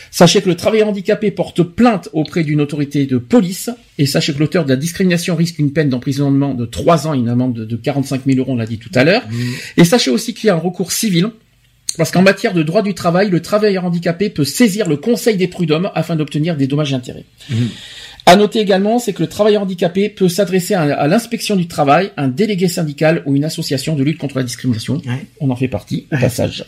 Sachez 0.09 0.41
que 0.41 0.49
le 0.49 0.55
travailleur 0.55 0.87
handicapé 0.87 1.29
porte 1.29 1.61
plainte 1.61 2.09
auprès 2.13 2.43
d'une 2.43 2.61
autorité 2.61 3.05
de 3.05 3.17
police. 3.19 3.69
Et 3.99 4.07
sachez 4.07 4.33
que 4.33 4.39
l'auteur 4.39 4.63
de 4.63 4.69
la 4.69 4.75
discrimination 4.75 5.35
risque 5.35 5.59
une 5.59 5.71
peine 5.71 5.89
d'emprisonnement 5.89 6.55
de 6.55 6.65
3 6.65 7.07
ans 7.07 7.13
et 7.13 7.17
une 7.17 7.29
amende 7.29 7.53
de 7.53 7.75
45 7.75 8.21
000 8.25 8.39
euros, 8.39 8.53
on 8.53 8.55
l'a 8.55 8.65
dit 8.65 8.79
tout 8.79 8.91
à 8.95 9.03
l'heure. 9.03 9.23
Et 9.77 9.83
sachez 9.83 10.09
aussi 10.09 10.33
qu'il 10.33 10.47
y 10.47 10.49
a 10.49 10.55
un 10.55 10.59
recours 10.59 10.91
civil. 10.91 11.29
Parce 11.97 12.11
qu'en 12.11 12.21
matière 12.21 12.53
de 12.53 12.63
droit 12.63 12.81
du 12.81 12.93
travail, 12.93 13.29
le 13.29 13.41
travailleur 13.41 13.85
handicapé 13.85 14.29
peut 14.29 14.43
saisir 14.45 14.87
le 14.89 14.97
conseil 14.97 15.37
des 15.37 15.47
prud'hommes 15.47 15.91
afin 15.95 16.15
d'obtenir 16.15 16.55
des 16.57 16.67
dommages 16.67 16.91
et 16.91 16.95
intérêts. 16.95 17.25
À 18.25 18.35
noter 18.35 18.59
également, 18.59 18.97
c'est 18.99 19.13
que 19.13 19.21
le 19.21 19.29
travailleur 19.29 19.61
handicapé 19.61 20.09
peut 20.09 20.27
s'adresser 20.29 20.73
à, 20.73 20.81
à 20.99 21.07
l'inspection 21.07 21.55
du 21.55 21.67
travail, 21.67 22.11
un 22.17 22.27
délégué 22.27 22.67
syndical 22.67 23.21
ou 23.25 23.35
une 23.35 23.45
association 23.45 23.95
de 23.95 24.03
lutte 24.03 24.17
contre 24.17 24.37
la 24.37 24.43
discrimination. 24.43 24.95
Ouais. 25.05 25.25
On 25.39 25.49
en 25.51 25.55
fait 25.55 25.67
partie, 25.67 26.07
au 26.11 26.15
Ouais. 26.15 26.21
passage. 26.21 26.65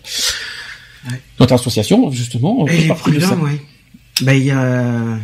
Ouais. 1.09 1.19
Notre 1.39 1.53
association, 1.55 2.11
justement, 2.11 2.61
on 2.61 2.67
Et 2.67 2.71
fait 2.71 2.81
les 2.83 2.87
partie 2.87 3.11
de 3.11 3.19
ça. 3.19 3.27
prud'hommes, 3.29 3.49
oui. 3.51 3.59
Ben, 4.21 4.33
il 4.33 4.45
y 4.45 4.51
a, 4.51 5.17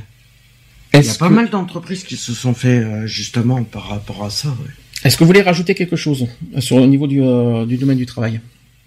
il 0.91 0.95
y 0.95 0.97
a 0.97 0.99
Est-ce 0.99 1.17
pas 1.19 1.29
que, 1.29 1.33
mal 1.33 1.49
d'entreprises 1.49 2.03
qui 2.03 2.15
se 2.17 2.33
sont 2.33 2.53
fait, 2.53 2.79
euh, 2.79 3.05
justement, 3.07 3.63
par 3.63 3.87
rapport 3.89 4.23
à 4.25 4.29
ça, 4.29 4.55
est-ce 5.03 5.17
que 5.17 5.23
vous 5.23 5.27
voulez 5.27 5.41
rajouter 5.41 5.75
quelque 5.75 5.95
chose 5.95 6.27
euh, 6.55 6.61
sur 6.61 6.77
au 6.77 6.85
niveau 6.87 7.07
du, 7.07 7.21
euh, 7.21 7.65
du 7.65 7.77
domaine 7.77 7.97
du 7.97 8.05
travail? 8.05 8.39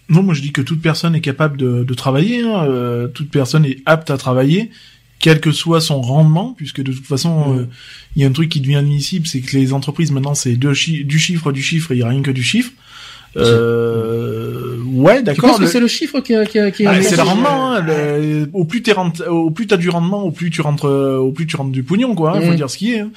Non, 0.09 0.23
moi 0.23 0.35
je 0.35 0.41
dis 0.43 0.53
que 0.53 0.63
toute 0.63 0.81
personne 0.81 1.15
est 1.17 1.21
capable 1.21 1.57
de, 1.57 1.83
de 1.83 1.95
travailler, 1.95 2.43
hein, 2.43 2.65
euh, 2.65 3.09
toute 3.09 3.31
personne 3.31 3.65
est 3.65 3.79
apte 3.87 4.11
à 4.11 4.17
travailler, 4.17 4.71
quel 5.19 5.41
que 5.41 5.51
soit 5.51 5.81
son 5.81 6.01
rendement, 6.01 6.55
puisque 6.57 6.81
de 6.83 6.93
toute 6.93 7.07
façon, 7.07 7.57
euh, 7.59 7.67
il 8.15 8.23
y 8.23 8.25
a 8.25 8.29
un 8.29 8.33
truc 8.33 8.49
qui 8.49 8.61
devient 8.61 8.77
admissible, 8.77 9.27
c'est 9.27 9.41
que 9.41 9.57
les 9.57 9.73
entreprises 9.73 10.13
maintenant 10.13 10.35
c'est 10.35 10.57
chi- 10.75 11.05
du 11.05 11.19
chiffre, 11.19 11.51
du 11.51 11.63
chiffre, 11.63 11.91
et 11.91 11.97
il 11.97 12.01
y 12.01 12.03
a 12.05 12.09
rien 12.09 12.23
que 12.23 12.31
du 12.31 12.43
chiffre. 12.45 12.71
Euh, 13.37 14.77
ouais, 14.87 15.19
Tu 15.19 15.25
d'accord. 15.25 15.51
penses 15.51 15.59
que 15.59 15.63
le- 15.65 15.69
c'est 15.69 15.81
le 15.81 15.89
chiffre 15.89 16.21
qui, 16.21 16.35
qui, 16.51 16.73
qui 16.73 16.87
Ah, 16.87 17.01
c'est 17.03 17.17
le 17.17 17.23
rendement. 17.23 17.73
hein, 17.73 17.83
le- 17.87 18.49
au 18.53 18.65
plus 18.65 18.83
t'es 18.83 18.93
rent- 18.93 19.13
au 19.29 19.51
plus 19.51 19.67
t'as 19.67 19.77
du 19.77 19.89
rendement, 19.91 20.23
au 20.23 20.31
plus 20.31 20.51
tu 20.51 20.61
rentres, 20.61 20.87
au 20.89 21.33
plus 21.33 21.47
tu 21.47 21.57
rentres 21.57 21.71
du 21.73 21.83
pognon, 21.83 22.15
quoi. 22.15 22.37
hein, 22.37 22.41
Faut 22.41 22.53
Mm. 22.53 22.57
dire 22.57 22.71
ce 22.71 22.79
qui 22.79 22.93
est. 22.95 23.01
hein. 23.01 23.11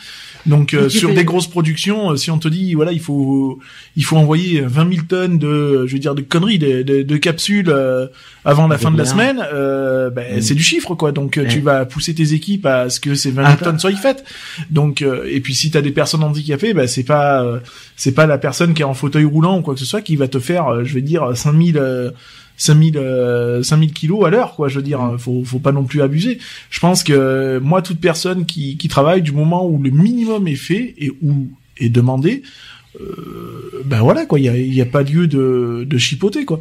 Donc 0.46 0.74
euh, 0.74 0.88
sur 0.90 1.14
des 1.14 1.26
grosses 1.26 1.48
productions, 1.48 2.12
euh, 2.12 2.16
si 2.16 2.32
on 2.32 2.38
te 2.38 2.48
dit 2.48 2.74
voilà, 2.74 2.91
il 2.91 3.00
faut 3.02 3.60
il 3.96 4.04
faut 4.04 4.16
envoyer 4.18 4.62
20 4.62 4.90
000 4.90 5.06
tonnes 5.08 5.38
de, 5.38 5.86
je 5.86 5.94
veux 5.94 6.00
dire, 6.00 6.16
de 6.16 6.22
conneries, 6.22 6.60
de, 6.60 6.82
de, 6.82 7.02
de 7.04 7.18
capsules 7.18 7.70
euh, 7.70 8.08
avant 8.46 8.68
la 8.68 8.78
fin 8.78 8.90
de 8.91 8.98
la 8.98 9.04
bien. 9.04 9.12
semaine, 9.12 9.44
euh, 9.54 10.10
ben, 10.10 10.38
Mm. 10.38 10.41
c'est 10.41 10.56
du 10.56 10.64
chiffre, 10.64 10.96
quoi. 10.96 11.12
Donc 11.12 11.38
euh, 11.38 11.46
tu 11.48 11.60
vas 11.60 11.86
pousser 11.86 12.14
tes 12.14 12.34
équipes 12.34 12.66
à 12.66 12.90
ce 12.90 13.00
que 13.00 13.16
ces 13.16 13.32
20 13.32 13.41
000 13.44 13.54
Attends. 13.54 13.66
tonnes 13.66 13.80
soient 13.80 13.91
faites. 13.91 14.24
Donc 14.70 15.02
euh, 15.02 15.26
et 15.30 15.40
puis 15.41 15.54
si 15.54 15.72
t'as 15.72 15.82
des 15.82 15.91
personnes 15.91 16.24
handicapées, 16.24 16.74
ben 16.74 16.88
c'est 16.88 17.04
pas 17.04 17.44
euh, 17.44 17.60
c'est 18.01 18.13
pas 18.13 18.26
la 18.26 18.38
personne 18.38 18.73
qui 18.73 18.81
est 18.81 18.85
en 18.85 18.93
fauteuil 18.93 19.26
roulant 19.26 19.59
ou 19.59 19.61
quoi 19.61 19.73
que 19.73 19.80
ce 19.81 19.85
soit 19.85 20.01
qui 20.01 20.15
va 20.15 20.27
te 20.30 20.39
faire, 20.39 20.67
euh, 20.67 20.84
je 20.85 20.93
vais 20.93 21.01
dire, 21.01 21.35
5000 21.35 21.77
euh, 21.77 22.11
5000 22.55 22.97
euh, 22.97 23.61
5000 23.61 23.91
kilos 23.93 24.26
à 24.26 24.30
l'heure 24.30 24.55
quoi 24.55 24.67
je 24.69 24.76
veux 24.77 24.81
dire 24.91 25.01
Mm. 25.01 25.17
faut 25.19 25.43
faut 25.45 25.59
pas 25.59 25.71
non 25.73 25.84
plus 25.84 26.01
abuser. 26.01 26.39
Je 26.69 26.80
pense 26.80 27.03
que 27.03 27.13
euh, 27.13 27.59
moi 27.59 27.81
toute 27.81 27.99
personne 27.99 28.45
qui 28.45 28.77
qui 28.77 28.88
travaille 28.88 29.21
du 29.21 29.31
moment 29.34 29.67
où 29.67 29.81
le 29.84 29.91
minimum 29.91 30.47
est 30.47 30.55
fait 30.69 30.93
et 30.97 31.09
où 31.21 31.47
est 31.77 31.89
demandé 31.89 32.41
euh, 32.99 33.81
ben 33.85 33.99
voilà 33.99 34.26
quoi 34.26 34.39
il 34.39 34.45
y 34.45 34.49
a 34.49 34.57
y 34.57 34.81
a 34.81 34.85
pas 34.85 35.03
lieu 35.03 35.27
de 35.27 35.85
de 35.88 35.97
chipoter 35.97 36.43
quoi. 36.45 36.59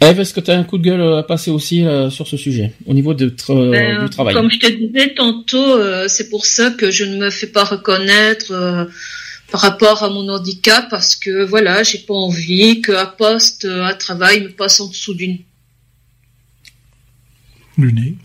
Eve, 0.00 0.20
est-ce 0.20 0.32
que 0.32 0.38
tu 0.40 0.52
as 0.52 0.56
un 0.58 0.62
coup 0.62 0.78
de 0.78 0.84
gueule 0.84 1.02
à 1.18 1.24
passer 1.24 1.50
aussi 1.50 1.84
euh, 1.84 2.08
sur 2.08 2.28
ce 2.28 2.36
sujet, 2.36 2.72
au 2.86 2.94
niveau 2.94 3.14
de 3.14 3.28
tra- 3.30 3.70
Ben, 3.72 4.04
du 4.04 4.10
travail? 4.10 4.32
Comme 4.32 4.48
je 4.50 4.58
te 4.60 4.70
disais 4.70 5.12
tantôt, 5.14 5.72
euh, 5.74 6.04
c'est 6.06 6.28
pour 6.30 6.46
ça 6.46 6.70
que 6.70 6.88
je 6.92 7.04
ne 7.04 7.16
me 7.16 7.30
fais 7.30 7.48
pas 7.48 7.64
reconnaître 7.64 8.52
euh, 8.52 8.84
par 9.50 9.60
rapport 9.60 10.02
à 10.02 10.10
mon 10.10 10.28
handicap 10.28 10.88
parce 10.90 11.16
que 11.16 11.44
voilà, 11.44 11.82
j'ai 11.82 11.98
pas 11.98 12.14
envie 12.14 12.82
qu'un 12.82 13.06
poste, 13.06 13.64
un 13.64 13.94
travail 13.94 14.42
me 14.42 14.48
passe 14.50 14.80
en 14.80 14.88
dessous 14.88 15.14
d'une 15.14 15.38
le 17.78 17.90
nez 17.92 18.16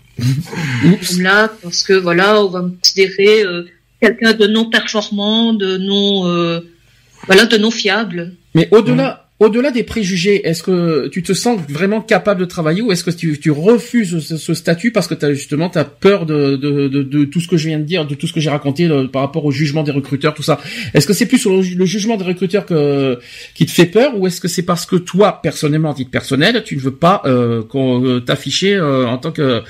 Oups. 0.84 1.18
là 1.18 1.48
parce 1.62 1.82
que 1.82 1.92
voilà, 1.92 2.42
on 2.42 2.48
va 2.48 2.62
me 2.62 2.70
considérer 2.70 3.44
euh, 3.44 3.64
quelqu'un 4.00 4.32
de 4.32 4.46
non 4.46 4.68
performant, 4.68 5.54
de 5.54 5.78
non 5.78 6.28
euh, 6.28 6.60
voilà, 7.26 7.46
de 7.46 7.56
non 7.56 7.70
fiable. 7.70 8.34
Mais 8.54 8.68
au-delà, 8.70 9.23
au-delà 9.40 9.72
des 9.72 9.82
préjugés, 9.82 10.46
est-ce 10.46 10.62
que 10.62 11.08
tu 11.08 11.22
te 11.24 11.32
sens 11.32 11.58
vraiment 11.68 12.00
capable 12.00 12.38
de 12.40 12.44
travailler 12.44 12.82
ou 12.82 12.92
est-ce 12.92 13.02
que 13.02 13.10
tu, 13.10 13.38
tu 13.40 13.50
refuses 13.50 14.20
ce, 14.24 14.36
ce 14.36 14.54
statut 14.54 14.92
parce 14.92 15.08
que 15.08 15.14
t'as 15.14 15.32
justement 15.32 15.68
t'as 15.68 15.82
peur 15.84 16.24
de, 16.24 16.54
de, 16.54 16.86
de, 16.86 17.02
de 17.02 17.24
tout 17.24 17.40
ce 17.40 17.48
que 17.48 17.56
je 17.56 17.66
viens 17.68 17.78
de 17.80 17.84
dire, 17.84 18.06
de 18.06 18.14
tout 18.14 18.28
ce 18.28 18.32
que 18.32 18.38
j'ai 18.38 18.50
raconté 18.50 18.86
euh, 18.86 19.08
par 19.08 19.22
rapport 19.22 19.44
au 19.44 19.50
jugement 19.50 19.82
des 19.82 19.90
recruteurs, 19.90 20.34
tout 20.34 20.44
ça. 20.44 20.60
Est-ce 20.94 21.06
que 21.08 21.12
c'est 21.12 21.26
plus 21.26 21.38
sur 21.38 21.50
le, 21.52 21.62
le 21.62 21.84
jugement 21.84 22.16
des 22.16 22.24
recruteurs 22.24 22.64
que, 22.64 23.18
qui 23.56 23.66
te 23.66 23.72
fait 23.72 23.86
peur 23.86 24.16
ou 24.16 24.26
est-ce 24.28 24.40
que 24.40 24.46
c'est 24.48 24.62
parce 24.62 24.86
que 24.86 24.96
toi, 24.96 25.40
personnellement, 25.42 25.90
à 25.90 25.94
titre 25.94 26.12
personnel, 26.12 26.62
tu 26.64 26.76
ne 26.76 26.80
veux 26.80 26.94
pas 26.94 27.20
euh, 27.24 27.62
qu'on 27.64 28.04
euh, 28.04 28.20
t'afficher 28.20 28.74
euh, 28.74 29.06
en 29.06 29.18
tant 29.18 29.32
que 29.32 29.62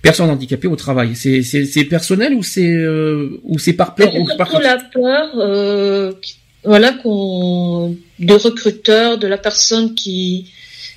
personne 0.00 0.30
handicapée 0.30 0.66
au 0.66 0.76
travail? 0.76 1.10
C'est 1.14 1.84
personnel 1.84 2.32
ou 2.34 2.42
c'est 2.42 2.72
euh, 2.72 3.38
ou 3.44 3.58
c'est 3.58 3.74
par 3.74 3.94
peur 3.94 4.14
ou 4.16 4.26
C'est 4.30 4.36
par 4.38 4.60
la 4.60 4.78
peur, 4.94 5.28
euh, 5.36 6.12
qui- 6.22 6.36
voilà, 6.64 6.92
qu'on, 6.92 7.96
de 8.18 8.34
recruteur, 8.34 9.18
de 9.18 9.26
la 9.26 9.38
personne 9.38 9.94
qui, 9.94 10.50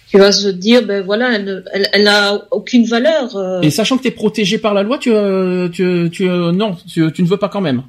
qui 0.10 0.18
va 0.18 0.32
se 0.32 0.48
dire, 0.48 0.86
ben 0.86 1.04
voilà, 1.04 1.34
elle, 1.36 1.64
elle, 1.74 1.90
elle 1.94 2.08
a 2.08 2.48
aucune 2.52 2.86
valeur. 2.86 3.36
euh. 3.36 3.62
Et 3.62 3.70
sachant 3.70 3.98
que 3.98 4.04
tu 4.04 4.10
es 4.10 4.12
protégé 4.12 4.58
par 4.58 4.74
la 4.74 4.84
loi, 4.84 4.98
tu, 4.98 5.12
euh, 5.12 5.70
tu, 5.70 6.10
tu, 6.12 6.30
euh, 6.30 6.52
non, 6.52 6.76
tu, 6.92 7.12
tu 7.12 7.24
ne 7.24 7.28
veux 7.28 7.38
pas 7.38 7.50
quand 7.50 7.62
même. 7.62 7.84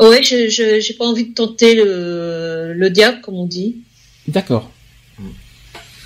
Ouais, 0.00 0.22
je, 0.22 0.48
je, 0.50 0.80
j'ai 0.80 0.94
pas 0.94 1.06
envie 1.06 1.26
de 1.26 1.34
tenter 1.34 1.74
le, 1.74 2.74
le 2.74 2.90
diable, 2.90 3.20
comme 3.22 3.36
on 3.36 3.46
dit. 3.46 3.76
D'accord. 4.28 4.70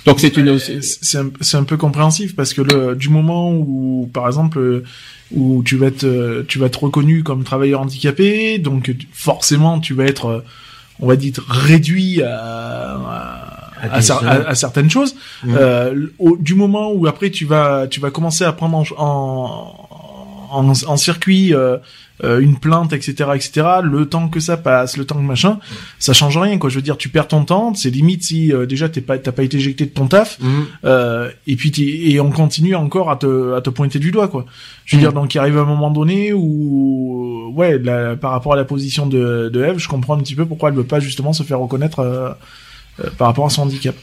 Donc 0.05 0.19
c'est 0.19 0.35
une. 0.35 0.57
c'est 0.57 0.81
c'est 0.81 1.19
un, 1.19 1.29
c'est 1.41 1.57
un 1.57 1.63
peu 1.63 1.77
compréhensif 1.77 2.35
parce 2.35 2.55
que 2.55 2.61
le 2.63 2.95
du 2.95 3.09
moment 3.09 3.53
où 3.53 4.09
par 4.11 4.25
exemple 4.25 4.81
où 5.31 5.61
tu 5.63 5.75
vas 5.77 5.87
être 5.87 6.43
tu 6.47 6.57
vas 6.57 6.65
être 6.65 6.83
reconnu 6.83 7.21
comme 7.21 7.43
travailleur 7.43 7.81
handicapé 7.81 8.57
donc 8.57 8.91
forcément 9.13 9.79
tu 9.79 9.93
vas 9.93 10.05
être 10.05 10.25
euh, 10.25 10.39
on 11.01 11.07
va 11.07 11.15
dire 11.15 11.33
réduit 11.49 12.21
à, 12.23 12.95
à, 13.81 13.87
À 13.91 14.49
à 14.49 14.55
certaines 14.55 14.89
choses 14.89 15.15
Mhm. 15.43 15.55
Euh, 15.57 16.07
au- 16.19 16.37
du 16.37 16.53
moment 16.55 16.91
où 16.91 17.07
après 17.07 17.29
tu 17.31 17.45
vas 17.45 17.87
tu 17.89 17.99
vas 17.99 18.11
commencer 18.11 18.43
à 18.43 18.53
prendre 18.53 18.77
en 18.77 18.83
en, 18.97 20.67
en, 20.69 20.69
en 20.93 20.97
circuit 20.97 21.53
euh, 21.53 21.77
une 22.23 22.57
plainte 22.57 22.93
etc 22.93 23.29
etc 23.35 23.67
le 23.83 24.05
temps 24.05 24.27
que 24.27 24.39
ça 24.39 24.55
passe 24.57 24.95
le 24.97 25.05
temps 25.05 25.15
que 25.15 25.21
machin 25.21 25.59
ça 25.97 26.13
change 26.13 26.37
rien 26.37 26.57
quoi 26.59 26.69
je 26.69 26.75
veux 26.75 26.81
dire 26.81 26.97
tu 26.97 27.09
perds 27.09 27.27
ton 27.27 27.43
temps 27.45 27.73
c'est 27.73 27.89
limite 27.89 28.23
si 28.23 28.53
euh, 28.53 28.65
déjà 28.65 28.89
t'es 28.89 29.01
pas 29.01 29.17
t'as 29.17 29.31
pas 29.31 29.43
été 29.43 29.57
éjecté 29.57 29.85
de 29.85 29.91
ton 29.91 30.07
taf 30.07 30.37
Mhm. 30.39 30.65
euh, 30.85 31.29
et 31.47 31.55
puis 31.55 31.71
et 32.11 32.19
on 32.19 32.29
continue 32.31 32.75
encore 32.75 33.09
à 33.09 33.15
te 33.15 33.53
à 33.55 33.61
te 33.61 33.69
pointer 33.71 33.97
du 33.99 34.11
doigt 34.11 34.27
quoi 34.27 34.45
je 34.85 34.95
veux 34.95 34.99
Mm. 35.01 35.03
dire 35.05 35.13
donc 35.13 35.33
il 35.33 35.39
arrive 35.39 35.57
un 35.57 35.65
moment 35.65 35.89
donné 35.89 36.31
où 36.33 37.51
ouais 37.55 37.79
la- 37.79 38.15
par 38.15 38.31
rapport 38.31 38.53
à 38.53 38.55
la 38.55 38.65
position 38.65 39.07
de 39.07 39.49
de 39.51 39.63
Eve 39.63 39.77
je 39.79 39.87
comprends 39.87 40.15
un 40.15 40.19
petit 40.21 40.35
peu 40.35 40.45
pourquoi 40.45 40.69
elle 40.69 40.75
veut 40.75 40.83
pas 40.83 40.99
justement 40.99 41.33
se 41.33 41.43
faire 41.43 41.59
reconnaître 41.59 41.99
euh, 41.99 42.29
euh, 43.03 43.09
par 43.17 43.27
rapport 43.27 43.45
à 43.45 43.49
son 43.49 43.63
handicap 43.63 43.95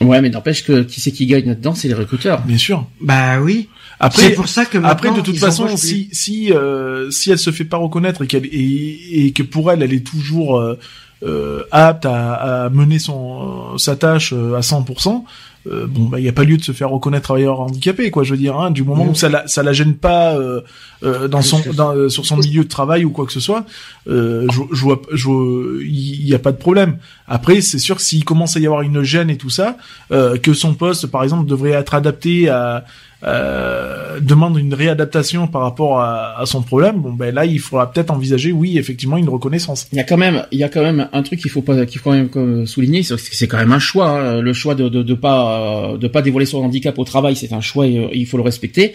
Ouais, 0.00 0.20
mais 0.20 0.30
n'empêche 0.30 0.64
que 0.64 0.82
qui 0.82 1.00
c'est 1.00 1.10
qui 1.12 1.26
gagne 1.26 1.46
là-dedans, 1.46 1.74
c'est 1.74 1.88
les 1.88 1.94
recruteurs. 1.94 2.42
bien 2.42 2.58
sûr 2.58 2.86
Bah 3.00 3.40
oui. 3.40 3.68
après 3.98 4.22
c'est 4.22 4.30
pour 4.34 4.48
ça 4.48 4.64
que 4.66 4.78
Après, 4.78 5.10
de 5.12 5.20
toute 5.20 5.38
façon, 5.38 5.76
si 5.76 6.08
si 6.12 6.52
euh, 6.52 7.10
si 7.10 7.30
elle 7.30 7.38
se 7.38 7.50
fait 7.50 7.64
pas 7.64 7.76
reconnaître 7.76 8.22
et 8.22 8.26
qu'elle 8.26 8.46
et, 8.46 9.26
et 9.26 9.32
que 9.32 9.42
pour 9.42 9.70
elle, 9.72 9.82
elle 9.82 9.92
est 9.92 10.06
toujours 10.06 10.58
euh, 10.58 10.78
euh, 11.24 11.62
apte 11.72 12.06
à, 12.06 12.64
à 12.66 12.70
mener 12.70 12.98
son 12.98 13.76
sa 13.78 13.96
tâche 13.96 14.32
euh, 14.32 14.54
à 14.56 14.60
100%, 14.60 15.24
euh, 15.66 15.86
bon 15.86 16.04
bah 16.04 16.20
il 16.20 16.24
y 16.26 16.28
a 16.28 16.32
pas 16.32 16.44
lieu 16.44 16.56
de 16.56 16.62
se 16.62 16.72
faire 16.72 16.90
reconnaître 16.90 17.24
travailleur 17.24 17.60
handicapé 17.60 18.10
quoi. 18.10 18.22
Je 18.22 18.32
veux 18.32 18.36
dire, 18.36 18.58
hein, 18.58 18.70
du 18.70 18.82
moment 18.82 19.06
où 19.08 19.14
ça 19.14 19.28
la 19.28 19.46
ça 19.46 19.62
la 19.62 19.72
gêne 19.72 19.94
pas 19.94 20.34
euh, 20.36 20.60
euh, 21.02 21.28
dans 21.28 21.42
son 21.42 21.60
dans, 21.74 21.94
euh, 21.94 22.08
sur 22.08 22.26
son 22.26 22.36
milieu 22.36 22.64
de 22.64 22.68
travail 22.68 23.04
ou 23.04 23.10
quoi 23.10 23.24
que 23.26 23.32
ce 23.32 23.40
soit, 23.40 23.64
euh, 24.08 24.46
je, 24.52 24.60
je 24.72 24.82
vois 24.82 25.00
je 25.12 25.82
il 25.82 26.28
y 26.28 26.34
a 26.34 26.38
pas 26.38 26.52
de 26.52 26.58
problème. 26.58 26.98
Après, 27.26 27.60
c'est 27.60 27.78
sûr 27.78 27.96
que 27.96 28.02
s'il 28.02 28.24
commence 28.24 28.56
à 28.56 28.60
y 28.60 28.66
avoir 28.66 28.82
une 28.82 29.02
gêne 29.02 29.30
et 29.30 29.36
tout 29.38 29.50
ça, 29.50 29.76
euh, 30.12 30.36
que 30.36 30.52
son 30.52 30.74
poste 30.74 31.06
par 31.06 31.22
exemple 31.22 31.48
devrait 31.48 31.70
être 31.70 31.94
adapté 31.94 32.48
à 32.48 32.84
euh, 33.26 34.20
demande 34.20 34.58
une 34.58 34.74
réadaptation 34.74 35.46
par 35.46 35.62
rapport 35.62 36.00
à, 36.00 36.40
à 36.40 36.46
son 36.46 36.62
problème, 36.62 37.00
bon 37.00 37.12
ben 37.12 37.34
là 37.34 37.44
il 37.46 37.58
faudra 37.58 37.90
peut-être 37.90 38.10
envisager, 38.10 38.52
oui 38.52 38.78
effectivement 38.78 39.16
une 39.16 39.28
reconnaissance. 39.28 39.86
Il 39.92 39.96
y 39.96 40.00
a 40.00 40.04
quand 40.04 40.16
même, 40.16 40.44
il 40.52 40.58
y 40.58 40.64
a 40.64 40.68
quand 40.68 40.82
même 40.82 41.08
un 41.12 41.22
truc 41.22 41.40
qu'il 41.40 41.50
faut 41.50 41.62
pas, 41.62 41.86
qu'il 41.86 42.00
faut 42.00 42.10
quand 42.10 42.42
même 42.42 42.66
souligner, 42.66 43.02
c'est 43.02 43.48
quand 43.48 43.56
même 43.58 43.72
un 43.72 43.78
choix. 43.78 44.08
hein. 44.10 44.40
Le 44.40 44.52
choix 44.52 44.74
de, 44.74 44.88
de, 44.88 45.02
de 45.02 45.14
pas, 45.14 45.92
euh, 45.92 45.96
de 45.98 46.06
pas 46.08 46.22
dévoiler 46.22 46.46
son 46.46 46.58
handicap 46.58 46.98
au 46.98 47.04
travail, 47.04 47.34
c'est 47.36 47.52
un 47.52 47.60
choix 47.60 47.86
et 47.86 47.98
euh, 47.98 48.08
il 48.12 48.26
faut 48.26 48.36
le 48.36 48.42
respecter. 48.42 48.92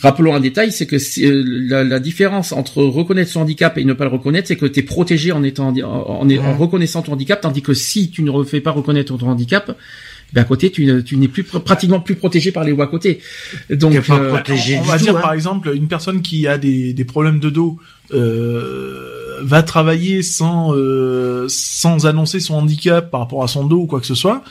Rappelons 0.00 0.34
un 0.34 0.40
détail, 0.40 0.70
c'est 0.72 0.86
que 0.86 0.96
la, 1.70 1.84
la 1.84 2.00
différence 2.00 2.52
entre 2.52 2.82
reconnaître 2.82 3.30
son 3.30 3.40
handicap 3.40 3.78
et 3.78 3.84
ne 3.84 3.92
pas 3.92 4.04
le 4.04 4.10
reconnaître, 4.10 4.48
c'est 4.48 4.56
que 4.56 4.66
tu 4.66 4.80
es 4.80 4.82
protégé 4.82 5.32
en 5.32 5.42
étant, 5.42 5.68
en, 5.68 5.80
en, 5.80 6.22
en 6.22 6.28
Ouais. 6.28 6.38
reconnaissant 6.56 7.02
ton 7.02 7.12
handicap, 7.12 7.40
tandis 7.40 7.62
que 7.62 7.74
si 7.74 8.10
tu 8.10 8.22
ne 8.22 8.30
refais 8.30 8.60
pas 8.60 8.70
reconnaître 8.70 9.16
ton 9.16 9.26
handicap, 9.28 9.76
ben 10.32 10.42
à 10.42 10.44
côté, 10.44 10.70
tu, 10.70 11.02
tu 11.04 11.16
n'es 11.16 11.28
plus 11.28 11.42
pr- 11.42 11.60
pratiquement 11.60 12.00
plus 12.00 12.14
protégé 12.14 12.52
par 12.52 12.64
les 12.64 12.72
lois 12.72 12.84
à 12.84 12.88
côté. 12.88 13.20
Donc, 13.70 13.98
pas 14.06 14.18
euh, 14.18 14.34
protégé 14.34 14.78
On 14.78 14.82
va 14.82 14.98
tout, 14.98 15.04
dire 15.04 15.16
hein. 15.16 15.20
par 15.20 15.32
exemple 15.32 15.72
une 15.74 15.88
personne 15.88 16.20
qui 16.20 16.46
a 16.46 16.58
des, 16.58 16.92
des 16.92 17.04
problèmes 17.04 17.40
de 17.40 17.50
dos, 17.50 17.78
euh, 18.12 19.38
va 19.42 19.62
travailler 19.62 20.22
sans 20.22 20.74
euh, 20.74 21.46
sans 21.48 22.06
annoncer 22.06 22.40
son 22.40 22.54
handicap 22.54 23.10
par 23.10 23.20
rapport 23.20 23.42
à 23.42 23.48
son 23.48 23.64
dos 23.64 23.78
ou 23.80 23.86
quoi 23.86 24.00
que 24.00 24.06
ce 24.06 24.14
soit. 24.14 24.42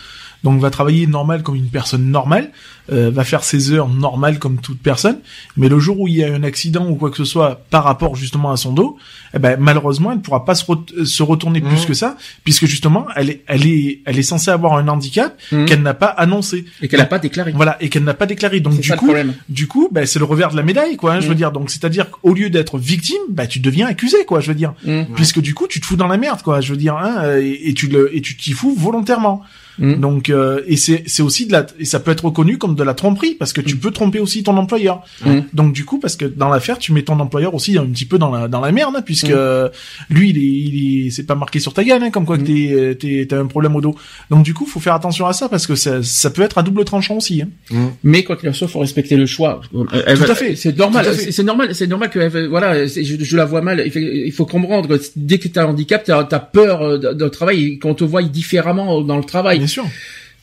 Donc 0.44 0.60
va 0.62 0.70
travailler 0.70 1.08
normal 1.08 1.42
comme 1.44 1.56
une 1.56 1.68
personne 1.70 2.06
normale, 2.12 2.52
euh, 2.92 3.10
va 3.12 3.24
faire 3.24 3.44
ses 3.44 3.72
heures 3.72 3.90
normales 3.90 4.38
comme 4.40 4.60
toute 4.60 4.80
personne. 4.80 5.18
Mais 5.58 5.68
le 5.68 5.80
jour 5.80 6.00
où 6.00 6.08
il 6.08 6.16
y 6.16 6.24
a 6.24 6.34
un 6.34 6.44
accident 6.44 6.88
ou 6.88 6.96
quoi 6.96 7.10
que 7.12 7.18
ce 7.18 7.26
soit 7.26 7.62
par 7.70 7.84
rapport 7.84 8.16
justement 8.16 8.52
à 8.52 8.58
son 8.58 8.72
dos, 8.72 8.98
eh 9.34 9.40
ben 9.40 9.58
malheureusement 9.60 10.12
elle 10.12 10.20
ne 10.20 10.22
pourra 10.24 10.46
pas 10.46 10.56
se, 10.56 10.64
re- 10.66 11.06
se 11.06 11.24
retourner 11.24 11.60
plus 11.60 11.82
Mhm. 11.82 11.86
que 11.88 11.94
ça, 11.94 12.18
puisque 12.44 12.66
justement 12.66 13.08
elle 13.16 13.30
est 13.32 13.44
elle 13.48 13.66
est 13.68 14.02
elle 14.06 14.18
est 14.20 14.24
censée 14.24 14.52
avoir 14.52 14.74
un 14.78 14.88
handicap 14.88 15.38
Mhm. 15.52 15.66
qu'elle 15.66 15.82
n'a 15.82 15.94
pas 15.96 16.08
annoncé. 16.08 16.66
Et 16.82 16.88
qu'elle 16.88 17.00
n'a 17.00 17.06
pas 17.08 17.20
déclaré. 17.20 17.52
Voilà 17.56 17.76
et 17.82 17.90
qu'elle 17.90 18.04
n'a 18.04 18.14
pas 18.14 18.26
déclaré. 18.28 18.60
Donc 18.60 18.80
du 18.80 18.92
coup 18.96 19.08
du 19.50 19.68
coup, 19.68 19.90
bah, 19.92 20.06
c'est 20.06 20.20
le 20.20 20.26
revers 20.26 20.52
de 20.52 20.56
la 20.56 20.64
médaille, 20.64 20.98
quoi. 20.98 21.14
hein, 21.14 21.20
Je 21.20 21.26
Mm. 21.26 21.30
veux 21.30 21.36
dire, 21.36 21.52
donc 21.52 21.70
c'est-à-dire 21.72 22.10
qu'au 22.12 22.34
lieu 22.34 22.50
d'être 22.50 22.78
victime, 22.78 23.18
bah, 23.30 23.48
tu 23.48 23.60
deviens 23.60 23.88
accusé, 23.88 24.24
quoi. 24.26 24.40
Je 24.40 24.48
veux 24.50 24.56
dire, 24.56 24.74
puisque 25.16 25.42
du 25.42 25.54
coup, 25.54 25.68
tu 25.68 25.80
te 25.82 25.86
fous 25.86 25.96
dans 25.98 26.08
la 26.08 26.18
merde, 26.18 26.42
quoi. 26.44 26.62
Je 26.62 26.72
veux 26.72 26.78
dire, 26.78 26.96
hein, 26.96 27.16
euh, 27.24 27.42
et, 27.42 27.70
et 27.70 27.74
tu 27.74 27.88
le 27.88 28.16
et 28.16 28.22
tu 28.22 28.38
t'y 28.38 28.52
fous 28.54 28.74
volontairement. 28.78 29.42
Mm. 29.80 29.96
Donc, 29.96 30.30
euh, 30.30 30.62
et 30.68 30.76
c'est 30.78 31.04
c'est 31.06 31.22
aussi 31.24 31.46
de 31.46 31.52
la 31.52 31.66
et 31.80 31.86
ça 31.86 32.00
peut 32.00 32.12
être 32.12 32.26
reconnu 32.26 32.58
comme 32.58 32.76
de 32.76 32.84
la 32.84 32.94
tromperie 32.94 33.36
parce 33.36 33.54
que 33.54 33.62
tu 33.62 33.76
peux 33.78 33.92
tromper 33.92 34.20
aussi 34.20 34.44
ton 34.44 34.58
employeur. 34.58 35.04
Mm. 35.26 35.40
Donc 35.54 35.74
du 35.74 35.86
coup, 35.86 36.00
parce 36.00 36.16
que 36.16 36.26
dans 36.26 36.50
l'affaire, 36.50 36.78
tu 36.80 36.94
mets 36.94 37.04
ton 37.04 37.20
employeur 37.20 37.54
aussi 37.54 37.78
un 37.78 37.86
petit 37.86 38.06
peu 38.06 38.18
dans 38.18 38.32
la 38.32 38.48
dans 38.48 38.60
la 38.62 38.72
merde, 38.72 38.96
hein, 38.98 39.02
puisque 39.06 39.28
Mm. 39.30 39.34
euh, 39.36 39.70
lui, 40.10 40.30
il 40.32 40.38
est 40.38 40.42
il 40.42 41.08
est 41.08 41.10
c'est 41.12 41.24
pas 41.26 41.36
marqué 41.36 41.60
sur 41.60 41.74
ta 41.74 41.84
gueule, 41.84 42.02
hein, 42.04 42.10
comme 42.12 42.26
quoi 42.26 42.38
que 42.38 42.44
Mm. 42.44 42.46
t'es 42.46 42.70
euh, 42.74 42.94
t'es 42.96 43.26
t'as 43.30 43.40
un 43.40 43.46
problème 43.48 43.76
au 43.76 43.82
dos. 43.82 43.96
Donc 44.30 44.44
du 44.44 44.54
coup, 44.54 44.66
faut 44.66 44.80
faire 44.80 44.94
attention 44.96 45.26
à 45.28 45.34
ça 45.34 45.50
parce 45.50 45.68
que 45.68 45.76
ça 45.76 46.02
ça 46.04 46.30
peut 46.30 46.42
être 46.42 46.58
à 46.58 46.64
double 46.64 46.84
tranchant 46.86 47.16
aussi. 47.18 47.42
Hein. 47.44 47.90
Mais 48.04 48.24
quoi 48.24 48.36
qu'il 48.38 48.50
en 48.50 48.54
soit, 48.54 48.68
faut 48.68 48.80
respecter 48.80 49.16
le 49.16 49.26
choix. 49.26 49.62
Euh, 49.76 49.86
elle 50.08 50.18
Tout 50.18 50.32
à 50.32 50.36
fait. 50.36 50.56
C'est 50.56 50.78
normal. 50.78 51.06
C'est 51.16 51.44
normal. 51.44 51.76
C'est 51.76 51.88
normal 51.88 52.10
que 52.10 52.20
elle- 52.20 52.48
voilà. 52.48 52.86
Je, 52.88 53.02
je 53.24 53.38
la 53.38 53.46
vois 53.46 53.62
mal. 53.62 53.82
Il 53.86 53.92
faut, 53.92 54.00
il 54.00 54.32
faut 54.32 54.46
comprendre. 54.46 54.88
que 54.88 55.02
Dès 55.16 55.38
que 55.38 55.48
tu 55.48 55.60
as 55.60 55.64
un 55.64 55.68
handicap, 55.68 56.04
tu 56.04 56.12
as, 56.12 56.24
peur 56.40 56.82
euh, 56.82 56.98
de, 56.98 57.14
de 57.14 57.24
le 57.26 57.30
travail 57.30 57.64
et 57.66 57.80
qu'on 57.80 57.94
te 57.94 58.04
voit 58.04 58.24
différemment 58.24 59.02
dans 59.02 59.18
le 59.18 59.24
travail. 59.24 59.67
Bien 59.68 59.74
sûr. 59.74 59.86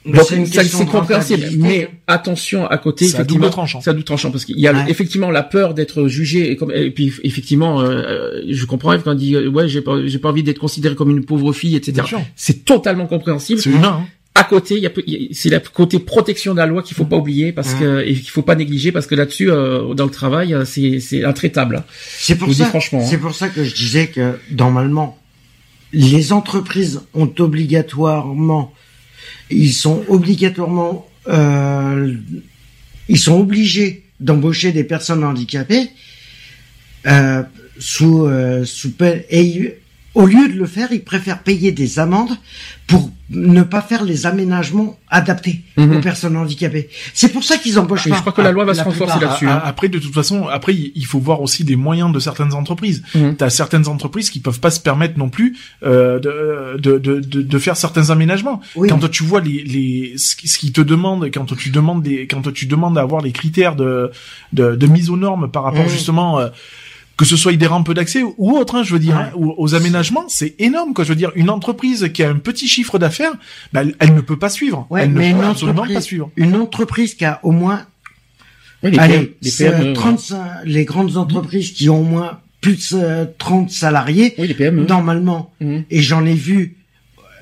Mais 0.07 0.19
Donc 0.19 0.27
c'est 0.53 0.85
compréhensible. 0.87 1.47
Mais 1.57 1.89
attention 2.07 2.67
à 2.67 2.77
côté. 2.77 3.07
C'est 3.07 3.17
à 3.17 3.21
effectivement, 3.21 3.41
double 3.45 3.51
tranchant. 3.53 3.81
C'est 3.81 3.89
à 3.89 3.93
double 3.95 4.05
tranchant 4.05 4.31
parce 4.31 4.45
qu'il 4.45 4.61
y 4.61 4.67
a 4.69 4.73
Ouais. 4.75 4.85
effectivement 4.89 5.31
la 5.31 5.43
peur 5.43 5.73
d'être 5.73 6.09
jugé 6.09 6.51
et, 6.51 6.57
comme, 6.57 6.71
et 6.73 6.91
puis 6.91 7.11
effectivement, 7.23 7.81
euh, 7.81 7.87
euh, 7.89 8.43
je 8.51 8.65
comprends 8.67 8.93
Eve 8.93 9.01
quand 9.03 9.13
elle 9.13 9.17
dit 9.17 9.35
euh, 9.35 9.49
ouais 9.49 9.67
j'ai 9.67 9.81
pas 9.81 10.07
j'ai 10.07 10.19
pas 10.19 10.29
envie 10.29 10.43
d'être 10.43 10.59
considéré 10.59 10.95
comme 10.95 11.11
une 11.11 11.25
pauvre 11.25 11.55
fille, 11.55 11.75
etc. 11.75 12.07
C'est 12.37 12.67
totalement 12.67 13.07
compréhensible. 13.07 13.61
C'est 13.61 13.71
humain. 13.71 14.01
Hein. 14.03 14.07
à 14.35 14.45
côté, 14.45 14.75
il 14.77 14.83
y 14.83 14.87
a, 14.87 14.91
peu- 14.91 15.05
il 15.07 15.13
y 15.15 15.25
a- 15.25 15.29
c'est 15.33 15.49
la 15.49 15.61
côté 15.61 15.99
protection 16.01 16.53
de 16.53 16.59
la 16.59 16.67
loi 16.67 16.83
qu'il 16.83 16.95
faut 16.97 17.05
pas 17.07 17.17
oublier 17.17 17.53
parce 17.53 17.73
Mhm. 17.75 17.79
que 17.81 18.01
et 18.05 18.13
qu'il 18.15 18.29
faut 18.31 18.43
pas 18.43 18.57
négliger 18.57 18.93
parce 18.93 19.07
que 19.07 19.15
là-dessus, 19.15 19.49
euh, 19.51 19.95
dans 19.95 20.05
le 20.05 20.11
travail, 20.11 20.55
c'est 20.67 21.01
c'est 21.01 21.25
intraitable. 21.25 21.83
C'est 22.19 22.35
pour 22.35 22.49
Je 22.49 22.53
vous 22.53 22.57
dis 22.57 22.63
ça. 22.65 22.69
franchement, 22.69 23.01
hein. 23.01 23.07
C'est 23.09 23.17
pour 23.19 23.35
ça 23.35 23.49
que 23.49 23.65
je 23.65 23.75
disais 23.75 24.09
que 24.09 24.33
normalement, 24.51 25.17
les 25.95 26.33
entreprises 26.33 27.01
ont 27.15 27.33
obligatoirement, 27.39 28.73
ils 29.51 29.73
sont 29.73 30.05
obligatoirement, 30.09 31.09
euh, 31.29 32.15
ils 33.09 33.19
sont 33.19 33.39
obligés 33.39 34.05
d'embaucher 34.21 34.73
des 34.73 34.85
personnes 34.85 35.25
handicapées 35.25 35.91
euh, 37.07 37.43
sous 37.79 38.25
euh, 38.25 38.65
sous 38.65 38.93
peine 38.93 39.23
et 39.31 39.79
au 40.15 40.27
lieu 40.27 40.49
de 40.49 40.55
le 40.55 40.67
faire, 40.67 40.89
ils 40.93 41.03
préfèrent 41.03 41.43
payer 41.43 41.73
des 41.73 41.99
amendes 41.99 42.37
pour 42.87 43.11
ne 43.31 43.63
pas 43.63 43.81
faire 43.81 44.05
les 44.05 44.27
aménagements 44.27 44.99
adaptés 45.09 45.63
Mhm. 45.79 45.97
aux 45.97 46.01
personnes 46.01 46.37
handicapées. 46.37 46.91
C'est 47.15 47.31
pour 47.33 47.43
ça 47.43 47.57
qu'ils 47.57 47.79
embauchent 47.79 48.07
Et 48.07 48.11
pas. 48.11 48.17
je 48.17 48.21
crois 48.21 48.33
que 48.35 48.43
la 48.43 48.53
loi 48.53 48.65
va 48.67 48.75
se 48.75 48.79
La 48.81 48.85
renforcer 48.85 49.19
là-dessus. 49.19 49.49
Hein. 49.49 49.63
Après, 49.65 49.89
de 49.89 49.99
toute 49.99 50.13
façon, 50.13 50.47
après, 50.47 50.75
il 50.75 51.07
faut 51.07 51.19
voir 51.19 51.41
aussi 51.41 51.65
les 51.65 51.77
moyens 51.77 52.13
de 52.13 52.21
certaines 52.21 52.53
entreprises. 52.53 53.03
Mhm. 53.15 53.37
T'as 53.37 53.49
certaines 53.49 53.89
entreprises 53.89 54.29
qui 54.29 54.41
peuvent 54.41 54.61
pas 54.61 54.71
se 54.71 54.81
permettre 54.81 55.19
non 55.19 55.31
plus 55.31 55.57
euh, 55.85 56.21
de, 56.21 56.79
de, 56.79 56.99
de, 56.99 57.21
de, 57.21 57.43
de 57.43 57.59
faire 57.59 57.77
certains 57.79 58.11
aménagements. 58.11 58.61
Oui. 58.77 58.89
Quand 58.91 59.09
tu 59.11 59.25
vois 59.25 59.41
les, 59.41 59.65
les 59.65 60.15
ce 60.19 60.37
qui 60.37 60.71
te 60.73 60.83
demandent, 60.83 61.31
quand 61.33 61.47
tu 61.57 61.71
demandes 61.71 62.03
des, 62.03 62.27
quand 62.27 62.53
tu 62.53 62.67
demandes 62.67 62.95
d'avoir 62.97 63.23
les 63.23 63.33
critères 63.33 63.75
de, 63.75 64.11
de, 64.53 64.77
de 64.77 64.87
mise 64.87 65.09
aux 65.09 65.17
normes 65.17 65.51
par 65.51 65.63
rapport 65.65 65.85
Mhm. 65.85 65.89
justement 65.91 66.39
euh, 66.39 66.49
que 67.17 67.25
ce 67.25 67.37
soit 67.37 67.53
des 67.55 67.67
rampes 67.67 67.93
d'accès 67.93 68.23
ou 68.39 68.57
autre, 68.59 68.75
hein, 68.75 68.83
je 68.83 68.93
veux 68.93 68.99
dire, 68.99 69.15
Ouais. 69.17 69.23
hein, 69.23 69.31
aux 69.57 69.75
aménagements, 69.75 70.25
c'est 70.29 70.55
énorme, 70.59 70.95
quoi. 70.95 71.05
Je 71.05 71.11
veux 71.11 71.17
dire, 71.17 71.31
une 71.37 71.49
entreprise 71.51 72.11
qui 72.13 72.23
a 72.23 72.31
un 72.31 72.37
petit 72.37 72.67
chiffre 72.67 72.99
d'affaires, 72.99 73.33
bah, 73.73 73.83
elle, 73.83 73.95
elle 74.01 74.15
ne 74.15 74.21
peut 74.21 74.39
pas 74.39 74.49
suivre. 74.51 74.87
Ouais, 74.91 75.03
elle 75.03 75.13
ne 75.13 75.19
mais 75.19 75.31
peut 75.33 75.39
une 75.39 75.45
absolument 75.45 75.79
entreprise- 75.83 75.95
pas 75.95 76.01
suivre. 76.01 76.31
Une 76.37 76.57
entreprise 76.57 77.15
qui 77.15 77.25
a 77.25 77.39
au 77.45 77.53
moins 77.53 77.87
Oui, 78.83 78.91
les 78.91 78.99
Allez, 78.99 79.15
PM, 79.15 79.29
les 79.43 79.51
PME, 79.51 79.87
euh, 79.91 79.93
35, 79.95 80.41
les 80.67 80.85
grandes 80.85 81.17
entreprises 81.17 81.73
qui 81.73 81.89
ont 81.89 82.01
au 82.01 82.05
moins 82.05 82.41
plus 82.61 82.93
de 82.93 82.99
euh, 83.01 83.25
30 83.39 83.71
salariés, 83.71 84.35
Oui, 84.37 84.49
les 84.49 84.55
PME. 84.55 84.85
normalement, 84.87 85.53
Mhm. 85.61 85.85
et 85.91 86.03
j'en 86.03 86.25
ai 86.27 86.35
vu, 86.35 86.77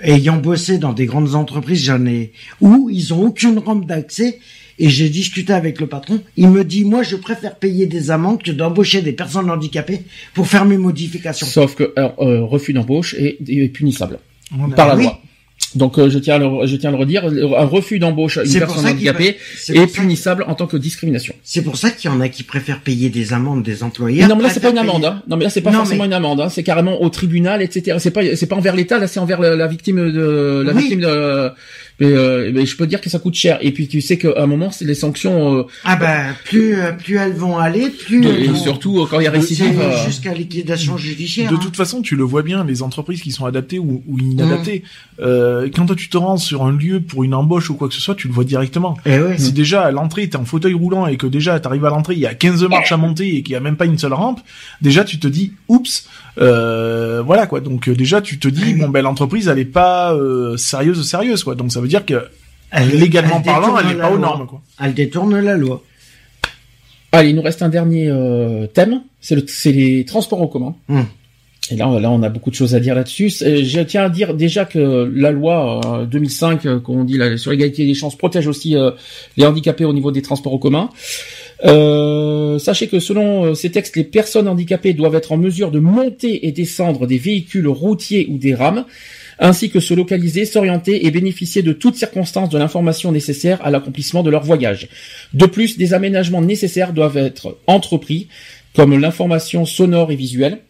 ayant 0.02 0.36
bossé 0.36 0.78
dans 0.78 0.92
des 0.92 1.06
grandes 1.06 1.34
entreprises, 1.34 1.82
j'en 1.84 2.04
ai, 2.06 2.32
où 2.60 2.90
ils 2.92 3.12
ont 3.14 3.22
aucune 3.22 3.58
rampe 3.58 3.86
d'accès, 3.86 4.38
et 4.78 4.88
j'ai 4.88 5.08
discuté 5.08 5.52
avec 5.52 5.80
le 5.80 5.86
patron, 5.86 6.20
il 6.36 6.48
me 6.48 6.64
dit, 6.64 6.84
moi, 6.84 7.02
je 7.02 7.16
préfère 7.16 7.56
payer 7.56 7.86
des 7.86 8.10
amendes 8.10 8.42
que 8.42 8.50
d'embaucher 8.50 9.02
des 9.02 9.12
personnes 9.12 9.50
handicapées 9.50 10.02
pour 10.34 10.46
faire 10.46 10.64
mes 10.64 10.78
modifications. 10.78 11.46
Sauf 11.46 11.74
que 11.74 11.92
euh, 11.98 12.08
refus 12.44 12.72
d'embauche 12.72 13.14
est, 13.14 13.38
est 13.48 13.68
punissable 13.68 14.18
par 14.76 14.88
la 14.88 14.96
oui. 14.96 15.04
loi. 15.04 15.18
Donc 15.76 15.98
euh, 15.98 16.10
je 16.10 16.18
tiens 16.18 16.34
à 16.34 16.38
le, 16.38 16.66
je 16.66 16.76
tiens 16.76 16.90
à 16.90 16.92
le 16.92 16.98
redire, 16.98 17.24
un 17.24 17.64
refus 17.64 17.98
d'embauche 17.98 18.36
à 18.36 18.44
une 18.44 18.52
personne 18.58 18.84
handicapée 18.84 19.36
est 19.68 19.86
punissable 19.86 20.44
en 20.48 20.54
tant 20.54 20.66
que 20.66 20.76
discrimination. 20.76 21.34
c'est 21.44 21.62
pour 21.62 21.76
ça 21.76 21.90
qu'il 21.90 22.10
y 22.10 22.12
en 22.12 22.20
a 22.20 22.28
qui 22.28 22.42
préfèrent 22.42 22.80
payer 22.80 23.08
des 23.08 23.32
amendes 23.32 23.62
des 23.62 23.82
employeurs. 23.82 24.28
non 24.28 24.36
mais 24.36 24.42
là 24.42 24.50
c'est 24.50 24.60
pas 24.60 24.70
une 24.70 24.78
amende. 24.78 25.02
payer- 25.02 25.06
Hein. 25.12 25.22
Non 25.28 25.36
mais 25.36 25.44
là 25.44 25.50
c'est 25.50 25.62
pas 25.62 25.70
Non, 25.70 25.78
forcément 25.78 26.02
mais- 26.02 26.08
une 26.08 26.12
amende. 26.14 26.40
Hein. 26.42 26.48
C'est 26.50 26.62
carrément 26.64 27.00
au 27.00 27.08
tribunal, 27.08 27.62
etc. 27.62 27.96
C'est 28.00 28.10
pas 28.10 28.20
c'est 28.36 28.46
pas 28.46 28.56
envers 28.56 28.74
l'État 28.76 28.98
là, 28.98 29.06
c'est 29.06 29.20
envers 29.20 29.40
la, 29.40 29.54
la 29.56 29.66
victime 29.68 30.12
de 30.12 30.62
la 30.66 30.72
Oui. 30.74 30.80
victime 30.82 31.00
de. 31.00 31.50
Mais, 32.00 32.06
euh, 32.06 32.50
mais 32.54 32.66
je 32.66 32.76
peux 32.76 32.84
te 32.84 32.88
dire 32.90 33.00
que 33.00 33.10
ça 33.10 33.18
coûte 33.18 33.34
cher. 33.34 33.58
Et 33.60 33.70
puis 33.72 33.86
tu 33.88 34.00
sais 34.00 34.16
qu'à 34.18 34.32
un 34.36 34.46
moment 34.46 34.70
c'est 34.70 34.84
les 34.84 34.94
sanctions 34.94 35.58
euh, 35.58 35.62
Ah 35.84 35.96
ben, 35.96 36.34
plus, 36.44 36.74
euh, 36.80 36.92
plus 36.92 37.16
elles 37.16 37.34
vont 37.34 37.58
aller, 37.58 37.90
plus 37.90 38.20
de- 38.20 38.28
elles 38.28 38.44
et 38.44 38.48
vont- 38.48 38.56
surtout 38.56 39.00
euh, 39.00 39.06
quand 39.08 39.20
il 39.20 39.24
y 39.24 39.26
a 39.26 39.30
récidive. 39.30 39.78
euh, 39.80 40.04
jusqu'à 40.06 40.32
liquidation 40.34 40.96
judiciaire. 40.96 41.50
De 41.50 41.56
hein. 41.56 41.60
toute 41.62 41.76
façon, 41.76 42.02
tu 42.02 42.16
le 42.16 42.24
vois 42.24 42.42
bien, 42.42 42.64
les 42.64 42.82
entreprises 42.82 43.20
qui 43.22 43.30
sont 43.30 43.44
adaptées 43.46 43.78
ou, 43.78 44.02
ou 44.08 44.18
inadaptées. 44.18 44.82
Euh, 45.20 45.68
quand 45.74 45.86
toi, 45.86 45.94
tu 45.96 46.08
te 46.08 46.16
rends 46.16 46.36
sur 46.38 46.64
un 46.64 46.72
lieu 46.72 47.00
pour 47.00 47.24
une 47.24 47.34
embauche 47.34 47.70
ou 47.70 47.74
quoi 47.74 47.88
que 47.88 47.94
ce 47.94 48.00
soit, 48.00 48.14
tu 48.14 48.26
le 48.28 48.32
vois 48.34 48.44
directement. 48.44 48.96
Eh 49.06 49.18
ouais. 49.20 49.38
Si 49.38 49.52
déjà 49.52 49.82
à 49.82 49.90
l'entrée 49.90 50.28
t'es 50.28 50.36
en 50.36 50.44
fauteuil 50.44 50.74
roulant 50.74 51.06
et 51.06 51.16
que 51.16 51.26
déjà 51.26 51.58
t'arrives 51.60 51.84
à 51.84 51.90
l'entrée, 51.90 52.14
il 52.14 52.20
y 52.20 52.26
a 52.26 52.34
15 52.34 52.62
marches 52.64 52.92
à 52.92 52.96
monter 52.96 53.36
et 53.36 53.42
qu'il 53.42 53.52
y 53.52 53.56
a 53.56 53.60
même 53.60 53.76
pas 53.76 53.84
une 53.86 53.98
seule 53.98 54.12
rampe, 54.14 54.40
déjà 54.80 55.04
tu 55.04 55.18
te 55.18 55.28
dis 55.28 55.52
oups, 55.68 56.06
euh, 56.38 57.22
voilà 57.24 57.46
quoi. 57.46 57.60
Donc 57.60 57.88
euh, 57.88 57.94
déjà 57.94 58.20
tu 58.20 58.38
te 58.38 58.48
dis 58.48 58.62
Oui. 58.64 58.74
bon 58.74 58.88
ben 58.88 59.02
l'entreprise 59.02 59.48
elle 59.48 59.58
est 59.58 59.64
pas 59.64 60.14
euh, 60.14 60.56
sérieuse 60.56 61.06
sérieuse 61.06 61.44
quoi. 61.44 61.54
Donc 61.54 61.70
ça 61.72 61.80
veut 61.82 61.88
dire 61.88 62.04
que 62.06 62.28
Elle- 62.70 62.98
légalement 62.98 63.36
elle 63.38 63.42
parlant, 63.44 63.66
détourne 63.74 63.82
elle 63.84 63.90
est 63.92 63.98
la 63.98 64.04
pas 64.04 64.10
aux 64.12 64.16
loi. 64.16 64.26
normes 64.26 64.46
quoi. 64.46 64.62
Elle 64.82 64.94
détourne 64.94 65.40
la 65.40 65.56
loi. 65.56 65.82
Allez, 67.12 67.28
il 67.30 67.36
nous 67.36 67.42
reste 67.42 67.60
un 67.62 67.68
dernier 67.68 68.08
euh, 68.08 68.66
thème, 68.66 69.02
c'est 69.20 69.34
le 69.34 69.44
c'est 69.46 69.72
les 69.72 70.04
transports 70.06 70.40
en 70.40 70.46
commun. 70.46 70.74
Hum. 70.88 71.04
Et 71.70 71.76
là, 71.76 71.86
là, 72.00 72.10
on 72.10 72.22
a 72.24 72.28
beaucoup 72.28 72.50
de 72.50 72.56
choses 72.56 72.74
à 72.74 72.80
dire 72.80 72.94
là-dessus. 72.96 73.30
Je 73.30 73.80
tiens 73.82 74.04
à 74.04 74.08
dire 74.08 74.34
déjà 74.34 74.64
que 74.64 75.10
la 75.14 75.30
loi 75.30 75.80
euh, 76.00 76.06
2005, 76.06 76.66
euh, 76.66 76.80
qu'on 76.80 77.04
dit 77.04 77.16
là, 77.18 77.36
sur 77.36 77.52
l'égalité 77.52 77.86
des 77.86 77.94
chances, 77.94 78.16
protège 78.18 78.48
aussi 78.48 78.76
euh, 78.76 78.90
les 79.36 79.46
handicapés 79.46 79.84
au 79.84 79.92
niveau 79.92 80.10
des 80.10 80.22
transports 80.22 80.52
en 80.54 80.58
commun. 80.58 80.88
Euh, 81.64 82.58
sachez 82.58 82.88
que 82.88 82.98
selon 82.98 83.44
euh, 83.44 83.54
ces 83.54 83.70
textes, 83.70 83.94
les 83.96 84.02
personnes 84.04 84.48
handicapées 84.48 84.92
doivent 84.92 85.14
être 85.14 85.30
en 85.32 85.36
mesure 85.36 85.70
de 85.70 85.78
monter 85.78 86.46
et 86.48 86.52
descendre 86.52 87.06
des 87.06 87.18
véhicules 87.18 87.68
routiers 87.68 88.26
ou 88.30 88.38
des 88.38 88.54
rames, 88.54 88.84
ainsi 89.38 89.70
que 89.70 89.80
se 89.80 89.94
localiser, 89.94 90.44
s'orienter 90.44 91.06
et 91.06 91.10
bénéficier 91.10 91.62
de 91.62 91.72
toutes 91.72 91.96
circonstances 91.96 92.48
de 92.48 92.58
l'information 92.58 93.12
nécessaire 93.12 93.64
à 93.64 93.70
l'accomplissement 93.70 94.22
de 94.22 94.30
leur 94.30 94.44
voyage. 94.44 94.88
De 95.34 95.46
plus, 95.46 95.78
des 95.78 95.94
aménagements 95.94 96.42
nécessaires 96.42 96.92
doivent 96.92 97.16
être 97.16 97.58
entrepris, 97.66 98.28
comme 98.74 98.98
l'information 98.98 99.64
sonore 99.64 100.12
et 100.12 100.16
visuelle, 100.16 100.60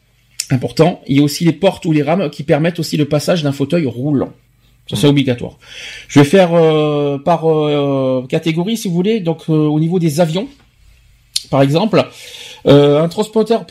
important, 0.50 1.00
et 1.06 1.20
aussi 1.20 1.44
les 1.44 1.52
portes 1.52 1.84
ou 1.84 1.92
les 1.92 2.02
rames 2.02 2.30
qui 2.30 2.42
permettent 2.42 2.78
aussi 2.78 2.96
le 2.96 3.06
passage 3.06 3.42
d'un 3.42 3.52
fauteuil 3.52 3.86
roulant. 3.86 4.32
Ça 4.88 4.96
c'est 4.96 5.06
obligatoire. 5.06 5.58
Je 6.08 6.20
vais 6.20 6.24
faire 6.24 6.52
euh, 6.54 7.18
par 7.18 7.48
euh, 7.48 8.26
catégorie 8.28 8.76
si 8.76 8.88
vous 8.88 8.94
voulez. 8.94 9.20
Donc 9.20 9.44
euh, 9.48 9.52
au 9.52 9.78
niveau 9.78 9.98
des 9.98 10.20
avions, 10.20 10.48
par 11.50 11.62
exemple, 11.62 12.04
euh, 12.66 13.02
un 13.02 13.08
transporteur 13.08 13.64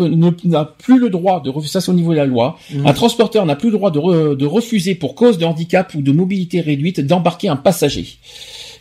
n'a 0.43 0.65
plus 0.65 0.99
le 0.99 1.09
droit 1.09 1.41
de 1.41 1.49
refuser, 1.49 1.71
ça 1.73 1.81
c'est 1.81 1.91
au 1.91 1.95
niveau 1.95 2.11
de 2.11 2.17
la 2.17 2.25
loi, 2.25 2.57
un 2.85 2.93
transporteur 2.93 3.45
n'a 3.45 3.55
plus 3.55 3.69
le 3.69 3.77
droit 3.77 3.91
de, 3.91 3.99
re- 3.99 4.35
de 4.35 4.45
refuser 4.45 4.95
pour 4.95 5.15
cause 5.15 5.37
de 5.37 5.45
handicap 5.45 5.93
ou 5.95 6.01
de 6.01 6.11
mobilité 6.11 6.59
réduite 6.61 6.99
d'embarquer 6.99 7.47
un 7.49 7.55
passager. 7.55 8.07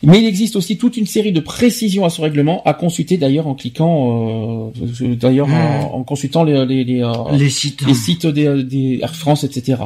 Mais 0.03 0.21
il 0.21 0.27
existe 0.27 0.57
aussi 0.57 0.79
toute 0.79 0.97
une 0.97 1.07
série 1.07 1.33
de 1.33 1.41
précisions 1.41 2.05
à 2.05 2.11
ce 2.11 2.23
règlement, 2.23 2.63
à 2.65 2.73
consulter 2.73 3.19
d'ailleurs 3.19 3.47
en 3.47 3.55
cliquant, 3.55 4.71
euh, 5.01 5.15
d'ailleurs 5.15 5.49
en, 5.49 5.95
en 5.95 6.05
consultant 6.05 6.43
les, 6.43 6.65
les, 6.65 6.85
les, 6.85 7.03
euh, 7.03 7.13
Les 7.37 7.51
sites. 7.51 7.87
les 7.87 7.95
sites 7.95 8.27
des, 8.27 8.65
des 8.65 9.01
Air 9.03 9.15
France, 9.15 9.45
etc. 9.45 9.83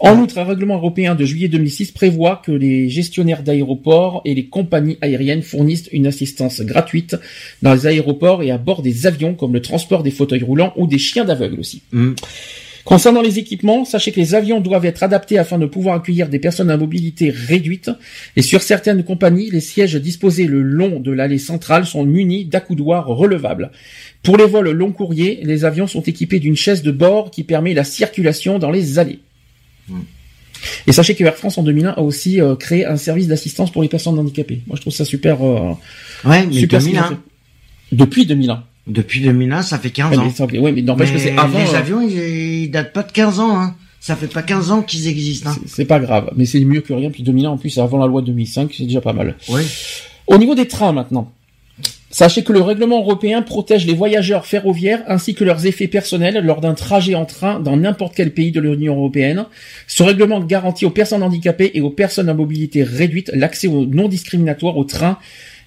En 0.00 0.18
outre, 0.18 0.38
un 0.38 0.44
règlement 0.44 0.76
européen 0.76 1.14
de 1.14 1.24
juillet 1.24 1.48
2006 1.48 1.92
prévoit 1.92 2.40
que 2.44 2.52
les 2.52 2.88
gestionnaires 2.88 3.42
d'aéroports 3.42 4.22
et 4.24 4.34
les 4.34 4.46
compagnies 4.46 4.96
aériennes 5.02 5.42
fournissent 5.42 5.88
une 5.92 6.06
assistance 6.06 6.62
gratuite 6.62 7.16
dans 7.60 7.74
les 7.74 7.86
aéroports 7.86 8.42
et 8.42 8.50
à 8.50 8.56
bord 8.58 8.80
des 8.80 9.06
avions, 9.06 9.34
comme 9.34 9.52
le 9.52 9.60
transport 9.60 10.02
des 10.02 10.10
fauteuils 10.10 10.42
roulants 10.42 10.72
ou 10.76 10.86
des 10.86 10.98
chiens 10.98 11.26
d'aveugle 11.26 11.60
aussi. 11.60 11.82
Hum. 11.92 12.14
Concernant 12.88 13.20
les 13.20 13.38
équipements, 13.38 13.84
sachez 13.84 14.12
que 14.12 14.16
les 14.18 14.34
avions 14.34 14.62
doivent 14.62 14.86
être 14.86 15.02
adaptés 15.02 15.36
afin 15.36 15.58
de 15.58 15.66
pouvoir 15.66 15.96
accueillir 15.96 16.30
des 16.30 16.38
personnes 16.38 16.70
à 16.70 16.78
mobilité 16.78 17.28
réduite. 17.28 17.90
Et 18.34 18.40
sur 18.40 18.62
certaines 18.62 19.04
compagnies, 19.04 19.50
les 19.50 19.60
sièges 19.60 19.96
disposés 19.96 20.46
le 20.46 20.62
long 20.62 20.98
de 20.98 21.12
l'allée 21.12 21.36
centrale 21.36 21.84
sont 21.84 22.06
munis 22.06 22.46
d'accoudoirs 22.46 23.06
relevables. 23.06 23.72
Pour 24.22 24.38
les 24.38 24.46
vols 24.46 24.70
long 24.70 24.90
courriers, 24.90 25.38
les 25.42 25.66
avions 25.66 25.86
sont 25.86 26.00
équipés 26.00 26.40
d'une 26.40 26.56
chaise 26.56 26.82
de 26.82 26.90
bord 26.90 27.30
qui 27.30 27.44
permet 27.44 27.74
la 27.74 27.84
circulation 27.84 28.58
dans 28.58 28.70
les 28.70 28.98
allées. 28.98 29.18
Et 30.86 30.92
sachez 30.92 31.14
que 31.14 31.22
Air 31.24 31.36
France 31.36 31.58
en 31.58 31.64
2001 31.64 31.90
a 31.90 32.00
aussi 32.00 32.40
euh, 32.40 32.56
créé 32.56 32.86
un 32.86 32.96
service 32.96 33.28
d'assistance 33.28 33.70
pour 33.70 33.82
les 33.82 33.90
personnes 33.90 34.18
handicapées. 34.18 34.62
Moi, 34.66 34.76
je 34.76 34.80
trouve 34.80 34.94
ça 34.94 35.04
super. 35.04 35.44
Euh, 35.44 35.74
Ouais, 36.24 36.46
mais 36.46 36.54
super 36.54 36.80
ce 36.80 36.86
qu'ils 36.88 36.96
ont 36.96 37.02
2001. 37.02 37.08
fait. 37.10 37.16
Depuis 37.92 38.24
2001. 38.24 38.64
Depuis 38.88 39.20
2001, 39.20 39.62
ça 39.62 39.78
fait 39.78 39.90
15 39.90 40.10
Ouais, 40.10 40.16
ans. 40.18 40.48
mais, 40.72 40.82
n'empêche 40.82 41.12
que 41.12 41.18
c'est 41.18 41.36
avant. 41.36 41.58
Les 41.58 41.74
euh, 41.74 41.78
avions, 41.78 42.00
ils, 42.00 42.64
ils 42.64 42.70
datent 42.70 42.92
pas 42.92 43.02
de 43.02 43.12
15 43.12 43.40
ans, 43.40 43.60
hein. 43.60 43.74
Ça 44.00 44.14
fait 44.16 44.28
pas 44.28 44.42
15 44.42 44.70
ans 44.70 44.82
qu'ils 44.82 45.08
existent, 45.08 45.50
hein. 45.50 45.56
c'est- 45.66 45.84
pas 45.84 45.98
grave, 45.98 46.30
mais 46.36 46.46
c'est 46.46 46.60
mieux 46.60 46.80
que 46.80 46.92
rien. 46.92 47.10
Puis 47.10 47.22
2001 47.24 47.50
en 47.50 47.56
plus, 47.58 47.70
c'est 47.70 47.80
avant 47.80 47.98
la 47.98 48.06
loi 48.06 48.20
de 48.22 48.26
2005, 48.28 48.72
c'est 48.72 48.84
déjà 48.84 49.00
pas 49.00 49.12
mal. 49.12 49.34
Oui. 49.48 49.62
Au 50.28 50.38
niveau 50.38 50.54
des 50.54 50.68
trains 50.68 50.92
maintenant, 50.92 51.32
sachez 52.10 52.42
que 52.44 52.52
le 52.52 52.60
règlement 52.62 53.00
européen 53.00 53.42
protège 53.42 53.86
les 53.86 53.94
voyageurs 53.94 54.46
ferroviaires 54.46 55.02
ainsi 55.08 55.34
que 55.34 55.42
leurs 55.44 55.66
effets 55.66 55.88
personnels 55.88 56.42
lors 56.44 56.60
d'un 56.60 56.74
trajet 56.74 57.16
en 57.16 57.24
train 57.26 57.58
dans 57.60 57.76
n'importe 57.76 58.14
quel 58.14 58.32
pays 58.32 58.52
de 58.52 58.60
l'Union 58.60 58.94
européenne. 58.96 59.46
Ce 59.88 60.02
règlement 60.04 60.40
garantit 60.40 60.86
aux 60.86 60.90
personnes 60.90 61.22
handicapées 61.24 61.72
et 61.74 61.80
aux 61.80 61.90
personnes 61.90 62.28
à 62.28 62.34
mobilité 62.34 62.84
réduite 62.84 63.30
l'accès 63.34 63.68
non 63.68 64.08
discriminatoire 64.08 64.76
au 64.76 64.84
train 64.84 65.18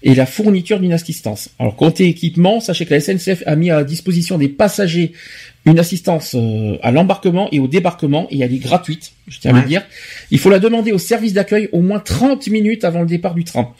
et 0.03 0.15
la 0.15 0.26
fourniture 0.26 0.80
d'une 0.80 0.94
assistance. 0.94 1.49
Alors 1.60 1.76
côté 1.76 2.07
équipement, 2.07 2.60
sachez 2.60 2.86
que 2.86 2.94
la 2.94 2.99
SNCF 2.99 3.44
a 3.45 3.56
mis 3.56 3.69
à 3.72 3.84
disposition 3.84 4.38
des 4.38 4.48
passagers 4.49 5.14
une 5.65 5.78
assistance 5.78 6.34
euh, 6.36 6.78
à 6.82 6.91
l'embarquement 6.91 7.48
et 7.52 7.60
au 7.60 7.68
débarquement 7.68 8.28
et 8.32 8.40
elle 8.40 8.52
est 8.53 8.57
gratuite, 8.57 9.11
je 9.28 9.40
tiens 9.40 9.52
à 9.52 9.53
Ouais. 9.56 9.61
le 9.61 9.68
dire. 9.68 9.84
Il 10.32 10.40
faut 10.40 10.49
la 10.49 10.57
demander 10.60 10.91
au 10.91 10.98
service 10.98 11.34
d'accueil 11.34 11.69
au 11.72 11.82
moins 11.82 11.99
30 11.99 12.48
minutes 12.48 12.84
avant 12.84 13.02
le 13.02 13.06
départ 13.06 13.36
du 13.36 13.44
train. 13.44 13.73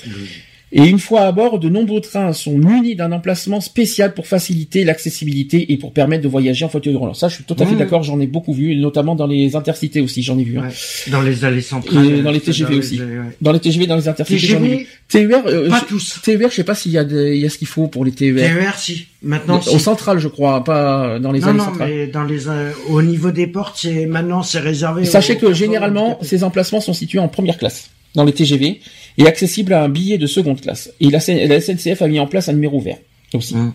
Et 0.74 0.84
une 0.88 1.00
fois 1.00 1.22
à 1.22 1.32
bord, 1.34 1.60
de 1.60 1.68
nombreux 1.68 2.00
trains 2.00 2.32
sont 2.32 2.58
munis 2.58 2.96
d'un 2.96 3.12
emplacement 3.12 3.60
spécial 3.60 4.14
pour 4.14 4.26
faciliter 4.26 4.86
l'accessibilité 4.86 5.74
et 5.74 5.78
pour 5.78 5.92
permettre 5.92 6.24
de 6.24 6.30
voyager 6.30 6.64
en 6.64 6.70
fauteuil 6.70 6.96
roulant. 6.96 7.14
Ça, 7.14 7.28
je 7.28 7.36
suis 7.36 7.44
tout 7.44 7.56
à 7.60 7.66
fait 7.66 7.76
Mmh. 7.76 7.78
d'accord, 7.80 8.04
j'en 8.04 8.20
ai 8.22 8.28
beaucoup 8.28 8.54
vu, 8.54 8.76
notamment 8.78 9.16
dans 9.16 9.28
les 9.28 9.56
intercités 9.58 10.00
aussi, 10.00 10.24
j'en 10.24 10.38
ai 10.40 10.44
vu. 10.46 10.58
hein. 10.58 10.68
Ouais. 10.68 11.12
Dans 11.12 11.22
les 11.22 11.44
allées 11.44 11.62
centrales. 11.62 12.06
Et 12.06 12.22
dans 12.22 12.32
les 12.32 12.40
TGV 12.40 12.74
les- 12.74 12.80
aussi. 12.80 13.00
ouais. 13.02 13.06
Dans 13.42 13.52
les 13.52 13.60
TGV, 13.60 13.86
dans 13.86 13.98
les 13.98 14.08
intercités, 14.08 14.40
j'en 14.40 14.64
ai 14.64 14.68
vu. 14.78 14.88
TGV, 15.10 15.28
TER, 15.30 15.42
euh, 15.48 15.70
pas 15.70 15.80
je- 15.82 15.86
tous. 15.86 16.20
TER, 16.24 16.50
je 16.50 16.56
sais 16.56 16.64
pas 16.64 16.76
s'il 16.76 16.92
y 16.94 16.98
a, 16.98 17.04
des- 17.04 17.36
il 17.36 17.42
y 17.42 17.46
a 17.46 17.50
ce 17.50 17.58
qu'il 17.58 17.68
faut 17.68 17.88
pour 17.88 18.06
les 18.06 18.12
TER. 18.12 18.36
TER, 18.36 18.78
si. 18.78 19.08
Maintenant, 19.24 19.58
Au 19.60 19.62
si. 19.62 19.80
central, 19.80 20.20
je 20.20 20.30
crois, 20.30 20.64
pas 20.64 21.20
dans 21.20 21.32
les 21.34 21.42
Non, 21.42 21.48
allées 21.48 21.58
non, 21.58 21.66
centrales. 21.66 21.90
mais 21.90 22.08
dans 22.08 22.24
les, 22.24 22.48
euh, 22.48 22.72
au 22.90 23.02
niveau 23.02 23.32
des 23.32 23.46
portes, 23.48 23.76
c'est, 23.78 24.06
maintenant, 24.06 24.42
c'est 24.42 24.60
réservé. 24.60 25.04
Sachez 25.06 25.36
aux 25.36 25.40
que 25.40 25.54
généralement, 25.54 26.18
ces 26.22 26.44
emplacements 26.46 26.80
sont 26.82 26.94
situés 26.94 27.20
en 27.20 27.28
première 27.28 27.58
classe 27.58 27.90
dans 28.16 28.24
les 28.24 28.32
TGV 28.34 28.80
et 29.18 29.28
accessibles 29.28 29.74
à 29.74 29.84
un 29.84 29.90
billet 29.90 30.18
de 30.18 30.28
seconde 30.28 30.62
classe. 30.62 30.92
Et 31.00 31.10
la, 31.10 31.20
SNCF 31.20 32.02
a 32.02 32.08
mis 32.08 32.20
en 32.20 32.28
place 32.28 32.50
un 32.50 32.54
numéro 32.54 32.80
vert 32.80 32.98
aussi. 33.34 33.56
Mm. 33.56 33.74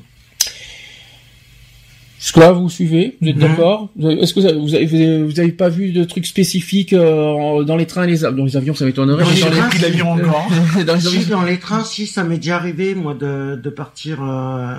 Jusque-là, 2.18 2.52
vous 2.52 2.70
suivez 2.70 3.16
Vous 3.20 3.28
êtes 3.28 3.36
Mhm. 3.36 3.42
d'accord? 3.42 3.88
Est-ce 4.00 4.32
que 4.34 4.40
vous 4.40 4.46
avez, 4.46 4.58
vous, 4.58 4.74
avez, 4.74 4.86
vous 4.86 4.94
avez- 4.96 5.22
vous 5.22 5.40
avez 5.40 5.52
pas 5.52 5.68
vu 5.68 5.92
de 5.92 6.02
trucs 6.04 6.26
spécifiques 6.26 6.92
euh, 6.94 7.62
dans 7.62 7.76
les 7.76 7.86
trains 7.86 8.04
et 8.04 8.06
les 8.10 8.24
avions 8.24 8.38
Dans 8.38 8.44
les 8.46 8.56
avions, 8.56 8.74
ça 8.74 8.84
m'étonnerait. 8.86 9.22
Dans 9.22 9.28
mais 9.28 9.34
les 9.36 9.40
dans 9.42 9.50
trains, 9.50 9.68
l'avion 9.82 10.10
encore. 10.12 10.48
dans 10.86 10.94
les 10.94 11.06
avions, 11.06 11.20
Si, 11.20 11.26
dans 11.26 11.42
les 11.42 11.58
trains, 11.58 11.84
si, 11.84 12.06
ça 12.06 12.24
m'est 12.24 12.38
déjà 12.38 12.56
arrivé, 12.56 12.94
moi, 12.94 13.14
de, 13.14 13.60
de 13.62 13.70
partir, 13.70 14.22
euh, 14.22 14.76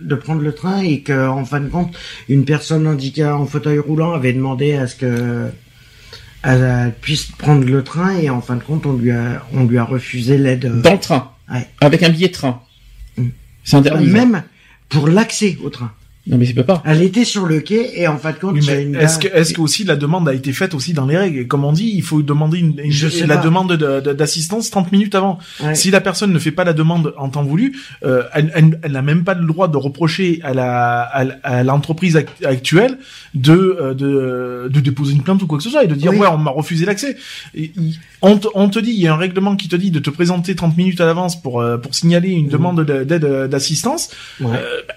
de 0.00 0.14
prendre 0.16 0.42
le 0.42 0.52
train 0.52 0.82
et 0.82 1.00
que, 1.00 1.28
en 1.28 1.44
fin 1.44 1.60
de 1.60 1.68
compte, 1.68 1.94
une 2.28 2.44
personne 2.44 2.86
handicapée 2.88 3.30
en 3.30 3.46
fauteuil 3.46 3.78
roulant 3.78 4.12
avait 4.12 4.32
demandé 4.32 4.74
à 4.74 4.88
ce 4.88 4.96
que 4.96 5.46
elle 6.42 6.92
puisse 7.00 7.26
prendre 7.26 7.64
le 7.64 7.82
train 7.84 8.16
et 8.16 8.30
en 8.30 8.40
fin 8.40 8.56
de 8.56 8.62
compte, 8.62 8.86
on 8.86 8.94
lui 8.94 9.10
a, 9.12 9.44
on 9.52 9.64
lui 9.64 9.78
a 9.78 9.84
refusé 9.84 10.38
l'aide. 10.38 10.64
euh, 10.64 10.80
dans 10.82 10.92
le 10.94 11.00
train, 11.00 11.30
Ouais. 11.52 11.66
avec 11.80 12.02
un 12.02 12.08
billet 12.10 12.28
de 12.28 12.32
train. 12.32 12.60
Mm. 13.16 13.26
C'est 13.64 13.76
interdit. 13.76 14.06
ça. 14.06 14.12
même 14.12 14.42
pour 14.88 15.08
l'accès 15.08 15.56
au 15.62 15.70
train. 15.70 15.92
Non, 16.24 16.38
mais 16.38 16.46
c'est 16.46 16.54
peut 16.54 16.62
pas. 16.62 16.80
Elle 16.86 17.02
était 17.02 17.24
sur 17.24 17.46
le 17.46 17.58
quai 17.60 18.00
et 18.00 18.06
en 18.06 18.16
fin 18.16 18.30
de 18.30 18.36
compte, 18.36 18.52
Oui, 18.52 18.60
mais 18.64 18.84
une 18.84 18.94
est-ce 18.94 19.18
que, 19.18 19.26
est-ce 19.26 19.52
que 19.54 19.60
aussi 19.60 19.82
la 19.82 19.96
demande 19.96 20.28
a 20.28 20.34
été 20.34 20.52
faite 20.52 20.72
aussi 20.72 20.92
dans 20.92 21.04
les 21.06 21.16
règles? 21.16 21.48
Comme 21.48 21.64
on 21.64 21.72
dit, 21.72 21.90
il 21.94 22.02
faut 22.02 22.22
demander 22.22 22.58
une, 22.60 22.78
une- 22.78 22.92
Je 22.92 23.08
sais 23.08 23.26
la 23.26 23.38
pas. 23.38 23.42
demande 23.42 23.72
de- 23.72 23.98
de- 24.00 24.12
d'assistance 24.12 24.70
30 24.70 24.92
minutes 24.92 25.16
avant. 25.16 25.38
Ouais. 25.60 25.74
Si 25.74 25.90
la 25.90 26.00
personne 26.00 26.32
ne 26.32 26.38
fait 26.38 26.52
pas 26.52 26.62
la 26.62 26.74
demande 26.74 27.12
en 27.18 27.28
temps 27.28 27.42
voulu, 27.42 27.76
euh, 28.04 28.22
elle, 28.34 28.52
elle- 28.54 28.78
elle 28.82 28.92
n'a 28.92 29.02
même 29.02 29.24
pas 29.24 29.34
le 29.34 29.44
droit 29.46 29.66
de 29.66 29.76
reprocher 29.76 30.38
à 30.44 30.54
la 30.54 31.00
à, 31.42 31.62
l'entreprise 31.64 32.16
act- 32.16 32.44
actuelle 32.44 32.98
de, 33.34 33.52
euh, 33.80 33.92
de 33.94 34.68
de 34.72 34.80
déposer 34.80 35.14
une 35.14 35.22
plainte 35.22 35.42
ou 35.42 35.48
quoi 35.48 35.58
que 35.58 35.64
ce 35.64 35.70
soit 35.70 35.82
et 35.82 35.88
de 35.88 35.94
dire 35.96 36.12
Oui. 36.12 36.18
ouais 36.18 36.28
on 36.28 36.38
m'a 36.38 36.52
refusé 36.52 36.84
l'accès. 36.86 37.16
On 38.24 38.38
te, 38.38 38.46
on 38.54 38.68
te 38.68 38.78
dit 38.78 38.92
il 38.92 39.00
y 39.00 39.08
a 39.08 39.14
un 39.14 39.16
règlement 39.16 39.56
qui 39.56 39.68
te 39.68 39.74
dit 39.74 39.90
de 39.90 39.98
te 39.98 40.10
présenter 40.10 40.54
30 40.54 40.76
minutes 40.76 41.00
à 41.00 41.06
l'avance 41.06 41.40
pour 41.42 41.60
euh, 41.60 41.78
pour 41.78 41.94
signaler 41.96 42.30
une 42.30 42.48
demande 42.48 42.84
de- 42.84 43.02
d'aide 43.02 43.24
d'assistance. 43.50 44.10
Ouais. 44.40 44.50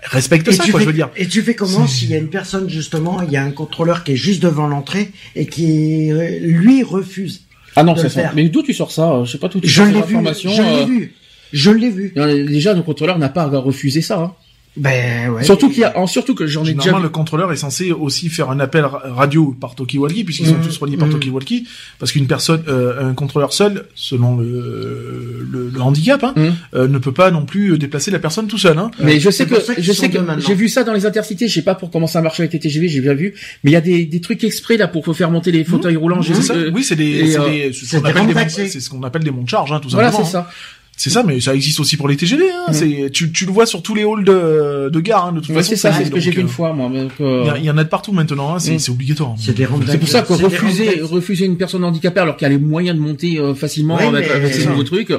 Respecte 0.03 0.47
Et 0.47 0.51
ça 0.51 0.63
tu, 0.63 0.71
quoi 0.71 0.79
fais, 0.79 0.85
je 0.85 0.89
veux 0.89 0.95
dire. 0.95 1.09
Et 1.17 1.27
tu 1.27 1.41
fais 1.41 1.55
comment 1.55 1.87
C'est- 1.87 1.93
s'il 1.99 2.09
y 2.09 2.13
a 2.13 2.17
une 2.17 2.29
personne 2.29 2.69
justement, 2.69 3.21
il 3.21 3.31
y 3.31 3.37
a 3.37 3.43
un 3.43 3.51
contrôleur 3.51 4.03
qui 4.03 4.13
est 4.13 4.15
juste 4.17 4.41
devant 4.41 4.67
l'entrée 4.67 5.11
et 5.35 5.45
qui 5.45 6.11
euh, 6.11 6.39
lui 6.41 6.83
refuse. 6.83 7.41
Ah 7.75 7.83
non, 7.83 7.93
de 7.93 8.07
ça. 8.07 8.31
Mais 8.35 8.47
d'où 8.49 8.63
tu 8.63 8.73
sors 8.73 8.91
ça 8.91 9.23
Je 9.25 9.31
sais 9.31 9.37
pas 9.37 9.47
d'où 9.49 9.59
tu 9.59 9.67
Je 9.67 9.83
l'ai 9.83 9.93
cette 9.99 10.05
vu, 10.07 10.17
je 10.35 10.61
l'ai 10.61 10.81
euh, 10.81 10.85
vu, 10.85 11.13
je 11.51 11.71
l'ai 11.71 11.89
vu. 11.89 12.13
Déjà, 12.47 12.73
le 12.73 12.81
contrôleur 12.81 13.17
n'a 13.17 13.29
pas 13.29 13.43
à 13.43 13.57
refuser 13.57 14.01
ça. 14.01 14.19
Hein. 14.19 14.33
Ben 14.77 15.29
ouais. 15.29 15.43
Surtout 15.43 15.69
qu'il 15.69 15.79
y 15.79 15.83
a, 15.85 15.97
en- 15.97 16.05
surtout 16.07 16.35
que 16.35 16.47
j'en 16.47 16.65
ai 16.65 16.73
déjà 16.73 16.93
vu. 16.97 17.01
le 17.03 17.09
contrôleur 17.09 17.51
est 17.53 17.55
censé 17.55 17.91
aussi 17.93 18.27
faire 18.29 18.49
un 18.49 18.59
appel 18.59 18.83
ra- 18.83 19.01
radio 19.05 19.55
par 19.59 19.73
talkie-walkie, 19.75 20.25
puisqu'ils 20.25 20.47
sont 20.47 20.55
Mhm. 20.57 20.65
tous 20.65 20.77
reliés 20.77 20.97
par 20.97 21.07
Mhm. 21.07 21.13
talkie-walkie, 21.13 21.65
parce 21.97 22.11
qu'une 22.11 22.27
personne, 22.27 22.61
euh, 22.67 23.09
un 23.09 23.13
contrôleur 23.13 23.53
seul, 23.53 23.85
selon 23.95 24.35
le, 24.37 25.45
le, 25.49 25.69
le 25.73 25.81
handicap, 25.81 26.23
hein, 26.23 26.33
Mhm. 26.35 26.53
euh, 26.73 26.87
ne 26.89 26.97
peut 26.97 27.13
pas 27.13 27.31
non 27.31 27.45
plus 27.45 27.71
euh, 27.73 27.77
déplacer 27.77 28.11
la 28.11 28.19
personne 28.19 28.47
tout 28.47 28.57
seul. 28.57 28.77
Hein. 28.77 28.91
Mais 29.01 29.19
je 29.19 29.29
sais 29.29 29.45
que 29.45 29.55
je 29.77 29.91
sais 29.93 30.09
que 30.09 30.19
j'ai 30.39 30.55
vu 30.55 30.67
ça 30.67 30.83
dans 30.83 30.93
les 30.93 31.05
intercités. 31.05 31.47
Je 31.47 31.53
sais 31.53 31.61
pas 31.61 31.75
pour 31.75 31.89
comment 31.89 32.07
ça 32.07 32.21
marche 32.21 32.39
avec 32.41 32.51
les 32.53 32.59
TGV, 32.59 32.87
j'ai 32.89 33.01
bien 33.01 33.13
vu. 33.13 33.33
Mais 33.63 33.71
il 33.71 33.73
y 33.73 33.77
a 33.77 33.81
des, 33.81 34.05
des 34.05 34.19
trucs 34.21 34.43
exprès 34.43 34.75
là 34.77 34.87
pour 34.89 35.05
faire 35.15 35.31
monter 35.31 35.51
les 35.51 35.63
fauteuils 35.63 35.95
roulants. 35.95 36.21
J'ai 36.21 36.33
C'est 36.33 36.41
ça 36.41 36.53
euh, 36.53 36.71
Oui, 36.73 36.83
c'est 36.83 36.95
des, 36.97 37.31
c'est 37.31 37.39
euh, 37.39 37.49
des- 37.49 37.71
c'est 37.73 37.85
ce 37.85 37.97
qu'on 37.97 38.05
appelle 38.05 38.27
des, 38.27 38.49
c'est 38.49 38.79
ce 38.81 38.89
qu'on 38.89 39.03
appelle 39.03 39.23
des 39.23 39.31
monts 39.31 39.43
de 39.43 39.49
charge, 39.49 39.71
hein, 39.71 39.79
tout 39.81 39.89
Voilà, 39.89 40.11
simplement. 40.11 40.29
c'est 40.29 40.37
hein. 40.37 40.45
ça. 40.49 40.51
C'est 40.97 41.09
ça, 41.09 41.23
mais 41.23 41.41
ça 41.41 41.53
existe 41.53 41.79
aussi 41.81 41.97
pour 41.97 42.07
les 42.07 42.15
TGV. 42.15 42.43
Hein. 42.49 42.65
Mhm. 42.69 42.73
C'est, 42.73 43.09
tu, 43.11 43.31
tu 43.31 43.45
le 43.45 43.51
vois 43.51 43.65
sur 43.65 43.83
tous 43.83 43.93
les 43.95 44.03
halls 44.03 44.23
de, 44.23 44.89
de 44.89 44.99
gare, 45.01 45.25
hein, 45.25 45.31
de 45.33 45.39
toute 45.41 45.49
Ouais, 45.49 45.55
façon. 45.55 45.71
c'est 45.71 45.75
ça, 45.75 45.91
c'est 45.91 46.03
est, 46.03 46.05
ce 46.05 46.11
que 46.11 46.19
j'ai 46.21 46.31
vu 46.31 46.39
une 46.39 46.45
euh, 46.47 46.49
fois, 46.49 46.71
moi. 46.73 46.89
euh, 47.19 47.43
Il 47.57 47.61
y, 47.61 47.65
il 47.65 47.71
en 47.71 47.77
a 47.77 47.83
de 47.83 47.89
partout 47.89 48.13
maintenant, 48.13 48.55
hein, 48.55 48.59
c'est, 48.59 48.79
c'est 48.79 48.91
obligatoire. 48.91 49.31
hein. 49.31 49.35
C'est 49.37 49.53
des 49.55 49.65
rampes 49.65 49.83
C'est 49.87 49.97
pour 49.97 50.07
ça 50.07 50.21
que 50.21 50.31
refuser, 50.33 51.01
refuser 51.01 51.45
une 51.45 51.57
personne 51.57 51.83
handicapée 51.83 52.21
alors 52.21 52.37
qu'elle 52.37 52.47
a 52.47 52.55
les 52.55 52.57
moyens 52.57 52.97
de 52.97 53.01
monter 53.03 53.39
euh, 53.39 53.53
facilement 53.53 53.97
Ouais, 53.97 54.05
avec, 54.05 54.29
avec 54.31 54.53
ces 54.53 54.67
nouveaux 54.67 54.83
trucs. 54.83 55.11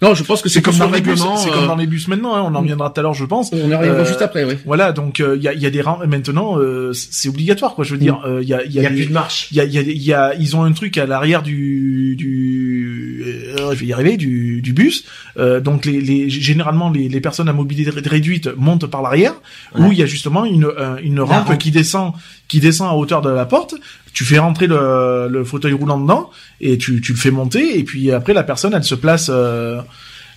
Non, 0.00 0.14
je 0.14 0.22
pense 0.22 0.42
que 0.42 0.48
c'est 0.48 0.62
comme 0.62 0.76
dans 0.76 0.88
le 0.88 0.94
les 0.94 1.00
bus, 1.00 1.12
règlement. 1.20 1.36
c'est 1.36 1.50
euh, 1.50 1.54
comme 1.54 1.66
dans 1.66 1.76
les 1.76 1.86
bus 1.88 2.06
maintenant, 2.08 2.34
hein, 2.36 2.42
on 2.48 2.54
en 2.54 2.60
reviendra 2.60 2.90
tout 2.90 3.00
à 3.00 3.02
l'heure, 3.02 3.14
je 3.14 3.24
pense. 3.24 3.50
On 3.52 3.56
y 3.56 3.62
reviendra 3.62 3.84
Euh, 3.86 4.04
juste 4.06 4.22
après, 4.22 4.44
oui. 4.44 4.54
Voilà, 4.64 4.92
donc 4.92 5.18
il 5.18 5.42
y, 5.42 5.48
a, 5.48 5.54
y 5.54 5.66
a 5.66 5.70
des 5.70 5.80
rangs 5.80 5.98
maintenant, 6.06 6.58
euh, 6.60 6.92
c'est 6.92 7.28
obligatoire 7.28 7.74
quoi. 7.74 7.84
Je 7.84 7.92
veux 7.92 7.98
dire, 7.98 8.20
il 8.42 8.48
y 8.48 8.54
a, 8.54 8.64
y 8.64 8.68
Il 8.70 8.78
a, 8.78 8.82
y 8.82 8.86
a 8.86 8.90
plus 8.90 9.06
de 9.06 9.12
marche. 9.12 9.48
y 9.52 9.58
a, 9.60 9.64
y 9.64 9.78
a, 9.78 9.82
y 9.82 10.12
a- 10.12 10.34
ils 10.38 10.54
ont 10.56 10.62
un 10.62 10.72
truc 10.72 10.96
à 10.98 11.06
l'arrière 11.06 11.42
du, 11.42 12.14
du, 12.16 13.24
euh, 13.58 13.74
je 13.74 13.80
vais 13.80 13.86
y 13.86 13.92
arriver, 13.92 14.16
du, 14.16 14.62
du 14.62 14.72
bus. 14.72 15.04
Euh, 15.38 15.60
donc 15.60 15.84
les, 15.84 16.00
les, 16.00 16.30
généralement 16.30 16.90
les, 16.90 17.08
les 17.08 17.20
personnes 17.20 17.48
à 17.48 17.52
mobilité 17.52 17.90
ré- 17.90 18.00
réduite 18.04 18.48
montent 18.56 18.86
par 18.86 19.02
l'arrière, 19.02 19.34
où 19.76 19.92
il 19.92 19.98
y 19.98 20.02
a 20.02 20.06
justement 20.06 20.44
une, 20.44 20.64
euh, 20.64 20.96
une 21.02 21.20
rampe, 21.20 21.48
rampe. 21.48 21.58
qui 21.58 21.70
descend, 21.70 22.12
qui 22.48 22.58
descend 22.60 22.88
à 22.88 22.94
hauteur 22.94 23.20
de 23.22 23.30
la 23.30 23.44
porte. 23.44 23.74
Tu 24.14 24.24
fais 24.24 24.38
rentrer 24.38 24.66
le, 24.66 25.28
le 25.30 25.44
fauteuil 25.44 25.74
roulant 25.74 26.00
dedans 26.00 26.30
et 26.60 26.78
tu, 26.78 27.00
tu 27.02 27.12
le 27.12 27.18
fais 27.18 27.30
monter 27.30 27.78
et 27.78 27.84
puis 27.84 28.12
après 28.12 28.32
la 28.32 28.42
personne 28.44 28.72
elle 28.74 28.84
se 28.84 28.94
place, 28.94 29.28
euh, 29.30 29.80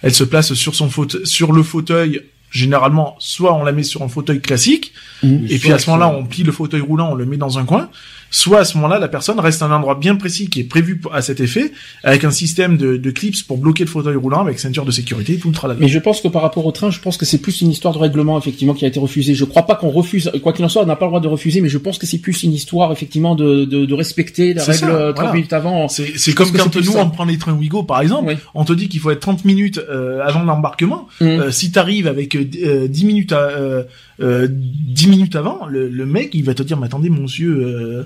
elle 0.01 0.13
se 0.13 0.25
place 0.25 0.53
sur 0.53 0.75
son 0.75 0.89
fauteuil, 0.89 1.25
sur 1.25 1.53
le 1.53 1.63
fauteuil. 1.63 2.21
Généralement, 2.51 3.15
soit 3.19 3.53
on 3.53 3.63
la 3.63 3.71
met 3.71 3.83
sur 3.83 4.01
un 4.01 4.07
fauteuil 4.07 4.41
classique, 4.41 4.91
et 5.23 5.59
puis 5.59 5.71
à 5.71 5.77
ce 5.77 5.87
moment-là, 5.91 6.09
on 6.09 6.25
plie 6.25 6.41
le 6.41 6.51
fauteuil 6.51 6.81
roulant, 6.81 7.11
on 7.11 7.15
le 7.15 7.27
met 7.27 7.37
dans 7.37 7.59
un 7.59 7.63
coin. 7.63 7.89
Soit 8.31 8.59
à 8.59 8.63
ce 8.65 8.75
moment-là, 8.77 8.99
la 8.99 9.07
personne 9.07 9.39
reste 9.39 9.61
à 9.61 9.65
un 9.65 9.71
endroit 9.71 9.95
bien 9.95 10.15
précis 10.15 10.49
qui 10.49 10.59
est 10.59 10.63
prévu 10.63 11.01
à 11.11 11.21
cet 11.21 11.39
effet, 11.39 11.71
avec 12.03 12.23
un 12.23 12.31
système 12.31 12.77
de, 12.77 12.97
de 12.97 13.11
clips 13.11 13.43
pour 13.47 13.57
bloquer 13.57 13.83
le 13.85 13.89
fauteuil 13.89 14.15
roulant, 14.15 14.41
avec 14.41 14.59
ceinture 14.59 14.85
de 14.85 14.91
sécurité, 14.91 15.37
tout 15.37 15.47
le 15.49 15.53
tralala. 15.53 15.79
Mais 15.79 15.87
je 15.87 15.99
pense 15.99 16.21
que 16.21 16.27
par 16.27 16.41
rapport 16.43 16.65
au 16.65 16.71
train, 16.71 16.91
je 16.91 16.99
pense 16.99 17.17
que 17.17 17.25
c'est 17.25 17.39
plus 17.39 17.61
une 17.61 17.71
histoire 17.71 17.93
de 17.93 17.99
règlement 17.99 18.37
effectivement 18.37 18.73
qui 18.73 18.85
a 18.85 18.87
été 18.87 18.99
refusée. 18.99 19.33
Je 19.35 19.45
crois 19.45 19.63
pas 19.63 19.75
qu'on 19.75 19.89
refuse, 19.89 20.31
quoi 20.43 20.53
qu'il 20.53 20.63
en 20.65 20.69
soit, 20.69 20.83
on 20.83 20.85
n'a 20.85 20.95
pas 20.95 21.05
le 21.05 21.09
droit 21.09 21.19
de 21.21 21.27
refuser, 21.27 21.61
mais 21.61 21.69
je 21.69 21.77
pense 21.79 21.97
que 21.97 22.05
c'est 22.05 22.19
plus 22.19 22.43
une 22.43 22.53
histoire 22.53 22.91
effectivement 22.91 23.35
de, 23.35 23.65
de, 23.65 23.85
de 23.85 23.93
respecter 23.93 24.53
la 24.53 24.63
règle 24.63 24.77
ça, 24.79 24.89
euh, 24.89 25.11
30 25.13 25.15
voilà. 25.15 25.33
minutes 25.33 25.53
avant. 25.53 25.87
C'est, 25.87 26.33
comme 26.33 26.51
quand 26.51 26.75
nous 26.75 26.83
ça. 26.83 27.03
on 27.03 27.09
prend 27.09 27.25
les 27.25 27.37
trains 27.37 27.53
Ouigo 27.53 27.83
par 27.83 28.01
exemple, 28.01 28.29
Oui. 28.29 28.35
on 28.53 28.63
te 28.63 28.73
dit 28.73 28.89
qu'il 28.89 28.99
faut 28.99 29.09
être 29.11 29.19
30 29.21 29.43
minutes 29.45 29.79
euh, 29.89 30.21
avant 30.23 30.43
l'embarquement. 30.43 31.07
Mhm. 31.21 31.27
Euh, 31.27 31.51
si 31.51 31.71
t'arrives 31.71 32.07
avec 32.07 32.35
euh, 32.35 32.45
euh, 32.63 32.87
10 32.87 33.05
minutes 33.05 33.31
à, 33.31 33.39
euh, 33.39 33.83
euh, 34.21 34.47
10 34.49 35.07
minutes 35.07 35.35
avant, 35.35 35.65
le, 35.67 35.87
le 35.89 36.05
mec 36.05 36.29
il 36.33 36.43
va 36.43 36.53
te 36.53 36.63
dire 36.63 36.77
mais 36.77 36.85
attendez 36.85 37.09
monsieur, 37.09 37.49
euh, 37.51 38.03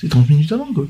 c'est 0.00 0.08
30 0.08 0.28
minutes 0.30 0.52
avant 0.52 0.72
quoi. 0.72 0.86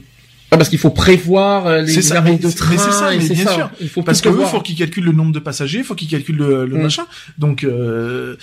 Ah, 0.52 0.56
parce 0.58 0.68
qu'il 0.68 0.78
faut 0.78 0.90
prévoir 0.90 1.66
euh, 1.66 1.82
les 1.82 2.00
ça, 2.02 2.18
arrêts 2.18 2.32
mais 2.32 2.38
de 2.38 2.48
train, 2.50 2.78
c'est 2.78 2.92
ça, 2.92 3.10
mais 3.10 3.18
bien 3.28 3.44
ça. 3.44 3.52
sûr. 3.52 3.70
Il 3.80 3.88
faut 3.88 4.02
Parce 4.04 4.20
que 4.20 4.28
eux, 4.28 4.32
prévoir. 4.32 4.50
faut 4.52 4.60
qu'ils 4.60 4.76
calculent 4.76 5.04
le 5.04 5.10
nombre 5.12 5.32
de 5.32 5.40
passagers, 5.40 5.82
faut 5.82 5.96
qu'ils 5.96 6.08
calculent 6.08 6.36
le, 6.36 6.66
le 6.66 6.76
Mm. 6.78 6.82
machin. 6.82 7.04
Donc, 7.36 7.64
euh, 7.64 8.36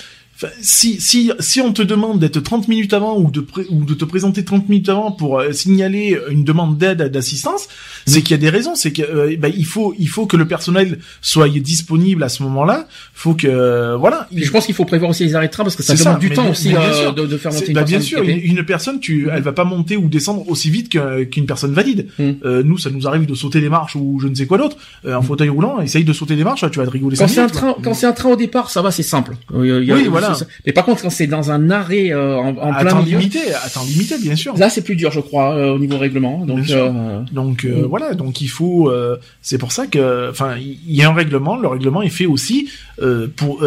si, 0.61 0.99
si, 0.99 1.31
si 1.39 1.61
on 1.61 1.71
te 1.73 1.81
demande 1.81 2.19
d'être 2.19 2.39
30 2.39 2.67
minutes 2.67 2.93
avant 2.93 3.17
ou 3.17 3.29
de, 3.31 3.39
pré- 3.39 3.65
ou 3.69 3.85
de 3.85 3.93
te 3.93 4.03
présenter 4.05 4.43
30 4.43 4.67
minutes 4.67 4.89
avant 4.89 5.11
pour 5.11 5.39
euh, 5.39 5.51
signaler 5.51 6.17
une 6.29 6.43
demande 6.43 6.77
d'aide, 6.77 7.03
d'assistance, 7.03 7.67
c'est 8.05 8.21
qu'il 8.21 8.31
y 8.31 8.33
a 8.33 8.37
des 8.37 8.49
raisons. 8.49 8.75
C'est 8.75 8.91
que 8.91 9.01
euh, 9.03 9.35
ben, 9.37 9.51
il 9.55 9.65
faut, 9.65 9.93
il 9.97 10.09
faut 10.09 10.25
que 10.25 10.35
le 10.35 10.47
personnel 10.47 10.99
soit 11.21 11.47
disponible 11.49 12.23
à 12.23 12.29
ce 12.29 12.43
moment-là. 12.43 12.87
Faut 13.13 13.35
que, 13.35 13.47
euh, 13.47 13.95
voilà. 13.95 14.27
Je 14.35 14.49
pense 14.51 14.65
qu'il 14.65 14.75
faut 14.75 14.85
prévoir 14.85 15.11
aussi 15.11 15.23
les 15.23 15.35
arrêts 15.35 15.47
de 15.47 15.51
train 15.51 15.63
parce 15.63 15.75
que 15.75 15.83
ça 15.83 15.93
demande 15.93 16.13
ça, 16.15 16.19
du 16.19 16.29
temps 16.31 16.49
aussi 16.49 16.69
de, 16.69 17.25
de 17.25 17.37
faire 17.37 17.51
monter 17.53 17.67
une 17.67 17.73
bah, 17.73 17.83
bien 17.83 18.01
sûr, 18.01 18.23
une, 18.23 18.63
personne, 18.65 18.99
tu, 18.99 19.29
elle 19.31 19.43
va 19.43 19.53
pas 19.53 19.63
monter 19.65 19.97
ou 19.97 20.09
descendre 20.09 20.47
aussi 20.49 20.69
vite 20.69 20.89
qu'une 20.89 21.45
personne 21.45 21.73
valide. 21.73 22.07
Mm. 22.19 22.31
Euh, 22.43 22.63
nous, 22.63 22.77
ça 22.77 22.89
nous 22.89 23.07
arrive 23.07 23.25
de 23.25 23.35
sauter 23.35 23.61
des 23.61 23.69
marches 23.69 23.95
ou 23.95 24.19
je 24.21 24.27
ne 24.27 24.35
sais 24.35 24.45
quoi 24.47 24.57
d'autre. 24.57 24.77
Euh, 25.05 25.15
en 25.15 25.21
fauteuil 25.21 25.49
roulant, 25.49 25.79
essaye 25.79 26.03
de 26.03 26.13
sauter 26.13 26.35
des 26.35 26.43
marches, 26.43 26.65
tu 26.71 26.79
vas 26.79 26.85
te 26.85 26.89
rigoler. 26.91 27.17
Quand 27.17 27.27
c'est 27.27 27.39
un 27.41 27.47
train, 27.47 27.75
quand 27.83 27.93
c'est 27.93 28.07
un 28.07 28.13
train 28.13 28.29
au 28.29 28.35
départ, 28.35 28.69
ça 28.69 28.81
va, 28.81 28.91
c'est 28.91 29.03
simple. 29.03 29.35
Il 29.53 29.65
y 29.65 29.91
a- 29.91 29.95
Oui, 29.95 30.07
voilà. 30.09 30.32
Ça. 30.35 30.45
Mais 30.65 30.71
par 30.73 30.85
contre, 30.85 31.01
quand 31.01 31.09
c'est 31.09 31.27
dans 31.27 31.51
un 31.51 31.69
arrêt 31.69 32.11
euh, 32.11 32.35
en, 32.37 32.55
en 32.57 32.71
à 32.73 32.79
plein 32.81 32.91
temps 32.91 33.03
milieu, 33.03 33.17
limité, 33.17 33.53
à 33.53 33.69
temps 33.69 33.83
limité, 33.85 34.15
bien 34.19 34.35
sûr. 34.35 34.55
là 34.57 34.69
c'est 34.69 34.83
plus 34.83 34.95
dur, 34.95 35.11
je 35.11 35.19
crois, 35.19 35.53
euh, 35.55 35.73
au 35.73 35.79
niveau 35.79 35.97
règlement. 35.97 36.45
Donc 36.45 36.69
euh, 36.69 37.21
Donc 37.31 37.65
voilà, 37.65 38.13
donc 38.13 38.41
il 38.41 38.47
faut. 38.49 38.89
euh, 38.89 39.17
c'est 39.41 39.57
pour 39.57 39.71
ça 39.71 39.87
que, 39.87 40.29
enfin, 40.29 40.55
il 40.57 40.93
y 40.93 41.03
a 41.03 41.09
un 41.09 41.13
règlement. 41.13 41.57
Le 41.57 41.67
règlement 41.67 42.01
est 42.01 42.09
fait 42.09 42.25
aussi 42.25 42.69
euh, 43.01 43.27
pour 43.35 43.63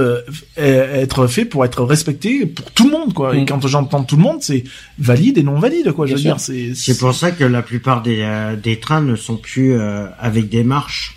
être 0.57 1.27
fait 1.27 1.45
pour 1.45 1.65
être 1.65 1.83
respecté 1.85 2.47
pour 2.47 2.71
tout 2.73 2.85
le 2.85 2.91
monde, 2.91 3.13
quoi. 3.15 3.37
Et 3.37 3.43
Mm. 3.43 3.47
quand 3.47 3.67
j'entends 3.67 4.03
tout 4.05 4.17
le 4.17 4.23
monde, 4.23 4.39
c'est 4.41 4.65
valide 4.99 5.39
et 5.39 5.43
non 5.43 5.59
valide, 5.59 5.93
quoi. 5.93 6.07
Je 6.07 6.15
Bien 6.15 6.17
veux 6.17 6.23
sûr. 6.23 6.55
dire, 6.55 6.75
c'est. 6.75 6.75
C'est 6.75 6.99
pour 6.99 7.15
ça 7.15 7.31
que 7.31 7.45
la 7.45 7.63
plupart 7.63 8.03
des, 8.03 8.21
euh, 8.21 8.57
des 8.57 8.79
trains 8.81 9.01
ne 9.03 9.17
sont 9.17 9.37
plus 9.37 9.75
euh, 9.75 10.07
avec 10.19 10.49
des 10.49 10.65
marches. 10.65 11.17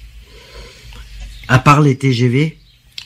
À 1.47 1.57
part 1.59 1.81
les 1.81 1.95
TGV. 1.97 2.57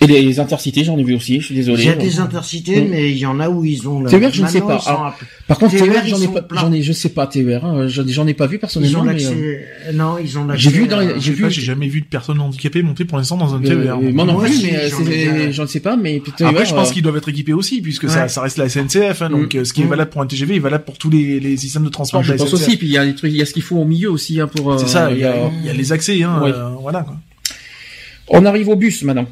Et 0.04 0.22
les, 0.22 0.40
intercités, 0.40 0.84
j'en 0.84 0.98
ai 0.98 1.04
vu 1.04 1.16
aussi. 1.16 1.40
Je 1.40 1.46
suis 1.48 1.56
désolé. 1.56 1.84
Il 1.84 1.86
y 1.88 1.92
a 1.92 1.96
des 1.96 2.20
intercités, 2.20 2.82
mais 2.82 3.12
il 3.12 3.18
y 3.18 3.26
en 3.26 3.40
a 3.40 3.50
où 3.50 3.64
ils 3.64 3.88
ont 3.88 4.02
le. 4.02 4.10
TER, 4.10 4.32
je 4.34 4.42
ne 4.44 4.48
sais 4.48 4.62
pas. 4.62 4.80
ils 4.84 4.88
Alors, 4.90 5.06
à- 5.06 5.16
Par 5.48 5.58
contre, 5.58 5.76
TER, 5.78 5.86
ils 6.06 6.10
j'en 6.10 6.22
ai 6.22 6.28
pas, 6.28 6.46
j'en 6.56 6.72
ai, 6.72 6.82
je 6.82 6.94
sais 6.94 7.10
pas 7.10 7.28
TER, 7.28 7.64
hein, 7.66 7.88
j'en 7.88 8.28
ai, 8.28 8.34
pas 8.34 8.48
vu 8.48 8.56
Ils 8.56 8.60
personnellement. 8.60 9.00
ont 9.00 9.04
mais, 9.04 9.14
l'accès. 9.14 9.34
euh, 9.88 9.92
Non, 9.94 10.18
ils 10.24 10.38
ont 10.38 10.46
l'accès. 10.46 10.62
J'ai 10.64 10.70
vu 10.72 10.88
dans 10.88 11.00
les- 11.00 11.16
Je 11.16 11.20
j'ai 11.20 11.32
vu- 11.34 11.50
j'ai 11.50 11.62
jamais 11.62 11.88
vu 11.88 12.02
de 12.02 12.06
personne 12.06 12.40
handicapée 12.40 12.82
monter 12.84 13.06
pour 13.06 13.18
l'instant 13.18 13.38
dans 13.38 13.54
un 13.56 13.64
euh, 13.64 13.68
TER. 13.68 13.98
euh, 13.98 14.12
moi 14.12 14.26
non 14.26 14.40
plus, 14.40 14.64
mais 14.64 14.76
euh, 14.76 15.52
j'en 15.52 15.66
je 15.66 15.72
sais 15.72 15.80
pas, 15.80 15.96
mais 15.96 16.22
TER, 16.38 16.48
Après, 16.48 16.66
je 16.66 16.74
pense 16.74 16.90
euh, 16.90 16.94
qu'ils 16.94 17.04
doivent 17.04 17.18
être 17.18 17.30
équipés 17.30 17.54
aussi, 17.54 17.82
puisque 17.82 18.10
ça, 18.10 18.24
Ouais. 18.24 18.30
ça 18.30 18.42
reste 18.42 18.58
la 18.58 18.68
SNCF. 18.70 19.22
Hein, 19.22 19.30
donc, 19.30 19.58
ce 19.64 19.72
qui 19.74 19.82
est 19.82 19.86
Mm. 19.86 19.90
valable 19.90 20.10
pour 20.12 20.22
un 20.22 20.28
TGV 20.28 20.56
est 20.56 20.60
valable 20.60 20.84
pour 20.86 20.98
tous 20.98 21.10
les, 21.10 21.40
les 21.40 21.58
systèmes 21.58 21.84
de 21.86 21.90
transport. 21.90 22.24
je 22.24 22.34
de 22.34 22.38
la 22.38 22.44
pense 22.44 22.54
aussi. 22.54 22.78
Puis 22.78 22.88
il 22.88 22.94
y 22.94 22.98
a 22.98 23.06
des 23.06 23.16
trucs, 23.16 23.32
il 23.32 23.38
y 23.38 23.42
a 23.42 23.46
ce 23.46 23.54
qu'il 23.54 23.64
faut 23.64 23.78
au 23.78 23.86
milieu 23.86 24.12
aussi 24.12 24.40
hein, 24.40 24.48
pour. 24.48 24.80
C'est 24.80 24.88
ça. 24.88 25.12
Il 25.12 25.20
y, 25.20 25.24
a, 25.24 25.74
les 25.74 25.92
accès. 25.94 26.22
Hein, 26.24 26.42
voilà. 26.82 27.02
Quoi. 27.02 27.16
On 28.30 28.46
arrive 28.46 28.70
au 28.70 28.76
bus 28.76 29.04
maintenant. 29.04 29.28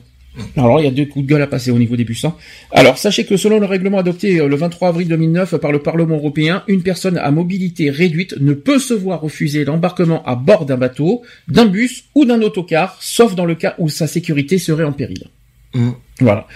Alors 0.55 0.79
il 0.79 0.85
y 0.85 0.87
a 0.87 0.91
deux 0.91 1.05
coups 1.05 1.25
de 1.25 1.29
gueule 1.29 1.41
à 1.41 1.47
passer 1.47 1.71
au 1.71 1.77
niveau 1.77 1.95
des 1.95 2.05
hein. 2.23 2.35
Alors 2.71 2.97
sachez 2.97 3.25
que 3.25 3.35
selon 3.35 3.59
le 3.59 3.65
règlement 3.65 3.97
adopté 3.97 4.39
euh, 4.39 4.47
le 4.47 4.55
23 4.55 4.89
avril 4.89 5.07
2009 5.07 5.57
par 5.57 5.71
le 5.71 5.79
Parlement 5.79 6.15
européen, 6.15 6.63
une 6.67 6.83
personne 6.83 7.17
à 7.17 7.31
mobilité 7.31 7.89
réduite 7.89 8.35
ne 8.39 8.53
peut 8.53 8.79
se 8.79 8.93
voir 8.93 9.21
refuser 9.21 9.65
l'embarquement 9.65 10.23
à 10.23 10.35
bord 10.35 10.65
d'un 10.65 10.77
bateau, 10.77 11.21
d'un 11.47 11.65
bus 11.65 12.05
ou 12.15 12.25
d'un 12.25 12.41
autocar, 12.41 12.97
sauf 13.01 13.35
dans 13.35 13.45
le 13.45 13.55
cas 13.55 13.75
où 13.77 13.89
sa 13.89 14.07
sécurité 14.07 14.57
serait 14.57 14.85
en 14.85 14.93
péril. 14.93 15.25
Mm. 15.73 15.91
Voilà. 16.19 16.48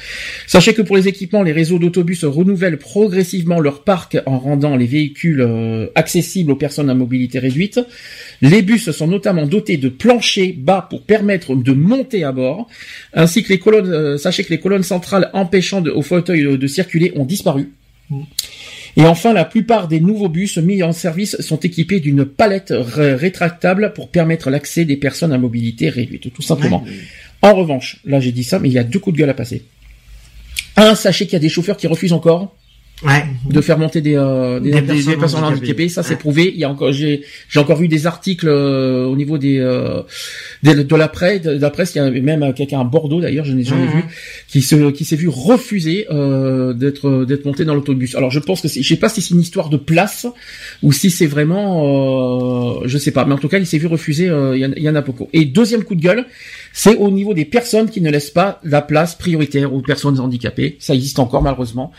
Sachez 0.46 0.76
que 0.76 0.84
pour 0.84 0.96
les 0.96 1.08
équipements, 1.08 1.42
les 1.42 1.52
réseaux 1.52 1.80
d'autobus 1.80 2.24
renouvellent 2.24 2.78
progressivement 2.78 3.60
leur 3.60 3.84
parc 3.84 4.16
en 4.28 4.38
rendant 4.38 4.76
les 4.76 4.86
véhicules 4.86 5.42
euh, 5.42 5.88
accessibles 5.96 6.52
aux 6.52 6.56
personnes 6.56 6.90
à 6.90 6.94
mobilité 6.94 7.40
réduite. 7.40 7.80
Les 8.42 8.62
bus 8.62 8.92
sont 8.92 9.08
notamment 9.08 9.48
dotés 9.48 9.78
de 9.78 9.90
planchers 9.90 10.54
bas 10.56 10.86
pour 10.88 11.04
permettre 11.04 11.56
de 11.56 11.72
monter 11.72 12.24
à 12.24 12.32
bord, 12.32 12.68
ainsi 13.14 13.42
que 13.42 13.50
les 13.50 13.58
colonnes. 13.60 13.90
euh, 13.92 14.18
sachez 14.20 14.44
que 14.44 14.52
les 14.52 14.60
colonnes 14.60 14.84
centrales 14.84 15.32
empêchant 15.34 15.82
de, 15.82 15.90
aux 15.90 16.04
fauteuils 16.04 16.44
de, 16.44 16.56
de 16.58 16.68
circuler 16.68 17.12
ont 17.16 17.26
disparu. 17.26 17.72
Et 18.98 19.02
enfin, 19.04 19.34
la 19.34 19.46
plupart 19.46 19.88
des 19.88 20.00
nouveaux 20.00 20.30
bus 20.30 20.58
mis 20.60 20.84
en 20.84 20.92
service 20.94 21.42
sont 21.42 21.58
équipés 21.60 22.00
d'une 22.00 22.24
palette 22.24 22.72
ré- 22.72 23.16
rétractable 23.16 23.94
pour 23.94 24.10
permettre 24.10 24.50
l'accès 24.52 24.86
des 24.86 24.96
personnes 24.96 25.34
à 25.34 25.38
mobilité 25.40 25.90
réduite, 25.90 26.32
tout 26.32 26.42
simplement. 26.44 26.86
En 27.46 27.54
revanche, 27.54 27.98
là 28.06 28.20
j'ai 28.20 28.32
dit 28.32 28.44
ça, 28.44 28.58
mais 28.60 28.70
il 28.70 28.74
y 28.74 28.80
a 28.80 28.84
deux 28.84 28.98
coups 29.00 29.14
de 29.16 29.20
gueule 29.20 29.30
à 29.30 29.36
passer. 29.36 29.64
Un, 30.78 30.96
sachez 30.96 31.26
qu'il 31.26 31.34
y 31.34 31.36
a 31.36 31.40
des 31.40 31.50
chauffeurs 31.50 31.78
qui 31.78 31.86
refusent 31.88 32.14
encore 32.14 32.56
Ouais. 33.04 33.26
de 33.50 33.60
faire 33.60 33.78
monter 33.78 34.00
des, 34.00 34.16
euh, 34.16 34.62
des, 34.62 34.72
Des 34.72 34.82
des- 34.82 35.04
des 35.04 35.18
personnes 35.18 35.44
handicapées. 35.44 35.60
handicapées. 35.60 35.90
Ça 35.90 36.02
c'est 36.02 36.16
prouvé. 36.16 36.50
Il 36.54 36.60
y 36.60 36.64
a 36.64 36.70
encore, 36.70 36.94
j'ai, 36.94 37.24
j'ai 37.50 37.60
encore 37.60 37.76
vu 37.78 37.90
des 37.90 38.08
articles 38.08 38.48
euh, 38.48 39.06
au 39.06 39.18
niveau 39.18 39.38
des, 39.38 39.58
euh, 39.60 40.02
des- 40.64 40.84
de 40.86 40.96
la 40.96 41.10
presse, 41.10 41.42
de 41.42 41.60
la 41.60 41.70
presse. 41.72 41.94
Il 41.94 41.98
y 41.98 42.02
a 42.02 42.10
même 42.10 42.54
quelqu'un 42.54 42.80
à 42.80 42.84
Bordeaux 42.86 43.20
d'ailleurs, 43.20 43.44
j'en 43.44 43.58
ai, 43.58 43.64
j'en 43.66 43.76
ai 43.78 43.82
Mhm. 43.88 43.96
vu, 43.98 44.04
qui 44.48 44.62
se, 44.62 44.92
qui 44.92 45.04
s'est 45.04 45.18
vu 45.18 45.28
refuser 45.28 46.08
d'être, 46.10 47.26
d'être 47.26 47.44
monté 47.46 47.66
dans 47.66 47.76
l'autobus. 47.76 48.16
Alors 48.16 48.32
je 48.32 48.40
pense 48.40 48.62
que 48.62 48.70
c'est, 48.70 48.82
je 48.82 48.88
sais 48.88 48.96
pas 48.96 49.10
si 49.10 49.22
c'est 49.22 49.34
une 49.34 49.42
histoire 49.42 49.68
de 49.70 49.78
place 49.78 50.26
ou 50.82 50.94
si 50.94 51.12
c'est 51.12 51.28
vraiment, 51.28 52.80
je 52.88 52.98
sais 52.98 53.12
pas. 53.12 53.26
Mais 53.26 53.34
en 53.34 53.38
tout 53.38 53.50
cas, 53.50 53.60
il 53.60 53.66
s'est 53.68 53.78
vu 53.78 53.88
refuser. 53.88 54.26
Il 54.28 54.58
y, 54.60 54.66
en- 54.66 54.72
il 54.76 54.84
y 54.84 54.90
en 54.90 54.96
a 54.96 55.02
beaucoup. 55.02 55.28
Et 55.34 55.44
deuxième 55.44 55.84
coup 55.84 55.96
de 55.96 56.02
gueule, 56.02 56.26
c'est 56.78 56.98
au 56.98 57.10
niveau 57.10 57.34
des 57.34 57.46
personnes 57.46 57.90
qui 57.90 58.02
ne 58.02 58.12
laissent 58.12 58.32
pas 58.32 58.60
la 58.66 58.82
place 58.82 59.16
prioritaire 59.16 59.74
aux 59.74 59.80
personnes 59.82 60.20
handicapées. 60.20 60.76
Ça 60.80 60.94
existe 60.94 61.20
encore 61.20 61.42
malheureusement. 61.42 61.92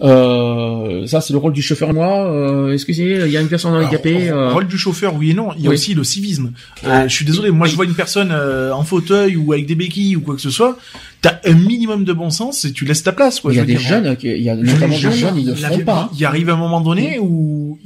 Euh, 0.00 1.06
ça, 1.06 1.20
c'est 1.20 1.32
le 1.32 1.38
rôle 1.38 1.52
du 1.52 1.62
chauffeur. 1.62 1.92
Moi, 1.92 2.06
euh, 2.30 2.72
excusez, 2.72 3.20
il 3.26 3.32
y 3.32 3.36
a 3.36 3.40
une 3.40 3.48
personne 3.48 3.74
handicapée. 3.74 4.28
Alors, 4.28 4.38
euh, 4.50 4.52
Rôle 4.52 4.68
du 4.68 4.78
chauffeur, 4.78 5.14
oui 5.16 5.30
et 5.30 5.34
non. 5.34 5.48
Il 5.56 5.62
y 5.64 5.66
a 5.66 5.70
oui. 5.70 5.74
aussi 5.74 5.94
le 5.94 6.04
civisme. 6.04 6.52
Euh, 6.86 7.08
je 7.08 7.14
suis 7.14 7.24
désolé, 7.24 7.50
moi 7.50 7.66
je 7.66 7.74
vois 7.74 7.84
une 7.84 7.94
personne 7.94 8.30
euh, 8.32 8.72
en 8.72 8.84
fauteuil 8.84 9.36
ou 9.36 9.52
avec 9.52 9.66
des 9.66 9.74
béquilles 9.74 10.14
ou 10.16 10.20
quoi 10.20 10.36
que 10.36 10.40
ce 10.40 10.50
soit. 10.50 10.78
T'as 11.20 11.38
un 11.44 11.54
minimum 11.54 12.04
de 12.04 12.12
bon 12.12 12.30
sens 12.30 12.64
et 12.64 12.72
tu 12.72 12.84
laisses 12.84 13.02
ta 13.02 13.10
place. 13.10 13.40
Quoi, 13.40 13.52
il 13.52 13.56
y 13.56 13.58
a 13.58 13.62
je 13.62 13.66
veux 13.66 13.72
des 13.74 13.78
dire. 13.80 13.88
jeunes, 13.88 14.16
qui- 14.16 14.28
il 14.28 14.42
y 14.42 14.50
a 14.50 14.54
notamment 14.54 14.94
des 14.94 15.00
jeunes, 15.00 15.12
jeunes, 15.14 15.36
ils 15.36 15.46
ne 15.46 15.50
le 15.50 15.56
font 15.56 15.78
pas. 15.80 16.10
Il 16.16 16.24
arrive 16.24 16.48
un 16.50 16.56
moment 16.56 16.80
donné 16.80 17.18
où 17.20 17.76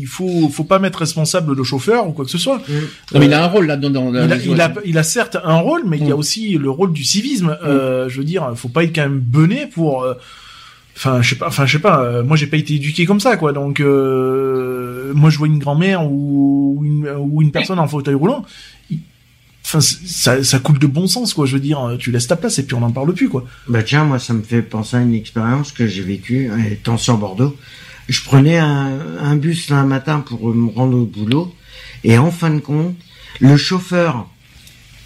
il 0.00 0.06
faut 0.06 0.48
faut 0.48 0.64
pas 0.64 0.78
mettre 0.78 0.98
responsable 1.00 1.54
le 1.54 1.62
chauffeur 1.64 2.08
ou 2.08 2.12
quoi 2.12 2.24
que 2.24 2.30
ce 2.30 2.38
soit. 2.38 2.58
Non, 3.12 3.20
mais 3.20 3.26
il 3.26 3.34
a 3.34 3.44
un 3.44 3.46
rôle 3.48 3.66
là-dedans. 3.66 3.90
Dans, 3.90 4.12
dans 4.12 4.24
Il 4.24 4.32
a, 4.32 4.36
il, 4.36 4.60
a, 4.60 4.72
il 4.84 4.98
a 4.98 5.02
certes 5.02 5.36
un 5.44 5.56
rôle, 5.56 5.82
mais 5.86 5.98
il 5.98 6.06
y 6.06 6.10
a 6.12 6.14
Mm. 6.14 6.18
aussi 6.18 6.50
le 6.58 6.70
rôle 6.70 6.92
du 6.92 7.04
civisme. 7.04 7.56
Euh, 7.64 8.08
je 8.08 8.18
veux 8.18 8.24
dire, 8.24 8.52
faut 8.56 8.68
pas 8.68 8.84
être 8.84 8.94
quand 8.94 9.02
même 9.02 9.20
bené 9.20 9.66
pour. 9.66 10.02
euh, 10.02 10.14
Enfin, 10.96 11.22
je 11.22 11.30
sais 11.30 11.36
pas. 11.36 11.46
Enfin, 11.48 11.64
je 11.64 11.72
sais 11.72 11.78
pas. 11.78 12.02
euh, 12.02 12.22
moi, 12.22 12.36
j'ai 12.36 12.46
pas 12.46 12.58
été 12.58 12.74
éduqué 12.74 13.06
comme 13.06 13.20
ça, 13.20 13.36
quoi. 13.38 13.52
Donc, 13.52 13.80
euh, 13.80 15.12
moi, 15.14 15.30
je 15.30 15.38
vois 15.38 15.46
une 15.46 15.58
grand-mère 15.58 16.04
ou 16.04 16.80
une, 16.84 17.08
ou 17.18 17.40
une 17.40 17.52
personne 17.52 17.78
en 17.78 17.88
fauteuil 17.88 18.14
roulant. 18.14 18.44
Enfin, 19.64 19.80
ça, 19.80 20.42
ça 20.42 20.58
coule 20.58 20.78
de 20.78 20.86
bon 20.86 21.06
sens, 21.06 21.32
quoi. 21.32 21.46
Je 21.46 21.54
veux 21.54 21.60
dire, 21.60 21.96
tu 21.98 22.10
laisses 22.10 22.26
ta 22.26 22.36
place 22.36 22.58
et 22.58 22.64
puis 22.64 22.74
on 22.74 22.80
n'en 22.80 22.90
parle 22.90 23.12
plus, 23.14 23.28
quoi. 23.28 23.44
Bah 23.68 23.82
tiens, 23.82 24.04
moi 24.04 24.18
ça 24.18 24.32
me 24.34 24.42
fait 24.42 24.62
penser 24.62 24.96
à 24.96 25.00
une 25.00 25.14
expérience 25.14 25.70
que 25.72 25.86
j'ai 25.86 26.02
vécue 26.02 26.50
étant 26.70 26.96
sur 26.98 27.16
Bordeaux. 27.18 27.56
Je 28.10 28.22
prenais 28.22 28.58
un, 28.58 29.18
un 29.20 29.36
bus 29.36 29.70
un 29.70 29.84
matin 29.84 30.18
pour 30.18 30.52
me 30.52 30.68
rendre 30.68 30.98
au 30.98 31.06
boulot 31.06 31.54
et 32.02 32.18
en 32.18 32.32
fin 32.32 32.50
de 32.50 32.58
compte, 32.58 32.96
le 33.38 33.56
chauffeur, 33.56 34.28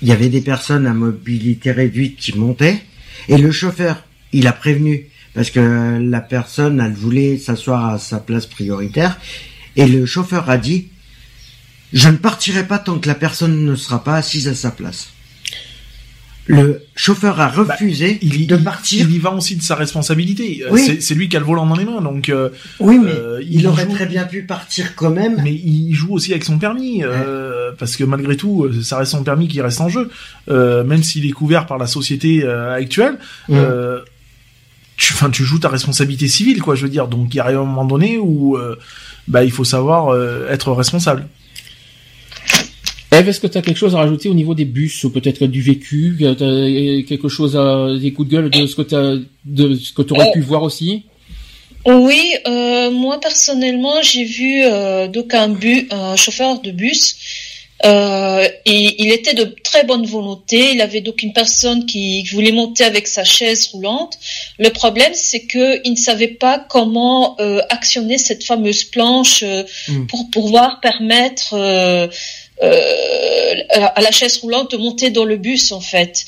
il 0.00 0.08
y 0.08 0.12
avait 0.12 0.30
des 0.30 0.40
personnes 0.40 0.86
à 0.86 0.94
mobilité 0.94 1.70
réduite 1.70 2.16
qui 2.16 2.38
montaient 2.38 2.82
et 3.28 3.36
le 3.36 3.52
chauffeur, 3.52 4.04
il 4.32 4.46
a 4.46 4.54
prévenu 4.54 5.08
parce 5.34 5.50
que 5.50 5.98
la 6.00 6.22
personne, 6.22 6.80
elle 6.80 6.94
voulait 6.94 7.36
s'asseoir 7.36 7.90
à 7.90 7.98
sa 7.98 8.20
place 8.20 8.46
prioritaire 8.46 9.18
et 9.76 9.86
le 9.86 10.06
chauffeur 10.06 10.48
a 10.48 10.56
dit 10.56 10.88
je 11.92 12.08
ne 12.08 12.16
partirai 12.16 12.66
pas 12.66 12.78
tant 12.78 12.98
que 12.98 13.08
la 13.08 13.14
personne 13.14 13.66
ne 13.66 13.76
sera 13.76 14.02
pas 14.02 14.16
assise 14.16 14.48
à 14.48 14.54
sa 14.54 14.70
place. 14.70 15.13
Le 16.46 16.82
chauffeur 16.94 17.40
a 17.40 17.48
refusé 17.48 18.18
Il, 18.20 18.38
y- 18.42 18.46
de 18.46 18.56
partir. 18.56 19.06
il 19.08 19.14
y 19.14 19.18
va 19.18 19.30
aussi 19.32 19.56
de 19.56 19.62
sa 19.62 19.74
responsabilité. 19.76 20.62
Euh, 20.64 20.68
Oui. 20.72 20.98
C'est- 21.00 21.14
lui 21.14 21.28
qui 21.30 21.36
a 21.36 21.40
le 21.40 21.46
volant 21.46 21.64
dans 21.66 21.74
les 21.74 21.86
mains, 21.86 22.02
donc. 22.02 22.28
euh, 22.28 22.50
Oui, 22.80 22.98
mais 23.02 23.12
Euh, 23.12 23.40
il, 23.42 23.60
il 23.60 23.66
aurait 23.66 23.84
joue- 23.86 23.92
très 23.94 24.04
bien 24.06 24.24
pu 24.24 24.42
partir 24.42 24.94
quand 24.94 25.08
même. 25.10 25.40
Mais 25.42 25.54
il 25.54 25.94
joue 25.94 26.12
aussi 26.12 26.32
avec 26.32 26.44
son 26.44 26.58
permis, 26.58 27.02
euh, 27.02 27.72
parce 27.78 27.96
que 27.96 28.04
malgré 28.04 28.36
tout, 28.36 28.68
ça 28.82 28.98
reste 28.98 29.12
son 29.12 29.24
permis 29.24 29.48
qui 29.48 29.60
reste 29.62 29.80
en 29.80 29.88
jeu, 29.88 30.10
même 30.48 31.02
s'il 31.02 31.24
est 31.26 31.30
couvert 31.32 31.64
par 31.66 31.78
la 31.78 31.86
société 31.86 32.44
actuelle. 32.46 33.16
Tu, 34.96 35.12
enfin, 35.12 35.28
tu 35.30 35.44
joues 35.44 35.58
ta 35.58 35.68
responsabilité 35.68 36.28
civile, 36.28 36.62
quoi. 36.62 36.74
Je 36.76 36.82
veux 36.82 36.88
dire, 36.88 37.08
donc 37.08 37.34
il 37.34 37.38
y 37.38 37.40
a 37.40 37.46
un 37.48 37.52
moment 37.52 37.84
donné 37.84 38.18
où, 38.18 38.56
bah, 39.28 39.44
il 39.44 39.50
faut 39.50 39.64
savoir 39.64 40.14
être 40.50 40.72
responsable. 40.72 41.26
Eve, 43.18 43.28
est-ce 43.28 43.40
que 43.40 43.46
tu 43.46 43.58
as 43.58 43.62
quelque 43.62 43.76
chose 43.76 43.94
à 43.94 43.98
rajouter 43.98 44.28
au 44.28 44.34
niveau 44.34 44.54
des 44.54 44.64
bus 44.64 45.04
ou 45.04 45.10
peut-être 45.10 45.46
du 45.46 45.62
vécu, 45.62 46.16
t'as 46.20 47.02
quelque 47.08 47.28
chose 47.28 47.56
à 47.56 47.88
des 48.00 48.12
coups 48.12 48.28
de 48.28 48.34
gueule 48.34 48.50
de 48.50 48.66
ce 48.66 48.76
que 48.76 48.82
t'as, 48.82 49.16
de 49.44 49.74
ce 49.74 49.92
que 49.92 50.02
tu 50.02 50.12
aurais 50.14 50.30
pu 50.32 50.40
voir 50.40 50.62
aussi? 50.62 51.04
Oui, 51.86 52.34
euh, 52.46 52.90
moi 52.90 53.20
personnellement, 53.20 54.00
j'ai 54.02 54.24
vu 54.24 54.62
euh, 54.64 55.06
donc 55.06 55.34
un, 55.34 55.48
bu, 55.48 55.86
un 55.90 56.16
chauffeur 56.16 56.60
de 56.60 56.70
bus. 56.70 57.16
Euh, 57.84 58.48
et 58.64 59.02
il 59.02 59.12
était 59.12 59.34
de 59.34 59.54
très 59.62 59.84
bonne 59.84 60.06
volonté. 60.06 60.72
Il 60.72 60.80
avait 60.80 61.02
donc 61.02 61.22
une 61.22 61.34
personne 61.34 61.84
qui 61.84 62.24
voulait 62.24 62.52
monter 62.52 62.84
avec 62.84 63.06
sa 63.06 63.24
chaise 63.24 63.66
roulante. 63.66 64.16
Le 64.58 64.70
problème, 64.70 65.12
c'est 65.12 65.44
que 65.44 65.80
il 65.84 65.90
ne 65.90 65.96
savait 65.96 66.28
pas 66.28 66.58
comment 66.58 67.36
euh, 67.40 67.60
actionner 67.68 68.16
cette 68.16 68.44
fameuse 68.44 68.84
planche 68.84 69.42
euh, 69.42 69.64
Mm. 69.88 70.06
pour 70.06 70.30
pouvoir 70.30 70.80
permettre 70.80 71.54
euh, 71.54 72.06
euh, 72.06 72.08
à 72.60 74.00
la 74.00 74.10
chaise 74.10 74.38
roulante 74.38 74.70
de 74.72 74.76
monter 74.76 75.10
dans 75.10 75.24
le 75.24 75.36
bus 75.36 75.72
en 75.72 75.80
fait. 75.80 76.24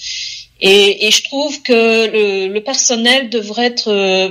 Et, 0.60 1.06
et 1.06 1.10
je 1.10 1.22
trouve 1.24 1.62
que 1.62 2.06
le, 2.06 2.48
le 2.48 2.60
personnel 2.62 3.28
devrait 3.28 3.66
être 3.66 3.92
euh, 3.92 4.30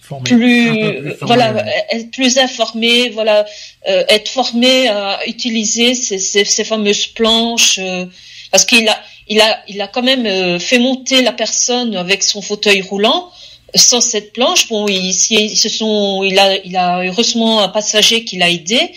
Formé. 0.00 0.22
plus, 0.22 1.14
voilà, 1.22 1.66
être 1.90 2.12
plus 2.12 2.38
informé, 2.38 3.08
voilà, 3.08 3.44
euh, 3.88 4.04
être 4.08 4.28
formé 4.28 4.86
à 4.86 5.18
utiliser 5.26 5.96
ces, 5.96 6.20
ces, 6.20 6.44
ces 6.44 6.62
fameuses 6.62 7.08
planches, 7.08 7.80
euh, 7.82 8.06
parce 8.52 8.64
qu'il 8.64 8.88
a, 8.88 8.96
il 9.26 9.40
a, 9.40 9.60
il 9.66 9.80
a 9.80 9.88
quand 9.88 10.04
même 10.04 10.24
euh, 10.26 10.60
fait 10.60 10.78
monter 10.78 11.22
la 11.22 11.32
personne 11.32 11.96
avec 11.96 12.22
son 12.22 12.40
fauteuil 12.40 12.82
roulant. 12.82 13.32
Sans 13.74 14.00
cette 14.00 14.32
planche, 14.32 14.68
bon, 14.68 14.86
ils, 14.86 15.10
ils 15.30 15.56
se 15.56 15.68
sont, 15.68 16.22
il 16.22 16.38
a, 16.38 16.56
il 16.64 16.76
a 16.76 17.02
heureusement 17.02 17.60
un 17.60 17.68
passager 17.68 18.24
qui 18.24 18.36
l'a 18.38 18.48
aidé, 18.48 18.92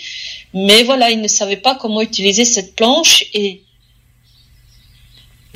mais 0.53 0.84
voilà, 0.84 1.09
il 1.11 1.21
ne 1.21 1.27
savait 1.27 1.57
pas 1.57 1.76
comment 1.76 2.01
utiliser 2.01 2.45
cette 2.45 2.76
planche 2.76 3.23
et 3.34 3.61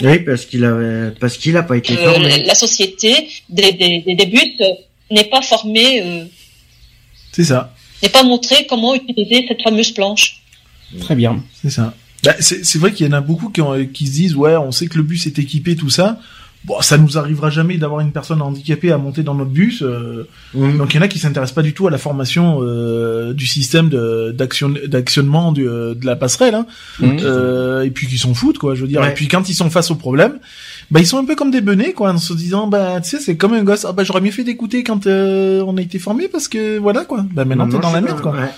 Oui, 0.02 0.20
parce 0.20 0.46
qu'il 0.46 0.64
avait, 0.66 1.12
parce 1.20 1.38
qu'il 1.38 1.56
a 1.58 1.64
pas 1.64 1.78
été 1.78 1.98
euh, 1.98 2.12
formé. 2.14 2.44
la 2.44 2.56
société 2.56 3.30
des, 3.50 3.72
des, 3.74 4.02
des 4.02 4.16
débuts 4.16 4.54
euh, 4.62 4.66
n'est 5.12 5.24
pas 5.26 5.42
formée, 5.42 6.02
euh, 6.02 6.26
C'est 7.32 7.44
ça. 7.46 7.74
n'est 8.02 8.10
pas 8.10 8.24
montré 8.24 8.66
comment 8.68 8.96
utiliser 8.96 9.46
cette 9.48 9.62
fameuse 9.62 9.92
planche. 9.92 10.42
Très 11.00 11.16
bien. 11.16 11.44
C'est 11.62 11.70
ça. 11.70 11.94
Bah, 12.24 12.36
c'est 12.40 12.64
c'est 12.64 12.78
vrai 12.80 12.94
qu'il 12.94 13.06
y 13.06 13.10
en 13.10 13.14
a 13.14 13.22
beaucoup 13.22 13.50
qui, 13.50 13.62
ont- 13.62 13.86
qui 13.88 14.08
se 14.08 14.12
disent 14.14 14.36
ouais, 14.36 14.56
on 14.56 14.72
sait 14.72 14.88
que 14.88 14.98
le 14.98 15.04
bus 15.04 15.26
est 15.28 15.38
équipé, 15.40 15.76
tout 15.76 15.90
ça. 15.90 16.20
Bon, 16.66 16.80
ça 16.80 16.98
nous 16.98 17.18
arrivera 17.18 17.50
jamais 17.50 17.78
d'avoir 17.78 18.00
une 18.00 18.14
personne 18.14 18.42
handicapée 18.42 18.92
à 18.94 18.98
monter 18.98 19.22
dans 19.22 19.36
notre 19.36 19.52
bus. 19.52 19.82
euh, 19.82 20.28
Mhm. 20.54 20.78
donc 20.78 20.94
il 20.94 20.98
y 20.98 21.00
en 21.00 21.02
a 21.04 21.10
qui 21.10 21.20
s'intéressent 21.20 21.56
pas 21.56 21.62
du 21.62 21.74
tout 21.74 21.88
à 21.88 21.92
la 21.92 21.98
formation 21.98 22.60
euh, 22.62 23.34
du 23.34 23.46
système 23.48 23.90
de- 23.90 24.32
d'action 24.32 24.70
d'actionnement 24.88 25.52
du, 25.52 25.68
euh, 25.68 25.94
de 25.94 26.06
la 26.06 26.16
passerelle. 26.16 26.56
Hein. 26.56 26.66
Mhm. 27.02 27.18
Euh, 27.22 27.84
et 27.84 27.92
puis 27.92 28.08
qui 28.08 28.18
s'en 28.18 28.34
foutent 28.34 28.60
quoi. 28.60 28.76
Je 28.76 28.82
veux 28.84 28.88
dire. 28.88 29.02
Ouais. 29.02 29.10
Et 29.10 29.14
puis 29.14 29.28
quand 29.28 29.50
ils 29.50 29.54
sont 29.56 29.70
face 29.70 29.92
au 29.92 29.96
problème, 29.96 30.40
bah 30.90 31.02
ils 31.02 31.06
sont 31.08 31.18
un 31.18 31.26
peu 31.26 31.36
comme 31.36 31.52
des 31.52 31.60
benets 31.62 31.92
quoi, 31.92 32.12
en 32.14 32.18
se 32.18 32.34
disant 32.34 32.68
bah 32.68 33.02
tu 33.02 33.10
sais 33.10 33.20
c'est 33.20 33.36
comme 33.36 33.54
un 33.54 33.64
gosse. 33.64 33.84
Ah 33.86 33.92
bah 33.92 34.06
j'aurais 34.06 34.22
mieux 34.22 34.32
fait 34.32 34.46
d'écouter 34.46 34.84
quand 34.84 35.06
euh, 35.06 35.64
on 35.68 35.76
a 35.78 35.82
été 35.82 36.00
formé 36.00 36.30
parce 36.30 36.48
que 36.48 36.78
voilà 36.78 37.04
quoi. 37.04 37.26
Bah 37.34 37.44
maintenant 37.44 37.68
t'es 37.68 37.80
dans 37.80 37.92
la 37.92 38.00
merde 38.00 38.22
quoi. 38.22 38.32
ouais. 38.32 38.50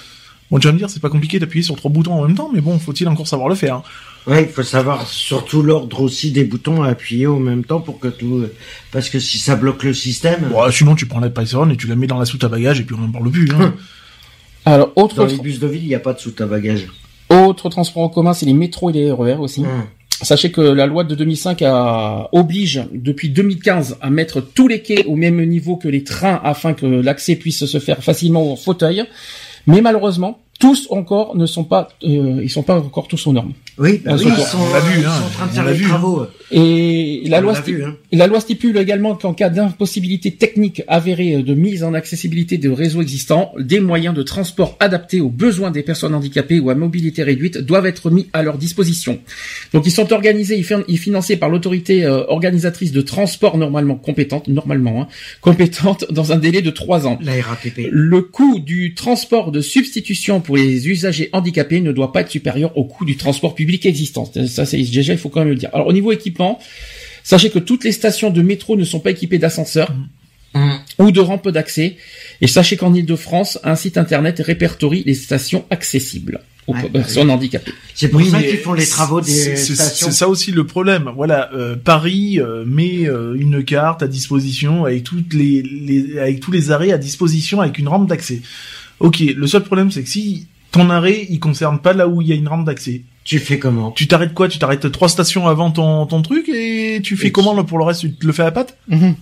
Bon 0.52 0.60
tu 0.60 0.68
vas 0.68 0.74
me 0.74 0.78
dire 0.78 0.92
c'est 0.92 1.02
pas 1.02 1.10
compliqué 1.10 1.40
d'appuyer 1.40 1.64
sur 1.64 1.76
trois 1.76 1.90
boutons 1.90 2.14
en 2.14 2.28
même 2.28 2.36
temps, 2.38 2.52
mais 2.54 2.62
bon 2.62 2.78
faut-il 2.78 3.08
encore 3.08 3.26
savoir 3.28 3.50
le 3.50 3.56
faire. 3.56 3.78
hein. 3.78 3.84
Ouais, 4.28 4.44
il 4.44 4.50
faut 4.50 4.64
savoir 4.64 5.08
surtout 5.08 5.62
l'ordre 5.62 6.02
aussi 6.02 6.32
des 6.32 6.46
boutons 6.46 6.82
à 6.82 6.90
appuyer 6.90 7.28
au 7.28 7.38
même 7.38 7.64
temps 7.64 7.80
pour 7.80 8.00
que 8.00 8.08
tout, 8.08 8.46
parce 8.92 9.10
que 9.10 9.20
si 9.20 9.38
ça 9.38 9.56
bloque 9.56 9.84
le 9.84 9.94
système, 9.94 10.50
Bon, 10.52 10.70
sinon 10.72 10.96
tu 10.96 11.06
prends 11.06 11.20
la 11.20 11.30
Python 11.30 11.70
et 11.70 11.78
tu 11.78 11.88
la 11.88 11.96
mets 11.96 12.08
dans 12.08 12.18
la 12.18 12.26
soute 12.26 12.44
à 12.44 12.50
bagages 12.50 12.80
et 12.80 12.84
puis 12.84 12.96
on 13.00 13.06
en 13.06 13.12
parle 13.12 13.30
plus. 13.30 13.50
Hein. 13.52 13.76
Alors, 14.66 14.92
autre, 14.96 15.16
dans 15.16 15.26
les 15.26 15.38
bus 15.38 15.60
de 15.60 15.68
ville, 15.68 15.84
il 15.84 15.88
n'y 15.90 15.96
a 15.96 16.00
pas 16.00 16.14
de 16.14 16.20
soute 16.20 16.42
à 16.42 16.48
bagages. 16.48 16.88
autre 17.30 17.70
transport 17.70 18.02
en 18.02 18.10
commun, 18.10 18.34
c'est 18.34 18.48
les 18.48 18.54
métros 18.54 18.90
et 18.90 18.94
les 18.94 19.12
RER 19.12 19.36
aussi. 19.36 19.62
Hum. 19.62 19.84
Sachez 20.22 20.50
que 20.50 20.62
la 20.62 20.88
loi 20.88 21.04
de 21.04 21.14
2005 21.14 21.62
a, 21.62 22.30
oblige 22.32 22.84
depuis 22.94 23.30
2015 23.30 23.98
à 24.02 24.10
mettre 24.10 24.40
tous 24.40 24.68
les 24.68 24.82
quais 24.82 25.06
au 25.06 25.16
même 25.16 25.44
niveau 25.46 25.76
que 25.76 25.90
les 25.90 26.04
trains 26.04 26.40
afin 26.44 26.74
que 26.74 26.86
l'accès 26.86 27.36
puisse 27.36 27.66
se 27.66 27.80
faire 27.80 28.02
facilement 28.02 28.54
au 28.54 28.56
fauteuil. 28.56 29.04
Mais 29.68 29.82
malheureusement, 29.82 30.40
tous 30.60 30.88
encore 30.90 31.36
ne 31.36 31.46
sont 31.46 31.64
pas, 31.66 31.90
euh, 32.04 32.40
ils 32.42 32.50
sont 32.50 32.64
pas 32.64 32.78
encore 32.80 33.08
tous 33.08 33.28
aux 33.28 33.34
normes. 33.34 33.54
Oui, 33.78 34.02
bah 34.06 34.12
On 34.14 34.18
oui, 34.18 34.32
ils 34.38 34.44
sont, 34.44 34.58
on 34.60 34.74
l'a 34.74 34.80
vu, 34.80 35.00
ils 35.02 35.06
hein, 35.06 35.12
sont 35.12 35.26
en 35.26 35.30
train 35.30 35.48
de 35.48 35.52
faire 35.52 35.66
les 35.66 35.74
vu, 35.74 35.86
hein. 35.86 35.90
travaux. 35.90 36.26
Et 36.52 37.24
la 37.26 37.40
On 37.40 37.42
loi, 37.42 37.54
l'a 37.54 37.60
sti- 37.60 37.66
vu, 37.74 37.84
hein. 37.84 37.96
la 38.14 38.28
loi 38.28 38.40
stipule 38.40 38.78
également 38.78 39.16
qu'en 39.16 39.34
cas 39.34 39.50
d'impossibilité 39.50 40.32
technique 40.32 40.82
avérée 40.88 41.44
de 41.44 41.54
mise 41.54 41.84
en 41.84 41.94
accessibilité 41.94 42.58
de 42.58 42.70
réseaux 42.70 43.02
existants, 43.02 43.52
des 43.60 43.82
moyens 43.82 44.16
de 44.16 44.24
transport 44.24 44.78
adaptés 44.80 45.20
aux 45.20 45.30
besoins 45.30 45.72
des 45.72 45.84
personnes 45.84 46.14
handicapées 46.16 46.60
ou 46.62 46.70
à 46.70 46.76
mobilité 46.76 47.24
réduite 47.24 47.58
doivent 47.58 47.86
être 47.88 48.10
mis 48.10 48.28
à 48.32 48.42
leur 48.42 48.58
disposition. 48.58 49.20
Donc 49.74 49.86
ils 49.86 49.92
sont 49.92 50.14
organisés 50.14 50.58
et 50.58 50.64
fin- 50.64 50.84
et 50.88 50.96
financés 50.98 51.36
par 51.36 51.50
l'autorité 51.50 52.06
euh, 52.06 52.24
organisatrice 52.28 52.94
de 52.94 53.02
transport 53.02 53.58
normalement 53.58 53.96
compétente, 53.96 54.48
normalement 54.48 55.02
hein, 55.02 55.08
compétente 55.42 56.06
dans 56.12 56.32
un 56.32 56.38
délai 56.38 56.62
de 56.62 56.70
trois 56.70 57.06
ans. 57.08 57.20
La 57.22 57.34
RATP. 57.42 57.90
Le 57.92 58.22
coût 58.22 58.60
du 58.60 58.94
transport 58.96 59.52
de 59.52 59.60
substitution 59.60 60.40
pour 60.46 60.58
les 60.58 60.88
usagers 60.88 61.30
handicapés 61.34 61.82
ne 61.82 61.92
doit 61.92 62.12
pas 62.12 62.22
être 62.22 62.32
supérieur 62.32 62.78
au 62.78 62.86
coût 62.86 63.06
du 63.06 63.18
transport 63.18 63.56
public 63.56 63.86
existant. 63.86 64.32
Ça, 64.48 64.66
c'est 64.66 64.78
déjà, 64.78 65.14
il 65.14 65.20
faut 65.20 65.30
quand 65.30 65.42
même 65.42 65.50
le 65.50 65.56
dire. 65.56 65.70
Alors, 65.74 65.88
au 65.88 65.94
niveau 65.94 66.12
équipement, 66.12 66.60
sachez 67.24 67.50
que 67.50 67.60
toutes 67.60 67.84
les 67.84 67.92
stations 67.92 68.30
de 68.30 68.42
métro 68.42 68.78
ne 68.78 68.84
sont 68.84 69.00
pas 69.00 69.12
équipées 69.12 69.38
d'ascenseurs 69.40 69.92
Hum. 70.56 70.80
ou 71.00 71.12
de 71.12 71.20
rampes 71.20 71.50
d'accès. 71.50 71.98
Et 72.40 72.48
sachez 72.48 72.78
qu'en 72.78 72.94
Ile-de-France, 72.94 73.60
un 73.66 73.76
site 73.76 73.98
internet 73.98 74.40
répertorie 74.40 75.04
les 75.06 75.14
stations 75.14 75.66
accessibles 75.70 76.40
aux 76.68 76.74
Ouais, 76.74 76.90
personnes 76.90 77.30
handicapées. 77.30 77.74
C'est 77.94 78.08
pour 78.08 78.22
Oui, 78.22 78.30
ça 78.30 78.42
qu'ils 78.42 78.58
font 78.60 78.74
les 78.74 78.88
travaux 78.88 79.20
des 79.20 79.56
stations. 79.58 80.08
C'est 80.08 80.14
ça 80.14 80.30
aussi 80.30 80.52
le 80.52 80.66
problème. 80.66 81.12
Voilà, 81.14 81.52
euh, 81.54 81.76
Paris 81.76 82.40
euh, 82.40 82.64
met 82.66 83.06
euh, 83.06 83.36
une 83.38 83.66
carte 83.66 84.02
à 84.02 84.08
disposition 84.08 84.86
avec 84.86 85.04
toutes 85.04 85.34
les, 85.34 85.62
les 85.62 86.20
avec 86.20 86.40
tous 86.40 86.52
les 86.52 86.72
arrêts 86.72 86.94
à 86.94 86.98
disposition 86.98 87.60
avec 87.60 87.78
une 87.78 87.90
rampe 87.90 88.08
d'accès. 88.08 88.42
Ok, 89.00 89.20
le 89.20 89.48
seul 89.48 89.64
problème 89.64 89.92
c'est 89.92 90.04
que 90.04 90.10
si 90.10 90.48
ton 90.72 90.90
arrêt 90.90 91.26
il 91.30 91.40
concerne 91.40 91.80
pas 91.80 91.94
là 91.94 92.08
où 92.08 92.22
il 92.22 92.28
y 92.28 92.32
a 92.32 92.36
une 92.36 92.48
rampe 92.48 92.66
d'accès, 92.66 93.02
Tu 93.24 93.40
fais 93.40 93.58
comment 93.60 93.92
tu 93.92 94.08
t'arrêtes 94.08 94.34
quoi? 94.34 94.48
Tu 94.48 94.60
t'arrêtes 94.60 94.92
trois 94.92 95.10
stations 95.10 95.48
avant 95.48 95.72
ton 95.72 96.06
ton 96.06 96.22
truc 96.22 96.48
et 96.50 97.00
tu 97.04 97.18
fais 97.18 97.28
Et 97.28 97.32
comment 97.32 97.54
là, 97.56 97.64
pour 97.64 97.78
le 97.80 97.84
reste? 97.86 98.02
Tu 98.02 98.14
te 98.14 98.26
le 98.28 98.34
fais 98.34 98.44
à 98.44 98.46
la 98.46 98.52
patte 98.52 98.78
Mhm. 98.88 99.16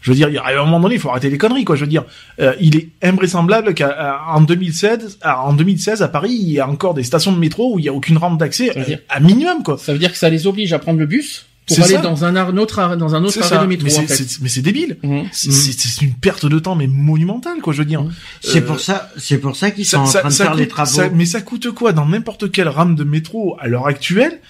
Je 0.00 0.10
veux 0.10 0.16
dire, 0.16 0.28
il 0.30 0.34
y 0.34 0.38
a 0.38 0.42
à 0.42 0.52
un 0.60 0.64
moment 0.64 0.80
donné, 0.80 0.96
il 0.96 1.00
faut 1.00 1.10
arrêter 1.10 1.30
les 1.30 1.38
conneries, 1.38 1.64
quoi. 1.64 1.76
Je 1.76 1.82
veux 1.82 1.86
dire, 1.90 2.02
euh, 2.40 2.54
il 2.60 2.74
est 2.76 2.88
invraisemblable 3.02 3.72
qu'en 3.72 4.40
2016, 4.40 5.18
à- 5.22 5.42
en 5.44 5.52
2016 5.52 6.02
à 6.02 6.08
Paris, 6.08 6.32
il 6.32 6.50
y 6.50 6.58
a 6.58 6.68
encore 6.68 6.94
des 6.94 7.04
stations 7.04 7.30
de 7.30 7.38
métro 7.38 7.74
où 7.74 7.78
il 7.78 7.84
y 7.84 7.88
a 7.88 7.92
aucune 7.92 8.16
rampe 8.18 8.36
d'accès, 8.36 8.76
euh, 8.76 8.84
dire- 8.84 8.98
à 9.08 9.20
minimum, 9.20 9.62
quoi. 9.62 9.78
Ça 9.78 9.92
veut 9.92 10.00
dire 10.00 10.10
que 10.10 10.18
ça 10.18 10.28
les 10.28 10.48
oblige 10.48 10.72
à 10.72 10.80
prendre 10.80 10.98
le 10.98 11.06
bus? 11.06 11.46
Pour 11.66 11.76
C'est 11.76 11.82
aller 11.84 11.94
ça. 11.94 12.00
dans 12.00 12.24
un, 12.24 12.56
autre, 12.58 12.96
dans 12.96 13.14
un 13.14 13.22
autre 13.22 13.34
C'est 13.34 13.40
arrêt 13.42 13.56
ça. 13.56 13.62
de 13.62 13.66
métro, 13.66 13.86
mais 13.86 13.94
en 13.96 14.06
c'est- 14.08 14.16
c'est- 14.28 14.48
c'est 14.48 14.62
débile. 14.62 14.98
Mhm. 15.02 15.26
C'est 15.32 15.52
c'est- 15.52 15.72
c'est 15.72 16.02
une 16.04 16.14
perte 16.14 16.44
de 16.46 16.58
temps, 16.58 16.74
mais 16.74 16.86
monumentale, 16.88 17.60
quoi. 17.62 17.72
Je 17.72 17.78
veux 17.78 17.84
dire. 17.84 18.04
C'est 18.40 18.58
Euh, 18.62 18.66
pour 18.66 18.80
ça, 18.80 19.10
c'est 19.16 19.38
pour 19.38 19.54
ça 19.56 19.70
qu'ils 19.70 19.86
sont 19.86 19.98
ça, 19.98 20.02
en 20.02 20.06
ça- 20.06 20.18
train 20.20 20.28
de 20.28 20.34
ça 20.34 20.44
faire 20.46 20.54
les 20.54 20.64
coûte- 20.64 20.70
travaux. 20.72 20.90
ça- 20.90 21.08
mais 21.10 21.24
ça 21.24 21.40
coûte 21.40 21.70
quoi 21.70 21.92
dans 21.92 22.06
n'importe 22.06 22.50
quelle 22.50 22.68
rame 22.68 22.94
de 22.96 23.04
métro 23.04 23.56
à 23.60 23.68
l'heure 23.68 23.86
actuelle 23.86 24.40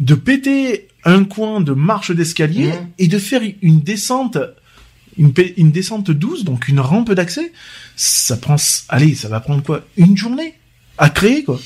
de 0.00 0.14
péter 0.14 0.88
un 1.04 1.24
coin 1.24 1.60
de 1.60 1.72
marche 1.72 2.10
d'escalier 2.10 2.72
et 2.98 3.08
de 3.08 3.18
faire 3.18 3.40
une 3.62 3.80
descente, 3.80 4.36
une, 5.16 5.32
une 5.56 5.70
descente 5.72 6.10
douce, 6.10 6.44
donc 6.44 6.68
une 6.68 6.80
rampe 6.80 7.12
d'accès? 7.12 7.50
Ça 7.96 8.36
prend, 8.36 8.56
allez, 8.90 9.14
ça 9.14 9.28
va 9.28 9.40
prendre 9.40 9.62
quoi? 9.62 9.80
Une 9.96 10.16
journée 10.16 10.54
à 10.98 11.08
créer, 11.08 11.44
quoi. 11.44 11.58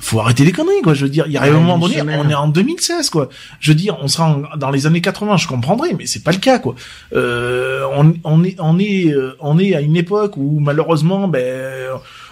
Faut 0.00 0.20
arrêter 0.20 0.44
les 0.44 0.52
conneries, 0.52 0.82
quoi. 0.82 0.94
Je 0.94 1.04
veux 1.04 1.10
dire, 1.10 1.24
il 1.26 1.32
y 1.32 1.36
a 1.36 1.42
Ouais, 1.42 1.48
un 1.48 1.52
moment 1.54 1.78
donné, 1.78 1.98
semaine. 1.98 2.20
on 2.24 2.30
est 2.30 2.34
en 2.34 2.46
2016, 2.46 3.10
quoi. 3.10 3.28
Je 3.58 3.72
veux 3.72 3.74
dire, 3.74 3.96
on 4.00 4.06
sera 4.06 4.30
en- 4.30 4.56
dans 4.56 4.70
les 4.70 4.86
années 4.86 5.00
80, 5.00 5.36
je 5.36 5.48
comprendrais, 5.48 5.94
mais 5.98 6.06
c'est 6.06 6.22
pas 6.22 6.30
le 6.30 6.38
cas, 6.38 6.60
quoi. 6.60 6.76
Euh, 7.12 7.84
on, 7.96 8.14
on 8.22 8.44
est, 8.44 8.54
on 8.60 8.78
est, 8.78 9.08
euh, 9.12 9.36
on 9.40 9.58
est 9.58 9.74
à 9.74 9.80
une 9.80 9.96
époque 9.96 10.36
où 10.36 10.60
malheureusement, 10.60 11.26
ben, 11.26 11.88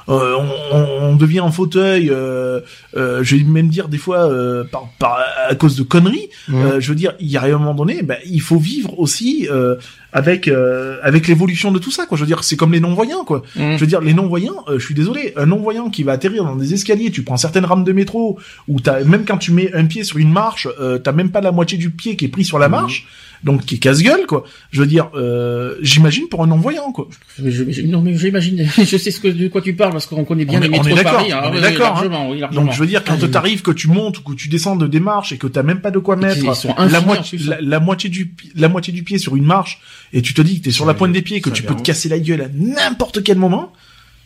euh, 0.09 0.37
on, 0.73 0.79
on- 0.79 1.17
devient 1.17 1.41
en 1.41 1.53
fauteuil. 1.53 2.09
Euh, 2.11 2.61
euh, 2.97 3.23
je 3.23 3.37
vais 3.37 3.45
même 3.45 3.69
dire 3.69 3.89
des 3.89 3.99
fois 3.99 4.31
euh, 4.31 4.65
par, 4.65 4.89
par 4.99 5.19
à 5.49 5.55
cause 5.55 5.77
de 5.77 5.83
conneries. 5.83 6.31
Euh, 6.53 6.81
je 6.81 6.89
veux 6.89 6.95
dire, 6.95 7.13
il 7.21 7.29
y 7.29 7.37
a 7.37 7.43
un 7.43 7.51
moment 7.59 7.75
donné, 7.75 8.03
ben, 8.03 8.17
il 8.27 8.41
faut 8.41 8.57
vivre 8.59 8.99
aussi 8.99 9.47
euh, 9.51 9.77
avec 10.13 10.49
euh, 10.49 10.97
avec 11.03 11.29
l'évolution 11.29 11.71
de 11.71 11.79
tout 11.79 11.91
ça. 11.91 12.07
Quoi. 12.07 12.17
Je 12.17 12.23
veux 12.23 12.27
dire, 12.27 12.43
c'est 12.45 12.57
comme 12.57 12.73
les 12.73 12.81
non 12.81 12.95
voyants, 12.95 13.25
quoi. 13.25 13.43
Je 13.77 13.81
veux 13.81 13.87
dire, 13.87 14.01
les 14.01 14.15
non-voyants, 14.15 14.65
euh, 14.69 14.79
je 14.79 14.85
suis 14.85 14.95
désolé, 14.95 15.33
un 15.37 15.47
non-voyant 15.47 15.91
qui 15.91 16.03
va 16.03 16.13
atterrir 16.13 16.45
dans 16.45 16.57
des 16.57 16.75
escaliers, 16.75 17.11
tu 17.11 17.23
prends 17.23 17.37
certaines 17.37 17.65
rames 17.67 17.85
de 17.85 17.93
métro, 17.93 18.39
où 18.69 18.81
t'as, 18.81 19.05
même 19.05 19.25
quand 19.25 19.39
tu 19.39 19.53
mets 19.53 19.73
un 19.75 19.85
pied 19.85 20.03
sur 20.05 20.17
une 20.19 20.33
marche, 20.33 20.67
euh, 20.81 20.99
t'as 20.99 21.13
même 21.13 21.31
pas 21.31 21.41
la 21.43 21.53
moitié 21.53 21.77
du 21.79 21.91
pied 21.91 22.17
qui 22.17 22.25
est 22.25 22.29
pris 22.29 22.45
sur 22.45 22.59
la 22.59 22.69
marche, 22.69 23.07
donc 23.45 23.65
qui 23.65 23.75
est 23.75 23.79
casse-gueule, 23.79 24.27
quoi. 24.27 24.45
Je 24.71 24.81
veux 24.81 24.87
dire, 24.87 25.11
euh, 25.15 25.75
j'imagine 25.83 26.29
pour 26.29 26.43
un 26.43 26.47
non-voyant, 26.47 26.93
quoi. 26.93 27.09
Je- 27.45 27.71
je- 27.71 27.83
non 27.83 28.01
mais 28.01 28.17
j'imagine, 28.17 28.67
je 28.79 28.97
sais 28.97 29.11
ce 29.11 29.21
que 29.21 29.29
de 29.29 29.49
quoi 29.49 29.61
tu 29.63 29.75
parles 29.75 29.93
parce 29.93 30.07
qu'on 30.07 30.25
connaît 30.25 30.45
bien 30.45 30.59
On 30.59 30.63
les 30.63 30.69
on 30.69 30.83
métros 30.83 30.99
est 30.99 31.03
Paris. 31.03 31.33
hein, 31.33 31.51
oui, 31.53 31.61
d'accord, 31.61 31.99
hein. 32.05 32.27
oui. 32.31 32.41
Donc 32.53 32.73
je 32.73 32.79
veux 32.79 32.87
dire, 32.87 33.03
quand 33.05 33.17
Ah, 33.23 33.29
t'arrives, 33.29 33.63
que 33.63 33.71
tu 33.73 33.89
montes 33.89 34.19
ou 34.19 34.23
que 34.23 34.35
tu 34.35 34.49
descends 34.49 34.77
de 34.77 34.87
des 34.87 35.01
marches 35.01 35.33
et 35.33 35.39
que 35.39 35.47
t'as 35.47 35.63
même 35.63 35.81
pas 35.81 35.91
de 35.91 35.99
quoi 35.99 36.17
mettre 36.17 36.45
la, 36.45 37.01
moitié, 37.01 37.39
la, 37.47 37.61
la 37.61 37.81
moitié 37.81 38.09
du 38.09 38.35
la 38.55 38.69
moitié 38.69 38.93
du 38.93 39.03
pied 39.03 39.19
sur 39.19 39.37
une 39.37 39.45
marche 39.45 39.81
et 40.13 40.23
tu 40.23 40.35
te 40.35 40.43
dis 40.43 40.59
que 40.61 40.65
t'es 40.65 40.71
sur 40.71 40.87
la 40.87 40.95
pointe 40.95 41.13
des 41.13 41.23
pieds, 41.23 41.41
que 41.41 41.51
tu 41.51 41.63
peux 41.63 41.75
te 41.75 41.83
casser 41.83 42.09
la 42.09 42.19
gueule 42.19 42.43
à 42.43 42.49
n'importe 42.55 43.23
quel 43.23 43.39
moment. 43.39 43.73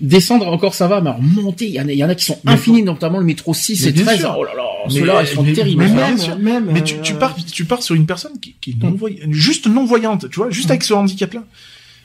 Descendre 0.00 0.46
encore 0.48 0.74
ça 0.74 0.88
va, 0.88 1.00
mais 1.00 1.08
alors 1.08 1.22
monter, 1.22 1.66
il 1.66 1.72
y, 1.74 1.80
en 1.80 1.88
a- 1.88 1.92
il 1.92 1.96
y 1.98 2.04
en 2.04 2.08
a 2.10 2.14
qui 2.14 2.26
sont 2.26 2.38
Mais 2.44 2.52
infinis, 2.52 2.82
notamment 2.82 3.18
le 3.18 3.24
métro 3.24 3.54
6 3.54 3.82
Mais 3.82 3.88
et 3.88 3.92
bien 3.92 4.04
13. 4.04 4.18
sûr. 4.20 4.36
Oh 4.38 4.44
là 4.44 4.50
là, 4.54 4.62
Mais- 4.88 4.94
ceux-là, 4.94 5.22
ils 5.22 5.26
sont 5.28 5.42
mais- 5.42 5.52
terribles. 5.54 5.84
Mais 5.84 5.90
hein. 5.90 5.94
même, 5.94 6.14
bien 6.16 6.24
sûr. 6.24 6.38
même. 6.38 6.70
Mais 6.70 6.82
tu, 6.84 6.96
tu 7.02 7.14
pars, 7.14 7.34
tu 7.34 7.64
pars 7.64 7.82
sur 7.82 7.94
une 7.94 8.04
personne 8.04 8.38
qui, 8.40 8.54
qui 8.60 8.72
est 8.72 8.82
non 8.82 8.90
voyante, 8.92 9.20
juste 9.30 9.66
non 9.68 9.86
voyante, 9.86 10.28
tu 10.30 10.36
vois, 10.36 10.50
juste 10.50 10.68
avec 10.70 10.82
ce 10.84 10.92
handicap-là. 10.92 11.44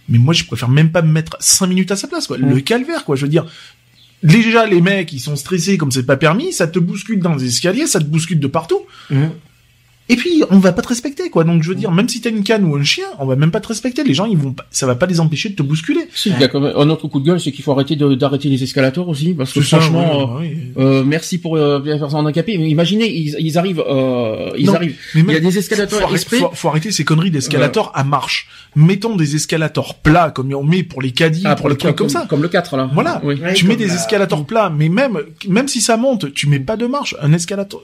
Mais 0.08 0.18
moi, 0.20 0.34
je 0.34 0.46
préfère 0.46 0.70
même 0.70 0.92
pas 0.92 1.02
me 1.02 1.12
mettre 1.12 1.36
cinq 1.42 1.68
minutes 1.68 1.92
à 1.92 1.96
sa 1.98 2.08
place, 2.08 2.28
quoi. 2.28 2.38
Mm. 2.38 2.50
Le 2.54 2.60
calvaire, 2.62 3.04
quoi. 3.04 3.16
Je 3.18 3.24
veux 3.24 3.28
dire, 3.30 3.46
déjà, 4.24 4.66
les 4.66 4.80
mecs, 4.82 5.12
ils 5.14 5.20
sont 5.20 5.36
stressés 5.36 5.78
comme 5.78 5.92
c'est 5.92 6.06
pas 6.06 6.18
permis, 6.18 6.54
ça 6.54 6.68
te 6.68 6.80
bouscule 6.80 7.20
dans 7.20 7.36
les 7.36 7.46
escaliers, 7.46 7.88
ça 7.88 8.00
te 8.00 8.06
bouscule 8.06 8.40
de 8.40 8.48
partout. 8.48 8.80
Mhm. 9.10 9.32
Et 10.10 10.16
puis 10.18 10.44
on 10.50 10.58
va 10.60 10.74
pas 10.74 10.82
te 10.82 10.90
respecter 10.90 11.30
quoi. 11.30 11.44
Donc 11.46 11.64
je 11.64 11.70
veux 11.70 11.76
dire, 11.76 11.92
même 11.92 12.10
si 12.10 12.20
t'as 12.20 12.32
une 12.32 12.44
canne 12.44 12.66
ou 12.66 12.76
un 12.76 12.84
chien, 12.84 13.06
on 13.20 13.26
va 13.26 13.36
même 13.38 13.52
pas 13.52 13.62
te 13.62 13.68
respecter. 13.70 14.04
Les 14.04 14.14
gens 14.14 14.26
ils 14.26 14.38
vont, 14.38 14.52
pas- 14.52 14.66
ça 14.70 14.86
va 14.86 14.96
pas 14.96 15.06
les 15.06 15.20
empêcher 15.22 15.50
de 15.50 15.56
te 15.56 15.64
bousculer. 15.64 16.02
Si, 16.14 16.30
il 16.32 16.40
y 16.40 16.44
a 16.44 16.48
quand 16.50 16.60
même 16.60 16.74
un 16.76 16.90
autre 16.90 17.08
coup 17.08 17.20
de 17.22 17.26
gueule, 17.26 17.40
c'est 17.40 17.52
qu'il 17.54 17.64
faut 17.64 17.72
arrêter 17.72 17.96
de- 17.96 18.16
d'arrêter 18.16 18.50
les 18.50 18.62
escalators 18.62 19.08
aussi, 19.08 19.34
parce 19.34 19.54
que 19.54 19.62
ça, 19.62 19.80
franchement, 19.80 20.36
ouais, 20.36 20.42
ouais, 20.48 20.58
euh, 20.78 20.82
euh, 21.00 21.04
merci 21.06 21.38
pour 21.38 21.56
euh, 21.56 21.80
les 21.86 21.98
personnes 21.98 22.20
handicapées. 22.20 22.58
Mais 22.58 22.70
Imaginez, 22.70 23.08
ils, 23.10 23.36
ils 23.40 23.58
arrivent, 23.58 23.84
euh, 23.88 24.52
ils 24.58 24.66
Non, 24.66 24.74
arrivent. 24.76 24.98
Mais 25.16 25.22
Il 25.28 25.32
y 25.34 25.36
a 25.38 25.40
des 25.40 25.58
escalators 25.58 26.00
faut, 26.00 26.06
arrêter- 26.06 26.38
faut, 26.40 26.50
faut 26.54 26.68
arrêter 26.70 26.92
ces 26.92 27.06
conneries 27.06 27.32
d'escalators 27.32 27.92
à 27.96 28.04
marche. 28.04 28.48
Mettons 28.76 29.16
des 29.16 29.36
escalators 29.36 29.96
plats 29.96 30.32
comme 30.32 30.54
on 30.54 30.64
met 30.64 30.84
pour 30.84 31.02
les 31.02 31.12
caddies, 31.12 31.44
Ah, 31.46 31.56
pour 31.56 31.70
les 31.70 31.78
trucs 31.78 31.96
comme, 31.96 32.10
ça. 32.10 32.26
comme 32.30 32.42
le 32.42 32.48
4 32.50 32.76
là. 32.76 32.90
Voilà. 32.94 33.22
Oui. 33.24 33.40
Ouais, 33.42 33.54
tu 33.54 33.66
mets 33.66 33.76
des 33.78 33.88
la- 33.88 33.96
escalators 33.96 34.46
plats, 34.46 34.70
mais 34.76 34.90
même 34.90 35.20
même 35.48 35.68
si 35.70 35.80
ça 35.82 35.96
monte, 35.98 36.34
tu 36.34 36.48
mets 36.48 36.60
pas 36.60 36.76
de 36.78 36.86
marche. 36.88 37.16
Un 37.22 37.32
escalator, 37.34 37.82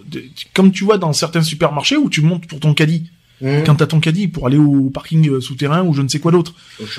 comme 0.54 0.72
tu 0.72 0.84
vois 0.84 0.98
dans 0.98 1.14
certains 1.14 1.42
supermarchés 1.42 1.96
où 2.08 2.10
tu 2.10 2.22
montes 2.22 2.48
pour 2.48 2.60
ton 2.60 2.74
caddie. 2.74 3.04
Mmh. 3.40 3.64
Quand 3.68 3.76
t'as 3.76 3.86
ton 3.86 4.00
caddie 4.00 4.28
pour 4.28 4.48
aller 4.48 4.58
au 4.58 4.90
parking 4.90 5.30
euh, 5.30 5.40
souterrain 5.42 5.84
ou 5.84 5.94
je 5.94 6.02
ne 6.02 6.08
sais 6.08 6.18
quoi 6.18 6.32
d'autre, 6.32 6.56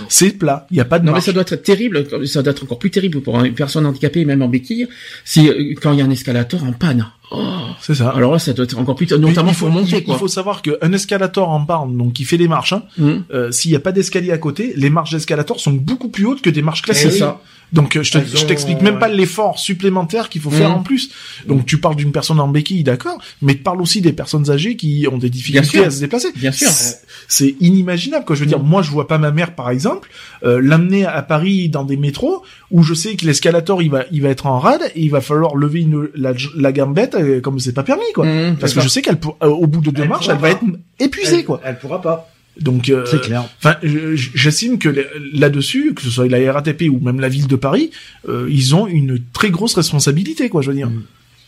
c'est 0.09 0.30
plat. 0.39 0.68
Il 0.70 0.76
y 0.76 0.80
a 0.80 0.85
pas 0.85 1.01
de 1.01 1.05
Non 1.05 1.12
mais 1.12 1.20
ça 1.20 1.32
doit 1.32 1.43
être 1.43 1.56
terrible, 1.56 2.06
ça 2.28 2.43
doit 2.44 2.52
être 2.52 2.62
encore 2.62 2.78
plus 2.78 2.93
terrible 2.93 3.20
pour 3.22 3.43
une 3.44 3.55
personne 3.55 3.85
handicapée, 3.85 4.24
même 4.24 4.40
en 4.43 4.48
béquille, 4.48 4.86
si 5.24 5.48
euh, 5.48 5.74
quand 5.82 5.93
il 5.93 5.98
y 5.98 6.02
a 6.02 6.05
un 6.05 6.10
escalator 6.10 6.62
en 6.62 6.70
panne. 6.72 7.09
Oh. 7.32 7.43
C'est 7.80 7.97
ça. 7.97 8.10
Alors 8.10 8.30
là, 8.32 8.39
ça 8.39 8.52
doit 8.52 8.64
être 8.64 8.78
encore 8.78 8.94
plus, 8.94 9.10
notamment 9.10 9.48
il 9.51 9.55
faut, 9.56 9.66
pour 9.66 9.74
monter 9.74 9.98
il- 9.98 10.05
quoi. 10.05 10.14
Il 10.14 10.18
faut 10.18 10.28
savoir 10.28 10.62
qu'un 10.62 10.93
escalator 10.93 11.48
en 11.48 11.64
panne, 11.64 11.97
donc 11.98 12.12
qui 12.12 12.24
fait 12.24 12.36
les 12.36 12.47
marches, 12.48 12.72
hein, 12.72 12.85
Hum. 13.01 13.24
euh, 13.32 13.51
s'il 13.51 13.72
n'y 13.72 13.76
a 13.76 13.80
pas 13.80 13.90
d'escalier 13.93 14.30
à 14.30 14.39
côté, 14.39 14.72
les 14.76 14.90
marches 14.90 15.10
d'escalator 15.10 15.59
sont 15.59 15.72
beaucoup 15.72 16.09
plus 16.09 16.24
hautes 16.24 16.40
que 16.40 16.51
des 16.51 16.62
marches 16.62 16.82
classiques. 16.82 17.10
Eh 17.16 17.22
oui. 17.24 17.30
Donc 17.73 17.97
euh, 17.97 18.03
je 18.03 18.12
te- 18.12 18.19
je 18.36 18.45
t'explique 18.47 18.81
même 18.82 18.99
pas 18.99 19.09
l'effort 19.09 19.59
supplémentaire 19.59 20.28
qu'il 20.28 20.40
faut 20.40 20.51
faire 20.51 20.70
Mhm. 20.70 20.77
en 20.77 20.82
plus. 20.82 21.11
Donc 21.47 21.66
tu 21.66 21.78
parles 21.78 21.97
d'une 21.97 22.12
personne 22.12 22.40
en 22.40 22.49
béquille, 22.49 22.82
d'accord, 22.85 23.19
mais 23.43 23.55
tu 23.55 23.61
parles 23.62 23.81
aussi 23.82 24.01
des 24.01 24.12
personnes 24.12 24.51
âgées 24.51 24.77
qui 24.77 25.07
ont 25.11 25.19
des 25.19 25.28
difficultés 25.31 25.85
à 25.85 25.90
se 25.90 26.01
déplacer. 26.01 26.28
Bien 26.35 26.53
sûr. 26.53 26.69
C'est- 26.70 27.03
C'est 27.31 27.57
inimaginable 27.61 28.24
quoi. 28.24 28.36
Je 28.36 28.40
veux 28.40 28.47
dire, 28.47 28.61
moi 28.61 28.81
je 28.81 28.90
vois 28.90 29.07
pas 29.07 29.19
ma 29.19 29.31
mère 29.32 29.55
par 29.55 29.69
exemple 29.70 30.09
euh, 30.45 30.61
l'amener 30.62 31.05
à 31.05 31.20
Paris 31.23 31.69
dans 31.69 31.85
des 31.85 31.97
métros 31.99 32.43
où 32.70 32.82
je 32.82 32.95
sais 32.95 33.16
que 33.16 33.27
l'escalator 33.27 33.82
il 33.82 33.90
va 33.90 34.05
il 34.12 34.23
va 34.23 34.28
être 34.31 34.47
en 34.47 34.59
rade 34.59 34.81
et 34.95 35.03
il 35.03 35.11
va 35.11 35.20
falloir 35.20 35.55
lever 35.57 35.81
une, 35.81 36.09
la, 36.15 36.32
la 36.57 36.73
gambette 36.73 37.15
euh, 37.16 37.40
comme 37.40 37.59
c'est 37.59 37.73
pas 37.74 37.82
permis 37.82 38.11
quoi. 38.15 38.24
Hum, 38.27 38.57
Parce 38.59 38.73
que 38.73 38.81
ça. 38.81 38.85
je 38.85 38.89
sais 38.89 39.03
qu'elle 39.03 39.19
pour- 39.19 39.36
euh, 39.43 39.49
au 39.49 39.66
bout 39.66 39.81
de 39.81 39.90
deux 39.90 40.03
Elle 40.05 40.09
marches 40.09 40.28
elle 40.28 40.36
va 40.36 40.40
pas. 40.40 40.51
être 40.51 40.62
épuisée 41.01 41.39
Elle- 41.40 41.45
quoi. 41.45 41.61
Elle 41.65 41.78
pourra 41.78 42.01
pas. 42.01 42.31
Donc 42.60 42.89
euh, 42.89 43.05
C'est 43.06 43.20
clair. 43.20 43.44
Enfin, 43.59 43.76
je- 43.82 44.16
je- 44.16 44.30
j'estime 44.35 44.78
que 44.78 44.89
là-dessus, 45.32 45.94
que 45.94 46.02
ce 46.02 46.10
soit 46.10 46.28
la 46.28 46.52
RATP 46.52 46.89
ou 46.90 46.98
même 47.01 47.20
la 47.20 47.28
ville 47.28 47.47
de 47.47 47.56
Paris, 47.56 47.90
euh, 48.28 48.48
ils 48.51 48.74
ont 48.74 48.86
une 48.86 49.18
très 49.32 49.51
grosse 49.51 49.74
responsabilité, 49.74 50.48
quoi. 50.48 50.62
Je 50.62 50.70
veux 50.70 50.76
dire, 50.76 50.90
Mm. 50.90 51.02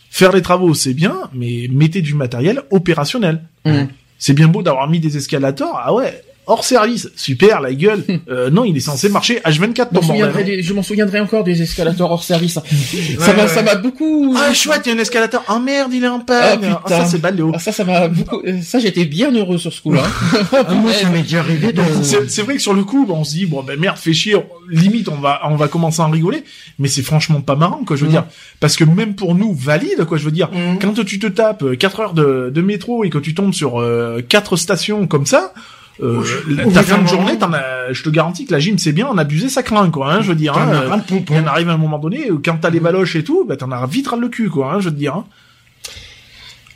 faire 0.09 0.31
les 0.31 0.41
travaux, 0.41 0.73
c'est 0.73 0.93
bien, 0.93 1.15
mais 1.33 1.67
mettez 1.71 2.01
du 2.01 2.13
matériel 2.13 2.61
opérationnel. 2.71 3.41
Hum. 3.65 3.87
C'est 4.17 4.33
bien 4.33 4.47
beau 4.47 4.61
d'avoir 4.63 4.87
mis 4.89 4.99
des 4.99 5.17
escalators, 5.17 5.79
ah 5.83 5.93
ouais, 5.93 6.21
hors 6.47 6.63
service, 6.63 7.09
super, 7.15 7.61
la 7.61 7.73
gueule. 7.73 8.03
Euh, 8.29 8.49
non, 8.49 8.63
il 8.65 8.77
est 8.77 8.81
censé 8.81 9.09
marcher 9.09 9.39
H24 9.45 9.87
Je 9.91 10.07
m'en 10.07 10.31
ton 10.31 10.43
des- 10.43 10.61
je 10.63 10.73
m'en 10.73 10.83
souviendrai 10.83 11.19
encore 11.19 11.43
des 11.43 11.61
escalators 11.61 12.11
hors 12.11 12.23
service. 12.23 12.53
ça 13.19 13.33
m'a, 13.33 13.43
ouais. 13.43 13.47
ça 13.47 13.61
m'a 13.63 13.75
beaucoup. 13.75 14.35
Ah 14.37 14.53
chouette, 14.53 14.81
il 14.85 14.89
y 14.89 14.91
a 14.93 14.95
un 14.95 14.99
escalator. 14.99 15.43
Oh 15.49 15.59
merde, 15.59 15.91
il 15.93 16.03
est 16.03 16.07
en 16.07 16.19
panne. 16.21 16.61
Ah, 16.63 16.81
Ah, 16.85 16.89
ça 16.89 17.05
c'est 17.05 17.17
baléo. 17.19 17.51
Ah, 17.53 17.59
ça, 17.59 17.71
ça 17.71 17.83
m'a 17.83 18.07
beaucoup. 18.07 18.41
euh, 18.45 18.61
Ça, 18.61 18.79
j'étais 18.79 19.05
bien 19.05 19.31
heureux 19.33 19.57
sur 19.57 19.73
ce 19.73 19.81
coup-là. 19.81 20.03
Ah, 20.53 20.73
moi, 20.73 20.93
ça 20.93 21.09
m'est 21.09 21.23
déjà 21.23 21.39
arrivé 21.39 21.73
de... 21.73 21.81
C'est 22.01 22.41
vrai 22.43 22.55
que 22.55 22.61
sur 22.61 22.73
le 22.73 22.83
coup, 22.83 23.05
on 23.09 23.23
se 23.23 23.31
dit 23.31 23.45
bon 23.45 23.63
ben 23.63 23.77
merde, 23.79 23.97
fait 23.97 24.13
chier. 24.13 24.35
Limite, 24.69 25.09
on 25.09 25.15
va 25.19 25.41
on 25.49 25.55
va 25.55 25.67
commencer 25.67 26.01
à 26.01 26.05
en 26.05 26.09
rigoler, 26.11 26.43
mais 26.79 26.87
c'est 26.87 27.01
franchement 27.03 27.41
pas 27.41 27.55
marrant 27.55 27.83
quoi. 27.85 27.95
Je 27.97 28.01
veux 28.03 28.07
Mm. 28.09 28.13
dire, 28.13 28.25
parce 28.59 28.75
que 28.77 28.83
même 28.85 29.15
pour 29.15 29.35
nous, 29.35 29.53
valide 29.53 30.05
quoi. 30.05 30.17
Je 30.17 30.23
veux 30.25 30.31
dire, 30.31 30.49
Mm. 30.51 30.77
quand 30.81 30.93
tu 31.03 31.19
te 31.19 31.27
tapes 31.27 31.75
4 31.77 31.99
heures 31.99 32.13
de, 32.13 32.51
de 32.53 32.61
métro 32.61 33.03
et 33.03 33.09
que 33.09 33.17
tu 33.17 33.33
tombes 33.33 33.53
sur 33.53 33.81
euh, 33.81 34.21
quatre 34.27 34.55
stations 34.55 35.07
comme 35.07 35.25
ça. 35.25 35.53
Euh, 36.01 36.23
fin 36.23 37.01
de 37.01 37.07
journée, 37.07 37.37
t'en 37.37 37.53
as, 37.53 37.93
je 37.93 38.03
te 38.03 38.09
garantis 38.09 38.45
que 38.45 38.51
la 38.51 38.59
gym 38.59 38.77
c'est 38.77 38.91
bien, 38.91 39.07
en 39.07 39.17
abuser 39.17 39.49
ça 39.49 39.61
craint 39.61 39.89
quoi. 39.89 40.13
Hein, 40.13 40.21
je 40.21 40.29
veux 40.29 40.35
dire, 40.35 40.57
hein, 40.57 40.67
euh, 40.73 40.89
en 40.89 41.47
arrive 41.47 41.69
à 41.69 41.73
un 41.73 41.77
moment 41.77 41.99
donné, 41.99 42.31
où 42.31 42.41
quand 42.43 42.57
t'as 42.59 42.69
les 42.69 42.79
baloches 42.79 43.15
et 43.15 43.23
tout, 43.23 43.45
bah 43.45 43.55
t'en 43.57 43.71
as 43.71 43.85
vite 43.85 44.07
ras 44.07 44.17
le 44.17 44.29
cul 44.29 44.49
quoi. 44.49 44.73
Hein, 44.73 44.79
je 44.79 44.89
veux 44.89 44.95
dire. 44.95 45.15
Hein. 45.15 45.25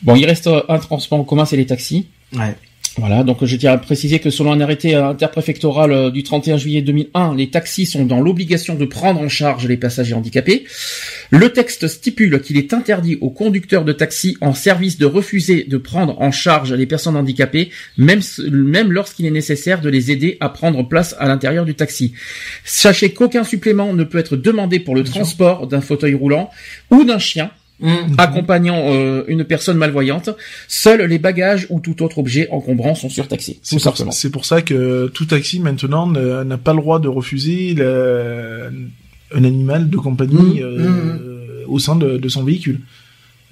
bon, 0.04 0.16
il 0.16 0.26
reste 0.26 0.48
euh, 0.48 0.62
un 0.70 0.78
transport 0.78 1.20
en 1.20 1.24
commun, 1.24 1.46
c'est 1.46 1.58
les 1.58 1.66
taxis. 1.66 2.08
Ouais. 2.34 2.56
Voilà, 2.98 3.24
donc 3.24 3.44
je 3.44 3.58
tiens 3.58 3.74
à 3.74 3.78
préciser 3.78 4.20
que 4.20 4.30
selon 4.30 4.54
un 4.54 4.62
arrêté 4.62 4.96
interpréfectoral 4.96 5.92
euh, 5.92 6.12
du 6.12 6.24
31 6.24 6.56
juillet 6.56 6.82
2001, 6.82 7.36
les 7.36 7.50
taxis 7.50 7.86
sont 7.86 8.06
dans 8.06 8.22
l'obligation 8.22 8.76
de 8.76 8.86
prendre 8.86 9.20
en 9.20 9.28
charge 9.28 9.68
les 9.68 9.76
passagers 9.76 10.14
handicapés. 10.14 10.66
Le 11.30 11.52
texte 11.52 11.90
stipule 11.90 12.42
qu'il 12.42 12.56
est 12.56 12.74
interdit 12.74 13.18
aux 13.20 13.32
conducteurs 13.32 13.84
de 13.84 13.92
taxi 13.92 14.38
en 14.40 14.54
service 14.54 14.98
de 14.98 15.06
refuser 15.06 15.66
de 15.66 15.78
prendre 15.78 16.22
en 16.22 16.32
charge 16.32 16.72
les 16.72 16.86
personnes 16.86 17.18
handicapées, 17.18 17.70
même 17.98 18.22
lorsqu'il 18.92 19.26
est 19.26 19.32
nécessaire 19.32 19.82
de 19.82 19.90
les 19.90 20.12
aider 20.12 20.38
à 20.40 20.48
prendre 20.48 20.88
place 20.88 21.16
à 21.20 21.28
l'intérieur 21.28 21.66
du 21.66 21.76
taxi. 21.76 22.14
Sachez 22.64 23.12
qu'aucun 23.12 23.44
supplément 23.44 23.92
ne 23.94 24.06
peut 24.06 24.20
être 24.20 24.38
demandé 24.38 24.80
pour 24.80 24.96
le 24.96 25.04
transport 25.04 25.68
d'un 25.68 25.82
fauteuil 25.82 26.14
roulant 26.14 26.50
ou 26.92 27.04
d'un 27.04 27.20
chien 27.20 27.52
Mm. 27.82 28.16
accompagnant 28.18 28.78
euh, 28.86 29.24
une 29.28 29.44
personne 29.44 29.78
malvoyante. 29.78 30.30
Seuls 30.68 31.02
les 31.02 31.20
bagages 31.20 31.68
ou 31.70 31.82
tout 31.82 32.02
autre 32.04 32.20
objet 32.20 32.48
encombrant 32.50 32.96
sont 32.96 33.10
surtaxés. 33.10 33.60
C'est 33.64 33.76
pour, 33.76 33.84
simplement. 33.84 34.12
c'est 34.12 34.30
pour 34.30 34.46
ça 34.46 34.62
que 34.62 35.08
tout 35.14 35.26
taxi 35.26 35.60
maintenant 35.60 36.08
n'a 36.08 36.58
pas 36.58 36.74
le 36.74 36.80
droit 36.80 37.00
de 37.00 37.10
refuser 37.10 37.74
le- 37.74 38.72
un 39.34 39.44
animal 39.44 39.90
de 39.90 39.98
compagnie 39.98 40.62
Mmh, 40.62 40.64
euh, 40.64 41.64
au 41.68 41.80
sein 41.80 41.96
de, 41.96 42.18
de 42.18 42.30
son 42.30 42.44
véhicule. 42.44 42.80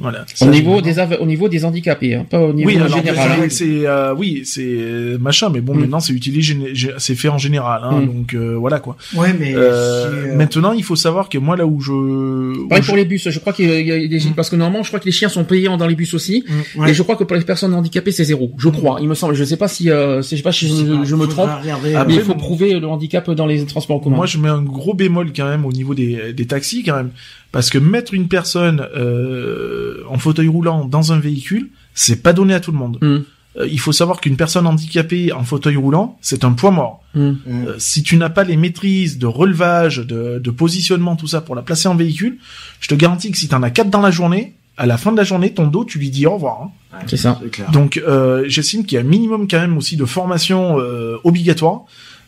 Voilà. 0.03 0.25
Au 0.41 0.45
niveau 0.45 0.80
c'est- 0.84 0.93
des 1.07 1.15
au 1.17 1.25
niveau 1.25 1.49
des 1.49 1.65
handicapés, 1.65 2.13
hein, 2.13 2.25
pas 2.30 2.39
au 2.39 2.53
niveau 2.53 2.69
oui, 2.69 2.75
alors, 2.75 2.89
général. 2.89 3.49
c'est- 3.49 3.63
hein. 3.63 3.80
c'est 3.80 3.88
euh, 3.88 4.13
oui, 4.15 4.41
c'est 4.45 4.61
euh, 4.67 5.17
machin, 5.17 5.49
mais 5.49 5.61
bon, 5.61 5.73
Mm. 5.73 5.80
maintenant 5.80 5.99
c'est 5.99 6.13
utilisé, 6.13 6.55
c'est 6.99 7.15
fait 7.15 7.30
en 7.30 7.38
général, 7.39 7.81
hein, 7.84 8.01
Mm. 8.01 8.05
donc 8.05 8.34
euh, 8.35 8.55
voilà 8.59 8.80
quoi. 8.80 8.95
Ouais, 9.15 9.34
mais... 9.39 9.55
Euh, 9.55 9.61
euh, 9.63 10.35
Maintenant, 10.38 10.73
il 10.73 10.84
faut 10.84 10.95
savoir 10.97 11.30
que 11.30 11.38
moi 11.38 11.55
là 11.55 11.65
où 11.65 11.80
je, 11.80 11.91
où 11.93 12.67
Pareil 12.67 12.84
je- 12.84 12.88
pour 12.88 12.97
les 12.97 13.05
bus, 13.05 13.30
je 13.30 13.39
crois 13.39 13.53
qu'il 13.53 13.69
y 13.69 13.91
a 13.91 14.07
des 14.07 14.17
Mm. 14.19 14.34
parce 14.35 14.49
que 14.49 14.55
normalement, 14.57 14.84
je 14.84 14.89
crois 14.89 14.99
que 14.99 15.05
les 15.05 15.11
chiens 15.11 15.30
sont 15.30 15.45
payants 15.45 15.77
dans 15.77 15.88
les 15.88 15.95
bus 15.95 16.13
aussi, 16.13 16.43
Mm. 16.75 16.81
ouais. 16.81 16.91
et 16.91 16.93
je 16.93 17.01
crois 17.01 17.15
que 17.15 17.23
pour 17.23 17.35
les 17.38 17.43
personnes 17.43 17.73
handicapées, 17.73 18.11
c'est 18.11 18.25
zéro. 18.25 18.51
Je 18.57 18.69
crois, 18.69 18.97
il 19.01 19.07
me 19.07 19.15
semble. 19.15 19.34
Je 19.35 19.43
sais 19.45 19.57
pas 19.57 19.67
si, 19.69 19.89
euh, 19.89 20.21
si- 20.21 20.35
je 20.35 20.38
sais 20.38 20.43
pas 20.43 20.51
si 20.51 20.67
je, 20.67 21.15
me 21.15 21.25
trompe, 21.27 21.49
regarder, 21.61 21.95
Ah, 21.95 22.03
mais 22.07 22.15
il 22.15 22.21
faut 22.21 22.35
prouver 22.35 22.80
le 22.80 22.88
handicap 22.88 23.30
dans 23.31 23.45
les 23.45 23.65
transports 23.65 23.95
en 23.97 23.99
commun. 23.99 24.17
Moi, 24.17 24.25
je 24.25 24.38
mets 24.38 24.49
un 24.49 24.61
gros 24.61 24.93
bémol 24.93 25.31
quand 25.35 25.47
même 25.47 25.65
au 25.65 25.71
niveau 25.71 25.93
des, 25.95 26.34
des 26.34 26.45
taxis 26.45 26.84
quand 26.84 26.95
même, 26.97 27.11
parce 27.53 27.69
que 27.69 27.77
mettre 27.77 28.13
une 28.13 28.27
personne 28.27 28.85
euh, 28.95 30.03
en 30.09 30.17
fauteuil 30.17 30.49
roulant 30.49 30.85
dans 30.85 31.13
un 31.13 31.19
véhicule, 31.19 31.69
c'est 31.93 32.21
pas 32.21 32.34
donné 32.34 32.53
à 32.53 32.59
tout 32.59 32.71
le 32.71 32.77
monde. 32.80 32.97
Mm. 32.99 33.19
Euh, 33.59 33.67
il 33.71 33.80
faut 33.80 33.91
savoir 33.91 34.19
qu'une 34.19 34.35
personne 34.35 34.65
handicapée 34.65 35.31
en 35.31 35.43
fauteuil 35.43 35.75
roulant, 35.75 36.17
c'est 36.19 36.43
un 36.43 36.53
poids 36.53 36.71
mort. 36.71 37.03
Mm. 37.13 37.27
mm. 37.30 37.38
Euh, 37.47 37.75
si 37.77 38.01
tu 38.01 38.17
n'as 38.17 38.31
pas 38.31 38.43
les 38.43 38.57
maîtrises 38.57 39.19
de 39.19 39.27
relevage, 39.27 39.99
de, 39.99 40.39
de 40.39 40.51
positionnement, 40.51 41.15
tout 41.15 41.27
ça 41.27 41.41
pour 41.41 41.53
la 41.55 41.61
placer 41.61 41.88
en 41.88 41.95
véhicule, 41.95 42.39
je 42.80 42.88
te 42.88 42.95
garantis 42.95 43.31
que 43.31 43.38
si 43.38 43.47
t'en 43.47 43.61
as 43.61 43.69
quatre 43.69 43.91
dans 43.91 44.01
la 44.01 44.11
journée, 44.11 44.55
à 44.75 44.88
la 44.88 44.97
fin 44.97 45.11
de 45.11 45.17
la 45.17 45.23
journée, 45.23 45.53
ton 45.53 45.67
dos, 45.67 45.85
tu 45.85 45.99
lui 45.99 46.09
dis 46.09 46.25
au 46.25 46.34
revoir. 46.34 46.63
hein. 46.63 46.99
C'est 47.05 47.17
ça. 47.17 47.39
Clair. 47.51 47.69
Donc, 47.69 47.97
euh, 47.97 48.45
j'estime 48.47 48.84
qu'il 48.84 48.95
y 48.95 48.97
a 48.97 49.01
un 49.01 49.07
minimum 49.07 49.47
quand 49.47 49.59
même 49.59 49.77
aussi 49.77 49.95
de 49.95 50.05
formation 50.05 50.80
euh, 50.80 51.17
obligatoire, 51.23 51.84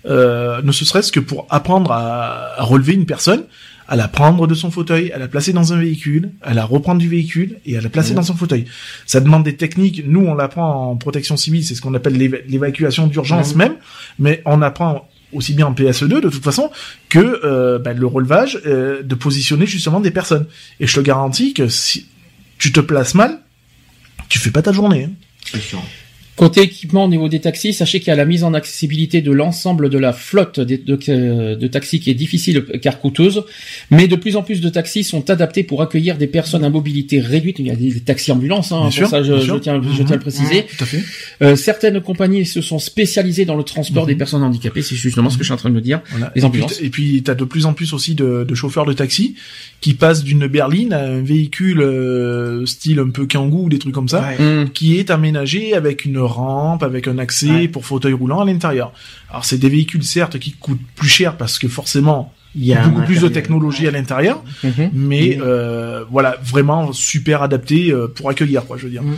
euh, 0.07 0.61
ne 0.61 0.71
serait-ce 0.71 1.11
que 1.11 1.19
pour 1.19 1.47
apprendre 1.49 1.91
à, 1.91 2.59
à 2.59 2.63
relever 2.63 2.93
une 2.93 3.07
personne, 3.07 3.45
à 3.87 3.95
la 3.95 4.07
prendre 4.07 4.47
de 4.47 4.53
son 4.55 4.71
fauteuil, 4.71 5.11
à 5.11 5.17
la 5.19 5.27
placer 5.27 5.53
dans 5.53 5.73
un 5.73 5.77
véhicule, 5.79 6.31
à 6.41 6.53
la 6.53 6.65
reprendre 6.65 6.99
du 6.99 7.07
véhicule 7.09 7.57
et 7.65 7.77
à 7.77 7.81
la 7.81 7.89
placer 7.89 8.11
Mhm. 8.11 8.15
dans 8.15 8.23
son 8.23 8.35
fauteuil. 8.35 8.65
Ça 9.05 9.19
demande 9.21 9.43
des 9.43 9.55
techniques. 9.55 10.03
Nous, 10.05 10.21
on 10.21 10.33
l'apprend 10.33 10.91
en 10.91 10.95
protection 10.95 11.37
civile, 11.37 11.63
c'est 11.63 11.75
ce 11.75 11.81
qu'on 11.81 11.93
appelle 11.93 12.17
l'éva- 12.17 12.39
l'évacuation 12.47 13.07
d'urgence 13.07 13.51
Mhm. 13.53 13.57
même, 13.57 13.75
mais 14.17 14.41
on 14.45 14.61
apprend 14.61 15.07
aussi 15.33 15.53
bien 15.53 15.67
en 15.67 15.73
PSE2 15.73 16.21
de 16.21 16.29
toute 16.29 16.43
façon 16.43 16.71
que 17.09 17.41
euh, 17.43 17.77
bah, 17.77 17.93
le 17.93 18.07
relevage 18.07 18.59
euh, 18.65 19.03
de 19.03 19.15
positionner 19.15 19.65
justement 19.67 19.99
des 19.99 20.11
personnes. 20.11 20.45
Et 20.79 20.87
je 20.87 20.95
te 20.95 21.01
garantis 21.01 21.53
que 21.53 21.67
si 21.67 22.07
tu 22.57 22.71
te 22.71 22.79
places 22.79 23.15
mal, 23.15 23.39
tu 24.29 24.39
fais 24.39 24.51
pas 24.51 24.61
ta 24.61 24.71
journée. 24.71 25.03
hein. 25.05 25.11
C'est 25.51 25.61
sûr. 25.61 25.81
Côté 26.35 26.61
équipement 26.63 27.05
au 27.05 27.07
niveau 27.07 27.29
des 27.29 27.39
taxis, 27.39 27.71
sachez 27.73 27.99
qu'il 27.99 28.09
y 28.09 28.11
a 28.11 28.15
la 28.15 28.25
mise 28.25 28.43
en 28.43 28.53
accessibilité 28.53 29.21
de 29.21 29.31
l'ensemble 29.31 29.89
de 29.89 29.97
la 29.97 30.11
flotte 30.11 30.59
de, 30.59 30.75
de- 30.75 31.55
de 31.55 31.67
taxis 31.67 32.01
qui 32.01 32.09
est 32.11 32.13
difficile 32.15 32.65
car 32.81 32.99
coûteuse, 32.99 33.43
mais 33.89 34.07
de 34.09 34.17
plus 34.17 34.35
en 34.35 34.43
plus 34.43 34.59
de 34.59 34.67
taxis 34.67 35.05
sont 35.05 35.29
adaptés 35.29 35.63
pour 35.63 35.81
accueillir 35.81 36.17
des 36.17 36.27
personnes 36.27 36.65
à 36.65 36.69
mobilité 36.69 37.21
réduite. 37.21 37.59
Il 37.59 37.67
y 37.67 37.71
a 37.71 37.75
des 37.75 38.01
taxis 38.01 38.33
ambulances, 38.33 38.73
hein, 38.73 38.81
pour 38.81 38.91
sûr, 38.91 39.07
ça 39.09 39.23
je, 39.23 39.33
tiens, 39.59 39.81
je 39.81 39.87
Mhm. 39.87 39.95
tiens 39.95 40.05
à 40.09 40.13
le 40.15 40.19
préciser. 40.19 40.63
Tout 40.77 40.83
à 40.83 40.85
fait. 40.85 41.03
Euh, 41.41 41.55
certaines 41.55 42.01
compagnies 42.01 42.45
se 42.45 42.59
sont 42.61 42.79
spécialisées 42.79 43.45
dans 43.45 43.55
le 43.55 43.63
transport 43.63 44.03
Mhm. 44.03 44.09
des 44.09 44.15
personnes 44.15 44.43
handicapées, 44.43 44.81
c'est 44.81 44.95
justement 44.95 45.29
ce 45.29 45.37
que 45.37 45.43
je 45.43 45.47
suis 45.47 45.53
en 45.53 45.57
train 45.57 45.69
de 45.69 45.75
me 45.75 45.81
dire. 45.81 46.01
Voilà. 46.09 46.33
Les 46.35 46.41
Et 46.41 46.45
ambulances. 46.45 46.77
puis, 46.77 46.85
et 46.85 46.89
puis, 46.89 47.23
t'as 47.23 47.35
de 47.35 47.45
plus 47.45 47.65
en 47.65 47.73
plus 47.73 47.93
aussi 47.93 48.13
de, 48.13 48.43
de 48.43 48.55
chauffeurs 48.55 48.85
de 48.85 48.91
taxi 48.93 49.35
qui 49.79 49.93
passent 49.93 50.23
d'une 50.25 50.47
berline 50.47 50.91
à 50.91 50.99
un 51.05 51.21
véhicule 51.21 51.79
euh, 51.81 52.65
style 52.65 52.99
un 52.99 53.09
peu 53.09 53.25
kangou 53.25 53.65
ou 53.65 53.69
des 53.69 53.79
trucs 53.79 53.93
comme 53.93 54.09
ça, 54.09 54.21
Ouais. 54.39 54.65
Qui 54.73 54.97
est 54.97 55.11
aménagé 55.11 55.73
avec 55.75 56.03
une 56.03 56.24
rampe, 56.25 56.83
avec 56.83 57.07
un 57.07 57.17
accès 57.17 57.49
Ouais. 57.49 57.67
pour 57.67 57.85
fauteuil 57.85 58.13
roulant 58.13 58.41
à 58.41 58.45
l'intérieur. 58.45 58.91
Alors 59.29 59.45
c'est 59.45 59.57
des 59.57 59.69
véhicules 59.69 60.03
certes 60.03 60.37
qui 60.39 60.51
coûtent 60.53 60.79
plus 60.95 61.09
cher 61.09 61.37
parce 61.37 61.59
que 61.59 61.67
forcément 61.67 62.33
Il 62.57 62.63
y 62.65 62.73
a 62.73 62.87
beaucoup 62.87 63.01
plus 63.05 63.19
de 63.21 63.27
technologie 63.27 63.85
à 63.85 63.91
l'intérieur, 63.91 64.41
mhm. 64.63 64.89
mais 64.93 65.35
Mhm. 65.37 65.43
euh, 65.45 66.03
voilà 66.09 66.37
vraiment 66.41 66.93
super 66.93 67.41
adapté 67.41 67.91
euh, 67.91 68.07
pour 68.07 68.29
accueillir 68.29 68.65
quoi, 68.65 68.77
je 68.77 68.85
veux 68.85 68.91
dire. 68.91 69.03
Mhm. 69.03 69.17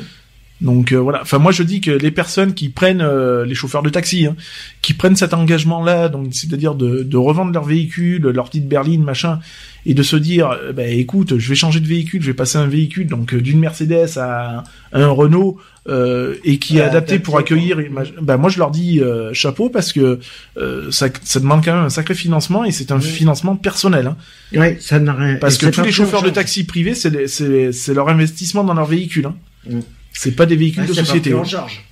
Donc 0.59 0.91
euh, 0.91 0.97
voilà. 0.97 1.21
Enfin 1.21 1.37
moi 1.37 1.51
je 1.51 1.61
dis 1.61 1.81
que 1.81 1.91
les 1.91 2.09
personnes 2.09 2.53
qui 2.55 2.69
prennent 2.69 3.01
euh, 3.01 3.45
les 3.45 3.53
chauffeurs 3.53 3.83
de 3.83 3.89
taxi, 3.89 4.25
hein, 4.25 4.35
qui 4.81 4.93
prennent 4.95 5.15
cet 5.15 5.35
engagement-là, 5.35 6.09
donc 6.09 6.29
c'est-à-dire 6.31 6.73
de, 6.73 7.03
de 7.03 7.17
revendre 7.17 7.51
leur 7.53 7.63
véhicule, 7.63 8.23
leur 8.29 8.45
petite 8.45 8.67
berline, 8.67 9.03
machin, 9.03 9.39
et 9.85 9.93
de 9.93 10.01
se 10.01 10.15
dire, 10.15 10.49
euh, 10.49 10.73
bah, 10.73 10.87
écoute, 10.87 11.37
je 11.37 11.47
vais 11.49 11.53
changer 11.55 11.79
de 11.79 11.85
véhicule, 11.87 12.21
je 12.23 12.27
vais 12.27 12.33
passer 12.33 12.57
un 12.57 12.65
véhicule 12.65 13.05
donc 13.05 13.35
euh, 13.35 13.41
d'une 13.41 13.59
Mercedes 13.59 14.17
à, 14.17 14.63
un- 14.93 15.07
Renault 15.09 15.57
euh, 15.87 16.33
et 16.43 16.57
qui 16.57 16.79
est 16.79 16.81
adapté 16.81 17.19
pour 17.19 17.37
accueillir. 17.37 17.79
une 17.79 17.93
Bah 18.21 18.37
moi 18.37 18.49
je 18.49 18.57
leur 18.57 18.71
dis 18.71 18.99
euh, 18.99 19.33
chapeau 19.35 19.69
parce 19.69 19.93
que 19.93 20.19
euh, 20.57 20.89
ça, 20.91 21.07
ça 21.23 21.39
demande 21.39 21.63
quand 21.63 21.73
même 21.75 21.85
un 21.85 21.89
sacré 21.89 22.15
financement 22.15 22.65
et 22.65 22.71
c'est 22.71 22.91
un 22.91 22.97
Oui. 22.97 23.03
financement 23.05 23.55
personnel. 23.55 24.07
Hein, 24.07 24.17
Ouais, 24.59 24.77
ça 24.81 24.97
n'a 24.99 25.13
rien. 25.13 25.35
parce 25.35 25.55
et 25.55 25.59
que 25.59 25.65
tous 25.67 25.83
les 25.83 25.91
chauffeurs 25.91 26.23
de 26.23 26.29
taxi 26.31 26.63
privés, 26.65 26.95
c'est 26.95 27.93
leur 27.93 28.09
investissement 28.09 28.63
dans 28.63 28.73
leur 28.73 28.87
véhicule. 28.87 29.27
Hein. 29.27 29.35
Mm. 29.69 29.79
C'est 30.19 30.31
pas 30.35 30.45
des 30.45 30.55
véhicules 30.55 30.81
Ouais, 30.83 30.87
de 30.89 30.93
société. 30.93 31.29
pris 31.29 31.39
en 31.39 31.43
charge. 31.45 31.83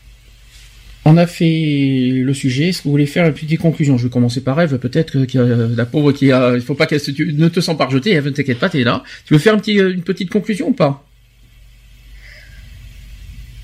On 1.08 1.18
a 1.18 1.28
fait 1.28 2.10
le 2.12 2.34
sujet. 2.34 2.70
Est-ce 2.70 2.80
que 2.80 2.84
vous 2.86 2.92
voulez 2.92 3.06
faire 3.06 3.28
une 3.28 3.34
petite 3.34 3.60
conclusion? 3.60 3.96
Je 3.98 4.06
vais 4.06 4.10
commencer 4.10 4.42
par 4.42 4.60
Eve. 4.60 4.78
Peut-être 4.80 5.24
que 5.26 5.38
a 5.38 5.76
la 5.76 5.86
pauvre 5.86 6.12
qui 6.12 6.32
a. 6.32 6.56
Il 6.56 6.62
faut 6.62 6.74
pas 6.74 6.88
qu'elle 6.88 7.00
se. 7.00 7.12
tu- 7.12 7.32
Ne 7.34 7.48
te 7.48 7.60
sens 7.60 7.78
pas 7.78 7.86
rejetée. 7.86 8.12
Eve, 8.14 8.26
ne 8.26 8.32
t'inquiète 8.32 8.58
pas, 8.58 8.70
t'es 8.70 8.84
là. 8.84 9.04
Tu 9.28 9.34
veux 9.34 9.40
faire 9.40 9.54
un 9.54 9.60
petit, 9.60 9.80
euh, 9.80 9.94
une 9.94 10.02
petite 10.02 10.32
conclusion 10.32 10.70
ou 10.70 10.74
pas? 10.74 11.04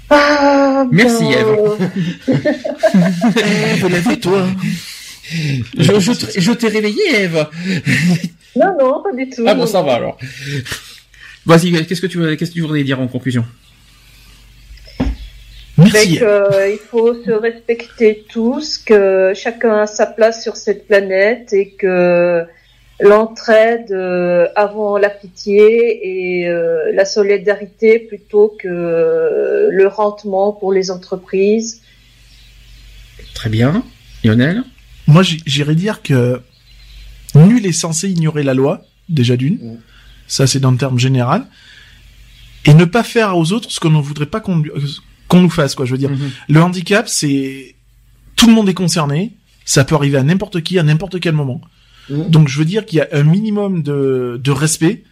Ah, 0.09 0.85
Merci, 0.91 1.23
ben, 1.23 1.31
Ève. 1.31 1.47
Ève, 3.37 3.87
lève-toi. 3.91 4.47
Je, 5.77 5.99
je, 5.99 6.11
te- 6.11 6.39
je 6.39 6.51
t'ai 6.51 6.67
réveillé, 6.67 7.01
Eve. 7.21 7.47
Non, 8.53 8.75
non, 8.77 9.01
pas 9.01 9.13
du 9.15 9.29
tout. 9.29 9.45
Ah 9.47 9.53
bon, 9.55 9.65
ça 9.65 9.81
va 9.81 9.93
alors. 9.95 10.17
Vas-y, 11.45 11.71
qu'est-ce 11.85 12.01
que 12.01 12.07
tu 12.07 12.17
veux, 12.17 12.35
qu'est-ce 12.35 12.51
que 12.51 12.55
tu 12.55 12.61
voudrais 12.61 12.83
dire 12.83 12.99
en 12.99 13.07
conclusion? 13.07 13.45
Merci. 15.83 16.19
Euh, 16.21 16.69
il 16.71 16.77
faut 16.77 17.13
se 17.23 17.31
respecter 17.31 18.25
tous, 18.29 18.77
que 18.77 19.33
chacun 19.35 19.81
a 19.81 19.87
sa 19.87 20.05
place 20.05 20.43
sur 20.43 20.55
cette 20.55 20.87
planète 20.87 21.53
et 21.53 21.71
que 21.71 22.45
l'entraide 22.99 23.91
euh, 23.91 24.47
avant 24.55 24.97
la 24.97 25.09
pitié 25.09 26.41
et 26.41 26.47
euh, 26.47 26.91
la 26.93 27.05
solidarité 27.05 27.99
plutôt 27.99 28.55
que 28.59 28.67
euh, 28.67 29.69
le 29.71 29.87
rentement 29.87 30.53
pour 30.53 30.71
les 30.71 30.91
entreprises. 30.91 31.81
Très 33.33 33.49
bien. 33.49 33.83
Lionel? 34.23 34.63
Moi, 35.07 35.23
j'irais 35.23 35.75
dire 35.75 36.01
que 36.03 36.41
nul 37.33 37.65
est 37.65 37.71
censé 37.71 38.09
ignorer 38.09 38.43
la 38.43 38.53
loi, 38.53 38.83
déjà 39.09 39.35
d'une. 39.35 39.55
Mm. 39.55 39.79
Ça, 40.27 40.45
c'est 40.47 40.59
dans 40.59 40.71
le 40.71 40.77
terme 40.77 40.99
général. 40.99 41.45
Et 42.65 42.73
ne 42.75 42.85
pas 42.85 43.03
faire 43.03 43.35
aux 43.35 43.51
autres 43.51 43.71
ce 43.71 43.79
qu'on 43.79 43.89
ne 43.89 43.99
voudrait 43.99 44.27
pas 44.27 44.39
qu'on 44.39 44.59
lui- 44.59 44.71
qu'on 45.31 45.41
nous 45.41 45.49
fasse, 45.49 45.75
quoi. 45.75 45.85
Je 45.85 45.91
veux 45.93 45.97
dire, 45.97 46.09
Mhm. 46.11 46.29
le 46.49 46.61
handicap, 46.61 47.07
c'est 47.07 47.75
tout 48.35 48.47
le 48.47 48.53
monde 48.53 48.67
est 48.67 48.73
concerné. 48.73 49.31
Ça 49.63 49.85
peut 49.85 49.95
arriver 49.95 50.17
à 50.17 50.23
n'importe 50.23 50.61
qui, 50.61 50.77
à 50.77 50.83
n'importe 50.83 51.19
quel 51.21 51.33
moment. 51.33 51.61
Mm. 52.09 52.29
Donc, 52.29 52.47
je 52.49 52.57
veux 52.59 52.65
dire 52.65 52.85
qu'il 52.85 52.97
y 52.97 53.01
a 53.01 53.07
un 53.13 53.23
minimum 53.23 53.81
de, 53.81 54.39
de 54.43 54.51
respect, 54.51 55.03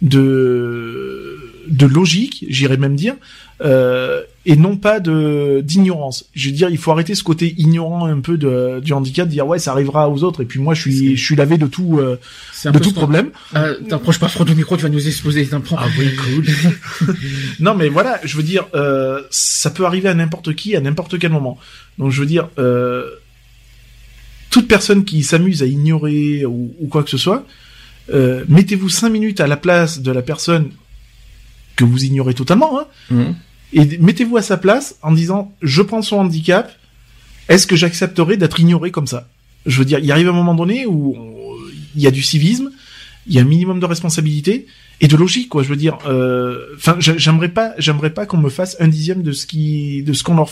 de, 0.00 1.38
de 1.68 1.86
logique, 1.86 2.44
j'irais 2.48 2.76
même 2.76 2.96
dire, 2.96 3.14
euh, 3.62 4.22
et 4.44 4.56
non 4.56 4.76
pas 4.76 4.98
de 4.98 5.60
d'ignorance. 5.64 6.24
Je 6.34 6.48
veux 6.48 6.54
dire, 6.54 6.68
il 6.68 6.78
faut 6.78 6.90
arrêter 6.90 7.14
ce 7.14 7.22
côté 7.22 7.54
ignorant 7.58 8.06
un 8.06 8.20
peu 8.20 8.36
de, 8.36 8.80
du 8.80 8.92
handicap, 8.92 9.26
de 9.26 9.32
dire 9.32 9.46
ouais, 9.46 9.58
ça 9.60 9.70
arrivera 9.70 10.08
aux 10.10 10.24
autres, 10.24 10.42
et 10.42 10.46
puis 10.46 10.58
moi, 10.58 10.74
je 10.74 10.80
suis, 10.80 11.16
je 11.16 11.24
suis 11.24 11.36
lavé 11.36 11.58
de 11.58 11.66
tout, 11.66 11.98
euh, 12.00 12.18
de 12.64 12.78
tout 12.78 12.92
problème. 12.92 13.30
Euh, 13.54 13.78
T'approches 13.88 14.18
pas 14.18 14.28
trop 14.28 14.44
du 14.44 14.54
micro, 14.54 14.76
tu 14.76 14.82
vas 14.82 14.88
nous 14.88 15.06
exploser. 15.06 15.46
T'apprends. 15.46 15.76
Ah 15.78 15.86
oui, 15.98 16.10
cool. 16.16 17.14
non, 17.60 17.74
mais 17.74 17.88
voilà, 17.88 18.20
je 18.24 18.36
veux 18.36 18.42
dire, 18.42 18.66
euh, 18.74 19.22
ça 19.30 19.70
peut 19.70 19.86
arriver 19.86 20.08
à 20.08 20.14
n'importe 20.14 20.54
qui, 20.54 20.74
à 20.74 20.80
n'importe 20.80 21.18
quel 21.18 21.30
moment. 21.30 21.56
Donc, 21.98 22.10
je 22.10 22.20
veux 22.20 22.26
dire, 22.26 22.48
euh, 22.58 23.08
toute 24.50 24.66
personne 24.68 25.04
qui 25.04 25.22
s'amuse 25.22 25.62
à 25.62 25.66
ignorer 25.66 26.44
ou, 26.44 26.74
ou 26.80 26.86
quoi 26.88 27.02
que 27.04 27.10
ce 27.10 27.16
soit, 27.16 27.46
euh, 28.12 28.44
mettez-vous 28.48 28.88
cinq 28.88 29.10
minutes 29.10 29.40
à 29.40 29.46
la 29.46 29.56
place 29.56 30.00
de 30.00 30.10
la 30.10 30.22
personne 30.22 30.70
que 31.76 31.84
vous 31.84 32.04
ignorez 32.04 32.34
totalement, 32.34 32.80
hein, 32.80 32.86
Mhm. 33.10 33.34
Et 33.72 33.98
mettez-vous 33.98 34.36
à 34.36 34.42
sa 34.42 34.56
place 34.56 34.96
en 35.02 35.12
disant, 35.12 35.52
je 35.62 35.82
prends 35.82 36.02
son 36.02 36.16
handicap, 36.16 36.72
est-ce 37.48 37.66
que 37.66 37.76
j'accepterai 37.76 38.36
d'être 38.36 38.60
ignoré 38.60 38.90
comme 38.90 39.06
ça? 39.06 39.28
Je 39.66 39.78
veux 39.78 39.84
dire, 39.84 39.98
il 40.00 40.10
arrive 40.12 40.28
un 40.28 40.32
moment 40.32 40.54
donné 40.54 40.86
où 40.86 41.14
on- 41.16 41.32
il 41.94 42.02
y 42.02 42.06
a 42.06 42.10
du 42.10 42.22
civisme, 42.22 42.70
il 43.26 43.34
y 43.34 43.38
a 43.38 43.42
un 43.42 43.44
minimum 43.46 43.78
de 43.80 43.86
responsabilité 43.86 44.66
et 45.00 45.08
de 45.08 45.16
logique, 45.16 45.48
quoi. 45.48 45.62
Je 45.62 45.68
veux 45.68 45.76
dire, 45.76 45.98
euh, 46.06 46.58
enfin, 46.76 46.96
j'a- 47.00 47.16
j'aimerais 47.16 47.48
pas, 47.48 47.72
j'aimerais 47.78 48.10
pas 48.10 48.26
qu'on 48.26 48.36
me 48.38 48.50
fasse 48.50 48.76
un 48.80 48.88
dixième 48.88 49.22
de 49.22 49.32
ce 49.32 49.46
qui, 49.46 50.02
de 50.02 50.12
ce 50.12 50.22
qu'on 50.22 50.34
leur, 50.36 50.50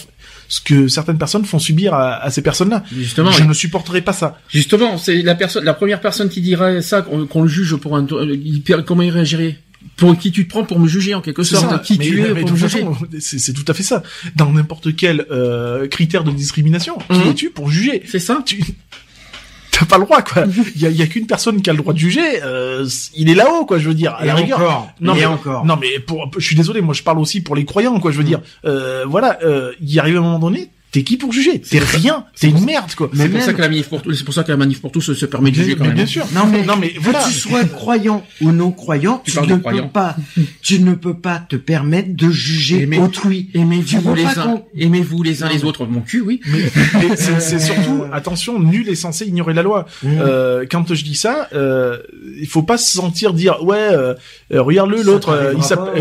ce 0.49 0.61
que 0.61 0.87
certaines 0.89 1.19
personnes 1.19 1.45
font 1.45 1.59
subir 1.59 1.95
à, 1.95 2.17
à 2.23 2.31
ces 2.31 2.43
personnes-là. 2.43 2.85
Justement, 2.97 3.31
je 3.33 3.45
ne 3.45 3.53
supporterai 3.53 4.03
pas 4.03 4.13
ça. 4.13 4.39
Justement, 4.49 4.99
c'est 4.99 5.23
la 5.23 5.35
personne, 5.35 5.65
la 5.65 5.75
première 5.75 6.01
personne 6.01 6.29
qui 6.29 6.41
dirait 6.41 6.83
ça, 6.83 7.03
qu'on 7.03 7.43
le 7.43 7.49
juge 7.49 7.77
pour 7.77 7.97
un, 7.97 8.07
euh, 8.13 8.83
comment 8.87 9.03
il 9.03 9.11
réagirait? 9.11 9.59
Pour 9.97 10.17
qui 10.19 10.31
tu 10.33 10.45
te 10.45 10.51
prends 10.51 10.65
pour 10.65 10.79
me 10.79 10.87
juger 10.89 11.15
en 11.15 11.21
quelque 11.21 11.43
sorte 11.43 11.69
ça. 11.71 11.79
Qui 11.79 11.99
mais, 11.99 12.05
tu 12.07 12.21
es 12.21 12.33
mais 12.35 12.41
pour 12.43 12.53
me 12.53 12.57
juger 12.57 12.85
c'est 13.19 13.53
tout 13.53 13.65
à 13.69 13.75
fait 13.75 13.83
ça. 13.83 14.03
Dans 14.37 14.51
n'importe 14.53 14.95
quel 14.97 15.27
euh, 15.31 15.89
critère 15.89 16.25
de 16.25 16.31
discrimination, 16.31 16.97
qui 17.11 17.19
Mhm. 17.19 17.29
es-tu 17.31 17.51
pour 17.51 17.71
juger 17.71 18.03
C'est 18.07 18.19
ça 18.19 18.43
tu 18.45 18.63
t'as 19.73 19.87
pas 19.87 19.99
le 19.99 20.05
droit 20.05 20.21
quoi. 20.23 20.45
Il 20.75 20.81
y 20.83 20.87
a, 20.87 20.91
il 20.91 20.97
y 20.97 21.03
a 21.03 21.07
qu'une 21.07 21.27
personne 21.27 21.63
qui 21.63 21.71
a 21.71 21.73
le 21.73 21.79
droit 21.79 21.93
de 21.95 21.99
juger. 21.99 22.43
euh, 22.43 22.87
il 23.15 23.31
est 23.31 23.35
là-haut 23.35 23.65
quoi. 23.67 23.79
Je 23.79 23.89
veux 23.89 23.95
dire. 23.95 24.15
À 24.15 24.25
Et 24.25 24.27
la 24.29 24.35
rigueur. 24.35 24.59
encore. 24.61 24.93
Non 25.01 25.15
et 25.15 25.21
mais 25.21 25.25
encore. 25.27 25.65
Non 25.65 25.77
mais 25.81 25.99
pour, 26.01 26.31
je 26.37 26.45
suis 26.45 26.57
désolé. 26.57 26.81
Moi 26.83 26.93
je 26.95 27.03
parle 27.03 27.19
aussi 27.19 27.41
pour 27.41 27.57
les 27.57 27.65
croyants 27.65 27.99
quoi. 28.01 28.11
Je 28.11 28.19
veux 28.19 28.25
dire. 28.25 28.41
Euh, 28.67 29.05
voilà. 29.09 29.39
Euh, 29.43 29.73
il 29.81 29.99
arrive 29.99 30.17
un 30.17 30.21
moment 30.23 30.39
donné. 30.39 30.71
T'es 30.93 31.03
qui 31.05 31.17
pour 31.17 31.33
juger 31.33 31.61
T'es 31.61 31.79
rien. 31.79 32.25
T'es 32.39 32.49
une 32.49 32.65
merde 32.65 32.93
quoi. 32.97 33.11
C'est 33.13 33.29
pour 33.29 33.39
même- 33.39 33.47
ça 33.47 33.53
que 33.53 33.61
la 33.61 33.69
manif 33.69 33.89
pour 33.89 34.03
tous, 34.03 34.15
c'est 34.15 34.25
pour 34.25 34.35
ça 34.35 34.43
que 34.43 34.51
la 34.51 34.57
manif 34.57 34.81
pour 34.81 34.91
tous 34.91 35.01
se, 35.01 35.15
se 35.15 35.27
permet 35.27 35.51
de 35.51 35.57
juger 35.57 35.75
quand 35.77 35.83
mais 35.83 35.89
même. 35.89 35.97
bien 35.97 36.07
sûr. 36.07 36.27
Non 36.35 36.47
mais, 36.51 36.65
Non 36.65 36.77
mais 36.77 36.91
que 36.91 37.01
voilà. 37.01 37.23
tu 37.25 37.33
sois 37.33 37.65
croyant 37.65 38.25
ou 38.41 38.51
non 38.53 38.73
croyant, 38.73 39.23
Tu 39.25 39.39
ne 39.41 39.57
peux 39.57 39.89
pas, 39.89 40.17
tu 40.63 40.81
ne 40.81 40.95
peux 40.95 41.15
pas 41.15 41.39
te 41.39 41.57
permettre 41.57 42.15
de 42.17 42.31
juger 42.31 42.83
Aimez- 42.83 42.99
autrui. 42.99 43.51
Aimez-vous 43.55 44.15
les 44.15 44.25
uns, 44.25 44.63
aimez-vous 44.77 45.23
les 45.23 45.43
uns 45.43 45.49
les 45.49 45.65
autres. 45.65 45.87
Mon 45.87 46.01
cul, 46.01 46.21
oui. 46.23 46.41
Mais, 46.47 47.17
c'est 47.17 47.59
surtout 47.61 48.05
attention. 48.13 48.59
Nul 48.59 48.89
est 48.89 48.95
censé 48.95 49.27
ignorer 49.27 49.55
la 49.55 49.63
loi. 49.63 49.87
Mmh. 50.03 50.09
Euh, 50.21 50.65
quand 50.71 50.93
je 50.95 51.05
dis 51.05 51.15
ça, 51.15 51.49
euh, 51.55 51.99
il 52.41 52.47
faut 52.49 52.63
pas 52.63 52.79
se 52.79 52.91
sentir 52.93 53.33
dire 53.33 53.63
ouais, 53.63 53.77
euh, 53.79 54.15
euh, 54.53 54.61
regarde-le 54.63 55.03
l'autre, 55.03 55.29
euh, 55.31 55.55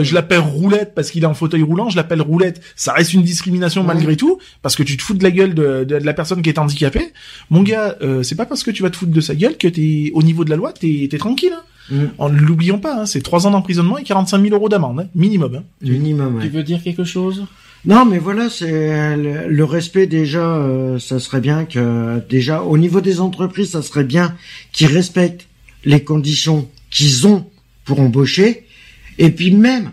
je 0.04 0.14
l'appelle 0.16 0.40
roulette 0.40 0.94
parce 0.96 1.12
qu'il 1.12 1.24
est 1.24 1.28
en 1.28 1.34
fauteuil 1.34 1.62
roulant, 1.64 1.90
je 1.90 1.96
l'appelle 1.96 2.22
roulette. 2.22 2.62
Ça 2.76 2.94
reste 2.94 3.14
une 3.14 3.24
discrimination 3.24 3.84
malgré 3.84 4.16
tout 4.16 4.40
parce 4.62 4.76
que 4.80 4.84
tu 4.84 4.98
te 4.98 5.04
fous 5.04 5.14
de 5.14 5.24
la 5.24 5.32
gueule 5.32 5.54
de, 5.54 5.84
de, 5.84 6.00
de 6.00 6.06
la 6.06 6.14
personne 6.14 6.42
qui 6.42 6.50
est 6.50 6.58
handicapée. 6.58 7.12
Mon 7.50 7.62
gars, 7.64 7.96
euh, 8.02 8.24
c'est 8.24 8.36
pas 8.36 8.46
parce 8.46 8.64
que 8.64 8.72
tu 8.72 8.82
vas 8.84 8.90
te 8.90 8.98
foutre 8.98 9.12
de 9.12 9.22
sa 9.22 9.36
gueule 9.36 9.58
que 9.58 9.68
t'es 9.68 10.12
au 10.14 10.24
niveau 10.24 10.44
de 10.46 10.50
la 10.50 10.56
loi, 10.56 10.72
t'es 10.74 11.08
t'es 11.10 11.18
tranquille. 11.18 11.54
Hein. 11.56 11.64
Mmh. 11.92 12.04
En 12.20 12.30
l'oublions 12.30 12.80
pas, 12.80 13.02
hein, 13.02 13.06
c'est 13.06 13.22
trois 13.22 13.48
ans 13.48 13.52
d'emprisonnement 13.52 13.98
et 13.98 14.04
45 14.04 14.42
000 14.44 14.54
euros 14.56 14.70
d'amende 14.70 15.00
hein, 15.02 15.08
minimum. 15.16 15.56
Hein. 15.56 15.64
Minimum. 15.82 16.36
ouais. 16.36 16.44
Tu 16.44 16.50
veux 16.50 16.64
dire 16.64 16.82
quelque 16.84 17.04
chose? 17.04 17.46
Non, 17.86 18.06
mais 18.06 18.20
voilà, 18.20 18.50
c'est 18.50 19.16
le, 19.18 19.48
le 19.48 19.64
respect 19.64 20.06
déjà. 20.06 20.46
euh, 20.58 21.00
ça 21.00 21.20
serait 21.20 21.40
bien 21.42 21.66
que 21.66 22.22
déjà 22.30 22.62
au 22.62 22.78
niveau 22.78 23.02
des 23.02 23.20
entreprises, 23.22 23.72
ça 23.72 23.82
serait 23.82 24.04
bien 24.04 24.36
qu'ils 24.72 24.88
respectent 24.88 25.48
les 25.86 26.04
conditions 26.04 26.68
qu'ils 26.92 27.26
ont 27.26 27.46
pour 27.86 28.00
embaucher. 28.02 28.66
Et 29.18 29.32
puis 29.32 29.52
même, 29.52 29.92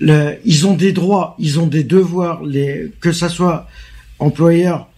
le, 0.00 0.34
ils 0.44 0.66
ont 0.66 0.74
des 0.74 0.92
droits, 0.92 1.36
ils 1.38 1.58
ont 1.60 1.66
des 1.68 1.84
devoirs. 1.84 2.42
Les, 2.44 2.90
que 3.00 3.12
ça 3.12 3.28
soit 3.28 3.66
employeur, 4.20 4.88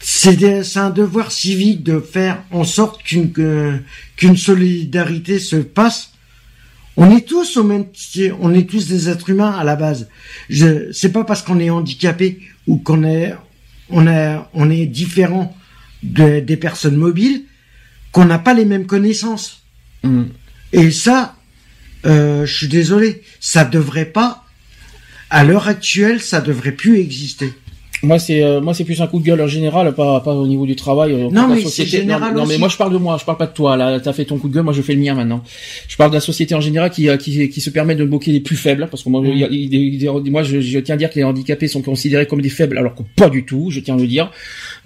c'est 0.00 0.76
un 0.76 0.90
devoir 0.90 1.32
civique 1.32 1.82
de 1.82 2.00
faire 2.00 2.42
en 2.50 2.64
sorte 2.64 3.02
qu'une 3.02 3.32
qu'une 4.16 4.36
solidarité 4.36 5.38
se 5.38 5.56
passe. 5.56 6.12
On 6.98 7.14
est 7.16 7.26
tous 7.26 7.56
au 7.56 7.64
même, 7.64 7.86
on 8.40 8.54
est 8.54 8.68
tous 8.68 8.88
des 8.88 9.08
êtres 9.08 9.30
humains 9.30 9.52
à 9.52 9.64
la 9.64 9.76
base. 9.76 10.08
Je, 10.48 10.90
c'est 10.92 11.12
pas 11.12 11.24
parce 11.24 11.42
qu'on 11.42 11.60
est 11.60 11.70
handicapé 11.70 12.40
ou 12.66 12.78
qu'on 12.78 13.04
est, 13.04 13.34
on 13.90 14.06
est, 14.06 14.36
on 14.54 14.70
est 14.70 14.86
différent 14.86 15.56
de- 16.02 16.40
des 16.40 16.56
personnes 16.56 16.96
mobiles 16.96 17.44
qu'on 18.12 18.24
n'a 18.24 18.38
pas 18.38 18.54
les 18.54 18.64
mêmes 18.64 18.86
connaissances. 18.86 19.62
Hmm. 20.02 20.24
Et 20.72 20.90
ça, 20.90 21.36
euh, 22.06 22.46
je 22.46 22.56
suis 22.56 22.68
désolé, 22.68 23.22
ça 23.40 23.64
devrait 23.64 24.06
pas, 24.06 24.44
à 25.28 25.44
l'heure 25.44 25.68
actuelle, 25.68 26.20
ça 26.20 26.40
devrait 26.40 26.72
plus 26.72 26.98
exister. 26.98 27.52
Moi 28.02 28.18
c'est 28.18 28.42
euh, 28.44 28.60
moi 28.60 28.74
c'est 28.74 28.84
plus 28.84 29.00
un 29.00 29.06
coup 29.06 29.18
de 29.20 29.24
gueule 29.24 29.40
en 29.40 29.46
général, 29.46 29.94
pas 29.94 30.20
pas 30.20 30.34
au 30.34 30.46
niveau 30.46 30.66
du 30.66 30.76
travail. 30.76 31.12
euh, 31.12 31.28
Non, 31.30 31.48
mais 31.48 31.62
c'est 31.62 31.86
général 31.86 32.34
non, 32.34 32.40
non, 32.42 32.46
mais 32.46 32.58
moi 32.58 32.68
je 32.68 32.76
parle 32.76 32.92
de 32.92 32.98
moi, 32.98 33.16
je 33.18 33.24
parle 33.24 33.38
pas 33.38 33.46
de 33.46 33.54
toi. 33.54 33.76
Là, 33.76 33.98
t'as 34.00 34.12
fait 34.12 34.26
ton 34.26 34.36
coup 34.38 34.48
de 34.48 34.54
gueule, 34.54 34.64
moi 34.64 34.74
je 34.74 34.82
fais 34.82 34.92
le 34.94 35.00
mien 35.00 35.14
maintenant. 35.14 35.42
Je 35.88 35.96
parle 35.96 36.10
de 36.10 36.16
la 36.16 36.20
société 36.20 36.54
en 36.54 36.60
général 36.60 36.90
qui 36.90 37.08
euh, 37.08 37.16
qui, 37.16 37.48
qui 37.48 37.60
se 37.60 37.70
permet 37.70 37.94
de 37.94 38.04
bloquer 38.04 38.32
les 38.32 38.40
plus 38.40 38.56
faibles, 38.56 38.86
parce 38.90 39.02
que 39.02 39.08
moi, 39.08 39.22
il 39.24 39.72
il 39.74 40.30
moi 40.30 40.42
je, 40.42 40.60
je 40.60 40.78
tiens 40.78 40.94
à 40.96 40.98
dire 40.98 41.08
que 41.10 41.16
les 41.16 41.24
handicapés 41.24 41.68
sont 41.68 41.80
considérés 41.82 42.26
comme 42.26 42.42
des 42.42 42.50
faibles, 42.50 42.76
alors 42.76 42.94
que 42.94 43.02
pas 43.16 43.30
du 43.30 43.44
tout. 43.46 43.70
Je 43.70 43.80
tiens 43.80 43.94
à 43.96 43.98
le 44.00 44.06
dire. 44.06 44.30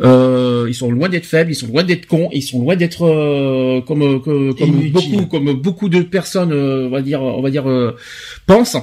Euh, 0.01 0.67
ils 0.69 0.75
sont 0.75 0.91
loin 0.91 1.09
d'être 1.09 1.27
faibles, 1.27 1.51
ils 1.51 1.57
sont 1.57 1.67
loin 1.67 1.83
d'être 1.83 2.07
cons, 2.07 2.29
ils 2.33 2.43
sont 2.43 2.61
loin 2.61 2.77
d'être 2.77 3.05
euh, 3.07 3.81
comme 3.81 4.03
euh, 4.03 4.53
comme 4.55 4.89
beaucoup 4.91 5.27
comme 5.27 5.53
beaucoup 5.55 5.89
de 5.89 6.01
personnes, 6.03 6.53
euh, 6.53 6.87
on 6.87 6.91
va 6.91 7.03
dire 7.03 7.21
on 7.23 7.43
va 7.43 7.51
dire 7.51 7.69
euh, 7.69 7.97
pensent. 8.47 8.79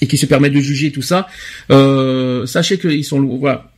Et 0.00 0.06
qui 0.06 0.16
se 0.16 0.26
permettent 0.26 0.52
de 0.52 0.60
juger 0.60 0.92
tout 0.92 1.02
ça, 1.02 1.26
euh, 1.70 2.46
sachez 2.46 2.78
qu'ils 2.78 3.04
sont 3.04 3.20
voilà. 3.20 3.70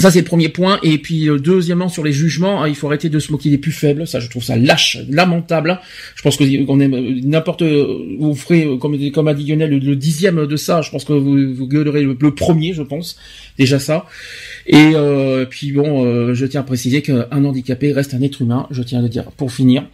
Ça 0.00 0.12
c'est 0.12 0.20
le 0.20 0.24
premier 0.24 0.48
point 0.48 0.78
et 0.84 0.98
puis 0.98 1.28
euh, 1.28 1.40
deuxièmement 1.40 1.88
sur 1.88 2.04
les 2.04 2.12
jugements, 2.12 2.62
hein, 2.62 2.68
il 2.68 2.76
faut 2.76 2.86
arrêter 2.86 3.08
de 3.08 3.18
se 3.18 3.32
moquer 3.32 3.50
des 3.50 3.58
plus 3.58 3.72
faibles. 3.72 4.06
Ça 4.06 4.20
je 4.20 4.28
trouve 4.30 4.44
ça 4.44 4.54
lâche, 4.54 4.96
lamentable. 5.10 5.80
Je 6.14 6.22
pense 6.22 6.36
que 6.36 6.44
on 6.68 6.78
aime 6.78 6.94
euh, 6.94 7.20
n'importe 7.24 7.64
vous 7.64 8.32
ferez 8.36 8.78
comme 8.80 9.10
comme 9.10 9.26
a 9.26 9.34
dit 9.34 9.52
le, 9.56 9.96
dixième 9.96 10.46
de 10.46 10.56
ça. 10.56 10.82
Je 10.82 10.90
pense 10.92 11.04
que 11.04 11.12
vous, 11.12 11.52
vous 11.52 11.66
gueulerez 11.66 12.04
le, 12.04 12.30
premier, 12.32 12.72
je 12.74 12.82
pense 12.82 13.18
déjà 13.58 13.80
ça. 13.80 14.06
Et 14.68 14.92
euh, 14.94 15.46
puis 15.46 15.72
bon, 15.72 16.32
je 16.32 16.46
tiens 16.46 16.60
à 16.60 16.64
préciser 16.64 17.02
qu'un 17.02 17.44
handicapé 17.44 17.92
reste 17.92 18.14
un 18.14 18.22
être 18.22 18.40
humain. 18.40 18.68
Je 18.70 18.84
tiens 18.84 19.00
à 19.00 19.02
le 19.02 19.08
dire 19.08 19.24
pour 19.36 19.50
finir. 19.50 19.84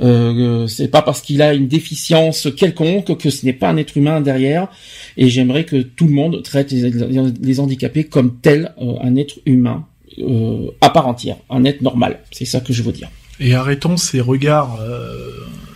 Euh, 0.00 0.66
c'est 0.66 0.88
pas 0.88 1.02
parce 1.02 1.20
qu'il 1.20 1.40
a 1.42 1.54
une 1.54 1.68
déficience 1.68 2.48
quelconque 2.54 3.16
que 3.18 3.30
ce 3.30 3.46
n'est 3.46 3.52
pas 3.52 3.68
un 3.68 3.76
être 3.76 3.96
humain 3.96 4.20
derrière. 4.20 4.68
Et 5.16 5.28
j'aimerais 5.28 5.64
que 5.64 5.82
tout 5.82 6.06
le 6.06 6.12
monde 6.12 6.42
traite 6.42 6.72
les, 6.72 7.60
handicapés 7.60 8.04
comme 8.04 8.36
tel 8.36 8.74
euh, 8.80 8.94
un 9.02 9.16
être 9.16 9.38
humain 9.46 9.86
euh, 10.18 10.70
à 10.80 10.90
part 10.90 11.06
entière, 11.06 11.36
un 11.50 11.64
être 11.64 11.82
normal. 11.82 12.20
C'est 12.30 12.44
ça 12.44 12.60
que 12.60 12.72
je 12.72 12.82
veux 12.82 12.92
dire. 12.92 13.08
Et 13.40 13.54
arrêtons 13.54 13.96
ces 13.96 14.20
regards 14.20 14.78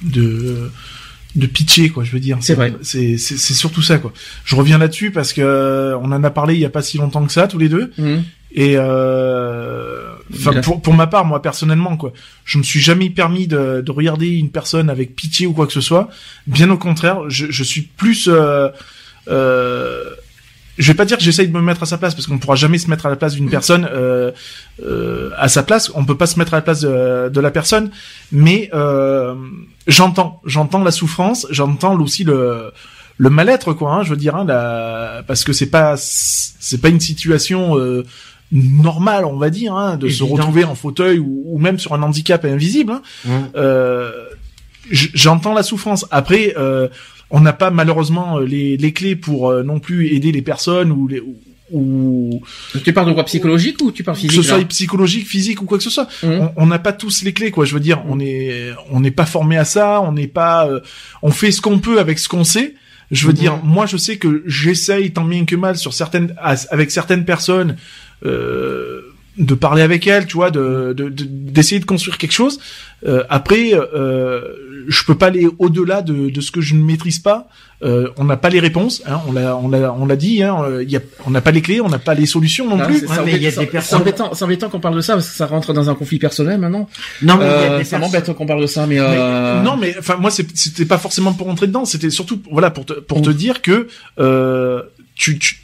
de 0.02 0.70
de 1.36 1.47
pitié 1.47 1.90
quoi 1.90 2.02
je 2.02 2.10
veux 2.10 2.18
dire 2.18 2.38
c'est 2.40 2.55
vrai 2.55 2.72
c'est 2.82 3.16
c'est 3.16 3.55
surtout 3.55 3.82
ça 3.82 3.98
quoi 3.98 4.12
je 4.44 4.56
reviens 4.56 4.78
là-dessus 4.78 5.12
parce 5.12 5.32
que 5.32 5.94
on 6.02 6.06
en 6.06 6.24
a 6.24 6.30
parlé 6.30 6.55
il 6.55 6.60
y 6.60 6.64
a 6.64 6.70
pas 6.70 6.82
si 6.82 6.98
longtemps 6.98 7.24
que 7.24 7.30
ça 7.30 7.47
tous 7.47 7.59
les 7.59 7.68
deux 7.68 7.92
mmh. 7.98 8.18
Et 8.52 8.74
euh, 8.76 10.14
enfin 10.35 10.61
pour, 10.61 10.81
pour 10.82 10.94
ma 10.94 11.07
part, 11.07 11.24
moi 11.24 11.43
personnellement, 11.43 11.97
quoi, 11.97 12.12
je 12.44 12.59
me 12.59 12.62
suis 12.62 12.81
jamais 12.81 13.11
permis 13.11 13.47
de, 13.47 13.82
de, 13.85 13.93
regarder 13.93 14.28
une 14.28 14.51
personne 14.51 14.90
avec 14.90 15.15
pitié 15.16 15.47
ou 15.47 15.52
quoi 15.52 15.66
que 15.66 15.73
ce 15.73 15.81
soit. 15.81 16.09
Bien 16.47 16.70
au 16.70 16.78
contraire, 16.78 17.28
je, 17.28 17.47
je 17.51 17.65
suis 17.65 17.82
plus. 17.82 18.28
Euh, 18.28 18.69
euh, 19.28 20.05
je 20.81 20.90
vais 20.90 20.97
pas 20.97 21.05
dire 21.05 21.19
que 21.19 21.23
j'essaye 21.23 21.47
de 21.47 21.52
me 21.52 21.61
mettre 21.61 21.82
à 21.82 21.86
sa 21.86 21.98
place 21.98 22.15
parce 22.15 22.27
qu'on 22.27 22.39
pourra 22.39 22.57
jamais 22.57 22.78
se 22.78 22.89
mettre 22.89 23.05
à 23.05 23.11
la 23.11 23.16
place 23.16 23.35
d'une 23.35 23.47
mm. 23.47 23.51
personne 23.51 23.89
euh, 23.93 24.31
euh, 24.82 25.31
à 25.36 25.48
sa 25.48 25.62
place. 25.62 25.93
On 25.94 26.05
peut 26.05 26.16
pas 26.16 26.27
se 26.27 26.39
mettre 26.39 26.55
à 26.55 26.57
la 26.57 26.62
place 26.62 26.81
de, 26.81 27.28
de 27.28 27.40
la 27.40 27.51
personne, 27.51 27.90
mais 28.32 28.70
euh, 28.73 29.35
j'entends, 29.86 30.40
j'entends 30.47 30.82
la 30.82 30.90
souffrance, 30.90 31.47
j'entends 31.51 31.98
aussi 32.01 32.24
le 32.24 32.73
le 33.19 33.28
mal-être 33.28 33.74
quoi. 33.74 33.93
Hein, 33.93 34.02
je 34.02 34.11
veux 34.11 34.16
dire, 34.16 34.35
hein, 34.35 34.47
la... 34.47 35.23
parce 35.27 35.44
que 35.44 35.52
c'est 35.52 35.69
pas 35.69 35.94
c'est 35.98 36.81
pas 36.81 36.89
une 36.89 37.01
situation 37.01 37.78
euh, 37.78 38.07
normal, 38.52 39.24
on 39.24 39.36
va 39.36 39.51
dire, 39.51 39.74
hein, 39.74 39.97
de 39.97 40.09
se 40.09 40.22
retrouver 40.22 40.64
en 40.64 40.74
fauteuil 40.74 41.18
ou, 41.18 41.59
même 41.59 41.78
sur 41.78 41.94
un 41.94 42.02
handicap 42.02 42.44
invisible. 42.44 43.01
Hein. 43.28 43.48
Euh, 43.56 44.10
J'entends 44.90 45.55
la 45.55 45.62
souffrance. 45.62 46.05
Après, 46.10 46.55
euh, 46.59 46.89
on 47.31 47.40
n'a 47.40 47.52
pas 47.52 47.70
malheureusement 47.70 48.39
euh, 48.39 48.44
les, 48.44 48.77
les 48.77 48.93
clés 48.93 49.16
pour 49.16 49.48
euh, 49.48 49.62
non 49.62 49.78
plus 49.78 50.09
aider 50.14 50.32
les 50.32 50.43
personnes 50.43 50.90
ou 50.90 51.09
les 51.09 51.22
ou 51.72 52.43
tu 52.85 52.93
parles 52.93 53.06
de 53.06 53.12
quoi 53.12 53.22
psychologique 53.24 53.81
ou 53.81 53.93
tu 53.93 54.02
parles 54.02 54.16
physique 54.16 54.36
que 54.36 54.43
ce 54.43 54.48
soit 54.48 54.64
psychologique 54.64 55.28
physique 55.28 55.62
ou 55.62 55.66
quoi 55.66 55.78
que 55.78 55.85
ce 55.85 55.90
soit 55.90 56.09
mmh. 56.24 56.48
on 56.56 56.66
n'a 56.66 56.81
pas 56.81 56.93
tous 56.93 57.22
les 57.22 57.32
clés 57.32 57.52
quoi 57.52 57.64
je 57.64 57.74
veux 57.74 57.81
dire 57.81 58.02
on 58.09 58.18
est 58.18 58.72
on 58.90 58.98
n'est 58.98 59.12
pas 59.12 59.24
formé 59.24 59.56
à 59.56 59.64
ça 59.64 60.01
on 60.01 60.10
n'est 60.10 60.27
pas 60.27 60.66
euh, 60.66 60.81
on 61.22 61.31
fait 61.31 61.52
ce 61.52 61.60
qu'on 61.60 61.78
peut 61.78 62.01
avec 62.01 62.18
ce 62.18 62.28
qu'on 62.28 62.43
sait 62.43 62.74
je 63.12 63.24
veux 63.24 63.32
mmh. 63.32 63.36
dire 63.36 63.60
moi 63.62 63.86
je 63.86 63.97
sais 63.97 64.16
que 64.16 64.43
j'essaye 64.47 65.12
tant 65.12 65.22
bien 65.22 65.44
que 65.44 65.55
mal 65.55 65.77
sur 65.77 65.94
certaines 65.94 66.35
avec 66.43 66.90
certaines 66.90 67.24
personnes 67.24 67.77
de 68.22 69.55
parler 69.55 69.82
avec 69.82 70.06
elle, 70.06 70.26
tu 70.26 70.36
vois, 70.36 70.51
de 70.51 70.92
d'essayer 70.92 71.78
de, 71.78 71.84
de, 71.84 71.88
construire 71.88 72.18
quelque 72.18 72.32
chose. 72.32 72.60
Euh, 73.06 73.24
après, 73.30 73.72
euh, 73.74 74.42
je 74.88 75.05
peux 75.05 75.14
pas 75.14 75.26
aller 75.26 75.48
au-delà 75.59 76.02
de, 76.02 76.30
de 76.30 76.40
ce 76.40 76.51
que 76.51 76.60
je 76.60 76.74
ne 76.74 76.82
maîtrise 76.82 77.18
pas. 77.18 77.48
Euh, 77.82 78.09
on 78.18 78.24
n'a 78.24 78.36
pas 78.36 78.51
les 78.51 78.60
réponses, 78.60 79.02
hein, 79.06 79.20
on 79.26 79.32
l'a 79.32 79.56
on 79.56 79.68
l'a 79.68 79.94
on 79.94 80.05
l'a 80.05 80.16
dit, 80.16 80.42
hein, 80.42 80.66
y 80.86 80.97
a, 80.97 81.01
on 81.24 81.30
n'a 81.30 81.40
pas 81.40 81.51
les 81.51 81.62
clés, 81.62 81.80
on 81.80 81.88
n'a 81.88 81.98
pas 81.98 82.12
les 82.12 82.26
solutions 82.26 82.68
non, 82.76 82.84
plus. 82.84 83.06
C'est 83.80 83.94
embêtant, 83.94 84.34
c'est 84.34 84.44
embêtant 84.44 84.68
qu'on 84.68 84.80
parle 84.80 84.97
de 84.97 85.01
ça 85.01 85.14
parce 85.14 85.30
que 85.30 85.34
ça 85.34 85.47
rentre 85.47 85.72
dans 85.72 85.88
un 85.88 85.94
conflit 85.94 86.18
personnel 86.18 86.60
maintenant. 86.60 86.90
Non 87.22 87.38
mais 87.38 87.44
euh, 87.44 87.84
ça 87.84 87.98
m'embête 87.98 88.30
qu'on 88.34 88.44
parle 88.44 88.60
de 88.60 88.66
ça, 88.66 88.86
mais, 88.86 88.98
euh... 89.01 89.62
non 89.62 89.78
mais 89.78 89.94
enfin 89.98 90.16
moi 90.16 90.30
c'était 90.30 90.84
pas 90.84 90.98
forcément 90.98 91.32
pour 91.32 91.47
rentrer 91.47 91.68
dedans, 91.68 91.86
c'était 91.86 92.10
surtout 92.10 92.42
voilà 92.51 92.70
pour 92.70 92.84
te 92.84 92.92
pour 92.92 93.22
te 93.22 93.30
dire 93.30 93.62
que 93.62 93.88
euh, 94.18 94.82
tu, 95.14 95.38
tu 95.38 95.56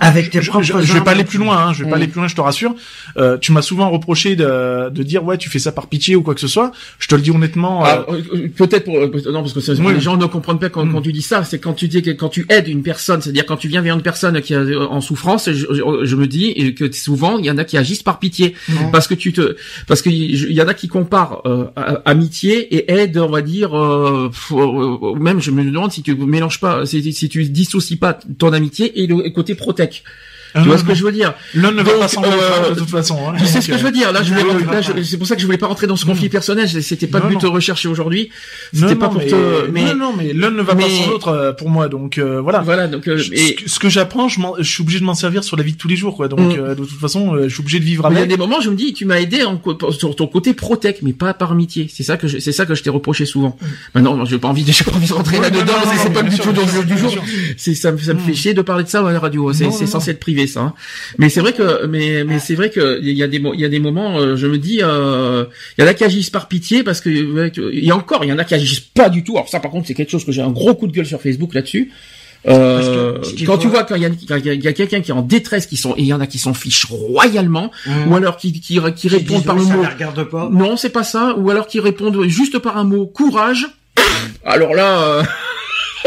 avec 0.00 0.30
tes 0.30 0.40
propres 0.40 0.62
je, 0.62 0.72
je, 0.82 0.92
vais 0.92 1.00
pas 1.00 1.12
aller 1.12 1.24
plus 1.24 1.38
loin, 1.38 1.56
hein, 1.56 1.72
je 1.72 1.84
vais 1.84 1.90
pas 1.90 1.96
aller 1.96 2.08
plus 2.08 2.18
loin, 2.18 2.28
je 2.28 2.34
te 2.34 2.40
rassure. 2.40 2.74
Euh, 3.16 3.38
tu 3.38 3.52
m'as 3.52 3.62
souvent 3.62 3.90
reproché 3.90 4.36
de, 4.36 4.90
de 4.90 5.02
dire 5.02 5.24
ouais 5.24 5.38
tu 5.38 5.48
fais 5.48 5.58
ça 5.58 5.72
par 5.72 5.86
pitié 5.88 6.16
ou 6.16 6.22
quoi 6.22 6.34
que 6.34 6.40
ce 6.40 6.48
soit. 6.48 6.72
Je 6.98 7.08
te 7.08 7.14
le 7.14 7.22
dis 7.22 7.30
honnêtement. 7.30 7.84
Ah, 7.84 8.04
euh, 8.08 8.20
euh, 8.34 8.48
peut-être 8.54 8.84
pour 8.84 8.98
non 9.32 9.42
parce 9.42 9.52
que 9.52 9.92
les 9.92 10.00
gens 10.00 10.16
ne 10.16 10.26
comprennent 10.26 10.58
pas 10.58 10.68
quand, 10.68 10.84
mm. 10.84 10.92
quand 10.92 11.02
tu 11.02 11.12
dis 11.12 11.22
ça. 11.22 11.44
C'est 11.44 11.58
quand 11.58 11.74
tu 11.74 11.88
dis 11.88 12.02
que 12.02 12.10
quand 12.10 12.28
tu 12.28 12.46
aides 12.48 12.68
une 12.68 12.82
personne, 12.82 13.20
c'est-à-dire 13.20 13.46
quand 13.46 13.56
tu 13.56 13.68
viens 13.68 13.80
vers 13.80 13.94
une 13.94 14.02
personne 14.02 14.40
qui 14.40 14.54
est 14.54 14.76
en 14.76 15.00
souffrance, 15.00 15.50
je, 15.50 15.66
je, 16.02 16.16
me 16.16 16.26
dis 16.26 16.74
que 16.74 16.90
souvent 16.92 17.38
il 17.38 17.46
y 17.46 17.50
en 17.50 17.58
a 17.58 17.64
qui 17.64 17.76
agissent 17.76 18.02
par 18.02 18.18
pitié 18.18 18.54
parce 18.92 19.06
que 19.06 19.14
tu 19.14 19.32
te 19.32 19.56
parce 19.86 20.02
que 20.02 20.10
il 20.10 20.52
y 20.52 20.62
en 20.62 20.68
a 20.68 20.74
qui 20.74 20.88
comparent 20.88 21.42
amitié 22.04 22.74
et 22.74 22.92
aide, 22.92 23.18
on 23.18 23.30
va 23.30 23.42
dire 23.42 23.70
même 23.72 25.40
je 25.40 25.50
me 25.50 25.64
demande 25.64 25.92
si 25.92 26.02
tu 26.02 26.14
mélanges 26.14 26.60
pas 26.60 26.86
si, 26.86 27.12
si 27.12 27.28
tu 27.28 27.44
dissocies 27.44 27.96
pas 27.96 28.18
ton 28.38 28.52
amitié 28.52 29.02
et 29.02 29.06
le 29.06 29.30
côté 29.30 29.54
protège 29.86 30.02
tu 30.62 30.68
vois 30.68 30.78
ce 30.78 30.84
que 30.84 30.94
je 30.94 31.04
veux 31.04 31.12
dire 31.12 31.34
L'un 31.54 31.72
ne 31.72 31.82
va 31.82 31.92
pas 31.92 32.08
sans 32.08 32.22
euh, 32.24 32.70
de 32.70 32.78
toute 32.78 32.90
façon. 32.90 33.18
Hein, 33.28 33.34
tu 33.38 33.46
sais 33.46 33.60
ce 33.60 33.68
que 33.68 33.78
je 33.78 33.84
veux 33.84 33.92
dire. 33.92 34.12
Là, 34.12 34.22
je 34.22 34.32
voulais, 34.32 35.04
c'est 35.04 35.16
pour 35.18 35.26
ça 35.26 35.34
que 35.34 35.40
je 35.40 35.46
voulais 35.46 35.58
pas 35.58 35.66
rentrer 35.66 35.86
dans 35.86 35.96
ce 35.96 36.06
conflit 36.06 36.28
personnel. 36.28 36.68
C'était 36.68 37.06
pas 37.06 37.20
le 37.20 37.28
but 37.28 37.40
de 37.40 37.46
rechercher 37.46 37.88
aujourd'hui. 37.88 38.30
C'était 38.72 38.96
pas 38.96 39.08
pour 39.08 39.24
te. 39.24 39.70
Mais... 39.70 39.84
Non, 39.84 39.94
non, 39.94 40.14
mais 40.16 40.32
l'un 40.32 40.50
ne 40.50 40.62
va 40.62 40.74
pas 40.74 40.88
sans 40.88 41.10
l'autre 41.10 41.28
euh, 41.28 41.52
pour 41.52 41.68
moi. 41.68 41.88
Donc 41.88 42.18
euh, 42.18 42.40
voilà. 42.40 42.60
Voilà. 42.60 42.86
Donc 42.88 43.08
euh, 43.08 43.18
ce 43.18 43.78
que 43.78 43.88
j'apprends, 43.88 44.28
je, 44.28 44.40
je, 44.58 44.70
suis 44.70 44.82
obligé 44.82 45.00
de 45.00 45.04
m'en 45.04 45.14
servir 45.14 45.44
sur 45.44 45.56
la 45.56 45.62
vie 45.62 45.72
de 45.72 45.78
tous 45.78 45.88
les 45.88 45.96
jours, 45.96 46.16
quoi. 46.16 46.28
Donc 46.28 46.56
mm. 46.56 46.74
de 46.74 46.84
toute 46.84 47.00
façon, 47.00 47.36
je 47.42 47.48
suis 47.48 47.60
obligé 47.60 47.78
de 47.78 47.84
vivre 47.84 48.06
avec. 48.06 48.18
Il 48.18 48.20
y 48.20 48.24
a 48.24 48.26
des 48.26 48.36
moments, 48.36 48.60
je 48.60 48.70
me 48.70 48.76
dis, 48.76 48.92
tu 48.92 49.04
m'as 49.04 49.20
aidé 49.20 49.44
en, 49.44 49.60
sur 49.90 50.16
ton 50.16 50.26
côté 50.26 50.54
protect, 50.54 51.02
mais 51.02 51.12
pas 51.12 51.34
par 51.34 51.52
amitié. 51.52 51.88
C'est 51.92 52.02
ça 52.02 52.16
que 52.16 52.28
c'est 52.28 52.52
ça 52.52 52.66
que 52.66 52.74
je 52.74 52.82
t'ai 52.82 52.90
reproché 52.90 53.26
souvent. 53.26 53.56
Mm. 53.60 53.66
Maintenant, 53.94 54.24
j'ai 54.24 54.38
pas 54.38 54.48
envie, 54.48 54.64
j'ai 54.72 54.84
pas 54.84 54.92
envie 54.92 55.08
de 55.08 55.12
rentrer 55.12 55.40
là-dedans. 55.40 55.74
C'est 55.96 56.12
pas 56.12 56.22
du 56.22 56.36
tout 56.36 56.52
dans 56.52 56.62
le 56.62 56.84
du 56.84 56.98
jour. 56.98 57.14
C'est 57.56 57.74
ça, 57.74 57.92
me 57.92 57.96
fait 57.96 58.14
mm. 58.14 58.34
chier 58.34 58.54
de 58.54 58.62
parler 58.62 58.84
de 58.84 58.88
ça 58.88 59.06
à 59.06 59.12
la 59.12 59.18
radio. 59.18 59.52
C'est 59.52 59.86
censé 59.86 60.10
être 60.10 60.20
privé, 60.20 60.45
ça. 60.46 60.60
Hein. 60.60 60.74
Mais 61.18 61.28
c'est 61.28 61.40
vrai 61.40 61.52
que, 61.52 61.86
mais, 61.86 62.24
mais 62.24 62.38
c'est 62.38 62.54
vrai 62.54 62.70
que 62.70 63.00
il 63.02 63.12
y 63.12 63.22
a 63.22 63.28
des, 63.28 63.38
il 63.38 63.60
y 63.60 63.64
a 63.64 63.68
des 63.68 63.78
moments, 63.78 64.18
euh, 64.18 64.36
je 64.36 64.46
me 64.46 64.58
dis, 64.58 64.80
euh, 64.82 65.44
il 65.76 65.84
y 65.84 65.84
en 65.84 65.90
a 65.90 65.94
qui 65.94 66.04
agissent 66.04 66.30
par 66.30 66.48
pitié 66.48 66.82
parce 66.82 67.00
que 67.00 67.10
il 67.10 67.84
y 67.84 67.90
a 67.90 67.96
encore, 67.96 68.24
il 68.24 68.28
y 68.28 68.32
en 68.32 68.38
a 68.38 68.44
qui 68.44 68.54
agissent 68.54 68.80
pas 68.80 69.08
du 69.08 69.24
tout. 69.24 69.36
Alors 69.36 69.48
ça, 69.48 69.60
par 69.60 69.70
contre, 69.70 69.86
c'est 69.86 69.94
quelque 69.94 70.10
chose 70.10 70.24
que 70.24 70.32
j'ai 70.32 70.42
un 70.42 70.50
gros 70.50 70.74
coup 70.74 70.86
de 70.86 70.92
gueule 70.92 71.06
sur 71.06 71.20
Facebook 71.20 71.54
là-dessus. 71.54 71.92
Euh, 72.48 73.18
quand 73.44 73.58
tu 73.58 73.66
vois 73.66 73.82
quand 73.84 73.96
il 73.96 74.02
y 74.02 74.68
a, 74.68 74.72
quelqu'un 74.72 75.00
qui 75.00 75.10
est 75.10 75.14
en 75.14 75.22
détresse, 75.22 75.66
qui 75.66 75.76
sont, 75.76 75.94
il 75.96 76.04
y 76.04 76.12
en 76.12 76.20
a 76.20 76.26
qui 76.26 76.38
s'en 76.38 76.54
fichent 76.54 76.84
royalement, 76.84 77.72
mmh. 77.86 77.90
ou 78.08 78.16
alors 78.16 78.36
qui, 78.36 78.52
qui, 78.52 78.78
qui, 78.94 79.08
répondent 79.08 79.44
par 79.44 79.56
le 79.56 79.64
mot. 79.64 80.50
Non, 80.50 80.76
c'est 80.76 80.90
pas 80.90 81.02
ça. 81.02 81.34
Ou 81.36 81.50
alors 81.50 81.66
qui 81.66 81.80
répondent 81.80 82.22
juste 82.28 82.58
par 82.58 82.76
un 82.76 82.84
mot 82.84 83.06
courage. 83.06 83.66
Alors 84.44 84.74
là. 84.74 85.02
Euh, 85.02 85.22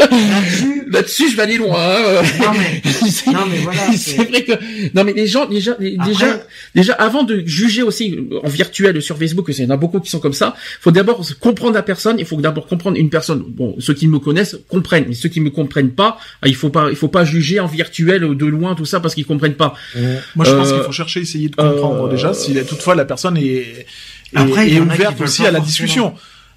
Là-dessus, 0.90 1.30
je 1.30 1.36
vais 1.36 1.42
aller 1.42 1.56
loin. 1.56 1.78
Hein. 1.78 2.22
Non 2.40 2.52
mais, 2.52 2.82
non 3.32 3.46
mais 3.48 3.58
voilà. 3.58 3.80
C'est 3.96 4.24
vrai 4.24 4.44
que 4.44 4.52
non 4.94 5.04
mais 5.04 5.12
les 5.12 5.26
gens 5.26 5.46
déjà 5.46 5.76
déjà 5.78 6.42
déjà 6.74 6.94
avant 6.94 7.22
de 7.22 7.42
juger 7.46 7.82
aussi 7.82 8.18
en 8.42 8.48
virtuel 8.48 9.00
sur 9.00 9.16
Facebook, 9.16 9.46
il 9.48 9.62
y 9.62 9.66
en 9.66 9.70
a 9.70 9.76
beaucoup 9.76 10.00
qui 10.00 10.10
sont 10.10 10.18
comme 10.18 10.32
ça. 10.32 10.54
Faut 10.80 10.90
d'abord 10.90 11.24
comprendre 11.38 11.74
la 11.74 11.82
personne. 11.82 12.18
Il 12.18 12.24
faut 12.24 12.36
d'abord 12.40 12.66
comprendre 12.66 12.96
une 12.96 13.10
personne. 13.10 13.44
Bon, 13.46 13.76
ceux 13.78 13.94
qui 13.94 14.08
me 14.08 14.18
connaissent 14.18 14.56
comprennent, 14.68 15.04
mais 15.08 15.14
ceux 15.14 15.28
qui 15.28 15.40
me 15.40 15.50
comprennent 15.50 15.92
pas, 15.92 16.18
ah, 16.42 16.48
il 16.48 16.56
faut 16.56 16.70
pas 16.70 16.90
il 16.90 16.96
faut 16.96 17.08
pas 17.08 17.24
juger 17.24 17.60
en 17.60 17.66
virtuel 17.66 18.36
de 18.36 18.46
loin 18.46 18.74
tout 18.74 18.84
ça 18.84 19.00
parce 19.00 19.14
qu'ils 19.14 19.26
comprennent 19.26 19.54
pas. 19.54 19.74
Moi, 20.34 20.44
je 20.44 20.52
pense 20.52 20.68
qu'il 20.68 20.80
euh, 20.80 20.84
faut 20.84 20.92
chercher, 20.92 21.20
essayer 21.20 21.48
de 21.48 21.56
comprendre 21.56 22.06
euh, 22.06 22.10
déjà 22.10 22.34
si 22.34 22.54
toutefois 22.64 22.94
la 22.94 23.04
personne 23.04 23.36
est, 23.36 23.86
Après, 24.34 24.70
est 24.70 24.80
ouverte 24.80 25.20
aussi 25.20 25.46
à 25.46 25.50
la 25.50 25.60
discussion. 25.60 26.14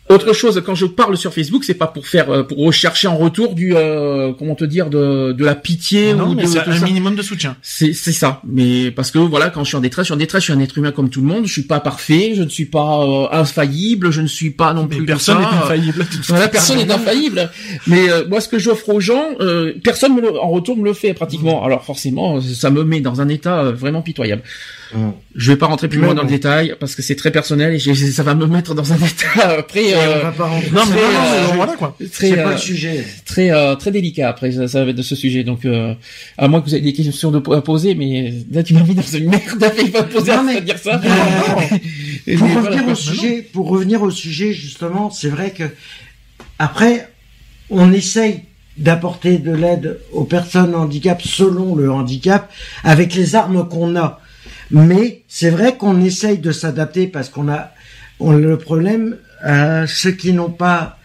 Autre 0.10 0.34
chose, 0.34 0.62
quand 0.66 0.76
je 0.76 0.86
parle 0.86 1.16
sur 1.18 1.34
Facebook, 1.34 1.64
c'est 1.64 1.74
pas 1.74 1.88
pour 1.88 2.08
faire, 2.08 2.30
euh, 2.30 2.44
pour 2.44 2.58
rechercher 2.58 3.08
en 3.08 3.16
retour 3.16 3.56
du, 3.56 3.74
euh, 3.74 4.34
comment 4.38 4.54
te 4.54 4.66
dire, 4.66 4.90
de, 4.90 5.32
de 5.32 5.46
la 5.46 5.56
pitié 5.56 6.14
non, 6.14 6.32
ou 6.32 6.34
mais 6.34 6.46
c'est 6.46 6.60
un 6.60 6.80
minimum 6.82 7.16
de 7.16 7.22
soutien. 7.22 7.56
C'est, 7.62 7.94
c'est 7.94 8.12
ça. 8.12 8.42
Mais 8.46 8.92
parce 8.92 9.12
que 9.12 9.18
voilà, 9.18 9.50
quand 9.50 9.64
je 9.64 9.70
suis 9.70 9.78
en 9.78 9.82
détresse, 9.82 10.04
je 10.04 10.08
suis 10.08 10.14
en 10.14 10.18
détresse, 10.18 10.42
je 10.42 10.52
suis 10.52 10.54
un 10.54 10.60
être 10.60 10.78
humain 10.78 10.92
comme 10.92 11.10
tout 11.10 11.22
le 11.22 11.28
monde. 11.28 11.46
Je 11.46 11.54
suis 11.54 11.64
pas 11.64 11.80
parfait, 11.80 12.34
je 12.36 12.44
ne 12.44 12.50
suis 12.50 12.66
pas 12.66 13.02
euh, 13.02 13.28
infaillible, 13.32 14.12
je 14.12 14.20
ne 14.20 14.28
suis 14.28 14.52
pas 14.52 14.74
non 14.74 14.88
plus. 14.88 15.06
personne 15.06 15.40
n'est 15.40 15.46
infaillible. 15.46 16.06
Voilà, 16.28 16.50
personne 16.50 16.78
n'est 16.78 16.92
infaillible. 16.92 17.50
Mais 17.88 18.08
moi, 18.30 18.42
ce 18.42 18.50
que 18.50 18.60
j'offre 18.60 18.90
aux 18.90 19.00
gens, 19.00 19.24
personne 19.84 20.16
me 20.16 20.38
en 20.38 20.50
retour 20.50 20.76
me 20.78 20.84
le 20.84 20.94
fait 20.94 21.14
pratiquement. 21.14 21.62
Mm. 21.62 21.66
Alors 21.66 21.86
forcément, 21.86 22.42
ça 22.42 22.70
me 22.70 22.84
met 22.84 23.00
dans 23.00 23.22
un 23.22 23.30
état 23.30 23.72
vraiment 23.72 24.02
pitoyable. 24.02 24.44
Mm. 24.96 25.12
Je 25.36 25.52
vais 25.52 25.58
pas 25.58 25.66
rentrer 25.66 25.88
plus 25.88 26.00
loin 26.00 26.14
dans 26.14 26.22
le 26.24 26.28
détail 26.30 26.76
parce 26.80 26.96
que 26.96 27.02
c'est 27.02 27.16
très 27.16 27.32
personnel 27.32 27.74
et 27.74 27.80
ça 27.80 28.24
va 28.24 28.36
me 28.36 28.46
mettre 28.46 28.76
dans 28.76 28.94
un 28.94 28.98
état 28.98 29.58
après. 29.60 29.94
Euh, 29.94 30.24
non 30.72 30.84
mais, 30.90 30.98
euh, 30.98 31.48
voilà 31.56 31.74
quoi. 31.74 31.98
C'est 32.12 32.36
pas 32.36 32.50
le 32.50 32.56
euh, 32.56 32.58
sujet. 32.58 33.06
Très 33.26 33.52
très 33.78 33.92
délicat 33.92 34.30
après 34.30 34.52
ça, 34.52 34.68
ça 34.68 34.84
va 34.84 34.92
être 34.92 34.96
de 34.96 35.02
ce 35.02 35.16
sujet 35.16 35.44
donc 35.44 35.66
à 36.38 36.48
moins 36.48 36.62
que 36.62 36.68
vous 36.68 36.76
ayez 36.76 36.84
des 36.84 36.94
questions 36.94 37.32
de, 37.32 37.38
à 37.54 37.62
poser 37.62 37.96
mais 37.96 38.34
là 38.52 38.64
tu 38.64 38.74
m'as 38.74 38.84
mis 38.84 38.96
dans 38.96 39.02
une 39.02 39.30
merde 39.30 39.72
il 39.84 39.92
pas 39.92 40.04
poser 40.04 40.32
à 40.32 40.62
dire 40.62 40.78
ça. 40.78 41.02
pour 42.38 42.56
revenir 42.56 42.88
au 42.88 42.96
sujet, 42.96 43.42
pour 43.54 43.70
revenir 43.70 44.04
au 44.04 44.12
sujet 44.12 44.54
justement, 44.54 45.10
c'est 45.10 45.30
vrai 45.30 45.52
que 45.52 45.64
après 46.60 47.10
on 47.70 47.92
essaye 47.92 48.42
d'apporter 48.78 49.38
de 49.38 49.52
l'aide 49.52 50.00
aux 50.12 50.24
personnes 50.24 50.76
handicap 50.76 51.22
selon 51.22 51.76
le 51.76 51.92
handicap 51.92 52.52
avec 52.84 53.14
les 53.16 53.36
armes 53.36 53.68
qu'on 53.68 53.96
a. 53.96 54.20
Mais 54.74 55.22
c'est 55.28 55.52
vrai 55.52 55.78
qu'on 55.78 56.02
essaye 56.02 56.40
de 56.40 56.52
s'adapter 56.52 57.08
parce 57.08 57.30
qu'on 57.30 57.48
a 57.48 57.72
on, 58.20 58.32
le 58.32 58.58
problème 58.58 59.18
euh, 59.46 59.86
ceux 59.88 60.12
qui 60.12 60.34
n'ont 60.34 60.50
pas 60.50 60.98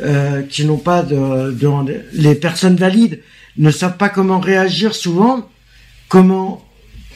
euh, 0.00 0.42
qui 0.42 0.64
n'ont 0.64 0.78
pas 0.78 1.02
de, 1.02 1.52
de 1.52 2.02
les 2.14 2.34
personnes 2.34 2.76
valides 2.76 3.20
ne 3.58 3.70
savent 3.70 3.98
pas 3.98 4.08
comment 4.08 4.40
réagir 4.40 4.94
souvent, 4.94 5.48
comment 6.08 6.64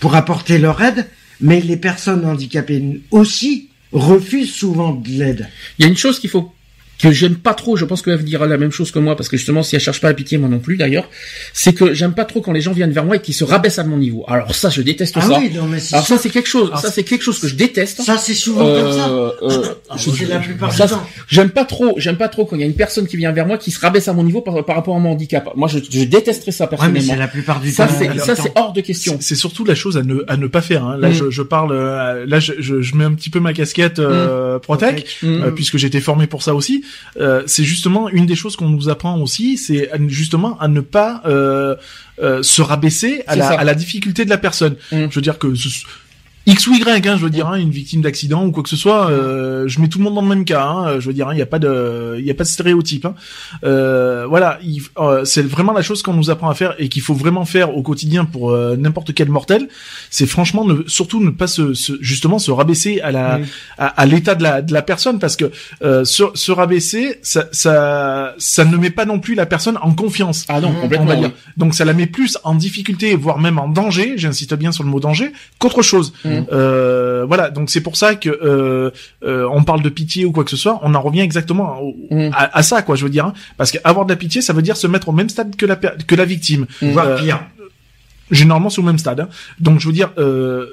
pour 0.01 0.15
apporter 0.15 0.59
leur 0.59 0.83
aide, 0.83 1.07
mais 1.41 1.61
les 1.61 1.79
personnes 1.79 2.27
handicapées 2.27 3.01
aussi 3.11 3.71
refusent 3.93 4.53
souvent 4.53 4.93
de 4.93 5.09
l'aide. 5.09 5.49
Il 5.79 5.85
y 5.85 5.89
a 5.89 5.89
une 5.89 5.97
chose 5.97 6.19
qu'il 6.19 6.29
faut 6.29 6.53
que 7.01 7.11
j'aime 7.13 7.35
pas 7.37 7.55
trop, 7.55 7.77
je 7.77 7.85
pense 7.85 8.03
que 8.03 8.11
elle 8.11 8.23
dira 8.25 8.47
la 8.47 8.57
même 8.57 8.71
chose 8.71 8.91
que 8.91 8.99
moi, 8.99 9.17
parce 9.17 9.29
que 9.29 9.37
justement, 9.37 9.63
si 9.63 9.75
elle 9.75 9.81
cherche 9.83 10.01
pas 10.01 10.09
la 10.09 10.15
pitié, 10.15 10.39
moi 10.39 10.49
non 10.49 10.59
plus 10.59 10.77
d'ailleurs, 10.77 11.09
c'est 11.53 11.73
que 11.73 11.93
j'aime 11.95 12.13
pas 12.15 12.25
trop 12.25 12.41
quand 12.41 12.53
les 12.53 12.61
gens 12.61 12.73
viennent 12.73 12.93
vers 12.93 13.05
moi 13.05 13.17
et 13.17 13.21
qu'ils 13.21 13.35
se 13.35 13.45
rabaissent 13.45 13.79
à 13.79 13.85
mon 13.85 13.97
niveau. 13.97 14.25
Alors 14.29 14.55
ça, 14.55 14.71
je 14.71 14.81
déteste 14.83 15.15
ah 15.19 15.23
ça. 15.23 15.39
Oui, 15.39 15.51
non, 15.55 15.67
mais 15.67 15.79
Alors 15.93 16.07
ça, 16.07 16.17
c'est 16.19 16.31
quelque 16.31 16.49
chose, 16.49 16.71
ça 16.81 16.91
c'est 16.91 17.03
quelque 17.03 17.23
chose 17.23 17.39
que 17.41 17.49
je 17.49 17.55
déteste. 17.57 18.03
Ça, 18.03 18.17
c'est 18.19 18.35
souvent 18.35 18.65
comme 18.67 18.93
ça. 18.93 19.09
Euh, 19.09 19.31
euh, 19.43 19.63
c'est 19.99 20.27
la 20.29 20.39
plupart 20.39 20.73
ça, 20.73 20.87
du 20.87 20.93
temps. 20.93 21.07
J'aime 21.29 21.51
pas 21.51 21.65
trop, 21.65 21.95
j'aime 21.99 22.17
pas 22.17 22.29
trop 22.29 22.45
quand 22.45 22.57
il 22.57 22.61
y 22.61 22.65
a 22.65 22.67
une 22.67 22.75
personne 22.75 23.07
qui 23.07 23.17
vient 23.17 23.33
vers 23.33 23.47
moi 23.47 23.59
qui 23.59 23.71
se 23.71 23.81
rabaisse 23.81 24.09
à 24.09 24.13
mon 24.13 24.23
niveau 24.23 24.41
par, 24.41 24.65
par 24.65 24.77
rapport 24.77 24.97
à 24.97 24.99
mon 25.01 25.11
handicap. 25.11 25.49
Moi, 25.57 25.69
je, 25.69 25.79
je 25.91 26.05
détesterais 26.05 26.53
ça 26.53 26.65
Ouais, 26.65 26.71
mais 26.71 26.77
personnellement. 26.95 27.13
c'est 27.13 27.19
la 27.19 27.29
plupart 27.29 27.61
du 27.61 27.71
ça, 27.71 27.87
temps. 27.87 27.95
ça, 28.25 28.35
c'est 28.37 28.53
hors 28.55 28.73
de 28.73 28.81
question. 28.81 29.17
C'est 29.21 29.35
surtout 29.35 29.65
la 29.65 29.75
chose 29.75 29.97
à 29.97 30.03
ne 30.03 30.23
à 30.29 30.37
ne 30.37 30.47
pas 30.47 30.61
faire. 30.63 30.85
Hein. 30.85 30.97
Là, 30.99 31.09
Mm. 31.11 31.15
je, 31.15 31.31
je 31.31 31.43
parle. 31.43 31.73
euh, 31.73 32.25
là, 32.27 32.41
je, 32.41 32.53
je, 32.59 32.81
je 32.81 32.95
mets 32.97 33.05
un 33.05 33.13
petit 33.15 33.31
peu 33.31 33.41
ma 33.41 33.53
casquette 33.53 33.99
euh, 33.99 34.59
Protec, 34.59 35.19
Mm. 35.23 35.27
euh, 35.45 35.51
puisque 35.51 35.77
j'ai 35.77 35.87
été 35.89 36.01
formé 36.01 36.27
pour 36.27 36.43
ça 36.43 36.55
aussi. 36.55 36.84
Euh, 37.19 37.43
c'est 37.47 37.65
justement 37.65 38.09
une 38.09 38.27
des 38.27 38.35
choses 38.37 38.57
qu'on 38.57 38.69
nous 38.69 38.89
apprend 38.89 39.19
aussi, 39.21 39.57
c'est 39.59 39.91
justement 40.09 40.59
à 40.61 40.69
ne 40.69 40.81
pas 40.81 41.23
euh, 41.27 41.77
euh, 42.23 42.43
se 42.43 42.63
rabaisser 42.63 43.23
la, 43.37 43.49
à 43.61 43.65
la 43.65 43.75
difficulté 43.75 44.25
de 44.25 44.31
la 44.31 44.39
personne. 44.39 44.77
Mm. 44.93 45.07
Je 45.11 45.15
veux 45.15 45.21
dire 45.23 45.39
que 45.39 45.55
ce- 45.55 45.85
X 46.47 46.67
ou 46.67 46.75
Y, 46.75 47.07
hein, 47.07 47.17
je 47.17 47.23
veux 47.25 47.31
dire, 47.31 47.49
hein, 47.49 47.57
une 47.57 47.71
victime 47.71 48.03
d'accident 48.03 48.45
ou 48.45 48.51
quoi 48.53 48.63
que 48.63 48.69
ce 48.69 48.77
soit, 48.77 49.09
euh, 49.11 49.65
je 49.67 49.81
mets 49.81 49.89
tout 49.89 49.99
le 49.99 50.05
monde 50.05 50.15
dans 50.15 50.21
le 50.23 50.29
même 50.29 50.45
cas. 50.45 50.63
Hein, 50.67 51.01
je 51.01 51.07
veux 51.07 51.15
dire, 51.15 51.29
il 51.33 51.37
n'y 51.37 51.43
a 51.43 51.47
pas 51.47 51.59
de, 51.59 52.17
il 52.19 52.25
y 52.27 52.31
a 52.31 52.35
pas 52.35 52.45
de 52.45 52.49
stéréotype. 52.49 53.07
Hein. 53.07 53.15
Euh, 53.65 54.27
voilà, 54.29 54.59
il- 54.63 54.83
euh, 54.99 55.25
c'est 55.25 55.43
vraiment 55.43 55.73
la 55.73 55.81
chose 55.83 56.03
qu'on 56.03 56.13
nous 56.13 56.29
apprend 56.31 56.51
à 56.51 56.55
faire 56.55 56.75
et 56.79 56.89
qu'il 56.89 57.01
faut 57.03 57.15
vraiment 57.15 57.45
faire 57.47 57.75
au 57.77 57.83
quotidien 57.83 58.25
pour 58.27 58.51
euh, 58.51 58.77
n'importe 58.77 59.15
quel 59.15 59.31
mortel. 59.31 59.69
C'est 60.11 60.27
franchement, 60.27 60.65
ne, 60.67 60.83
surtout 60.87 61.23
ne 61.25 61.31
pas 61.31 61.47
se, 61.47 61.73
se- 61.75 61.95
justement 62.01 62.39
se 62.39 62.51
rabaisser 62.51 63.01
à 63.01 63.11
la, 63.11 63.39
Mm. 63.39 63.45
à, 63.79 63.87
à 63.87 64.07
l'état 64.07 64.35
de 64.35 64.43
la, 64.43 64.61
de 64.61 64.73
la 64.73 64.83
personne 64.83 65.19
parce 65.19 65.37
que 65.37 65.51
euh, 65.83 66.05
se, 66.05 66.25
se 66.35 66.53
rabaisser, 66.53 67.19
ça, 67.23 67.47
ça, 67.53 68.35
ça 68.39 68.65
ne 68.67 68.77
met 68.77 68.91
pas 68.91 69.07
non 69.07 69.19
plus 69.19 69.35
la 69.35 69.47
personne 69.47 69.79
en 69.81 69.93
confiance. 69.95 70.45
Ah 70.49 70.61
non, 70.61 70.71
Mm. 70.71 70.77
On 70.77 70.81
complètement. 70.83 71.07
va 71.07 71.17
dire. 71.17 71.29
oui. 71.35 71.53
Donc 71.57 71.75
ça 71.75 71.85
la 71.87 71.93
met 71.95 72.07
plus 72.07 72.37
en 72.45 72.55
difficulté, 72.55 73.15
voire 73.17 73.39
même 73.39 73.59
en 73.59 73.69
danger. 73.69 74.15
J'insiste 74.17 74.55
bien 74.55 74.73
sur 74.73 74.85
le 74.85 74.91
mot 74.91 75.01
danger 75.01 75.33
qu'autre 75.59 75.81
chose. 75.83 76.13
Mm. 76.41 76.47
Euh, 76.53 77.25
voilà. 77.27 77.51
Donc 77.51 77.71
c'est 77.71 77.81
pour 77.81 77.97
ça 77.97 78.15
que 78.15 78.29
euh, 78.29 78.91
euh, 79.25 79.49
on 79.53 79.63
parle 79.65 79.83
de 79.83 79.89
pitié 79.89 80.25
ou 80.25 80.33
quoi 80.33 80.45
que 80.45 80.51
ce 80.51 80.57
soit. 80.57 80.81
On 80.83 80.95
en 80.95 81.01
revient 81.03 81.21
exactement 81.21 81.81
au- 81.81 81.95
Mm. 82.11 82.31
à, 82.35 82.59
à 82.59 82.63
ça, 82.63 82.83
quoi. 82.83 82.97
Je 82.97 83.05
veux 83.05 83.11
dire, 83.11 83.27
hein. 83.27 83.35
parce 83.57 83.71
qu'avoir 83.71 84.05
de 84.07 84.13
la 84.13 84.17
pitié, 84.17 84.41
ça 84.43 84.53
veut 84.53 84.63
dire 84.63 84.77
se 84.77 84.87
mettre 84.87 85.09
au 85.09 85.13
même 85.13 85.29
stade 85.29 85.57
que 85.57 85.67
la 85.67 85.77
que 85.77 86.15
la 86.15 86.25
victime. 86.25 86.67
Voire 86.83 87.07
Euh, 87.09 87.19
pire. 87.19 87.41
Généralement, 88.31 88.71
c'est 88.71 88.81
au 88.81 88.85
même 88.85 88.99
stade. 88.99 89.21
hein. 89.21 89.29
Donc 89.61 89.81
je 89.81 89.87
veux 89.87 89.93
dire. 89.95 90.11
Euh, 90.19 90.67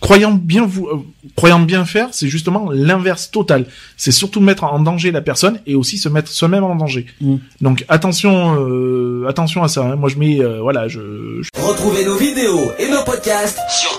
Croyant 0.00 0.30
bien 0.30 0.64
vous, 0.64 0.86
euh, 0.86 1.00
croyant 1.34 1.58
bien 1.58 1.84
faire, 1.84 2.10
c'est 2.12 2.28
justement 2.28 2.70
l'inverse 2.72 3.32
total. 3.32 3.66
C'est 3.96 4.12
surtout 4.12 4.40
mettre 4.40 4.62
en 4.62 4.78
danger 4.78 5.10
la 5.10 5.20
personne 5.20 5.58
et 5.66 5.74
aussi 5.74 5.98
se 5.98 6.08
mettre 6.08 6.30
soi-même 6.30 6.62
en 6.62 6.76
danger. 6.76 7.06
Mm. 7.20 7.34
Donc 7.62 7.84
attention, 7.88 8.64
euh, 8.64 9.26
attention 9.28 9.64
à 9.64 9.68
ça. 9.68 9.82
hein. 9.82 9.96
Moi 9.96 10.08
je 10.08 10.16
mets, 10.18 10.38
euh, 10.40 10.60
voilà, 10.60 10.86
je, 10.86 11.00
je 11.42 11.48
Retrouvez 11.60 12.04
nos 12.04 12.14
vidéos 12.16 12.70
et 12.78 12.88
nos 12.88 13.02
podcasts 13.02 13.58
sur 13.70 13.98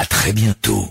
à 0.00 0.06
très 0.06 0.32
bientôt. 0.32 0.88